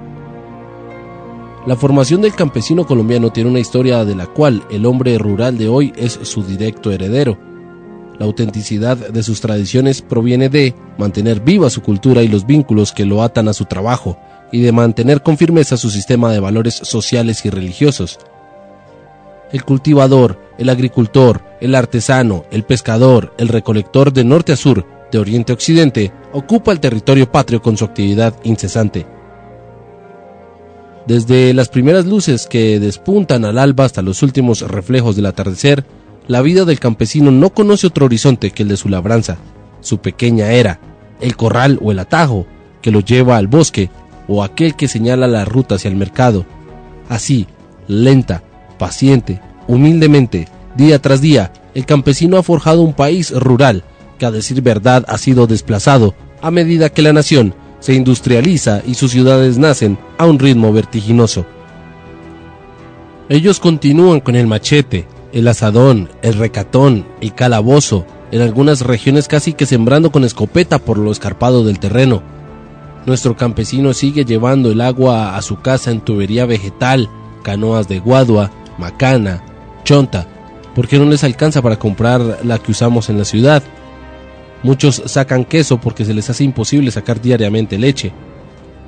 La 1.65 1.77
formación 1.77 2.21
del 2.21 2.35
campesino 2.35 2.85
colombiano 2.85 3.31
tiene 3.31 3.49
una 3.49 3.59
historia 3.59 4.03
de 4.03 4.15
la 4.15 4.27
cual 4.27 4.65
el 4.69 4.85
hombre 4.85 5.17
rural 5.17 5.57
de 5.57 5.69
hoy 5.69 5.93
es 5.95 6.19
su 6.23 6.43
directo 6.43 6.91
heredero. 6.91 7.37
La 8.19 8.25
autenticidad 8.25 8.97
de 8.97 9.23
sus 9.23 9.39
tradiciones 9.39 10.01
proviene 10.01 10.49
de 10.49 10.75
mantener 10.97 11.39
viva 11.39 11.69
su 11.69 11.81
cultura 11.81 12.21
y 12.21 12.27
los 12.27 12.45
vínculos 12.45 12.91
que 12.91 13.05
lo 13.05 13.23
atan 13.23 13.47
a 13.47 13.53
su 13.53 13.65
trabajo, 13.65 14.17
y 14.51 14.61
de 14.61 14.71
mantener 14.71 15.23
con 15.23 15.37
firmeza 15.37 15.77
su 15.77 15.89
sistema 15.89 16.31
de 16.31 16.39
valores 16.39 16.75
sociales 16.75 17.43
y 17.45 17.49
religiosos. 17.49 18.19
El 19.51 19.63
cultivador, 19.63 20.39
el 20.57 20.69
agricultor, 20.69 21.41
el 21.61 21.75
artesano, 21.75 22.45
el 22.51 22.63
pescador, 22.63 23.33
el 23.37 23.47
recolector 23.47 24.13
de 24.13 24.23
norte 24.23 24.53
a 24.53 24.55
sur, 24.55 24.85
de 25.11 25.19
oriente 25.19 25.51
a 25.51 25.55
occidente, 25.55 26.11
ocupa 26.31 26.71
el 26.71 26.79
territorio 26.79 27.31
patrio 27.31 27.61
con 27.61 27.77
su 27.77 27.85
actividad 27.85 28.35
incesante. 28.43 29.05
Desde 31.07 31.53
las 31.53 31.69
primeras 31.69 32.05
luces 32.05 32.47
que 32.47 32.79
despuntan 32.79 33.43
al 33.45 33.57
alba 33.57 33.85
hasta 33.85 34.01
los 34.01 34.23
últimos 34.23 34.61
reflejos 34.61 35.15
del 35.15 35.25
atardecer, 35.25 35.85
la 36.27 36.41
vida 36.41 36.63
del 36.63 36.79
campesino 36.79 37.31
no 37.31 37.49
conoce 37.49 37.87
otro 37.87 38.05
horizonte 38.05 38.51
que 38.51 38.63
el 38.63 38.69
de 38.69 38.77
su 38.77 38.87
labranza, 38.87 39.37
su 39.81 39.97
pequeña 39.97 40.51
era, 40.51 40.79
el 41.19 41.35
corral 41.35 41.77
o 41.81 41.91
el 41.91 41.99
atajo 41.99 42.45
que 42.81 42.91
lo 42.91 43.01
lleva 43.01 43.37
al 43.37 43.47
bosque 43.47 43.89
o 44.27 44.43
aquel 44.43 44.75
que 44.75 44.87
señala 44.87 45.27
la 45.27 45.43
ruta 45.43 45.75
hacia 45.75 45.89
el 45.89 45.97
mercado. 45.97 46.45
Así, 47.09 47.47
lenta, 47.87 48.43
paciente, 48.79 49.41
humildemente, 49.67 50.47
día 50.75 51.01
tras 51.01 51.21
día, 51.21 51.51
el 51.73 51.85
campesino 51.85 52.37
ha 52.37 52.43
forjado 52.43 52.81
un 52.81 52.93
país 52.93 53.31
rural 53.31 53.83
que 54.17 54.25
a 54.25 54.31
decir 54.31 54.61
verdad 54.61 55.05
ha 55.07 55.17
sido 55.17 55.47
desplazado 55.47 56.13
a 56.41 56.51
medida 56.51 56.89
que 56.89 57.01
la 57.01 57.13
nación 57.13 57.55
se 57.79 57.93
industrializa 57.93 58.81
y 58.85 58.95
sus 58.95 59.11
ciudades 59.11 59.57
nacen 59.57 59.97
a 60.17 60.25
un 60.25 60.39
ritmo 60.39 60.71
vertiginoso. 60.71 61.45
Ellos 63.29 63.59
continúan 63.59 64.19
con 64.19 64.35
el 64.35 64.47
machete, 64.47 65.07
el 65.31 65.47
asadón, 65.47 66.09
el 66.21 66.33
recatón, 66.33 67.05
el 67.21 67.33
calabozo, 67.33 68.05
en 68.31 68.41
algunas 68.41 68.81
regiones 68.81 69.27
casi 69.27 69.53
que 69.53 69.65
sembrando 69.65 70.11
con 70.11 70.23
escopeta 70.23 70.79
por 70.79 70.97
lo 70.97 71.11
escarpado 71.11 71.63
del 71.63 71.79
terreno. 71.79 72.23
Nuestro 73.05 73.35
campesino 73.35 73.93
sigue 73.93 74.25
llevando 74.25 74.71
el 74.71 74.81
agua 74.81 75.37
a 75.37 75.41
su 75.41 75.59
casa 75.59 75.91
en 75.91 76.01
tubería 76.01 76.45
vegetal, 76.45 77.09
canoas 77.43 77.87
de 77.87 77.99
guadua, 77.99 78.51
macana, 78.77 79.43
chonta, 79.83 80.27
porque 80.75 80.97
no 80.97 81.05
les 81.05 81.23
alcanza 81.23 81.61
para 81.61 81.77
comprar 81.77 82.39
la 82.43 82.59
que 82.59 82.71
usamos 82.71 83.09
en 83.09 83.17
la 83.17 83.25
ciudad. 83.25 83.63
Muchos 84.63 85.03
sacan 85.05 85.45
queso 85.45 85.79
porque 85.79 86.05
se 86.05 86.13
les 86.13 86.29
hace 86.29 86.43
imposible 86.43 86.91
sacar 86.91 87.21
diariamente 87.21 87.77
leche. 87.77 88.13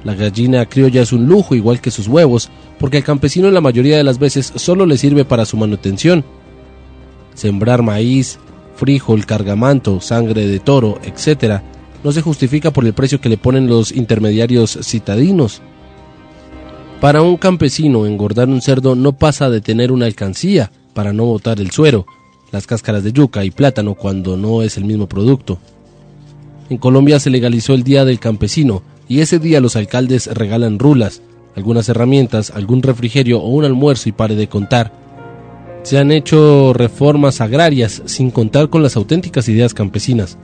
La 0.04 0.14
gallina 0.14 0.66
criolla 0.68 1.02
es 1.02 1.12
un 1.12 1.26
lujo 1.26 1.56
igual 1.56 1.82
que 1.82 1.92
sus 1.92 2.08
huevos, 2.08 2.50
porque 2.80 2.98
al 2.98 3.04
campesino 3.04 3.50
la 3.52 3.62
mayoría 3.62 3.98
de 3.98 4.04
las 4.04 4.20
veces 4.20 4.54
solo 4.56 4.86
le 4.86 4.98
sirve 4.98 5.26
para 5.26 5.46
su 5.46 5.58
manutención. 5.58 6.24
Sembrar 7.34 7.82
maíz, 7.82 8.40
frijol, 8.76 9.26
cargamanto, 9.26 10.00
sangre 10.02 10.48
de 10.48 10.60
toro, 10.60 11.00
etc., 11.04 11.62
no 12.04 12.12
se 12.12 12.22
justifica 12.22 12.72
por 12.72 12.86
el 12.86 12.94
precio 12.94 13.20
que 13.20 13.30
le 13.30 13.38
ponen 13.38 13.68
los 13.68 13.92
intermediarios 13.92 14.78
citadinos. 14.84 15.64
Para 17.02 17.24
un 17.24 17.38
campesino 17.38 18.06
engordar 18.06 18.48
un 18.48 18.62
cerdo 18.62 18.96
no 18.96 19.14
pasa 19.14 19.50
de 19.50 19.60
tener 19.60 19.92
una 19.92 20.06
alcancía 20.06 20.72
para 20.96 21.14
no 21.14 21.26
botar 21.26 21.60
el 21.60 21.70
suero, 21.70 22.08
las 22.52 22.66
cáscaras 22.66 23.04
de 23.04 23.12
yuca 23.12 23.44
y 23.46 23.52
plátano 23.52 23.94
cuando 23.94 24.38
no 24.38 24.64
es 24.64 24.78
el 24.78 24.86
mismo 24.86 25.08
producto. 25.08 25.60
En 26.70 26.78
Colombia 26.78 27.20
se 27.20 27.30
legalizó 27.30 27.74
el 27.74 27.84
Día 27.84 28.06
del 28.06 28.20
Campesino 28.20 28.82
y 29.08 29.20
ese 29.20 29.38
día 29.38 29.60
los 29.60 29.76
alcaldes 29.76 30.28
regalan 30.28 30.80
rulas, 30.80 31.22
algunas 31.56 31.88
herramientas, 31.90 32.50
algún 32.50 32.82
refrigerio 32.82 33.40
o 33.40 33.50
un 33.50 33.66
almuerzo 33.66 34.10
y 34.10 34.14
pare 34.14 34.36
de 34.36 34.50
contar. 34.50 34.92
Se 35.84 36.00
han 36.00 36.12
hecho 36.12 36.74
reformas 36.74 37.42
agrarias 37.42 38.02
sin 38.06 38.32
contar 38.32 38.70
con 38.70 38.82
las 38.82 38.96
auténticas 38.96 39.48
ideas 39.48 39.76
campesinas. 39.76 40.38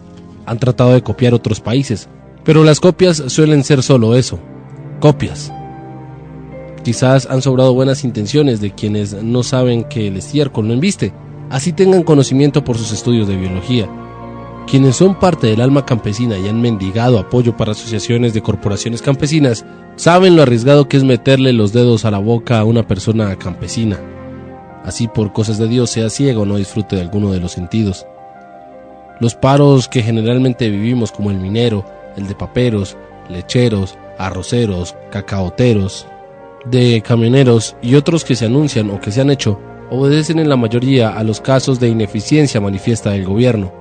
Han 0.45 0.59
tratado 0.59 0.93
de 0.93 1.01
copiar 1.01 1.33
otros 1.33 1.59
países, 1.61 2.07
pero 2.43 2.63
las 2.63 2.79
copias 2.79 3.23
suelen 3.27 3.63
ser 3.63 3.81
solo 3.81 4.15
eso, 4.15 4.37
copias. 4.99 5.51
Quizás 6.83 7.27
han 7.29 7.41
sobrado 7.43 7.73
buenas 7.73 8.03
intenciones 8.03 8.59
de 8.59 8.71
quienes 8.71 9.13
no 9.13 9.43
saben 9.43 9.83
que 9.83 10.07
el 10.07 10.17
estiércol 10.17 10.67
no 10.67 10.73
embiste, 10.73 11.13
así 11.49 11.73
tengan 11.73 12.03
conocimiento 12.03 12.63
por 12.63 12.77
sus 12.77 12.91
estudios 12.91 13.27
de 13.27 13.37
biología. 13.37 13.87
Quienes 14.65 14.95
son 14.95 15.19
parte 15.19 15.47
del 15.47 15.61
alma 15.61 15.85
campesina 15.85 16.37
y 16.39 16.47
han 16.47 16.59
mendigado 16.59 17.19
apoyo 17.19 17.55
para 17.55 17.73
asociaciones 17.73 18.33
de 18.33 18.41
corporaciones 18.41 19.01
campesinas, 19.01 19.65
saben 19.95 20.35
lo 20.35 20.41
arriesgado 20.41 20.87
que 20.87 20.97
es 20.97 21.03
meterle 21.03 21.53
los 21.53 21.71
dedos 21.71 22.05
a 22.05 22.11
la 22.11 22.19
boca 22.19 22.59
a 22.59 22.63
una 22.63 22.87
persona 22.87 23.35
campesina. 23.35 23.99
Así 24.83 25.07
por 25.07 25.33
cosas 25.33 25.59
de 25.59 25.67
Dios 25.67 25.91
sea 25.91 26.09
ciego 26.09 26.41
o 26.41 26.45
no 26.45 26.55
disfrute 26.55 26.95
de 26.95 27.03
alguno 27.03 27.31
de 27.31 27.39
los 27.39 27.51
sentidos. 27.51 28.07
Los 29.19 29.35
paros 29.35 29.87
que 29.87 30.01
generalmente 30.01 30.69
vivimos 30.69 31.11
como 31.11 31.29
el 31.29 31.37
minero, 31.37 31.85
el 32.17 32.27
de 32.27 32.33
paperos, 32.33 32.97
lecheros, 33.29 33.97
arroceros, 34.17 34.95
cacaoteros, 35.11 36.07
de 36.65 37.01
camioneros 37.01 37.75
y 37.81 37.95
otros 37.95 38.23
que 38.23 38.35
se 38.35 38.45
anuncian 38.45 38.89
o 38.91 38.99
que 38.99 39.11
se 39.11 39.21
han 39.21 39.31
hecho 39.31 39.59
obedecen 39.89 40.39
en 40.39 40.47
la 40.47 40.55
mayoría 40.55 41.09
a 41.09 41.23
los 41.23 41.41
casos 41.41 41.79
de 41.79 41.89
ineficiencia 41.89 42.61
manifiesta 42.61 43.11
del 43.11 43.25
gobierno. 43.25 43.73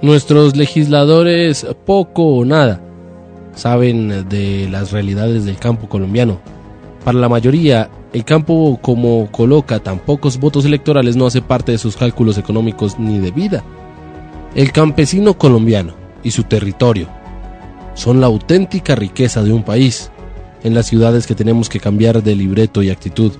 Nuestros 0.00 0.56
legisladores 0.56 1.66
poco 1.84 2.24
o 2.24 2.44
nada 2.44 2.80
saben 3.54 4.28
de 4.28 4.68
las 4.70 4.92
realidades 4.92 5.44
del 5.44 5.58
campo 5.58 5.88
colombiano. 5.88 6.40
Para 7.04 7.18
la 7.18 7.28
mayoría, 7.28 7.90
el 8.12 8.24
campo 8.24 8.78
como 8.80 9.30
coloca 9.30 9.78
tan 9.80 9.98
pocos 9.98 10.38
votos 10.38 10.64
electorales 10.64 11.16
no 11.16 11.26
hace 11.26 11.42
parte 11.42 11.72
de 11.72 11.78
sus 11.78 11.96
cálculos 11.96 12.38
económicos 12.38 12.98
ni 12.98 13.18
de 13.18 13.30
vida. 13.30 13.64
El 14.54 14.72
campesino 14.72 15.34
colombiano 15.34 15.94
y 16.22 16.30
su 16.30 16.44
territorio 16.44 17.08
son 17.94 18.20
la 18.20 18.26
auténtica 18.26 18.94
riqueza 18.94 19.42
de 19.42 19.52
un 19.52 19.62
país 19.62 20.11
en 20.64 20.74
las 20.74 20.86
ciudades 20.86 21.26
que 21.26 21.34
tenemos 21.34 21.68
que 21.68 21.80
cambiar 21.80 22.22
de 22.22 22.34
libreto 22.34 22.82
y 22.82 22.88
actitud, 22.90 23.32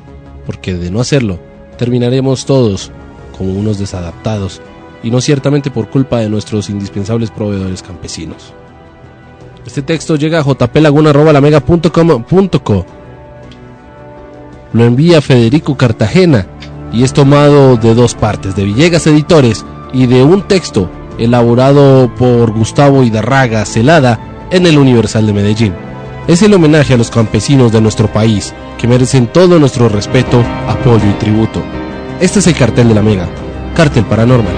porque 0.46 0.74
de 0.74 0.90
no 0.90 1.00
hacerlo, 1.00 1.38
terminaremos 1.78 2.46
todos 2.46 2.90
como 3.36 3.52
unos 3.52 3.78
desadaptados, 3.78 4.60
y 5.02 5.10
no 5.10 5.20
ciertamente 5.20 5.70
por 5.70 5.90
culpa 5.90 6.20
de 6.20 6.28
nuestros 6.28 6.70
indispensables 6.70 7.30
proveedores 7.30 7.82
campesinos. 7.82 8.54
Este 9.66 9.82
texto 9.82 10.16
llega 10.16 10.38
a 10.40 10.44
jplaguna.lamega.com.co. 10.44 12.86
Lo 14.72 14.84
envía 14.84 15.20
Federico 15.20 15.76
Cartagena 15.76 16.46
y 16.92 17.04
es 17.04 17.12
tomado 17.12 17.76
de 17.76 17.94
dos 17.94 18.14
partes, 18.14 18.56
de 18.56 18.64
Villegas 18.64 19.06
Editores 19.06 19.64
y 19.92 20.06
de 20.06 20.22
un 20.22 20.48
texto 20.48 20.90
elaborado 21.18 22.10
por 22.16 22.52
Gustavo 22.52 23.02
Hidarraga 23.02 23.64
Celada 23.64 24.46
en 24.50 24.66
el 24.66 24.78
Universal 24.78 25.26
de 25.26 25.32
Medellín. 25.32 25.74
Es 26.28 26.40
el 26.42 26.54
homenaje 26.54 26.94
a 26.94 26.96
los 26.96 27.10
campesinos 27.10 27.72
de 27.72 27.80
nuestro 27.80 28.10
país, 28.12 28.54
que 28.78 28.86
merecen 28.86 29.26
todo 29.26 29.58
nuestro 29.58 29.88
respeto, 29.88 30.42
apoyo 30.68 31.04
y 31.10 31.14
tributo. 31.14 31.60
Este 32.20 32.38
es 32.38 32.46
el 32.46 32.54
cartel 32.54 32.88
de 32.88 32.94
la 32.94 33.02
Mega, 33.02 33.28
Cartel 33.74 34.04
Paranormal. 34.04 34.54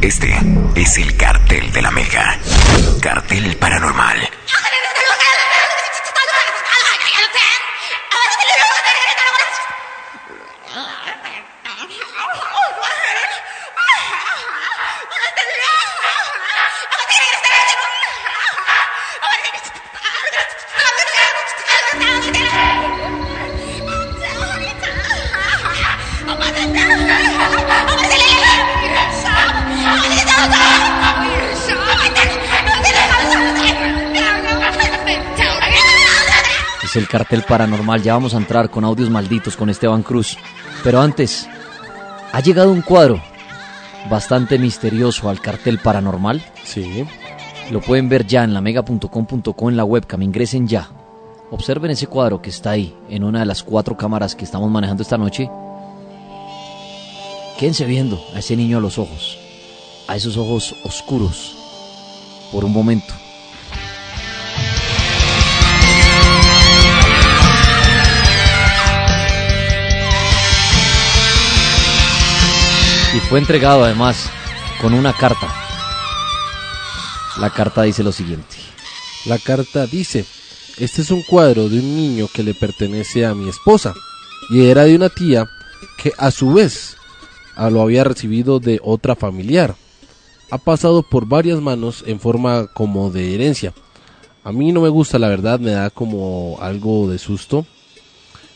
Este 0.00 0.34
es 0.74 0.98
el 0.98 1.16
cartel 1.16 1.70
de 1.72 1.80
la 1.80 1.92
Mega. 1.92 2.36
Cartel 3.00 3.56
paranormal. 3.56 4.41
Cartel 37.12 37.42
paranormal. 37.42 38.02
Ya 38.02 38.14
vamos 38.14 38.32
a 38.32 38.38
entrar 38.38 38.70
con 38.70 38.84
audios 38.84 39.10
malditos 39.10 39.54
con 39.54 39.68
Esteban 39.68 40.02
Cruz. 40.02 40.38
Pero 40.82 40.98
antes, 40.98 41.46
ha 42.32 42.40
llegado 42.40 42.72
un 42.72 42.80
cuadro 42.80 43.20
bastante 44.08 44.58
misterioso 44.58 45.28
al 45.28 45.38
cartel 45.38 45.78
paranormal. 45.78 46.42
Sí. 46.64 47.04
Lo 47.70 47.82
pueden 47.82 48.08
ver 48.08 48.26
ya 48.26 48.44
en 48.44 48.54
la 48.54 48.62
mega.com.co 48.62 49.68
en 49.68 49.76
la 49.76 49.84
webcam. 49.84 50.22
Ingresen 50.22 50.66
ya. 50.66 50.88
Observen 51.50 51.90
ese 51.90 52.06
cuadro 52.06 52.40
que 52.40 52.48
está 52.48 52.70
ahí, 52.70 52.96
en 53.10 53.24
una 53.24 53.40
de 53.40 53.46
las 53.46 53.62
cuatro 53.62 53.94
cámaras 53.94 54.34
que 54.34 54.46
estamos 54.46 54.70
manejando 54.70 55.02
esta 55.02 55.18
noche. 55.18 55.50
Quédense 57.58 57.84
viendo 57.84 58.24
a 58.34 58.38
ese 58.38 58.56
niño 58.56 58.78
a 58.78 58.80
los 58.80 58.98
ojos, 58.98 59.36
a 60.08 60.16
esos 60.16 60.38
ojos 60.38 60.74
oscuros, 60.82 61.54
por 62.50 62.64
un 62.64 62.72
momento. 62.72 63.12
Fue 73.32 73.38
entregado 73.38 73.82
además 73.82 74.28
con 74.78 74.92
una 74.92 75.14
carta. 75.14 75.48
La 77.40 77.48
carta 77.48 77.80
dice 77.80 78.02
lo 78.02 78.12
siguiente. 78.12 78.56
La 79.24 79.38
carta 79.38 79.86
dice, 79.86 80.26
este 80.76 81.00
es 81.00 81.10
un 81.10 81.22
cuadro 81.22 81.70
de 81.70 81.78
un 81.78 81.96
niño 81.96 82.28
que 82.30 82.42
le 82.42 82.52
pertenece 82.52 83.24
a 83.24 83.34
mi 83.34 83.48
esposa 83.48 83.94
y 84.50 84.66
era 84.66 84.84
de 84.84 84.94
una 84.94 85.08
tía 85.08 85.48
que 85.96 86.12
a 86.18 86.30
su 86.30 86.52
vez 86.52 86.98
lo 87.56 87.80
había 87.80 88.04
recibido 88.04 88.60
de 88.60 88.78
otra 88.84 89.16
familiar. 89.16 89.76
Ha 90.50 90.58
pasado 90.58 91.02
por 91.02 91.24
varias 91.24 91.58
manos 91.58 92.04
en 92.06 92.20
forma 92.20 92.66
como 92.66 93.08
de 93.08 93.34
herencia. 93.34 93.72
A 94.44 94.52
mí 94.52 94.72
no 94.72 94.82
me 94.82 94.90
gusta, 94.90 95.18
la 95.18 95.30
verdad, 95.30 95.58
me 95.58 95.70
da 95.70 95.88
como 95.88 96.58
algo 96.60 97.08
de 97.08 97.18
susto. 97.18 97.64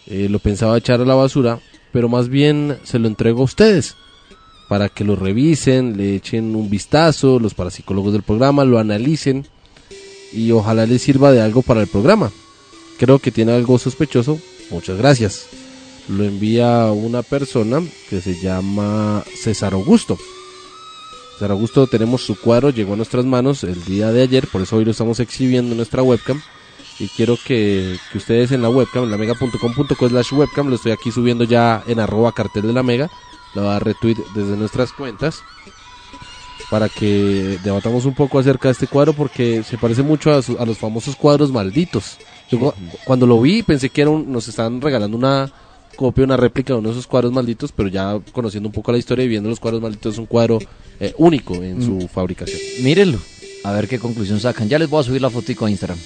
Eh, 0.07 0.29
lo 0.29 0.39
pensaba 0.39 0.77
echar 0.77 1.01
a 1.01 1.07
la 1.07 1.15
basura, 1.15 1.61
pero 1.93 2.11
más 2.11 2.29
bien 2.29 2.79
se 2.85 2.99
lo 2.99 3.09
entrego 3.09 3.41
a 3.41 3.45
ustedes 3.45 3.97
para 4.69 4.89
que 4.89 5.05
lo 5.05 5.17
revisen, 5.17 5.97
le 5.97 6.17
echen 6.17 6.57
un 6.57 6.69
vistazo, 6.69 7.39
los 7.39 7.55
parapsicólogos 7.55 8.13
del 8.13 8.23
programa 8.23 8.65
lo 8.65 8.79
analicen 8.79 9.47
y 10.33 10.51
ojalá 10.53 10.87
les 10.87 11.03
sirva 11.03 11.33
de 11.33 11.41
algo 11.41 11.63
para 11.63 11.81
el 11.81 11.87
programa. 11.87 12.33
Creo 12.99 13.19
que 13.19 13.31
tiene 13.31 13.53
algo 13.53 13.79
sospechoso. 13.79 14.39
Muchas 14.71 14.99
gracias. 14.99 15.47
Lo 16.09 16.25
envía 16.25 16.91
una 16.93 17.23
persona 17.23 17.83
que 18.11 18.21
se 18.21 18.41
llama 18.41 19.25
César 19.35 19.75
Augusto. 19.75 20.19
César 21.35 21.51
Augusto 21.51 21.87
tenemos 21.87 22.23
su 22.23 22.39
cuadro, 22.41 22.71
llegó 22.71 22.95
a 22.95 22.97
nuestras 22.97 23.25
manos 23.25 23.63
el 23.65 23.85
día 23.85 24.11
de 24.11 24.23
ayer, 24.23 24.47
por 24.49 24.63
eso 24.63 24.77
hoy 24.77 24.85
lo 24.85 24.93
estamos 24.93 25.21
exhibiendo 25.21 25.73
en 25.73 25.77
nuestra 25.77 26.03
webcam. 26.03 26.41
Y 26.99 27.09
quiero 27.09 27.37
que, 27.45 27.99
que 28.11 28.19
ustedes 28.19 28.53
en 28.53 28.63
la 28.63 28.71
webcam, 28.71 29.05
en 29.05 29.11
la 29.11 29.19
mega.com.co 29.19 30.09
slash 30.09 30.33
webcam, 30.33 30.69
lo 30.69 30.77
estoy 30.77 30.93
aquí 30.93 31.13
subiendo 31.13 31.45
ya 31.45 31.85
en 31.87 32.01
arroba 32.01 32.33
cartel 32.33 32.63
de 32.63 32.73
la 32.73 32.83
mega, 32.83 33.11
lo 33.57 33.65
va 33.65 33.77
a 33.77 33.81
retweet 33.81 34.17
desde 34.35 34.57
nuestras 34.57 34.93
cuentas 34.93 35.41
para 36.71 36.89
que 36.89 37.59
debatamos 37.63 38.05
un 38.07 38.15
poco 38.15 38.39
acerca 38.39 38.69
de 38.69 38.73
este 38.73 38.87
cuadro 38.89 39.13
porque 39.13 39.63
se 39.63 39.79
parece 39.79 40.03
mucho 40.03 40.33
a, 40.33 40.43
su- 40.43 40.57
a 40.59 40.67
los 40.67 40.79
famosos 40.79 41.15
cuadros 41.17 41.53
malditos. 41.53 42.17
Yo 42.51 42.59
cu- 42.59 42.73
cuando 43.05 43.27
lo 43.27 43.41
vi 43.41 43.63
pensé 43.63 43.89
que 43.91 44.01
era 44.03 44.11
un- 44.11 44.31
nos 44.33 44.49
estaban 44.49 44.81
regalando 44.81 45.17
una 45.17 45.51
copia, 45.97 46.25
una 46.25 46.37
réplica 46.37 46.73
de 46.73 46.79
uno 46.81 46.89
de 46.89 46.95
esos 46.95 47.07
cuadros 47.07 47.33
malditos, 47.33 47.73
pero 47.73 47.89
ya 47.89 48.19
conociendo 48.33 48.69
un 48.69 48.73
poco 48.73 48.91
la 48.93 48.99
historia 48.99 49.25
y 49.25 49.29
viendo 49.29 49.49
los 49.49 49.61
cuadros 49.61 49.81
malditos 49.81 50.15
es 50.15 50.19
un 50.19 50.27
cuadro 50.27 50.59
eh, 51.01 51.15
único 51.19 51.55
en 51.63 51.83
su 51.83 52.09
fabricación. 52.09 52.59
Mírenlo, 52.83 53.19
a 53.65 53.73
ver 53.73 53.87
qué 53.87 53.99
conclusión 53.99 54.41
sacan. 54.41 54.69
Ya 54.69 54.79
les 54.79 54.91
voy 54.91 55.01
a 55.01 55.05
subir 55.05 55.23
la 55.23 55.31
fotico 55.31 55.67
a 55.67 55.71
Instagram. 55.71 55.99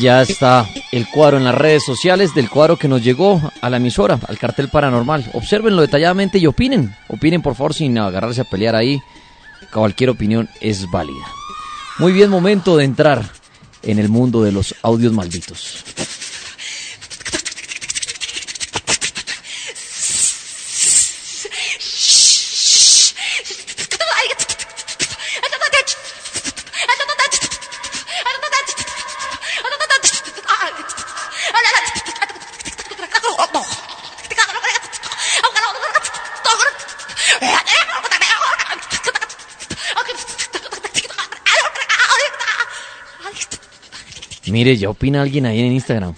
Ya 0.00 0.22
está 0.22 0.66
el 0.92 1.06
cuadro 1.08 1.36
en 1.36 1.44
las 1.44 1.54
redes 1.54 1.84
sociales 1.84 2.34
del 2.34 2.48
cuadro 2.48 2.78
que 2.78 2.88
nos 2.88 3.04
llegó 3.04 3.52
a 3.60 3.68
la 3.68 3.76
emisora, 3.76 4.18
al 4.28 4.38
cartel 4.38 4.70
paranormal. 4.70 5.30
Obsérvenlo 5.34 5.82
detalladamente 5.82 6.38
y 6.38 6.46
opinen. 6.46 6.96
Opinen 7.08 7.42
por 7.42 7.54
favor 7.54 7.74
sin 7.74 7.98
agarrarse 7.98 8.40
a 8.40 8.44
pelear 8.44 8.74
ahí. 8.74 9.02
Cualquier 9.70 10.08
opinión 10.08 10.48
es 10.62 10.90
válida. 10.90 11.26
Muy 11.98 12.12
bien, 12.12 12.30
momento 12.30 12.78
de 12.78 12.84
entrar 12.84 13.30
en 13.82 13.98
el 13.98 14.08
mundo 14.08 14.42
de 14.42 14.52
los 14.52 14.74
audios 14.80 15.12
malditos. 15.12 15.84
Mire, 44.50 44.76
ya 44.76 44.90
opina 44.90 45.22
alguien 45.22 45.46
ahí 45.46 45.60
en 45.60 45.72
Instagram. 45.72 46.14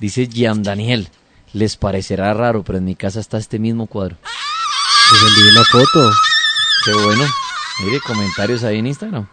Dice 0.00 0.28
Yam 0.28 0.62
Daniel. 0.62 1.08
Les 1.52 1.76
parecerá 1.76 2.34
raro, 2.34 2.64
pero 2.64 2.78
en 2.78 2.84
mi 2.84 2.96
casa 2.96 3.20
está 3.20 3.38
este 3.38 3.58
mismo 3.58 3.86
cuadro. 3.86 4.16
Les 5.12 5.22
envié 5.22 5.50
una 5.52 5.64
foto. 5.64 6.10
Qué 6.84 6.92
bueno. 6.92 7.24
Mire, 7.84 8.00
comentarios 8.00 8.64
ahí 8.64 8.78
en 8.78 8.86
Instagram. 8.88 9.26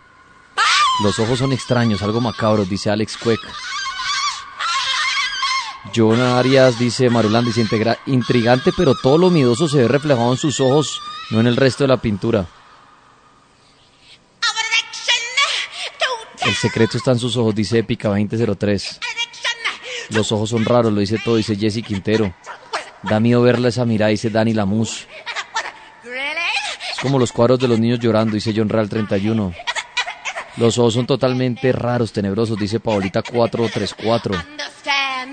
Los 1.03 1.18
ojos 1.20 1.40
son 1.40 1.52
extraños, 1.52 2.02
algo 2.03 2.22
macabros, 2.22 2.70
dice 2.70 2.90
Alex 2.92 3.18
Cuec. 3.18 3.40
John 5.95 6.22
Arias 6.22 6.78
dice, 6.78 7.10
Marulán 7.10 7.44
dice, 7.45 7.61
"Integra- 7.61 7.98
intrigante, 8.06 8.72
pero 8.76 8.94
todo 8.95 9.18
lo 9.18 9.30
miedoso 9.32 9.68
se 9.68 9.78
ve 9.80 9.88
reflejado 9.88 10.32
en 10.32 10.38
sus 10.38 10.60
ojos, 10.60 11.02
no 11.32 11.40
en 11.40 11.48
el 11.48 11.56
resto 11.58 11.84
de 11.84 11.88
la 11.88 11.98
pintura. 11.98 12.45
El 16.45 16.56
secreto 16.56 16.98
está 16.98 17.11
en 17.11 17.20
sus 17.20 17.38
ojos, 17.38 17.53
dice 17.53 17.80
Épica 17.80 18.10
2003. 18.10 19.00
Los 20.10 20.32
ojos 20.32 20.50
son 20.50 20.66
raros, 20.66 20.92
lo 20.92 21.00
dice 21.00 21.18
todo, 21.24 21.36
dice 21.36 21.56
Jesse 21.56 21.84
Quintero. 21.84 22.34
Da 23.03 23.20
miedo 23.20 23.42
verla 23.42 23.70
esa 23.70 23.86
mirada, 23.86 24.10
dice 24.10 24.30
Dani 24.30 24.53
Lamus. 24.53 25.08
Es 26.03 27.00
como 27.02 27.20
los 27.20 27.32
cuadros 27.32 27.60
de 27.60 27.68
los 27.68 27.80
niños 27.80 28.00
llorando, 28.00 28.34
dice 28.34 28.53
John 28.56 28.70
Real 28.70 28.90
31. 28.90 29.53
Los 30.58 30.78
ojos 30.78 30.94
son 30.95 31.06
totalmente 31.06 31.72
raros, 31.72 32.11
tenebrosos, 32.11 32.58
dice 32.58 32.80
Paolita 32.80 33.22
434. 33.22 34.36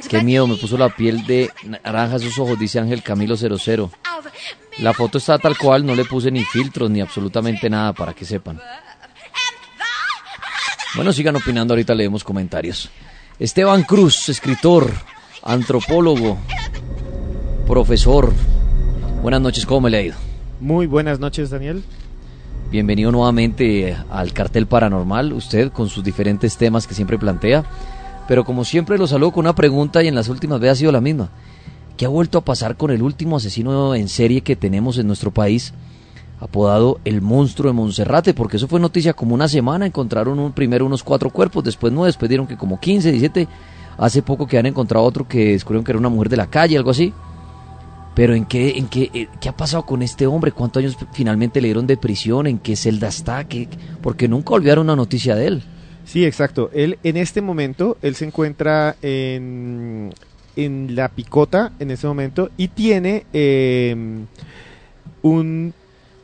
Qué 0.09 0.23
miedo, 0.23 0.47
me 0.47 0.57
puso 0.57 0.79
la 0.79 0.91
piel 0.91 1.27
de 1.27 1.51
naranja 1.83 2.17
esos 2.17 2.39
ojos, 2.39 2.59
dice 2.59 2.79
Ángel 2.79 3.03
Camilo 3.03 3.37
00. 3.37 3.91
La 4.79 4.95
foto 4.95 5.19
está 5.19 5.39
tal 5.39 5.59
cual, 5.59 5.85
no 5.85 5.95
le 5.95 6.05
puse 6.05 6.31
ni 6.31 6.45
filtros 6.45 6.89
ni 6.89 7.01
absolutamente 7.01 7.69
nada 7.69 7.93
para 7.93 8.15
que 8.15 8.25
sepan. 8.25 8.61
Bueno, 10.95 11.13
sigan 11.13 11.37
opinando, 11.37 11.75
ahorita 11.75 11.95
leemos 11.95 12.25
comentarios. 12.25 12.91
Esteban 13.39 13.83
Cruz, 13.83 14.29
escritor, 14.31 14.91
antropólogo, 15.43 16.39
profesor. 17.67 18.33
Buenas 19.23 19.41
noches, 19.41 19.67
¿cómo 19.67 19.83
me 19.83 19.91
le 19.91 19.97
ha 19.99 20.03
ido? 20.03 20.17
Muy 20.61 20.87
buenas 20.87 21.21
noches, 21.21 21.51
Daniel. 21.51 21.85
Bienvenido 22.71 23.13
nuevamente 23.13 23.97
al 24.11 24.33
cartel 24.33 24.67
paranormal, 24.67 25.33
usted 25.35 25.71
con 25.71 25.89
sus 25.89 26.03
diferentes 26.03 26.57
temas 26.57 26.87
que 26.87 26.95
siempre 26.95 27.19
plantea. 27.19 27.65
Pero 28.27 28.45
como 28.45 28.65
siempre 28.65 28.99
lo 28.99 29.07
saludo 29.07 29.33
con 29.33 29.45
una 29.45 29.55
pregunta 29.55 30.03
y 30.03 30.09
en 30.09 30.15
las 30.15 30.29
últimas 30.29 30.59
veces 30.59 30.73
ha 30.73 30.81
sido 30.81 30.93
la 30.93 31.01
misma. 31.01 31.31
¿Qué 31.99 32.07
ha 32.07 32.09
vuelto 32.09 32.39
a 32.39 32.45
pasar 32.45 32.77
con 32.77 32.91
el 32.91 33.03
último 33.03 33.37
asesino 33.37 33.95
en 33.95 34.09
serie 34.09 34.41
que 34.41 34.57
tenemos 34.57 34.99
en 34.99 35.07
nuestro 35.07 35.33
país? 35.33 35.75
Apodado 36.41 37.01
el 37.05 37.21
monstruo 37.21 37.71
de 37.71 37.75
Monserrate, 37.75 38.35
porque 38.35 38.57
eso 38.57 38.69
fue 38.69 38.81
noticia 38.81 39.13
como 39.13 39.35
una 39.35 39.49
semana, 39.49 39.87
encontraron 39.87 40.39
un, 40.39 40.53
primero 40.53 40.87
unos 40.87 41.03
cuatro 41.03 41.31
cuerpos, 41.31 41.65
después 41.65 41.93
no, 41.93 42.05
después 42.05 42.29
dieron 42.29 42.47
que 42.47 42.57
como 42.57 42.79
15, 42.79 43.11
17, 43.11 43.49
hace 43.97 44.23
poco 44.23 44.47
que 44.47 44.59
han 44.59 44.67
encontrado 44.67 45.05
otro 45.05 45.27
que 45.27 45.53
descubrieron 45.53 45.85
que 45.85 45.93
era 45.93 45.99
una 45.99 46.09
mujer 46.09 46.29
de 46.29 46.37
la 46.37 46.47
calle, 46.47 46.77
algo 46.77 46.91
así. 46.91 47.13
Pero 48.15 48.35
¿en 48.35 48.47
qué, 48.47 48.71
en 48.77 48.89
qué, 48.89 49.11
eh, 49.15 49.29
qué 49.41 49.49
ha 49.49 49.57
pasado 49.57 49.87
con 49.87 50.03
este 50.03 50.27
hombre? 50.27 50.51
¿Cuántos 50.51 50.81
años 50.83 50.97
finalmente 51.13 51.61
le 51.61 51.69
dieron 51.69 51.87
de 51.87 51.97
prisión? 51.97 52.49
¿En 52.49 52.59
qué 52.59 52.75
celda 52.75 53.09
está? 53.09 53.45
¿Qué? 53.45 53.69
Porque 54.03 54.27
nunca 54.27 54.55
olvidaron 54.55 54.87
una 54.87 54.97
noticia 54.97 55.37
de 55.37 55.47
él. 55.47 55.63
Sí, 56.05 56.25
exacto. 56.25 56.71
Él 56.73 56.99
en 57.05 57.17
este 57.17 57.43
momento, 57.43 57.97
él 58.03 58.17
se 58.17 58.25
encuentra 58.25 58.97
en, 59.03 60.13
en 60.57 60.97
la 60.97 61.11
picota 61.11 61.73
en 61.79 61.93
este 61.93 62.09
momento 62.09 62.51
y 62.57 62.69
tiene 62.69 63.25
eh, 63.33 63.95
un 65.23 65.75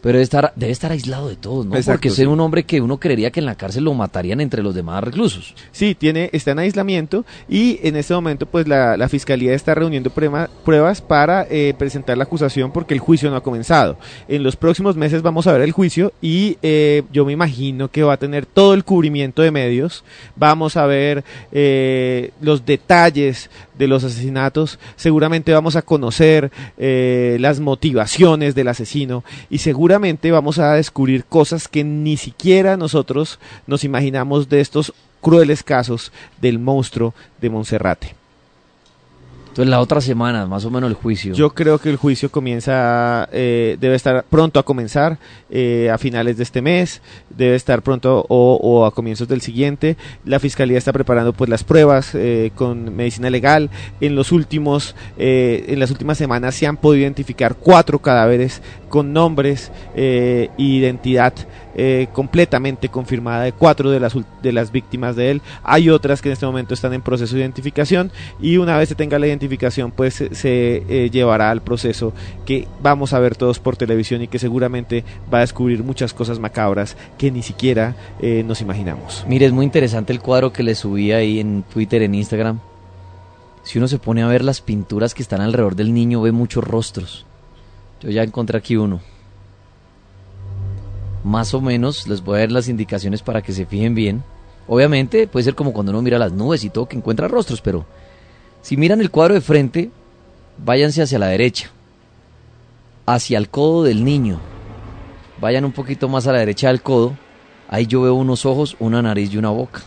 Pero 0.05 0.13
debe 0.19 0.23
estar, 0.23 0.53
debe 0.55 0.71
estar 0.71 0.93
aislado 0.93 1.31
de 1.31 1.37
todos, 1.37 1.65
¿no? 1.65 1.77
Exacto, 1.77 1.93
Porque 1.97 2.11
sí. 2.11 2.17
ser 2.17 2.29
un 2.29 2.39
hombre 2.41 2.65
que 2.65 2.83
uno 2.83 3.01
creería 3.01 3.31
que 3.31 3.41
en 3.41 3.47
la 3.47 3.55
cárcel 3.55 3.85
lo 3.85 3.95
matarían 3.95 4.43
entre 4.43 4.63
los 4.63 4.75
demás 4.75 5.03
reclusos. 5.03 5.55
Sí, 5.73 5.95
tiene, 5.95 6.29
está 6.35 6.51
en 6.51 6.59
aislamiento 6.59 7.25
y 7.49 7.81
en 7.83 7.97
este 7.97 8.13
momento 8.13 8.45
pues 8.45 8.69
la, 8.69 8.99
la 8.99 9.09
fiscalía 9.09 9.55
está 9.55 9.75
reuniendo 9.75 10.11
prueba- 10.11 10.51
pruebas 10.63 11.01
para 11.01 11.47
eh, 11.51 11.73
presentar 11.79 12.19
la 12.19 12.25
acusación 12.25 12.71
porque 12.71 12.93
el 12.93 13.01
juicio 13.01 13.31
no 13.31 13.37
ha 13.37 13.43
comenzado. 13.43 13.97
En 14.29 14.43
los 14.43 14.57
próximos 14.57 14.95
meses 14.95 15.23
vamos 15.23 15.47
a 15.47 15.53
ver 15.53 15.63
el 15.63 15.73
juicio 15.73 16.13
y 16.21 16.59
eh, 16.61 17.05
yo 17.11 17.25
me 17.25 17.33
imagino 17.33 17.89
que 17.91 18.03
va 18.03 18.13
a 18.13 18.19
tener 18.19 18.45
todo 18.45 18.75
el 18.75 18.85
cubrimiento 18.85 19.41
de 19.41 19.51
medios. 19.53 20.05
Vamos 20.37 20.77
a 20.77 20.85
ver 20.85 21.25
eh, 21.51 22.31
los 22.43 22.67
detalles 22.67 23.49
de 23.79 23.89
los 23.89 24.05
asesinatos. 24.05 24.79
Seguramente 24.97 25.51
vamos 25.55 25.77
a 25.77 25.83
conocer 25.83 26.53
eh, 26.77 27.39
las 27.41 27.59
motivaciones 27.59 28.55
del 28.55 28.69
asesino 28.69 29.25
y 29.49 29.59
seguramente 29.59 29.94
vamos 30.31 30.59
a 30.59 30.75
descubrir 30.75 31.25
cosas 31.25 31.69
que 31.69 31.85
ni 31.85 32.17
siquiera 32.17 32.77
nosotros 32.77 33.39
nos 33.67 33.85
imaginamos 33.85 34.49
de 34.49 34.61
estos 34.61 34.93
crueles 35.21 35.63
casos 35.63 36.13
del 36.41 36.59
monstruo 36.59 37.15
de 37.41 37.51
Monserrate. 37.51 38.24
Entonces 39.55 39.71
la 39.71 39.79
otra 39.79 40.01
semana, 40.01 40.47
más 40.47 40.65
o 40.65 40.71
menos 40.73 40.91
el 40.91 40.97
juicio. 40.97 41.33
Yo 41.33 41.51
creo 41.51 41.79
que 41.79 41.89
el 41.89 41.97
juicio 41.97 42.29
comienza, 42.29 43.29
eh, 43.31 43.77
debe 43.79 43.95
estar 43.95 44.25
pronto 44.29 44.59
a 44.59 44.65
comenzar 44.65 45.19
eh, 45.49 45.91
a 45.93 45.97
finales 45.97 46.37
de 46.37 46.43
este 46.43 46.61
mes, 46.61 47.01
debe 47.31 47.55
estar 47.55 47.81
pronto 47.83 48.27
o, 48.29 48.85
a 48.85 48.91
comienzos 48.91 49.29
del 49.29 49.43
siguiente. 49.43 49.97
La 50.25 50.41
fiscalía 50.41 50.77
está 50.77 50.93
preparando 50.93 51.33
pues 51.33 51.49
las 51.49 51.63
pruebas 51.63 52.17
eh, 52.17 52.51
con 52.57 52.97
medicina 52.97 53.31
legal. 53.31 53.71
En 54.01 54.17
los 54.17 54.33
últimos, 54.33 54.97
eh, 55.19 55.67
en 55.69 55.79
las 55.79 55.93
últimas 55.93 56.19
semanas 56.19 56.57
se 56.57 56.67
han 56.67 56.77
podido 56.77 57.03
identificar 57.03 57.55
cuatro 57.55 58.01
cadáveres 58.01 58.61
con 58.89 59.13
nombres 59.13 59.71
e 59.95 60.51
identidad 60.57 61.33
eh, 61.75 62.09
completamente 62.13 62.89
confirmada 62.89 63.45
de 63.45 63.53
cuatro 63.53 63.91
de 63.91 64.01
las, 64.01 64.15
de 64.43 64.53
las 64.53 64.73
víctimas 64.73 65.17
de 65.17 65.31
él. 65.31 65.43
Hay 65.63 65.91
otras 65.91 66.23
que 66.23 66.29
en 66.29 66.35
este 66.35 66.47
momento 66.47 66.75
están 66.75 66.95
en 66.95 67.03
proceso 67.03 67.35
de 67.35 67.43
identificación 67.43 68.11
y 68.41 68.57
una 68.57 68.77
vez 68.77 68.89
se 68.89 68.95
tenga 68.95 69.19
la 69.19 69.27
identificación 69.27 69.91
pues 69.91 70.15
se, 70.15 70.35
se, 70.35 70.85
eh, 70.89 71.11
llevará 71.11 71.51
al 71.51 71.63
proceso 71.63 72.13
que 72.47 72.69
vamos 72.83 73.13
a 73.13 73.19
ver 73.19 73.37
todos 73.37 73.59
por 73.59 73.77
televisión 73.77 74.23
y 74.23 74.29
que 74.29 74.39
seguramente 74.39 75.05
va 75.33 75.39
a 75.39 75.41
descubrir 75.43 75.83
muchas 75.83 76.15
cosas 76.15 76.39
macabras 76.39 76.97
que 77.19 77.31
ni 77.31 77.43
siquiera 77.43 77.97
eh, 78.21 78.45
nos 78.47 78.61
imaginamos. 78.61 79.25
Mire, 79.29 79.47
es 79.47 79.53
muy 79.53 79.65
interesante 79.65 80.13
el 80.13 80.21
cuadro 80.21 80.53
que 80.53 80.63
le 80.63 80.75
subí 80.75 81.13
ahí 81.13 81.41
en 81.41 81.63
Twitter, 81.63 82.03
en 82.03 82.15
Instagram. 82.15 82.61
Si 83.63 83.79
uno 83.79 83.89
se 83.89 83.99
pone 83.99 84.23
a 84.23 84.27
ver 84.27 84.45
las 84.45 84.61
pinturas 84.61 85.15
que 85.15 85.23
están 85.23 85.41
alrededor 85.41 85.75
del 85.75 85.95
niño, 85.95 86.21
ve 86.21 86.33
muchos 86.33 86.63
rostros. 86.63 87.25
Yo 88.03 88.11
ya 88.11 88.23
encontré 88.23 88.59
aquí 88.59 88.77
uno. 88.77 89.01
Más 91.25 91.55
o 91.55 91.61
menos 91.63 92.07
les 92.07 92.23
voy 92.23 92.37
a 92.37 92.41
dar 92.41 92.53
las 92.53 92.69
indicaciones 92.69 93.23
para 93.23 93.41
que 93.41 93.53
se 93.53 93.65
fijen 93.65 93.95
bien. 93.95 94.23
Obviamente 94.69 95.27
puede 95.27 95.45
ser 95.45 95.55
como 95.55 95.73
cuando 95.73 95.91
uno 95.91 96.03
mira 96.03 96.19
las 96.19 96.33
nubes 96.33 96.65
y 96.65 96.71
todo 96.71 96.87
que 96.87 96.97
encuentra 96.97 97.29
rostros, 97.29 97.61
pero 97.63 97.87
si 98.61 98.77
miran 98.77 99.01
el 99.01 99.11
cuadro 99.11 99.35
de 99.35 99.41
frente, 99.41 99.91
váyanse 100.59 101.03
hacia 101.03 101.19
la 101.19 101.29
derecha, 101.29 101.71
hacia 103.07 103.39
el 103.39 103.49
codo 103.49 103.85
del 103.85 104.05
niño. 104.05 104.39
Vayan 105.41 105.65
un 105.65 105.73
poquito 105.73 106.09
más 106.09 106.27
a 106.27 106.33
la 106.33 106.39
derecha 106.39 106.69
del 106.69 106.83
codo. 106.83 107.17
Ahí 107.69 107.87
yo 107.87 108.03
veo 108.03 108.15
unos 108.15 108.47
ojos, 108.47 108.77
una 108.79 109.03
nariz 109.03 109.33
y 109.33 109.39
una 109.39 109.51
boca. 109.51 109.83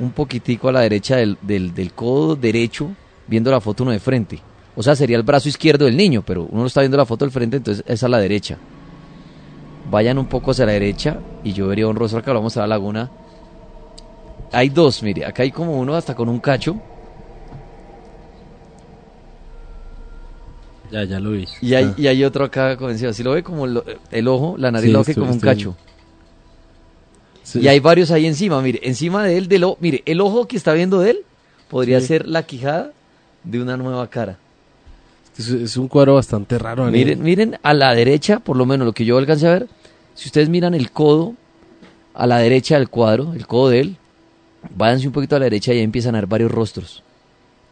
Un 0.00 0.10
poquitico 0.10 0.68
a 0.68 0.72
la 0.72 0.80
derecha 0.80 1.16
del, 1.16 1.38
del, 1.42 1.74
del 1.74 1.92
codo 1.92 2.34
derecho, 2.34 2.90
viendo 3.26 3.50
la 3.50 3.60
foto 3.60 3.82
uno 3.82 3.92
de 3.92 4.00
frente. 4.00 4.40
O 4.74 4.82
sea, 4.82 4.94
sería 4.96 5.16
el 5.16 5.22
brazo 5.22 5.48
izquierdo 5.48 5.86
del 5.86 5.96
niño, 5.96 6.22
pero 6.26 6.46
uno 6.50 6.66
está 6.66 6.80
viendo 6.80 6.96
la 6.96 7.06
foto 7.06 7.24
del 7.24 7.32
frente, 7.32 7.58
entonces 7.58 7.84
es 7.86 8.02
a 8.02 8.08
la 8.08 8.18
derecha. 8.18 8.58
Vayan 9.90 10.18
un 10.18 10.26
poco 10.26 10.50
hacia 10.50 10.66
la 10.66 10.72
derecha 10.72 11.18
y 11.44 11.52
yo 11.52 11.66
vería 11.68 11.86
un 11.88 11.96
rostro 11.96 12.18
acá, 12.20 12.32
vamos 12.32 12.56
a 12.56 12.60
la 12.60 12.66
laguna. 12.68 13.10
Hay 14.52 14.68
dos, 14.68 15.02
mire, 15.02 15.24
acá 15.24 15.42
hay 15.42 15.50
como 15.50 15.78
uno 15.78 15.94
hasta 15.94 16.14
con 16.14 16.28
un 16.28 16.40
cacho. 16.40 16.76
Ya, 20.90 21.04
ya 21.04 21.20
lo 21.20 21.32
vi. 21.32 21.46
Y 21.60 21.74
hay, 21.74 21.84
Ah. 21.84 21.94
y 21.98 22.06
hay 22.06 22.24
otro 22.24 22.44
acá 22.44 22.76
con 22.76 22.90
encima. 22.90 23.12
Si 23.12 23.22
lo 23.22 23.32
ve 23.32 23.42
como 23.42 23.66
lo- 23.66 23.84
el 24.10 24.26
ojo, 24.28 24.56
la 24.58 24.70
nariz 24.70 24.90
Sí, 24.90 24.96
y 24.96 25.00
estoy- 25.00 25.14
como 25.16 25.32
un 25.32 25.40
cacho. 25.40 25.76
Sí. 27.42 27.60
Y 27.60 27.68
hay 27.68 27.80
varios 27.80 28.10
ahí 28.10 28.26
encima, 28.26 28.60
mire, 28.62 28.80
encima 28.82 29.22
de 29.24 29.36
él, 29.38 29.48
del 29.48 29.64
ojo, 29.64 29.78
mire, 29.80 30.02
el 30.06 30.20
ojo 30.20 30.46
que 30.46 30.56
está 30.56 30.72
viendo 30.72 31.00
de 31.00 31.10
él 31.10 31.18
podría 31.68 32.00
Sí. 32.00 32.06
ser 32.08 32.26
la 32.26 32.42
quijada 32.42 32.92
de 33.44 33.60
una 33.62 33.76
nueva 33.76 34.06
cara. 34.08 34.38
Es, 35.38 35.48
es 35.48 35.76
un 35.76 35.88
cuadro 35.88 36.14
bastante 36.14 36.58
raro. 36.58 36.84
Miren, 36.86 37.22
miren 37.22 37.58
a 37.62 37.72
la 37.74 37.94
derecha, 37.94 38.40
por 38.40 38.56
lo 38.56 38.66
menos 38.66 38.86
lo 38.86 38.92
que 38.92 39.04
yo 39.04 39.18
alcancé 39.18 39.46
a 39.46 39.52
ver, 39.52 39.68
si 40.18 40.26
ustedes 40.26 40.48
miran 40.48 40.74
el 40.74 40.90
codo 40.90 41.34
a 42.12 42.26
la 42.26 42.38
derecha 42.38 42.74
del 42.74 42.88
cuadro, 42.88 43.34
el 43.34 43.46
codo 43.46 43.68
de 43.68 43.78
él, 43.78 43.96
váyanse 44.74 45.06
un 45.06 45.12
poquito 45.12 45.36
a 45.36 45.38
la 45.38 45.44
derecha 45.44 45.72
y 45.72 45.78
ahí 45.78 45.84
empiezan 45.84 46.16
a 46.16 46.18
ver 46.18 46.26
varios 46.26 46.50
rostros. 46.50 47.04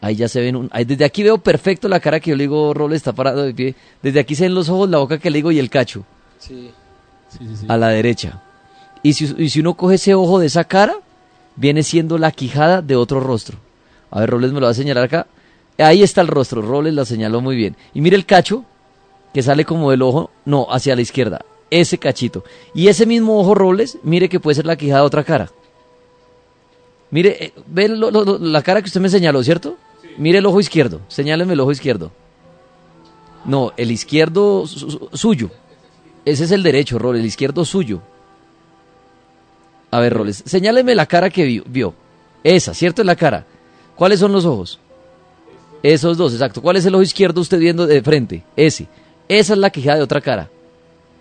Ahí 0.01 0.15
ya 0.15 0.29
se 0.29 0.41
ven, 0.41 0.55
un, 0.55 0.69
ahí 0.73 0.85
desde 0.85 1.05
aquí 1.05 1.25
veo 1.25 1.39
perfecto 1.39 1.89
la 1.89 1.99
cara 1.99 2.21
que 2.21 2.31
yo 2.31 2.37
le 2.37 2.45
digo, 2.45 2.73
Rol 2.73 2.93
está 2.93 3.13
parado 3.13 3.43
de 3.43 3.53
pie. 3.53 3.75
Desde 4.01 4.21
aquí 4.21 4.37
se 4.37 4.45
ven 4.45 4.55
los 4.55 4.69
ojos, 4.69 4.89
la 4.89 4.99
boca 4.99 5.19
que 5.19 5.29
le 5.29 5.39
digo 5.39 5.51
y 5.51 5.59
el 5.59 5.69
cacho. 5.69 6.05
Sí. 6.39 6.71
Sí, 7.31 7.39
sí, 7.41 7.57
sí. 7.57 7.67
a 7.69 7.77
la 7.77 7.89
derecha. 7.89 8.41
Y 9.03 9.15
si, 9.15 9.35
y 9.39 9.51
si 9.51 9.59
uno 9.59 9.75
coge 9.75 9.97
ese 9.97 10.15
ojo 10.15 10.39
de 10.39 10.47
esa 10.47 10.63
cara, 10.63 10.95
viene 11.57 11.83
siendo 11.83 12.17
la 12.17 12.31
quijada 12.31 12.81
de 12.81 12.95
otro 12.95 13.19
rostro. 13.19 13.59
A 14.13 14.21
ver, 14.21 14.31
Robles 14.31 14.53
me 14.53 14.61
lo 14.61 14.67
va 14.67 14.71
a 14.71 14.75
señalar 14.75 15.03
acá. 15.03 15.27
Ahí 15.79 16.05
está 16.05 16.21
el 16.21 16.29
rostro, 16.29 16.63
Robles 16.63 16.95
lo 16.95 17.05
señaló 17.05 17.41
muy 17.41 17.57
bien. 17.57 17.75
Y 17.93 18.01
mire 18.03 18.15
el 18.15 18.25
cacho, 18.25 18.65
que 19.35 19.43
sale 19.43 19.65
como 19.65 19.91
del 19.91 20.03
ojo, 20.03 20.31
no, 20.45 20.69
hacia 20.71 20.95
la 20.95 21.03
izquierda. 21.03 21.45
Ese 21.71 21.99
cachito. 21.99 22.45
Y 22.75 22.89
ese 22.89 23.07
mismo 23.07 23.39
ojo, 23.41 23.55
Robles, 23.55 23.99
mire 24.03 24.29
que 24.29 24.41
puede 24.41 24.55
ser 24.55 24.67
la 24.67 24.77
quijada 24.77 25.01
de 25.01 25.07
otra 25.07 25.25
cara. 25.25 25.51
Mire, 27.11 27.45
eh, 27.47 27.53
ve 27.67 27.89
lo- 27.89 28.11
lo- 28.11 28.25
lo- 28.25 28.39
la 28.39 28.63
cara 28.63 28.81
que 28.83 28.87
usted 28.87 29.01
me 29.01 29.09
señaló, 29.09 29.43
¿cierto? 29.43 29.77
Mire 30.19 30.39
el 30.39 30.47
ojo 30.47 30.61
izquierdo, 30.61 31.01
señáleme 31.09 31.53
el 31.55 31.61
ojo 31.61 31.73
izquierdo. 31.73 32.11
No, 33.45 33.73
el 33.77 33.91
izquierdo 33.91 34.67
su- 34.67 34.91
su- 34.91 35.09
suyo. 35.13 35.51
Ese 36.25 36.45
es 36.45 36.51
el 36.51 36.63
derecho, 36.63 36.99
Roles, 36.99 37.21
el 37.21 37.27
izquierdo 37.27 37.65
suyo. 37.65 38.01
A 39.91 40.01
ver, 40.01 40.13
Roles, 40.15 40.43
señáleme 40.47 40.95
la 40.95 41.07
cara 41.07 41.31
que 41.31 41.45
vio, 41.45 41.63
vio. 41.67 41.95
Esa, 42.43 42.75
¿cierto? 42.75 43.03
Es 43.03 43.07
la 43.07 43.17
cara. 43.17 43.47
¿Cuáles 43.95 44.19
son 44.21 44.33
los 44.33 44.45
ojos? 44.45 44.79
Esos 45.83 46.17
dos, 46.17 46.33
exacto. 46.33 46.61
¿Cuál 46.61 46.77
es 46.77 46.87
el 46.87 46.95
ojo 46.95 47.03
izquierdo 47.03 47.41
usted 47.41 47.59
viendo 47.59 47.87
de 47.87 48.03
frente? 48.03 48.43
Ese. 48.57 48.89
Esa 49.29 49.53
es 49.53 49.59
la 49.59 49.71
quijada 49.71 49.99
de 49.99 50.03
otra 50.03 50.21
cara. 50.21 50.51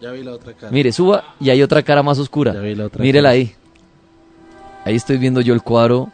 Ya 0.06 0.12
vi 0.12 0.24
la 0.24 0.34
otra 0.34 0.54
cara. 0.54 0.72
Mire, 0.72 0.92
suba 0.92 1.34
y 1.40 1.50
hay 1.50 1.64
otra 1.64 1.82
cara 1.82 2.04
más 2.04 2.20
oscura. 2.20 2.54
Ya 2.54 2.60
vi 2.60 2.76
la 2.76 2.86
otra 2.86 3.02
Mírela 3.02 3.30
cara. 3.30 3.34
ahí. 3.34 3.56
Ahí 4.86 4.96
estoy 4.96 5.18
viendo 5.18 5.42
yo 5.42 5.56
el 5.56 5.64
cuadro. 5.64 6.12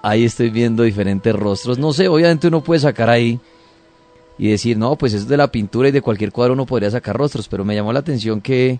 Ahí 0.00 0.24
estoy 0.24 0.50
viendo 0.50 0.84
diferentes 0.84 1.34
rostros. 1.34 1.76
No 1.76 1.92
sé, 1.92 2.06
obviamente 2.06 2.46
uno 2.46 2.60
puede 2.60 2.78
sacar 2.78 3.10
ahí 3.10 3.40
y 4.38 4.48
decir, 4.48 4.78
no, 4.78 4.94
pues 4.94 5.12
es 5.12 5.26
de 5.26 5.36
la 5.36 5.50
pintura 5.50 5.88
y 5.88 5.90
de 5.90 6.00
cualquier 6.00 6.30
cuadro 6.30 6.52
uno 6.52 6.66
podría 6.66 6.88
sacar 6.88 7.16
rostros, 7.16 7.48
pero 7.48 7.64
me 7.64 7.74
llamó 7.74 7.92
la 7.92 7.98
atención 7.98 8.40
que 8.40 8.78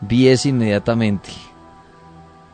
vi 0.00 0.26
eso 0.26 0.48
inmediatamente. 0.48 1.28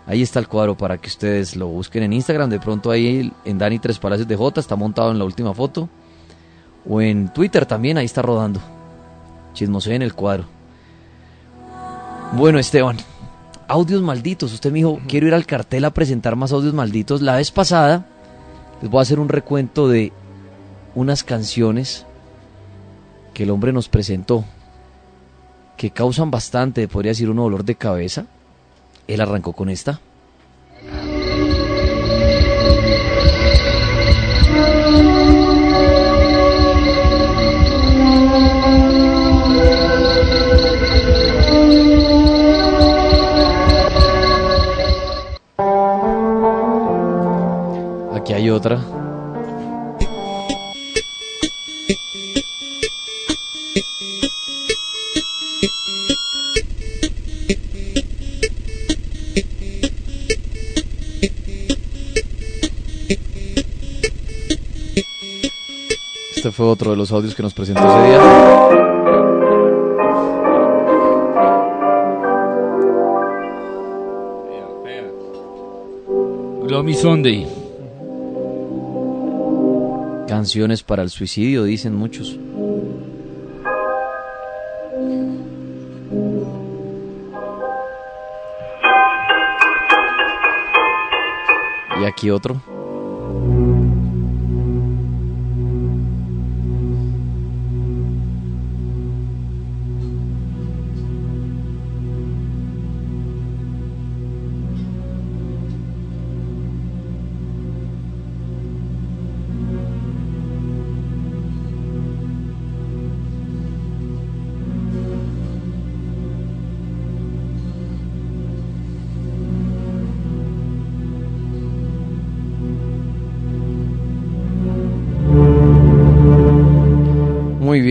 Ahí 0.07 0.21
está 0.21 0.39
el 0.39 0.49
cuadro 0.49 0.77
para 0.77 0.99
que 0.99 1.09
ustedes 1.09 1.57
lo 1.57 1.67
busquen 1.69 2.03
en 2.03 2.13
Instagram. 2.13 2.51
De 2.51 2.61
pronto 2.61 2.91
ahí 2.91 3.33
en 3.47 3.57
Dani 3.57 3.79
Tres 3.79 3.99
Palacios 3.99 4.29
de 4.29 4.37
J 4.37 4.61
está 4.61 4.77
montado 4.77 5.13
en 5.13 5.19
la 5.19 5.25
última 5.25 5.55
foto. 5.55 5.89
O 6.87 7.01
en 7.01 7.33
Twitter 7.33 7.65
también, 7.65 7.97
ahí 7.97 8.05
está 8.05 8.21
rodando. 8.21 8.61
Chismosé 9.53 9.95
en 9.95 10.03
el 10.03 10.15
cuadro. 10.15 10.45
Bueno, 12.33 12.59
Esteban, 12.59 12.97
audios 13.69 14.03
malditos. 14.03 14.53
Usted 14.53 14.71
me 14.71 14.79
dijo, 14.79 15.01
quiero 15.07 15.27
ir 15.27 15.35
al 15.35 15.47
cartel 15.47 15.85
a 15.85 15.91
presentar 15.91 16.37
más 16.37 16.53
audios 16.53 16.75
malditos. 16.75 17.23
La 17.23 17.37
vez 17.37 17.51
pasada 17.51 18.07
les 18.81 18.91
voy 18.91 18.99
a 18.99 19.03
hacer 19.03 19.21
un 19.21 19.29
recuento 19.29 19.89
de 19.89 20.13
unas 20.95 21.25
canciones 21.25 22.07
que 23.35 23.45
el 23.45 23.51
hombre 23.51 23.73
nos 23.73 23.89
presentó, 23.89 24.45
que 25.77 25.91
causan 25.91 26.31
bastante, 26.31 26.87
podría 26.89 27.13
decir, 27.13 27.31
un 27.31 27.37
dolor 27.37 27.65
de 27.65 27.75
cabeza. 27.75 28.27
Él 29.07 29.21
arrancó 29.21 29.53
con 29.53 29.69
esta. 29.69 30.01
Hay 48.43 48.51
otra. 48.51 48.81
Este 66.35 66.51
fue 66.51 66.67
otro 66.67 66.91
de 66.91 66.97
los 66.97 67.13
audios 67.13 67.37
que 67.37 67.43
nos 67.45 67.55
presentó 67.55 67.83
ese 67.87 68.09
día. 68.09 68.19
Gloomy 76.67 76.95
Sunday. 76.95 77.52
Canciones 80.43 80.83
para 80.83 81.05
el 81.05 81.11
suicidio, 81.11 81.63
dicen 81.63 81.95
muchos. 81.95 82.37
Y 92.01 92.05
aquí 92.05 92.31
otro. 92.31 92.61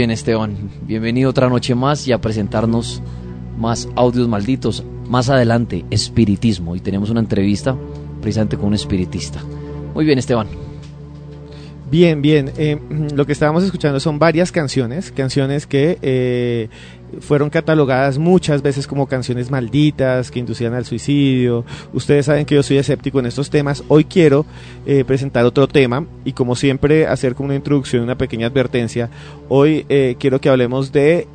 Bien, 0.01 0.09
Esteban. 0.09 0.57
Bienvenido 0.81 1.29
otra 1.29 1.47
noche 1.47 1.75
más 1.75 2.07
y 2.07 2.11
a 2.11 2.19
presentarnos 2.19 3.03
más 3.59 3.87
audios 3.95 4.27
malditos. 4.27 4.83
Más 5.07 5.29
adelante, 5.29 5.85
espiritismo. 5.91 6.75
Y 6.75 6.79
tenemos 6.79 7.11
una 7.11 7.19
entrevista 7.19 7.77
precisamente 8.19 8.57
con 8.57 8.69
un 8.69 8.73
espiritista. 8.73 9.43
Muy 9.93 10.03
bien, 10.03 10.17
Esteban. 10.17 10.47
Bien, 11.91 12.19
bien. 12.19 12.51
Eh, 12.57 12.79
lo 13.13 13.27
que 13.27 13.33
estábamos 13.33 13.63
escuchando 13.63 13.99
son 13.99 14.17
varias 14.17 14.51
canciones, 14.51 15.11
canciones 15.11 15.67
que 15.67 15.99
eh, 16.01 16.69
fueron 17.19 17.49
catalogadas 17.49 18.17
muchas 18.17 18.61
veces 18.61 18.87
como 18.87 19.07
canciones 19.07 19.51
malditas, 19.51 20.31
que 20.31 20.39
inducían 20.39 20.73
al 20.73 20.85
suicidio. 20.85 21.65
Ustedes 21.93 22.25
saben 22.25 22.45
que 22.45 22.55
yo 22.55 22.63
soy 22.63 22.77
escéptico 22.77 23.19
en 23.19 23.25
estos 23.25 23.49
temas. 23.49 23.83
Hoy 23.87 24.05
quiero 24.05 24.45
eh, 24.85 25.03
presentar 25.05 25.45
otro 25.45 25.67
tema 25.67 26.05
y 26.23 26.33
como 26.33 26.55
siempre 26.55 27.07
hacer 27.07 27.35
como 27.35 27.47
una 27.47 27.55
introducción, 27.55 28.03
una 28.03 28.17
pequeña 28.17 28.47
advertencia. 28.47 29.09
Hoy 29.49 29.85
eh, 29.89 30.15
quiero 30.19 30.39
que 30.39 30.49
hablemos 30.49 30.91
de 30.91 31.27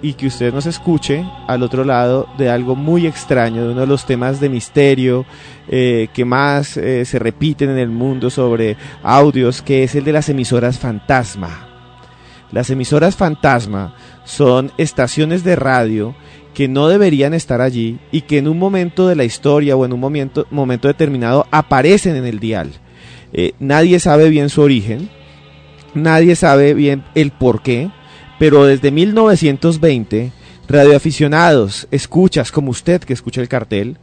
y 0.00 0.12
que 0.12 0.28
usted 0.28 0.54
nos 0.54 0.66
escuche 0.66 1.24
al 1.48 1.64
otro 1.64 1.84
lado 1.84 2.28
de 2.38 2.50
algo 2.50 2.76
muy 2.76 3.04
extraño, 3.04 3.64
de 3.64 3.72
uno 3.72 3.80
de 3.80 3.86
los 3.88 4.06
temas 4.06 4.38
de 4.38 4.48
misterio 4.48 5.26
eh, 5.68 6.06
que 6.14 6.24
más 6.24 6.68
se 6.68 7.18
repiten 7.18 7.70
en 7.70 7.78
el 7.78 7.88
mundo 7.88 8.30
sobre 8.30 8.76
audios, 9.02 9.60
que 9.60 9.82
es 9.82 9.96
el 9.96 10.04
de 10.04 10.12
las 10.12 10.28
emisoras 10.28 10.78
fantasma. 10.78 11.68
Las 12.52 12.70
emisoras 12.70 13.16
fantasma 13.16 13.94
son 14.28 14.72
estaciones 14.76 15.42
de 15.42 15.56
radio 15.56 16.14
que 16.52 16.68
no 16.68 16.88
deberían 16.88 17.32
estar 17.32 17.62
allí 17.62 17.98
y 18.12 18.22
que 18.22 18.36
en 18.36 18.46
un 18.46 18.58
momento 18.58 19.08
de 19.08 19.16
la 19.16 19.24
historia 19.24 19.74
o 19.74 19.86
en 19.86 19.94
un 19.94 20.00
momento, 20.00 20.46
momento 20.50 20.86
determinado 20.86 21.46
aparecen 21.50 22.14
en 22.14 22.26
el 22.26 22.38
dial. 22.38 22.72
Eh, 23.32 23.52
nadie 23.58 23.98
sabe 24.00 24.28
bien 24.28 24.50
su 24.50 24.60
origen, 24.60 25.08
nadie 25.94 26.36
sabe 26.36 26.74
bien 26.74 27.04
el 27.14 27.30
por 27.30 27.62
qué, 27.62 27.90
pero 28.38 28.66
desde 28.66 28.90
1920, 28.90 30.30
radioaficionados, 30.68 31.88
escuchas 31.90 32.52
como 32.52 32.70
usted 32.70 33.02
que 33.02 33.14
escucha 33.14 33.40
el 33.40 33.48
cartel, 33.48 33.96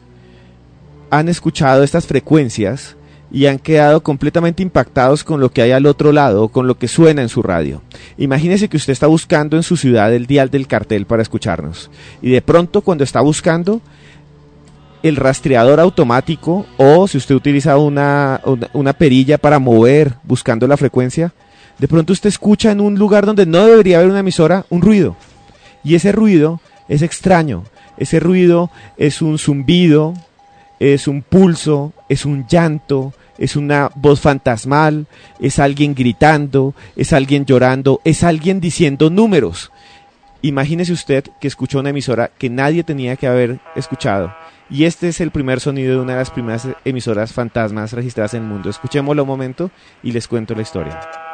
han 1.11 1.29
escuchado 1.29 1.83
estas 1.83 2.07
frecuencias 2.07 2.95
y 3.31 3.47
han 3.47 3.59
quedado 3.59 4.01
completamente 4.03 4.63
impactados 4.63 5.23
con 5.23 5.39
lo 5.39 5.49
que 5.49 5.61
hay 5.61 5.71
al 5.71 5.85
otro 5.85 6.11
lado, 6.11 6.49
con 6.49 6.67
lo 6.67 6.77
que 6.77 6.87
suena 6.87 7.21
en 7.21 7.29
su 7.29 7.41
radio. 7.41 7.81
Imagínese 8.17 8.69
que 8.69 8.77
usted 8.77 8.93
está 8.93 9.07
buscando 9.07 9.57
en 9.57 9.63
su 9.63 9.77
ciudad 9.77 10.13
el 10.13 10.27
dial 10.27 10.49
del 10.49 10.67
cartel 10.67 11.05
para 11.05 11.21
escucharnos. 11.21 11.89
Y 12.21 12.29
de 12.29 12.41
pronto 12.41 12.81
cuando 12.81 13.03
está 13.03 13.21
buscando, 13.21 13.81
el 15.03 15.15
rastreador 15.17 15.79
automático 15.79 16.65
o 16.77 17.07
si 17.07 17.17
usted 17.17 17.35
utiliza 17.35 17.77
una, 17.77 18.41
una, 18.45 18.69
una 18.73 18.93
perilla 18.93 19.37
para 19.37 19.59
mover 19.59 20.15
buscando 20.23 20.67
la 20.67 20.77
frecuencia, 20.77 21.33
de 21.77 21.87
pronto 21.87 22.13
usted 22.13 22.29
escucha 22.29 22.71
en 22.71 22.79
un 22.79 22.95
lugar 22.95 23.25
donde 23.25 23.45
no 23.45 23.65
debería 23.65 23.97
haber 23.97 24.09
una 24.09 24.19
emisora 24.19 24.65
un 24.69 24.81
ruido. 24.81 25.15
Y 25.83 25.95
ese 25.95 26.11
ruido 26.11 26.61
es 26.87 27.01
extraño. 27.01 27.63
Ese 27.97 28.19
ruido 28.19 28.71
es 28.97 29.21
un 29.21 29.37
zumbido, 29.37 30.13
es 30.79 31.07
un 31.07 31.21
pulso, 31.21 31.93
es 32.09 32.25
un 32.25 32.45
llanto, 32.47 33.13
es 33.37 33.55
una 33.55 33.89
voz 33.95 34.21
fantasmal, 34.21 35.07
es 35.39 35.59
alguien 35.59 35.95
gritando, 35.95 36.73
es 36.95 37.13
alguien 37.13 37.45
llorando, 37.45 38.01
es 38.03 38.23
alguien 38.23 38.59
diciendo 38.59 39.09
números. 39.09 39.71
Imagínese 40.41 40.93
usted 40.93 41.25
que 41.39 41.47
escuchó 41.47 41.79
una 41.79 41.89
emisora 41.89 42.31
que 42.37 42.49
nadie 42.49 42.83
tenía 42.83 43.15
que 43.15 43.27
haber 43.27 43.59
escuchado. 43.75 44.33
Y 44.69 44.85
este 44.85 45.09
es 45.09 45.21
el 45.21 45.31
primer 45.31 45.59
sonido 45.59 45.95
de 45.95 46.01
una 46.01 46.13
de 46.13 46.19
las 46.19 46.31
primeras 46.31 46.67
emisoras 46.85 47.33
fantasmas 47.33 47.93
registradas 47.93 48.33
en 48.33 48.43
el 48.43 48.49
mundo. 48.49 48.69
Escuchémoslo 48.69 49.23
un 49.23 49.27
momento 49.27 49.71
y 50.03 50.11
les 50.11 50.27
cuento 50.27 50.55
la 50.55 50.61
historia. 50.61 51.24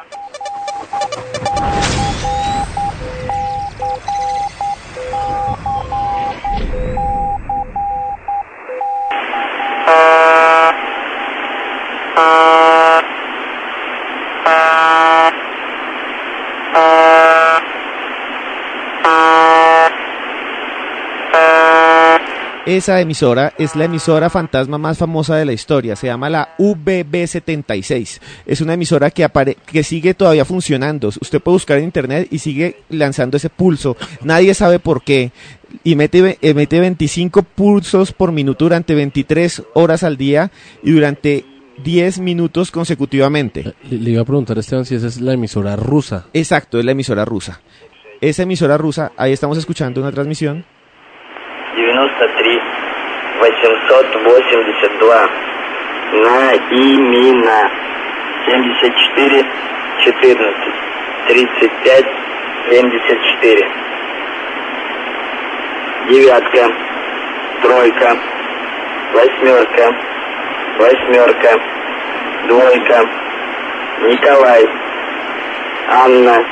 Esa 22.72 23.02
emisora 23.02 23.52
es 23.58 23.76
la 23.76 23.84
emisora 23.84 24.30
fantasma 24.30 24.78
más 24.78 24.98
famosa 24.98 25.36
de 25.36 25.44
la 25.44 25.52
historia. 25.52 25.98
Se 25.98 26.08
llama 26.08 26.30
la 26.30 26.56
UBB76. 26.58 28.22
Es 28.46 28.62
una 28.62 28.76
emisora 28.76 29.12
que, 29.12 29.26
apare- 29.26 29.58
que 29.66 29.84
sigue 29.84 30.14
todavía 30.14 30.46
funcionando. 30.46 31.10
Usted 31.10 31.42
puede 31.42 31.56
buscar 31.56 31.80
en 31.80 31.84
internet 31.84 32.30
y 32.32 32.40
sigue 32.40 32.78
lanzando 32.90 33.36
ese 33.36 33.50
pulso. 33.50 33.98
Nadie 34.24 34.54
sabe 34.54 34.80
por 34.80 35.04
qué. 35.04 35.32
Y 35.84 35.96
mete, 35.98 36.22
ve- 36.22 36.38
emite 36.42 36.80
25 36.80 37.44
pulsos 37.44 38.14
por 38.14 38.32
minuto 38.32 38.64
durante 38.64 38.96
23 38.96 39.64
horas 39.74 40.04
al 40.04 40.16
día 40.16 40.50
y 40.82 40.92
durante 40.92 41.44
10 41.84 42.20
minutos 42.20 42.72
consecutivamente. 42.72 43.74
Le, 43.90 43.98
le 43.98 44.12
iba 44.12 44.22
a 44.22 44.26
preguntar 44.26 44.56
a 44.56 44.62
Esteban 44.62 44.86
si 44.86 44.96
esa 44.96 45.08
es 45.08 45.20
la 45.20 45.34
emisora 45.34 45.76
rusa. 45.76 46.28
Exacto, 46.32 46.80
es 46.80 46.86
la 46.86 46.92
emisora 46.92 47.26
rusa. 47.26 47.60
Esa 48.22 48.44
emisora 48.44 48.78
rusa, 48.78 49.12
ahí 49.18 49.34
estamos 49.34 49.58
escuchando 49.58 50.00
una 50.00 50.12
transmisión. 50.14 50.64
93 53.42 54.22
882 54.24 55.30
на 56.14 56.56
имена 56.70 57.72
74 58.46 59.46
14 60.00 60.74
35 61.28 62.06
74 62.70 63.72
девятка 66.10 66.68
тройка 67.62 68.18
восьмерка 69.14 69.96
восьмерка 70.78 71.60
двойка. 72.48 73.08
Николай 74.02 74.68
Анна 75.90 76.44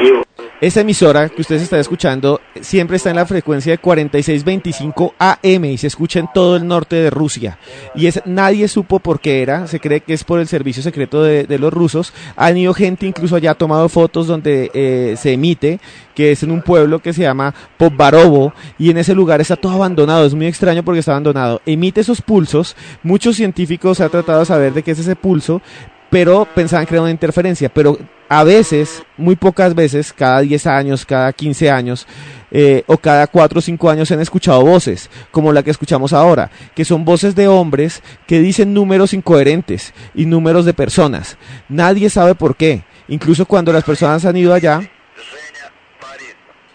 Ив 0.00 0.27
Esa 0.60 0.80
emisora 0.80 1.28
que 1.28 1.40
ustedes 1.40 1.62
están 1.62 1.78
escuchando 1.78 2.40
siempre 2.60 2.96
está 2.96 3.10
en 3.10 3.16
la 3.16 3.26
frecuencia 3.26 3.70
de 3.70 3.78
4625 3.78 5.14
AM 5.16 5.64
y 5.66 5.78
se 5.78 5.86
escucha 5.86 6.18
en 6.18 6.26
todo 6.34 6.56
el 6.56 6.66
norte 6.66 6.96
de 6.96 7.10
Rusia. 7.10 7.60
Y 7.94 8.06
es 8.06 8.20
nadie 8.24 8.66
supo 8.66 8.98
por 8.98 9.20
qué 9.20 9.40
era, 9.42 9.68
se 9.68 9.78
cree 9.78 10.00
que 10.00 10.14
es 10.14 10.24
por 10.24 10.40
el 10.40 10.48
servicio 10.48 10.82
secreto 10.82 11.22
de, 11.22 11.58
los 11.60 11.72
rusos. 11.72 12.12
Han 12.34 12.56
ido 12.56 12.74
gente 12.74 13.06
incluso 13.06 13.36
allá 13.36 13.52
ha 13.52 13.54
tomado 13.54 13.88
fotos 13.88 14.26
donde 14.26 14.72
eh, 14.74 15.14
se 15.16 15.34
emite, 15.34 15.78
que 16.16 16.32
es 16.32 16.42
en 16.42 16.50
un 16.50 16.62
pueblo 16.62 16.98
que 16.98 17.12
se 17.12 17.22
llama 17.22 17.54
Podbarovo 17.76 18.52
y 18.80 18.90
en 18.90 18.98
ese 18.98 19.14
lugar 19.14 19.40
está 19.40 19.54
todo 19.54 19.74
abandonado, 19.74 20.26
es 20.26 20.34
muy 20.34 20.46
extraño 20.46 20.82
porque 20.82 20.98
está 20.98 21.12
abandonado. 21.12 21.62
Emite 21.66 22.00
esos 22.00 22.20
pulsos, 22.20 22.74
muchos 23.04 23.36
científicos 23.36 24.00
han 24.00 24.10
tratado 24.10 24.40
de 24.40 24.46
saber 24.46 24.72
de 24.72 24.82
qué 24.82 24.90
es 24.90 24.98
ese 24.98 25.14
pulso, 25.14 25.62
pero 26.10 26.48
pensaban 26.52 26.84
que 26.84 26.94
era 26.94 27.02
una 27.02 27.12
interferencia, 27.12 27.68
pero 27.68 27.96
a 28.28 28.44
veces, 28.44 29.02
muy 29.16 29.36
pocas 29.36 29.74
veces, 29.74 30.12
cada 30.12 30.40
10 30.40 30.66
años, 30.66 31.06
cada 31.06 31.32
15 31.32 31.70
años, 31.70 32.06
eh, 32.50 32.84
o 32.86 32.98
cada 32.98 33.26
4 33.26 33.58
o 33.58 33.62
5 33.62 33.90
años 33.90 34.08
se 34.08 34.14
han 34.14 34.20
escuchado 34.20 34.62
voces, 34.62 35.08
como 35.30 35.52
la 35.52 35.62
que 35.62 35.70
escuchamos 35.70 36.12
ahora, 36.12 36.50
que 36.74 36.84
son 36.84 37.04
voces 37.04 37.34
de 37.34 37.48
hombres 37.48 38.02
que 38.26 38.40
dicen 38.40 38.74
números 38.74 39.14
incoherentes 39.14 39.94
y 40.14 40.26
números 40.26 40.64
de 40.64 40.74
personas. 40.74 41.38
Nadie 41.68 42.10
sabe 42.10 42.34
por 42.34 42.56
qué. 42.56 42.84
Incluso 43.08 43.46
cuando 43.46 43.72
las 43.72 43.84
personas 43.84 44.24
han 44.26 44.36
ido 44.36 44.52
allá, 44.52 44.82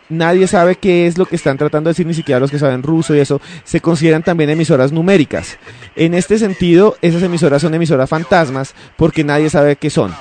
nadie 0.10 0.48
sabe 0.48 0.76
qué 0.76 1.06
es 1.06 1.18
lo 1.18 1.26
que 1.26 1.36
están 1.36 1.58
tratando 1.58 1.88
de 1.88 1.92
decir, 1.92 2.08
ni 2.08 2.14
siquiera 2.16 2.40
los 2.40 2.50
que 2.50 2.60
saben 2.60 2.82
ruso 2.82 3.16
y 3.16 3.20
eso, 3.20 3.42
se 3.64 3.82
consideran 3.82 4.24
también 4.24 4.50
emisoras 4.50 4.92
numéricas. 4.92 5.58
En 5.96 6.16
este 6.16 6.40
sentido, 6.40 6.98
esas 7.02 7.22
emisoras 7.22 7.62
son 7.62 7.74
emisoras 7.74 8.10
fantasmas 8.10 8.74
porque 8.98 9.24
nadie 9.24 9.50
sabe 9.50 9.76
qué 9.76 9.92
son. 9.92 10.14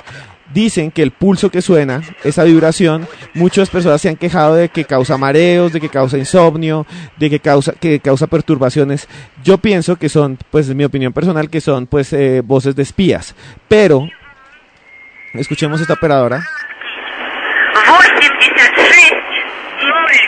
Dicen 0.52 0.90
que 0.90 1.02
el 1.02 1.12
pulso 1.12 1.50
que 1.50 1.62
suena, 1.62 2.02
esa 2.24 2.44
vibración, 2.44 3.08
muchas 3.34 3.70
personas 3.70 4.00
se 4.00 4.08
han 4.08 4.16
quejado 4.16 4.54
de 4.54 4.68
que 4.68 4.84
causa 4.84 5.16
mareos, 5.16 5.72
de 5.72 5.80
que 5.80 5.88
causa 5.88 6.18
insomnio, 6.18 6.86
de 7.18 7.30
que 7.30 7.40
causa, 7.40 7.72
que 7.72 8.00
causa 8.00 8.26
perturbaciones. 8.26 9.08
Yo 9.42 9.58
pienso 9.58 9.96
que 9.96 10.08
son, 10.08 10.38
pues 10.50 10.68
en 10.68 10.76
mi 10.76 10.84
opinión 10.84 11.12
personal, 11.12 11.48
que 11.48 11.60
son 11.60 11.86
pues 11.86 12.12
eh, 12.12 12.42
voces 12.44 12.76
de 12.76 12.82
espías. 12.82 13.34
Pero, 13.68 14.08
escuchemos 15.34 15.80
esta 15.80 15.94
operadora. 15.94 16.44
86 17.74 19.12
06 19.80 20.20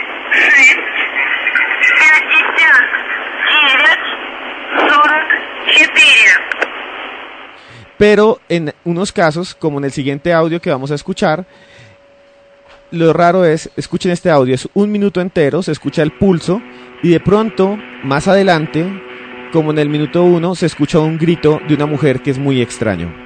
59 2.31 2.85
44. 4.87 6.45
Pero 7.97 8.39
en 8.49 8.73
unos 8.83 9.11
casos, 9.11 9.55
como 9.55 9.77
en 9.77 9.85
el 9.85 9.91
siguiente 9.91 10.33
audio 10.33 10.61
que 10.61 10.69
vamos 10.69 10.91
a 10.91 10.95
escuchar, 10.95 11.45
lo 12.91 13.13
raro 13.13 13.45
es, 13.45 13.69
escuchen 13.75 14.11
este 14.11 14.29
audio, 14.29 14.53
es 14.53 14.67
un 14.73 14.91
minuto 14.91 15.21
entero, 15.21 15.63
se 15.63 15.71
escucha 15.71 16.01
el 16.01 16.11
pulso 16.11 16.61
y 17.03 17.09
de 17.09 17.19
pronto, 17.19 17.77
más 18.03 18.27
adelante, 18.27 18.85
como 19.51 19.71
en 19.71 19.79
el 19.79 19.89
minuto 19.89 20.23
uno, 20.23 20.55
se 20.55 20.65
escucha 20.65 20.99
un 20.99 21.17
grito 21.17 21.59
de 21.67 21.75
una 21.75 21.85
mujer 21.85 22.21
que 22.21 22.31
es 22.31 22.37
muy 22.37 22.61
extraño. 22.61 23.24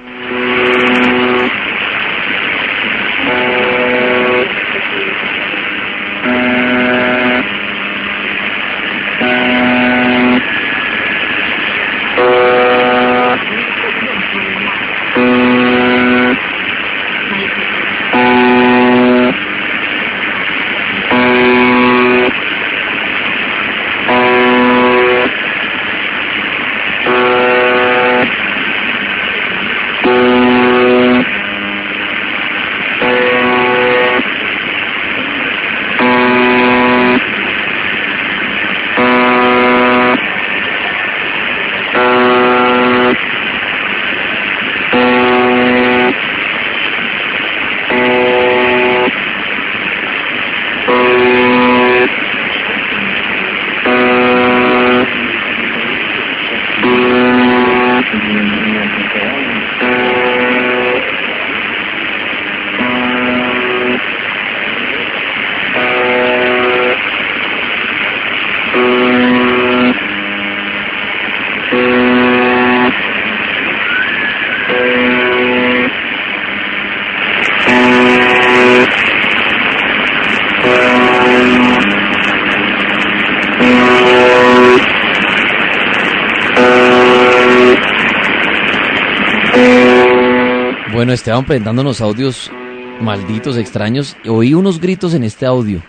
Bueno, 91.40 91.46
Esteban 91.46 91.46
presentándonos 91.46 92.00
audios 92.02 92.52
malditos, 93.00 93.56
extraños. 93.56 94.14
Oí 94.28 94.52
unos 94.52 94.78
gritos 94.78 95.14
en 95.14 95.24
este 95.24 95.46
audio. 95.46 95.82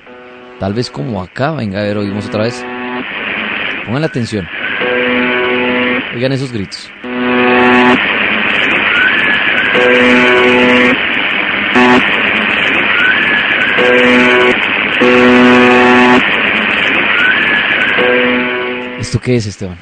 Tal 0.61 0.73
vez 0.73 0.89
como 0.89 1.21
acá. 1.21 1.51
Venga, 1.51 1.79
a 1.79 1.83
ver, 1.83 1.97
oímos 1.97 2.27
otra 2.27 2.43
vez. 2.43 2.65
Pongan 3.85 3.99
la 3.99 4.07
atención. 4.07 4.47
Oigan 6.15 6.31
esos 6.31 6.53
gritos. 6.53 6.89
¿Esto 19.01 19.19
qué 19.19 19.35
es, 19.35 19.47
Esteban? 19.47 19.77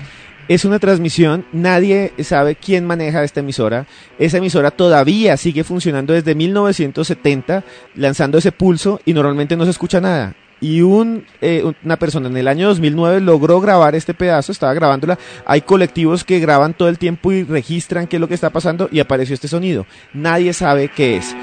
Es 0.49 0.65
una 0.65 0.79
transmisión, 0.79 1.45
nadie 1.51 2.11
sabe 2.23 2.55
quién 2.55 2.83
maneja 2.83 3.23
esta 3.23 3.41
emisora. 3.41 3.85
Esa 4.17 4.39
emisora 4.39 4.71
todavía 4.71 5.37
sigue 5.37 5.63
funcionando 5.63 6.11
desde 6.11 6.33
1970, 6.33 7.63
lanzando 7.93 8.39
ese 8.39 8.51
pulso 8.51 8.99
y 9.05 9.13
normalmente 9.13 9.55
no 9.55 9.63
se 9.65 9.69
escucha 9.69 10.01
nada. 10.01 10.35
Y 10.59 10.81
un, 10.81 11.23
eh, 11.39 11.63
una 11.85 11.99
persona 11.99 12.29
en 12.29 12.37
el 12.37 12.47
año 12.47 12.67
2009 12.67 13.21
logró 13.21 13.61
grabar 13.61 13.93
este 13.93 14.15
pedazo, 14.15 14.51
estaba 14.51 14.73
grabándola. 14.73 15.19
Hay 15.45 15.61
colectivos 15.61 16.23
que 16.23 16.39
graban 16.39 16.73
todo 16.73 16.89
el 16.89 16.97
tiempo 16.97 17.31
y 17.31 17.43
registran 17.43 18.07
qué 18.07 18.15
es 18.15 18.19
lo 18.19 18.27
que 18.27 18.33
está 18.33 18.49
pasando 18.49 18.89
y 18.91 19.01
apareció 19.01 19.35
este 19.35 19.47
sonido. 19.47 19.85
Nadie 20.13 20.53
sabe 20.53 20.87
qué 20.87 21.17
es. 21.17 21.35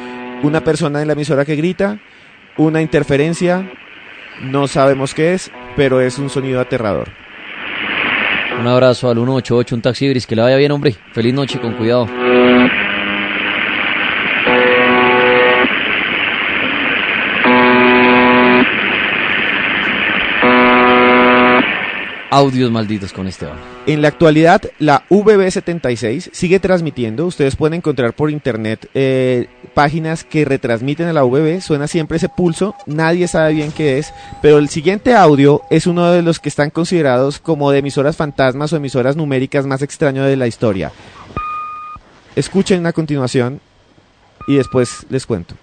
Una 0.43 0.65
persona 0.65 1.01
en 1.01 1.07
la 1.07 1.13
emisora 1.13 1.45
que 1.45 1.55
grita, 1.55 2.01
una 2.57 2.83
interferencia, 2.83 3.71
no 4.43 4.67
sabemos 4.67 5.15
qué 5.15 5.35
es, 5.35 5.53
pero 5.77 6.01
es 6.01 6.19
un 6.19 6.29
sonido 6.29 6.61
aterrador. 6.61 7.26
Un 8.59 8.67
abrazo 8.67 9.09
al 9.11 9.17
188, 9.17 9.75
un 9.75 9.83
taxi 9.83 10.09
gris, 10.09 10.27
que 10.27 10.35
le 10.35 10.43
vaya 10.43 10.57
bien, 10.57 10.73
hombre. 10.73 10.97
Feliz 11.13 11.35
noche, 11.35 11.61
con 11.61 11.75
cuidado. 11.75 12.07
Audios 22.37 22.71
malditos 22.71 23.15
con 23.15 23.27
Esteban. 23.27 23.57
En 23.87 24.03
la 24.03 24.09
actualidad, 24.09 24.61
la 24.79 25.09
VB76 25.09 26.29
sigue 26.33 26.61
transmitiendo. 26.61 27.25
Ustedes 27.25 27.57
pueden 27.57 27.79
encontrar 27.79 28.13
por 28.13 28.31
internet 28.31 28.91
eh, 28.93 29.47
páginas 29.73 30.23
que 30.23 30.45
retransmiten 30.45 31.07
a 31.07 31.15
la 31.15 31.23
VB. 31.23 31.63
Suena 31.63 31.87
siempre 31.87 32.19
ese 32.19 32.29
pulso. 32.29 32.75
Nadie 32.85 33.27
sabe 33.27 33.55
bien 33.55 33.73
qué 33.73 33.97
es. 33.97 34.13
Pero 34.43 34.59
el 34.59 34.69
siguiente 34.69 35.15
audio 35.15 35.63
es 35.71 35.87
uno 35.87 36.11
de 36.13 36.21
los 36.21 36.39
que 36.39 36.51
están 36.51 36.69
considerados 36.69 37.39
como 37.39 37.71
de 37.71 37.79
emisoras 37.79 38.19
fantasmas 38.19 38.71
o 38.71 38.77
emisoras 38.77 39.17
numéricas 39.17 39.65
más 39.65 39.81
extraños 39.81 40.27
de 40.27 40.37
la 40.37 40.47
historia. 40.47 40.93
Escuchen 42.35 42.85
a 42.85 42.93
continuación 42.93 43.63
y 44.47 44.57
después 44.57 45.07
les 45.09 45.25
cuento. 45.25 45.55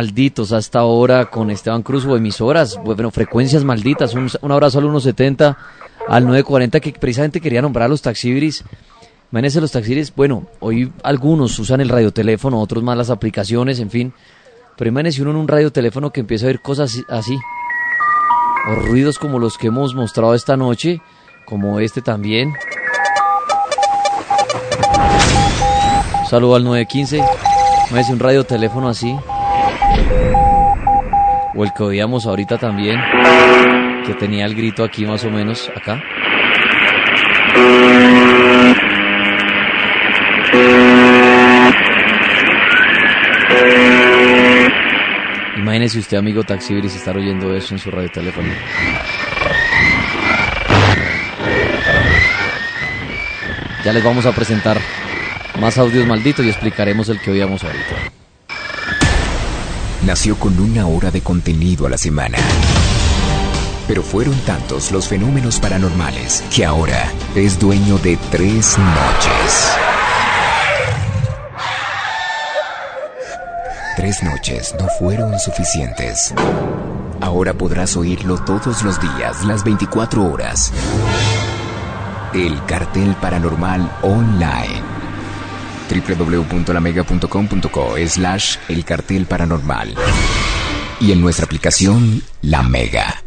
Malditos 0.00 0.52
hasta 0.52 0.78
ahora 0.78 1.26
con 1.26 1.50
Esteban 1.50 1.82
Cruz 1.82 2.06
o 2.06 2.16
emisoras, 2.16 2.78
bueno, 2.82 3.10
frecuencias 3.10 3.64
malditas. 3.64 4.14
Un, 4.14 4.30
un 4.40 4.50
abrazo 4.50 4.78
al 4.78 4.84
170, 4.84 5.58
al 6.08 6.24
940 6.24 6.80
que 6.80 6.92
precisamente 6.92 7.38
quería 7.38 7.60
nombrar 7.60 7.84
a 7.84 7.88
los 7.88 8.00
taxibris. 8.00 8.64
Imagínense 9.30 9.60
los 9.60 9.72
taxibris, 9.72 10.14
bueno, 10.14 10.46
hoy 10.60 10.90
algunos 11.02 11.58
usan 11.58 11.82
el 11.82 11.90
radioteléfono, 11.90 12.62
otros 12.62 12.82
más 12.82 12.96
las 12.96 13.10
aplicaciones, 13.10 13.78
en 13.78 13.90
fin. 13.90 14.14
Pero 14.78 14.88
imagínense 14.88 15.20
uno 15.20 15.32
en 15.32 15.36
un 15.36 15.48
radioteléfono 15.48 16.10
que 16.10 16.20
empieza 16.20 16.46
a 16.46 16.48
oír 16.48 16.62
cosas 16.62 16.96
así. 17.10 17.38
O 18.70 18.74
ruidos 18.76 19.18
como 19.18 19.38
los 19.38 19.58
que 19.58 19.66
hemos 19.66 19.94
mostrado 19.94 20.34
esta 20.34 20.56
noche, 20.56 21.02
como 21.44 21.78
este 21.78 22.00
también. 22.00 22.54
Saludo 26.30 26.54
al 26.54 26.64
915. 26.64 27.18
Imagínense 27.18 28.12
un 28.14 28.18
radioteléfono 28.18 28.88
así. 28.88 29.14
O 31.54 31.64
el 31.64 31.72
que 31.72 31.82
oíamos 31.82 32.26
ahorita 32.26 32.58
también, 32.58 33.00
que 34.06 34.14
tenía 34.14 34.46
el 34.46 34.54
grito 34.54 34.84
aquí 34.84 35.04
más 35.04 35.24
o 35.24 35.30
menos, 35.30 35.70
acá. 35.74 36.02
Imagínese 45.56 45.98
usted, 45.98 46.16
amigo 46.16 46.42
taxibris, 46.44 46.94
estar 46.94 47.16
oyendo 47.16 47.54
eso 47.54 47.74
en 47.74 47.78
su 47.78 47.90
radio 47.90 48.08
teléfono. 48.10 48.48
Ya 53.84 53.92
les 53.92 54.04
vamos 54.04 54.26
a 54.26 54.32
presentar 54.32 54.78
más 55.58 55.78
audios 55.78 56.06
malditos 56.06 56.44
y 56.44 56.48
explicaremos 56.48 57.08
el 57.08 57.20
que 57.20 57.30
oíamos 57.30 57.64
ahorita. 57.64 58.19
Nació 60.06 60.36
con 60.38 60.58
una 60.58 60.86
hora 60.86 61.10
de 61.10 61.20
contenido 61.20 61.86
a 61.86 61.90
la 61.90 61.98
semana. 61.98 62.38
Pero 63.86 64.02
fueron 64.02 64.34
tantos 64.46 64.92
los 64.92 65.08
fenómenos 65.08 65.60
paranormales 65.60 66.42
que 66.54 66.64
ahora 66.64 67.12
es 67.34 67.58
dueño 67.58 67.98
de 67.98 68.16
tres 68.30 68.78
noches. 68.78 69.70
Tres 73.96 74.22
noches 74.22 74.74
no 74.78 74.86
fueron 74.98 75.38
suficientes. 75.38 76.32
Ahora 77.20 77.52
podrás 77.52 77.94
oírlo 77.96 78.38
todos 78.38 78.82
los 78.82 78.98
días, 79.00 79.44
las 79.44 79.64
24 79.64 80.24
horas. 80.24 80.72
El 82.32 82.64
cartel 82.64 83.14
paranormal 83.20 83.90
online 84.00 84.99
www.lamega.com.co 85.90 87.94
slash 88.06 88.56
el 88.68 88.84
cartel 88.84 89.26
paranormal 89.26 89.94
y 91.00 91.12
en 91.12 91.20
nuestra 91.20 91.46
aplicación 91.46 92.22
La 92.42 92.62
Mega. 92.62 93.22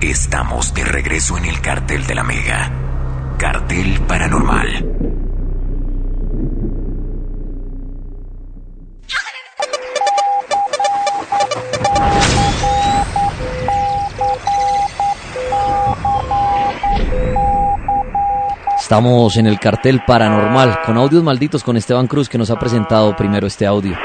Estamos 0.00 0.74
de 0.74 0.84
regreso 0.84 1.38
en 1.38 1.46
el 1.46 1.60
cartel 1.60 2.06
de 2.06 2.14
la 2.14 2.24
Mega. 2.24 2.70
Cartel 3.38 4.00
paranormal. 4.06 5.13
Estamos 18.84 19.38
en 19.38 19.46
el 19.46 19.58
cartel 19.58 20.02
paranormal 20.06 20.82
con 20.84 20.98
audios 20.98 21.22
malditos 21.22 21.64
con 21.64 21.78
Esteban 21.78 22.06
Cruz 22.06 22.28
que 22.28 22.36
nos 22.36 22.50
ha 22.50 22.58
presentado 22.58 23.16
primero 23.16 23.46
este 23.46 23.64
audio. 23.64 23.96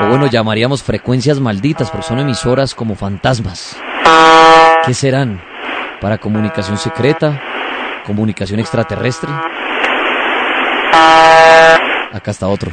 O 0.00 0.08
bueno, 0.08 0.26
llamaríamos 0.26 0.82
frecuencias 0.82 1.38
malditas 1.38 1.88
porque 1.88 2.08
son 2.08 2.18
emisoras 2.18 2.74
como 2.74 2.96
fantasmas. 2.96 3.80
¿Qué 4.84 4.92
serán? 4.92 5.40
¿Para 6.00 6.18
comunicación 6.18 6.76
secreta? 6.76 7.40
¿Comunicación 8.04 8.58
extraterrestre? 8.58 9.30
Acá 12.12 12.32
está 12.32 12.48
otro. 12.48 12.72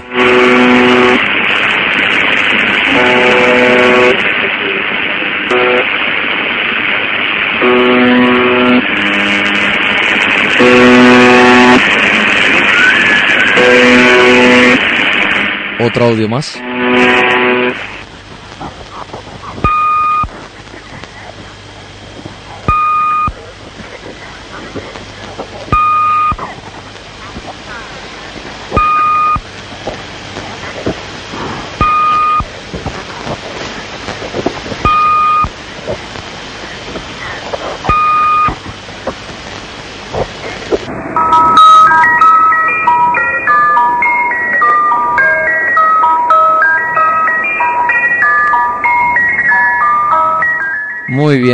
Otro 15.93 16.05
audio 16.05 16.27
más. 16.27 16.72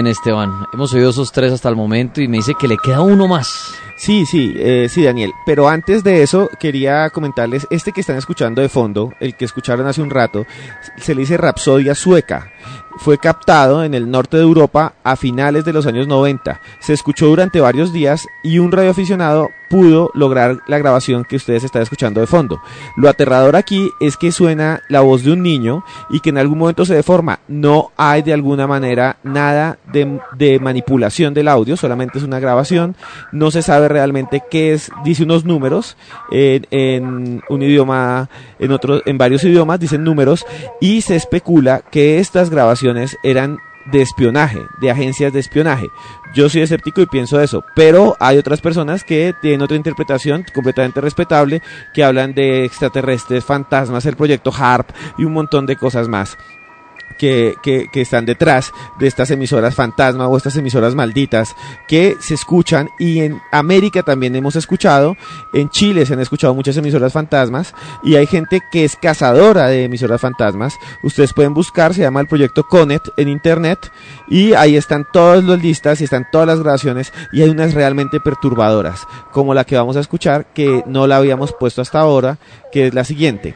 Esteban. 0.10 0.68
Hemos 0.74 0.94
oído 0.94 1.10
esos 1.10 1.32
tres 1.32 1.54
hasta 1.54 1.70
el 1.70 1.76
momento 1.76 2.22
y 2.22 2.28
me 2.28 2.38
dice 2.38 2.54
que 2.60 2.68
le 2.68 2.78
queda 2.78 3.02
uno 3.02 3.28
más. 3.28 3.74
Sí, 3.98 4.26
sí, 4.26 4.54
eh, 4.58 4.88
sí, 4.90 5.04
Daniel. 5.04 5.34
Pero 5.46 5.68
antes 5.68 6.04
de 6.04 6.24
eso, 6.24 6.50
quería 6.60 7.10
comentarles, 7.10 7.68
este 7.70 7.92
que 7.92 8.00
están 8.02 8.18
escuchando 8.18 8.62
de 8.62 8.70
fondo, 8.70 9.14
el 9.20 9.36
que 9.36 9.44
escucharon 9.46 9.88
hace 9.88 10.02
un 10.02 10.10
rato, 10.10 10.46
se 10.98 11.14
le 11.14 11.22
dice 11.22 11.36
Rapsodia 11.36 11.94
Sueca. 11.96 12.52
Fue 12.98 13.18
captado 13.18 13.84
en 13.84 13.94
el 13.94 14.12
norte 14.12 14.38
de 14.38 14.44
Europa 14.44 14.94
a 15.04 15.16
finales 15.16 15.66
de 15.66 15.74
los 15.74 15.86
años 15.86 16.08
90. 16.08 16.60
Se 16.80 16.94
escuchó 16.94 17.28
durante 17.28 17.62
varios 17.62 17.94
días 17.94 18.28
y 18.44 18.60
un 18.60 18.72
radioaficionado 18.72 19.50
pudo 19.70 20.12
lograr 20.16 20.58
la 20.68 20.80
grabación 20.80 21.24
que 21.24 21.36
ustedes 21.36 21.64
están 21.64 21.84
escuchando 21.84 22.20
de 22.20 22.28
fondo. 22.28 22.60
Lo 22.98 23.08
aterrador 23.08 23.56
aquí 23.56 23.92
es 24.00 24.18
que 24.18 24.32
suena 24.32 24.82
la 24.90 25.02
voz 25.02 25.24
de 25.24 25.32
un 25.32 25.44
niño 25.44 25.84
y 26.10 26.20
que 26.20 26.32
en 26.32 26.40
algún 26.40 26.58
momento 26.58 26.86
se 26.86 26.96
deforma. 26.96 27.40
No 27.48 27.92
hay 27.96 28.24
de 28.24 28.34
alguna 28.34 28.68
manera 28.68 29.18
nada 29.24 29.78
de, 29.94 30.60
manipulación 30.60 31.34
del 31.34 31.48
audio, 31.48 31.78
solamente 31.78 32.18
es 32.18 32.24
una 32.24 32.40
grabación. 32.40 32.96
No 33.32 33.52
se 33.52 33.62
sabe 33.62 33.88
realmente 33.88 34.42
qué 34.50 34.74
es, 34.74 34.92
dice 35.04 35.24
unos 35.24 35.46
números 35.46 35.96
en, 36.32 36.66
en 36.72 37.44
un 37.48 37.62
idioma, 37.62 38.30
en 38.58 38.72
otro, 38.72 39.02
en 39.06 39.18
varios 39.18 39.44
idiomas 39.44 39.80
dicen 39.80 40.04
números 40.04 40.46
y 40.82 41.02
se 41.02 41.16
especula 41.16 41.82
que 41.92 42.20
estas 42.20 42.50
grabaciones 42.50 42.59
eran 43.24 43.60
de 43.86 44.02
espionaje, 44.02 44.66
de 44.80 44.92
agencias 44.92 45.34
de 45.34 45.40
espionaje. 45.40 45.90
Yo 46.34 46.50
soy 46.50 46.62
escéptico 46.62 47.02
y 47.02 47.08
pienso 47.08 47.42
eso, 47.42 47.64
pero 47.76 48.16
hay 48.20 48.38
otras 48.38 48.62
personas 48.62 49.04
que 49.04 49.34
tienen 49.42 49.62
otra 49.62 49.78
interpretación 49.78 50.46
completamente 50.54 51.02
respetable, 51.02 51.62
que 51.94 52.04
hablan 52.04 52.34
de 52.34 52.66
extraterrestres, 52.66 53.44
fantasmas, 53.44 54.06
el 54.06 54.16
proyecto 54.16 54.52
HARP 54.56 54.90
y 55.18 55.26
un 55.26 55.34
montón 55.34 55.66
de 55.66 55.76
cosas 55.76 56.08
más. 56.08 56.38
Que, 57.18 57.56
están 57.94 58.26
detrás 58.26 58.72
de 58.98 59.08
estas 59.08 59.30
emisoras 59.32 59.76
fantasma 59.76 60.28
o 60.28 60.38
estas 60.38 60.56
emisoras 60.56 60.96
malditas 60.96 61.56
que 61.88 62.16
se 62.22 62.34
escuchan 62.34 62.90
y 62.98 63.20
en 63.20 63.42
América 63.52 64.04
también 64.04 64.36
hemos 64.36 64.56
escuchado, 64.56 65.18
en 65.54 65.70
Chile 65.70 66.06
se 66.06 66.14
han 66.14 66.22
escuchado 66.22 66.56
muchas 66.56 66.78
emisoras 66.78 67.12
fantasmas 67.12 67.74
y 68.04 68.16
hay 68.16 68.26
gente 68.26 68.62
que 68.72 68.86
es 68.86 68.96
cazadora 68.96 69.68
de 69.68 69.84
emisoras 69.84 70.22
fantasmas. 70.22 70.76
Ustedes 71.04 71.34
pueden 71.34 71.54
buscar, 71.54 71.94
se 71.94 72.02
llama 72.02 72.22
el 72.22 72.28
proyecto 72.28 72.64
Conet 72.64 73.04
en 73.18 73.28
internet 73.28 73.92
y 74.30 74.54
ahí 74.54 74.76
están 74.78 75.06
todas 75.12 75.44
las 75.44 75.62
listas 75.62 76.02
y 76.02 76.06
están 76.06 76.28
todas 76.32 76.48
las 76.48 76.60
grabaciones 76.60 77.12
y 77.32 77.42
hay 77.42 77.50
unas 77.50 77.74
realmente 77.74 78.20
perturbadoras, 78.20 79.08
como 79.32 79.54
la 79.54 79.66
que 79.66 79.76
vamos 79.76 79.98
a 79.98 80.02
escuchar 80.02 80.48
que 80.54 80.84
no 80.86 81.08
la 81.08 81.18
habíamos 81.18 81.54
puesto 81.54 81.82
hasta 81.82 82.00
ahora, 82.00 82.38
que 82.72 82.88
es 82.88 82.94
la 82.94 83.04
siguiente. 83.04 83.56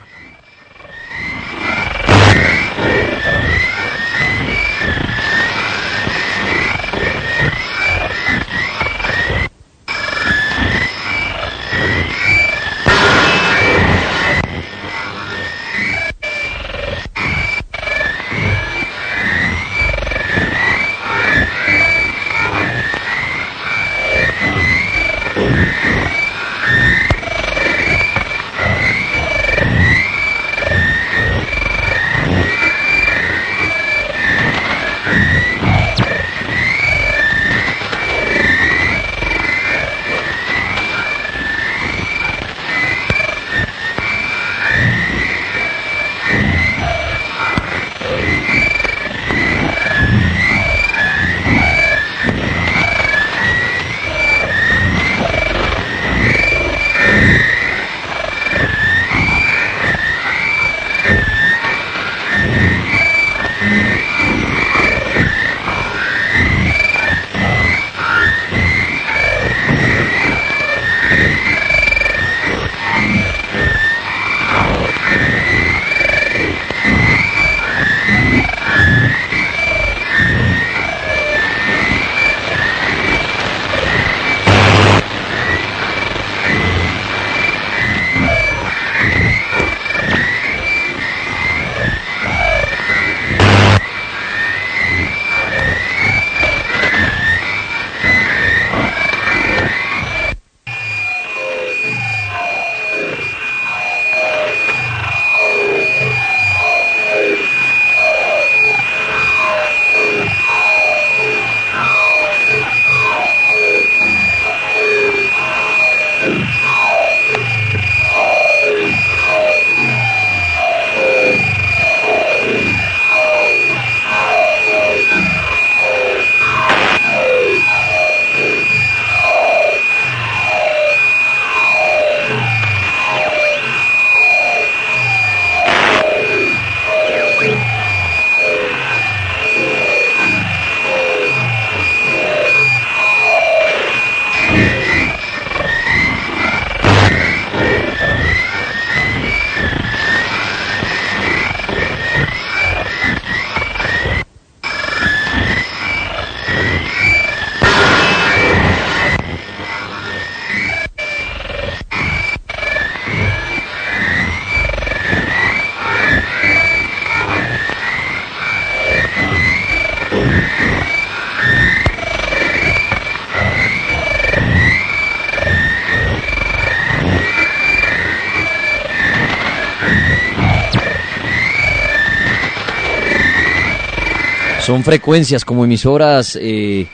Son 184.74 184.84
frecuencias 184.84 185.46
como 185.46 185.64
emisoras 185.64 186.36
eh, 186.42 186.88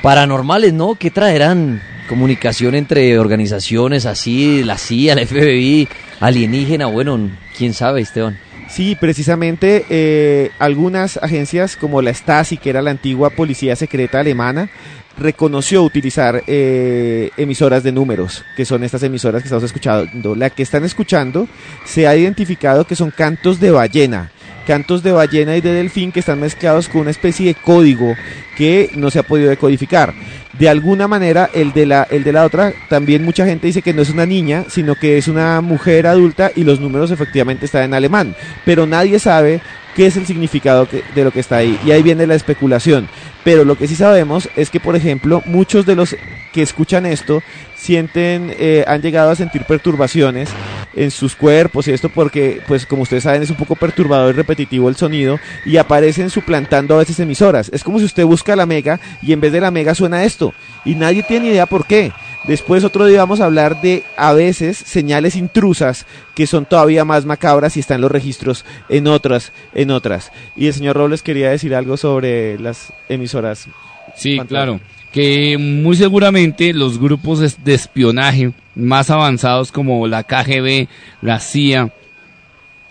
paranormales, 0.00 0.72
¿no? 0.72 0.94
¿Qué 0.94 1.10
traerán? 1.10 1.82
Comunicación 2.08 2.74
entre 2.74 3.18
organizaciones 3.18 4.06
así, 4.06 4.64
la 4.64 4.78
CIA, 4.78 5.16
la 5.16 5.26
FBI, 5.26 5.86
alienígena, 6.20 6.86
bueno, 6.86 7.30
quién 7.58 7.74
sabe, 7.74 8.00
Esteban. 8.00 8.38
Sí, 8.70 8.96
precisamente 8.98 9.84
eh, 9.90 10.50
algunas 10.58 11.18
agencias 11.18 11.76
como 11.76 12.00
la 12.00 12.14
Stasi, 12.14 12.56
que 12.56 12.70
era 12.70 12.80
la 12.80 12.92
antigua 12.92 13.28
policía 13.28 13.76
secreta 13.76 14.20
alemana, 14.20 14.70
reconoció 15.18 15.82
utilizar 15.82 16.42
eh, 16.46 17.32
emisoras 17.36 17.82
de 17.82 17.92
números, 17.92 18.42
que 18.56 18.64
son 18.64 18.82
estas 18.82 19.02
emisoras 19.02 19.42
que 19.42 19.48
estamos 19.48 19.64
escuchando. 19.64 20.34
La 20.34 20.48
que 20.48 20.62
están 20.62 20.84
escuchando 20.84 21.48
se 21.84 22.06
ha 22.06 22.16
identificado 22.16 22.86
que 22.86 22.96
son 22.96 23.10
cantos 23.10 23.60
de 23.60 23.72
ballena, 23.72 24.30
cantos 24.64 25.02
de 25.02 25.12
ballena 25.12 25.56
y 25.56 25.60
de 25.60 25.72
delfín 25.72 26.12
que 26.12 26.20
están 26.20 26.40
mezclados 26.40 26.88
con 26.88 27.02
una 27.02 27.10
especie 27.10 27.46
de 27.46 27.54
código 27.54 28.14
que 28.56 28.90
no 28.94 29.10
se 29.10 29.18
ha 29.18 29.22
podido 29.22 29.50
decodificar. 29.50 30.14
De 30.58 30.68
alguna 30.68 31.08
manera, 31.08 31.50
el 31.52 31.72
de 31.72 31.86
la, 31.86 32.06
el 32.10 32.22
de 32.22 32.32
la 32.32 32.44
otra, 32.44 32.72
también 32.88 33.24
mucha 33.24 33.44
gente 33.44 33.66
dice 33.66 33.82
que 33.82 33.92
no 33.92 34.02
es 34.02 34.10
una 34.10 34.24
niña, 34.24 34.64
sino 34.68 34.94
que 34.94 35.18
es 35.18 35.26
una 35.26 35.60
mujer 35.60 36.06
adulta 36.06 36.52
y 36.54 36.62
los 36.62 36.80
números 36.80 37.10
efectivamente 37.10 37.66
están 37.66 37.82
en 37.82 37.94
alemán. 37.94 38.36
Pero 38.64 38.86
nadie 38.86 39.18
sabe 39.18 39.60
qué 39.94 40.06
es 40.06 40.16
el 40.16 40.26
significado 40.26 40.86
que- 40.88 41.02
de 41.14 41.24
lo 41.24 41.30
que 41.30 41.40
está 41.40 41.56
ahí. 41.56 41.78
Y 41.86 41.90
ahí 41.92 42.02
viene 42.02 42.26
la 42.26 42.34
especulación. 42.34 43.08
Pero 43.44 43.64
lo 43.64 43.76
que 43.76 43.88
sí 43.88 43.94
sabemos 43.96 44.48
es 44.56 44.70
que, 44.70 44.80
por 44.80 44.96
ejemplo, 44.96 45.42
muchos 45.46 45.86
de 45.86 45.94
los 45.94 46.16
que 46.52 46.62
escuchan 46.62 47.04
esto 47.06 47.42
sienten, 47.76 48.54
eh, 48.58 48.84
han 48.86 49.02
llegado 49.02 49.30
a 49.30 49.36
sentir 49.36 49.64
perturbaciones 49.64 50.48
en 50.96 51.10
sus 51.10 51.34
cuerpos 51.34 51.88
y 51.88 51.92
esto 51.92 52.08
porque, 52.08 52.60
pues 52.66 52.86
como 52.86 53.02
ustedes 53.02 53.24
saben, 53.24 53.42
es 53.42 53.50
un 53.50 53.56
poco 53.56 53.74
perturbador 53.76 54.32
y 54.32 54.36
repetitivo 54.36 54.88
el 54.88 54.96
sonido 54.96 55.38
y 55.66 55.76
aparecen 55.76 56.30
suplantando 56.30 56.94
a 56.94 56.98
veces 56.98 57.18
emisoras. 57.20 57.70
Es 57.74 57.82
como 57.84 57.98
si 57.98 58.04
usted 58.04 58.24
busca 58.24 58.56
la 58.56 58.66
mega 58.66 59.00
y 59.20 59.32
en 59.32 59.40
vez 59.40 59.52
de 59.52 59.60
la 59.60 59.70
mega 59.70 59.94
suena 59.94 60.24
esto 60.24 60.54
y 60.84 60.94
nadie 60.94 61.22
tiene 61.22 61.48
idea 61.48 61.66
por 61.66 61.86
qué. 61.86 62.12
Después 62.46 62.84
otro 62.84 63.06
día 63.06 63.20
vamos 63.20 63.40
a 63.40 63.46
hablar 63.46 63.80
de 63.80 64.02
a 64.18 64.34
veces 64.34 64.76
señales 64.76 65.34
intrusas 65.34 66.04
que 66.34 66.46
son 66.46 66.66
todavía 66.66 67.04
más 67.04 67.24
macabras 67.24 67.76
y 67.76 67.80
están 67.80 68.02
los 68.02 68.12
registros 68.12 68.66
en 68.90 69.06
otras, 69.06 69.52
en 69.72 69.90
otras. 69.90 70.30
Y 70.54 70.66
el 70.66 70.74
señor 70.74 70.96
Robles 70.96 71.22
quería 71.22 71.50
decir 71.50 71.74
algo 71.74 71.96
sobre 71.96 72.58
las 72.58 72.92
emisoras. 73.08 73.66
Sí, 74.14 74.38
claro. 74.46 74.78
Que 75.10 75.56
muy 75.58 75.96
seguramente 75.96 76.74
los 76.74 76.98
grupos 76.98 77.64
de 77.64 77.74
espionaje 77.74 78.52
más 78.74 79.08
avanzados 79.08 79.72
como 79.72 80.06
la 80.06 80.24
KGB, 80.24 80.88
la 81.22 81.40
CIA 81.40 81.92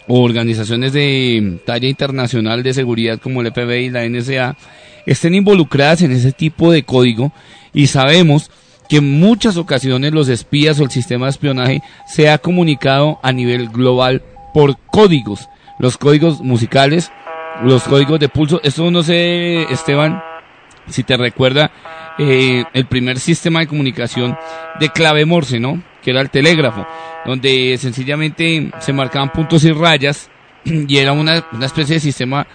o 0.08 0.24
organizaciones 0.24 0.94
de 0.94 1.60
talla 1.66 1.88
internacional 1.88 2.64
de 2.64 2.74
seguridad 2.74 3.20
como 3.20 3.42
el 3.42 3.52
FBI 3.52 3.86
y 3.86 3.90
la 3.92 4.08
NSA 4.08 4.56
estén 5.06 5.36
involucradas 5.36 6.02
en 6.02 6.12
ese 6.12 6.32
tipo 6.32 6.72
de 6.72 6.84
código 6.84 7.32
y 7.74 7.88
sabemos 7.88 8.50
que 8.90 8.98
en 8.98 9.20
muchas 9.20 9.58
ocasiones 9.58 10.14
los 10.14 10.30
espías 10.30 10.80
o 10.80 10.84
el 10.84 10.92
sistema 10.92 11.26
de 11.26 11.32
espionaje 11.32 11.84
se 12.08 12.30
ha 12.30 12.38
comunicado 12.38 13.20
a 13.24 13.32
nivel 13.32 13.70
global 13.70 14.24
por 14.54 14.78
códigos, 14.92 15.50
los 15.80 15.98
códigos 15.98 16.42
musicales, 16.42 17.12
los 17.64 17.84
códigos 17.84 18.20
de 18.20 18.30
pulso. 18.30 18.62
Esto 18.64 18.90
no 18.92 19.04
sé, 19.04 19.64
Esteban, 19.64 20.22
si 20.88 21.04
te 21.04 21.18
recuerda 21.18 21.72
eh, 22.18 22.64
el 22.74 22.86
primer 22.86 23.20
sistema 23.20 23.62
de 23.62 23.68
comunicación 23.68 24.38
de 24.80 24.90
clave 24.90 25.26
Morse, 25.26 25.60
¿no? 25.60 25.82
Que 26.02 26.12
era 26.12 26.22
el 26.22 26.30
telégrafo, 26.30 26.86
donde 27.26 27.78
sencillamente 27.78 28.72
se 28.80 28.94
marcaban 28.94 29.32
puntos 29.32 29.64
y 29.64 29.72
rayas 29.72 30.30
y 30.66 30.98
era 30.98 31.14
una, 31.14 31.46
una 31.52 31.66
especie 31.66 31.96
de 31.96 32.02
sistema 32.02 32.46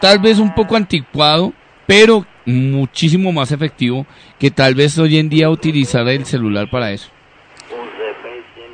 tal 0.00 0.18
vez 0.18 0.38
un 0.38 0.54
poco 0.54 0.76
anticuado, 0.76 1.52
pero 1.86 2.26
muchísimo 2.46 3.32
más 3.32 3.52
efectivo 3.52 4.06
que 4.38 4.50
tal 4.50 4.74
vez 4.74 4.98
hoy 4.98 5.18
en 5.18 5.28
día 5.28 5.50
utilizar 5.50 6.06
el 6.08 6.24
celular 6.24 6.68
para 6.70 6.92
eso. 6.92 7.08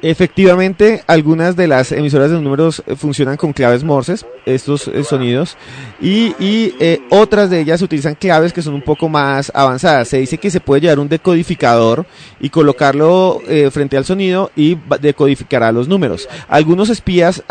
Efectivamente, 0.01 1.03
algunas 1.09 1.57
de 1.57 1.67
las 1.67 1.91
emisoras 1.91 2.31
de 2.31 2.41
números 2.41 2.85
eh, 2.87 2.95
funcionan 2.95 3.37
con 3.37 3.53
claves 3.53 3.83
morses, 3.83 4.25
estos 4.55 4.89
eh, 4.89 5.05
sonidos, 5.05 5.57
y, 6.01 6.35
eh, 6.81 7.01
otras 7.11 7.51
de 7.51 7.61
ellas 7.61 7.83
utilizan 7.83 8.15
claves 8.15 8.53
que 8.53 8.63
son 8.63 8.75
un 8.75 8.83
poco 8.83 9.09
más 9.09 9.51
avanzadas. 9.55 10.09
Se 10.09 10.19
dice 10.19 10.39
que 10.39 10.51
se 10.51 10.61
puede 10.61 10.83
llevar 10.83 10.99
un 10.99 11.09
decodificador 11.09 12.07
y 12.41 12.51
colocarlo 12.51 13.41
eh, 13.49 13.71
frente 13.71 13.97
al 13.97 14.05
sonido 14.05 14.51
y 14.57 14.77
decodificará 15.01 15.73
los 15.73 15.89
números. 15.89 16.29
Algunos 16.49 16.89
espías 16.91 17.43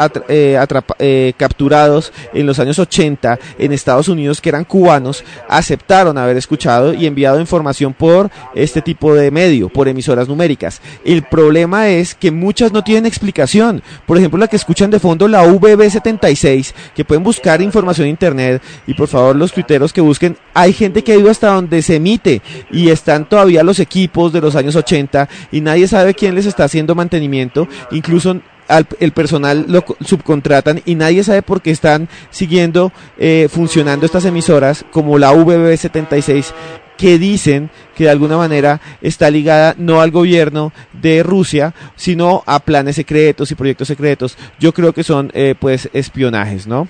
capturados 1.37 2.13
en 2.33 2.45
los 2.45 2.59
años 2.59 2.79
80 2.79 3.39
en 3.59 3.73
Estados 3.73 4.07
Unidos, 4.07 4.41
que 4.41 4.49
eran 4.49 4.63
cubanos, 4.63 5.23
aceptaron 5.49 6.17
haber 6.17 6.37
escuchado 6.37 6.93
y 6.93 7.05
enviado 7.05 7.39
información 7.39 7.93
por 7.93 8.29
este 8.55 8.81
tipo 8.81 9.13
de 9.13 9.31
medio, 9.31 9.69
por 9.69 9.87
emisoras 9.87 10.27
numéricas. 10.27 10.81
El 11.03 11.23
problema 11.23 11.89
es 11.89 12.15
que 12.15 12.31
muchas 12.31 12.71
no 12.71 12.83
tienen 12.83 13.05
explicación. 13.05 13.81
Por 14.05 14.17
ejemplo, 14.17 14.39
la 14.39 14.47
que 14.47 14.55
escuchan 14.55 14.91
de 14.91 14.99
fondo, 14.99 15.27
la 15.27 15.45
VB76, 15.45 16.73
que 16.95 17.05
pueden 17.05 17.23
buscar 17.23 17.61
información 17.61 18.05
en 18.05 18.11
internet 18.11 18.61
y 18.85 18.93
por 18.93 19.07
favor 19.07 19.35
los 19.35 19.51
tuiteros 19.51 19.93
que 19.93 20.01
busquen, 20.01 20.37
hay 20.53 20.73
gente 20.73 21.03
que 21.03 21.13
ha 21.13 21.17
ido 21.17 21.29
hasta 21.29 21.47
donde 21.53 21.81
se 21.81 21.95
emite 21.95 22.41
y 22.71 22.89
están 22.89 23.27
todavía 23.29 23.63
los 23.63 23.79
equipos 23.79 24.33
de 24.33 24.41
los 24.41 24.55
años 24.55 24.75
80 24.75 25.27
y 25.51 25.61
nadie 25.61 25.87
sabe 25.87 26.13
quién 26.13 26.35
les 26.35 26.45
está 26.45 26.63
haciendo 26.65 26.95
mantenimiento, 26.95 27.67
incluso 27.91 28.39
al- 28.67 28.87
el 28.99 29.11
personal 29.13 29.65
lo 29.69 29.83
co- 29.85 29.95
subcontratan 30.03 30.81
y 30.85 30.95
nadie 30.95 31.23
sabe 31.23 31.41
por 31.41 31.61
qué 31.61 31.71
están 31.71 32.09
siguiendo 32.31 32.91
eh, 33.17 33.47
funcionando 33.49 34.05
estas 34.05 34.25
emisoras 34.25 34.83
como 34.91 35.17
la 35.17 35.31
VB76 35.33 36.51
que 36.96 37.18
dicen 37.18 37.70
que 37.96 38.04
de 38.04 38.10
alguna 38.10 38.36
manera 38.36 38.80
está 39.00 39.30
ligada 39.30 39.74
no 39.76 40.00
al 40.00 40.10
gobierno 40.10 40.72
de 40.92 41.22
Rusia, 41.22 41.74
sino 41.96 42.42
a 42.46 42.60
planes 42.60 42.96
secretos 42.96 43.50
y 43.50 43.54
proyectos 43.54 43.88
secretos. 43.88 44.36
Yo 44.58 44.72
creo 44.72 44.92
que 44.92 45.02
son 45.02 45.30
eh, 45.34 45.54
pues 45.58 45.90
espionajes, 45.92 46.66
¿no? 46.66 46.88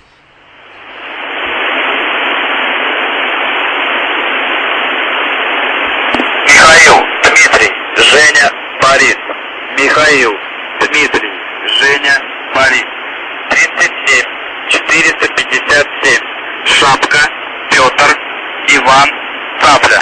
Михаил, 6.45 7.03
Дмитрий, 7.23 7.71
Женя, 7.95 8.51
Борис. 8.81 9.17
Михаил, 9.77 10.31
Дмитрий, 10.79 11.31
Женя, 11.79 12.21
Борис. 12.53 12.85
37, 13.49 14.27
457. 14.69 16.21
Шапка, 16.65 17.29
Петр, 17.69 18.17
Иван, 18.69 19.16
Цапля. 19.67 20.01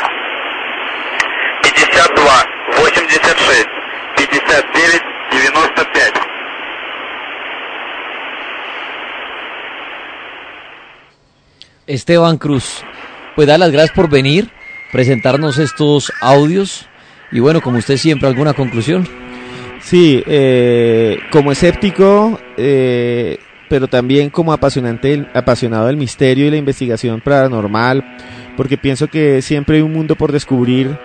52, 1.64 2.45
86, 2.84 3.68
59, 4.18 5.01
95. 5.53 6.32
Esteban 11.88 12.38
Cruz, 12.38 12.84
pues 13.35 13.48
dar 13.48 13.60
las 13.60 13.72
gracias 13.72 13.95
por 13.95 14.10
venir, 14.10 14.50
presentarnos 14.92 15.58
estos 15.58 16.11
audios 16.22 16.88
y 17.32 17.40
bueno, 17.40 17.61
como 17.61 17.77
usted 17.77 17.98
siempre, 17.98 18.27
¿alguna 18.27 18.53
conclusión? 18.53 19.08
Sí, 19.82 20.24
eh, 20.27 21.18
como 21.32 21.51
escéptico, 21.51 22.40
eh, 22.58 23.38
pero 23.69 23.88
también 23.88 24.30
como 24.30 24.53
apasionante, 24.53 25.26
apasionado 25.34 25.88
del 25.88 25.98
misterio 25.98 26.45
y 26.45 26.51
la 26.51 26.58
investigación 26.58 27.22
paranormal, 27.22 28.03
porque 28.57 28.78
pienso 28.78 29.09
que 29.09 29.43
siempre 29.43 29.76
hay 29.76 29.83
un 29.83 29.93
mundo 29.93 30.17
por 30.17 30.33
descubrir. 30.33 30.97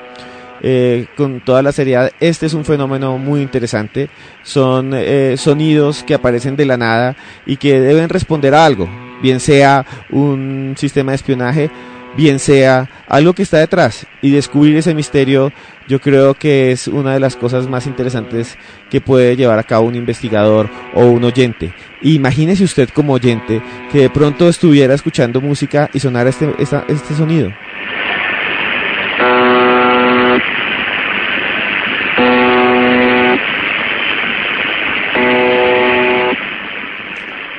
eh, 0.64 1.08
con 1.18 1.40
toda 1.40 1.64
la 1.64 1.72
seriedad, 1.72 2.12
este 2.20 2.46
es 2.46 2.54
un 2.54 2.66
fenómeno 2.66 3.18
muy 3.18 3.42
interesante. 3.42 4.10
Son 4.44 4.92
eh, 4.94 5.36
sonidos 5.38 6.04
que 6.04 6.14
aparecen 6.14 6.56
de 6.56 6.66
la 6.66 6.78
nada 6.78 7.16
y 7.48 7.58
que 7.58 7.80
deben 7.80 8.10
responder 8.10 8.54
a 8.54 8.64
algo, 8.66 8.88
bien 9.24 9.40
sea 9.40 9.86
un 10.12 10.76
sistema 10.78 11.14
de 11.14 11.16
espionaje, 11.16 11.72
bien 12.16 12.40
sea 12.40 12.90
algo 13.08 13.34
que 13.34 13.44
está 13.44 13.58
detrás. 13.58 14.08
Y 14.22 14.32
descubrir 14.32 14.78
ese 14.78 14.94
misterio 14.94 15.52
yo 15.88 16.00
creo 16.00 16.36
que 16.36 16.72
es 16.72 16.88
una 16.88 17.14
de 17.14 17.20
las 17.20 17.36
cosas 17.36 17.68
más 17.68 17.86
interesantes 17.88 18.58
que 18.90 19.02
puede 19.02 19.36
llevar 19.36 19.60
a 19.60 19.64
cabo 19.64 19.88
un 19.88 19.96
investigador 19.96 20.70
o 20.94 21.06
un 21.06 21.24
oyente. 21.24 21.74
Imagínese 22.02 22.64
usted 22.64 22.90
como 22.90 23.14
oyente 23.14 23.62
que 23.92 24.00
de 24.00 24.10
pronto 24.10 24.48
estuviera 24.48 24.94
escuchando 24.94 25.42
música 25.42 25.90
y 25.94 26.00
sonara 26.00 26.30
este, 26.30 26.54
esta- 26.60 26.86
este 26.88 27.14
sonido. 27.16 27.52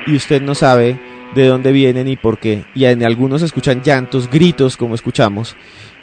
y 0.05 0.15
usted 0.15 0.41
no 0.41 0.55
sabe 0.55 0.97
de 1.35 1.47
dónde 1.47 1.71
viene 1.71 2.03
ni 2.03 2.15
por 2.15 2.37
qué. 2.37 2.63
Y 2.75 2.85
en 2.85 3.03
algunos 3.03 3.41
escuchan 3.41 3.81
llantos, 3.83 4.29
gritos, 4.29 4.77
como 4.77 4.95
escuchamos, 4.95 5.55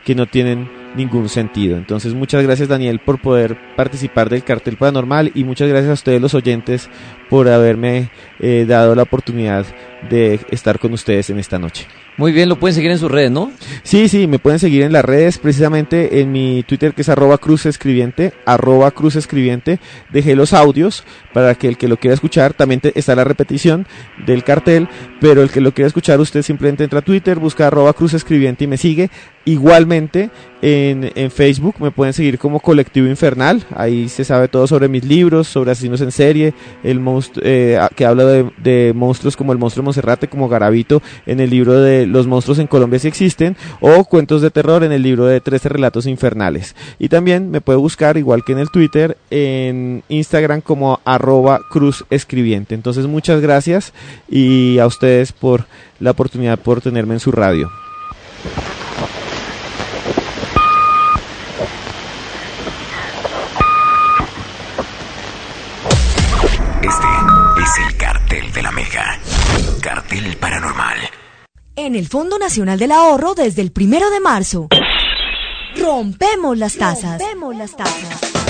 que 0.04 0.14
no 0.14 0.26
tienen 0.26 0.68
ningún 0.96 1.28
sentido. 1.28 1.76
Entonces, 1.76 2.14
muchas 2.14 2.42
gracias 2.42 2.68
Daniel 2.68 2.98
por 2.98 3.20
poder 3.20 3.56
participar 3.76 4.28
del 4.28 4.42
cartel 4.42 4.76
paranormal 4.76 5.30
y 5.34 5.44
muchas 5.44 5.68
gracias 5.68 5.90
a 5.90 5.94
ustedes 5.94 6.20
los 6.20 6.34
oyentes 6.34 6.88
por 7.28 7.48
haberme 7.48 8.10
eh, 8.40 8.64
dado 8.66 8.94
la 8.94 9.02
oportunidad 9.02 9.66
de 10.08 10.40
estar 10.50 10.78
con 10.78 10.92
ustedes 10.92 11.30
en 11.30 11.38
esta 11.38 11.58
noche. 11.58 11.86
Muy 12.16 12.32
bien, 12.32 12.48
lo 12.48 12.58
pueden 12.58 12.74
seguir 12.74 12.90
en 12.90 12.98
sus 12.98 13.10
redes, 13.10 13.30
¿no? 13.30 13.50
Sí, 13.82 14.08
sí, 14.08 14.26
me 14.26 14.38
pueden 14.38 14.58
seguir 14.58 14.82
en 14.82 14.92
las 14.92 15.04
redes, 15.04 15.38
precisamente 15.38 16.20
en 16.20 16.32
mi 16.32 16.62
Twitter 16.64 16.92
que 16.92 17.02
es 17.02 17.08
arroba 17.08 17.38
cruz 17.38 17.66
escribiente, 17.66 18.32
arroba 18.44 18.90
cruz 18.90 19.16
escribiente. 19.16 19.78
Dejé 20.10 20.36
los 20.36 20.52
audios 20.52 21.04
para 21.32 21.54
que 21.54 21.68
el 21.68 21.76
que 21.78 21.88
lo 21.88 21.96
quiera 21.96 22.14
escuchar, 22.14 22.54
también 22.54 22.80
te- 22.80 22.98
está 22.98 23.14
la 23.14 23.24
repetición 23.24 23.86
del 24.26 24.44
cartel, 24.44 24.88
pero 25.20 25.42
el 25.42 25.50
que 25.50 25.60
lo 25.60 25.72
quiera 25.72 25.86
escuchar, 25.88 26.20
usted 26.20 26.42
simplemente 26.42 26.84
entra 26.84 27.00
a 27.00 27.02
Twitter, 27.02 27.38
busca 27.38 27.66
arroba 27.66 27.92
cruz 27.92 28.14
escribiente 28.14 28.64
y 28.64 28.66
me 28.66 28.76
sigue. 28.76 29.10
Igualmente 29.46 30.30
en, 30.62 31.10
en 31.14 31.30
Facebook 31.30 31.74
me 31.80 31.90
pueden 31.90 32.12
seguir 32.12 32.38
como 32.38 32.60
Colectivo 32.60 33.06
Infernal, 33.08 33.62
ahí 33.74 34.08
se 34.08 34.22
sabe 34.24 34.48
todo 34.48 34.66
sobre 34.66 34.88
mis 34.88 35.04
libros, 35.04 35.48
sobre 35.48 35.70
asesinos 35.72 36.00
en 36.02 36.12
serie, 36.12 36.54
el 36.84 37.00
monstruo, 37.00 37.42
eh, 37.44 37.78
que 37.96 38.04
habla 38.06 38.24
de, 38.26 38.50
de 38.62 38.92
monstruos 38.94 39.36
como 39.36 39.52
el 39.52 39.58
monstruo 39.58 39.82
Monserrate, 39.84 40.28
como 40.28 40.48
Garavito 40.48 41.02
en 41.26 41.40
el 41.40 41.50
libro 41.50 41.80
de 41.80 42.06
Los 42.06 42.26
monstruos 42.26 42.58
en 42.58 42.66
Colombia 42.66 42.98
si 42.98 43.08
existen, 43.08 43.56
o 43.80 44.04
cuentos 44.04 44.42
de 44.42 44.50
terror 44.50 44.84
en 44.84 44.92
el 44.92 45.02
libro 45.02 45.24
de 45.26 45.40
13 45.40 45.68
relatos 45.70 46.06
infernales. 46.06 46.76
Y 46.98 47.08
también 47.08 47.50
me 47.50 47.60
puede 47.62 47.78
buscar, 47.78 48.16
igual 48.18 48.44
que 48.44 48.52
en 48.52 48.58
el 48.58 48.70
Twitter, 48.70 49.16
en 49.30 50.02
Instagram 50.08 50.60
como 50.60 51.00
cruz 51.70 52.04
escribiente. 52.10 52.74
Entonces 52.74 53.06
muchas 53.06 53.40
gracias 53.40 53.92
y 54.28 54.78
a 54.78 54.86
ustedes 54.86 55.32
por 55.32 55.66
la 55.98 56.12
oportunidad 56.12 56.58
por 56.58 56.80
tenerme 56.80 57.14
en 57.14 57.20
su 57.20 57.32
radio. 57.32 57.70
Este 66.82 67.62
es 67.62 67.88
el 67.88 67.96
cartel 67.96 68.52
de 68.52 68.62
la 68.62 68.72
Mega. 68.72 69.18
Cartel 69.80 70.36
paranormal. 70.36 70.98
En 71.76 71.94
el 71.94 72.08
Fondo 72.08 72.38
Nacional 72.38 72.78
del 72.78 72.92
Ahorro 72.92 73.34
desde 73.34 73.62
el 73.62 73.72
primero 73.72 74.10
de 74.10 74.20
marzo. 74.20 74.68
Rompemos 75.76 76.58
las 76.58 76.76
tasas. 76.76 77.20
Rompemos 77.20 77.56
las 77.56 77.76
tasas. 77.76 78.49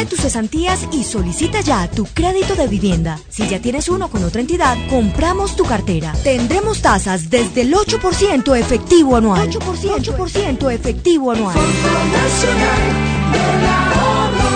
Trae 0.00 0.08
tus 0.08 0.20
cesantías 0.20 0.88
y 0.92 1.04
solicita 1.04 1.60
ya 1.60 1.86
tu 1.90 2.06
crédito 2.06 2.54
de 2.54 2.66
vivienda. 2.68 3.18
Si 3.28 3.46
ya 3.46 3.60
tienes 3.60 3.86
uno 3.90 4.08
con 4.08 4.24
otra 4.24 4.40
entidad, 4.40 4.78
compramos 4.88 5.56
tu 5.56 5.64
cartera. 5.64 6.14
Tendremos 6.24 6.80
tasas 6.80 7.28
desde 7.28 7.60
el 7.60 7.74
8% 7.74 8.58
efectivo 8.58 9.16
anual. 9.16 9.50
8%, 9.50 10.16
8% 10.16 10.72
efectivo 10.72 11.32
anual. 11.32 11.54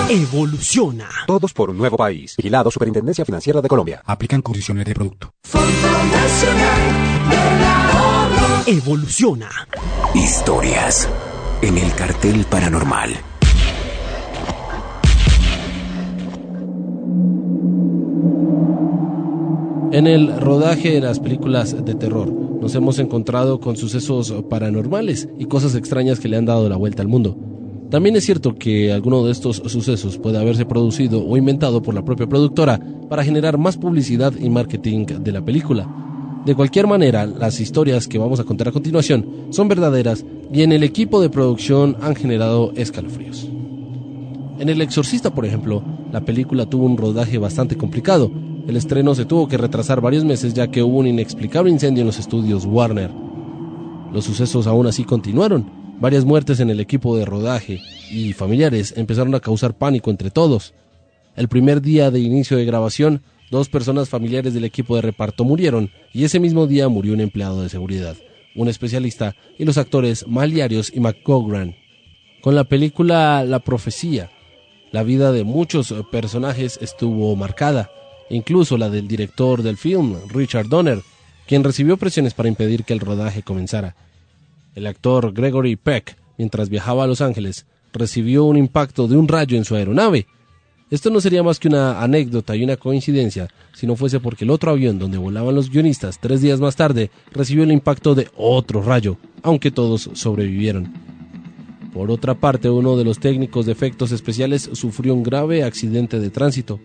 Evoluciona. 0.08 1.10
Todos 1.26 1.52
por 1.52 1.68
un 1.68 1.76
nuevo 1.76 1.98
país. 1.98 2.36
Vigilado 2.38 2.70
Superintendencia 2.70 3.26
Financiera 3.26 3.60
de 3.60 3.68
Colombia. 3.68 4.02
Aplican 4.06 4.40
condiciones 4.40 4.86
de 4.86 4.94
producto. 4.94 5.34
Evoluciona. 8.66 9.50
Historias 10.14 11.06
en 11.60 11.76
el 11.76 11.94
cartel 11.94 12.46
paranormal. 12.48 13.33
En 19.94 20.08
el 20.08 20.40
rodaje 20.40 20.90
de 20.90 21.00
las 21.00 21.20
películas 21.20 21.84
de 21.84 21.94
terror 21.94 22.28
nos 22.28 22.74
hemos 22.74 22.98
encontrado 22.98 23.60
con 23.60 23.76
sucesos 23.76 24.34
paranormales 24.50 25.28
y 25.38 25.44
cosas 25.44 25.76
extrañas 25.76 26.18
que 26.18 26.28
le 26.28 26.36
han 26.36 26.46
dado 26.46 26.68
la 26.68 26.74
vuelta 26.74 27.00
al 27.00 27.06
mundo. 27.06 27.38
También 27.90 28.16
es 28.16 28.24
cierto 28.24 28.56
que 28.56 28.92
alguno 28.92 29.24
de 29.24 29.30
estos 29.30 29.58
sucesos 29.58 30.18
puede 30.18 30.38
haberse 30.38 30.66
producido 30.66 31.24
o 31.24 31.36
inventado 31.36 31.80
por 31.80 31.94
la 31.94 32.04
propia 32.04 32.26
productora 32.26 32.80
para 33.08 33.22
generar 33.22 33.56
más 33.56 33.76
publicidad 33.76 34.32
y 34.36 34.50
marketing 34.50 35.06
de 35.06 35.30
la 35.30 35.44
película. 35.44 35.88
De 36.44 36.56
cualquier 36.56 36.88
manera, 36.88 37.24
las 37.24 37.60
historias 37.60 38.08
que 38.08 38.18
vamos 38.18 38.40
a 38.40 38.44
contar 38.44 38.66
a 38.66 38.72
continuación 38.72 39.46
son 39.50 39.68
verdaderas 39.68 40.24
y 40.52 40.62
en 40.62 40.72
el 40.72 40.82
equipo 40.82 41.20
de 41.20 41.30
producción 41.30 41.96
han 42.00 42.16
generado 42.16 42.72
escalofríos. 42.74 43.48
En 44.58 44.68
El 44.68 44.80
Exorcista, 44.80 45.32
por 45.32 45.46
ejemplo, 45.46 45.84
la 46.10 46.22
película 46.22 46.66
tuvo 46.66 46.84
un 46.84 46.96
rodaje 46.96 47.38
bastante 47.38 47.76
complicado. 47.76 48.32
El 48.66 48.76
estreno 48.78 49.14
se 49.14 49.26
tuvo 49.26 49.46
que 49.46 49.58
retrasar 49.58 50.00
varios 50.00 50.24
meses 50.24 50.54
ya 50.54 50.68
que 50.68 50.82
hubo 50.82 50.98
un 50.98 51.06
inexplicable 51.06 51.70
incendio 51.70 52.00
en 52.00 52.06
los 52.06 52.18
estudios 52.18 52.64
Warner. 52.64 53.10
Los 54.10 54.24
sucesos 54.24 54.66
aún 54.66 54.86
así 54.86 55.04
continuaron. 55.04 55.70
Varias 56.00 56.24
muertes 56.24 56.60
en 56.60 56.70
el 56.70 56.80
equipo 56.80 57.14
de 57.16 57.26
rodaje 57.26 57.82
y 58.10 58.32
familiares 58.32 58.94
empezaron 58.96 59.34
a 59.34 59.40
causar 59.40 59.76
pánico 59.76 60.10
entre 60.10 60.30
todos. 60.30 60.72
El 61.36 61.48
primer 61.48 61.82
día 61.82 62.10
de 62.10 62.20
inicio 62.20 62.56
de 62.56 62.64
grabación, 62.64 63.22
dos 63.50 63.68
personas 63.68 64.08
familiares 64.08 64.54
del 64.54 64.64
equipo 64.64 64.96
de 64.96 65.02
reparto 65.02 65.44
murieron 65.44 65.90
y 66.14 66.24
ese 66.24 66.40
mismo 66.40 66.66
día 66.66 66.88
murió 66.88 67.12
un 67.12 67.20
empleado 67.20 67.60
de 67.60 67.68
seguridad, 67.68 68.16
un 68.56 68.68
especialista 68.68 69.36
y 69.58 69.66
los 69.66 69.76
actores 69.76 70.26
Maliarios 70.26 70.90
y 70.94 71.00
McGogran. 71.00 71.76
Con 72.40 72.54
la 72.54 72.64
película 72.64 73.44
La 73.44 73.60
Profecía, 73.60 74.30
la 74.90 75.02
vida 75.02 75.32
de 75.32 75.44
muchos 75.44 75.94
personajes 76.10 76.78
estuvo 76.80 77.34
marcada, 77.36 77.90
incluso 78.30 78.78
la 78.78 78.90
del 78.90 79.08
director 79.08 79.62
del 79.62 79.76
film, 79.76 80.16
Richard 80.28 80.68
Donner, 80.68 81.02
quien 81.46 81.64
recibió 81.64 81.96
presiones 81.96 82.34
para 82.34 82.48
impedir 82.48 82.84
que 82.84 82.92
el 82.92 83.00
rodaje 83.00 83.42
comenzara. 83.42 83.94
El 84.74 84.86
actor 84.86 85.32
Gregory 85.32 85.76
Peck, 85.76 86.16
mientras 86.38 86.68
viajaba 86.68 87.04
a 87.04 87.06
Los 87.06 87.20
Ángeles, 87.20 87.66
recibió 87.92 88.44
un 88.44 88.56
impacto 88.56 89.06
de 89.06 89.16
un 89.16 89.28
rayo 89.28 89.56
en 89.56 89.64
su 89.64 89.76
aeronave. 89.76 90.26
Esto 90.90 91.10
no 91.10 91.20
sería 91.20 91.42
más 91.42 91.58
que 91.58 91.68
una 91.68 92.02
anécdota 92.02 92.56
y 92.56 92.64
una 92.64 92.76
coincidencia 92.76 93.48
si 93.74 93.86
no 93.86 93.96
fuese 93.96 94.20
porque 94.20 94.44
el 94.44 94.50
otro 94.50 94.70
avión 94.70 94.98
donde 94.98 95.18
volaban 95.18 95.54
los 95.54 95.70
guionistas 95.70 96.18
tres 96.20 96.40
días 96.40 96.60
más 96.60 96.76
tarde 96.76 97.10
recibió 97.32 97.64
el 97.64 97.72
impacto 97.72 98.14
de 98.14 98.28
otro 98.36 98.82
rayo, 98.82 99.16
aunque 99.42 99.70
todos 99.70 100.10
sobrevivieron. 100.14 100.92
Por 101.92 102.10
otra 102.10 102.34
parte, 102.34 102.70
uno 102.70 102.96
de 102.96 103.04
los 103.04 103.20
técnicos 103.20 103.66
de 103.66 103.72
efectos 103.72 104.10
especiales 104.10 104.68
sufrió 104.72 105.14
un 105.14 105.22
grave 105.22 105.62
accidente 105.62 106.18
de 106.18 106.30
tránsito. 106.30 106.80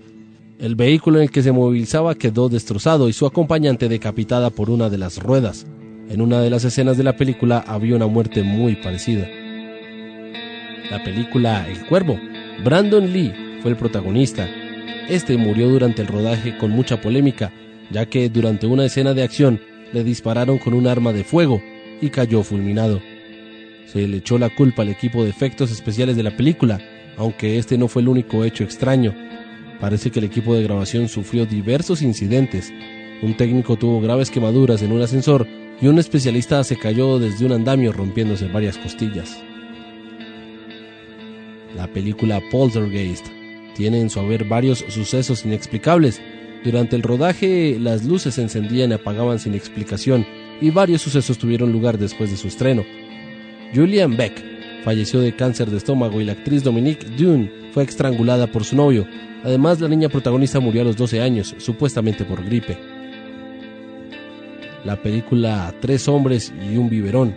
El 0.60 0.76
vehículo 0.76 1.20
en 1.20 1.24
el 1.24 1.32
que 1.32 1.42
se 1.42 1.54
movilizaba 1.54 2.16
quedó 2.16 2.50
destrozado 2.50 3.08
y 3.08 3.14
su 3.14 3.26
acompañante 3.26 3.88
decapitada 3.88 4.50
por 4.50 4.70
una 4.70 4.90
de 4.90 4.98
las 4.98 5.18
ruedas. 5.18 5.66
En 6.10 6.20
una 6.20 6.42
de 6.42 6.50
las 6.50 6.66
escenas 6.66 6.98
de 6.98 7.04
la 7.06 7.16
película 7.16 7.64
había 7.66 7.96
una 7.96 8.08
muerte 8.08 8.44
muy 8.44 8.76
parecida. 8.76 9.26
La 10.92 11.02
película 11.02 11.66
El 11.66 11.86
Cuervo. 11.86 12.20
Brandon 12.62 13.14
Lee 13.14 13.34
fue 13.62 13.72
el 13.72 13.78
protagonista. 13.78 14.50
Este 15.08 15.38
murió 15.38 15.70
durante 15.70 16.02
el 16.02 16.10
rodaje 16.10 16.58
con 16.58 16.72
mucha 16.72 17.00
polémica, 17.00 17.54
ya 17.90 18.06
que 18.08 18.28
durante 18.28 18.68
una 18.68 18.84
escena 18.84 19.14
de 19.14 19.24
acción 19.24 19.62
le 19.94 20.04
dispararon 20.04 20.58
con 20.58 20.74
un 20.74 20.88
arma 20.88 21.14
de 21.14 21.24
fuego 21.24 21.62
y 22.02 22.10
cayó 22.10 22.44
fulminado. 22.44 23.00
Se 23.86 24.06
le 24.06 24.18
echó 24.18 24.38
la 24.38 24.54
culpa 24.54 24.82
al 24.82 24.90
equipo 24.90 25.24
de 25.24 25.30
efectos 25.30 25.72
especiales 25.72 26.18
de 26.18 26.24
la 26.24 26.36
película, 26.36 26.82
aunque 27.16 27.58
este 27.58 27.78
no 27.78 27.88
fue 27.88 28.02
el 28.02 28.10
único 28.10 28.44
hecho 28.44 28.66
extraño. 28.66 29.16
Parece 29.80 30.12
que 30.12 30.20
el 30.20 30.26
equipo 30.26 30.56
de 30.56 30.64
grabación 30.64 31.08
sufrió 31.08 31.46
diversos 31.46 32.02
incidentes. 32.02 32.72
Un 33.22 33.36
técnico 33.36 33.78
tuvo 33.78 34.02
graves 34.02 34.30
quemaduras 34.30 34.82
en 34.82 34.92
un 34.92 35.02
ascensor 35.02 35.48
y 35.82 35.88
un 35.88 36.00
especialista 36.00 36.64
se 36.64 36.78
cayó 36.78 37.20
desde 37.20 37.46
un 37.46 37.54
andamio 37.54 37.94
rompiéndose 37.94 38.48
varias 38.48 38.78
costillas. 38.78 39.42
La 41.76 41.88
película 41.88 42.42
Poltergeist 42.52 43.28
tiene 43.76 44.02
en 44.02 44.10
su 44.10 44.20
haber 44.20 44.44
varios 44.44 44.80
sucesos 44.90 45.46
inexplicables. 45.46 46.22
Durante 46.64 46.98
el 46.98 47.04
rodaje 47.04 47.78
las 47.80 48.04
luces 48.04 48.36
se 48.36 48.42
encendían 48.42 48.92
y 48.92 48.96
apagaban 48.96 49.40
sin 49.40 49.54
explicación 49.54 50.26
y 50.60 50.72
varios 50.72 51.02
sucesos 51.02 51.38
tuvieron 51.38 51.72
lugar 51.72 51.98
después 51.98 52.32
de 52.32 52.38
su 52.38 52.50
estreno. 52.50 52.84
Julian 53.74 54.18
Beck 54.18 54.44
falleció 54.84 55.22
de 55.22 55.36
cáncer 55.36 55.70
de 55.70 55.78
estómago 55.78 56.20
y 56.20 56.26
la 56.26 56.34
actriz 56.34 56.64
Dominique 56.64 57.06
Dune 57.18 57.50
fue 57.72 57.84
estrangulada 57.84 58.48
por 58.48 58.66
su 58.66 58.76
novio. 58.76 59.08
Además, 59.44 59.80
la 59.80 59.88
niña 59.88 60.10
protagonista 60.10 60.60
murió 60.60 60.82
a 60.82 60.86
los 60.86 60.98
12 60.98 61.22
años, 61.22 61.56
supuestamente 61.58 62.26
por 62.26 62.44
gripe. 62.44 62.78
La 64.86 65.02
película 65.02 65.74
Tres 65.82 66.08
hombres 66.08 66.54
y 66.70 66.78
un 66.78 66.90
biberón. 66.90 67.36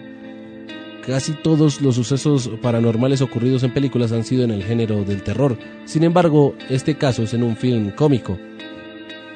Casi 1.06 1.32
todos 1.32 1.80
los 1.80 1.96
sucesos 1.96 2.48
paranormales 2.62 3.22
ocurridos 3.22 3.64
en 3.64 3.74
películas 3.74 4.12
han 4.12 4.22
sido 4.24 4.44
en 4.44 4.52
el 4.52 4.62
género 4.62 5.04
del 5.04 5.22
terror. 5.22 5.58
Sin 5.84 6.04
embargo, 6.04 6.54
este 6.70 6.96
caso 6.96 7.24
es 7.24 7.34
en 7.34 7.42
un 7.42 7.56
film 7.56 7.90
cómico. 7.90 8.38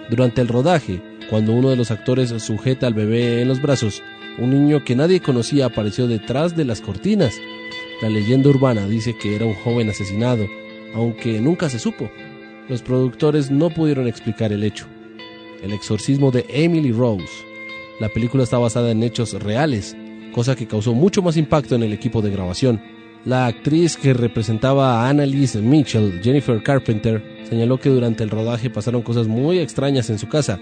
Durante 0.08 0.40
el 0.40 0.48
rodaje, 0.48 1.02
cuando 1.28 1.52
uno 1.52 1.70
de 1.70 1.76
los 1.76 1.90
actores 1.90 2.30
sujeta 2.40 2.86
al 2.86 2.94
bebé 2.94 3.42
en 3.42 3.48
los 3.48 3.60
brazos, 3.60 4.02
un 4.38 4.50
niño 4.50 4.84
que 4.84 4.94
nadie 4.94 5.20
conocía 5.20 5.66
apareció 5.66 6.06
detrás 6.06 6.56
de 6.56 6.64
las 6.64 6.80
cortinas. 6.80 7.34
La 8.00 8.08
leyenda 8.08 8.50
urbana 8.50 8.86
dice 8.86 9.16
que 9.16 9.34
era 9.34 9.46
un 9.46 9.54
joven 9.54 9.90
asesinado, 9.90 10.46
aunque 10.94 11.40
nunca 11.40 11.68
se 11.68 11.80
supo. 11.80 12.08
Los 12.68 12.82
productores 12.82 13.50
no 13.50 13.70
pudieron 13.70 14.08
explicar 14.08 14.52
el 14.52 14.64
hecho. 14.64 14.86
El 15.62 15.72
exorcismo 15.72 16.30
de 16.30 16.44
Emily 16.48 16.92
Rose. 16.92 17.24
La 18.00 18.08
película 18.08 18.42
está 18.42 18.58
basada 18.58 18.90
en 18.90 19.02
hechos 19.02 19.32
reales, 19.34 19.96
cosa 20.32 20.56
que 20.56 20.66
causó 20.66 20.92
mucho 20.92 21.22
más 21.22 21.36
impacto 21.36 21.76
en 21.76 21.84
el 21.84 21.92
equipo 21.92 22.20
de 22.22 22.30
grabación. 22.30 22.82
La 23.24 23.46
actriz 23.46 23.96
que 23.96 24.12
representaba 24.12 25.00
a 25.00 25.08
Annalise 25.08 25.60
Mitchell, 25.60 26.20
Jennifer 26.22 26.62
Carpenter, 26.62 27.22
señaló 27.48 27.78
que 27.78 27.88
durante 27.88 28.22
el 28.22 28.30
rodaje 28.30 28.68
pasaron 28.68 29.02
cosas 29.02 29.26
muy 29.26 29.58
extrañas 29.58 30.10
en 30.10 30.18
su 30.18 30.28
casa. 30.28 30.60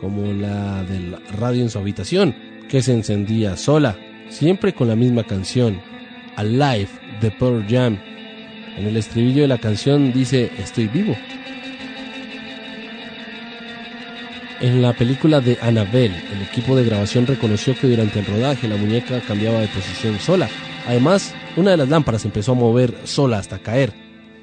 como 0.00 0.30
la 0.30 0.82
del 0.84 1.16
radio 1.38 1.62
en 1.62 1.70
su 1.70 1.78
habitación, 1.78 2.34
que 2.68 2.82
se 2.82 2.92
encendía 2.92 3.56
sola, 3.56 3.96
siempre 4.28 4.74
con 4.74 4.88
la 4.88 4.94
misma 4.94 5.24
canción, 5.24 5.80
Alive 6.36 6.90
de 7.22 7.30
Pearl 7.30 7.64
Jam. 7.66 7.98
En 8.76 8.86
el 8.86 8.96
estribillo 8.98 9.42
de 9.42 9.48
la 9.48 9.58
canción 9.58 10.12
dice 10.12 10.50
Estoy 10.58 10.86
vivo. 10.86 11.16
En 14.60 14.82
la 14.82 14.92
película 14.92 15.40
de 15.40 15.58
Annabelle, 15.62 16.16
el 16.32 16.42
equipo 16.42 16.76
de 16.76 16.84
grabación 16.84 17.26
reconoció 17.26 17.74
que 17.74 17.86
durante 17.88 18.20
el 18.20 18.26
rodaje 18.26 18.68
la 18.68 18.76
muñeca 18.76 19.20
cambiaba 19.20 19.60
de 19.60 19.68
posición 19.68 20.18
sola. 20.18 20.48
Además, 20.86 21.34
una 21.56 21.72
de 21.72 21.78
las 21.78 21.88
lámparas 21.88 22.24
empezó 22.24 22.52
a 22.52 22.56
mover 22.56 22.94
sola 23.04 23.38
hasta 23.38 23.58
caer. 23.58 23.92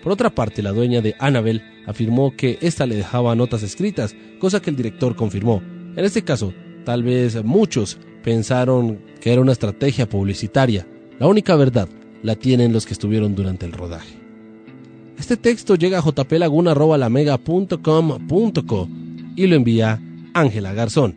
Por 0.02 0.12
otra 0.12 0.30
parte, 0.30 0.64
la 0.64 0.72
dueña 0.72 1.02
de 1.02 1.16
Annabelle 1.20 1.64
afirmó 1.86 2.36
que 2.36 2.58
ésta 2.62 2.86
le 2.86 2.96
dejaba 2.96 3.36
notas 3.36 3.64
escritas, 3.64 4.16
cosa 4.40 4.62
que 4.62 4.70
el 4.70 4.76
director 4.76 5.16
confirmó. 5.16 5.62
En 5.96 6.06
este 6.06 6.24
caso, 6.24 6.54
tal 6.86 7.04
vez 7.04 7.44
muchos 7.44 8.00
pensaron 8.24 9.00
que 9.22 9.32
era 9.32 9.42
una 9.42 9.52
estrategia 9.52 10.10
publicitaria. 10.10 10.88
La 11.20 11.28
única 11.28 11.56
verdad 11.56 11.88
la 12.24 12.36
tienen 12.36 12.74
los 12.74 12.86
que 12.86 12.94
estuvieron 12.94 13.36
durante 13.36 13.66
el 13.66 13.72
rodaje. 13.72 14.23
Este 15.18 15.38
texto 15.38 15.76
llega 15.76 16.00
a 16.00 16.02
jplaguna.lamega.com.co 16.02 18.90
y 19.36 19.48
lo 19.48 19.56
envía 19.56 20.00
Ángela 20.34 20.74
Garzón, 20.74 21.16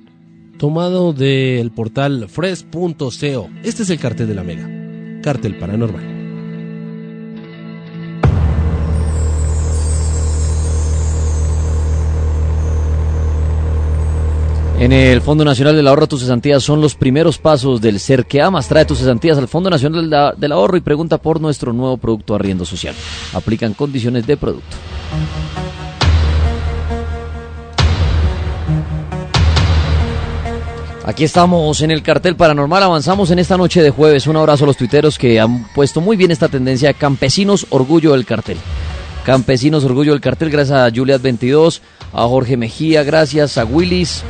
tomado 0.59 1.13
del 1.13 1.71
portal 1.71 2.29
fresh.co. 2.29 3.51
Este 3.63 3.83
es 3.83 3.91
el 3.91 3.99
cartel 3.99 4.29
de 4.29 4.35
la 4.35 4.43
Mega, 4.43 5.21
cartel 5.23 5.59
paranormal. 5.59 6.16
En 14.87 14.93
el 14.93 15.21
Fondo 15.21 15.45
Nacional 15.45 15.75
del 15.75 15.89
Ahorro, 15.89 16.07
tus 16.07 16.21
cesantías 16.21 16.63
son 16.63 16.81
los 16.81 16.95
primeros 16.95 17.39
pasos 17.39 17.81
del 17.81 17.99
ser 17.99 18.25
que 18.25 18.41
amas. 18.41 18.69
Trae 18.69 18.85
tus 18.85 18.99
cesantías 18.99 19.37
al 19.37 19.49
Fondo 19.49 19.69
Nacional 19.69 20.37
del, 20.39 20.53
Ahorro 20.53 20.77
y 20.77 20.81
pregunta 20.81 21.19
por 21.19 21.41
nuestro 21.41 21.73
nuevo 21.73 21.97
producto 21.97 22.37
arriendo 22.37 22.65
social. 22.65 22.95
Aplican 23.35 23.75
condiciones 23.75 24.29
de 24.29 24.37
producto. 24.37 24.77
Aquí 31.05 31.25
estamos 31.25 31.81
en 31.83 31.91
el 31.91 32.05
cartel 32.05 32.37
paranormal, 32.37 32.85
avanzamos 32.85 33.33
en 33.33 33.41
esta 33.41 33.57
noche 33.57 33.83
de 33.83 33.91
jueves. 33.91 34.29
Un 34.29 34.37
abrazo 34.37 34.63
a 34.63 34.67
los 34.69 34.77
tuiteros 34.77 35.19
que 35.19 35.41
han 35.41 35.67
puesto 35.75 36.01
muy 36.01 36.17
bien 36.17 36.31
esta 36.31 36.47
tendencia. 36.47 36.93
Campesinos, 36.93 37.67
orgullo 37.71 38.13
del 38.13 38.25
cartel. 38.25 38.59
Campesinos, 39.25 39.83
orgullo 39.83 40.13
del 40.13 40.21
cartel, 40.21 40.49
gracias 40.49 40.79
a 40.79 40.89
Juliet 40.95 41.21
22, 41.21 41.83
a 42.13 42.23
Jorge 42.29 42.57
Mejía, 42.57 43.03
gracias 43.03 43.59
a 43.59 43.65
Willis, 43.65 44.23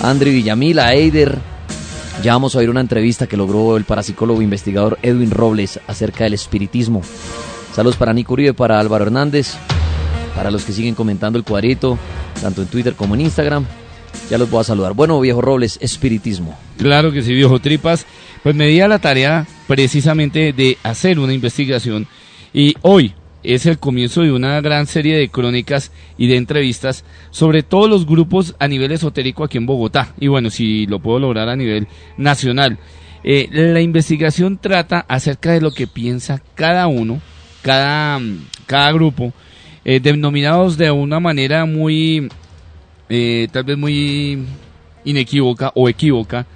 a 0.00 0.10
Andrew 0.10 0.32
Villamil, 0.32 0.78
a 0.78 0.94
Eider. 0.94 1.38
Ya 2.22 2.32
vamos 2.32 2.54
a 2.54 2.58
oír 2.58 2.70
una 2.70 2.80
entrevista 2.80 3.26
que 3.26 3.36
logró 3.36 3.76
el 3.76 3.84
parapsicólogo 3.84 4.42
investigador 4.42 4.98
Edwin 5.02 5.30
Robles 5.30 5.80
acerca 5.86 6.24
del 6.24 6.34
espiritismo. 6.34 7.02
Saludos 7.72 7.96
para 7.96 8.12
Nico 8.12 8.34
Uribe, 8.34 8.52
para 8.52 8.78
Álvaro 8.78 9.06
Hernández, 9.06 9.54
para 10.34 10.50
los 10.50 10.64
que 10.64 10.72
siguen 10.72 10.94
comentando 10.94 11.38
el 11.38 11.44
cuadrito, 11.44 11.98
tanto 12.40 12.62
en 12.62 12.68
Twitter 12.68 12.94
como 12.94 13.14
en 13.14 13.22
Instagram. 13.22 13.64
Ya 14.28 14.38
los 14.38 14.50
voy 14.50 14.60
a 14.60 14.64
saludar. 14.64 14.92
Bueno, 14.94 15.20
viejo 15.20 15.40
Robles, 15.40 15.78
espiritismo. 15.80 16.58
Claro 16.78 17.12
que 17.12 17.22
sí, 17.22 17.32
viejo 17.32 17.58
Tripas. 17.60 18.06
Pues 18.42 18.54
me 18.54 18.66
di 18.66 18.80
a 18.80 18.88
la 18.88 18.98
tarea 18.98 19.46
precisamente 19.66 20.52
de 20.52 20.78
hacer 20.82 21.18
una 21.18 21.32
investigación 21.32 22.06
y 22.52 22.74
hoy 22.82 23.14
es 23.42 23.66
el 23.66 23.78
comienzo 23.78 24.22
de 24.22 24.32
una 24.32 24.60
gran 24.60 24.86
serie 24.86 25.16
de 25.16 25.28
crónicas 25.28 25.92
y 26.18 26.26
de 26.26 26.36
entrevistas 26.36 27.04
sobre 27.30 27.62
todos 27.62 27.88
los 27.88 28.06
grupos 28.06 28.54
a 28.58 28.68
nivel 28.68 28.92
esotérico 28.92 29.44
aquí 29.44 29.58
en 29.58 29.66
Bogotá 29.66 30.14
y 30.20 30.28
bueno, 30.28 30.50
si 30.50 30.86
lo 30.86 30.98
puedo 30.98 31.18
lograr 31.18 31.48
a 31.48 31.56
nivel 31.56 31.88
nacional. 32.16 32.78
Eh, 33.22 33.48
la 33.50 33.80
investigación 33.80 34.58
trata 34.58 35.04
acerca 35.08 35.52
de 35.52 35.60
lo 35.60 35.72
que 35.72 35.86
piensa 35.86 36.42
cada 36.54 36.86
uno, 36.86 37.20
cada, 37.62 38.18
cada 38.66 38.92
grupo, 38.92 39.32
eh, 39.84 40.00
denominados 40.00 40.76
de 40.76 40.90
una 40.90 41.20
manera 41.20 41.66
muy, 41.66 42.28
eh, 43.08 43.48
tal 43.52 43.64
vez 43.64 43.76
muy 43.76 44.44
inequívoca 45.04 45.72
o 45.74 45.88
equívoca, 45.88 46.46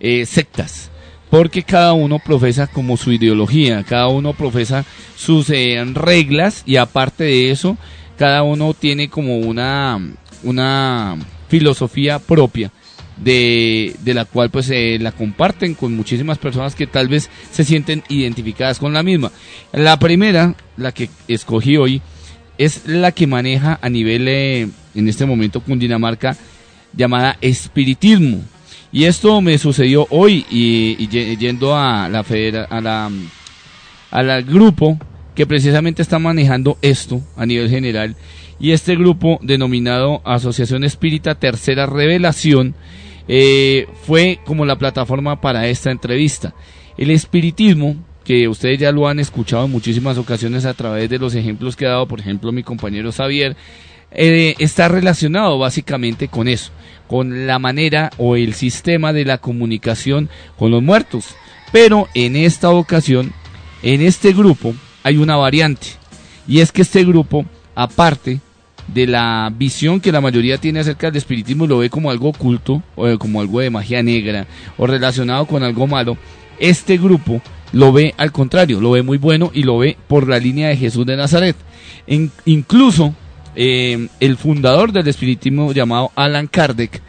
eh, 0.00 0.26
sectas 0.26 0.89
porque 1.30 1.62
cada 1.62 1.92
uno 1.92 2.18
profesa 2.18 2.66
como 2.66 2.96
su 2.96 3.12
ideología, 3.12 3.84
cada 3.84 4.08
uno 4.08 4.34
profesa 4.34 4.84
sus 5.16 5.48
eh, 5.50 5.82
reglas 5.94 6.64
y 6.66 6.76
aparte 6.76 7.24
de 7.24 7.50
eso, 7.50 7.78
cada 8.18 8.42
uno 8.42 8.74
tiene 8.74 9.08
como 9.08 9.38
una, 9.38 9.98
una 10.42 11.16
filosofía 11.48 12.18
propia. 12.18 12.72
De, 13.16 13.94
de 14.00 14.14
la 14.14 14.24
cual 14.24 14.48
pues 14.48 14.70
eh, 14.70 14.96
la 14.98 15.12
comparten 15.12 15.74
con 15.74 15.94
muchísimas 15.94 16.38
personas 16.38 16.74
que 16.74 16.86
tal 16.86 17.08
vez 17.08 17.28
se 17.52 17.64
sienten 17.64 18.02
identificadas 18.08 18.78
con 18.78 18.94
la 18.94 19.02
misma. 19.02 19.30
La 19.74 19.98
primera, 19.98 20.54
la 20.78 20.92
que 20.92 21.10
escogí 21.28 21.76
hoy, 21.76 22.00
es 22.56 22.86
la 22.86 23.12
que 23.12 23.26
maneja 23.26 23.78
a 23.82 23.90
nivel, 23.90 24.26
eh, 24.26 24.68
en 24.94 25.06
este 25.06 25.26
momento, 25.26 25.60
Cundinamarca, 25.60 26.34
llamada 26.94 27.36
espiritismo. 27.42 28.42
Y 28.92 29.04
esto 29.04 29.40
me 29.40 29.56
sucedió 29.58 30.06
hoy 30.10 30.44
y, 30.50 30.96
y 30.98 31.08
ye- 31.08 31.36
yendo 31.36 31.76
a 31.76 32.08
la 32.08 32.24
federa, 32.24 32.64
a 32.64 32.80
la 32.80 33.10
al 34.10 34.42
grupo 34.42 34.98
que 35.36 35.46
precisamente 35.46 36.02
está 36.02 36.18
manejando 36.18 36.76
esto 36.82 37.22
a 37.36 37.46
nivel 37.46 37.70
general 37.70 38.16
y 38.58 38.72
este 38.72 38.96
grupo 38.96 39.38
denominado 39.42 40.20
Asociación 40.24 40.82
Espírita 40.82 41.36
Tercera 41.36 41.86
Revelación 41.86 42.74
eh, 43.28 43.86
fue 44.02 44.40
como 44.44 44.66
la 44.66 44.76
plataforma 44.76 45.40
para 45.40 45.68
esta 45.68 45.92
entrevista. 45.92 46.52
El 46.98 47.12
espiritismo, 47.12 47.94
que 48.24 48.48
ustedes 48.48 48.78
ya 48.80 48.90
lo 48.90 49.06
han 49.08 49.20
escuchado 49.20 49.66
en 49.66 49.70
muchísimas 49.70 50.18
ocasiones 50.18 50.64
a 50.66 50.74
través 50.74 51.08
de 51.08 51.18
los 51.18 51.34
ejemplos 51.36 51.76
que 51.76 51.86
ha 51.86 51.90
dado, 51.90 52.08
por 52.08 52.18
ejemplo, 52.18 52.50
mi 52.50 52.64
compañero 52.64 53.12
Xavier, 53.12 53.56
eh, 54.12 54.54
está 54.58 54.88
relacionado 54.88 55.58
básicamente 55.58 56.28
con 56.28 56.48
eso, 56.48 56.72
con 57.06 57.46
la 57.46 57.58
manera 57.58 58.10
o 58.18 58.36
el 58.36 58.54
sistema 58.54 59.12
de 59.12 59.24
la 59.24 59.38
comunicación 59.38 60.28
con 60.58 60.70
los 60.70 60.82
muertos. 60.82 61.34
Pero 61.72 62.08
en 62.14 62.36
esta 62.36 62.70
ocasión, 62.70 63.32
en 63.82 64.02
este 64.02 64.32
grupo, 64.32 64.74
hay 65.02 65.16
una 65.16 65.36
variante. 65.36 65.86
Y 66.48 66.60
es 66.60 66.72
que 66.72 66.82
este 66.82 67.04
grupo, 67.04 67.44
aparte 67.74 68.40
de 68.88 69.06
la 69.06 69.52
visión 69.56 70.00
que 70.00 70.10
la 70.10 70.20
mayoría 70.20 70.58
tiene 70.58 70.80
acerca 70.80 71.06
del 71.06 71.18
espiritismo, 71.18 71.66
lo 71.66 71.78
ve 71.78 71.90
como 71.90 72.10
algo 72.10 72.30
oculto, 72.30 72.82
o 72.96 73.18
como 73.18 73.40
algo 73.40 73.60
de 73.60 73.70
magia 73.70 74.02
negra, 74.02 74.46
o 74.76 74.86
relacionado 74.86 75.46
con 75.46 75.62
algo 75.62 75.86
malo, 75.86 76.16
este 76.58 76.98
grupo 76.98 77.40
lo 77.72 77.92
ve 77.92 78.14
al 78.16 78.32
contrario, 78.32 78.80
lo 78.80 78.90
ve 78.90 79.02
muy 79.02 79.18
bueno 79.18 79.50
y 79.54 79.62
lo 79.62 79.78
ve 79.78 79.96
por 80.08 80.28
la 80.28 80.38
línea 80.38 80.68
de 80.68 80.76
Jesús 80.76 81.06
de 81.06 81.16
Nazaret. 81.16 81.56
Incluso 82.44 83.14
eh, 83.56 84.08
el 84.20 84.36
fundador 84.36 84.92
del 84.92 85.08
espiritismo 85.08 85.72
llamado 85.72 86.12
Alan 86.14 86.46
Kardec, 86.46 87.00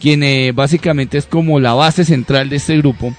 quien 0.00 0.22
eh, 0.22 0.52
básicamente 0.52 1.18
es 1.18 1.26
como 1.26 1.60
la 1.60 1.74
base 1.74 2.04
central 2.04 2.48
de 2.48 2.56
este 2.56 2.76
grupo, 2.78 3.14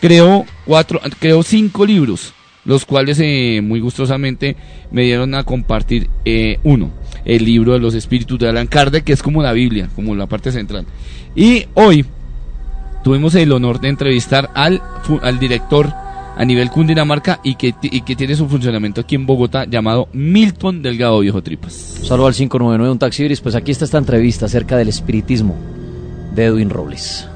creó 0.00 0.44
cuatro, 0.64 1.00
creó 1.18 1.42
cinco 1.42 1.84
libros, 1.84 2.32
los 2.64 2.84
cuales 2.84 3.18
eh, 3.20 3.60
muy 3.62 3.80
gustosamente 3.80 4.56
me 4.90 5.02
dieron 5.02 5.34
a 5.34 5.44
compartir 5.44 6.08
uno, 6.62 6.90
el 7.24 7.44
libro 7.44 7.72
de 7.72 7.80
los 7.80 7.94
espíritus 7.94 8.38
de 8.38 8.48
Alan 8.48 8.66
Kardec, 8.66 9.04
que 9.04 9.12
es 9.12 9.22
como 9.22 9.42
la 9.42 9.52
Biblia, 9.52 9.88
como 9.94 10.14
la 10.14 10.26
parte 10.26 10.52
central. 10.52 10.86
Y 11.34 11.66
hoy 11.74 12.04
tuvimos 13.04 13.34
el 13.34 13.52
honor 13.52 13.80
de 13.80 13.88
entrevistar 13.88 14.50
al, 14.54 14.82
al 15.22 15.38
director 15.38 15.92
a 16.40 16.44
nivel 16.46 16.70
Cundinamarca 16.70 17.38
y 17.42 17.56
que, 17.56 17.74
y 17.82 18.00
que 18.00 18.16
tiene 18.16 18.34
su 18.34 18.48
funcionamiento 18.48 19.02
aquí 19.02 19.14
en 19.14 19.26
Bogotá 19.26 19.66
llamado 19.66 20.08
Milton 20.14 20.80
Delgado 20.80 21.20
Viejo 21.20 21.42
Tripas. 21.42 21.74
Saludo 22.02 22.28
al 22.28 22.32
599, 22.32 22.92
un 22.92 22.98
taxi 22.98 23.24
Iris. 23.24 23.42
Pues 23.42 23.54
aquí 23.54 23.72
está 23.72 23.84
esta 23.84 23.98
entrevista 23.98 24.46
acerca 24.46 24.78
del 24.78 24.88
espiritismo 24.88 25.54
de 26.34 26.46
Edwin 26.46 26.70
Robles. 26.70 27.28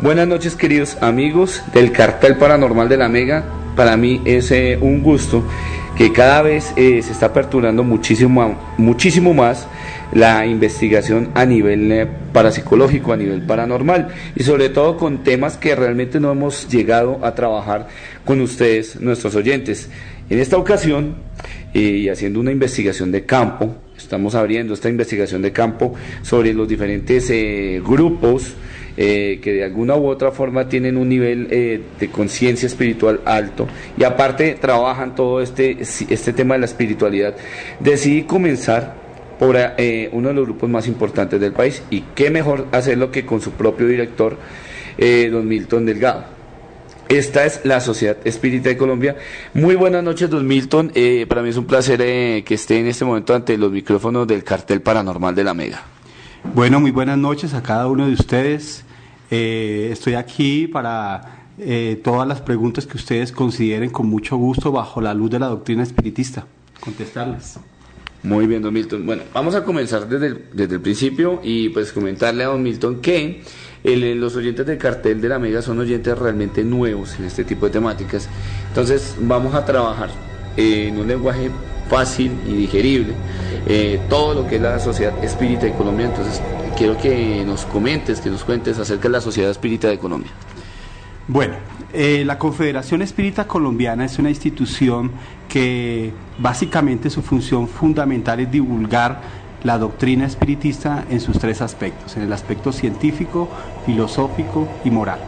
Buenas 0.00 0.26
noches 0.26 0.56
queridos 0.56 1.00
amigos 1.00 1.62
del 1.72 1.92
cartel 1.92 2.36
paranormal 2.36 2.88
de 2.88 2.96
la 2.96 3.08
Mega. 3.08 3.44
Para 3.76 3.96
mí 3.96 4.20
es 4.24 4.50
eh, 4.50 4.76
un 4.80 5.04
gusto 5.04 5.44
que 5.96 6.12
cada 6.12 6.42
vez 6.42 6.72
eh, 6.74 7.00
se 7.00 7.12
está 7.12 7.26
aperturando 7.26 7.84
muchísimo, 7.84 8.58
muchísimo 8.76 9.34
más 9.34 9.68
la 10.12 10.46
investigación 10.46 11.30
a 11.34 11.44
nivel 11.44 11.90
eh, 11.92 12.06
parapsicológico, 12.32 13.12
a 13.12 13.16
nivel 13.16 13.42
paranormal 13.42 14.08
y 14.34 14.42
sobre 14.42 14.68
todo 14.68 14.96
con 14.96 15.22
temas 15.22 15.56
que 15.56 15.74
realmente 15.74 16.20
no 16.20 16.30
hemos 16.30 16.68
llegado 16.68 17.24
a 17.24 17.34
trabajar 17.34 17.88
con 18.24 18.40
ustedes, 18.40 19.00
nuestros 19.00 19.34
oyentes. 19.34 19.90
En 20.28 20.38
esta 20.38 20.56
ocasión, 20.56 21.16
eh, 21.74 21.80
y 21.80 22.08
haciendo 22.08 22.40
una 22.40 22.52
investigación 22.52 23.12
de 23.12 23.24
campo, 23.24 23.76
estamos 23.96 24.34
abriendo 24.34 24.74
esta 24.74 24.88
investigación 24.88 25.42
de 25.42 25.52
campo 25.52 25.94
sobre 26.22 26.52
los 26.52 26.68
diferentes 26.68 27.30
eh, 27.30 27.80
grupos 27.84 28.54
eh, 28.98 29.40
que 29.42 29.52
de 29.52 29.62
alguna 29.64 29.94
u 29.94 30.06
otra 30.06 30.32
forma 30.32 30.70
tienen 30.70 30.96
un 30.96 31.10
nivel 31.10 31.48
eh, 31.50 31.82
de 32.00 32.08
conciencia 32.08 32.66
espiritual 32.66 33.20
alto 33.26 33.68
y 33.98 34.04
aparte 34.04 34.56
trabajan 34.58 35.14
todo 35.14 35.42
este, 35.42 35.76
este 35.82 36.32
tema 36.32 36.54
de 36.54 36.60
la 36.60 36.66
espiritualidad. 36.66 37.36
Decidí 37.78 38.22
comenzar 38.22 39.05
por 39.38 39.56
eh, 39.58 40.08
uno 40.12 40.28
de 40.28 40.34
los 40.34 40.44
grupos 40.46 40.68
más 40.68 40.86
importantes 40.86 41.40
del 41.40 41.52
país. 41.52 41.82
Y 41.90 42.02
qué 42.14 42.30
mejor 42.30 42.66
hacerlo 42.72 43.10
que 43.10 43.26
con 43.26 43.40
su 43.40 43.52
propio 43.52 43.86
director, 43.86 44.36
eh, 44.98 45.28
don 45.30 45.46
Milton 45.46 45.86
Delgado. 45.86 46.24
Esta 47.08 47.44
es 47.44 47.60
la 47.64 47.80
Sociedad 47.80 48.16
Espírita 48.24 48.68
de 48.68 48.76
Colombia. 48.76 49.16
Muy 49.54 49.76
buenas 49.76 50.02
noches, 50.02 50.28
don 50.28 50.46
Milton. 50.46 50.90
Eh, 50.94 51.26
para 51.28 51.42
mí 51.42 51.50
es 51.50 51.56
un 51.56 51.66
placer 51.66 51.98
que 51.98 52.54
esté 52.54 52.80
en 52.80 52.88
este 52.88 53.04
momento 53.04 53.34
ante 53.34 53.56
los 53.56 53.70
micrófonos 53.70 54.26
del 54.26 54.42
cartel 54.42 54.82
paranormal 54.82 55.34
de 55.34 55.44
la 55.44 55.54
Mega. 55.54 55.82
Bueno, 56.54 56.80
muy 56.80 56.90
buenas 56.90 57.18
noches 57.18 57.54
a 57.54 57.62
cada 57.62 57.86
uno 57.86 58.06
de 58.06 58.12
ustedes. 58.12 58.84
Eh, 59.30 59.88
estoy 59.92 60.14
aquí 60.14 60.66
para 60.66 61.32
todas 62.02 62.28
las 62.28 62.42
preguntas 62.42 62.86
que 62.86 62.98
ustedes 62.98 63.32
consideren 63.32 63.88
con 63.88 64.08
mucho 64.08 64.36
gusto 64.36 64.72
bajo 64.72 65.00
la 65.00 65.14
luz 65.14 65.30
de 65.30 65.38
la 65.38 65.46
doctrina 65.46 65.82
espiritista. 65.82 66.46
Contestarles. 66.80 67.58
Muy 68.26 68.48
bien, 68.48 68.60
don 68.60 68.74
Milton. 68.74 69.06
Bueno, 69.06 69.22
vamos 69.32 69.54
a 69.54 69.62
comenzar 69.62 70.08
desde 70.08 70.26
el, 70.26 70.44
desde 70.52 70.74
el 70.74 70.80
principio 70.80 71.40
y 71.44 71.68
pues 71.68 71.92
comentarle 71.92 72.42
a 72.42 72.48
don 72.48 72.60
Milton 72.62 73.00
que 73.00 73.42
el- 73.84 74.18
los 74.20 74.34
oyentes 74.34 74.66
del 74.66 74.78
cartel 74.78 75.20
de 75.20 75.28
la 75.28 75.38
Mega 75.38 75.62
son 75.62 75.78
oyentes 75.78 76.18
realmente 76.18 76.64
nuevos 76.64 77.14
en 77.20 77.24
este 77.26 77.44
tipo 77.44 77.66
de 77.66 77.72
temáticas. 77.72 78.28
Entonces 78.68 79.14
vamos 79.20 79.54
a 79.54 79.64
trabajar 79.64 80.10
eh, 80.56 80.88
en 80.88 80.98
un 80.98 81.06
lenguaje 81.06 81.50
fácil 81.88 82.32
y 82.48 82.54
digerible 82.56 83.14
eh, 83.68 84.00
todo 84.08 84.34
lo 84.34 84.48
que 84.48 84.56
es 84.56 84.62
la 84.62 84.80
Sociedad 84.80 85.22
Espírita 85.22 85.66
de 85.66 85.72
Colombia. 85.74 86.06
Entonces 86.06 86.42
quiero 86.76 86.96
que 86.98 87.44
nos 87.46 87.64
comentes, 87.66 88.20
que 88.20 88.28
nos 88.30 88.42
cuentes 88.42 88.76
acerca 88.80 89.04
de 89.04 89.10
la 89.10 89.20
Sociedad 89.20 89.52
Espírita 89.52 89.86
de 89.88 89.98
Colombia. 90.00 90.32
Bueno, 91.28 91.54
eh, 91.92 92.24
la 92.24 92.38
Confederación 92.38 93.02
Espírita 93.02 93.46
Colombiana 93.48 94.04
es 94.04 94.18
una 94.18 94.30
institución 94.30 95.10
que 95.56 96.12
básicamente 96.36 97.08
su 97.08 97.22
función 97.22 97.66
fundamental 97.66 98.40
es 98.40 98.50
divulgar 98.50 99.22
la 99.64 99.78
doctrina 99.78 100.26
espiritista 100.26 101.06
en 101.08 101.18
sus 101.18 101.38
tres 101.38 101.62
aspectos, 101.62 102.14
en 102.18 102.24
el 102.24 102.32
aspecto 102.34 102.72
científico, 102.72 103.48
filosófico 103.86 104.68
y 104.84 104.90
moral. 104.90 105.18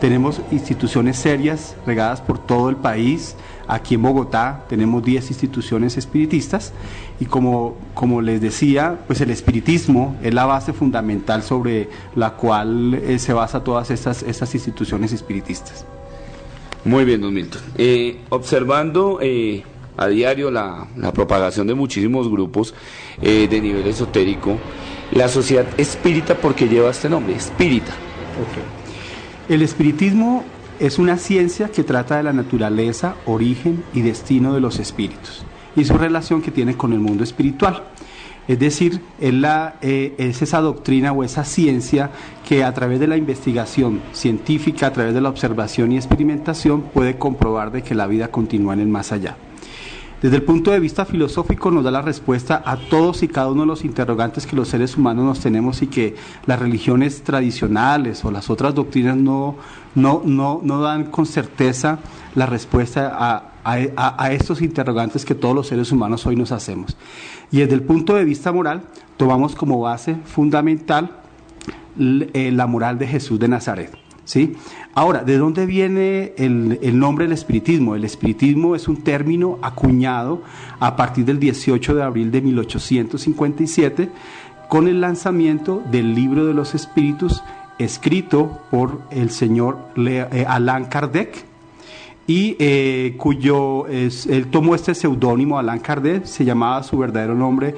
Tenemos 0.00 0.40
instituciones 0.50 1.18
serias 1.18 1.76
regadas 1.84 2.22
por 2.22 2.38
todo 2.38 2.70
el 2.70 2.76
país. 2.76 3.36
Aquí 3.68 3.96
en 3.96 4.02
Bogotá 4.02 4.64
tenemos 4.66 5.04
10 5.04 5.28
instituciones 5.28 5.98
espiritistas 5.98 6.72
y 7.20 7.26
como, 7.26 7.76
como 7.92 8.22
les 8.22 8.40
decía, 8.40 9.00
pues 9.06 9.20
el 9.20 9.28
espiritismo 9.28 10.16
es 10.22 10.32
la 10.32 10.46
base 10.46 10.72
fundamental 10.72 11.42
sobre 11.42 11.90
la 12.14 12.30
cual 12.30 12.94
eh, 12.94 13.18
se 13.18 13.34
basa 13.34 13.62
todas 13.62 13.90
estas, 13.90 14.22
estas 14.22 14.54
instituciones 14.54 15.12
espiritistas. 15.12 15.84
Muy 16.86 17.04
bien, 17.04 17.20
don 17.20 17.34
Milton. 17.34 17.60
Eh, 17.76 18.16
observando 18.28 19.18
eh, 19.20 19.64
a 19.96 20.06
diario 20.06 20.52
la, 20.52 20.86
propagación 21.12 21.66
de 21.66 21.74
muchísimos 21.74 22.30
grupos 22.30 22.74
eh, 23.20 23.48
de 23.50 23.60
nivel 23.60 23.84
esotérico, 23.88 24.56
la 25.10 25.26
sociedad 25.26 25.66
espírita, 25.78 26.36
porque 26.36 26.68
lleva 26.68 26.90
este 26.90 27.08
nombre? 27.08 27.34
Espírita. 27.34 27.92
El 29.48 29.62
espiritismo 29.62 30.44
es 30.78 31.00
una 31.00 31.18
ciencia 31.18 31.72
que 31.72 31.82
trata 31.82 32.18
de 32.18 32.22
la 32.22 32.32
naturaleza, 32.32 33.16
origen 33.26 33.82
y 33.92 34.02
destino 34.02 34.54
de 34.54 34.60
los 34.60 34.78
espíritus 34.78 35.44
y 35.74 35.84
su 35.84 35.98
relación 35.98 36.40
que 36.40 36.52
tiene 36.52 36.76
con 36.76 36.92
el 36.92 37.00
mundo 37.00 37.24
espiritual. 37.24 37.82
Es 38.48 38.58
decir, 38.58 39.00
eh, 39.20 40.14
es 40.18 40.42
esa 40.42 40.60
doctrina 40.60 41.12
o 41.12 41.24
esa 41.24 41.44
ciencia 41.44 42.10
que 42.48 42.62
a 42.62 42.72
través 42.72 43.00
de 43.00 43.08
la 43.08 43.16
investigación 43.16 44.00
científica, 44.12 44.86
a 44.86 44.92
través 44.92 45.14
de 45.14 45.20
la 45.20 45.28
observación 45.28 45.92
y 45.92 45.96
experimentación, 45.96 46.82
puede 46.82 47.18
comprobar 47.18 47.72
de 47.72 47.82
que 47.82 47.94
la 47.94 48.06
vida 48.06 48.28
continúa 48.28 48.74
en 48.74 48.80
el 48.80 48.88
más 48.88 49.10
allá. 49.10 49.36
Desde 50.22 50.36
el 50.36 50.44
punto 50.44 50.70
de 50.70 50.80
vista 50.80 51.04
filosófico 51.04 51.70
nos 51.70 51.84
da 51.84 51.90
la 51.90 52.00
respuesta 52.00 52.62
a 52.64 52.76
todos 52.76 53.22
y 53.22 53.28
cada 53.28 53.50
uno 53.50 53.62
de 53.62 53.66
los 53.66 53.84
interrogantes 53.84 54.46
que 54.46 54.56
los 54.56 54.68
seres 54.68 54.96
humanos 54.96 55.24
nos 55.26 55.40
tenemos 55.40 55.82
y 55.82 55.88
que 55.88 56.16
las 56.46 56.58
religiones 56.58 57.22
tradicionales 57.22 58.24
o 58.24 58.30
las 58.30 58.48
otras 58.48 58.74
doctrinas 58.74 59.16
no, 59.16 59.56
no, 59.94 60.22
no, 60.24 60.60
no 60.62 60.80
dan 60.80 61.10
con 61.10 61.26
certeza 61.26 61.98
la 62.34 62.46
respuesta 62.46 63.14
a, 63.14 63.52
a, 63.66 64.32
estos 64.32 64.62
interrogantes 64.62 65.24
que 65.24 65.34
todos 65.34 65.54
los 65.54 65.66
seres 65.66 65.90
humanos 65.90 66.24
hoy 66.26 66.36
nos 66.36 66.52
hacemos. 66.52 66.96
Y 67.50 67.58
desde 67.58 67.74
el 67.74 67.82
punto 67.82 68.14
de 68.14 68.24
vista 68.24 68.52
moral 68.52 68.82
tomamos 69.16 69.56
como 69.56 69.80
base 69.80 70.16
fundamental 70.24 71.10
eh, 71.98 72.50
la 72.52 72.66
moral 72.66 72.98
de 72.98 73.08
Jesús 73.08 73.40
de 73.40 73.48
Nazaret. 73.48 73.90
¿sí? 74.24 74.54
Ahora, 74.94 75.24
¿de 75.24 75.36
dónde 75.36 75.66
viene 75.66 76.32
el, 76.36 76.98
nombre 76.98 77.24
del 77.24 77.32
espiritismo? 77.32 77.96
El 77.96 78.04
espiritismo 78.04 78.76
es 78.76 78.86
un 78.86 79.02
término 79.02 79.58
acuñado 79.62 80.42
a 80.78 80.94
partir 80.94 81.24
del 81.24 81.40
18 81.40 81.94
de 81.96 82.02
abril 82.02 82.30
de 82.30 82.42
1857 82.42 84.10
con 84.68 84.86
el 84.86 85.00
lanzamiento 85.00 85.82
del 85.90 86.14
libro 86.14 86.46
de 86.46 86.54
los 86.54 86.74
espíritus 86.74 87.42
escrito 87.78 88.60
por 88.70 89.02
el 89.10 89.30
señor 89.30 89.78
eh, 89.96 90.44
Allan 90.48 90.86
Kardec 90.86 91.55
y 92.26 92.56
eh, 92.58 93.14
cuyo 93.16 93.86
es, 93.86 94.26
él 94.26 94.48
tomó 94.48 94.74
este 94.74 94.94
seudónimo 94.94 95.58
Allan 95.58 95.78
Kardec, 95.78 96.24
se 96.24 96.44
llamaba 96.44 96.82
su 96.82 96.98
verdadero 96.98 97.34
nombre 97.34 97.74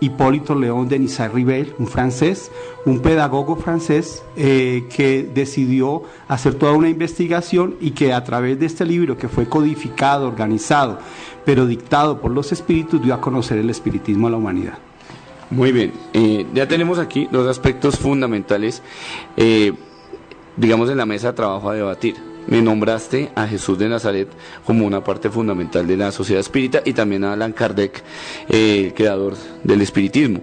Hipólito 0.00 0.54
León 0.54 0.88
de 0.88 0.98
Rivel, 1.32 1.72
un 1.78 1.86
francés, 1.86 2.50
un 2.84 3.00
pedagogo 3.00 3.56
francés 3.56 4.22
eh, 4.36 4.84
que 4.94 5.22
decidió 5.22 6.02
hacer 6.28 6.54
toda 6.54 6.72
una 6.72 6.90
investigación 6.90 7.76
y 7.80 7.92
que 7.92 8.12
a 8.12 8.22
través 8.22 8.58
de 8.58 8.66
este 8.66 8.84
libro 8.84 9.16
que 9.16 9.28
fue 9.28 9.48
codificado, 9.48 10.28
organizado, 10.28 10.98
pero 11.46 11.64
dictado 11.64 12.20
por 12.20 12.30
los 12.30 12.52
espíritus, 12.52 13.02
dio 13.02 13.14
a 13.14 13.20
conocer 13.20 13.56
el 13.56 13.70
espiritismo 13.70 14.26
a 14.26 14.30
la 14.30 14.36
humanidad. 14.36 14.78
Muy 15.48 15.72
bien, 15.72 15.92
eh, 16.12 16.44
ya 16.52 16.68
tenemos 16.68 16.98
aquí 16.98 17.28
dos 17.30 17.46
aspectos 17.48 17.98
fundamentales, 17.98 18.82
digamos, 20.56 20.90
en 20.90 20.96
la 20.98 21.06
mesa 21.06 21.28
de 21.28 21.32
trabajo 21.34 21.70
a 21.70 21.74
debatir. 21.74 22.35
Me 22.48 22.62
nombraste 22.62 23.30
a 23.34 23.46
Jesús 23.46 23.78
de 23.78 23.88
Nazaret 23.88 24.28
como 24.64 24.86
una 24.86 25.02
parte 25.02 25.30
fundamental 25.30 25.86
de 25.86 25.96
la 25.96 26.12
sociedad 26.12 26.40
espírita 26.40 26.80
y 26.84 26.92
también 26.92 27.24
a 27.24 27.32
Allan 27.32 27.52
Kardec, 27.52 28.02
eh, 28.48 28.84
el 28.86 28.94
creador 28.94 29.34
del 29.64 29.82
espiritismo. 29.82 30.40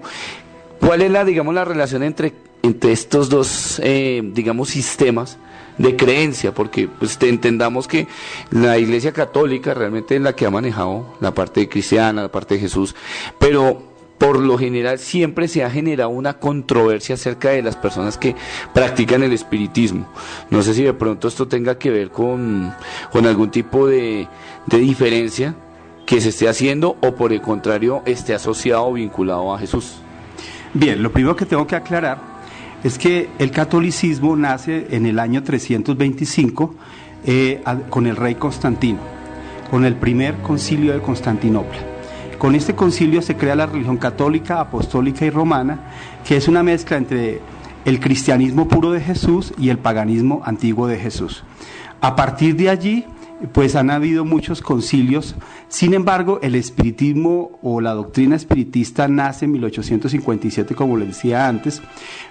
¿Cuál 0.80 1.02
es 1.02 1.12
la, 1.12 1.24
digamos, 1.24 1.54
la 1.56 1.64
relación 1.64 2.04
entre, 2.04 2.34
entre 2.62 2.92
estos 2.92 3.30
dos, 3.30 3.80
eh, 3.84 4.22
digamos, 4.34 4.70
sistemas 4.70 5.38
de 5.78 5.96
creencia? 5.96 6.54
Porque 6.54 6.90
pues, 6.90 7.18
te- 7.18 7.30
entendamos 7.30 7.88
que 7.88 8.06
la 8.52 8.78
Iglesia 8.78 9.14
Católica 9.14 9.74
realmente 9.74 10.18
es 10.18 10.22
la 10.22 10.36
que 10.36 10.46
ha 10.46 10.50
manejado 10.50 11.16
la 11.22 11.34
parte 11.34 11.70
cristiana, 11.70 12.24
la 12.24 12.32
parte 12.32 12.56
de 12.56 12.60
Jesús, 12.60 12.96
pero 13.40 13.93
por 14.18 14.40
lo 14.40 14.58
general 14.58 15.00
siempre 15.00 15.48
se 15.48 15.64
ha 15.64 15.70
generado 15.70 16.10
una 16.10 16.34
controversia 16.40 17.16
acerca 17.16 17.50
de 17.50 17.62
las 17.62 17.76
personas 17.76 18.18
que 18.18 18.36
practican 18.74 19.24
el 19.24 19.34
espiritismo. 19.34 20.08
No 20.50 20.62
sé 20.62 20.74
si 20.74 20.84
de 20.84 20.94
pronto 20.94 21.28
esto 21.28 21.48
tenga 21.48 21.78
que 21.78 21.90
ver 21.92 22.10
con, 22.10 22.74
con 23.12 23.26
algún 23.26 23.52
tipo 23.52 23.88
de, 23.88 24.28
de 24.68 24.78
diferencia 24.78 25.56
que 26.06 26.22
se 26.22 26.30
esté 26.30 26.48
haciendo 26.48 26.98
o 27.02 27.16
por 27.16 27.34
el 27.34 27.42
contrario 27.42 28.02
esté 28.06 28.34
asociado 28.34 28.88
o 28.88 28.94
vinculado 28.94 29.54
a 29.54 29.60
Jesús. 29.60 29.96
Bien, 30.74 31.04
lo 31.04 31.12
primero 31.12 31.36
que 31.36 31.46
tengo 31.46 31.68
que 31.68 31.76
aclarar 31.76 32.34
es 32.84 32.98
que 32.98 33.30
el 33.40 33.52
catolicismo 33.52 34.36
nace 34.36 34.88
en 34.92 35.06
el 35.06 35.20
año 35.20 35.44
325 35.44 36.76
eh, 37.26 37.64
con 37.90 38.08
el 38.08 38.16
rey 38.16 38.36
Constantino, 38.36 39.00
con 39.72 39.86
el 39.86 39.96
primer 39.96 40.36
concilio 40.38 40.94
de 40.94 41.00
Constantinopla. 41.00 41.93
Con 42.44 42.56
este 42.56 42.76
concilio 42.76 43.22
se 43.22 43.38
crea 43.38 43.56
la 43.56 43.68
religión 43.68 43.96
católica, 43.96 44.60
apostólica 44.60 45.24
y 45.24 45.30
romana, 45.30 45.80
que 46.28 46.36
es 46.36 46.50
una 46.50 46.62
mezcla 46.62 46.98
entre 46.98 47.40
el 47.86 48.02
cristianismo 48.02 48.68
puro 48.68 48.92
de 48.92 49.00
Jesús 49.00 49.54
y 49.58 49.70
el 49.70 49.78
paganismo 49.78 50.42
antiguo 50.44 50.88
de 50.88 51.00
Jesús. 51.00 51.46
A 52.02 52.18
partir 52.18 52.58
de 52.58 52.70
allí, 52.70 53.06
pues 53.54 53.78
han 53.78 53.90
habido 53.90 54.26
muchos 54.26 54.62
concilios. 54.62 55.36
Sin 55.70 55.94
embargo, 55.94 56.40
el 56.42 56.56
espiritismo 56.56 57.60
o 57.62 57.80
la 57.80 57.94
doctrina 57.94 58.36
espiritista 58.36 59.08
nace 59.08 59.46
en 59.46 59.54
1857, 59.54 60.76
como 60.76 60.98
les 60.98 61.08
decía 61.08 61.48
antes. 61.48 61.82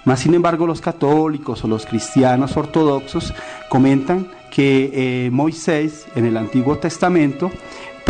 Más 0.04 0.20
sin 0.20 0.34
embargo, 0.34 0.66
los 0.66 0.82
católicos 0.82 1.64
o 1.64 1.68
los 1.68 1.86
cristianos 1.86 2.54
ortodoxos 2.58 3.32
comentan 3.70 4.28
que 4.50 4.90
eh, 4.92 5.30
Moisés 5.30 6.06
en 6.14 6.26
el 6.26 6.36
Antiguo 6.36 6.76
Testamento 6.76 7.50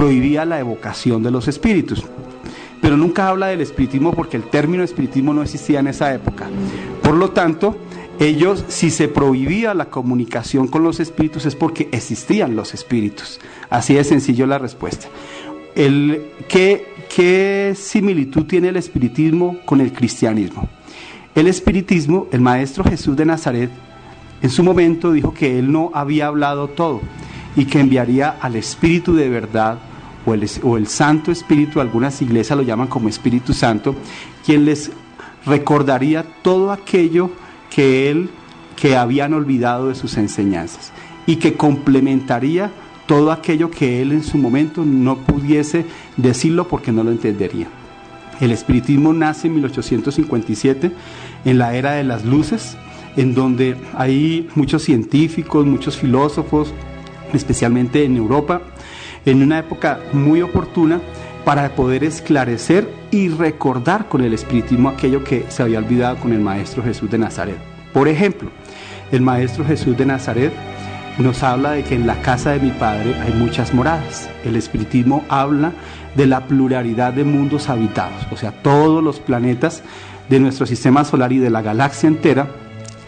prohibía 0.03 0.45
la 0.45 0.59
evocación 0.59 1.23
de 1.23 1.31
los 1.31 1.47
espíritus. 1.47 2.03
Pero 2.81 2.97
nunca 2.97 3.29
habla 3.29 3.47
del 3.47 3.61
espiritismo 3.61 4.13
porque 4.13 4.37
el 4.37 4.43
término 4.43 4.83
espiritismo 4.83 5.33
no 5.33 5.45
existía 5.45 5.79
en 5.79 5.87
esa 5.87 6.13
época. 6.13 6.49
Por 7.05 7.15
lo 7.15 7.31
tanto, 7.31 7.77
ellos, 8.19 8.65
si 8.67 8.91
se 8.91 9.07
prohibía 9.07 9.75
la 9.75 9.91
comunicación 9.91 10.67
con 10.67 10.83
los 10.83 10.99
espíritus 10.99 11.47
es 11.47 11.55
porque 11.55 11.89
existían 11.93 12.57
los 12.57 12.75
espíritus. 12.75 13.39
Así 13.71 13.95
de 13.95 14.03
sencillo 14.03 14.45
la 14.49 14.59
respuesta. 14.59 15.07
¿qué, 15.77 16.89
¿Qué 17.15 17.73
similitud 17.77 18.47
tiene 18.47 18.71
el 18.71 18.79
espiritismo 18.79 19.59
con 19.65 19.81
el 19.81 19.93
cristianismo? 19.93 20.69
El 21.37 21.47
espiritismo, 21.47 22.27
el 22.33 22.41
maestro 22.41 22.83
Jesús 22.83 23.17
de 23.17 23.25
Nazaret, 23.25 23.71
en 24.43 24.51
su 24.51 24.65
momento 24.65 25.13
dijo 25.13 25.33
que 25.33 25.61
él 25.61 25.71
no 25.71 25.93
había 25.95 26.27
hablado 26.27 26.67
todo 26.67 27.03
y 27.55 27.67
que 27.67 27.79
enviaría 27.79 28.31
al 28.41 28.57
espíritu 28.57 29.15
de 29.15 29.29
verdad 29.29 29.79
o 30.25 30.77
el, 30.77 30.87
Santo 30.87 31.33
Espíritu, 31.33 31.81
algunas 31.81 32.21
iglesias 32.23 32.57
lo 32.57 32.63
llaman 32.63 32.89
como 32.89 33.09
Espíritu 33.09 33.53
Santo, 33.53 33.95
quien 34.45 34.65
les 34.65 34.91
recordaría 35.45 36.25
todo 36.43 36.73
aquello 36.73 37.31
que 37.75 38.11
él 38.11 38.31
que 38.77 38.97
habían 38.97 39.35
olvidado 39.35 39.89
de 39.89 39.95
sus 39.95 40.17
enseñanzas 40.17 40.93
y 41.27 41.37
que 41.37 41.55
complementaría 41.55 42.71
todo 43.07 43.33
aquello 43.33 43.71
que 43.71 44.03
él 44.03 44.13
en 44.13 44.23
su 44.23 44.39
momento 44.39 44.85
no 44.85 45.19
pudiese 45.19 45.85
decirlo 46.17 46.69
porque 46.69 46.93
no 46.93 47.05
lo 47.05 47.11
entendería. 47.11 47.69
El 48.41 48.51
espiritismo 48.51 49.13
nace 49.13 49.49
en 49.49 49.55
1857 49.55 50.93
en 51.45 51.59
la 51.59 51.75
era 51.77 51.93
de 51.93 52.05
las 52.05 52.25
luces, 52.25 52.77
en 53.17 53.35
donde 53.35 53.77
hay 53.95 54.49
muchos 54.55 54.83
científicos, 54.83 55.67
muchos 55.67 55.97
filósofos, 55.97 56.73
especialmente 57.33 58.05
en 58.05 58.17
Europa, 58.17 58.63
en 59.25 59.43
una 59.43 59.59
época 59.59 60.01
muy 60.13 60.43
oportuna 60.43 61.01
para 61.45 61.75
poder 61.75 62.05
esclarecer 62.05 62.89
y 63.11 63.29
recordar 63.29 64.09
con 64.09 64.23
el 64.23 64.33
espiritismo 64.33 64.89
aquello 64.89 65.25
que 65.25 65.45
se 65.49 65.63
había 65.63 65.79
olvidado 65.79 66.17
con 66.17 66.33
el 66.33 66.41
Maestro 66.41 66.83
Jesús 66.83 67.11
de 67.11 67.19
Nazaret. 67.19 67.59
Por 67.93 68.09
ejemplo, 68.09 68.51
el 69.11 69.21
Maestro 69.21 69.65
Jesús 69.65 69.97
de 69.97 70.07
Nazaret 70.07 70.53
nos 71.19 71.43
habla 71.43 71.73
de 71.73 71.85
que 71.85 71.95
en 71.95 72.07
la 72.07 72.21
casa 72.23 72.53
de 72.53 72.61
mi 72.61 72.71
Padre 72.71 73.15
hay 73.21 73.33
muchas 73.35 73.75
moradas. 73.75 74.31
El 74.45 74.57
espiritismo 74.57 75.25
habla 75.29 75.73
de 76.15 76.27
la 76.27 76.47
pluralidad 76.47 77.13
de 77.13 77.25
mundos 77.25 77.69
habitados, 77.69 78.27
o 78.31 78.37
sea, 78.37 78.53
todos 78.63 79.03
los 79.03 79.21
planetas 79.21 79.83
de 80.29 80.41
nuestro 80.41 80.67
sistema 80.67 81.05
solar 81.05 81.33
y 81.33 81.39
de 81.39 81.51
la 81.51 81.63
galaxia 81.63 82.07
entera 82.07 82.49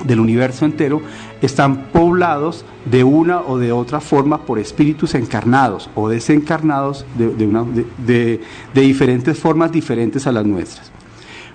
del 0.04 0.20
universo 0.20 0.64
entero 0.64 1.02
están 1.44 1.84
poblados 1.92 2.64
de 2.84 3.04
una 3.04 3.40
o 3.40 3.58
de 3.58 3.72
otra 3.72 4.00
forma 4.00 4.42
por 4.42 4.58
espíritus 4.58 5.14
encarnados 5.14 5.90
o 5.94 6.08
desencarnados 6.08 7.04
de, 7.16 8.40
diferentes 8.74 9.38
formas 9.38 9.72
diferentes 9.72 10.26
a 10.26 10.32
las 10.32 10.46
nuestras. 10.46 10.90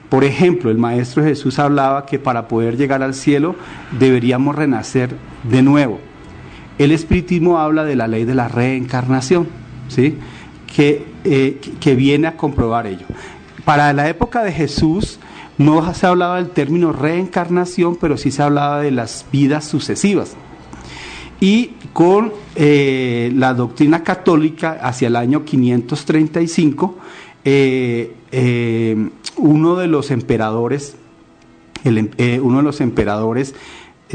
Por 0.09 0.23
ejemplo, 0.23 0.71
el 0.71 0.77
Maestro 0.77 1.23
Jesús 1.23 1.59
hablaba 1.59 2.05
que 2.05 2.17
para 2.17 2.47
poder 2.47 2.77
llegar 2.77 3.03
al 3.03 3.13
cielo 3.13 3.55
deberíamos 3.99 4.55
renacer 4.55 5.15
de 5.43 5.61
nuevo. 5.61 5.99
El 6.79 6.91
espiritismo 6.91 7.59
habla 7.59 7.83
de 7.83 7.95
la 7.95 8.07
ley 8.07 8.25
de 8.25 8.35
la 8.35 8.47
reencarnación, 8.47 9.47
¿sí? 9.87 10.17
que, 10.73 11.05
eh, 11.25 11.59
que 11.79 11.95
viene 11.95 12.27
a 12.27 12.37
comprobar 12.37 12.87
ello. 12.87 13.05
Para 13.65 13.93
la 13.93 14.09
época 14.09 14.43
de 14.43 14.51
Jesús 14.51 15.19
no 15.59 15.93
se 15.93 16.07
hablaba 16.07 16.37
del 16.37 16.49
término 16.49 16.91
reencarnación, 16.93 17.95
pero 17.97 18.17
sí 18.17 18.31
se 18.31 18.41
hablaba 18.41 18.81
de 18.81 18.89
las 18.91 19.25
vidas 19.31 19.65
sucesivas. 19.65 20.35
Y 21.41 21.71
con 21.93 22.33
eh, 22.55 23.31
la 23.35 23.53
doctrina 23.53 24.03
católica 24.03 24.79
hacia 24.81 25.07
el 25.09 25.15
año 25.15 25.45
535, 25.45 26.95
eh, 27.45 28.13
eh, 28.31 29.09
uno 29.37 29.75
de 29.75 29.87
los 29.87 30.11
emperadores, 30.11 30.95
em- 31.85 32.09
uno 32.41 32.57
de 32.57 32.63
los 32.63 32.81
emperadores 32.81 33.53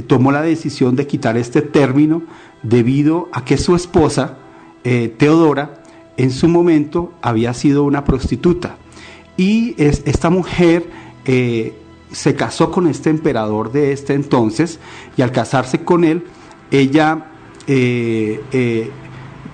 tomó 0.06 0.32
la 0.32 0.42
decisión 0.42 0.97
de 0.97 1.06
quitar 1.06 1.36
este 1.36 1.62
término 1.62 2.23
debido 2.62 3.28
a 3.32 3.44
que 3.44 3.56
su 3.58 3.76
esposa, 3.76 4.39
Teodora, 4.82 5.82
en 6.16 6.31
su 6.31 6.48
momento 6.48 7.12
había 7.23 7.55
sido 7.55 7.84
una 7.84 8.05
prostituta. 8.05 8.76
Y 9.36 9.74
es- 9.82 10.02
esta 10.05 10.31
mujer 10.31 11.03
eh, 11.24 11.74
se 12.12 12.34
casó 12.34 12.70
con 12.70 12.86
este 12.86 13.10
emperador 13.10 13.72
de 13.72 13.92
este 13.92 14.14
entonces 14.14 14.78
y 15.16 15.22
al 15.22 15.32
casarse 15.32 15.84
con 15.84 16.04
él, 16.04 16.24
ella, 16.70 17.26
eh, 17.66 18.40
eh, 18.52 18.90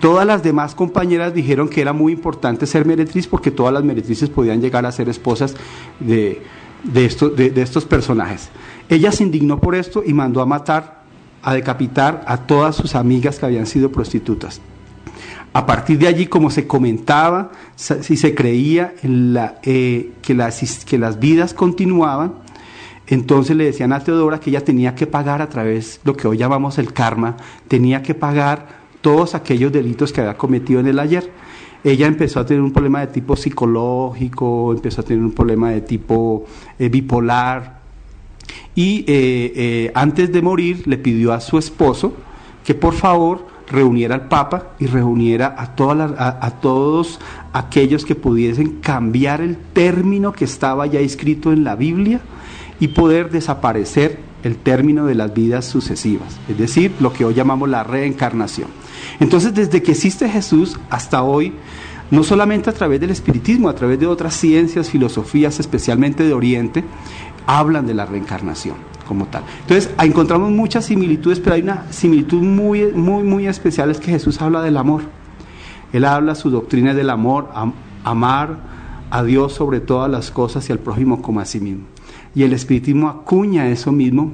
todas 0.01 0.27
las 0.27 0.43
demás 0.43 0.75
compañeras 0.75 1.35
dijeron 1.35 1.69
que 1.69 1.81
era 1.81 1.93
muy 1.93 2.13
importante 2.13 2.67
ser 2.67 2.85
meretriz 2.87 3.27
porque 3.27 3.51
todas 3.51 3.73
las 3.73 3.85
meretrices 3.85 4.31
podían 4.31 4.61
llegar 4.61 4.85
a 4.85 4.93
ser 4.93 5.09
esposas 5.09 5.55
de, 6.01 6.43
de, 6.85 7.05
estos, 7.05 7.35
de, 7.35 7.51
de 7.51 7.63
estos 7.63 7.85
personajes. 7.85 8.51
Ella 8.89 9.13
se 9.13 9.23
indignó 9.23 9.59
por 9.59 9.75
esto 9.75 10.03
y 10.05 10.13
mandó 10.13 10.43
a 10.43 10.47
matar, 10.47 11.03
a 11.43 11.55
decapitar 11.55 12.25
a 12.27 12.39
todas 12.47 12.77
sus 12.77 12.95
amigas 12.95 13.39
que 13.39 13.47
habían 13.47 13.67
sido 13.67 13.91
prostitutas. 13.91 14.61
A 15.53 15.67
partir 15.67 15.99
de 15.99 16.07
allí, 16.07 16.27
como 16.27 16.49
se 16.51 16.67
comentaba, 16.67 17.51
si 17.75 18.17
se 18.17 18.35
creía 18.35 18.95
eh, 19.03 20.13
que, 20.23 20.35
las, 20.35 20.85
que 20.85 20.97
las 20.97 21.19
vidas 21.19 21.55
continuaban, 21.55 22.35
entonces 23.09 23.57
le 23.57 23.65
decían 23.65 23.93
a 23.93 23.99
Teodora 23.99 24.39
que 24.39 24.51
ella 24.51 24.65
tenía 24.65 24.95
que 24.95 25.09
pagar 25.09 25.43
a 25.43 25.49
través 25.49 26.01
de 26.05 26.11
lo 26.11 26.17
que 26.17 26.29
hoy 26.29 26.37
llamamos 26.37 26.79
el 26.79 26.93
karma, 26.93 27.37
tenía 27.67 28.01
que 28.01 28.15
pagar 28.15 28.81
todos 29.01 29.35
aquellos 29.35 29.73
delitos 29.73 30.13
que 30.13 30.21
había 30.21 30.37
cometido 30.37 30.79
en 30.79 30.87
el 30.87 31.01
ayer. 31.01 31.33
Ella 31.83 32.07
empezó 32.07 32.39
a 32.39 32.47
tener 32.47 32.63
un 32.63 32.73
problema 32.73 33.01
de 33.01 33.09
tipo 33.09 33.35
psicológico, 33.35 34.73
empezó 34.73 35.01
a 35.01 35.05
tener 35.05 35.25
un 35.25 35.33
problema 35.33 35.71
de 35.71 35.81
tipo 35.81 36.45
eh, 36.79 36.89
bipolar, 36.89 37.81
y 38.77 39.05
eh, 39.09 39.91
antes 39.95 40.31
de 40.31 40.43
morir 40.43 40.87
le 40.87 40.97
pidió 40.97 41.33
a 41.33 41.41
su 41.41 41.59
esposo 41.59 42.13
que 42.65 42.75
por 42.75 42.95
favor 42.95 43.50
reuniera 43.71 44.15
al 44.15 44.29
Papa 44.29 44.73
y 44.79 44.87
reuniera 44.87 45.55
a, 45.57 45.75
todas 45.75 46.13
a 46.19 46.51
todos 46.61 47.21
aquellos 47.53 48.05
que 48.05 48.15
pudiesen 48.15 48.81
cambiar 48.81 49.41
el 49.41 49.57
término 49.57 50.33
que 50.33 50.45
estaba 50.45 50.87
ya 50.87 51.01
escrito 51.01 51.53
en 51.53 51.65
la 51.65 51.77
Biblia 51.77 52.21
y 52.81 52.89
poder 52.89 53.31
desaparecer 53.31 54.19
el 54.43 54.57
término 54.57 55.07
de 55.07 55.15
las 55.15 55.35
vidas 55.35 55.67
sucesivas, 55.67 56.39
es 56.49 56.57
decir, 56.57 56.93
lo 57.01 57.13
que 57.13 57.25
hoy 57.25 57.35
llamamos 57.35 57.69
la 57.69 57.85
reencarnación. 57.85 58.69
Entonces, 59.21 59.55
desde 59.55 59.83
que 59.83 59.93
existe 59.93 60.29
Jesús 60.29 60.79
hasta 60.89 61.23
hoy, 61.23 61.53
no 62.11 62.25
solamente 62.25 62.71
a 62.71 62.73
través 62.73 63.01
del 63.01 63.11
espiritismo, 63.11 63.69
a 63.69 63.75
través 63.75 64.01
de 64.01 64.07
otras 64.07 64.35
ciencias, 64.35 64.89
filosofías, 64.89 65.61
especialmente 65.61 66.25
de 66.25 66.33
Oriente, 66.33 66.85
hablan 67.47 67.87
de 67.87 67.95
la 67.95 68.07
reencarnación 68.07 68.90
Entonces, 69.15 69.91
ah, 69.97 70.07
encontramos 70.07 70.51
muchas 70.51 70.85
similitudes, 70.87 71.41
pero 71.41 71.55
hay 71.55 71.63
una 71.63 71.85
similitud 71.91 72.43
muy, 72.43 72.93
muy, 72.93 73.23
muy 73.23 73.47
especial, 73.47 73.91
es 73.91 73.99
que 73.99 74.11
Jesús 74.11 74.41
habla 74.41 74.63
del 74.63 74.77
amor. 74.77 75.03
Él 75.93 76.05
habla, 76.05 76.35
su 76.35 76.51
doctrina 76.51 76.91
es 76.91 76.97
del 76.97 77.11
amor, 77.11 77.51
am- 77.55 77.73
amar 78.05 78.59
a 79.11 79.23
Dios 79.25 79.53
sobre 79.55 79.81
todas 79.81 80.11
las 80.11 80.31
cosas 80.31 80.69
y 80.69 80.73
al 80.73 80.79
prójimo 80.79 81.21
como 81.21 81.41
a 81.41 81.45
sí 81.45 81.61
mismo. 81.61 81.85
Y 82.35 82.45
el 82.45 82.53
espiritismo 82.53 83.09
acuña 83.09 83.69
eso 83.69 83.91
mismo 83.91 84.33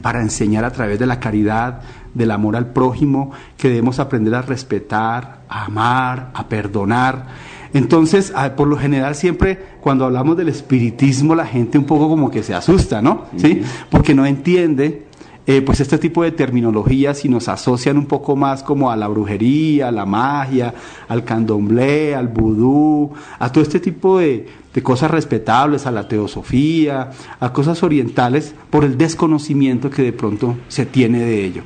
para 0.00 0.22
enseñar 0.22 0.64
a 0.64 0.70
través 0.70 0.98
de 0.98 1.06
la 1.06 1.18
caridad, 1.20 1.80
del 2.14 2.30
amor 2.30 2.56
al 2.56 2.66
prójimo, 2.72 3.32
que 3.56 3.68
debemos 3.68 3.98
aprender 3.98 4.34
a 4.34 4.42
respetar, 4.42 5.42
a 5.48 5.64
amar, 5.64 6.30
a 6.34 6.46
perdonar. 6.48 7.26
Entonces, 7.74 8.32
ah, 8.36 8.54
por 8.54 8.68
lo 8.68 8.76
general 8.76 9.14
siempre 9.14 9.58
cuando 9.80 10.04
hablamos 10.04 10.36
del 10.36 10.48
espiritismo 10.48 11.34
la 11.34 11.46
gente 11.46 11.78
un 11.78 11.84
poco 11.84 12.08
como 12.08 12.30
que 12.30 12.42
se 12.42 12.54
asusta, 12.54 13.00
¿no? 13.00 13.24
¿Sí? 13.36 13.62
Porque 13.90 14.14
no 14.14 14.26
entiende 14.26 15.06
eh, 15.44 15.60
pues 15.60 15.80
este 15.80 15.98
tipo 15.98 16.22
de 16.22 16.30
terminologías 16.30 17.24
y 17.24 17.28
nos 17.28 17.48
asocian 17.48 17.96
un 17.96 18.06
poco 18.06 18.36
más 18.36 18.62
como 18.62 18.92
a 18.92 18.96
la 18.96 19.08
brujería, 19.08 19.88
a 19.88 19.92
la 19.92 20.06
magia, 20.06 20.72
al 21.08 21.24
candomblé, 21.24 22.14
al 22.14 22.28
vudú, 22.28 23.12
a 23.38 23.50
todo 23.50 23.64
este 23.64 23.80
tipo 23.80 24.18
de, 24.18 24.46
de 24.72 24.82
cosas 24.82 25.10
respetables, 25.10 25.86
a 25.86 25.90
la 25.90 26.06
teosofía, 26.06 27.10
a 27.40 27.52
cosas 27.52 27.82
orientales, 27.82 28.54
por 28.70 28.84
el 28.84 28.96
desconocimiento 28.96 29.90
que 29.90 30.02
de 30.02 30.12
pronto 30.12 30.58
se 30.68 30.86
tiene 30.86 31.20
de 31.20 31.44
ello. 31.44 31.62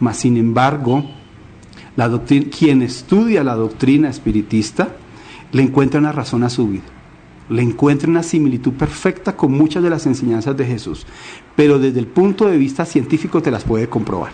Mas, 0.00 0.16
sin 0.16 0.38
embargo, 0.38 1.04
la 1.96 2.08
doctrina, 2.08 2.46
quien 2.56 2.80
estudia 2.80 3.44
la 3.44 3.56
doctrina 3.56 4.08
espiritista 4.08 4.88
le 5.52 5.62
encuentra 5.62 6.00
una 6.00 6.12
razón 6.12 6.42
a 6.44 6.50
su 6.50 6.68
vida 6.68 6.84
le 7.50 7.62
encuentra 7.62 8.08
una 8.08 8.22
similitud 8.22 8.72
perfecta 8.74 9.36
con 9.36 9.52
muchas 9.52 9.82
de 9.82 9.90
las 9.90 10.06
enseñanzas 10.06 10.56
de 10.56 10.66
Jesús, 10.66 11.06
pero 11.56 11.78
desde 11.78 12.00
el 12.00 12.06
punto 12.06 12.46
de 12.46 12.58
vista 12.58 12.84
científico 12.84 13.42
te 13.42 13.50
las 13.50 13.64
puede 13.64 13.88
comprobar. 13.88 14.32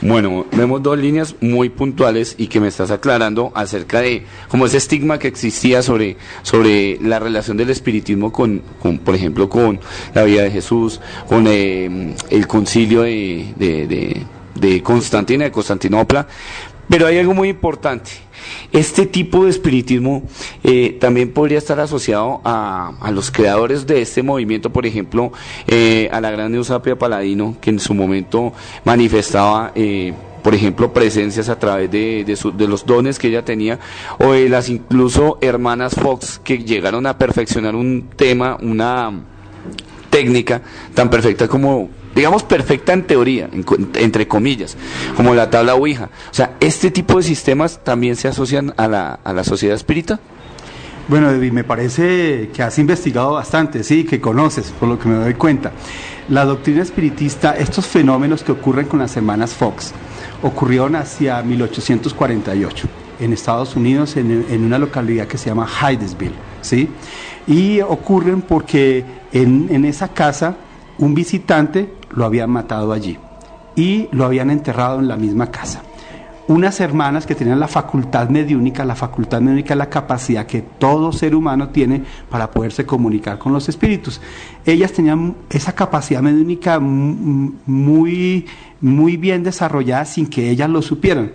Bueno, 0.00 0.44
vemos 0.52 0.82
dos 0.82 0.98
líneas 0.98 1.36
muy 1.40 1.70
puntuales 1.70 2.34
y 2.36 2.48
que 2.48 2.60
me 2.60 2.68
estás 2.68 2.90
aclarando 2.90 3.52
acerca 3.54 4.00
de 4.00 4.26
como 4.48 4.66
ese 4.66 4.76
estigma 4.76 5.18
que 5.18 5.28
existía 5.28 5.82
sobre, 5.82 6.18
sobre 6.42 6.98
la 7.00 7.20
relación 7.20 7.56
del 7.56 7.70
espiritismo 7.70 8.30
con, 8.30 8.60
por 9.02 9.14
ejemplo, 9.14 9.48
con 9.48 9.80
la 10.12 10.24
vida 10.24 10.42
de 10.42 10.50
Jesús, 10.50 11.00
con 11.26 11.46
eh, 11.46 12.14
el 12.28 12.46
concilio 12.46 13.02
de, 13.02 13.54
de, 13.56 14.26
de 14.56 14.82
Constantina, 14.82 15.44
de 15.44 15.52
Constantinopla. 15.52 16.26
Pero 16.94 17.08
hay 17.08 17.18
algo 17.18 17.34
muy 17.34 17.48
importante. 17.48 18.12
Este 18.70 19.04
tipo 19.06 19.42
de 19.42 19.50
espiritismo 19.50 20.22
eh, 20.62 20.96
también 21.00 21.32
podría 21.32 21.58
estar 21.58 21.80
asociado 21.80 22.40
a, 22.44 22.92
a 23.00 23.10
los 23.10 23.32
creadores 23.32 23.84
de 23.84 24.00
este 24.00 24.22
movimiento, 24.22 24.70
por 24.70 24.86
ejemplo, 24.86 25.32
eh, 25.66 26.08
a 26.12 26.20
la 26.20 26.30
gran 26.30 26.54
Eusapia 26.54 26.96
Paladino, 26.96 27.56
que 27.60 27.70
en 27.70 27.80
su 27.80 27.94
momento 27.94 28.52
manifestaba, 28.84 29.72
eh, 29.74 30.14
por 30.44 30.54
ejemplo, 30.54 30.92
presencias 30.92 31.48
a 31.48 31.58
través 31.58 31.90
de, 31.90 32.22
de, 32.24 32.38
de 32.56 32.68
los 32.68 32.86
dones 32.86 33.18
que 33.18 33.26
ella 33.26 33.44
tenía, 33.44 33.80
o 34.20 34.30
de 34.30 34.48
las 34.48 34.68
incluso 34.68 35.38
hermanas 35.40 35.96
Fox 35.96 36.40
que 36.44 36.58
llegaron 36.58 37.08
a 37.08 37.18
perfeccionar 37.18 37.74
un 37.74 38.10
tema, 38.14 38.56
una 38.62 39.10
técnica 40.10 40.62
tan 40.94 41.10
perfecta 41.10 41.48
como 41.48 41.88
digamos, 42.14 42.42
perfecta 42.42 42.92
en 42.92 43.06
teoría, 43.06 43.48
entre 43.94 44.28
comillas, 44.28 44.76
como 45.16 45.34
la 45.34 45.50
tabla 45.50 45.74
Ouija. 45.74 46.10
O 46.30 46.34
sea, 46.34 46.56
¿este 46.60 46.90
tipo 46.90 47.16
de 47.16 47.22
sistemas 47.22 47.80
también 47.82 48.16
se 48.16 48.28
asocian 48.28 48.72
a 48.76 48.88
la, 48.88 49.18
a 49.24 49.32
la 49.32 49.44
sociedad 49.44 49.74
espírita? 49.74 50.20
Bueno, 51.06 51.30
David, 51.30 51.52
me 51.52 51.64
parece 51.64 52.48
que 52.54 52.62
has 52.62 52.78
investigado 52.78 53.32
bastante, 53.32 53.84
sí, 53.84 54.04
que 54.04 54.22
conoces, 54.22 54.72
por 54.80 54.88
lo 54.88 54.98
que 54.98 55.08
me 55.08 55.16
doy 55.16 55.34
cuenta. 55.34 55.72
La 56.30 56.46
doctrina 56.46 56.80
espiritista, 56.80 57.52
estos 57.52 57.86
fenómenos 57.86 58.42
que 58.42 58.52
ocurren 58.52 58.86
con 58.86 59.00
las 59.00 59.14
hermanas 59.14 59.52
Fox, 59.52 59.92
ocurrieron 60.42 60.96
hacia 60.96 61.42
1848 61.42 62.88
en 63.20 63.32
Estados 63.34 63.76
Unidos, 63.76 64.16
en, 64.16 64.46
en 64.48 64.64
una 64.64 64.78
localidad 64.78 65.26
que 65.26 65.36
se 65.36 65.50
llama 65.50 65.68
Hydesville, 65.68 66.34
¿sí? 66.62 66.88
Y 67.46 67.82
ocurren 67.82 68.40
porque 68.40 69.04
en, 69.32 69.68
en 69.70 69.84
esa 69.84 70.08
casa 70.08 70.56
un 70.98 71.14
visitante 71.14 71.92
lo 72.10 72.24
habían 72.24 72.50
matado 72.50 72.92
allí 72.92 73.18
y 73.76 74.08
lo 74.12 74.24
habían 74.24 74.50
enterrado 74.50 75.00
en 75.00 75.08
la 75.08 75.16
misma 75.16 75.50
casa 75.50 75.82
unas 76.46 76.78
hermanas 76.80 77.26
que 77.26 77.34
tenían 77.34 77.58
la 77.58 77.68
facultad 77.68 78.28
mediúnica, 78.28 78.84
la 78.84 78.94
facultad 78.94 79.40
mediúnica 79.40 79.74
es 79.74 79.78
la 79.78 79.88
capacidad 79.88 80.46
que 80.46 80.60
todo 80.60 81.12
ser 81.12 81.34
humano 81.34 81.70
tiene 81.70 82.02
para 82.28 82.50
poderse 82.50 82.84
comunicar 82.84 83.38
con 83.38 83.52
los 83.52 83.68
espíritus. 83.68 84.20
Ellas 84.66 84.92
tenían 84.92 85.36
esa 85.48 85.74
capacidad 85.74 86.20
mediúnica 86.20 86.78
muy, 86.80 88.46
muy 88.80 89.16
bien 89.16 89.42
desarrollada 89.42 90.04
sin 90.04 90.26
que 90.26 90.50
ellas 90.50 90.68
lo 90.68 90.82
supieran. 90.82 91.32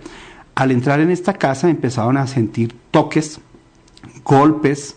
Al 0.54 0.72
entrar 0.72 1.00
en 1.00 1.10
esta 1.10 1.34
casa 1.34 1.70
empezaron 1.70 2.18
a 2.18 2.28
sentir 2.28 2.76
toques, 2.92 3.40
golpes 4.24 4.96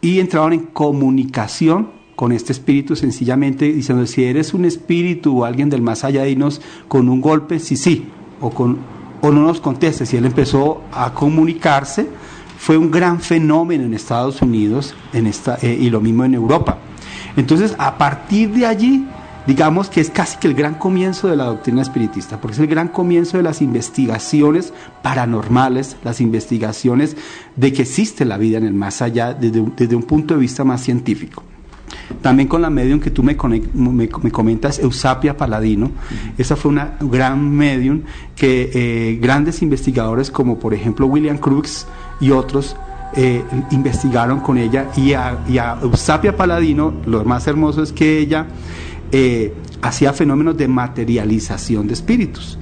y 0.00 0.20
entraron 0.20 0.52
en 0.52 0.66
comunicación 0.66 1.99
con 2.20 2.32
este 2.32 2.52
espíritu 2.52 2.96
sencillamente 2.96 3.72
diciendo 3.72 4.06
si 4.06 4.24
eres 4.24 4.52
un 4.52 4.66
espíritu 4.66 5.40
o 5.40 5.46
alguien 5.46 5.70
del 5.70 5.80
más 5.80 6.04
allá 6.04 6.24
dinos 6.24 6.60
con 6.86 7.08
un 7.08 7.22
golpe 7.22 7.58
sí 7.58 7.78
sí 7.78 8.08
o 8.42 8.50
con 8.50 8.76
o 9.22 9.30
no 9.30 9.40
nos 9.40 9.62
contestes 9.62 10.12
y 10.12 10.18
él 10.18 10.26
empezó 10.26 10.82
a 10.92 11.14
comunicarse 11.14 12.06
fue 12.58 12.76
un 12.76 12.90
gran 12.90 13.20
fenómeno 13.20 13.84
en 13.84 13.94
Estados 13.94 14.42
Unidos 14.42 14.94
en 15.14 15.26
esta, 15.26 15.56
eh, 15.62 15.78
y 15.80 15.88
lo 15.88 16.02
mismo 16.02 16.22
en 16.26 16.34
Europa. 16.34 16.76
Entonces 17.38 17.74
a 17.78 17.96
partir 17.96 18.52
de 18.52 18.66
allí 18.66 19.06
digamos 19.46 19.88
que 19.88 20.02
es 20.02 20.10
casi 20.10 20.36
que 20.36 20.48
el 20.48 20.52
gran 20.52 20.74
comienzo 20.74 21.26
de 21.26 21.36
la 21.36 21.44
doctrina 21.44 21.80
espiritista 21.80 22.38
porque 22.38 22.52
es 22.52 22.60
el 22.60 22.66
gran 22.66 22.88
comienzo 22.88 23.38
de 23.38 23.44
las 23.44 23.62
investigaciones 23.62 24.74
paranormales 25.00 25.96
las 26.04 26.20
investigaciones 26.20 27.16
de 27.56 27.72
que 27.72 27.80
existe 27.80 28.26
la 28.26 28.36
vida 28.36 28.58
en 28.58 28.66
el 28.66 28.74
más 28.74 29.00
allá 29.00 29.32
desde 29.32 29.64
desde 29.74 29.96
un 29.96 30.02
punto 30.02 30.34
de 30.34 30.40
vista 30.40 30.64
más 30.64 30.82
científico 30.82 31.44
también 32.22 32.48
con 32.48 32.62
la 32.62 32.70
medium 32.70 33.00
que 33.00 33.10
tú 33.10 33.22
me, 33.22 33.36
me, 33.74 34.08
me 34.22 34.30
comentas, 34.30 34.78
Eusapia 34.78 35.36
Paladino. 35.36 35.90
Esa 36.36 36.56
fue 36.56 36.70
una 36.70 36.96
gran 37.00 37.50
medium 37.50 38.02
que 38.36 38.70
eh, 38.72 39.18
grandes 39.20 39.62
investigadores 39.62 40.30
como 40.30 40.58
por 40.58 40.74
ejemplo 40.74 41.06
William 41.06 41.38
Crookes 41.38 41.86
y 42.20 42.30
otros 42.30 42.76
eh, 43.14 43.42
investigaron 43.70 44.40
con 44.40 44.58
ella. 44.58 44.90
Y 44.96 45.14
a, 45.14 45.38
y 45.48 45.58
a 45.58 45.78
Eusapia 45.82 46.36
Paladino, 46.36 46.92
lo 47.06 47.24
más 47.24 47.46
hermoso 47.46 47.82
es 47.82 47.92
que 47.92 48.18
ella 48.18 48.46
eh, 49.12 49.54
hacía 49.82 50.12
fenómenos 50.12 50.56
de 50.56 50.68
materialización 50.68 51.86
de 51.86 51.94
espíritus. 51.94 52.58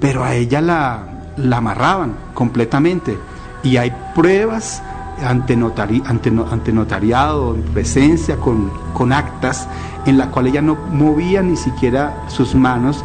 Pero 0.00 0.24
a 0.24 0.34
ella 0.34 0.60
la, 0.60 1.32
la 1.36 1.58
amarraban 1.58 2.14
completamente. 2.34 3.16
Y 3.62 3.76
hay 3.76 3.92
pruebas 4.14 4.82
ante, 5.24 5.56
notari- 5.56 6.02
ante, 6.06 6.30
no- 6.30 6.46
ante 6.50 6.72
notariado, 6.72 7.54
en 7.54 7.62
presencia, 7.62 8.36
con, 8.36 8.70
con 8.92 9.12
actas, 9.12 9.68
en 10.06 10.18
la 10.18 10.30
cual 10.30 10.46
ella 10.46 10.62
no 10.62 10.76
movía 10.90 11.42
ni 11.42 11.56
siquiera 11.56 12.24
sus 12.28 12.54
manos, 12.54 13.04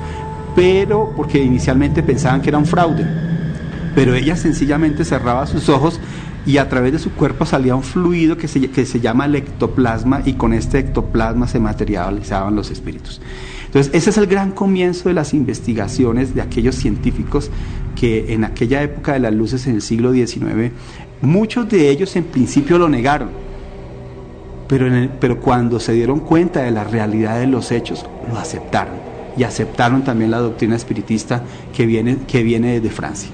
pero 0.56 1.12
porque 1.16 1.44
inicialmente 1.44 2.02
pensaban 2.04 2.42
que 2.42 2.50
era 2.50 2.58
un 2.58 2.66
fraude. 2.66 3.06
Pero 3.96 4.14
ella 4.16 4.36
sencillamente 4.36 5.06
cerraba 5.06 5.46
sus 5.48 5.70
ojos 5.70 6.00
y 6.46 6.58
a 6.58 6.70
través 6.70 6.92
de 6.92 7.00
su 7.00 7.12
cuerpo 7.12 7.46
salía 7.46 7.76
un 7.76 7.84
fluido 7.84 8.38
que 8.38 8.48
se, 8.48 8.70
que 8.70 8.86
se 8.86 9.00
llama 9.00 9.26
el 9.26 9.36
ectoplasma 9.36 10.22
y 10.26 10.34
con 10.34 10.54
este 10.54 10.80
ectoplasma 10.80 11.48
se 11.48 11.60
materializaban 11.60 12.56
los 12.56 12.72
espíritus. 12.72 13.22
Entonces, 13.76 13.94
ese 13.94 14.12
es 14.12 14.18
el 14.18 14.28
gran 14.28 14.54
comienzo 14.54 15.10
de 15.10 15.16
las 15.16 15.34
investigaciones 15.34 16.34
de 16.34 16.42
aquellos 16.42 16.76
científicos 16.76 17.52
que 17.94 18.34
en 18.34 18.46
aquella 18.46 18.82
época 18.82 19.12
de 19.12 19.20
las 19.20 19.34
luces 19.34 19.68
en 19.68 19.76
el 19.76 19.82
siglo 19.82 20.14
XIX, 20.14 20.72
muchos 21.22 21.68
de 21.68 21.90
ellos 21.90 22.16
en 22.16 22.24
principio 22.24 22.78
lo 22.78 22.88
negaron, 22.88 23.32
pero, 24.70 24.88
pero 25.20 25.42
cuando 25.42 25.82
se 25.82 25.92
dieron 25.92 26.22
cuenta 26.22 26.62
de 26.62 26.72
la 26.72 26.86
realidad 26.86 27.38
de 27.38 27.48
los 27.48 27.74
hechos, 27.74 28.06
lo 28.32 28.40
aceptaron 28.40 28.96
y 29.36 29.44
aceptaron 29.44 30.06
también 30.06 30.32
la 30.32 30.40
doctrina 30.40 30.78
espiritista 30.78 31.44
que 31.76 31.86
viene, 31.86 32.20
que 32.26 32.44
viene 32.44 32.80
de 32.80 32.90
Francia. 32.90 33.30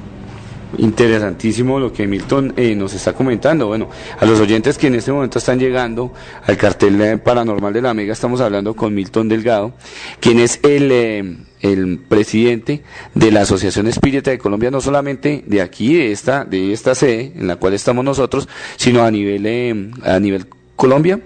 Interesantísimo 0.78 1.80
lo 1.80 1.92
que 1.92 2.08
Milton 2.08 2.54
eh, 2.56 2.76
nos 2.76 2.94
está 2.94 3.14
comentando. 3.14 3.68
Bueno, 3.68 3.90
a 4.20 4.26
los 4.26 4.40
oyentes 4.40 4.78
que 4.78 4.88
en 4.88 4.96
este 4.96 5.12
momento 5.12 5.40
están 5.40 5.60
llegando 5.60 6.14
al 6.46 6.58
cartel 6.58 7.02
eh, 7.02 7.18
paranormal 7.18 7.74
de 7.74 7.82
la 7.82 7.94
Mega, 7.94 8.14
estamos 8.14 8.42
hablando 8.42 8.76
con 8.76 8.94
Milton 8.94 9.28
Delgado, 9.28 9.74
quien 10.20 10.40
es 10.40 10.60
el, 10.64 10.92
eh, 10.92 11.38
el 11.62 12.00
presidente 12.00 12.84
de 13.14 13.32
la 13.32 13.42
Asociación 13.42 13.88
Espírita 13.88 14.32
de 14.32 14.38
Colombia, 14.38 14.72
no 14.72 14.82
solamente 14.82 15.44
de 15.46 15.62
aquí, 15.62 15.96
de 15.96 16.12
esta, 16.12 16.46
de 16.46 16.74
esta 16.74 16.96
sede 16.96 17.34
en 17.36 17.48
la 17.48 17.58
cual 17.58 17.74
estamos 17.74 18.06
nosotros, 18.06 18.48
sino 18.78 19.04
a 19.04 19.12
nivel, 19.12 19.46
eh, 19.46 19.92
a 20.04 20.20
nivel 20.20 20.48
Colombia, 20.82 21.20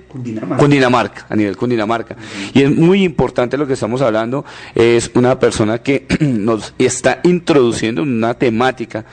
Cundinamarca, 0.57 1.27
a 1.29 1.35
nivel 1.35 1.55
Cundinamarca. 1.55 2.17
Y 2.53 2.63
es 2.63 2.75
muy 2.75 3.03
importante 3.03 3.57
lo 3.57 3.65
que 3.65 3.73
estamos 3.73 4.01
hablando, 4.01 4.43
es 4.75 5.09
una 5.13 5.39
persona 5.39 5.77
que 5.77 6.05
nos 6.19 6.73
está 6.77 7.21
introduciendo 7.23 8.01
en 8.01 8.09
una 8.09 8.33
temática 8.33 9.05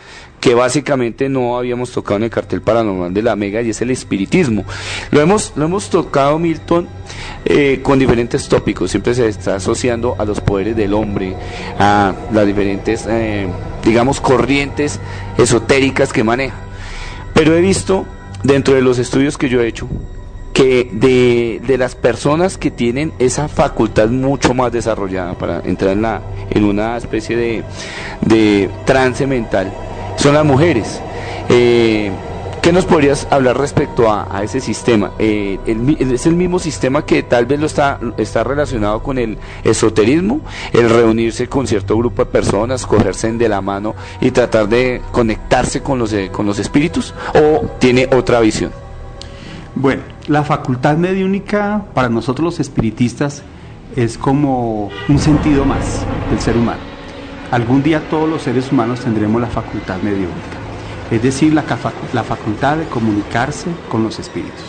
que 0.42 0.54
básicamente 0.54 1.28
no 1.28 1.56
habíamos 1.56 1.92
tocado 1.92 2.16
en 2.16 2.24
el 2.24 2.30
cartel 2.30 2.62
paranormal 2.62 3.14
de 3.14 3.22
la 3.22 3.36
Mega 3.36 3.62
y 3.62 3.70
es 3.70 3.80
el 3.80 3.92
espiritismo. 3.92 4.64
Lo 5.12 5.20
hemos, 5.20 5.52
lo 5.54 5.66
hemos 5.66 5.88
tocado, 5.88 6.36
Milton, 6.40 6.88
eh, 7.44 7.78
con 7.80 8.00
diferentes 8.00 8.48
tópicos. 8.48 8.90
Siempre 8.90 9.14
se 9.14 9.28
está 9.28 9.54
asociando 9.54 10.16
a 10.18 10.24
los 10.24 10.40
poderes 10.40 10.74
del 10.74 10.94
hombre, 10.94 11.36
a 11.78 12.12
las 12.32 12.44
diferentes, 12.44 13.06
eh, 13.08 13.46
digamos, 13.84 14.20
corrientes 14.20 14.98
esotéricas 15.38 16.12
que 16.12 16.24
maneja. 16.24 16.56
Pero 17.34 17.54
he 17.54 17.60
visto, 17.60 18.04
dentro 18.42 18.74
de 18.74 18.82
los 18.82 18.98
estudios 18.98 19.38
que 19.38 19.48
yo 19.48 19.62
he 19.62 19.68
hecho, 19.68 19.86
que 20.54 20.90
de, 20.90 21.62
de 21.64 21.78
las 21.78 21.94
personas 21.94 22.58
que 22.58 22.72
tienen 22.72 23.12
esa 23.20 23.46
facultad 23.46 24.08
mucho 24.08 24.54
más 24.54 24.72
desarrollada 24.72 25.34
para 25.34 25.60
entrar 25.60 25.92
en, 25.92 26.02
la, 26.02 26.20
en 26.50 26.64
una 26.64 26.96
especie 26.96 27.36
de, 27.36 27.62
de 28.22 28.68
trance 28.84 29.24
mental 29.28 29.72
son 30.22 30.34
las 30.34 30.44
mujeres. 30.44 31.00
Eh, 31.48 32.12
¿Qué 32.62 32.72
nos 32.72 32.84
podrías 32.84 33.26
hablar 33.28 33.58
respecto 33.58 34.08
a, 34.08 34.40
ese 34.44 34.60
sistema? 34.60 35.10
Eh, 35.18 35.58
¿Es 35.98 36.26
el 36.26 36.36
mismo 36.36 36.60
sistema 36.60 37.04
que 37.04 37.24
tal 37.24 37.44
vez 37.44 37.58
lo 37.58 37.66
está, 37.66 37.98
está 38.18 38.44
relacionado 38.44 39.02
con 39.02 39.18
el 39.18 39.36
esoterismo? 39.64 40.42
El 40.72 40.88
reunirse 40.88 41.48
con 41.48 41.66
cierto 41.66 41.98
grupo 41.98 42.24
de 42.24 42.30
personas, 42.30 42.86
cogerse 42.86 43.32
de 43.32 43.48
la 43.48 43.60
mano 43.60 43.96
y 44.20 44.30
tratar 44.30 44.68
de 44.68 45.02
conectarse 45.10 45.82
con 45.82 45.98
los, 45.98 46.12
eh, 46.12 46.30
con 46.30 46.46
los 46.46 46.60
espíritus? 46.60 47.12
¿O 47.34 47.66
tiene 47.80 48.08
otra 48.14 48.38
visión? 48.38 48.70
Bueno, 49.74 50.02
la 50.28 50.44
facultad 50.44 50.96
mediúnica 50.96 51.84
para 51.94 52.08
nosotros 52.08 52.44
los 52.44 52.60
espiritistas 52.60 53.42
es 53.96 54.16
como 54.16 54.88
un 55.08 55.18
sentido 55.18 55.64
más 55.64 56.06
del 56.30 56.38
ser 56.38 56.56
humano. 56.56 56.91
Algún 57.52 57.82
día 57.82 58.08
todos 58.08 58.26
los 58.26 58.40
seres 58.40 58.72
humanos 58.72 59.00
tendremos 59.00 59.38
la 59.38 59.46
facultad 59.46 60.00
mediúnica, 60.00 60.56
es 61.10 61.22
decir, 61.22 61.52
la, 61.52 61.62
facultad 61.62 62.78
de 62.78 62.86
comunicarse 62.86 63.68
con 63.90 64.02
los 64.02 64.18
espíritus. 64.18 64.64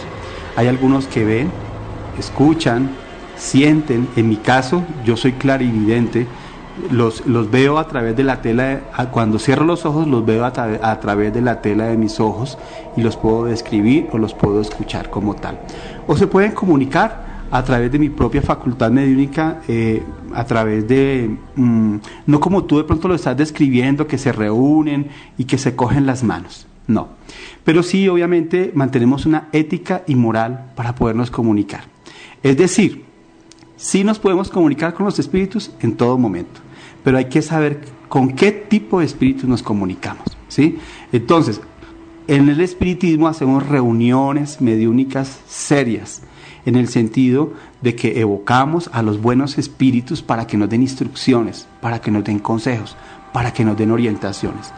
Hay 0.57 0.67
algunos 0.67 1.07
que 1.07 1.23
ven, 1.23 1.49
escuchan, 2.19 2.89
sienten. 3.37 4.09
En 4.17 4.27
mi 4.27 4.35
caso, 4.35 4.83
yo 5.05 5.15
soy 5.15 5.31
clarividente. 5.31 6.27
Los, 6.91 7.25
los 7.25 7.49
veo 7.49 7.77
a 7.77 7.87
través 7.87 8.17
de 8.17 8.25
la 8.25 8.41
tela, 8.41 8.81
cuando 9.11 9.39
cierro 9.39 9.63
los 9.63 9.85
ojos 9.85 10.05
los 10.05 10.25
veo 10.25 10.43
a 10.43 10.99
través 10.99 11.33
de 11.33 11.39
la 11.39 11.61
tela 11.61 11.85
de 11.85 11.95
mis 11.95 12.19
ojos 12.19 12.57
y 12.97 13.01
los 13.01 13.15
puedo 13.15 13.45
describir 13.45 14.09
o 14.11 14.17
los 14.17 14.33
puedo 14.33 14.59
escuchar 14.59 15.09
como 15.09 15.35
tal. 15.35 15.57
O 16.05 16.17
se 16.17 16.27
pueden 16.27 16.51
comunicar 16.51 17.32
a 17.53 17.63
través 17.63 17.91
de 17.91 17.99
mi 17.99 18.09
propia 18.09 18.41
facultad 18.41 18.89
mediúnica, 18.89 19.61
eh, 19.67 20.01
a 20.33 20.43
través 20.43 20.87
de, 20.87 21.37
mm, 21.55 21.97
no 22.25 22.39
como 22.39 22.63
tú 22.63 22.77
de 22.77 22.83
pronto 22.83 23.07
lo 23.07 23.13
estás 23.13 23.37
describiendo, 23.37 24.07
que 24.07 24.17
se 24.17 24.31
reúnen 24.31 25.09
y 25.37 25.43
que 25.43 25.59
se 25.59 25.75
cogen 25.75 26.07
las 26.07 26.23
manos, 26.23 26.65
no. 26.87 27.09
Pero 27.63 27.83
sí, 27.83 28.09
obviamente, 28.09 28.71
mantenemos 28.73 29.27
una 29.27 29.49
ética 29.51 30.03
y 30.07 30.15
moral 30.15 30.71
para 30.75 30.95
podernos 30.95 31.29
comunicar. 31.29 31.83
Es 32.41 32.57
decir, 32.57 33.05
sí 33.75 34.03
nos 34.03 34.17
podemos 34.17 34.49
comunicar 34.49 34.95
con 34.95 35.05
los 35.05 35.19
espíritus 35.19 35.69
en 35.79 35.95
todo 35.95 36.17
momento, 36.17 36.59
pero 37.03 37.19
hay 37.19 37.25
que 37.25 37.43
saber 37.43 37.81
con 38.09 38.29
qué 38.29 38.51
tipo 38.51 38.99
de 38.99 39.05
espíritus 39.05 39.47
nos 39.47 39.61
comunicamos, 39.61 40.25
¿sí? 40.47 40.79
Entonces, 41.11 41.61
en 42.25 42.49
el 42.49 42.61
espiritismo 42.61 43.27
hacemos 43.27 43.69
reuniones 43.69 44.59
mediúnicas 44.59 45.39
serias, 45.45 46.23
en 46.65 46.75
el 46.75 46.87
sentido 46.87 47.53
de 47.81 47.95
que 47.95 48.19
evocamos 48.19 48.89
a 48.93 49.01
los 49.01 49.21
buenos 49.21 49.57
espíritus 49.57 50.21
para 50.21 50.47
que 50.47 50.57
nos 50.57 50.69
den 50.69 50.81
instrucciones, 50.81 51.67
para 51.81 51.99
que 51.99 52.11
nos 52.11 52.23
den 52.23 52.39
consejos, 52.39 52.95
para 53.33 53.53
que 53.53 53.65
nos 53.65 53.77
den 53.77 53.91
orientaciones. 53.91 54.71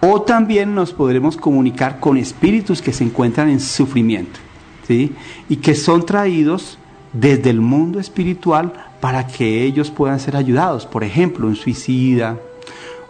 O 0.00 0.22
también 0.22 0.74
nos 0.74 0.92
podremos 0.92 1.36
comunicar 1.36 2.00
con 2.00 2.16
espíritus 2.16 2.80
que 2.80 2.92
se 2.92 3.04
encuentran 3.04 3.50
en 3.50 3.60
sufrimiento, 3.60 4.38
¿sí? 4.86 5.12
Y 5.48 5.56
que 5.56 5.74
son 5.74 6.06
traídos 6.06 6.78
desde 7.12 7.50
el 7.50 7.60
mundo 7.60 7.98
espiritual 7.98 8.72
para 9.00 9.26
que 9.26 9.64
ellos 9.64 9.90
puedan 9.90 10.20
ser 10.20 10.36
ayudados. 10.36 10.86
Por 10.86 11.02
ejemplo, 11.02 11.46
un 11.46 11.56
suicida, 11.56 12.38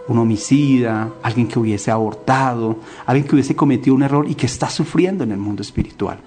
un 0.08 0.18
homicida, 0.18 1.10
alguien 1.22 1.46
que 1.46 1.58
hubiese 1.58 1.90
abortado, 1.90 2.78
alguien 3.04 3.26
que 3.26 3.34
hubiese 3.34 3.54
cometido 3.54 3.94
un 3.94 4.02
error 4.02 4.26
y 4.28 4.34
que 4.34 4.46
está 4.46 4.70
sufriendo 4.70 5.24
en 5.24 5.32
el 5.32 5.38
mundo 5.38 5.62
espiritual. 5.62 6.18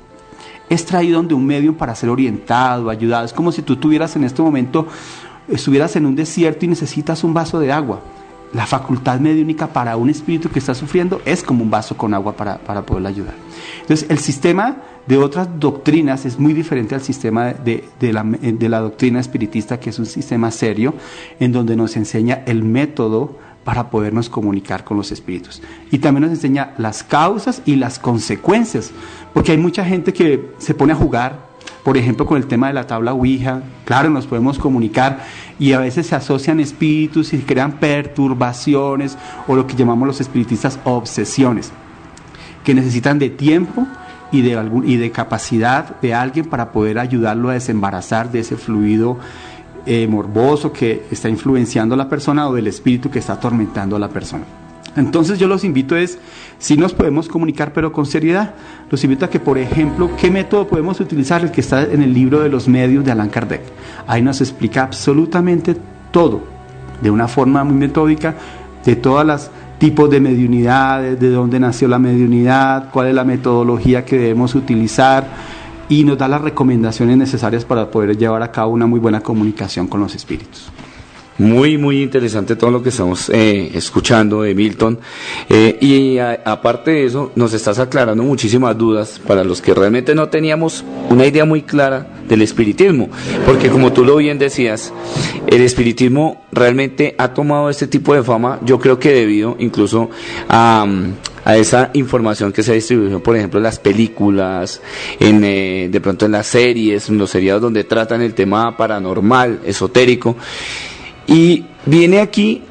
Es 0.72 0.86
traído 0.86 1.22
de 1.22 1.34
un 1.34 1.46
medio 1.46 1.76
para 1.76 1.94
ser 1.94 2.08
orientado, 2.08 2.90
ayudado. 2.90 3.26
Es 3.26 3.34
como 3.34 3.52
si 3.52 3.62
tú 3.62 3.76
tuvieras 3.76 4.16
en 4.16 4.24
este 4.24 4.42
momento, 4.42 4.88
estuvieras 5.50 5.98
en 5.98 6.06
un 6.06 6.16
desierto 6.16 6.64
y 6.64 6.70
necesitas 6.70 7.26
un 7.26 7.34
vaso 7.34 7.60
de 7.60 7.74
agua. 7.74 8.00
La 8.54 8.66
facultad 8.66 9.20
mediúnica 9.20 9.68
para 9.68 9.98
un 9.98 10.10
espíritu 10.10 10.50
que 10.50 10.60
está 10.60 10.74
sufriendo 10.74 11.22
es 11.26 11.44
como 11.44 11.62
un 11.62 11.70
vaso 11.70 11.98
con 11.98 12.14
agua 12.14 12.38
para, 12.38 12.58
para 12.58 12.86
poderle 12.86 13.10
ayudar. 13.10 13.34
Entonces, 13.82 14.10
el 14.10 14.20
sistema 14.20 14.78
de 15.08 15.18
otras 15.18 15.60
doctrinas 15.60 16.26
es 16.26 16.40
muy 16.40 16.54
diferente 16.54 16.96
al 16.96 17.02
sistema 17.02 17.52
de, 17.52 17.84
de 18.00 18.70
la 18.70 18.80
doctrina 18.80 19.20
espiritista, 19.20 19.78
que 19.78 19.90
es 19.90 20.00
un 20.00 20.06
sistema 20.06 20.52
serio, 20.52 20.94
en 21.42 21.52
donde 21.52 21.76
nos 21.76 21.98
enseña 21.98 22.44
el 22.46 22.64
método 22.64 23.38
para 23.64 23.90
podernos 23.90 24.30
comunicar 24.30 24.84
con 24.84 24.98
los 24.98 25.12
espíritus. 25.12 25.62
Y 25.92 26.00
también 26.00 26.24
nos 26.24 26.32
enseña 26.32 26.74
las 26.78 27.04
causas 27.04 27.62
y 27.66 27.76
las 27.76 28.00
consecuencias, 28.00 28.92
porque 29.34 29.52
hay 29.52 29.58
mucha 29.58 29.86
gente 29.86 30.14
que 30.14 30.52
se 30.58 30.74
pone 30.74 30.94
a 30.94 30.96
jugar, 30.96 31.52
por 31.84 31.98
ejemplo, 31.98 32.26
con 32.26 32.38
el 32.38 32.48
tema 32.48 32.68
de 32.68 32.74
la 32.74 32.88
tabla 32.88 33.14
Ouija, 33.14 33.62
claro, 33.86 34.10
nos 34.10 34.28
podemos 34.28 34.60
comunicar 34.60 35.26
y 35.60 35.74
a 35.74 35.80
veces 35.80 36.08
se 36.08 36.16
asocian 36.16 36.60
espíritus 36.60 37.34
y 37.34 37.40
crean 37.40 37.74
perturbaciones 37.74 39.18
o 39.48 39.56
lo 39.56 39.66
que 39.68 39.76
llamamos 39.76 40.08
los 40.08 40.22
espiritistas 40.22 40.80
obsesiones, 40.84 41.72
que 42.64 42.74
necesitan 42.74 43.20
de 43.20 43.30
tiempo 43.30 43.88
y 44.32 44.42
de, 44.42 44.56
algún, 44.56 44.88
y 44.88 44.98
de 44.98 45.12
capacidad 45.12 46.00
de 46.02 46.14
alguien 46.14 46.46
para 46.46 46.72
poder 46.72 47.00
ayudarlo 47.00 47.50
a 47.50 47.54
desembarazar 47.54 48.32
de 48.32 48.40
ese 48.40 48.58
fluido 48.58 49.18
eh, 49.86 50.08
morboso 50.08 50.72
que 50.72 51.06
está 51.12 51.30
influenciando 51.30 51.96
a 51.96 51.98
la 51.98 52.10
persona 52.10 52.48
o 52.48 52.54
del 52.54 52.68
espíritu 52.68 53.10
que 53.10 53.20
está 53.20 53.34
atormentando 53.34 53.96
a 53.96 54.00
la 54.00 54.10
persona. 54.10 54.44
Entonces 54.96 55.40
yo 55.40 55.48
los 55.48 55.64
invito 55.64 55.96
es, 55.96 56.20
si 56.60 56.76
nos 56.76 56.94
podemos 56.94 57.30
comunicar 57.30 57.72
pero 57.72 57.94
con 57.94 58.06
seriedad, 58.06 58.56
los 58.90 59.04
invito 59.04 59.26
a 59.26 59.30
que 59.30 59.40
por 59.40 59.58
ejemplo, 59.58 60.12
¿qué 60.20 60.30
método 60.30 60.68
podemos 60.68 61.00
utilizar? 61.00 61.42
El 61.42 61.52
que 61.52 61.62
está 61.62 61.84
en 61.84 62.02
el 62.02 62.14
libro 62.14 62.42
de 62.42 62.50
los 62.50 62.68
medios 62.68 63.06
de 63.06 63.12
Allan 63.12 63.30
Kardec. 63.30 63.62
Ahí 64.06 64.22
nos 64.22 64.42
explica 64.42 64.84
absolutamente 64.84 65.78
todo, 66.12 66.42
de 67.02 67.10
una 67.10 67.28
forma 67.30 67.64
muy 67.64 67.76
metódica, 67.76 68.36
de 68.84 68.96
todas 68.98 69.26
las 69.26 69.52
tipos 69.78 70.10
de 70.10 70.20
mediunidades, 70.20 71.20
de 71.20 71.30
dónde 71.30 71.60
nació 71.60 71.88
la 71.88 71.98
mediunidad, 71.98 72.90
cuál 72.92 73.08
es 73.08 73.16
la 73.16 73.24
metodología 73.24 74.04
que 74.04 74.18
debemos 74.18 74.54
utilizar 74.56 75.26
y 75.92 76.06
nos 76.06 76.18
da 76.18 76.30
las 76.30 76.40
recomendaciones 76.40 77.18
necesarias 77.18 77.66
para 77.66 77.92
poder 77.92 78.18
llevar 78.18 78.42
a 78.44 78.50
cabo 78.50 78.72
una 78.72 78.88
muy 78.88 79.02
buena 79.02 79.20
comunicación 79.20 79.88
con 79.88 80.00
los 80.00 80.16
espíritus. 80.16 80.72
Muy, 81.38 81.78
muy 81.78 82.02
interesante 82.02 82.56
todo 82.56 82.72
lo 82.72 82.82
que 82.82 82.90
estamos 82.90 83.30
eh, 83.30 83.72
escuchando 83.74 84.44
de 84.44 84.56
Milton. 84.56 85.00
Eh, 85.50 85.78
y 85.82 86.18
aparte 86.18 86.92
de 86.92 87.06
eso, 87.06 87.34
nos 87.36 87.54
estás 87.54 87.78
aclarando 87.80 88.24
muchísimas 88.24 88.78
dudas 88.78 89.20
para 89.28 89.44
los 89.44 89.62
que 89.62 89.74
realmente 89.74 90.16
no 90.16 90.30
teníamos 90.30 90.86
una 91.10 91.26
idea 91.26 91.44
muy 91.44 91.64
clara 91.64 92.08
del 92.26 92.42
espiritismo. 92.42 93.10
Porque 93.46 93.70
como 93.70 93.92
tú 93.92 94.06
lo 94.06 94.16
bien 94.16 94.40
decías, 94.40 94.94
el 95.48 95.62
espiritismo 95.62 96.46
realmente 96.54 97.16
ha 97.18 97.34
tomado 97.34 97.70
este 97.70 97.88
tipo 97.88 98.14
de 98.14 98.24
fama, 98.24 98.60
yo 98.64 98.80
creo 98.80 98.98
que 98.98 99.12
debido 99.12 99.58
incluso 99.60 100.10
a, 100.48 100.86
a 101.44 101.58
esa 101.58 101.90
información 101.94 102.52
que 102.52 102.64
se 102.64 102.72
ha 102.72 102.76
distribuido, 102.76 103.22
por 103.22 103.36
ejemplo, 103.36 103.60
en 103.60 103.64
las 103.64 103.80
películas, 103.80 104.82
en, 105.20 105.44
eh, 105.44 105.90
de 105.92 106.02
pronto 106.02 106.26
en 106.26 106.34
las 106.34 106.48
series, 106.48 107.10
en 107.10 107.18
los 107.18 107.30
seriados 107.30 107.62
donde 107.62 107.84
tratan 107.84 108.22
el 108.22 108.34
tema 108.34 108.78
paranormal, 108.78 109.62
esotérico. 109.66 110.36
Y 111.28 111.66
viene 111.86 112.20
aquí 112.20 112.64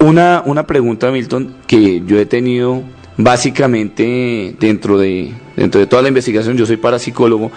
una, 0.00 0.42
una 0.44 0.66
pregunta, 0.66 1.10
Milton, 1.10 1.56
que 1.66 2.02
yo 2.04 2.18
he 2.18 2.26
tenido 2.26 2.82
básicamente 3.16 4.54
dentro 4.58 4.96
de, 4.98 5.32
dentro 5.56 5.80
de 5.80 5.86
toda 5.86 6.02
la 6.02 6.08
investigación. 6.08 6.56
Yo 6.56 6.66
soy 6.66 6.76
parapsicólogo 6.76 7.50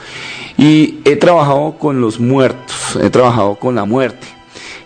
y 0.58 1.00
he 1.06 1.16
trabajado 1.16 1.78
con 1.78 2.02
los 2.02 2.20
muertos, 2.20 2.98
he 3.02 3.10
trabajado 3.10 3.56
con 3.56 3.76
la 3.76 3.86
muerte. 3.86 4.28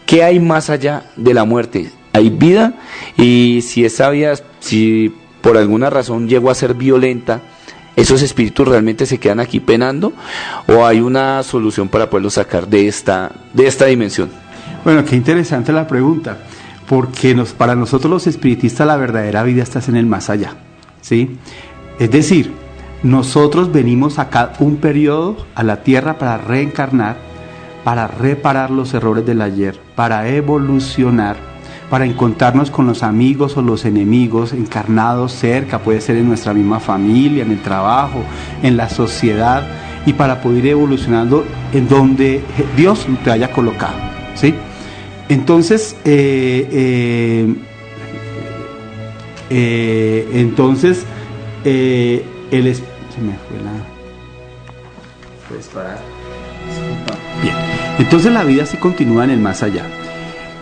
¿Qué 0.06 0.24
hay 0.24 0.40
más 0.40 0.70
allá 0.70 1.12
de 1.16 1.34
la 1.34 1.46
muerte? 1.46 1.90
¿Hay 2.14 2.30
vida? 2.30 2.76
Y 3.18 3.62
si 3.62 3.84
esa 3.86 4.10
vida, 4.10 4.36
si 4.60 5.14
por 5.46 5.60
alguna 5.60 5.92
razón 5.92 6.28
llegó 6.28 6.50
a 6.50 6.56
ser 6.56 6.74
violenta, 6.74 7.40
¿esos 7.96 8.24
espíritus 8.24 8.68
realmente 8.68 9.06
se 9.06 9.20
quedan 9.20 9.40
aquí 9.40 9.60
penando? 9.60 10.12
¿O 10.68 10.88
hay 10.88 11.02
una 11.02 11.44
solución 11.44 11.88
para 11.88 12.10
poderlos 12.10 12.34
sacar 12.34 12.68
de 12.68 12.88
esta, 12.88 13.32
de 13.54 13.68
esta 13.68 13.86
dimensión? 13.86 14.32
Bueno, 14.84 15.06
qué 15.06 15.16
interesante 15.16 15.72
la 15.72 15.86
pregunta, 15.88 16.40
porque 16.90 17.36
nos, 17.36 17.54
para 17.54 17.76
nosotros 17.76 18.10
los 18.10 18.26
espiritistas 18.26 18.88
la 18.88 18.98
verdadera 18.98 19.44
vida 19.44 19.62
está 19.62 19.80
en 19.88 19.98
el 19.98 20.08
más 20.08 20.32
allá, 20.32 20.56
¿sí? 21.02 21.38
Es 22.00 22.10
decir, 22.10 22.52
nosotros 23.04 23.72
venimos 23.72 24.18
acá 24.18 24.54
un 24.58 24.78
periodo 24.78 25.38
a 25.54 25.62
la 25.62 25.84
tierra 25.84 26.18
para 26.18 26.40
reencarnar, 26.40 27.18
para 27.84 28.08
reparar 28.08 28.72
los 28.72 28.96
errores 28.96 29.28
del 29.28 29.44
ayer, 29.44 29.80
para 29.96 30.28
evolucionar, 30.28 31.38
para 31.90 32.06
encontrarnos 32.06 32.72
con 32.72 32.88
los 32.88 33.04
amigos 33.04 33.58
o 33.58 33.62
los 33.62 33.86
enemigos 33.86 34.54
encarnados 34.54 35.32
cerca, 35.34 35.80
puede 35.80 36.02
ser 36.02 36.18
en 36.18 36.28
nuestra 36.28 36.54
misma 36.54 36.80
familia, 36.80 37.44
en 37.44 37.52
el 37.52 37.62
trabajo, 37.62 38.24
en 38.64 38.76
la 38.78 38.90
sociedad, 38.90 39.64
y 40.06 40.14
para 40.14 40.42
poder 40.42 40.66
ir 40.66 40.72
evolucionando 40.72 41.46
en 41.74 41.88
donde 41.88 42.42
Dios 42.76 43.06
te 43.24 43.32
haya 43.32 43.52
colocado, 43.52 43.96
¿sí? 44.36 44.54
Entonces, 45.30 45.96
eh, 46.06 46.68
eh, 46.72 47.56
eh, 49.50 50.30
entonces, 50.34 51.06
eh, 51.64 52.24
el 52.52 52.68
es- 52.68 52.78
se 53.14 53.22
me 53.22 53.34
fue 53.34 53.58
la. 53.64 53.72
Bien. 57.42 57.56
Entonces 58.00 58.32
la 58.32 58.44
vida 58.44 58.66
sí 58.66 58.78
continúa 58.78 59.24
en 59.24 59.30
el 59.32 59.40
más 59.40 59.64
allá. 59.64 59.84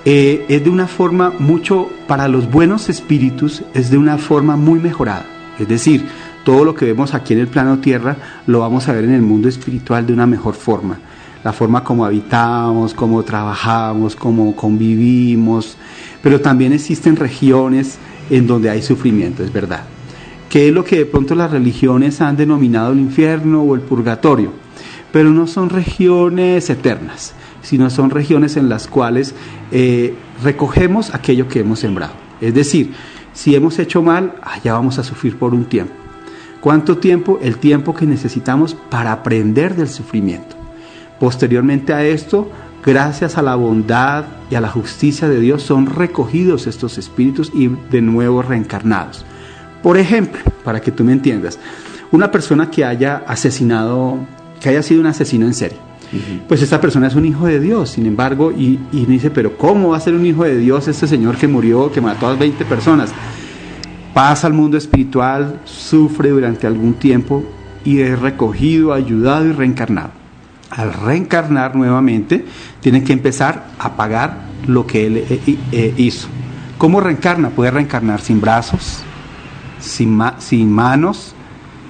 Eh, 0.06 0.46
es 0.50 0.64
de 0.64 0.70
una 0.70 0.88
forma 0.88 1.32
mucho, 1.40 1.90
para 2.08 2.28
los 2.28 2.52
buenos 2.52 2.90
espíritus, 2.90 3.64
es 3.74 3.90
de 3.90 3.98
una 3.98 4.18
forma 4.18 4.58
muy 4.58 4.80
mejorada. 4.80 5.26
Es 5.60 5.68
decir, 5.68 6.06
todo 6.44 6.66
lo 6.66 6.76
que 6.76 6.86
vemos 6.86 7.14
aquí 7.14 7.34
en 7.34 7.40
el 7.40 7.48
plano 7.48 7.80
tierra 7.80 8.18
lo 8.48 8.60
vamos 8.60 8.88
a 8.90 8.94
ver 8.94 9.06
en 9.06 9.14
el 9.14 9.22
mundo 9.22 9.48
espiritual 9.48 10.06
de 10.06 10.14
una 10.14 10.26
mejor 10.26 10.56
forma. 10.56 11.00
La 11.44 11.54
forma 11.54 11.84
como 11.84 12.06
habitamos, 12.06 12.94
cómo 12.94 13.24
trabajamos, 13.24 14.16
cómo 14.16 14.56
convivimos. 14.56 15.78
Pero 16.22 16.42
también 16.42 16.74
existen 16.74 17.16
regiones 17.16 17.98
en 18.30 18.46
donde 18.46 18.70
hay 18.70 18.82
sufrimiento, 18.82 19.44
es 19.44 19.54
verdad. 19.54 19.84
¿Qué 20.50 20.68
es 20.68 20.74
lo 20.74 20.84
que 20.84 20.98
de 20.98 21.06
pronto 21.06 21.34
las 21.34 21.52
religiones 21.52 22.22
han 22.22 22.38
denominado 22.38 22.92
el 22.92 23.00
infierno 23.00 23.64
o 23.64 23.74
el 23.76 23.82
purgatorio? 23.82 24.52
Pero 25.12 25.30
no 25.30 25.48
son 25.48 25.70
regiones 25.70 26.70
eternas, 26.70 27.34
sino 27.64 27.90
son 27.90 28.12
regiones 28.12 28.56
en 28.58 28.70
las 28.70 28.88
cuales 28.88 29.34
eh, 29.72 30.14
recogemos 30.44 31.16
aquello 31.16 31.48
que 31.48 31.62
hemos 31.62 31.80
sembrado. 31.80 32.14
Es 32.40 32.54
decir, 32.54 32.94
si 33.34 33.56
hemos 33.56 33.80
hecho 33.80 34.04
mal, 34.04 34.36
allá 34.44 34.74
vamos 34.74 35.00
a 35.00 35.04
sufrir 35.04 35.40
por 35.40 35.54
un 35.56 35.66
tiempo. 35.66 35.94
¿Cuánto 36.62 36.98
tiempo? 36.98 37.40
El 37.42 37.58
tiempo 37.58 37.96
que 37.96 38.06
necesitamos 38.06 38.76
para 38.76 39.12
aprender 39.12 39.76
del 39.76 39.90
sufrimiento. 39.90 40.56
Posteriormente 41.20 41.94
a 41.94 42.06
esto, 42.06 42.50
gracias 42.86 43.38
a 43.38 43.42
la 43.42 43.56
bondad 43.56 44.26
y 44.50 44.56
a 44.56 44.62
la 44.62 44.70
justicia 44.70 45.28
de 45.28 45.40
Dios, 45.40 45.64
son 45.64 45.88
recogidos 45.88 46.68
estos 46.68 46.98
espíritus 46.98 47.52
y 47.54 47.68
de 47.68 48.02
nuevo 48.02 48.42
reencarnados. 48.42 49.26
Por 49.82 49.98
ejemplo, 49.98 50.42
para 50.64 50.80
que 50.80 50.92
tú 50.92 51.04
me 51.04 51.12
entiendas, 51.12 51.60
una 52.12 52.32
persona 52.32 52.70
que 52.70 52.86
haya 52.86 53.24
asesinado, 53.28 54.18
que 54.62 54.70
haya 54.70 54.84
sido 54.84 55.02
un 55.02 55.08
asesino 55.08 55.46
en 55.46 55.54
serie, 55.54 55.80
pues 56.48 56.62
esta 56.62 56.80
persona 56.80 57.08
es 57.08 57.16
un 57.16 57.26
hijo 57.26 57.46
de 57.46 57.60
Dios, 57.60 57.90
sin 57.92 58.06
embargo, 58.06 58.52
y, 58.52 58.80
y 58.92 59.06
dice, 59.06 59.32
pero 59.32 59.58
¿cómo 59.58 59.90
va 59.90 59.98
a 59.98 60.00
ser 60.00 60.14
un 60.14 60.26
hijo 60.26 60.44
de 60.44 60.58
Dios 60.58 60.88
este 60.88 61.08
señor 61.08 61.38
que 61.38 61.48
murió, 61.48 61.92
que 61.92 62.02
mató 62.02 62.28
a 62.28 62.36
20 62.36 62.66
personas? 62.66 63.14
Pasa 64.14 64.48
al 64.48 64.54
mundo 64.54 64.78
espiritual, 64.78 65.60
sufre 65.66 66.30
durante 66.30 66.68
algún 66.68 66.94
tiempo 66.94 67.44
y 67.84 68.02
es 68.02 68.20
recogido, 68.20 68.94
ayudado 68.94 69.48
y 69.48 69.52
reencarnado. 69.52 70.12
Al 70.70 70.94
reencarnar 70.94 71.76
nuevamente, 71.76 72.46
tiene 72.80 73.04
que 73.04 73.14
empezar 73.14 73.68
a 73.80 73.96
pagar 73.96 74.38
lo 74.68 74.88
que 74.88 75.08
él 75.08 75.18
eh, 75.18 75.58
eh, 75.72 75.94
hizo. 75.98 76.28
¿Cómo 76.78 77.00
reencarna? 77.00 77.50
Puede 77.50 77.72
reencarnar 77.72 78.22
sin 78.22 78.42
brazos, 78.42 79.04
sin 79.80 80.72
manos, 80.72 81.36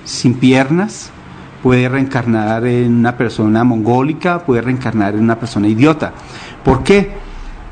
sin 0.05 0.33
piernas, 0.35 1.12
puede 1.63 1.87
reencarnar 1.89 2.65
en 2.67 2.93
una 2.93 3.17
persona 3.17 3.63
mongólica, 3.63 4.45
puede 4.45 4.61
reencarnar 4.61 5.15
en 5.15 5.21
una 5.21 5.39
persona 5.39 5.67
idiota. 5.67 6.13
¿Por 6.63 6.83
qué? 6.83 7.09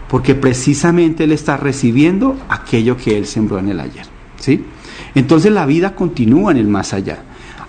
Porque 0.07 0.33
precisamente 0.33 1.25
él 1.25 1.31
está 1.33 1.57
recibiendo 1.57 2.37
aquello 2.49 2.97
que 2.97 3.17
él 3.17 3.27
sembró 3.27 3.59
en 3.59 3.69
el 3.69 3.79
ayer. 3.79 4.05
¿sí? 4.39 4.65
Entonces 5.13 5.51
la 5.51 5.65
vida 5.65 5.93
continúa 5.93 6.51
en 6.51 6.57
el 6.57 6.67
más 6.67 6.93
allá. 6.93 7.19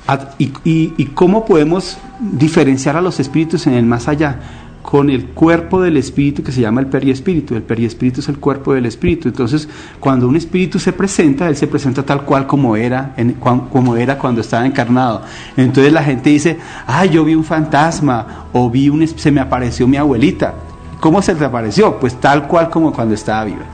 Ad- 0.07 0.31
¿Y, 0.39 0.53
y- 0.65 0.95
y 0.97 1.07
cómo 1.07 1.45
podemos 1.45 1.99
diferenciar 2.21 2.97
a 2.97 3.01
los 3.03 3.21
espíritus 3.21 3.67
en 3.67 3.75
el 3.75 3.85
más 3.85 4.09
allá? 4.09 4.41
Con 4.83 5.11
el 5.11 5.27
cuerpo 5.27 5.81
del 5.81 5.97
espíritu 5.97 6.43
que 6.43 6.51
se 6.53 6.61
llama 6.61 6.81
el 6.81 6.89
periespíritu. 6.89 7.55
El 7.55 7.63
periespíritu 7.63 8.21
es 8.21 8.29
el 8.29 8.39
cuerpo 8.39 8.75
del 8.75 8.85
espíritu. 8.87 9.29
Entonces, 9.29 9.69
cuando 10.01 10.29
un 10.29 10.35
espíritu 10.37 10.79
se 10.81 10.93
presenta, 10.93 11.49
él 11.49 11.57
se 11.57 11.69
presenta 11.69 12.03
tal 12.03 12.23
cual 12.23 12.47
como 12.49 12.77
era, 12.77 13.15
en- 13.17 13.35
como 13.35 13.97
era 13.97 14.19
cuando 14.19 14.41
estaba 14.41 14.67
encarnado. 14.67 15.23
Entonces 15.57 15.93
la 15.93 16.03
gente 16.03 16.31
dice, 16.31 16.59
ah, 16.87 17.05
yo 17.07 17.25
vi 17.25 17.35
un 17.37 17.45
fantasma 17.45 18.47
o 18.53 18.69
vi 18.71 18.89
un, 18.89 19.07
se 19.07 19.31
me 19.31 19.41
apareció 19.41 19.87
mi 19.87 19.97
abuelita. 19.97 20.55
¿Cómo 21.01 21.23
se 21.23 21.35
te 21.37 21.45
apareció? 21.45 21.99
Pues 22.01 22.15
tal 22.21 22.47
cual 22.49 22.69
como 22.69 22.93
cuando 22.93 23.15
estaba 23.15 23.45
viva. 23.45 23.65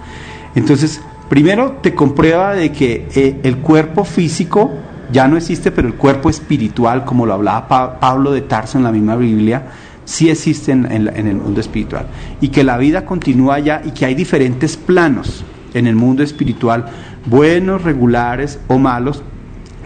Entonces, 0.54 1.00
primero 1.28 1.78
te 1.82 1.94
comprueba 1.94 2.54
de 2.54 2.70
que 2.72 3.08
eh, 3.14 3.40
el 3.42 3.58
cuerpo 3.58 4.04
físico 4.04 4.70
ya 5.10 5.26
no 5.26 5.36
existe, 5.38 5.70
pero 5.70 5.88
el 5.88 5.94
cuerpo 5.94 6.28
espiritual, 6.30 7.04
como 7.04 7.24
lo 7.26 7.32
hablaba 7.34 7.66
Pa- 7.68 7.98
Pablo 8.00 8.30
de 8.32 8.42
Tarso 8.42 8.76
en 8.78 8.84
la 8.84 8.92
misma 8.92 9.16
Biblia, 9.16 9.62
sí 10.08 10.30
existe 10.30 10.72
en, 10.72 10.86
el 10.86 11.34
mundo 11.36 11.60
espiritual. 11.60 12.06
Y 12.40 12.48
que 12.48 12.64
la 12.64 12.78
vida 12.78 13.04
continúa 13.04 13.56
allá 13.56 13.82
y 13.84 13.90
que 13.90 14.06
hay 14.06 14.14
diferentes 14.14 14.74
planos 14.78 15.44
en 15.74 15.86
el 15.86 15.96
mundo 15.96 16.22
espiritual, 16.22 16.86
buenos, 17.26 17.82
regulares 17.82 18.58
o 18.68 18.78
malos, 18.78 19.22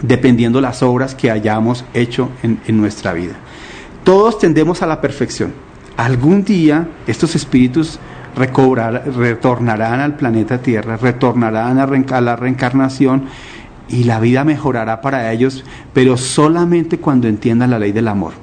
dependiendo 0.01 0.61
las 0.61 0.81
obras 0.81 1.13
que 1.13 1.29
hayamos 1.29 1.83
hecho 1.93 2.29
en, 2.41 2.77
nuestra 2.77 3.11
vida. 3.11 3.33
Todos 4.05 4.39
tendemos 4.39 4.81
a 4.81 4.87
la 4.87 5.01
perfección. 5.01 5.53
Algún 5.97 6.45
día 6.45 6.87
estos 7.05 7.35
espíritus 7.35 7.99
recobrar- 8.37 9.03
retornarán 9.13 9.99
al 9.99 10.15
planeta 10.15 10.59
Tierra, 10.59 10.95
retornarán 10.95 11.79
a, 11.79 11.83
a 11.83 12.21
la 12.21 12.35
reencarnación 12.37 13.25
y 13.89 14.05
la 14.05 14.21
vida 14.21 14.45
mejorará 14.45 15.01
para 15.01 15.33
ellos, 15.33 15.65
pero 15.93 16.15
solamente 16.15 16.97
cuando 16.97 17.27
entiendan 17.27 17.71
la 17.71 17.79
ley 17.79 17.91
del 17.91 18.07
amor. 18.07 18.42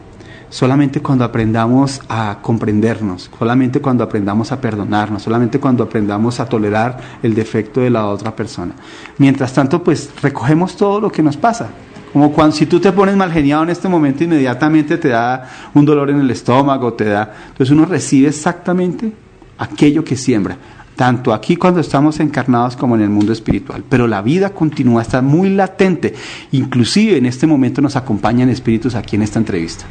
Solamente 0.50 1.00
cuando 1.00 1.24
aprendamos 1.24 2.00
a 2.08 2.38
comprendernos, 2.42 3.30
solamente 3.38 3.80
cuando 3.80 4.02
aprendamos 4.02 4.50
a 4.50 4.60
perdonarnos, 4.60 5.22
solamente 5.22 5.60
cuando 5.60 5.84
aprendamos 5.84 6.40
a 6.40 6.46
tolerar 6.46 6.98
el 7.22 7.36
defecto 7.36 7.80
de 7.80 7.88
la 7.88 8.08
otra 8.08 8.34
persona. 8.34 8.72
Mientras 9.18 9.52
tanto, 9.52 9.80
pues 9.82 10.10
recogemos 10.20 10.76
todo 10.76 11.00
lo 11.00 11.12
que 11.12 11.22
nos 11.22 11.36
pasa. 11.36 11.68
Como 12.12 12.32
cuando 12.32 12.56
si 12.56 12.66
tú 12.66 12.80
te 12.80 12.90
pones 12.90 13.14
mal 13.14 13.30
geniado 13.30 13.62
en 13.62 13.70
este 13.70 13.88
momento, 13.88 14.24
inmediatamente 14.24 14.98
te 14.98 15.10
da 15.10 15.48
un 15.72 15.84
dolor 15.84 16.10
en 16.10 16.18
el 16.18 16.30
estómago, 16.32 16.94
te 16.94 17.04
da. 17.04 17.32
Entonces 17.50 17.70
uno 17.70 17.84
recibe 17.84 18.28
exactamente 18.28 19.12
aquello 19.56 20.02
que 20.02 20.16
siembra, 20.16 20.56
tanto 20.96 21.32
aquí 21.32 21.54
cuando 21.54 21.78
estamos 21.78 22.18
encarnados 22.18 22.74
como 22.74 22.96
en 22.96 23.02
el 23.02 23.10
mundo 23.10 23.32
espiritual. 23.32 23.84
Pero 23.88 24.08
la 24.08 24.20
vida 24.20 24.50
continúa, 24.50 25.02
está 25.02 25.22
muy 25.22 25.50
latente. 25.50 26.12
Inclusive 26.50 27.18
en 27.18 27.26
este 27.26 27.46
momento 27.46 27.80
nos 27.80 27.94
acompañan 27.94 28.48
espíritus 28.48 28.96
aquí 28.96 29.14
en 29.14 29.22
esta 29.22 29.38
entrevista. 29.38 29.84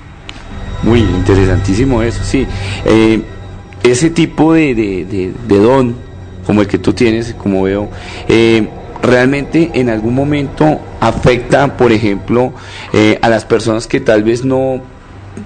Muy 0.83 0.99
interesantísimo 1.01 2.01
eso, 2.01 2.23
sí. 2.23 2.47
Eh, 2.85 3.21
ese 3.83 4.09
tipo 4.09 4.53
de, 4.53 4.75
de- 4.75 5.33
de- 5.47 5.57
don, 5.59 5.95
como 6.45 6.61
el 6.61 6.67
que 6.67 6.77
tú 6.79 6.93
tienes, 6.93 7.33
como 7.33 7.63
veo, 7.63 7.89
eh, 8.27 8.67
realmente 9.01 9.71
en 9.73 9.89
algún 9.89 10.13
momento 10.15 10.79
afecta, 10.99 11.77
por 11.77 11.91
ejemplo, 11.91 12.53
eh, 12.93 13.17
a 13.21 13.29
las 13.29 13.45
personas 13.45 13.87
que 13.87 13.99
tal 13.99 14.23
vez 14.23 14.43
no 14.45 14.81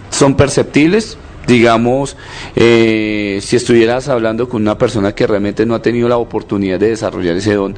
son 0.09 0.35
perceptibles. 0.35 1.17
Digamos, 1.45 2.15
eh, 2.55 3.39
si 3.41 3.57
estuvieras 3.57 4.07
hablando 4.07 4.47
con 4.47 4.61
una 4.61 4.77
persona 4.77 5.13
que 5.13 5.27
realmente 5.27 5.65
no 5.65 5.75
ha 5.75 5.81
tenido 5.81 6.07
la 6.07 6.15
oportunidad 6.15 6.79
de 6.79 6.87
desarrollar 6.89 7.35
ese 7.35 7.53
don, 7.55 7.75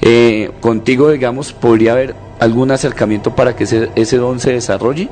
eh, 0.00 0.52
contigo, 0.60 1.10
digamos, 1.10 1.52
podría 1.52 1.92
haber 1.92 2.14
algún 2.38 2.70
acercamiento 2.70 3.34
para 3.34 3.56
que 3.56 3.64
ese, 3.64 3.90
ese 3.96 4.18
don 4.18 4.38
se 4.38 4.52
desarrolle. 4.52 5.08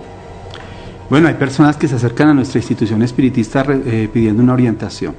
Bueno, 1.08 1.28
hay 1.28 1.34
personas 1.34 1.76
que 1.76 1.86
se 1.88 1.94
acercan 1.94 2.28
a 2.28 2.34
nuestra 2.34 2.58
institución 2.58 3.02
espiritista 3.02 3.64
eh, 3.68 4.08
pidiendo 4.12 4.42
una 4.42 4.54
orientación 4.54 5.14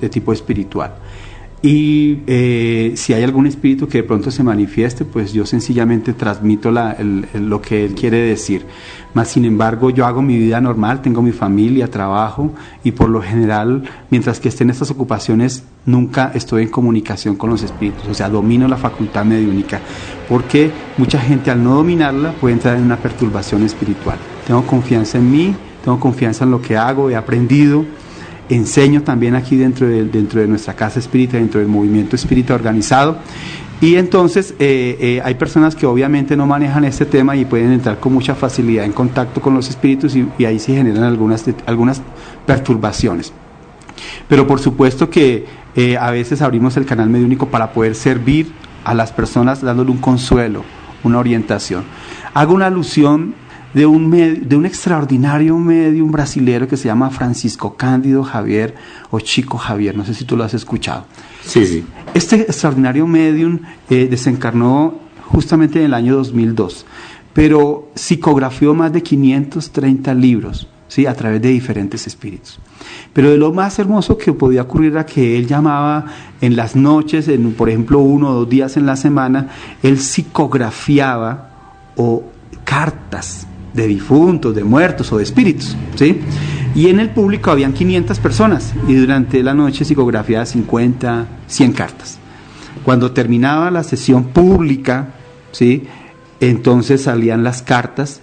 de 0.00 0.08
tipo 0.08 0.32
espiritual. 0.32 0.92
Y 1.62 2.20
eh, 2.26 2.92
si 2.96 3.12
hay 3.12 3.22
algún 3.22 3.46
espíritu 3.46 3.86
que 3.86 3.98
de 3.98 4.04
pronto 4.04 4.30
se 4.30 4.42
manifieste, 4.42 5.04
pues 5.04 5.34
yo 5.34 5.44
sencillamente 5.44 6.14
transmito 6.14 6.70
la- 6.70 6.96
lo 7.34 7.60
que 7.60 7.84
él 7.84 7.94
quiere 7.94 8.18
decir. 8.18 8.64
Más 9.12 9.28
sin 9.28 9.44
embargo, 9.44 9.90
yo 9.90 10.06
hago 10.06 10.22
mi 10.22 10.38
vida 10.38 10.58
normal, 10.60 11.02
tengo 11.02 11.20
mi 11.20 11.32
familia, 11.32 11.90
trabajo 11.90 12.52
y 12.82 12.92
por 12.92 13.10
lo 13.10 13.20
general, 13.20 13.82
mientras 14.10 14.40
que 14.40 14.48
esté 14.48 14.64
en 14.64 14.70
estas 14.70 14.90
ocupaciones, 14.90 15.64
nunca 15.84 16.32
estoy 16.34 16.62
en 16.62 16.68
comunicación 16.70 17.36
con 17.36 17.50
los 17.50 17.62
espíritus. 17.62 18.08
O 18.08 18.14
sea, 18.14 18.30
domino 18.30 18.66
la 18.66 18.78
facultad 18.78 19.24
mediúnica. 19.26 19.80
Porque 20.28 20.70
mucha 20.96 21.18
gente 21.20 21.50
al 21.50 21.62
no 21.62 21.74
dominarla 21.74 22.32
puede 22.32 22.54
entrar 22.54 22.76
en 22.78 22.84
una 22.84 22.96
perturbación 22.96 23.64
espiritual. 23.64 24.18
Tengo 24.50 24.66
confianza 24.66 25.16
en 25.16 25.30
mí, 25.30 25.54
tengo 25.84 26.00
confianza 26.00 26.42
en 26.42 26.50
lo 26.50 26.60
que 26.60 26.76
hago, 26.76 27.08
he 27.08 27.14
aprendido 27.14 27.84
enseño 28.48 29.04
también 29.04 29.36
aquí 29.36 29.54
dentro 29.54 29.86
de, 29.86 30.02
dentro 30.06 30.40
de 30.40 30.48
nuestra 30.48 30.74
casa 30.74 30.98
espírita, 30.98 31.36
dentro 31.36 31.60
del 31.60 31.68
movimiento 31.68 32.16
espírita 32.16 32.52
organizado. 32.52 33.18
Y 33.80 33.94
entonces 33.94 34.56
eh, 34.58 34.96
eh, 34.98 35.22
hay 35.24 35.34
personas 35.36 35.76
que 35.76 35.86
obviamente 35.86 36.36
no 36.36 36.46
manejan 36.46 36.84
este 36.84 37.06
tema 37.06 37.36
y 37.36 37.44
pueden 37.44 37.70
entrar 37.70 38.00
con 38.00 38.12
mucha 38.12 38.34
facilidad 38.34 38.84
en 38.84 38.90
contacto 38.90 39.40
con 39.40 39.54
los 39.54 39.68
espíritus 39.68 40.16
y, 40.16 40.44
ahí 40.44 40.58
sí 40.58 40.74
generan 40.74 41.04
algunas, 41.04 41.44
algunas 41.66 42.02
perturbaciones. 42.44 43.32
Pero 44.28 44.48
por 44.48 44.58
supuesto 44.58 45.10
que 45.10 45.46
eh, 45.76 45.96
a 45.96 46.10
veces 46.10 46.42
abrimos 46.42 46.76
el 46.76 46.86
canal 46.86 47.08
mediúnico 47.08 47.46
para 47.46 47.72
poder 47.72 47.94
servir 47.94 48.50
a 48.82 48.94
las 48.94 49.12
personas 49.12 49.60
dándole 49.62 49.92
un 49.92 49.98
consuelo, 49.98 50.64
una 51.04 51.20
orientación. 51.20 51.84
Hago 52.34 52.52
una 52.52 52.66
alusión 52.66 53.36
de 53.74 53.86
un, 53.86 54.10
de 54.10 54.56
un 54.56 54.66
extraordinario 54.66 55.56
medium 55.58 56.10
brasilero 56.10 56.66
que 56.66 56.76
se 56.76 56.88
llama 56.88 57.10
Francisco 57.10 57.76
Cándido 57.76 58.24
Javier 58.24 58.74
o 59.10 59.20
Chico 59.20 59.58
Javier, 59.58 59.96
no 59.96 60.04
sé 60.04 60.14
si 60.14 60.24
tú 60.24 60.36
lo 60.36 60.44
has 60.44 60.54
escuchado. 60.54 61.04
Sí, 61.44 61.64
sí. 61.66 61.84
Este 62.14 62.36
extraordinario 62.40 63.06
medium 63.06 63.60
eh, 63.88 64.08
desencarnó 64.10 64.94
justamente 65.26 65.78
en 65.78 65.86
el 65.86 65.94
año 65.94 66.16
2002, 66.16 66.86
pero 67.32 67.90
psicografió 67.94 68.74
más 68.74 68.92
de 68.92 69.02
530 69.02 70.14
libros 70.14 70.68
¿sí? 70.88 71.06
a 71.06 71.14
través 71.14 71.40
de 71.40 71.50
diferentes 71.50 72.06
espíritus. 72.06 72.58
Pero 73.12 73.30
de 73.30 73.36
lo 73.36 73.52
más 73.52 73.78
hermoso 73.78 74.18
que 74.18 74.32
podía 74.32 74.62
ocurrir 74.62 74.92
era 74.92 75.06
que 75.06 75.38
él 75.38 75.46
llamaba 75.46 76.06
en 76.40 76.56
las 76.56 76.74
noches, 76.74 77.28
en, 77.28 77.52
por 77.52 77.68
ejemplo 77.68 78.00
uno 78.00 78.30
o 78.30 78.34
dos 78.34 78.48
días 78.48 78.76
en 78.76 78.86
la 78.86 78.96
semana, 78.96 79.48
él 79.82 79.98
psicografiaba 79.98 81.50
o 81.96 82.24
cartas 82.64 83.46
de 83.72 83.86
difuntos, 83.86 84.54
de 84.54 84.64
muertos 84.64 85.12
o 85.12 85.18
de 85.18 85.24
espíritus, 85.24 85.76
¿sí? 85.94 86.20
Y 86.74 86.88
en 86.88 87.00
el 87.00 87.10
público 87.10 87.50
habían 87.50 87.72
500 87.72 88.18
personas 88.20 88.72
y 88.86 88.94
durante 88.94 89.42
la 89.42 89.54
noche 89.54 89.84
psicografiaba 89.84 90.46
50, 90.46 91.26
100 91.46 91.72
cartas. 91.72 92.18
Cuando 92.84 93.12
terminaba 93.12 93.70
la 93.70 93.82
sesión 93.82 94.24
pública, 94.24 95.14
¿sí? 95.52 95.84
Entonces 96.40 97.02
salían 97.02 97.44
las 97.44 97.62
cartas 97.62 98.20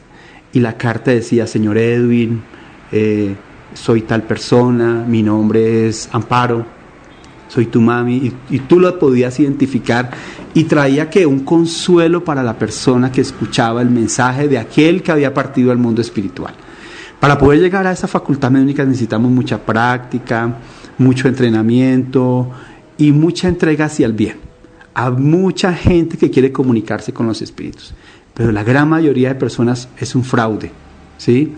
y 0.54 0.60
la 0.60 0.78
carta 0.78 1.12
decía, 1.12 1.46
señor 1.46 1.78
Edwin, 1.78 2.42
eh, 2.92 3.36
soy 3.74 4.02
tal 4.02 4.24
persona, 4.24 5.06
mi 5.08 5.22
nombre 5.22 5.88
es 5.88 6.10
Amparo, 6.12 6.66
soy 7.48 7.68
tu 7.68 7.82
mami, 7.82 8.34
y, 8.50 8.60
tú 8.60 8.80
lo 8.80 8.98
podías 9.00 9.40
identificar 9.40 10.12
y 10.54 10.66
traía 10.66 11.10
que 11.10 11.26
un 11.26 11.40
consuelo 11.40 12.24
para 12.24 12.44
la 12.44 12.58
persona 12.58 13.12
que 13.12 13.22
escuchaba 13.22 13.82
el 13.82 13.90
mensaje 13.90 14.48
de 14.48 14.58
aquel 14.58 15.02
que 15.02 15.12
había 15.12 15.34
partido 15.34 15.72
al 15.72 15.78
mundo 15.78 16.02
espiritual. 16.02 16.54
Para 17.20 17.38
poder 17.38 17.60
llegar 17.60 17.88
a 17.88 17.92
esa 17.92 18.08
facultad 18.08 18.52
médica 18.52 18.86
necesitamos 18.86 19.32
mucha 19.32 19.58
práctica, 19.66 20.58
mucho 20.98 21.28
entrenamiento 21.28 22.52
y 22.98 23.12
mucha 23.12 23.48
entrega 23.48 23.86
hacia 23.86 24.06
el 24.06 24.14
bien. 24.14 24.38
Hay 24.94 25.12
mucha 25.12 25.74
gente 25.74 26.18
que 26.18 26.30
quiere 26.30 26.52
comunicarse 26.52 27.14
con 27.14 27.28
los 27.28 27.42
espíritus, 27.42 27.94
pero 28.34 28.52
la 28.52 28.64
gran 28.64 28.90
mayoría 28.90 29.30
de 29.30 29.36
personas 29.36 29.90
es 29.98 30.16
un 30.16 30.24
fraude, 30.24 30.72
¿sí? 31.18 31.54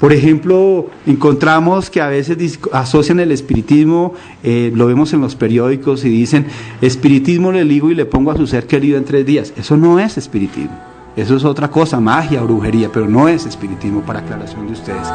Por 0.00 0.12
ejemplo, 0.12 0.86
encontramos 1.06 1.90
que 1.90 2.00
a 2.00 2.06
veces 2.06 2.60
asocian 2.72 3.18
el 3.18 3.32
espiritismo, 3.32 4.14
eh, 4.44 4.70
lo 4.74 4.86
vemos 4.86 5.12
en 5.12 5.20
los 5.20 5.34
periódicos 5.34 6.04
y 6.04 6.08
dicen, 6.08 6.46
espiritismo 6.80 7.50
le 7.50 7.64
ligo 7.64 7.90
y 7.90 7.94
le 7.94 8.04
pongo 8.04 8.30
a 8.30 8.36
su 8.36 8.46
ser 8.46 8.66
querido 8.66 8.96
en 8.96 9.04
tres 9.04 9.26
días. 9.26 9.52
Eso 9.56 9.76
no 9.76 9.98
es 9.98 10.16
espiritismo, 10.16 10.78
eso 11.16 11.36
es 11.36 11.44
otra 11.44 11.68
cosa, 11.68 11.98
magia, 11.98 12.42
brujería, 12.42 12.90
pero 12.92 13.08
no 13.08 13.28
es 13.28 13.44
espiritismo 13.44 14.02
para 14.02 14.20
aclaración 14.20 14.66
de 14.68 14.72
ustedes. 14.74 15.08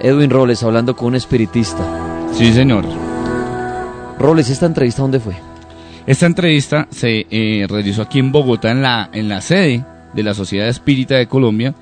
Edwin 0.00 0.30
Roles 0.30 0.62
hablando 0.64 0.96
con 0.96 1.08
un 1.08 1.14
espiritista. 1.14 1.84
Sí, 2.32 2.52
señor. 2.52 2.84
Roles, 4.18 4.50
¿esta 4.50 4.66
entrevista 4.66 5.02
dónde 5.02 5.20
fue? 5.20 5.34
Esta 6.06 6.26
entrevista 6.26 6.88
se 6.90 7.26
eh, 7.30 7.66
realizó 7.68 8.02
aquí 8.02 8.18
en 8.18 8.32
Bogotá, 8.32 8.70
en 8.70 8.82
la, 8.82 9.10
en 9.12 9.28
la 9.28 9.40
sede 9.40 9.84
de 10.14 10.22
la 10.22 10.34
Sociedad 10.34 10.68
Espírita 10.68 11.14
de 11.16 11.26
Colombia. 11.26 11.74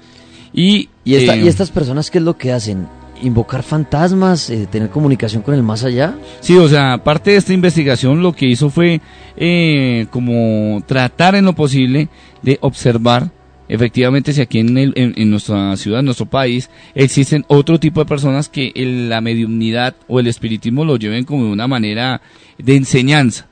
Y, 0.56 0.88
¿Y, 1.04 1.14
esta- 1.14 1.36
eh, 1.36 1.42
¿Y 1.44 1.48
estas 1.48 1.70
personas 1.70 2.10
qué 2.10 2.18
es 2.18 2.24
lo 2.24 2.36
que 2.36 2.50
hacen? 2.50 2.88
¿Invocar 3.22 3.62
fantasmas? 3.62 4.50
eh, 4.50 4.66
¿Tener 4.70 4.90
comunicación 4.90 5.42
con 5.42 5.54
el 5.54 5.62
más 5.62 5.84
allá? 5.84 6.14
Sí, 6.40 6.56
o 6.56 6.68
sea, 6.68 6.98
parte 7.04 7.30
de 7.30 7.36
esta 7.36 7.52
investigación 7.52 8.22
lo 8.22 8.32
que 8.32 8.46
hizo 8.46 8.68
fue 8.70 9.00
eh, 9.36 10.06
como 10.10 10.82
tratar 10.86 11.34
en 11.34 11.44
lo 11.44 11.54
posible 11.54 12.08
de 12.42 12.58
observar 12.62 13.30
efectivamente 13.68 14.32
si 14.32 14.40
aquí 14.40 14.60
en, 14.60 14.76
el- 14.78 14.92
en, 14.96 15.12
en 15.16 15.30
nuestra 15.30 15.76
ciudad, 15.76 16.00
en 16.00 16.04
nuestro 16.06 16.26
país, 16.26 16.70
existen 16.94 17.44
otro 17.48 17.78
tipo 17.80 18.00
de 18.00 18.06
personas 18.06 18.48
que 18.48 18.70
el- 18.74 19.08
la 19.08 19.20
mediunidad 19.20 19.94
o 20.08 20.20
el 20.20 20.26
espiritismo 20.26 20.84
lo 20.84 20.96
lleven 20.96 21.24
como 21.24 21.50
una 21.50 21.66
manera 21.66 22.20
de 22.58 22.76
enseñanza. 22.76 23.46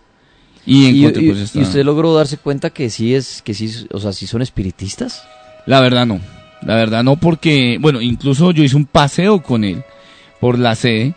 Y, 0.67 0.87
¿Y, 1.07 1.11
pues, 1.11 1.55
y 1.55 1.61
usted 1.61 1.85
logró 1.85 2.15
darse 2.15 2.39
cuenta 2.39 2.71
que 2.71 2.89
sí 2.91 3.15
es, 3.15 3.43
que 3.43 3.53
sí, 3.55 3.87
o 3.93 3.99
sea, 4.01 4.13
sí 4.15 4.27
son 4.27 4.41
espiritistas? 4.41 5.23
La 5.67 5.81
verdad 5.81 6.07
no. 6.07 6.21
La 6.65 6.77
verdad 6.77 7.05
no 7.05 7.17
porque, 7.17 7.79
bueno, 7.81 8.01
incluso 8.01 8.51
yo 8.51 8.63
hice 8.63 8.77
un 8.77 8.87
paseo 8.87 9.43
con 9.43 9.65
él 9.65 9.83
por 10.41 10.59
la 10.59 10.75
sede 10.75 11.15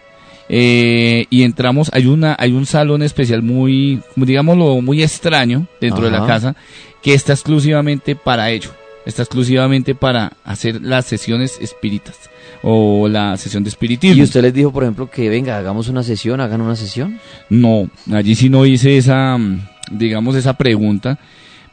eh, 0.49 1.25
y 1.29 1.43
entramos, 1.43 1.89
hay 1.93 2.05
una, 2.05 2.35
hay 2.39 2.53
un 2.53 2.65
salón 2.65 3.03
especial 3.03 3.41
muy, 3.41 4.01
digámoslo, 4.15 4.81
muy 4.81 5.03
extraño 5.03 5.67
dentro 5.81 6.05
de 6.05 6.11
la 6.11 6.25
casa 6.25 6.55
que 7.01 7.13
está 7.13 7.33
exclusivamente 7.33 8.15
para 8.15 8.49
ello. 8.51 8.71
Está 9.05 9.23
exclusivamente 9.23 9.95
para 9.95 10.33
hacer 10.43 10.81
las 10.81 11.05
sesiones 11.05 11.57
espíritas 11.61 12.29
o 12.61 13.07
la 13.07 13.37
sesión 13.37 13.63
de 13.63 13.69
espiritismo. 13.69 14.17
¿Y 14.17 14.23
usted 14.23 14.41
les 14.41 14.53
dijo, 14.53 14.71
por 14.71 14.83
ejemplo, 14.83 15.09
que 15.09 15.29
venga, 15.29 15.57
hagamos 15.57 15.87
una 15.87 16.03
sesión, 16.03 16.41
hagan 16.41 16.59
una 16.59 16.75
sesión? 16.75 17.19
No, 17.49 17.89
allí 18.11 18.35
sí 18.35 18.49
no 18.49 18.65
hice 18.65 18.97
esa, 18.97 19.37
mm, 19.37 19.67
digamos, 19.91 20.35
esa 20.35 20.53
pregunta. 20.57 21.19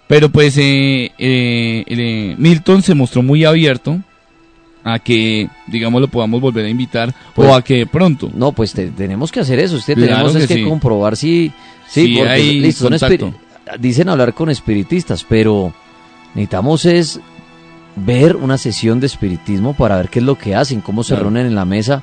Pero 0.06 0.28
pues 0.28 0.56
eh, 0.58 1.12
eh, 1.18 1.84
eh, 1.86 2.34
Milton 2.38 2.82
se 2.82 2.94
mostró 2.94 3.22
muy 3.22 3.44
abierto 3.44 3.98
a 4.84 4.98
que, 4.98 5.48
digamos, 5.66 6.00
lo 6.02 6.08
podamos 6.08 6.40
volver 6.42 6.66
a 6.66 6.68
invitar 6.68 7.14
Pues- 7.34 7.48
o 7.48 7.54
a 7.54 7.62
que 7.62 7.86
pronto. 7.86 8.30
No, 8.34 8.52
pues 8.52 8.72
te- 8.74 8.88
tenemos 8.90 9.32
que 9.32 9.40
hacer 9.40 9.58
eso. 9.58 9.76
Usted 9.76 9.94
Claro 9.94 10.12
tenemos 10.12 10.34
es 10.36 10.42
que 10.46 10.54
que 10.54 10.60
sí. 10.62 10.68
comprobar 10.68 11.16
si, 11.16 11.52
sí, 11.88 12.06
Sí, 12.06 12.14
porque 12.16 12.30
hay 12.30 12.60
listo, 12.60 12.88
son 12.98 13.34
dicen 13.78 14.10
hablar 14.10 14.34
con 14.34 14.50
espiritistas, 14.50 15.24
pero 15.26 15.72
necesitamos 16.34 16.84
es 16.84 17.18
ver 17.96 18.36
una 18.36 18.58
sesión 18.58 19.00
de 19.00 19.06
espiritismo 19.06 19.72
para 19.72 19.96
ver 19.96 20.10
qué 20.10 20.18
es 20.18 20.24
lo 20.24 20.36
que 20.36 20.54
hacen, 20.54 20.82
cómo 20.82 21.02
se 21.02 21.14
Claro. 21.14 21.22
reúnen 21.24 21.46
en 21.46 21.54
la 21.54 21.64
mesa. 21.64 22.02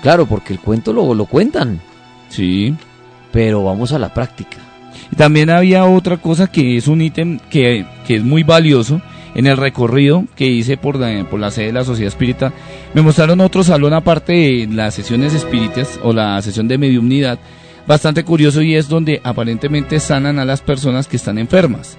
Claro, 0.00 0.24
porque 0.26 0.54
el 0.54 0.60
cuento 0.60 0.94
lo, 0.94 1.12
lo 1.14 1.26
cuentan. 1.26 1.78
Sí. 2.30 2.74
Pero 3.32 3.64
vamos 3.64 3.92
a 3.92 3.98
la 3.98 4.14
práctica. 4.14 4.56
Y 5.10 5.16
también 5.16 5.50
había 5.50 5.84
otra 5.84 6.16
cosa 6.18 6.46
que 6.50 6.76
es 6.76 6.86
un 6.88 7.02
ítem 7.02 7.38
que, 7.50 7.84
que 8.06 8.16
es 8.16 8.24
muy 8.24 8.42
valioso. 8.42 9.00
En 9.34 9.46
el 9.46 9.56
recorrido 9.56 10.26
que 10.36 10.44
hice 10.46 10.76
por 10.76 10.96
la, 10.98 11.50
sede 11.50 11.66
de 11.68 11.72
la 11.72 11.84
Sociedad 11.84 12.08
Espírita, 12.12 12.52
me 12.92 13.00
mostraron 13.00 13.40
otro 13.40 13.64
salón 13.64 13.94
aparte 13.94 14.32
de 14.34 14.68
las 14.70 14.94
sesiones 14.94 15.32
espíritas 15.32 15.98
o 16.02 16.12
la 16.12 16.40
sesión 16.42 16.68
de 16.68 16.76
mediumnidad, 16.76 17.38
bastante 17.86 18.24
curioso 18.24 18.60
y 18.60 18.74
es 18.74 18.90
donde 18.90 19.22
aparentemente 19.24 19.98
sanan 20.00 20.38
a 20.38 20.44
las 20.44 20.60
personas 20.60 21.08
que 21.08 21.16
están 21.16 21.38
enfermas. 21.38 21.96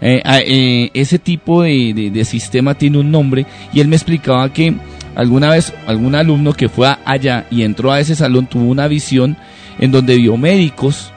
Eh, 0.00 0.22
eh, 0.24 0.90
ese 0.94 1.18
tipo 1.18 1.62
de, 1.62 2.10
de- 2.12 2.24
sistema 2.24 2.74
tiene 2.74 2.98
un 2.98 3.10
nombre 3.10 3.46
y 3.72 3.80
él 3.80 3.88
me 3.88 3.96
explicaba 3.96 4.50
que 4.52 4.74
alguna 5.14 5.50
vez 5.50 5.72
algún 5.86 6.14
alumno 6.14 6.54
que 6.54 6.68
fue 6.68 6.88
allá 7.04 7.46
y 7.50 7.62
entró 7.62 7.92
a 7.92 8.00
ese 8.00 8.14
salón 8.14 8.46
tuvo 8.46 8.64
una 8.70 8.88
visión 8.88 9.36
en 9.78 9.92
donde 9.92 10.16
vio 10.16 10.36
médicos 10.36 11.12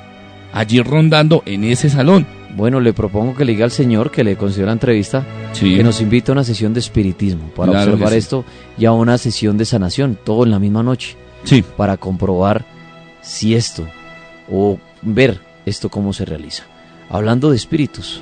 allí 0.54 0.82
rondando 0.82 1.44
en 1.46 1.64
ese 1.64 1.90
salón. 1.90 2.26
Bueno, 2.56 2.80
le 2.80 2.94
propongo 2.94 3.36
que 3.36 3.46
le 3.46 3.52
diga 3.52 3.66
al 3.66 3.72
señor 3.72 4.10
que 4.10 4.24
le 4.24 4.36
concedió 4.36 4.66
la 4.66 4.72
entrevista 4.72 5.24
Sí. 5.54 5.76
que 5.76 5.84
nos 5.84 6.02
invite 6.02 6.32
a 6.32 6.34
una 6.34 6.44
sesión 6.44 6.74
de 6.74 6.80
espiritismo 6.80 7.50
para 7.56 7.72
Claro 7.72 7.92
observar 7.94 8.14
sí. 8.14 8.18
esto 8.20 8.46
y 8.78 8.86
a 8.86 8.92
una 8.94 9.18
sesión 9.18 9.58
de 9.58 9.66
sanación, 9.66 10.18
todo 10.24 10.44
en 10.44 10.52
la 10.52 10.60
misma 10.60 10.82
noche. 10.84 11.16
Sí. 11.44 11.64
Para 11.76 11.98
comprobar 11.98 12.66
si 13.22 13.54
esto 13.56 13.88
o 14.52 14.80
ver 15.04 15.40
esto 15.66 15.90
cómo 15.90 16.14
se 16.14 16.26
realiza. 16.26 16.64
Hablando 17.10 17.50
de 17.52 17.56
espíritus, 17.58 18.22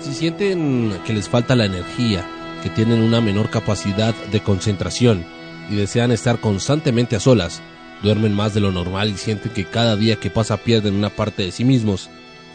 Si 0.00 0.12
sienten 0.14 0.92
que 1.04 1.12
les 1.12 1.28
falta 1.28 1.56
la 1.56 1.64
energía, 1.64 2.24
que 2.62 2.70
tienen 2.70 3.02
una 3.02 3.20
menor 3.20 3.50
capacidad 3.50 4.14
de 4.30 4.38
concentración 4.40 5.24
y 5.68 5.74
desean 5.74 6.12
estar 6.12 6.38
constantemente 6.38 7.16
a 7.16 7.20
solas, 7.20 7.60
duermen 8.06 8.32
más 8.32 8.54
de 8.54 8.60
lo 8.60 8.70
normal 8.70 9.10
y 9.10 9.16
sienten 9.16 9.52
que 9.52 9.64
cada 9.64 9.96
día 9.96 10.14
que 10.14 10.30
pasa 10.30 10.58
pierden 10.58 10.94
una 10.94 11.10
parte 11.10 11.42
de 11.42 11.50
sí 11.50 11.64
mismos, 11.64 12.08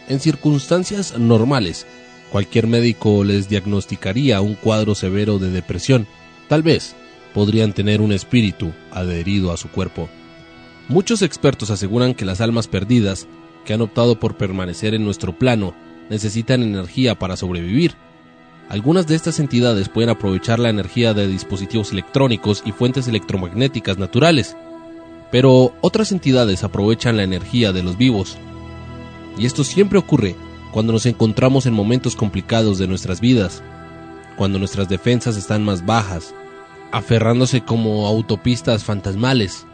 en 0.08 0.18
circunstancias 0.18 1.18
normales, 1.18 1.86
cualquier 2.30 2.66
médico 2.66 3.22
les 3.22 3.50
diagnosticaría 3.50 4.40
un 4.40 4.54
cuadro 4.54 4.94
severo 4.94 5.38
de 5.38 5.50
depresión. 5.50 6.06
Tal 6.48 6.62
vez 6.62 6.96
podrían 7.34 7.74
tener 7.74 8.00
un 8.00 8.12
espíritu 8.12 8.72
adherido 8.90 9.52
a 9.52 9.58
su 9.58 9.68
cuerpo. 9.68 10.08
Muchos 10.88 11.20
expertos 11.20 11.70
aseguran 11.70 12.14
que 12.14 12.24
las 12.24 12.40
almas 12.40 12.66
perdidas, 12.66 13.28
que 13.66 13.74
han 13.74 13.82
optado 13.82 14.18
por 14.18 14.38
permanecer 14.38 14.94
en 14.94 15.04
nuestro 15.04 15.38
plano, 15.38 15.74
necesitan 16.08 16.62
energía 16.62 17.18
para 17.18 17.36
sobrevivir. 17.36 17.94
Algunas 18.70 19.06
de 19.06 19.16
estas 19.16 19.38
entidades 19.38 19.90
pueden 19.90 20.08
aprovechar 20.08 20.58
la 20.58 20.70
energía 20.70 21.12
de 21.12 21.28
dispositivos 21.28 21.92
electrónicos 21.92 22.62
y 22.64 22.72
fuentes 22.72 23.06
electromagnéticas 23.06 23.98
naturales, 23.98 24.56
pero 25.32 25.74
otras 25.80 26.12
entidades 26.12 26.62
aprovechan 26.62 27.16
la 27.16 27.24
energía 27.24 27.72
de 27.72 27.82
los 27.82 27.96
vivos. 27.96 28.36
Y 29.38 29.46
esto 29.46 29.64
siempre 29.64 29.98
ocurre 29.98 30.36
cuando 30.72 30.92
nos 30.92 31.06
encontramos 31.06 31.66
en 31.66 31.72
momentos 31.72 32.14
complicados 32.14 32.78
de 32.78 32.86
nuestras 32.86 33.20
vidas, 33.20 33.62
cuando 34.36 34.58
nuestras 34.58 34.90
defensas 34.90 35.36
están 35.36 35.64
más 35.64 35.84
bajas, 35.86 36.34
aferrándose 36.92 37.62
como 37.62 38.06
autopistas 38.06 38.84
fantasmales. 38.84 39.66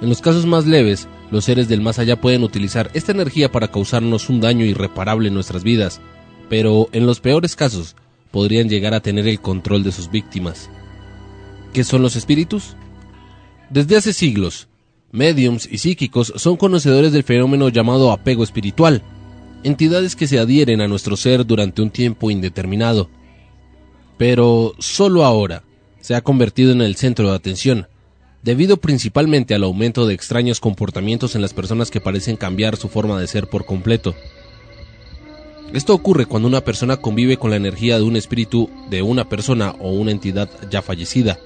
En 0.00 0.08
los 0.08 0.20
casos 0.20 0.46
más 0.46 0.64
leves, 0.64 1.08
los 1.32 1.44
seres 1.44 1.68
del 1.68 1.80
más 1.80 1.98
allá 1.98 2.20
pueden 2.20 2.44
utilizar 2.44 2.90
esta 2.94 3.10
energía 3.10 3.50
para 3.50 3.68
causarnos 3.68 4.30
un 4.30 4.40
daño 4.40 4.64
irreparable 4.64 5.26
en 5.26 5.34
nuestras 5.34 5.64
vidas, 5.64 6.00
pero 6.48 6.88
en 6.92 7.04
los 7.04 7.18
peores 7.18 7.56
casos 7.56 7.96
podrían 8.30 8.68
llegar 8.68 8.94
a 8.94 9.00
tener 9.00 9.26
el 9.26 9.40
control 9.40 9.82
de 9.82 9.90
sus 9.90 10.08
víctimas. 10.08 10.70
¿Qué 11.72 11.82
son 11.82 12.02
los 12.02 12.14
espíritus? 12.14 12.76
Desde 13.70 13.96
hace 13.96 14.12
siglos, 14.12 14.68
mediums 15.14 15.68
y 15.70 15.78
psíquicos 15.78 16.32
son 16.36 16.56
conocedores 16.56 17.12
del 17.12 17.22
fenómeno 17.22 17.68
llamado 17.68 18.10
apego 18.10 18.42
espiritual, 18.42 19.02
entidades 19.62 20.16
que 20.16 20.26
se 20.26 20.40
adhieren 20.40 20.80
a 20.80 20.88
nuestro 20.88 21.16
ser 21.16 21.46
durante 21.46 21.82
un 21.82 21.90
tiempo 21.90 22.32
indeterminado. 22.32 23.08
Pero 24.18 24.74
solo 24.80 25.24
ahora 25.24 25.62
se 26.00 26.16
ha 26.16 26.20
convertido 26.20 26.72
en 26.72 26.82
el 26.82 26.96
centro 26.96 27.30
de 27.30 27.36
atención, 27.36 27.86
debido 28.42 28.76
principalmente 28.76 29.54
al 29.54 29.62
aumento 29.62 30.06
de 30.06 30.14
extraños 30.14 30.58
comportamientos 30.58 31.36
en 31.36 31.42
las 31.42 31.54
personas 31.54 31.92
que 31.92 32.00
parecen 32.00 32.36
cambiar 32.36 32.76
su 32.76 32.88
forma 32.88 33.18
de 33.20 33.28
ser 33.28 33.48
por 33.48 33.64
completo. 33.64 34.16
Esto 35.72 35.94
ocurre 35.94 36.26
cuando 36.26 36.48
una 36.48 36.60
persona 36.60 36.96
convive 36.96 37.36
con 37.36 37.50
la 37.50 37.56
energía 37.56 37.98
de 37.98 38.02
un 38.04 38.16
espíritu 38.16 38.68
de 38.90 39.02
una 39.02 39.28
persona 39.28 39.76
o 39.78 39.90
una 39.90 40.10
entidad 40.10 40.50
ya 40.70 40.82
fallecida. 40.82 41.38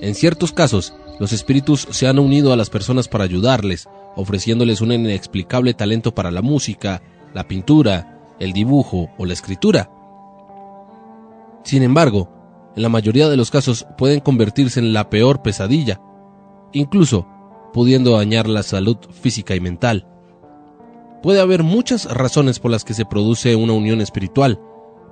En 0.00 0.14
ciertos 0.14 0.52
casos, 0.52 0.94
los 1.20 1.34
espíritus 1.34 1.86
se 1.90 2.08
han 2.08 2.18
unido 2.18 2.50
a 2.50 2.56
las 2.56 2.70
personas 2.70 3.06
para 3.06 3.24
ayudarles, 3.24 3.90
ofreciéndoles 4.16 4.80
un 4.80 4.90
inexplicable 4.90 5.74
talento 5.74 6.14
para 6.14 6.30
la 6.30 6.40
música, 6.40 7.02
la 7.34 7.46
pintura, 7.46 8.34
el 8.40 8.54
dibujo 8.54 9.10
o 9.18 9.26
la 9.26 9.34
escritura. 9.34 9.90
Sin 11.62 11.82
embargo, 11.82 12.72
en 12.74 12.82
la 12.82 12.88
mayoría 12.88 13.28
de 13.28 13.36
los 13.36 13.50
casos 13.50 13.86
pueden 13.98 14.20
convertirse 14.20 14.80
en 14.80 14.94
la 14.94 15.10
peor 15.10 15.42
pesadilla, 15.42 16.00
incluso 16.72 17.26
pudiendo 17.74 18.16
dañar 18.16 18.48
la 18.48 18.62
salud 18.62 18.96
física 19.12 19.54
y 19.54 19.60
mental. 19.60 20.08
Puede 21.22 21.42
haber 21.42 21.62
muchas 21.62 22.06
razones 22.06 22.58
por 22.60 22.70
las 22.70 22.82
que 22.82 22.94
se 22.94 23.04
produce 23.04 23.56
una 23.56 23.74
unión 23.74 24.00
espiritual, 24.00 24.58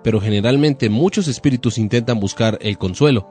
pero 0.02 0.22
generalmente 0.22 0.88
muchos 0.88 1.28
espíritus 1.28 1.76
intentan 1.76 2.18
buscar 2.18 2.58
el 2.62 2.78
consuelo, 2.78 3.28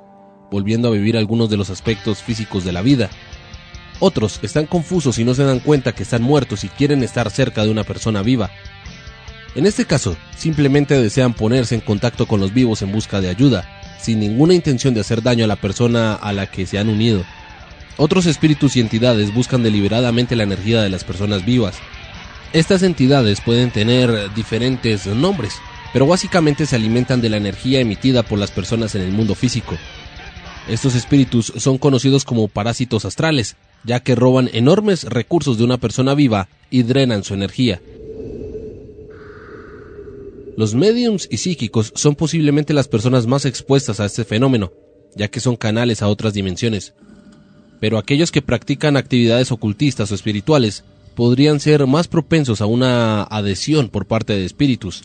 volviendo 0.52 0.88
a 0.88 0.92
vivir 0.92 1.18
algunos 1.18 1.50
de 1.50 1.58
los 1.58 1.70
aspectos 1.70 2.24
físicos 2.24 2.64
de 2.64 2.72
la 2.72 2.82
vida. 2.82 3.10
Otros 4.00 4.40
están 4.44 4.68
confusos 4.68 5.18
y 5.18 5.24
no 5.24 5.34
se 5.34 5.44
dan 5.44 5.60
cuenta 5.60 5.94
que 5.94 6.04
están 6.04 6.22
muertos 6.22 6.64
y 6.64 6.70
quieren 6.70 7.04
estar 7.04 7.30
cerca 7.32 7.64
de 7.64 7.72
una 7.72 7.84
persona 7.84 8.22
viva. 8.22 8.52
En 9.56 9.66
este 9.66 9.86
caso, 9.86 10.16
simplemente 10.38 11.02
desean 11.02 11.34
ponerse 11.34 11.74
en 11.74 11.82
contacto 11.82 12.28
con 12.28 12.40
los 12.40 12.54
vivos 12.54 12.84
en 12.84 12.92
busca 12.92 13.22
de 13.22 13.30
ayuda, 13.30 13.68
sin 14.00 14.20
ninguna 14.20 14.54
intención 14.54 14.94
de 14.94 15.02
hacer 15.02 15.24
daño 15.24 15.46
a 15.46 15.48
la 15.48 15.56
persona 15.56 16.14
a 16.14 16.32
la 16.32 16.46
que 16.46 16.68
se 16.68 16.78
han 16.78 16.90
unido. 16.90 17.24
Otros 17.98 18.28
espíritus 18.28 18.76
y 18.76 18.82
entidades 18.82 19.34
buscan 19.34 19.64
deliberadamente 19.64 20.36
la 20.36 20.44
energía 20.44 20.84
de 20.84 20.92
las 20.92 21.04
personas 21.04 21.44
vivas. 21.44 21.80
Estas 22.54 22.84
entidades 22.84 23.42
pueden 23.42 23.72
tener 23.72 24.32
diferentes 24.36 25.08
nombres, 25.08 25.56
pero 25.92 26.06
básicamente 26.06 26.68
se 26.68 26.76
alimentan 26.76 27.22
de 27.22 27.30
la 27.30 27.38
energía 27.38 27.80
emitida 27.80 28.22
por 28.22 28.38
las 28.38 28.52
personas 28.52 28.94
en 28.94 29.02
el 29.02 29.12
mundo 29.12 29.34
físico. 29.34 29.76
Estos 30.70 30.96
espíritus 30.96 31.54
son 31.56 31.78
conocidos 31.78 32.26
como 32.26 32.50
parásitos 32.50 33.06
astrales, 33.06 33.56
ya 33.86 34.02
que 34.02 34.16
roban 34.16 34.50
enormes 34.52 35.06
recursos 35.06 35.58
de 35.58 35.64
una 35.64 35.78
persona 35.78 36.14
viva 36.14 36.50
y 36.70 36.84
drenan 36.84 37.24
su 37.24 37.34
energía. 37.34 37.82
Los 40.58 40.76
mediums 40.76 41.28
y 41.32 41.38
psíquicos 41.38 41.94
son 41.96 42.16
posiblemente 42.16 42.74
las 42.74 42.88
personas 42.88 43.28
más 43.28 43.46
expuestas 43.46 44.00
a 44.00 44.06
este 44.06 44.26
fenómeno, 44.26 44.74
ya 45.16 45.30
que 45.30 45.40
son 45.40 45.56
canales 45.56 46.02
a 46.02 46.10
otras 46.10 46.34
dimensiones. 46.34 46.94
Pero 47.80 47.98
aquellos 47.98 48.32
que 48.32 48.42
practican 48.42 48.98
actividades 48.98 49.52
ocultistas 49.52 50.12
o 50.12 50.16
espirituales 50.16 50.84
podrían 51.16 51.60
ser 51.60 51.86
más 51.88 52.08
propensos 52.08 52.60
a 52.60 52.66
una 52.66 53.24
adhesión 53.24 53.90
por 53.90 54.06
parte 54.06 54.34
de 54.34 54.46
espíritus. 54.46 55.04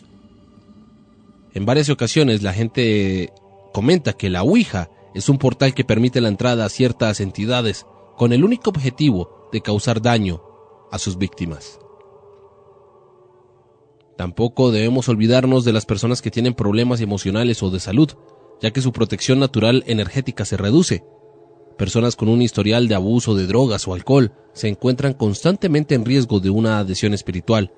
En 1.53 1.65
varias 1.65 1.89
ocasiones 1.89 2.41
la 2.41 2.51
gente 2.51 3.31
comenta 3.71 4.13
que 4.13 4.29
la 4.29 4.43
Ouija 4.43 4.89
es 5.13 5.29
un 5.29 5.37
portal 5.37 5.73
que 5.73 5.83
permite 5.83 6.21
la 6.21 6.29
entrada 6.29 6.65
a 6.65 6.69
ciertas 6.69 7.19
entidades 7.19 7.85
con 8.17 8.33
el 8.33 8.43
único 8.43 8.69
objetivo 8.69 9.49
de 9.51 9.61
causar 9.61 10.01
daño 10.01 10.41
a 10.91 10.99
sus 10.99 11.17
víctimas. 11.17 11.79
Tampoco 14.17 14.71
debemos 14.71 15.09
olvidarnos 15.09 15.65
de 15.65 15.73
las 15.73 15.85
personas 15.85 16.21
que 16.21 16.31
tienen 16.31 16.53
problemas 16.53 17.01
emocionales 17.01 17.63
o 17.63 17.69
de 17.69 17.79
salud, 17.79 18.11
ya 18.61 18.71
que 18.71 18.81
su 18.81 18.91
protección 18.91 19.39
natural 19.39 19.83
energética 19.87 20.45
se 20.45 20.57
reduce. 20.57 21.03
Personas 21.77 22.15
con 22.15 22.29
un 22.29 22.41
historial 22.41 22.87
de 22.87 22.95
abuso 22.95 23.33
de 23.35 23.47
drogas 23.47 23.87
o 23.87 23.93
alcohol 23.93 24.31
se 24.53 24.67
encuentran 24.67 25.13
constantemente 25.13 25.95
en 25.95 26.05
riesgo 26.05 26.39
de 26.39 26.51
una 26.51 26.79
adhesión 26.79 27.13
espiritual. 27.13 27.73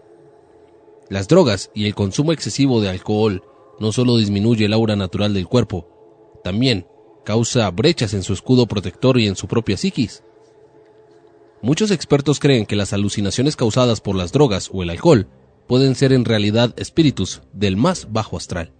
Las 1.09 1.27
drogas 1.27 1.71
y 1.73 1.85
el 1.85 1.95
consumo 1.95 2.33
excesivo 2.33 2.81
de 2.81 2.89
alcohol 2.89 3.43
no 3.79 3.91
solo 3.91 4.17
disminuye 4.17 4.65
el 4.65 4.73
aura 4.73 4.95
natural 4.95 5.33
del 5.33 5.47
cuerpo, 5.47 5.87
también 6.43 6.87
causa 7.25 7.69
brechas 7.71 8.13
en 8.13 8.23
su 8.23 8.31
escudo 8.31 8.67
protector 8.67 9.19
y 9.19 9.27
en 9.27 9.35
su 9.35 9.47
propia 9.47 9.75
psiquis. 9.75 10.23
Muchos 11.61 11.91
expertos 11.91 12.39
creen 12.39 12.65
que 12.65 12.77
las 12.77 12.93
alucinaciones 12.93 13.57
causadas 13.57 13.99
por 13.99 14.15
las 14.15 14.31
drogas 14.31 14.69
o 14.71 14.83
el 14.83 14.91
alcohol 14.91 15.27
pueden 15.67 15.95
ser 15.95 16.13
en 16.13 16.23
realidad 16.23 16.73
espíritus 16.77 17.41
del 17.51 17.75
más 17.75 18.07
bajo 18.13 18.37
astral. 18.37 18.71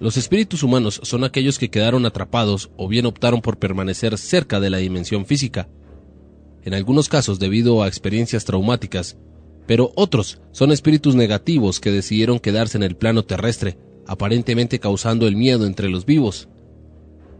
Los 0.00 0.16
espíritus 0.16 0.62
humanos 0.62 1.00
son 1.04 1.24
aquellos 1.24 1.58
que 1.58 1.70
quedaron 1.70 2.06
atrapados 2.06 2.70
o 2.76 2.88
bien 2.88 3.06
optaron 3.06 3.40
por 3.40 3.58
permanecer 3.58 4.18
cerca 4.18 4.58
de 4.58 4.70
la 4.70 4.78
dimensión 4.78 5.26
física, 5.26 5.68
en 6.64 6.74
algunos 6.74 7.08
casos 7.08 7.38
debido 7.38 7.82
a 7.82 7.88
experiencias 7.88 8.44
traumáticas, 8.44 9.16
pero 9.66 9.92
otros 9.94 10.40
son 10.52 10.72
espíritus 10.72 11.14
negativos 11.14 11.80
que 11.80 11.92
decidieron 11.92 12.40
quedarse 12.40 12.76
en 12.78 12.82
el 12.82 12.96
plano 12.96 13.24
terrestre, 13.24 13.78
aparentemente 14.10 14.80
causando 14.80 15.28
el 15.28 15.36
miedo 15.36 15.66
entre 15.66 15.88
los 15.88 16.04
vivos. 16.04 16.48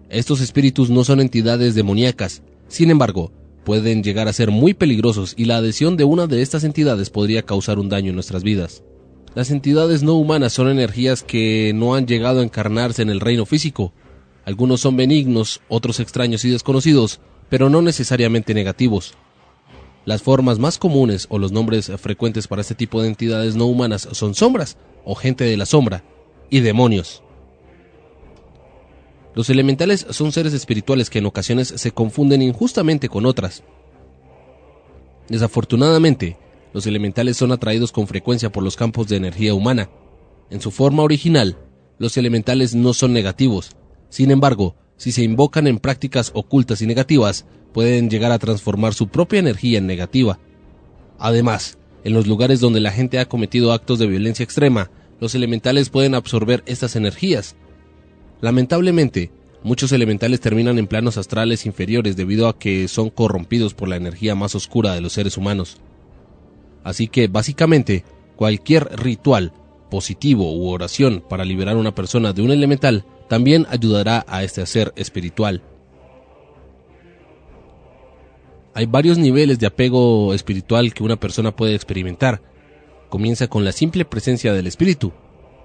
Estos 0.08 0.40
espíritus 0.40 0.89
no 0.89 1.02
son 1.02 1.20
entidades 1.20 1.74
demoníacas, 1.74 2.44
sin 2.68 2.92
embargo, 2.92 3.32
pueden 3.65 4.05
llegar 4.05 4.28
a 4.28 4.32
ser 4.32 4.52
muy 4.52 4.73
peligrosos 4.73 5.34
y 5.36 5.47
la 5.47 5.57
adhesión 5.57 5.97
de 5.97 6.05
una 6.05 6.28
de 6.28 6.42
estas 6.42 6.62
entidades 6.62 7.10
podría 7.10 7.42
causar 7.42 7.81
un 7.81 7.89
daño 7.89 8.10
en 8.10 8.15
nuestras 8.15 8.44
vidas. 8.44 8.84
Las 9.34 9.50
entidades 9.50 10.05
no 10.05 10.15
humanas 10.15 10.52
son 10.52 10.68
energías 10.68 11.24
que 11.24 11.73
no 11.74 11.97
han 11.97 12.07
llegado 12.07 12.39
a 12.39 12.44
encarnarse 12.44 13.02
en 13.02 13.10
el 13.10 13.18
reino 13.18 13.47
físico. 13.47 13.92
Algunos 14.44 14.81
son 14.81 14.97
benignos, 14.97 15.62
otros 15.68 15.99
extraños 15.99 16.44
y 16.44 16.50
desconocidos, 16.50 17.18
pero 17.49 17.68
no 17.68 17.82
necesariamente 17.82 18.55
negativos. 18.55 19.15
Las 20.05 20.23
formas 20.23 20.60
más 20.60 20.78
comunes 20.78 21.26
o 21.31 21.40
los 21.40 21.50
nombres 21.50 21.90
frecuentes 21.99 22.47
para 22.47 22.62
este 22.62 22.76
tipo 22.76 23.02
de 23.02 23.08
entidades 23.08 23.57
no 23.57 23.66
humanas 23.66 24.07
son 24.12 24.36
sombras 24.36 24.76
o 25.05 25.16
gente 25.16 25.42
de 25.42 25.57
la 25.57 25.66
sombra 25.66 26.05
y 26.50 26.60
demonios. 26.60 27.22
Los 29.34 29.48
elementales 29.48 30.06
son 30.10 30.32
seres 30.32 30.52
espirituales 30.52 31.08
que 31.08 31.20
en 31.20 31.26
ocasiones 31.26 31.68
se 31.68 31.92
confunden 31.92 32.42
injustamente 32.42 33.08
con 33.08 33.26
otras. 33.26 33.62
Desafortunadamente, 35.28 36.36
los 36.74 36.86
elementales 36.86 37.36
son 37.36 37.52
atraídos 37.52 37.92
con 37.92 38.08
frecuencia 38.08 38.50
por 38.50 38.64
los 38.64 38.76
campos 38.76 39.08
de 39.08 39.16
energía 39.16 39.54
humana. 39.54 39.88
En 40.50 40.60
su 40.60 40.72
forma 40.72 41.04
original, 41.04 41.56
los 41.98 42.16
elementales 42.16 42.74
no 42.74 42.92
son 42.92 43.12
negativos. 43.12 43.76
Sin 44.08 44.32
embargo, 44.32 44.74
si 44.96 45.12
se 45.12 45.22
invocan 45.22 45.68
en 45.68 45.78
prácticas 45.78 46.32
ocultas 46.34 46.82
y 46.82 46.86
negativas, 46.86 47.46
pueden 47.72 48.10
llegar 48.10 48.32
a 48.32 48.38
transformar 48.38 48.94
su 48.94 49.08
propia 49.08 49.38
energía 49.38 49.78
en 49.78 49.86
negativa. 49.86 50.40
Además, 51.18 51.78
en 52.02 52.14
los 52.14 52.26
lugares 52.26 52.60
donde 52.60 52.80
la 52.80 52.90
gente 52.90 53.20
ha 53.20 53.28
cometido 53.28 53.72
actos 53.72 53.98
de 53.98 54.06
violencia 54.06 54.42
extrema, 54.42 54.90
los 55.20 55.34
elementales 55.34 55.90
pueden 55.90 56.15
absorber 56.15 56.62
estas 56.66 56.97
energías 56.97 57.57
Lamentablemente, 58.40 59.31
muchos 59.62 59.92
elementales 59.92 60.40
terminan 60.40 60.78
en 60.78 60.86
planos 60.86 61.18
astrales 61.18 61.66
inferiores 61.66 62.16
debido 62.16 62.49
a 62.49 62.58
que 62.58 62.89
son 62.89 63.10
corrompidos 63.10 63.74
por 63.74 63.89
la 63.89 63.97
energía 63.97 64.34
más 64.34 64.55
oscura 64.55 64.94
de 64.94 65.02
los 65.02 65.12
seres 65.12 65.36
humanos. 65.36 65.76
Así 66.82 67.08
que, 67.08 67.28
básicamente, 67.28 68.05
cualquier 68.36 68.99
ritual, 68.99 69.52
positivo 69.90 70.52
u 70.55 70.68
oración 70.68 71.23
para 71.28 71.44
liberar 71.44 71.76
a 71.76 71.81
una 71.81 71.94
persona 71.94 72.32
de 72.32 72.42
un 72.42 72.52
elemental 72.52 73.05
también 73.28 73.66
ayudará 73.68 74.24
a 74.26 74.42
este 74.42 74.65
ser 74.65 74.92
espiritual. 74.97 75.62
Hay 78.73 78.86
varios 78.86 79.18
niveles 79.18 79.58
de 79.58 79.66
apego 79.66 80.32
espiritual 80.32 80.94
que 80.94 81.02
una 81.02 81.16
persona 81.16 81.55
puede 81.55 81.74
experimentar. 81.74 82.40
Comienza 83.10 83.48
con 83.48 83.64
la 83.64 83.72
simple 83.72 84.05
presencia 84.05 84.55
del 84.55 84.66
espíritu, 84.66 85.12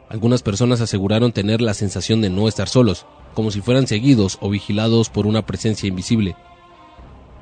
algunas 0.10 0.44
personas 0.44 0.82
aseguraron 0.82 1.32
tener 1.32 1.62
la 1.62 1.74
sensación 1.74 2.22
de 2.22 2.30
no 2.30 2.48
estar 2.48 2.70
solos, 2.70 3.06
como 3.34 3.52
si 3.52 3.62
fueran 3.62 3.88
seguidos 3.88 4.38
o 4.40 4.50
vigilados 4.50 5.10
por 5.10 5.26
una 5.26 5.46
presencia 5.46 5.88
invisible. 5.88 6.36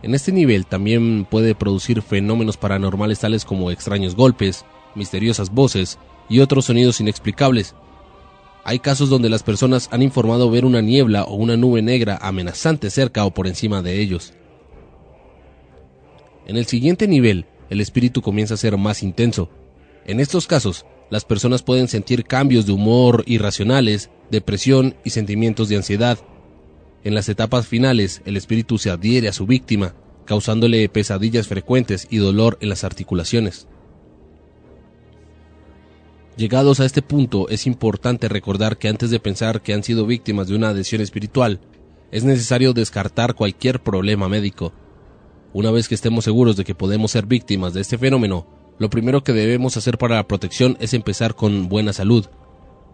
En 0.02 0.16
este 0.16 0.32
nivel 0.32 0.66
también 0.66 1.26
puede 1.26 1.56
producir 1.56 2.02
fenómenos 2.02 2.58
paranormales 2.58 3.20
tales 3.20 3.46
como 3.46 3.70
extraños 3.70 4.16
golpes, 4.16 4.66
misteriosas 4.96 5.50
voces 5.50 6.00
y 6.30 6.40
otros 6.40 6.66
sonidos 6.66 7.02
inexplicables. 7.02 7.76
Hay 8.64 8.80
casos 8.80 9.10
donde 9.10 9.30
las 9.30 9.44
personas 9.44 9.90
han 9.92 10.02
informado 10.02 10.50
ver 10.50 10.64
una 10.64 10.82
niebla 10.82 11.24
o 11.24 11.36
una 11.36 11.58
nube 11.58 11.82
negra 11.82 12.18
amenazante 12.22 12.90
cerca 12.90 13.26
o 13.26 13.34
por 13.34 13.46
encima 13.46 13.82
de 13.82 14.00
ellos. 14.00 14.34
En 16.46 16.56
el 16.56 16.66
siguiente 16.66 17.08
nivel, 17.08 17.46
el 17.70 17.82
espíritu 17.82 18.22
comienza 18.22 18.54
a 18.54 18.58
ser 18.58 18.78
más 18.78 19.04
intenso. 19.04 19.50
En 20.06 20.20
estos 20.20 20.48
casos, 20.48 20.86
las 21.10 21.24
personas 21.26 21.64
pueden 21.64 21.88
sentir 21.88 22.26
cambios 22.26 22.66
de 22.66 22.74
humor 22.74 23.24
irracionales, 23.26 24.10
depresión 24.32 24.96
y 25.06 25.12
sentimientos 25.12 25.70
de 25.70 25.78
ansiedad. 25.78 26.20
En 27.04 27.16
las 27.16 27.30
etapas 27.30 27.68
finales, 27.68 28.22
el 28.26 28.36
espíritu 28.36 28.78
se 28.78 28.90
adhiere 28.90 29.28
a 29.28 29.34
su 29.34 29.46
víctima, 29.46 29.96
causándole 30.26 30.90
pesadillas 30.90 31.48
frecuentes 31.48 32.08
y 32.10 32.18
dolor 32.18 32.58
en 32.62 32.70
las 32.70 32.84
articulaciones. 32.84 33.68
Llegados 36.36 36.80
a 36.80 36.86
este 36.86 37.02
punto, 37.02 37.48
es 37.50 37.68
importante 37.68 38.28
recordar 38.28 38.78
que 38.78 38.90
antes 38.90 39.12
de 39.12 39.20
pensar 39.20 39.62
que 39.62 39.74
han 39.74 39.84
sido 39.84 40.06
víctimas 40.06 40.48
de 40.48 40.56
una 40.56 40.70
adhesión 40.70 41.02
espiritual, 41.02 41.62
es 42.12 42.24
necesario 42.24 42.74
descartar 42.74 43.36
cualquier 43.36 43.84
problema 43.84 44.28
médico. 44.28 44.74
Una 45.54 45.70
vez 45.70 45.88
que 45.88 45.96
estemos 45.96 46.24
seguros 46.24 46.58
de 46.58 46.64
que 46.64 46.74
podemos 46.74 47.12
ser 47.12 47.28
víctimas 47.28 47.74
de 47.74 47.82
este 47.82 48.00
fenómeno, 48.00 48.48
lo 48.80 48.90
primero 48.90 49.24
que 49.24 49.34
debemos 49.34 49.78
hacer 49.78 49.98
para 49.98 50.16
la 50.16 50.28
protección 50.28 50.78
es 50.80 50.94
empezar 50.94 51.36
con 51.36 51.70
buena 51.70 51.94
salud. 51.94 52.26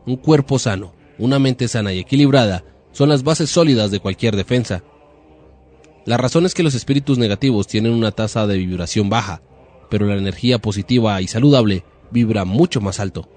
Un 0.05 0.17
cuerpo 0.17 0.59
sano, 0.59 0.93
una 1.17 1.39
mente 1.39 1.67
sana 1.67 1.93
y 1.93 1.99
equilibrada 1.99 2.63
son 2.91 3.09
las 3.09 3.23
bases 3.23 3.49
sólidas 3.49 3.91
de 3.91 3.99
cualquier 3.99 4.35
defensa. 4.35 4.83
La 6.05 6.17
razón 6.17 6.45
es 6.45 6.53
que 6.53 6.63
los 6.63 6.75
espíritus 6.75 7.17
negativos 7.17 7.67
tienen 7.67 7.93
una 7.93 8.11
tasa 8.11 8.47
de 8.47 8.57
vibración 8.57 9.09
baja, 9.09 9.41
pero 9.89 10.05
la 10.05 10.15
energía 10.15 10.59
positiva 10.59 11.21
y 11.21 11.27
saludable 11.27 11.83
vibra 12.11 12.45
mucho 12.45 12.81
más 12.81 12.99
alto. 12.99 13.29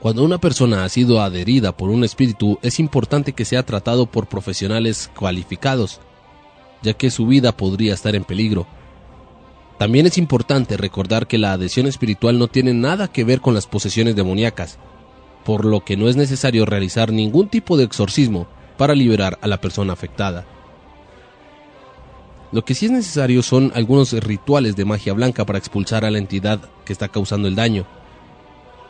Cuando 0.00 0.24
una 0.24 0.38
persona 0.38 0.84
ha 0.84 0.88
sido 0.88 1.20
adherida 1.20 1.76
por 1.76 1.90
un 1.90 2.04
espíritu 2.04 2.58
es 2.62 2.80
importante 2.80 3.34
que 3.34 3.44
sea 3.44 3.64
tratado 3.64 4.06
por 4.06 4.28
profesionales 4.28 5.10
cualificados, 5.14 6.00
ya 6.82 6.94
que 6.94 7.10
su 7.10 7.26
vida 7.26 7.52
podría 7.52 7.92
estar 7.92 8.14
en 8.14 8.24
peligro 8.24 8.66
también 9.80 10.04
es 10.04 10.18
importante 10.18 10.76
recordar 10.76 11.26
que 11.26 11.38
la 11.38 11.54
adhesión 11.54 11.86
espiritual 11.86 12.38
no 12.38 12.48
tiene 12.48 12.74
nada 12.74 13.08
que 13.08 13.24
ver 13.24 13.40
con 13.40 13.54
las 13.54 13.66
posesiones 13.66 14.14
demoníacas, 14.14 14.78
por 15.42 15.64
lo 15.64 15.86
que 15.86 15.96
no 15.96 16.10
es 16.10 16.16
necesario 16.16 16.66
realizar 16.66 17.10
ningún 17.10 17.48
tipo 17.48 17.78
de 17.78 17.84
exorcismo 17.84 18.46
para 18.76 18.94
liberar 18.94 19.38
a 19.40 19.48
la 19.48 19.58
persona 19.58 19.94
afectada. 19.94 20.44
Lo 22.52 22.62
que 22.62 22.74
sí 22.74 22.84
es 22.84 22.92
necesario 22.92 23.42
son 23.42 23.72
algunos 23.74 24.12
rituales 24.12 24.76
de 24.76 24.84
magia 24.84 25.14
blanca 25.14 25.46
para 25.46 25.58
expulsar 25.58 26.04
a 26.04 26.10
la 26.10 26.18
entidad 26.18 26.60
que 26.84 26.92
está 26.92 27.08
causando 27.08 27.48
el 27.48 27.54
daño. 27.54 27.86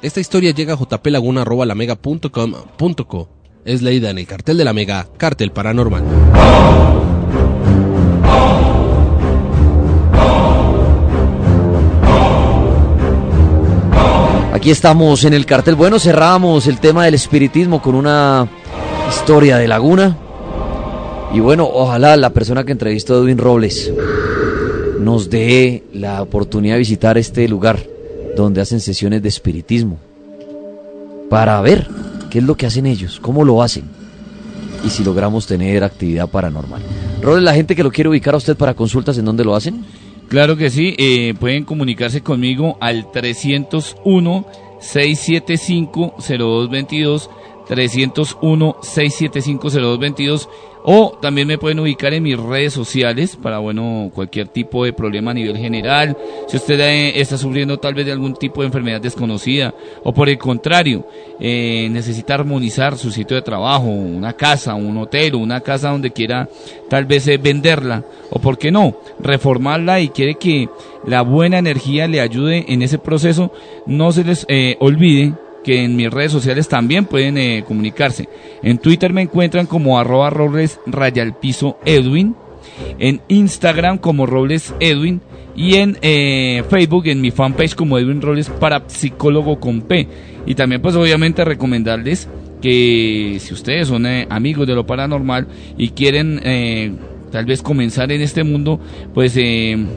Esta 0.02 0.18
historia 0.18 0.50
llega 0.50 0.74
a 0.74 0.76
jplaguna.lamega.com.co. 0.76 3.28
Es 3.64 3.82
leída 3.82 4.10
en 4.10 4.18
el 4.18 4.26
cartel 4.26 4.58
de 4.58 4.64
la 4.64 4.72
Mega, 4.72 5.06
Cartel 5.18 5.52
Paranormal. 5.52 6.02
Aquí 14.52 14.70
estamos 14.70 15.24
en 15.24 15.32
el 15.32 15.46
cartel. 15.46 15.76
Bueno, 15.76 16.00
cerramos 16.00 16.66
el 16.66 16.80
tema 16.80 17.04
del 17.04 17.14
espiritismo 17.14 17.80
con 17.80 17.94
una 17.94 18.48
historia 19.08 19.58
de 19.58 19.68
Laguna. 19.68 20.16
Y 21.32 21.38
bueno, 21.38 21.68
ojalá 21.72 22.16
la 22.16 22.30
persona 22.30 22.64
que 22.64 22.72
entrevistó 22.72 23.22
Edwin 23.22 23.38
Robles 23.38 23.92
nos 24.98 25.30
dé 25.30 25.84
la 25.92 26.20
oportunidad 26.20 26.74
de 26.74 26.80
visitar 26.80 27.16
este 27.16 27.48
lugar 27.48 27.78
donde 28.36 28.60
hacen 28.60 28.80
sesiones 28.80 29.22
de 29.22 29.28
espiritismo 29.28 29.98
para 31.30 31.60
ver 31.60 31.86
qué 32.28 32.40
es 32.40 32.44
lo 32.44 32.56
que 32.56 32.66
hacen 32.66 32.86
ellos, 32.86 33.20
cómo 33.20 33.44
lo 33.44 33.62
hacen 33.62 33.84
y 34.84 34.90
si 34.90 35.04
logramos 35.04 35.46
tener 35.46 35.84
actividad 35.84 36.28
paranormal. 36.28 36.82
Roles, 37.22 37.44
la 37.44 37.54
gente 37.54 37.76
que 37.76 37.84
lo 37.84 37.92
quiere 37.92 38.10
ubicar 38.10 38.34
a 38.34 38.38
usted 38.38 38.56
para 38.56 38.74
consultas, 38.74 39.16
¿en 39.16 39.24
dónde 39.24 39.44
lo 39.44 39.54
hacen? 39.54 39.84
Claro 40.30 40.56
que 40.56 40.70
sí, 40.70 40.94
eh, 40.96 41.34
pueden 41.40 41.64
comunicarse 41.64 42.22
conmigo 42.22 42.76
al 42.78 43.10
301 43.10 44.46
675 44.78 46.14
0222 46.18 47.28
301 47.66 48.76
675 48.80 49.70
0222 49.70 50.48
o 50.84 51.18
también 51.20 51.46
me 51.48 51.58
pueden 51.58 51.80
ubicar 51.80 52.14
en 52.14 52.22
mis 52.22 52.38
redes 52.38 52.72
sociales 52.72 53.36
para, 53.36 53.58
bueno, 53.58 54.10
cualquier 54.14 54.48
tipo 54.48 54.84
de 54.84 54.92
problema 54.92 55.30
a 55.30 55.34
nivel 55.34 55.56
general. 55.56 56.16
Si 56.48 56.56
usted 56.56 56.80
eh, 56.80 57.20
está 57.20 57.36
sufriendo 57.36 57.78
tal 57.78 57.94
vez 57.94 58.06
de 58.06 58.12
algún 58.12 58.34
tipo 58.34 58.62
de 58.62 58.68
enfermedad 58.68 59.00
desconocida 59.00 59.74
o 60.02 60.12
por 60.12 60.28
el 60.28 60.38
contrario, 60.38 61.06
eh, 61.38 61.88
necesita 61.90 62.34
armonizar 62.34 62.96
su 62.96 63.10
sitio 63.10 63.36
de 63.36 63.42
trabajo, 63.42 63.86
una 63.86 64.32
casa, 64.32 64.74
un 64.74 64.96
hotel, 64.98 65.34
una 65.34 65.60
casa 65.60 65.90
donde 65.90 66.12
quiera 66.12 66.48
tal 66.88 67.04
vez 67.04 67.26
eh, 67.28 67.38
venderla 67.38 68.04
o, 68.30 68.38
por 68.38 68.58
qué 68.58 68.70
no, 68.70 68.96
reformarla 69.20 70.00
y 70.00 70.08
quiere 70.08 70.36
que 70.36 70.68
la 71.06 71.22
buena 71.22 71.58
energía 71.58 72.08
le 72.08 72.20
ayude 72.20 72.66
en 72.68 72.82
ese 72.82 72.98
proceso, 72.98 73.52
no 73.86 74.12
se 74.12 74.24
les 74.24 74.46
olvide 74.78 75.34
que 75.64 75.84
en 75.84 75.96
mis 75.96 76.10
redes 76.10 76.32
sociales 76.32 76.68
también 76.68 77.04
pueden 77.04 77.38
eh, 77.38 77.64
comunicarse. 77.66 78.28
En 78.62 78.78
Twitter 78.78 79.12
me 79.12 79.22
encuentran 79.22 79.66
como 79.66 79.98
arroba 79.98 80.30
robles 80.30 80.80
rayalpiso 80.86 81.78
edwin, 81.84 82.34
en 82.98 83.20
Instagram 83.28 83.98
como 83.98 84.26
robles 84.26 84.74
edwin 84.80 85.20
y 85.56 85.76
en 85.76 85.98
eh, 86.02 86.62
Facebook 86.68 87.06
en 87.08 87.20
mi 87.20 87.30
fanpage 87.30 87.74
como 87.74 87.98
Edwin 87.98 88.22
Robles 88.22 88.48
para 88.48 88.84
psicólogo 88.86 89.58
con 89.58 89.82
P. 89.82 90.06
Y 90.46 90.54
también 90.54 90.80
pues 90.80 90.94
obviamente 90.94 91.44
recomendarles 91.44 92.28
que 92.62 93.38
si 93.40 93.52
ustedes 93.52 93.88
son 93.88 94.06
eh, 94.06 94.26
amigos 94.30 94.66
de 94.66 94.74
lo 94.74 94.86
paranormal 94.86 95.46
y 95.76 95.90
quieren 95.90 96.98
tal 97.30 97.46
vez 97.46 97.62
comenzar 97.62 98.10
en 98.12 98.22
este 98.22 98.44
mundo, 98.44 98.80
pues 99.12 99.38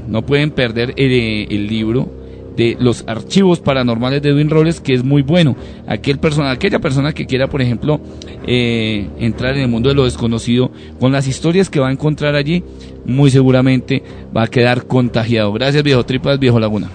no 0.08 0.26
pueden 0.26 0.52
perder 0.52 0.94
el 0.98 1.68
libro 1.68 2.23
de 2.56 2.78
los 2.80 3.04
archivos 3.08 3.60
paranormales 3.60 4.22
de 4.22 4.30
Edwin 4.30 4.50
Robles, 4.50 4.80
que 4.80 4.94
es 4.94 5.04
muy 5.04 5.22
bueno. 5.22 5.56
Aquel 5.88 6.20
persona, 6.20 6.52
aquella 6.52 6.80
persona 6.80 7.14
que 7.14 7.26
quiera, 7.26 7.48
por 7.48 7.62
ejemplo, 7.62 8.00
eh, 8.46 9.08
entrar 9.20 9.56
en 9.56 9.62
el 9.64 9.68
mundo 9.68 9.90
de 9.90 9.96
lo 9.96 10.06
desconocido, 10.06 10.72
con 11.00 11.12
las 11.12 11.28
historias 11.28 11.70
que 11.70 11.80
va 11.80 11.90
a 11.90 11.92
encontrar 11.92 12.36
allí, 12.36 12.64
muy 13.06 13.32
seguramente 13.32 14.04
va 14.36 14.44
a 14.44 14.48
quedar 14.48 14.86
contagiado. 14.86 15.52
Gracias, 15.54 15.84
viejo 15.84 16.06
Tripas, 16.06 16.40
viejo 16.40 16.60
Laguna. 16.60 16.90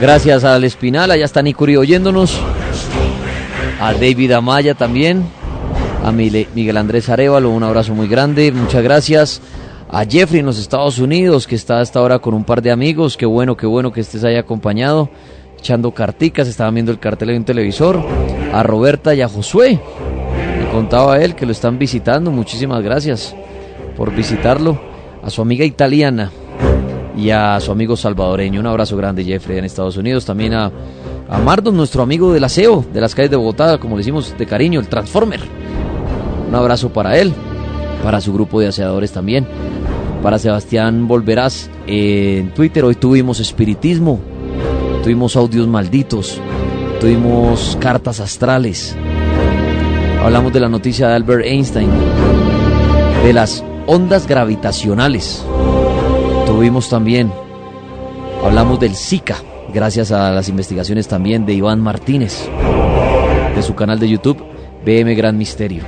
Gracias 0.00 0.44
al 0.44 0.64
Espinal, 0.64 1.10
allá 1.10 1.24
está 1.24 1.42
Nicuri 1.42 1.76
oyéndonos. 1.76 2.38
A 3.80 3.92
David 3.92 4.32
Amaya 4.32 4.74
también. 4.74 5.24
A 6.04 6.12
Miguel 6.12 6.76
Andrés 6.76 7.08
Arevalo, 7.08 7.50
un 7.50 7.62
abrazo 7.62 7.94
muy 7.94 8.06
grande. 8.06 8.52
Muchas 8.52 8.82
gracias 8.82 9.40
a 9.88 10.04
Jeffrey 10.04 10.40
en 10.40 10.46
los 10.46 10.58
Estados 10.58 10.98
Unidos, 10.98 11.46
que 11.46 11.54
está 11.54 11.80
hasta 11.80 11.98
ahora 12.00 12.18
con 12.18 12.34
un 12.34 12.44
par 12.44 12.62
de 12.62 12.70
amigos. 12.70 13.16
Qué 13.16 13.26
bueno, 13.26 13.56
qué 13.56 13.66
bueno 13.66 13.92
que 13.92 14.00
estés 14.00 14.24
ahí 14.24 14.36
acompañado, 14.36 15.08
echando 15.58 15.92
carticas, 15.92 16.48
estaban 16.48 16.74
viendo 16.74 16.92
el 16.92 16.98
cartel 16.98 17.30
en 17.30 17.38
un 17.38 17.44
televisor. 17.44 18.00
A 18.52 18.62
Roberta 18.62 19.14
y 19.14 19.22
a 19.22 19.28
Josué, 19.28 19.80
me 20.58 20.70
contaba 20.70 21.18
él 21.22 21.34
que 21.34 21.46
lo 21.46 21.52
están 21.52 21.78
visitando. 21.78 22.30
Muchísimas 22.30 22.82
gracias 22.82 23.34
por 23.96 24.14
visitarlo. 24.14 24.78
A 25.22 25.30
su 25.30 25.42
amiga 25.42 25.64
italiana 25.64 26.30
y 27.16 27.30
a 27.30 27.58
su 27.60 27.72
amigo 27.72 27.96
salvadoreño. 27.96 28.60
Un 28.60 28.66
abrazo 28.66 28.96
grande, 28.96 29.24
Jeffrey, 29.24 29.58
en 29.58 29.64
Estados 29.64 29.96
Unidos. 29.96 30.24
También 30.24 30.54
a, 30.54 30.70
a 31.28 31.38
Mardon, 31.38 31.76
nuestro 31.76 32.02
amigo 32.02 32.32
del 32.32 32.44
aseo 32.44 32.84
de 32.92 33.00
las 33.00 33.14
calles 33.14 33.30
de 33.30 33.36
Bogotá, 33.36 33.78
como 33.78 33.96
le 33.96 34.00
decimos 34.00 34.34
de 34.38 34.46
cariño, 34.46 34.78
el 34.78 34.88
Transformer. 34.88 35.40
Un 36.48 36.54
abrazo 36.54 36.90
para 36.90 37.18
él, 37.18 37.32
para 38.02 38.20
su 38.20 38.32
grupo 38.32 38.60
de 38.60 38.68
aseadores 38.68 39.12
también 39.12 39.46
para 40.26 40.40
Sebastián 40.40 41.06
Volverás. 41.06 41.70
en 41.86 42.52
Twitter 42.52 42.84
hoy 42.84 42.96
tuvimos 42.96 43.38
espiritismo, 43.38 44.18
tuvimos 45.04 45.36
audios 45.36 45.68
malditos, 45.68 46.40
tuvimos 47.00 47.78
cartas 47.80 48.18
astrales. 48.18 48.96
Hablamos 50.20 50.52
de 50.52 50.58
la 50.58 50.68
noticia 50.68 51.06
de 51.06 51.14
Albert 51.14 51.46
Einstein, 51.46 51.90
de 53.22 53.32
las 53.32 53.62
ondas 53.86 54.26
gravitacionales. 54.26 55.44
Tuvimos 56.44 56.88
también, 56.88 57.30
hablamos 58.44 58.80
del 58.80 58.96
Zika, 58.96 59.36
gracias 59.72 60.10
a 60.10 60.32
las 60.32 60.48
investigaciones 60.48 61.06
también 61.06 61.46
de 61.46 61.54
Iván 61.54 61.80
Martínez, 61.80 62.48
de 63.54 63.62
su 63.62 63.76
canal 63.76 64.00
de 64.00 64.08
YouTube, 64.08 64.42
BM 64.84 65.14
Gran 65.14 65.38
Misterio. 65.38 65.84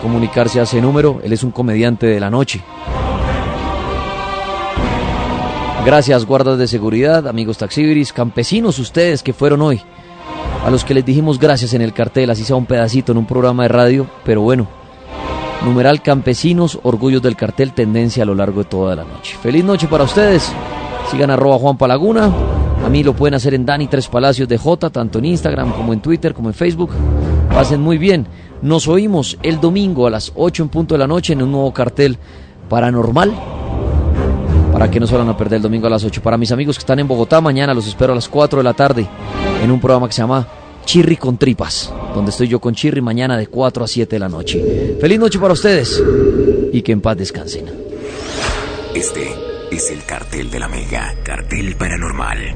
comunicarse 0.02 0.60
a 0.60 0.64
ese 0.64 0.82
número. 0.82 1.22
Él 1.24 1.34
es 1.34 1.44
un 1.44 1.52
comediante 1.52 2.08
de 2.08 2.20
la 2.20 2.30
noche. 2.30 2.62
Gracias, 5.86 6.26
guardas 6.26 6.60
de 6.60 6.68
seguridad, 6.68 7.28
amigos 7.28 7.58
taxibris, 7.58 8.14
campesinos 8.14 8.78
ustedes 8.78 9.24
que 9.24 9.34
fueron 9.34 9.62
hoy, 9.62 9.82
a 10.64 10.70
los 10.70 10.86
que 10.86 10.94
les 10.94 11.04
dijimos 11.04 11.40
gracias 11.40 11.74
en 11.74 11.82
el 11.82 11.92
cartel, 11.92 12.30
así 12.30 12.44
sea 12.44 12.56
un 12.56 12.68
pedacito 12.68 13.12
en 13.12 13.18
un 13.18 13.26
programa 13.26 13.64
de 13.64 13.70
radio, 13.70 14.08
pero 14.24 14.42
bueno, 14.42 14.68
numeral 15.66 16.04
campesinos, 16.04 16.78
orgullos 16.84 17.24
del 17.24 17.36
cartel, 17.36 17.74
tendencia 17.74 18.22
a 18.22 18.28
lo 18.28 18.36
largo 18.36 18.62
de 18.62 18.70
toda 18.70 18.96
la 18.96 19.06
noche. 19.06 19.36
Feliz 19.42 19.64
noche 19.64 19.88
para 19.88 20.04
ustedes, 20.04 20.54
sigan 21.10 21.32
arroba 21.32 21.58
Juan 21.58 21.80
Palaguna, 21.80 22.32
a 22.86 22.90
mí 22.90 23.04
lo 23.04 23.16
pueden 23.16 23.34
hacer 23.34 23.56
en 23.56 23.66
Dani 23.66 23.88
Tres 23.88 24.08
Palacios 24.08 24.48
de 24.48 24.60
J, 24.60 24.90
tanto 24.92 25.20
en 25.20 25.26
Instagram 25.26 25.72
como 25.72 25.94
en 25.94 26.02
Twitter, 26.02 26.34
como 26.34 26.50
en 26.50 26.56
Facebook. 26.56 26.92
Pasen 27.54 27.82
muy 27.82 27.98
bien. 27.98 28.28
Nos 28.62 28.88
oímos 28.88 29.38
el 29.42 29.60
domingo 29.60 30.06
a 30.06 30.10
las 30.12 30.32
8 30.36 30.64
en 30.64 30.70
punto 30.70 30.94
de 30.94 31.00
la 31.00 31.08
noche 31.08 31.34
en 31.34 31.42
un 31.42 31.52
nuevo 31.52 31.74
cartel 31.74 32.18
paranormal. 32.70 33.34
Para 34.72 34.90
que 34.90 35.00
no 35.00 35.08
se 35.08 35.18
van 35.18 35.30
a 35.30 35.38
perder 35.38 35.58
el 35.58 35.64
domingo 35.64 35.88
a 35.88 35.90
las 35.90 36.04
8. 36.04 36.22
Para 36.22 36.38
mis 36.38 36.52
amigos 36.52 36.78
que 36.78 36.82
están 36.82 37.00
en 37.00 37.08
Bogotá, 37.08 37.42
mañana 37.42 37.74
los 37.74 37.88
espero 37.88 38.14
a 38.14 38.16
las 38.16 38.30
4 38.30 38.60
de 38.60 38.64
la 38.64 38.74
tarde 38.74 39.08
en 39.64 39.72
un 39.72 39.80
programa 39.80 40.08
que 40.08 40.14
se 40.14 40.22
llama 40.22 40.48
Chirri 40.86 41.18
con 41.18 41.38
Tripas, 41.38 41.94
donde 42.14 42.32
estoy 42.32 42.48
yo 42.48 42.60
con 42.60 42.76
Chirri 42.76 43.02
mañana 43.02 43.38
de 43.38 43.48
4 43.48 43.84
a 43.84 43.88
7 43.88 44.16
de 44.16 44.20
la 44.20 44.30
noche. 44.30 44.98
Feliz 45.00 45.20
noche 45.20 45.40
para 45.40 45.54
ustedes 45.54 46.02
y 46.72 46.82
que 46.82 46.92
en 46.92 47.02
paz 47.02 47.18
descansen. 47.18 47.66
Este 48.94 49.28
es 49.72 49.90
el 49.90 50.04
cartel 50.04 50.52
de 50.52 50.60
la 50.60 50.68
Mega. 50.68 51.16
Cartel 51.24 51.76
paranormal. 51.76 52.56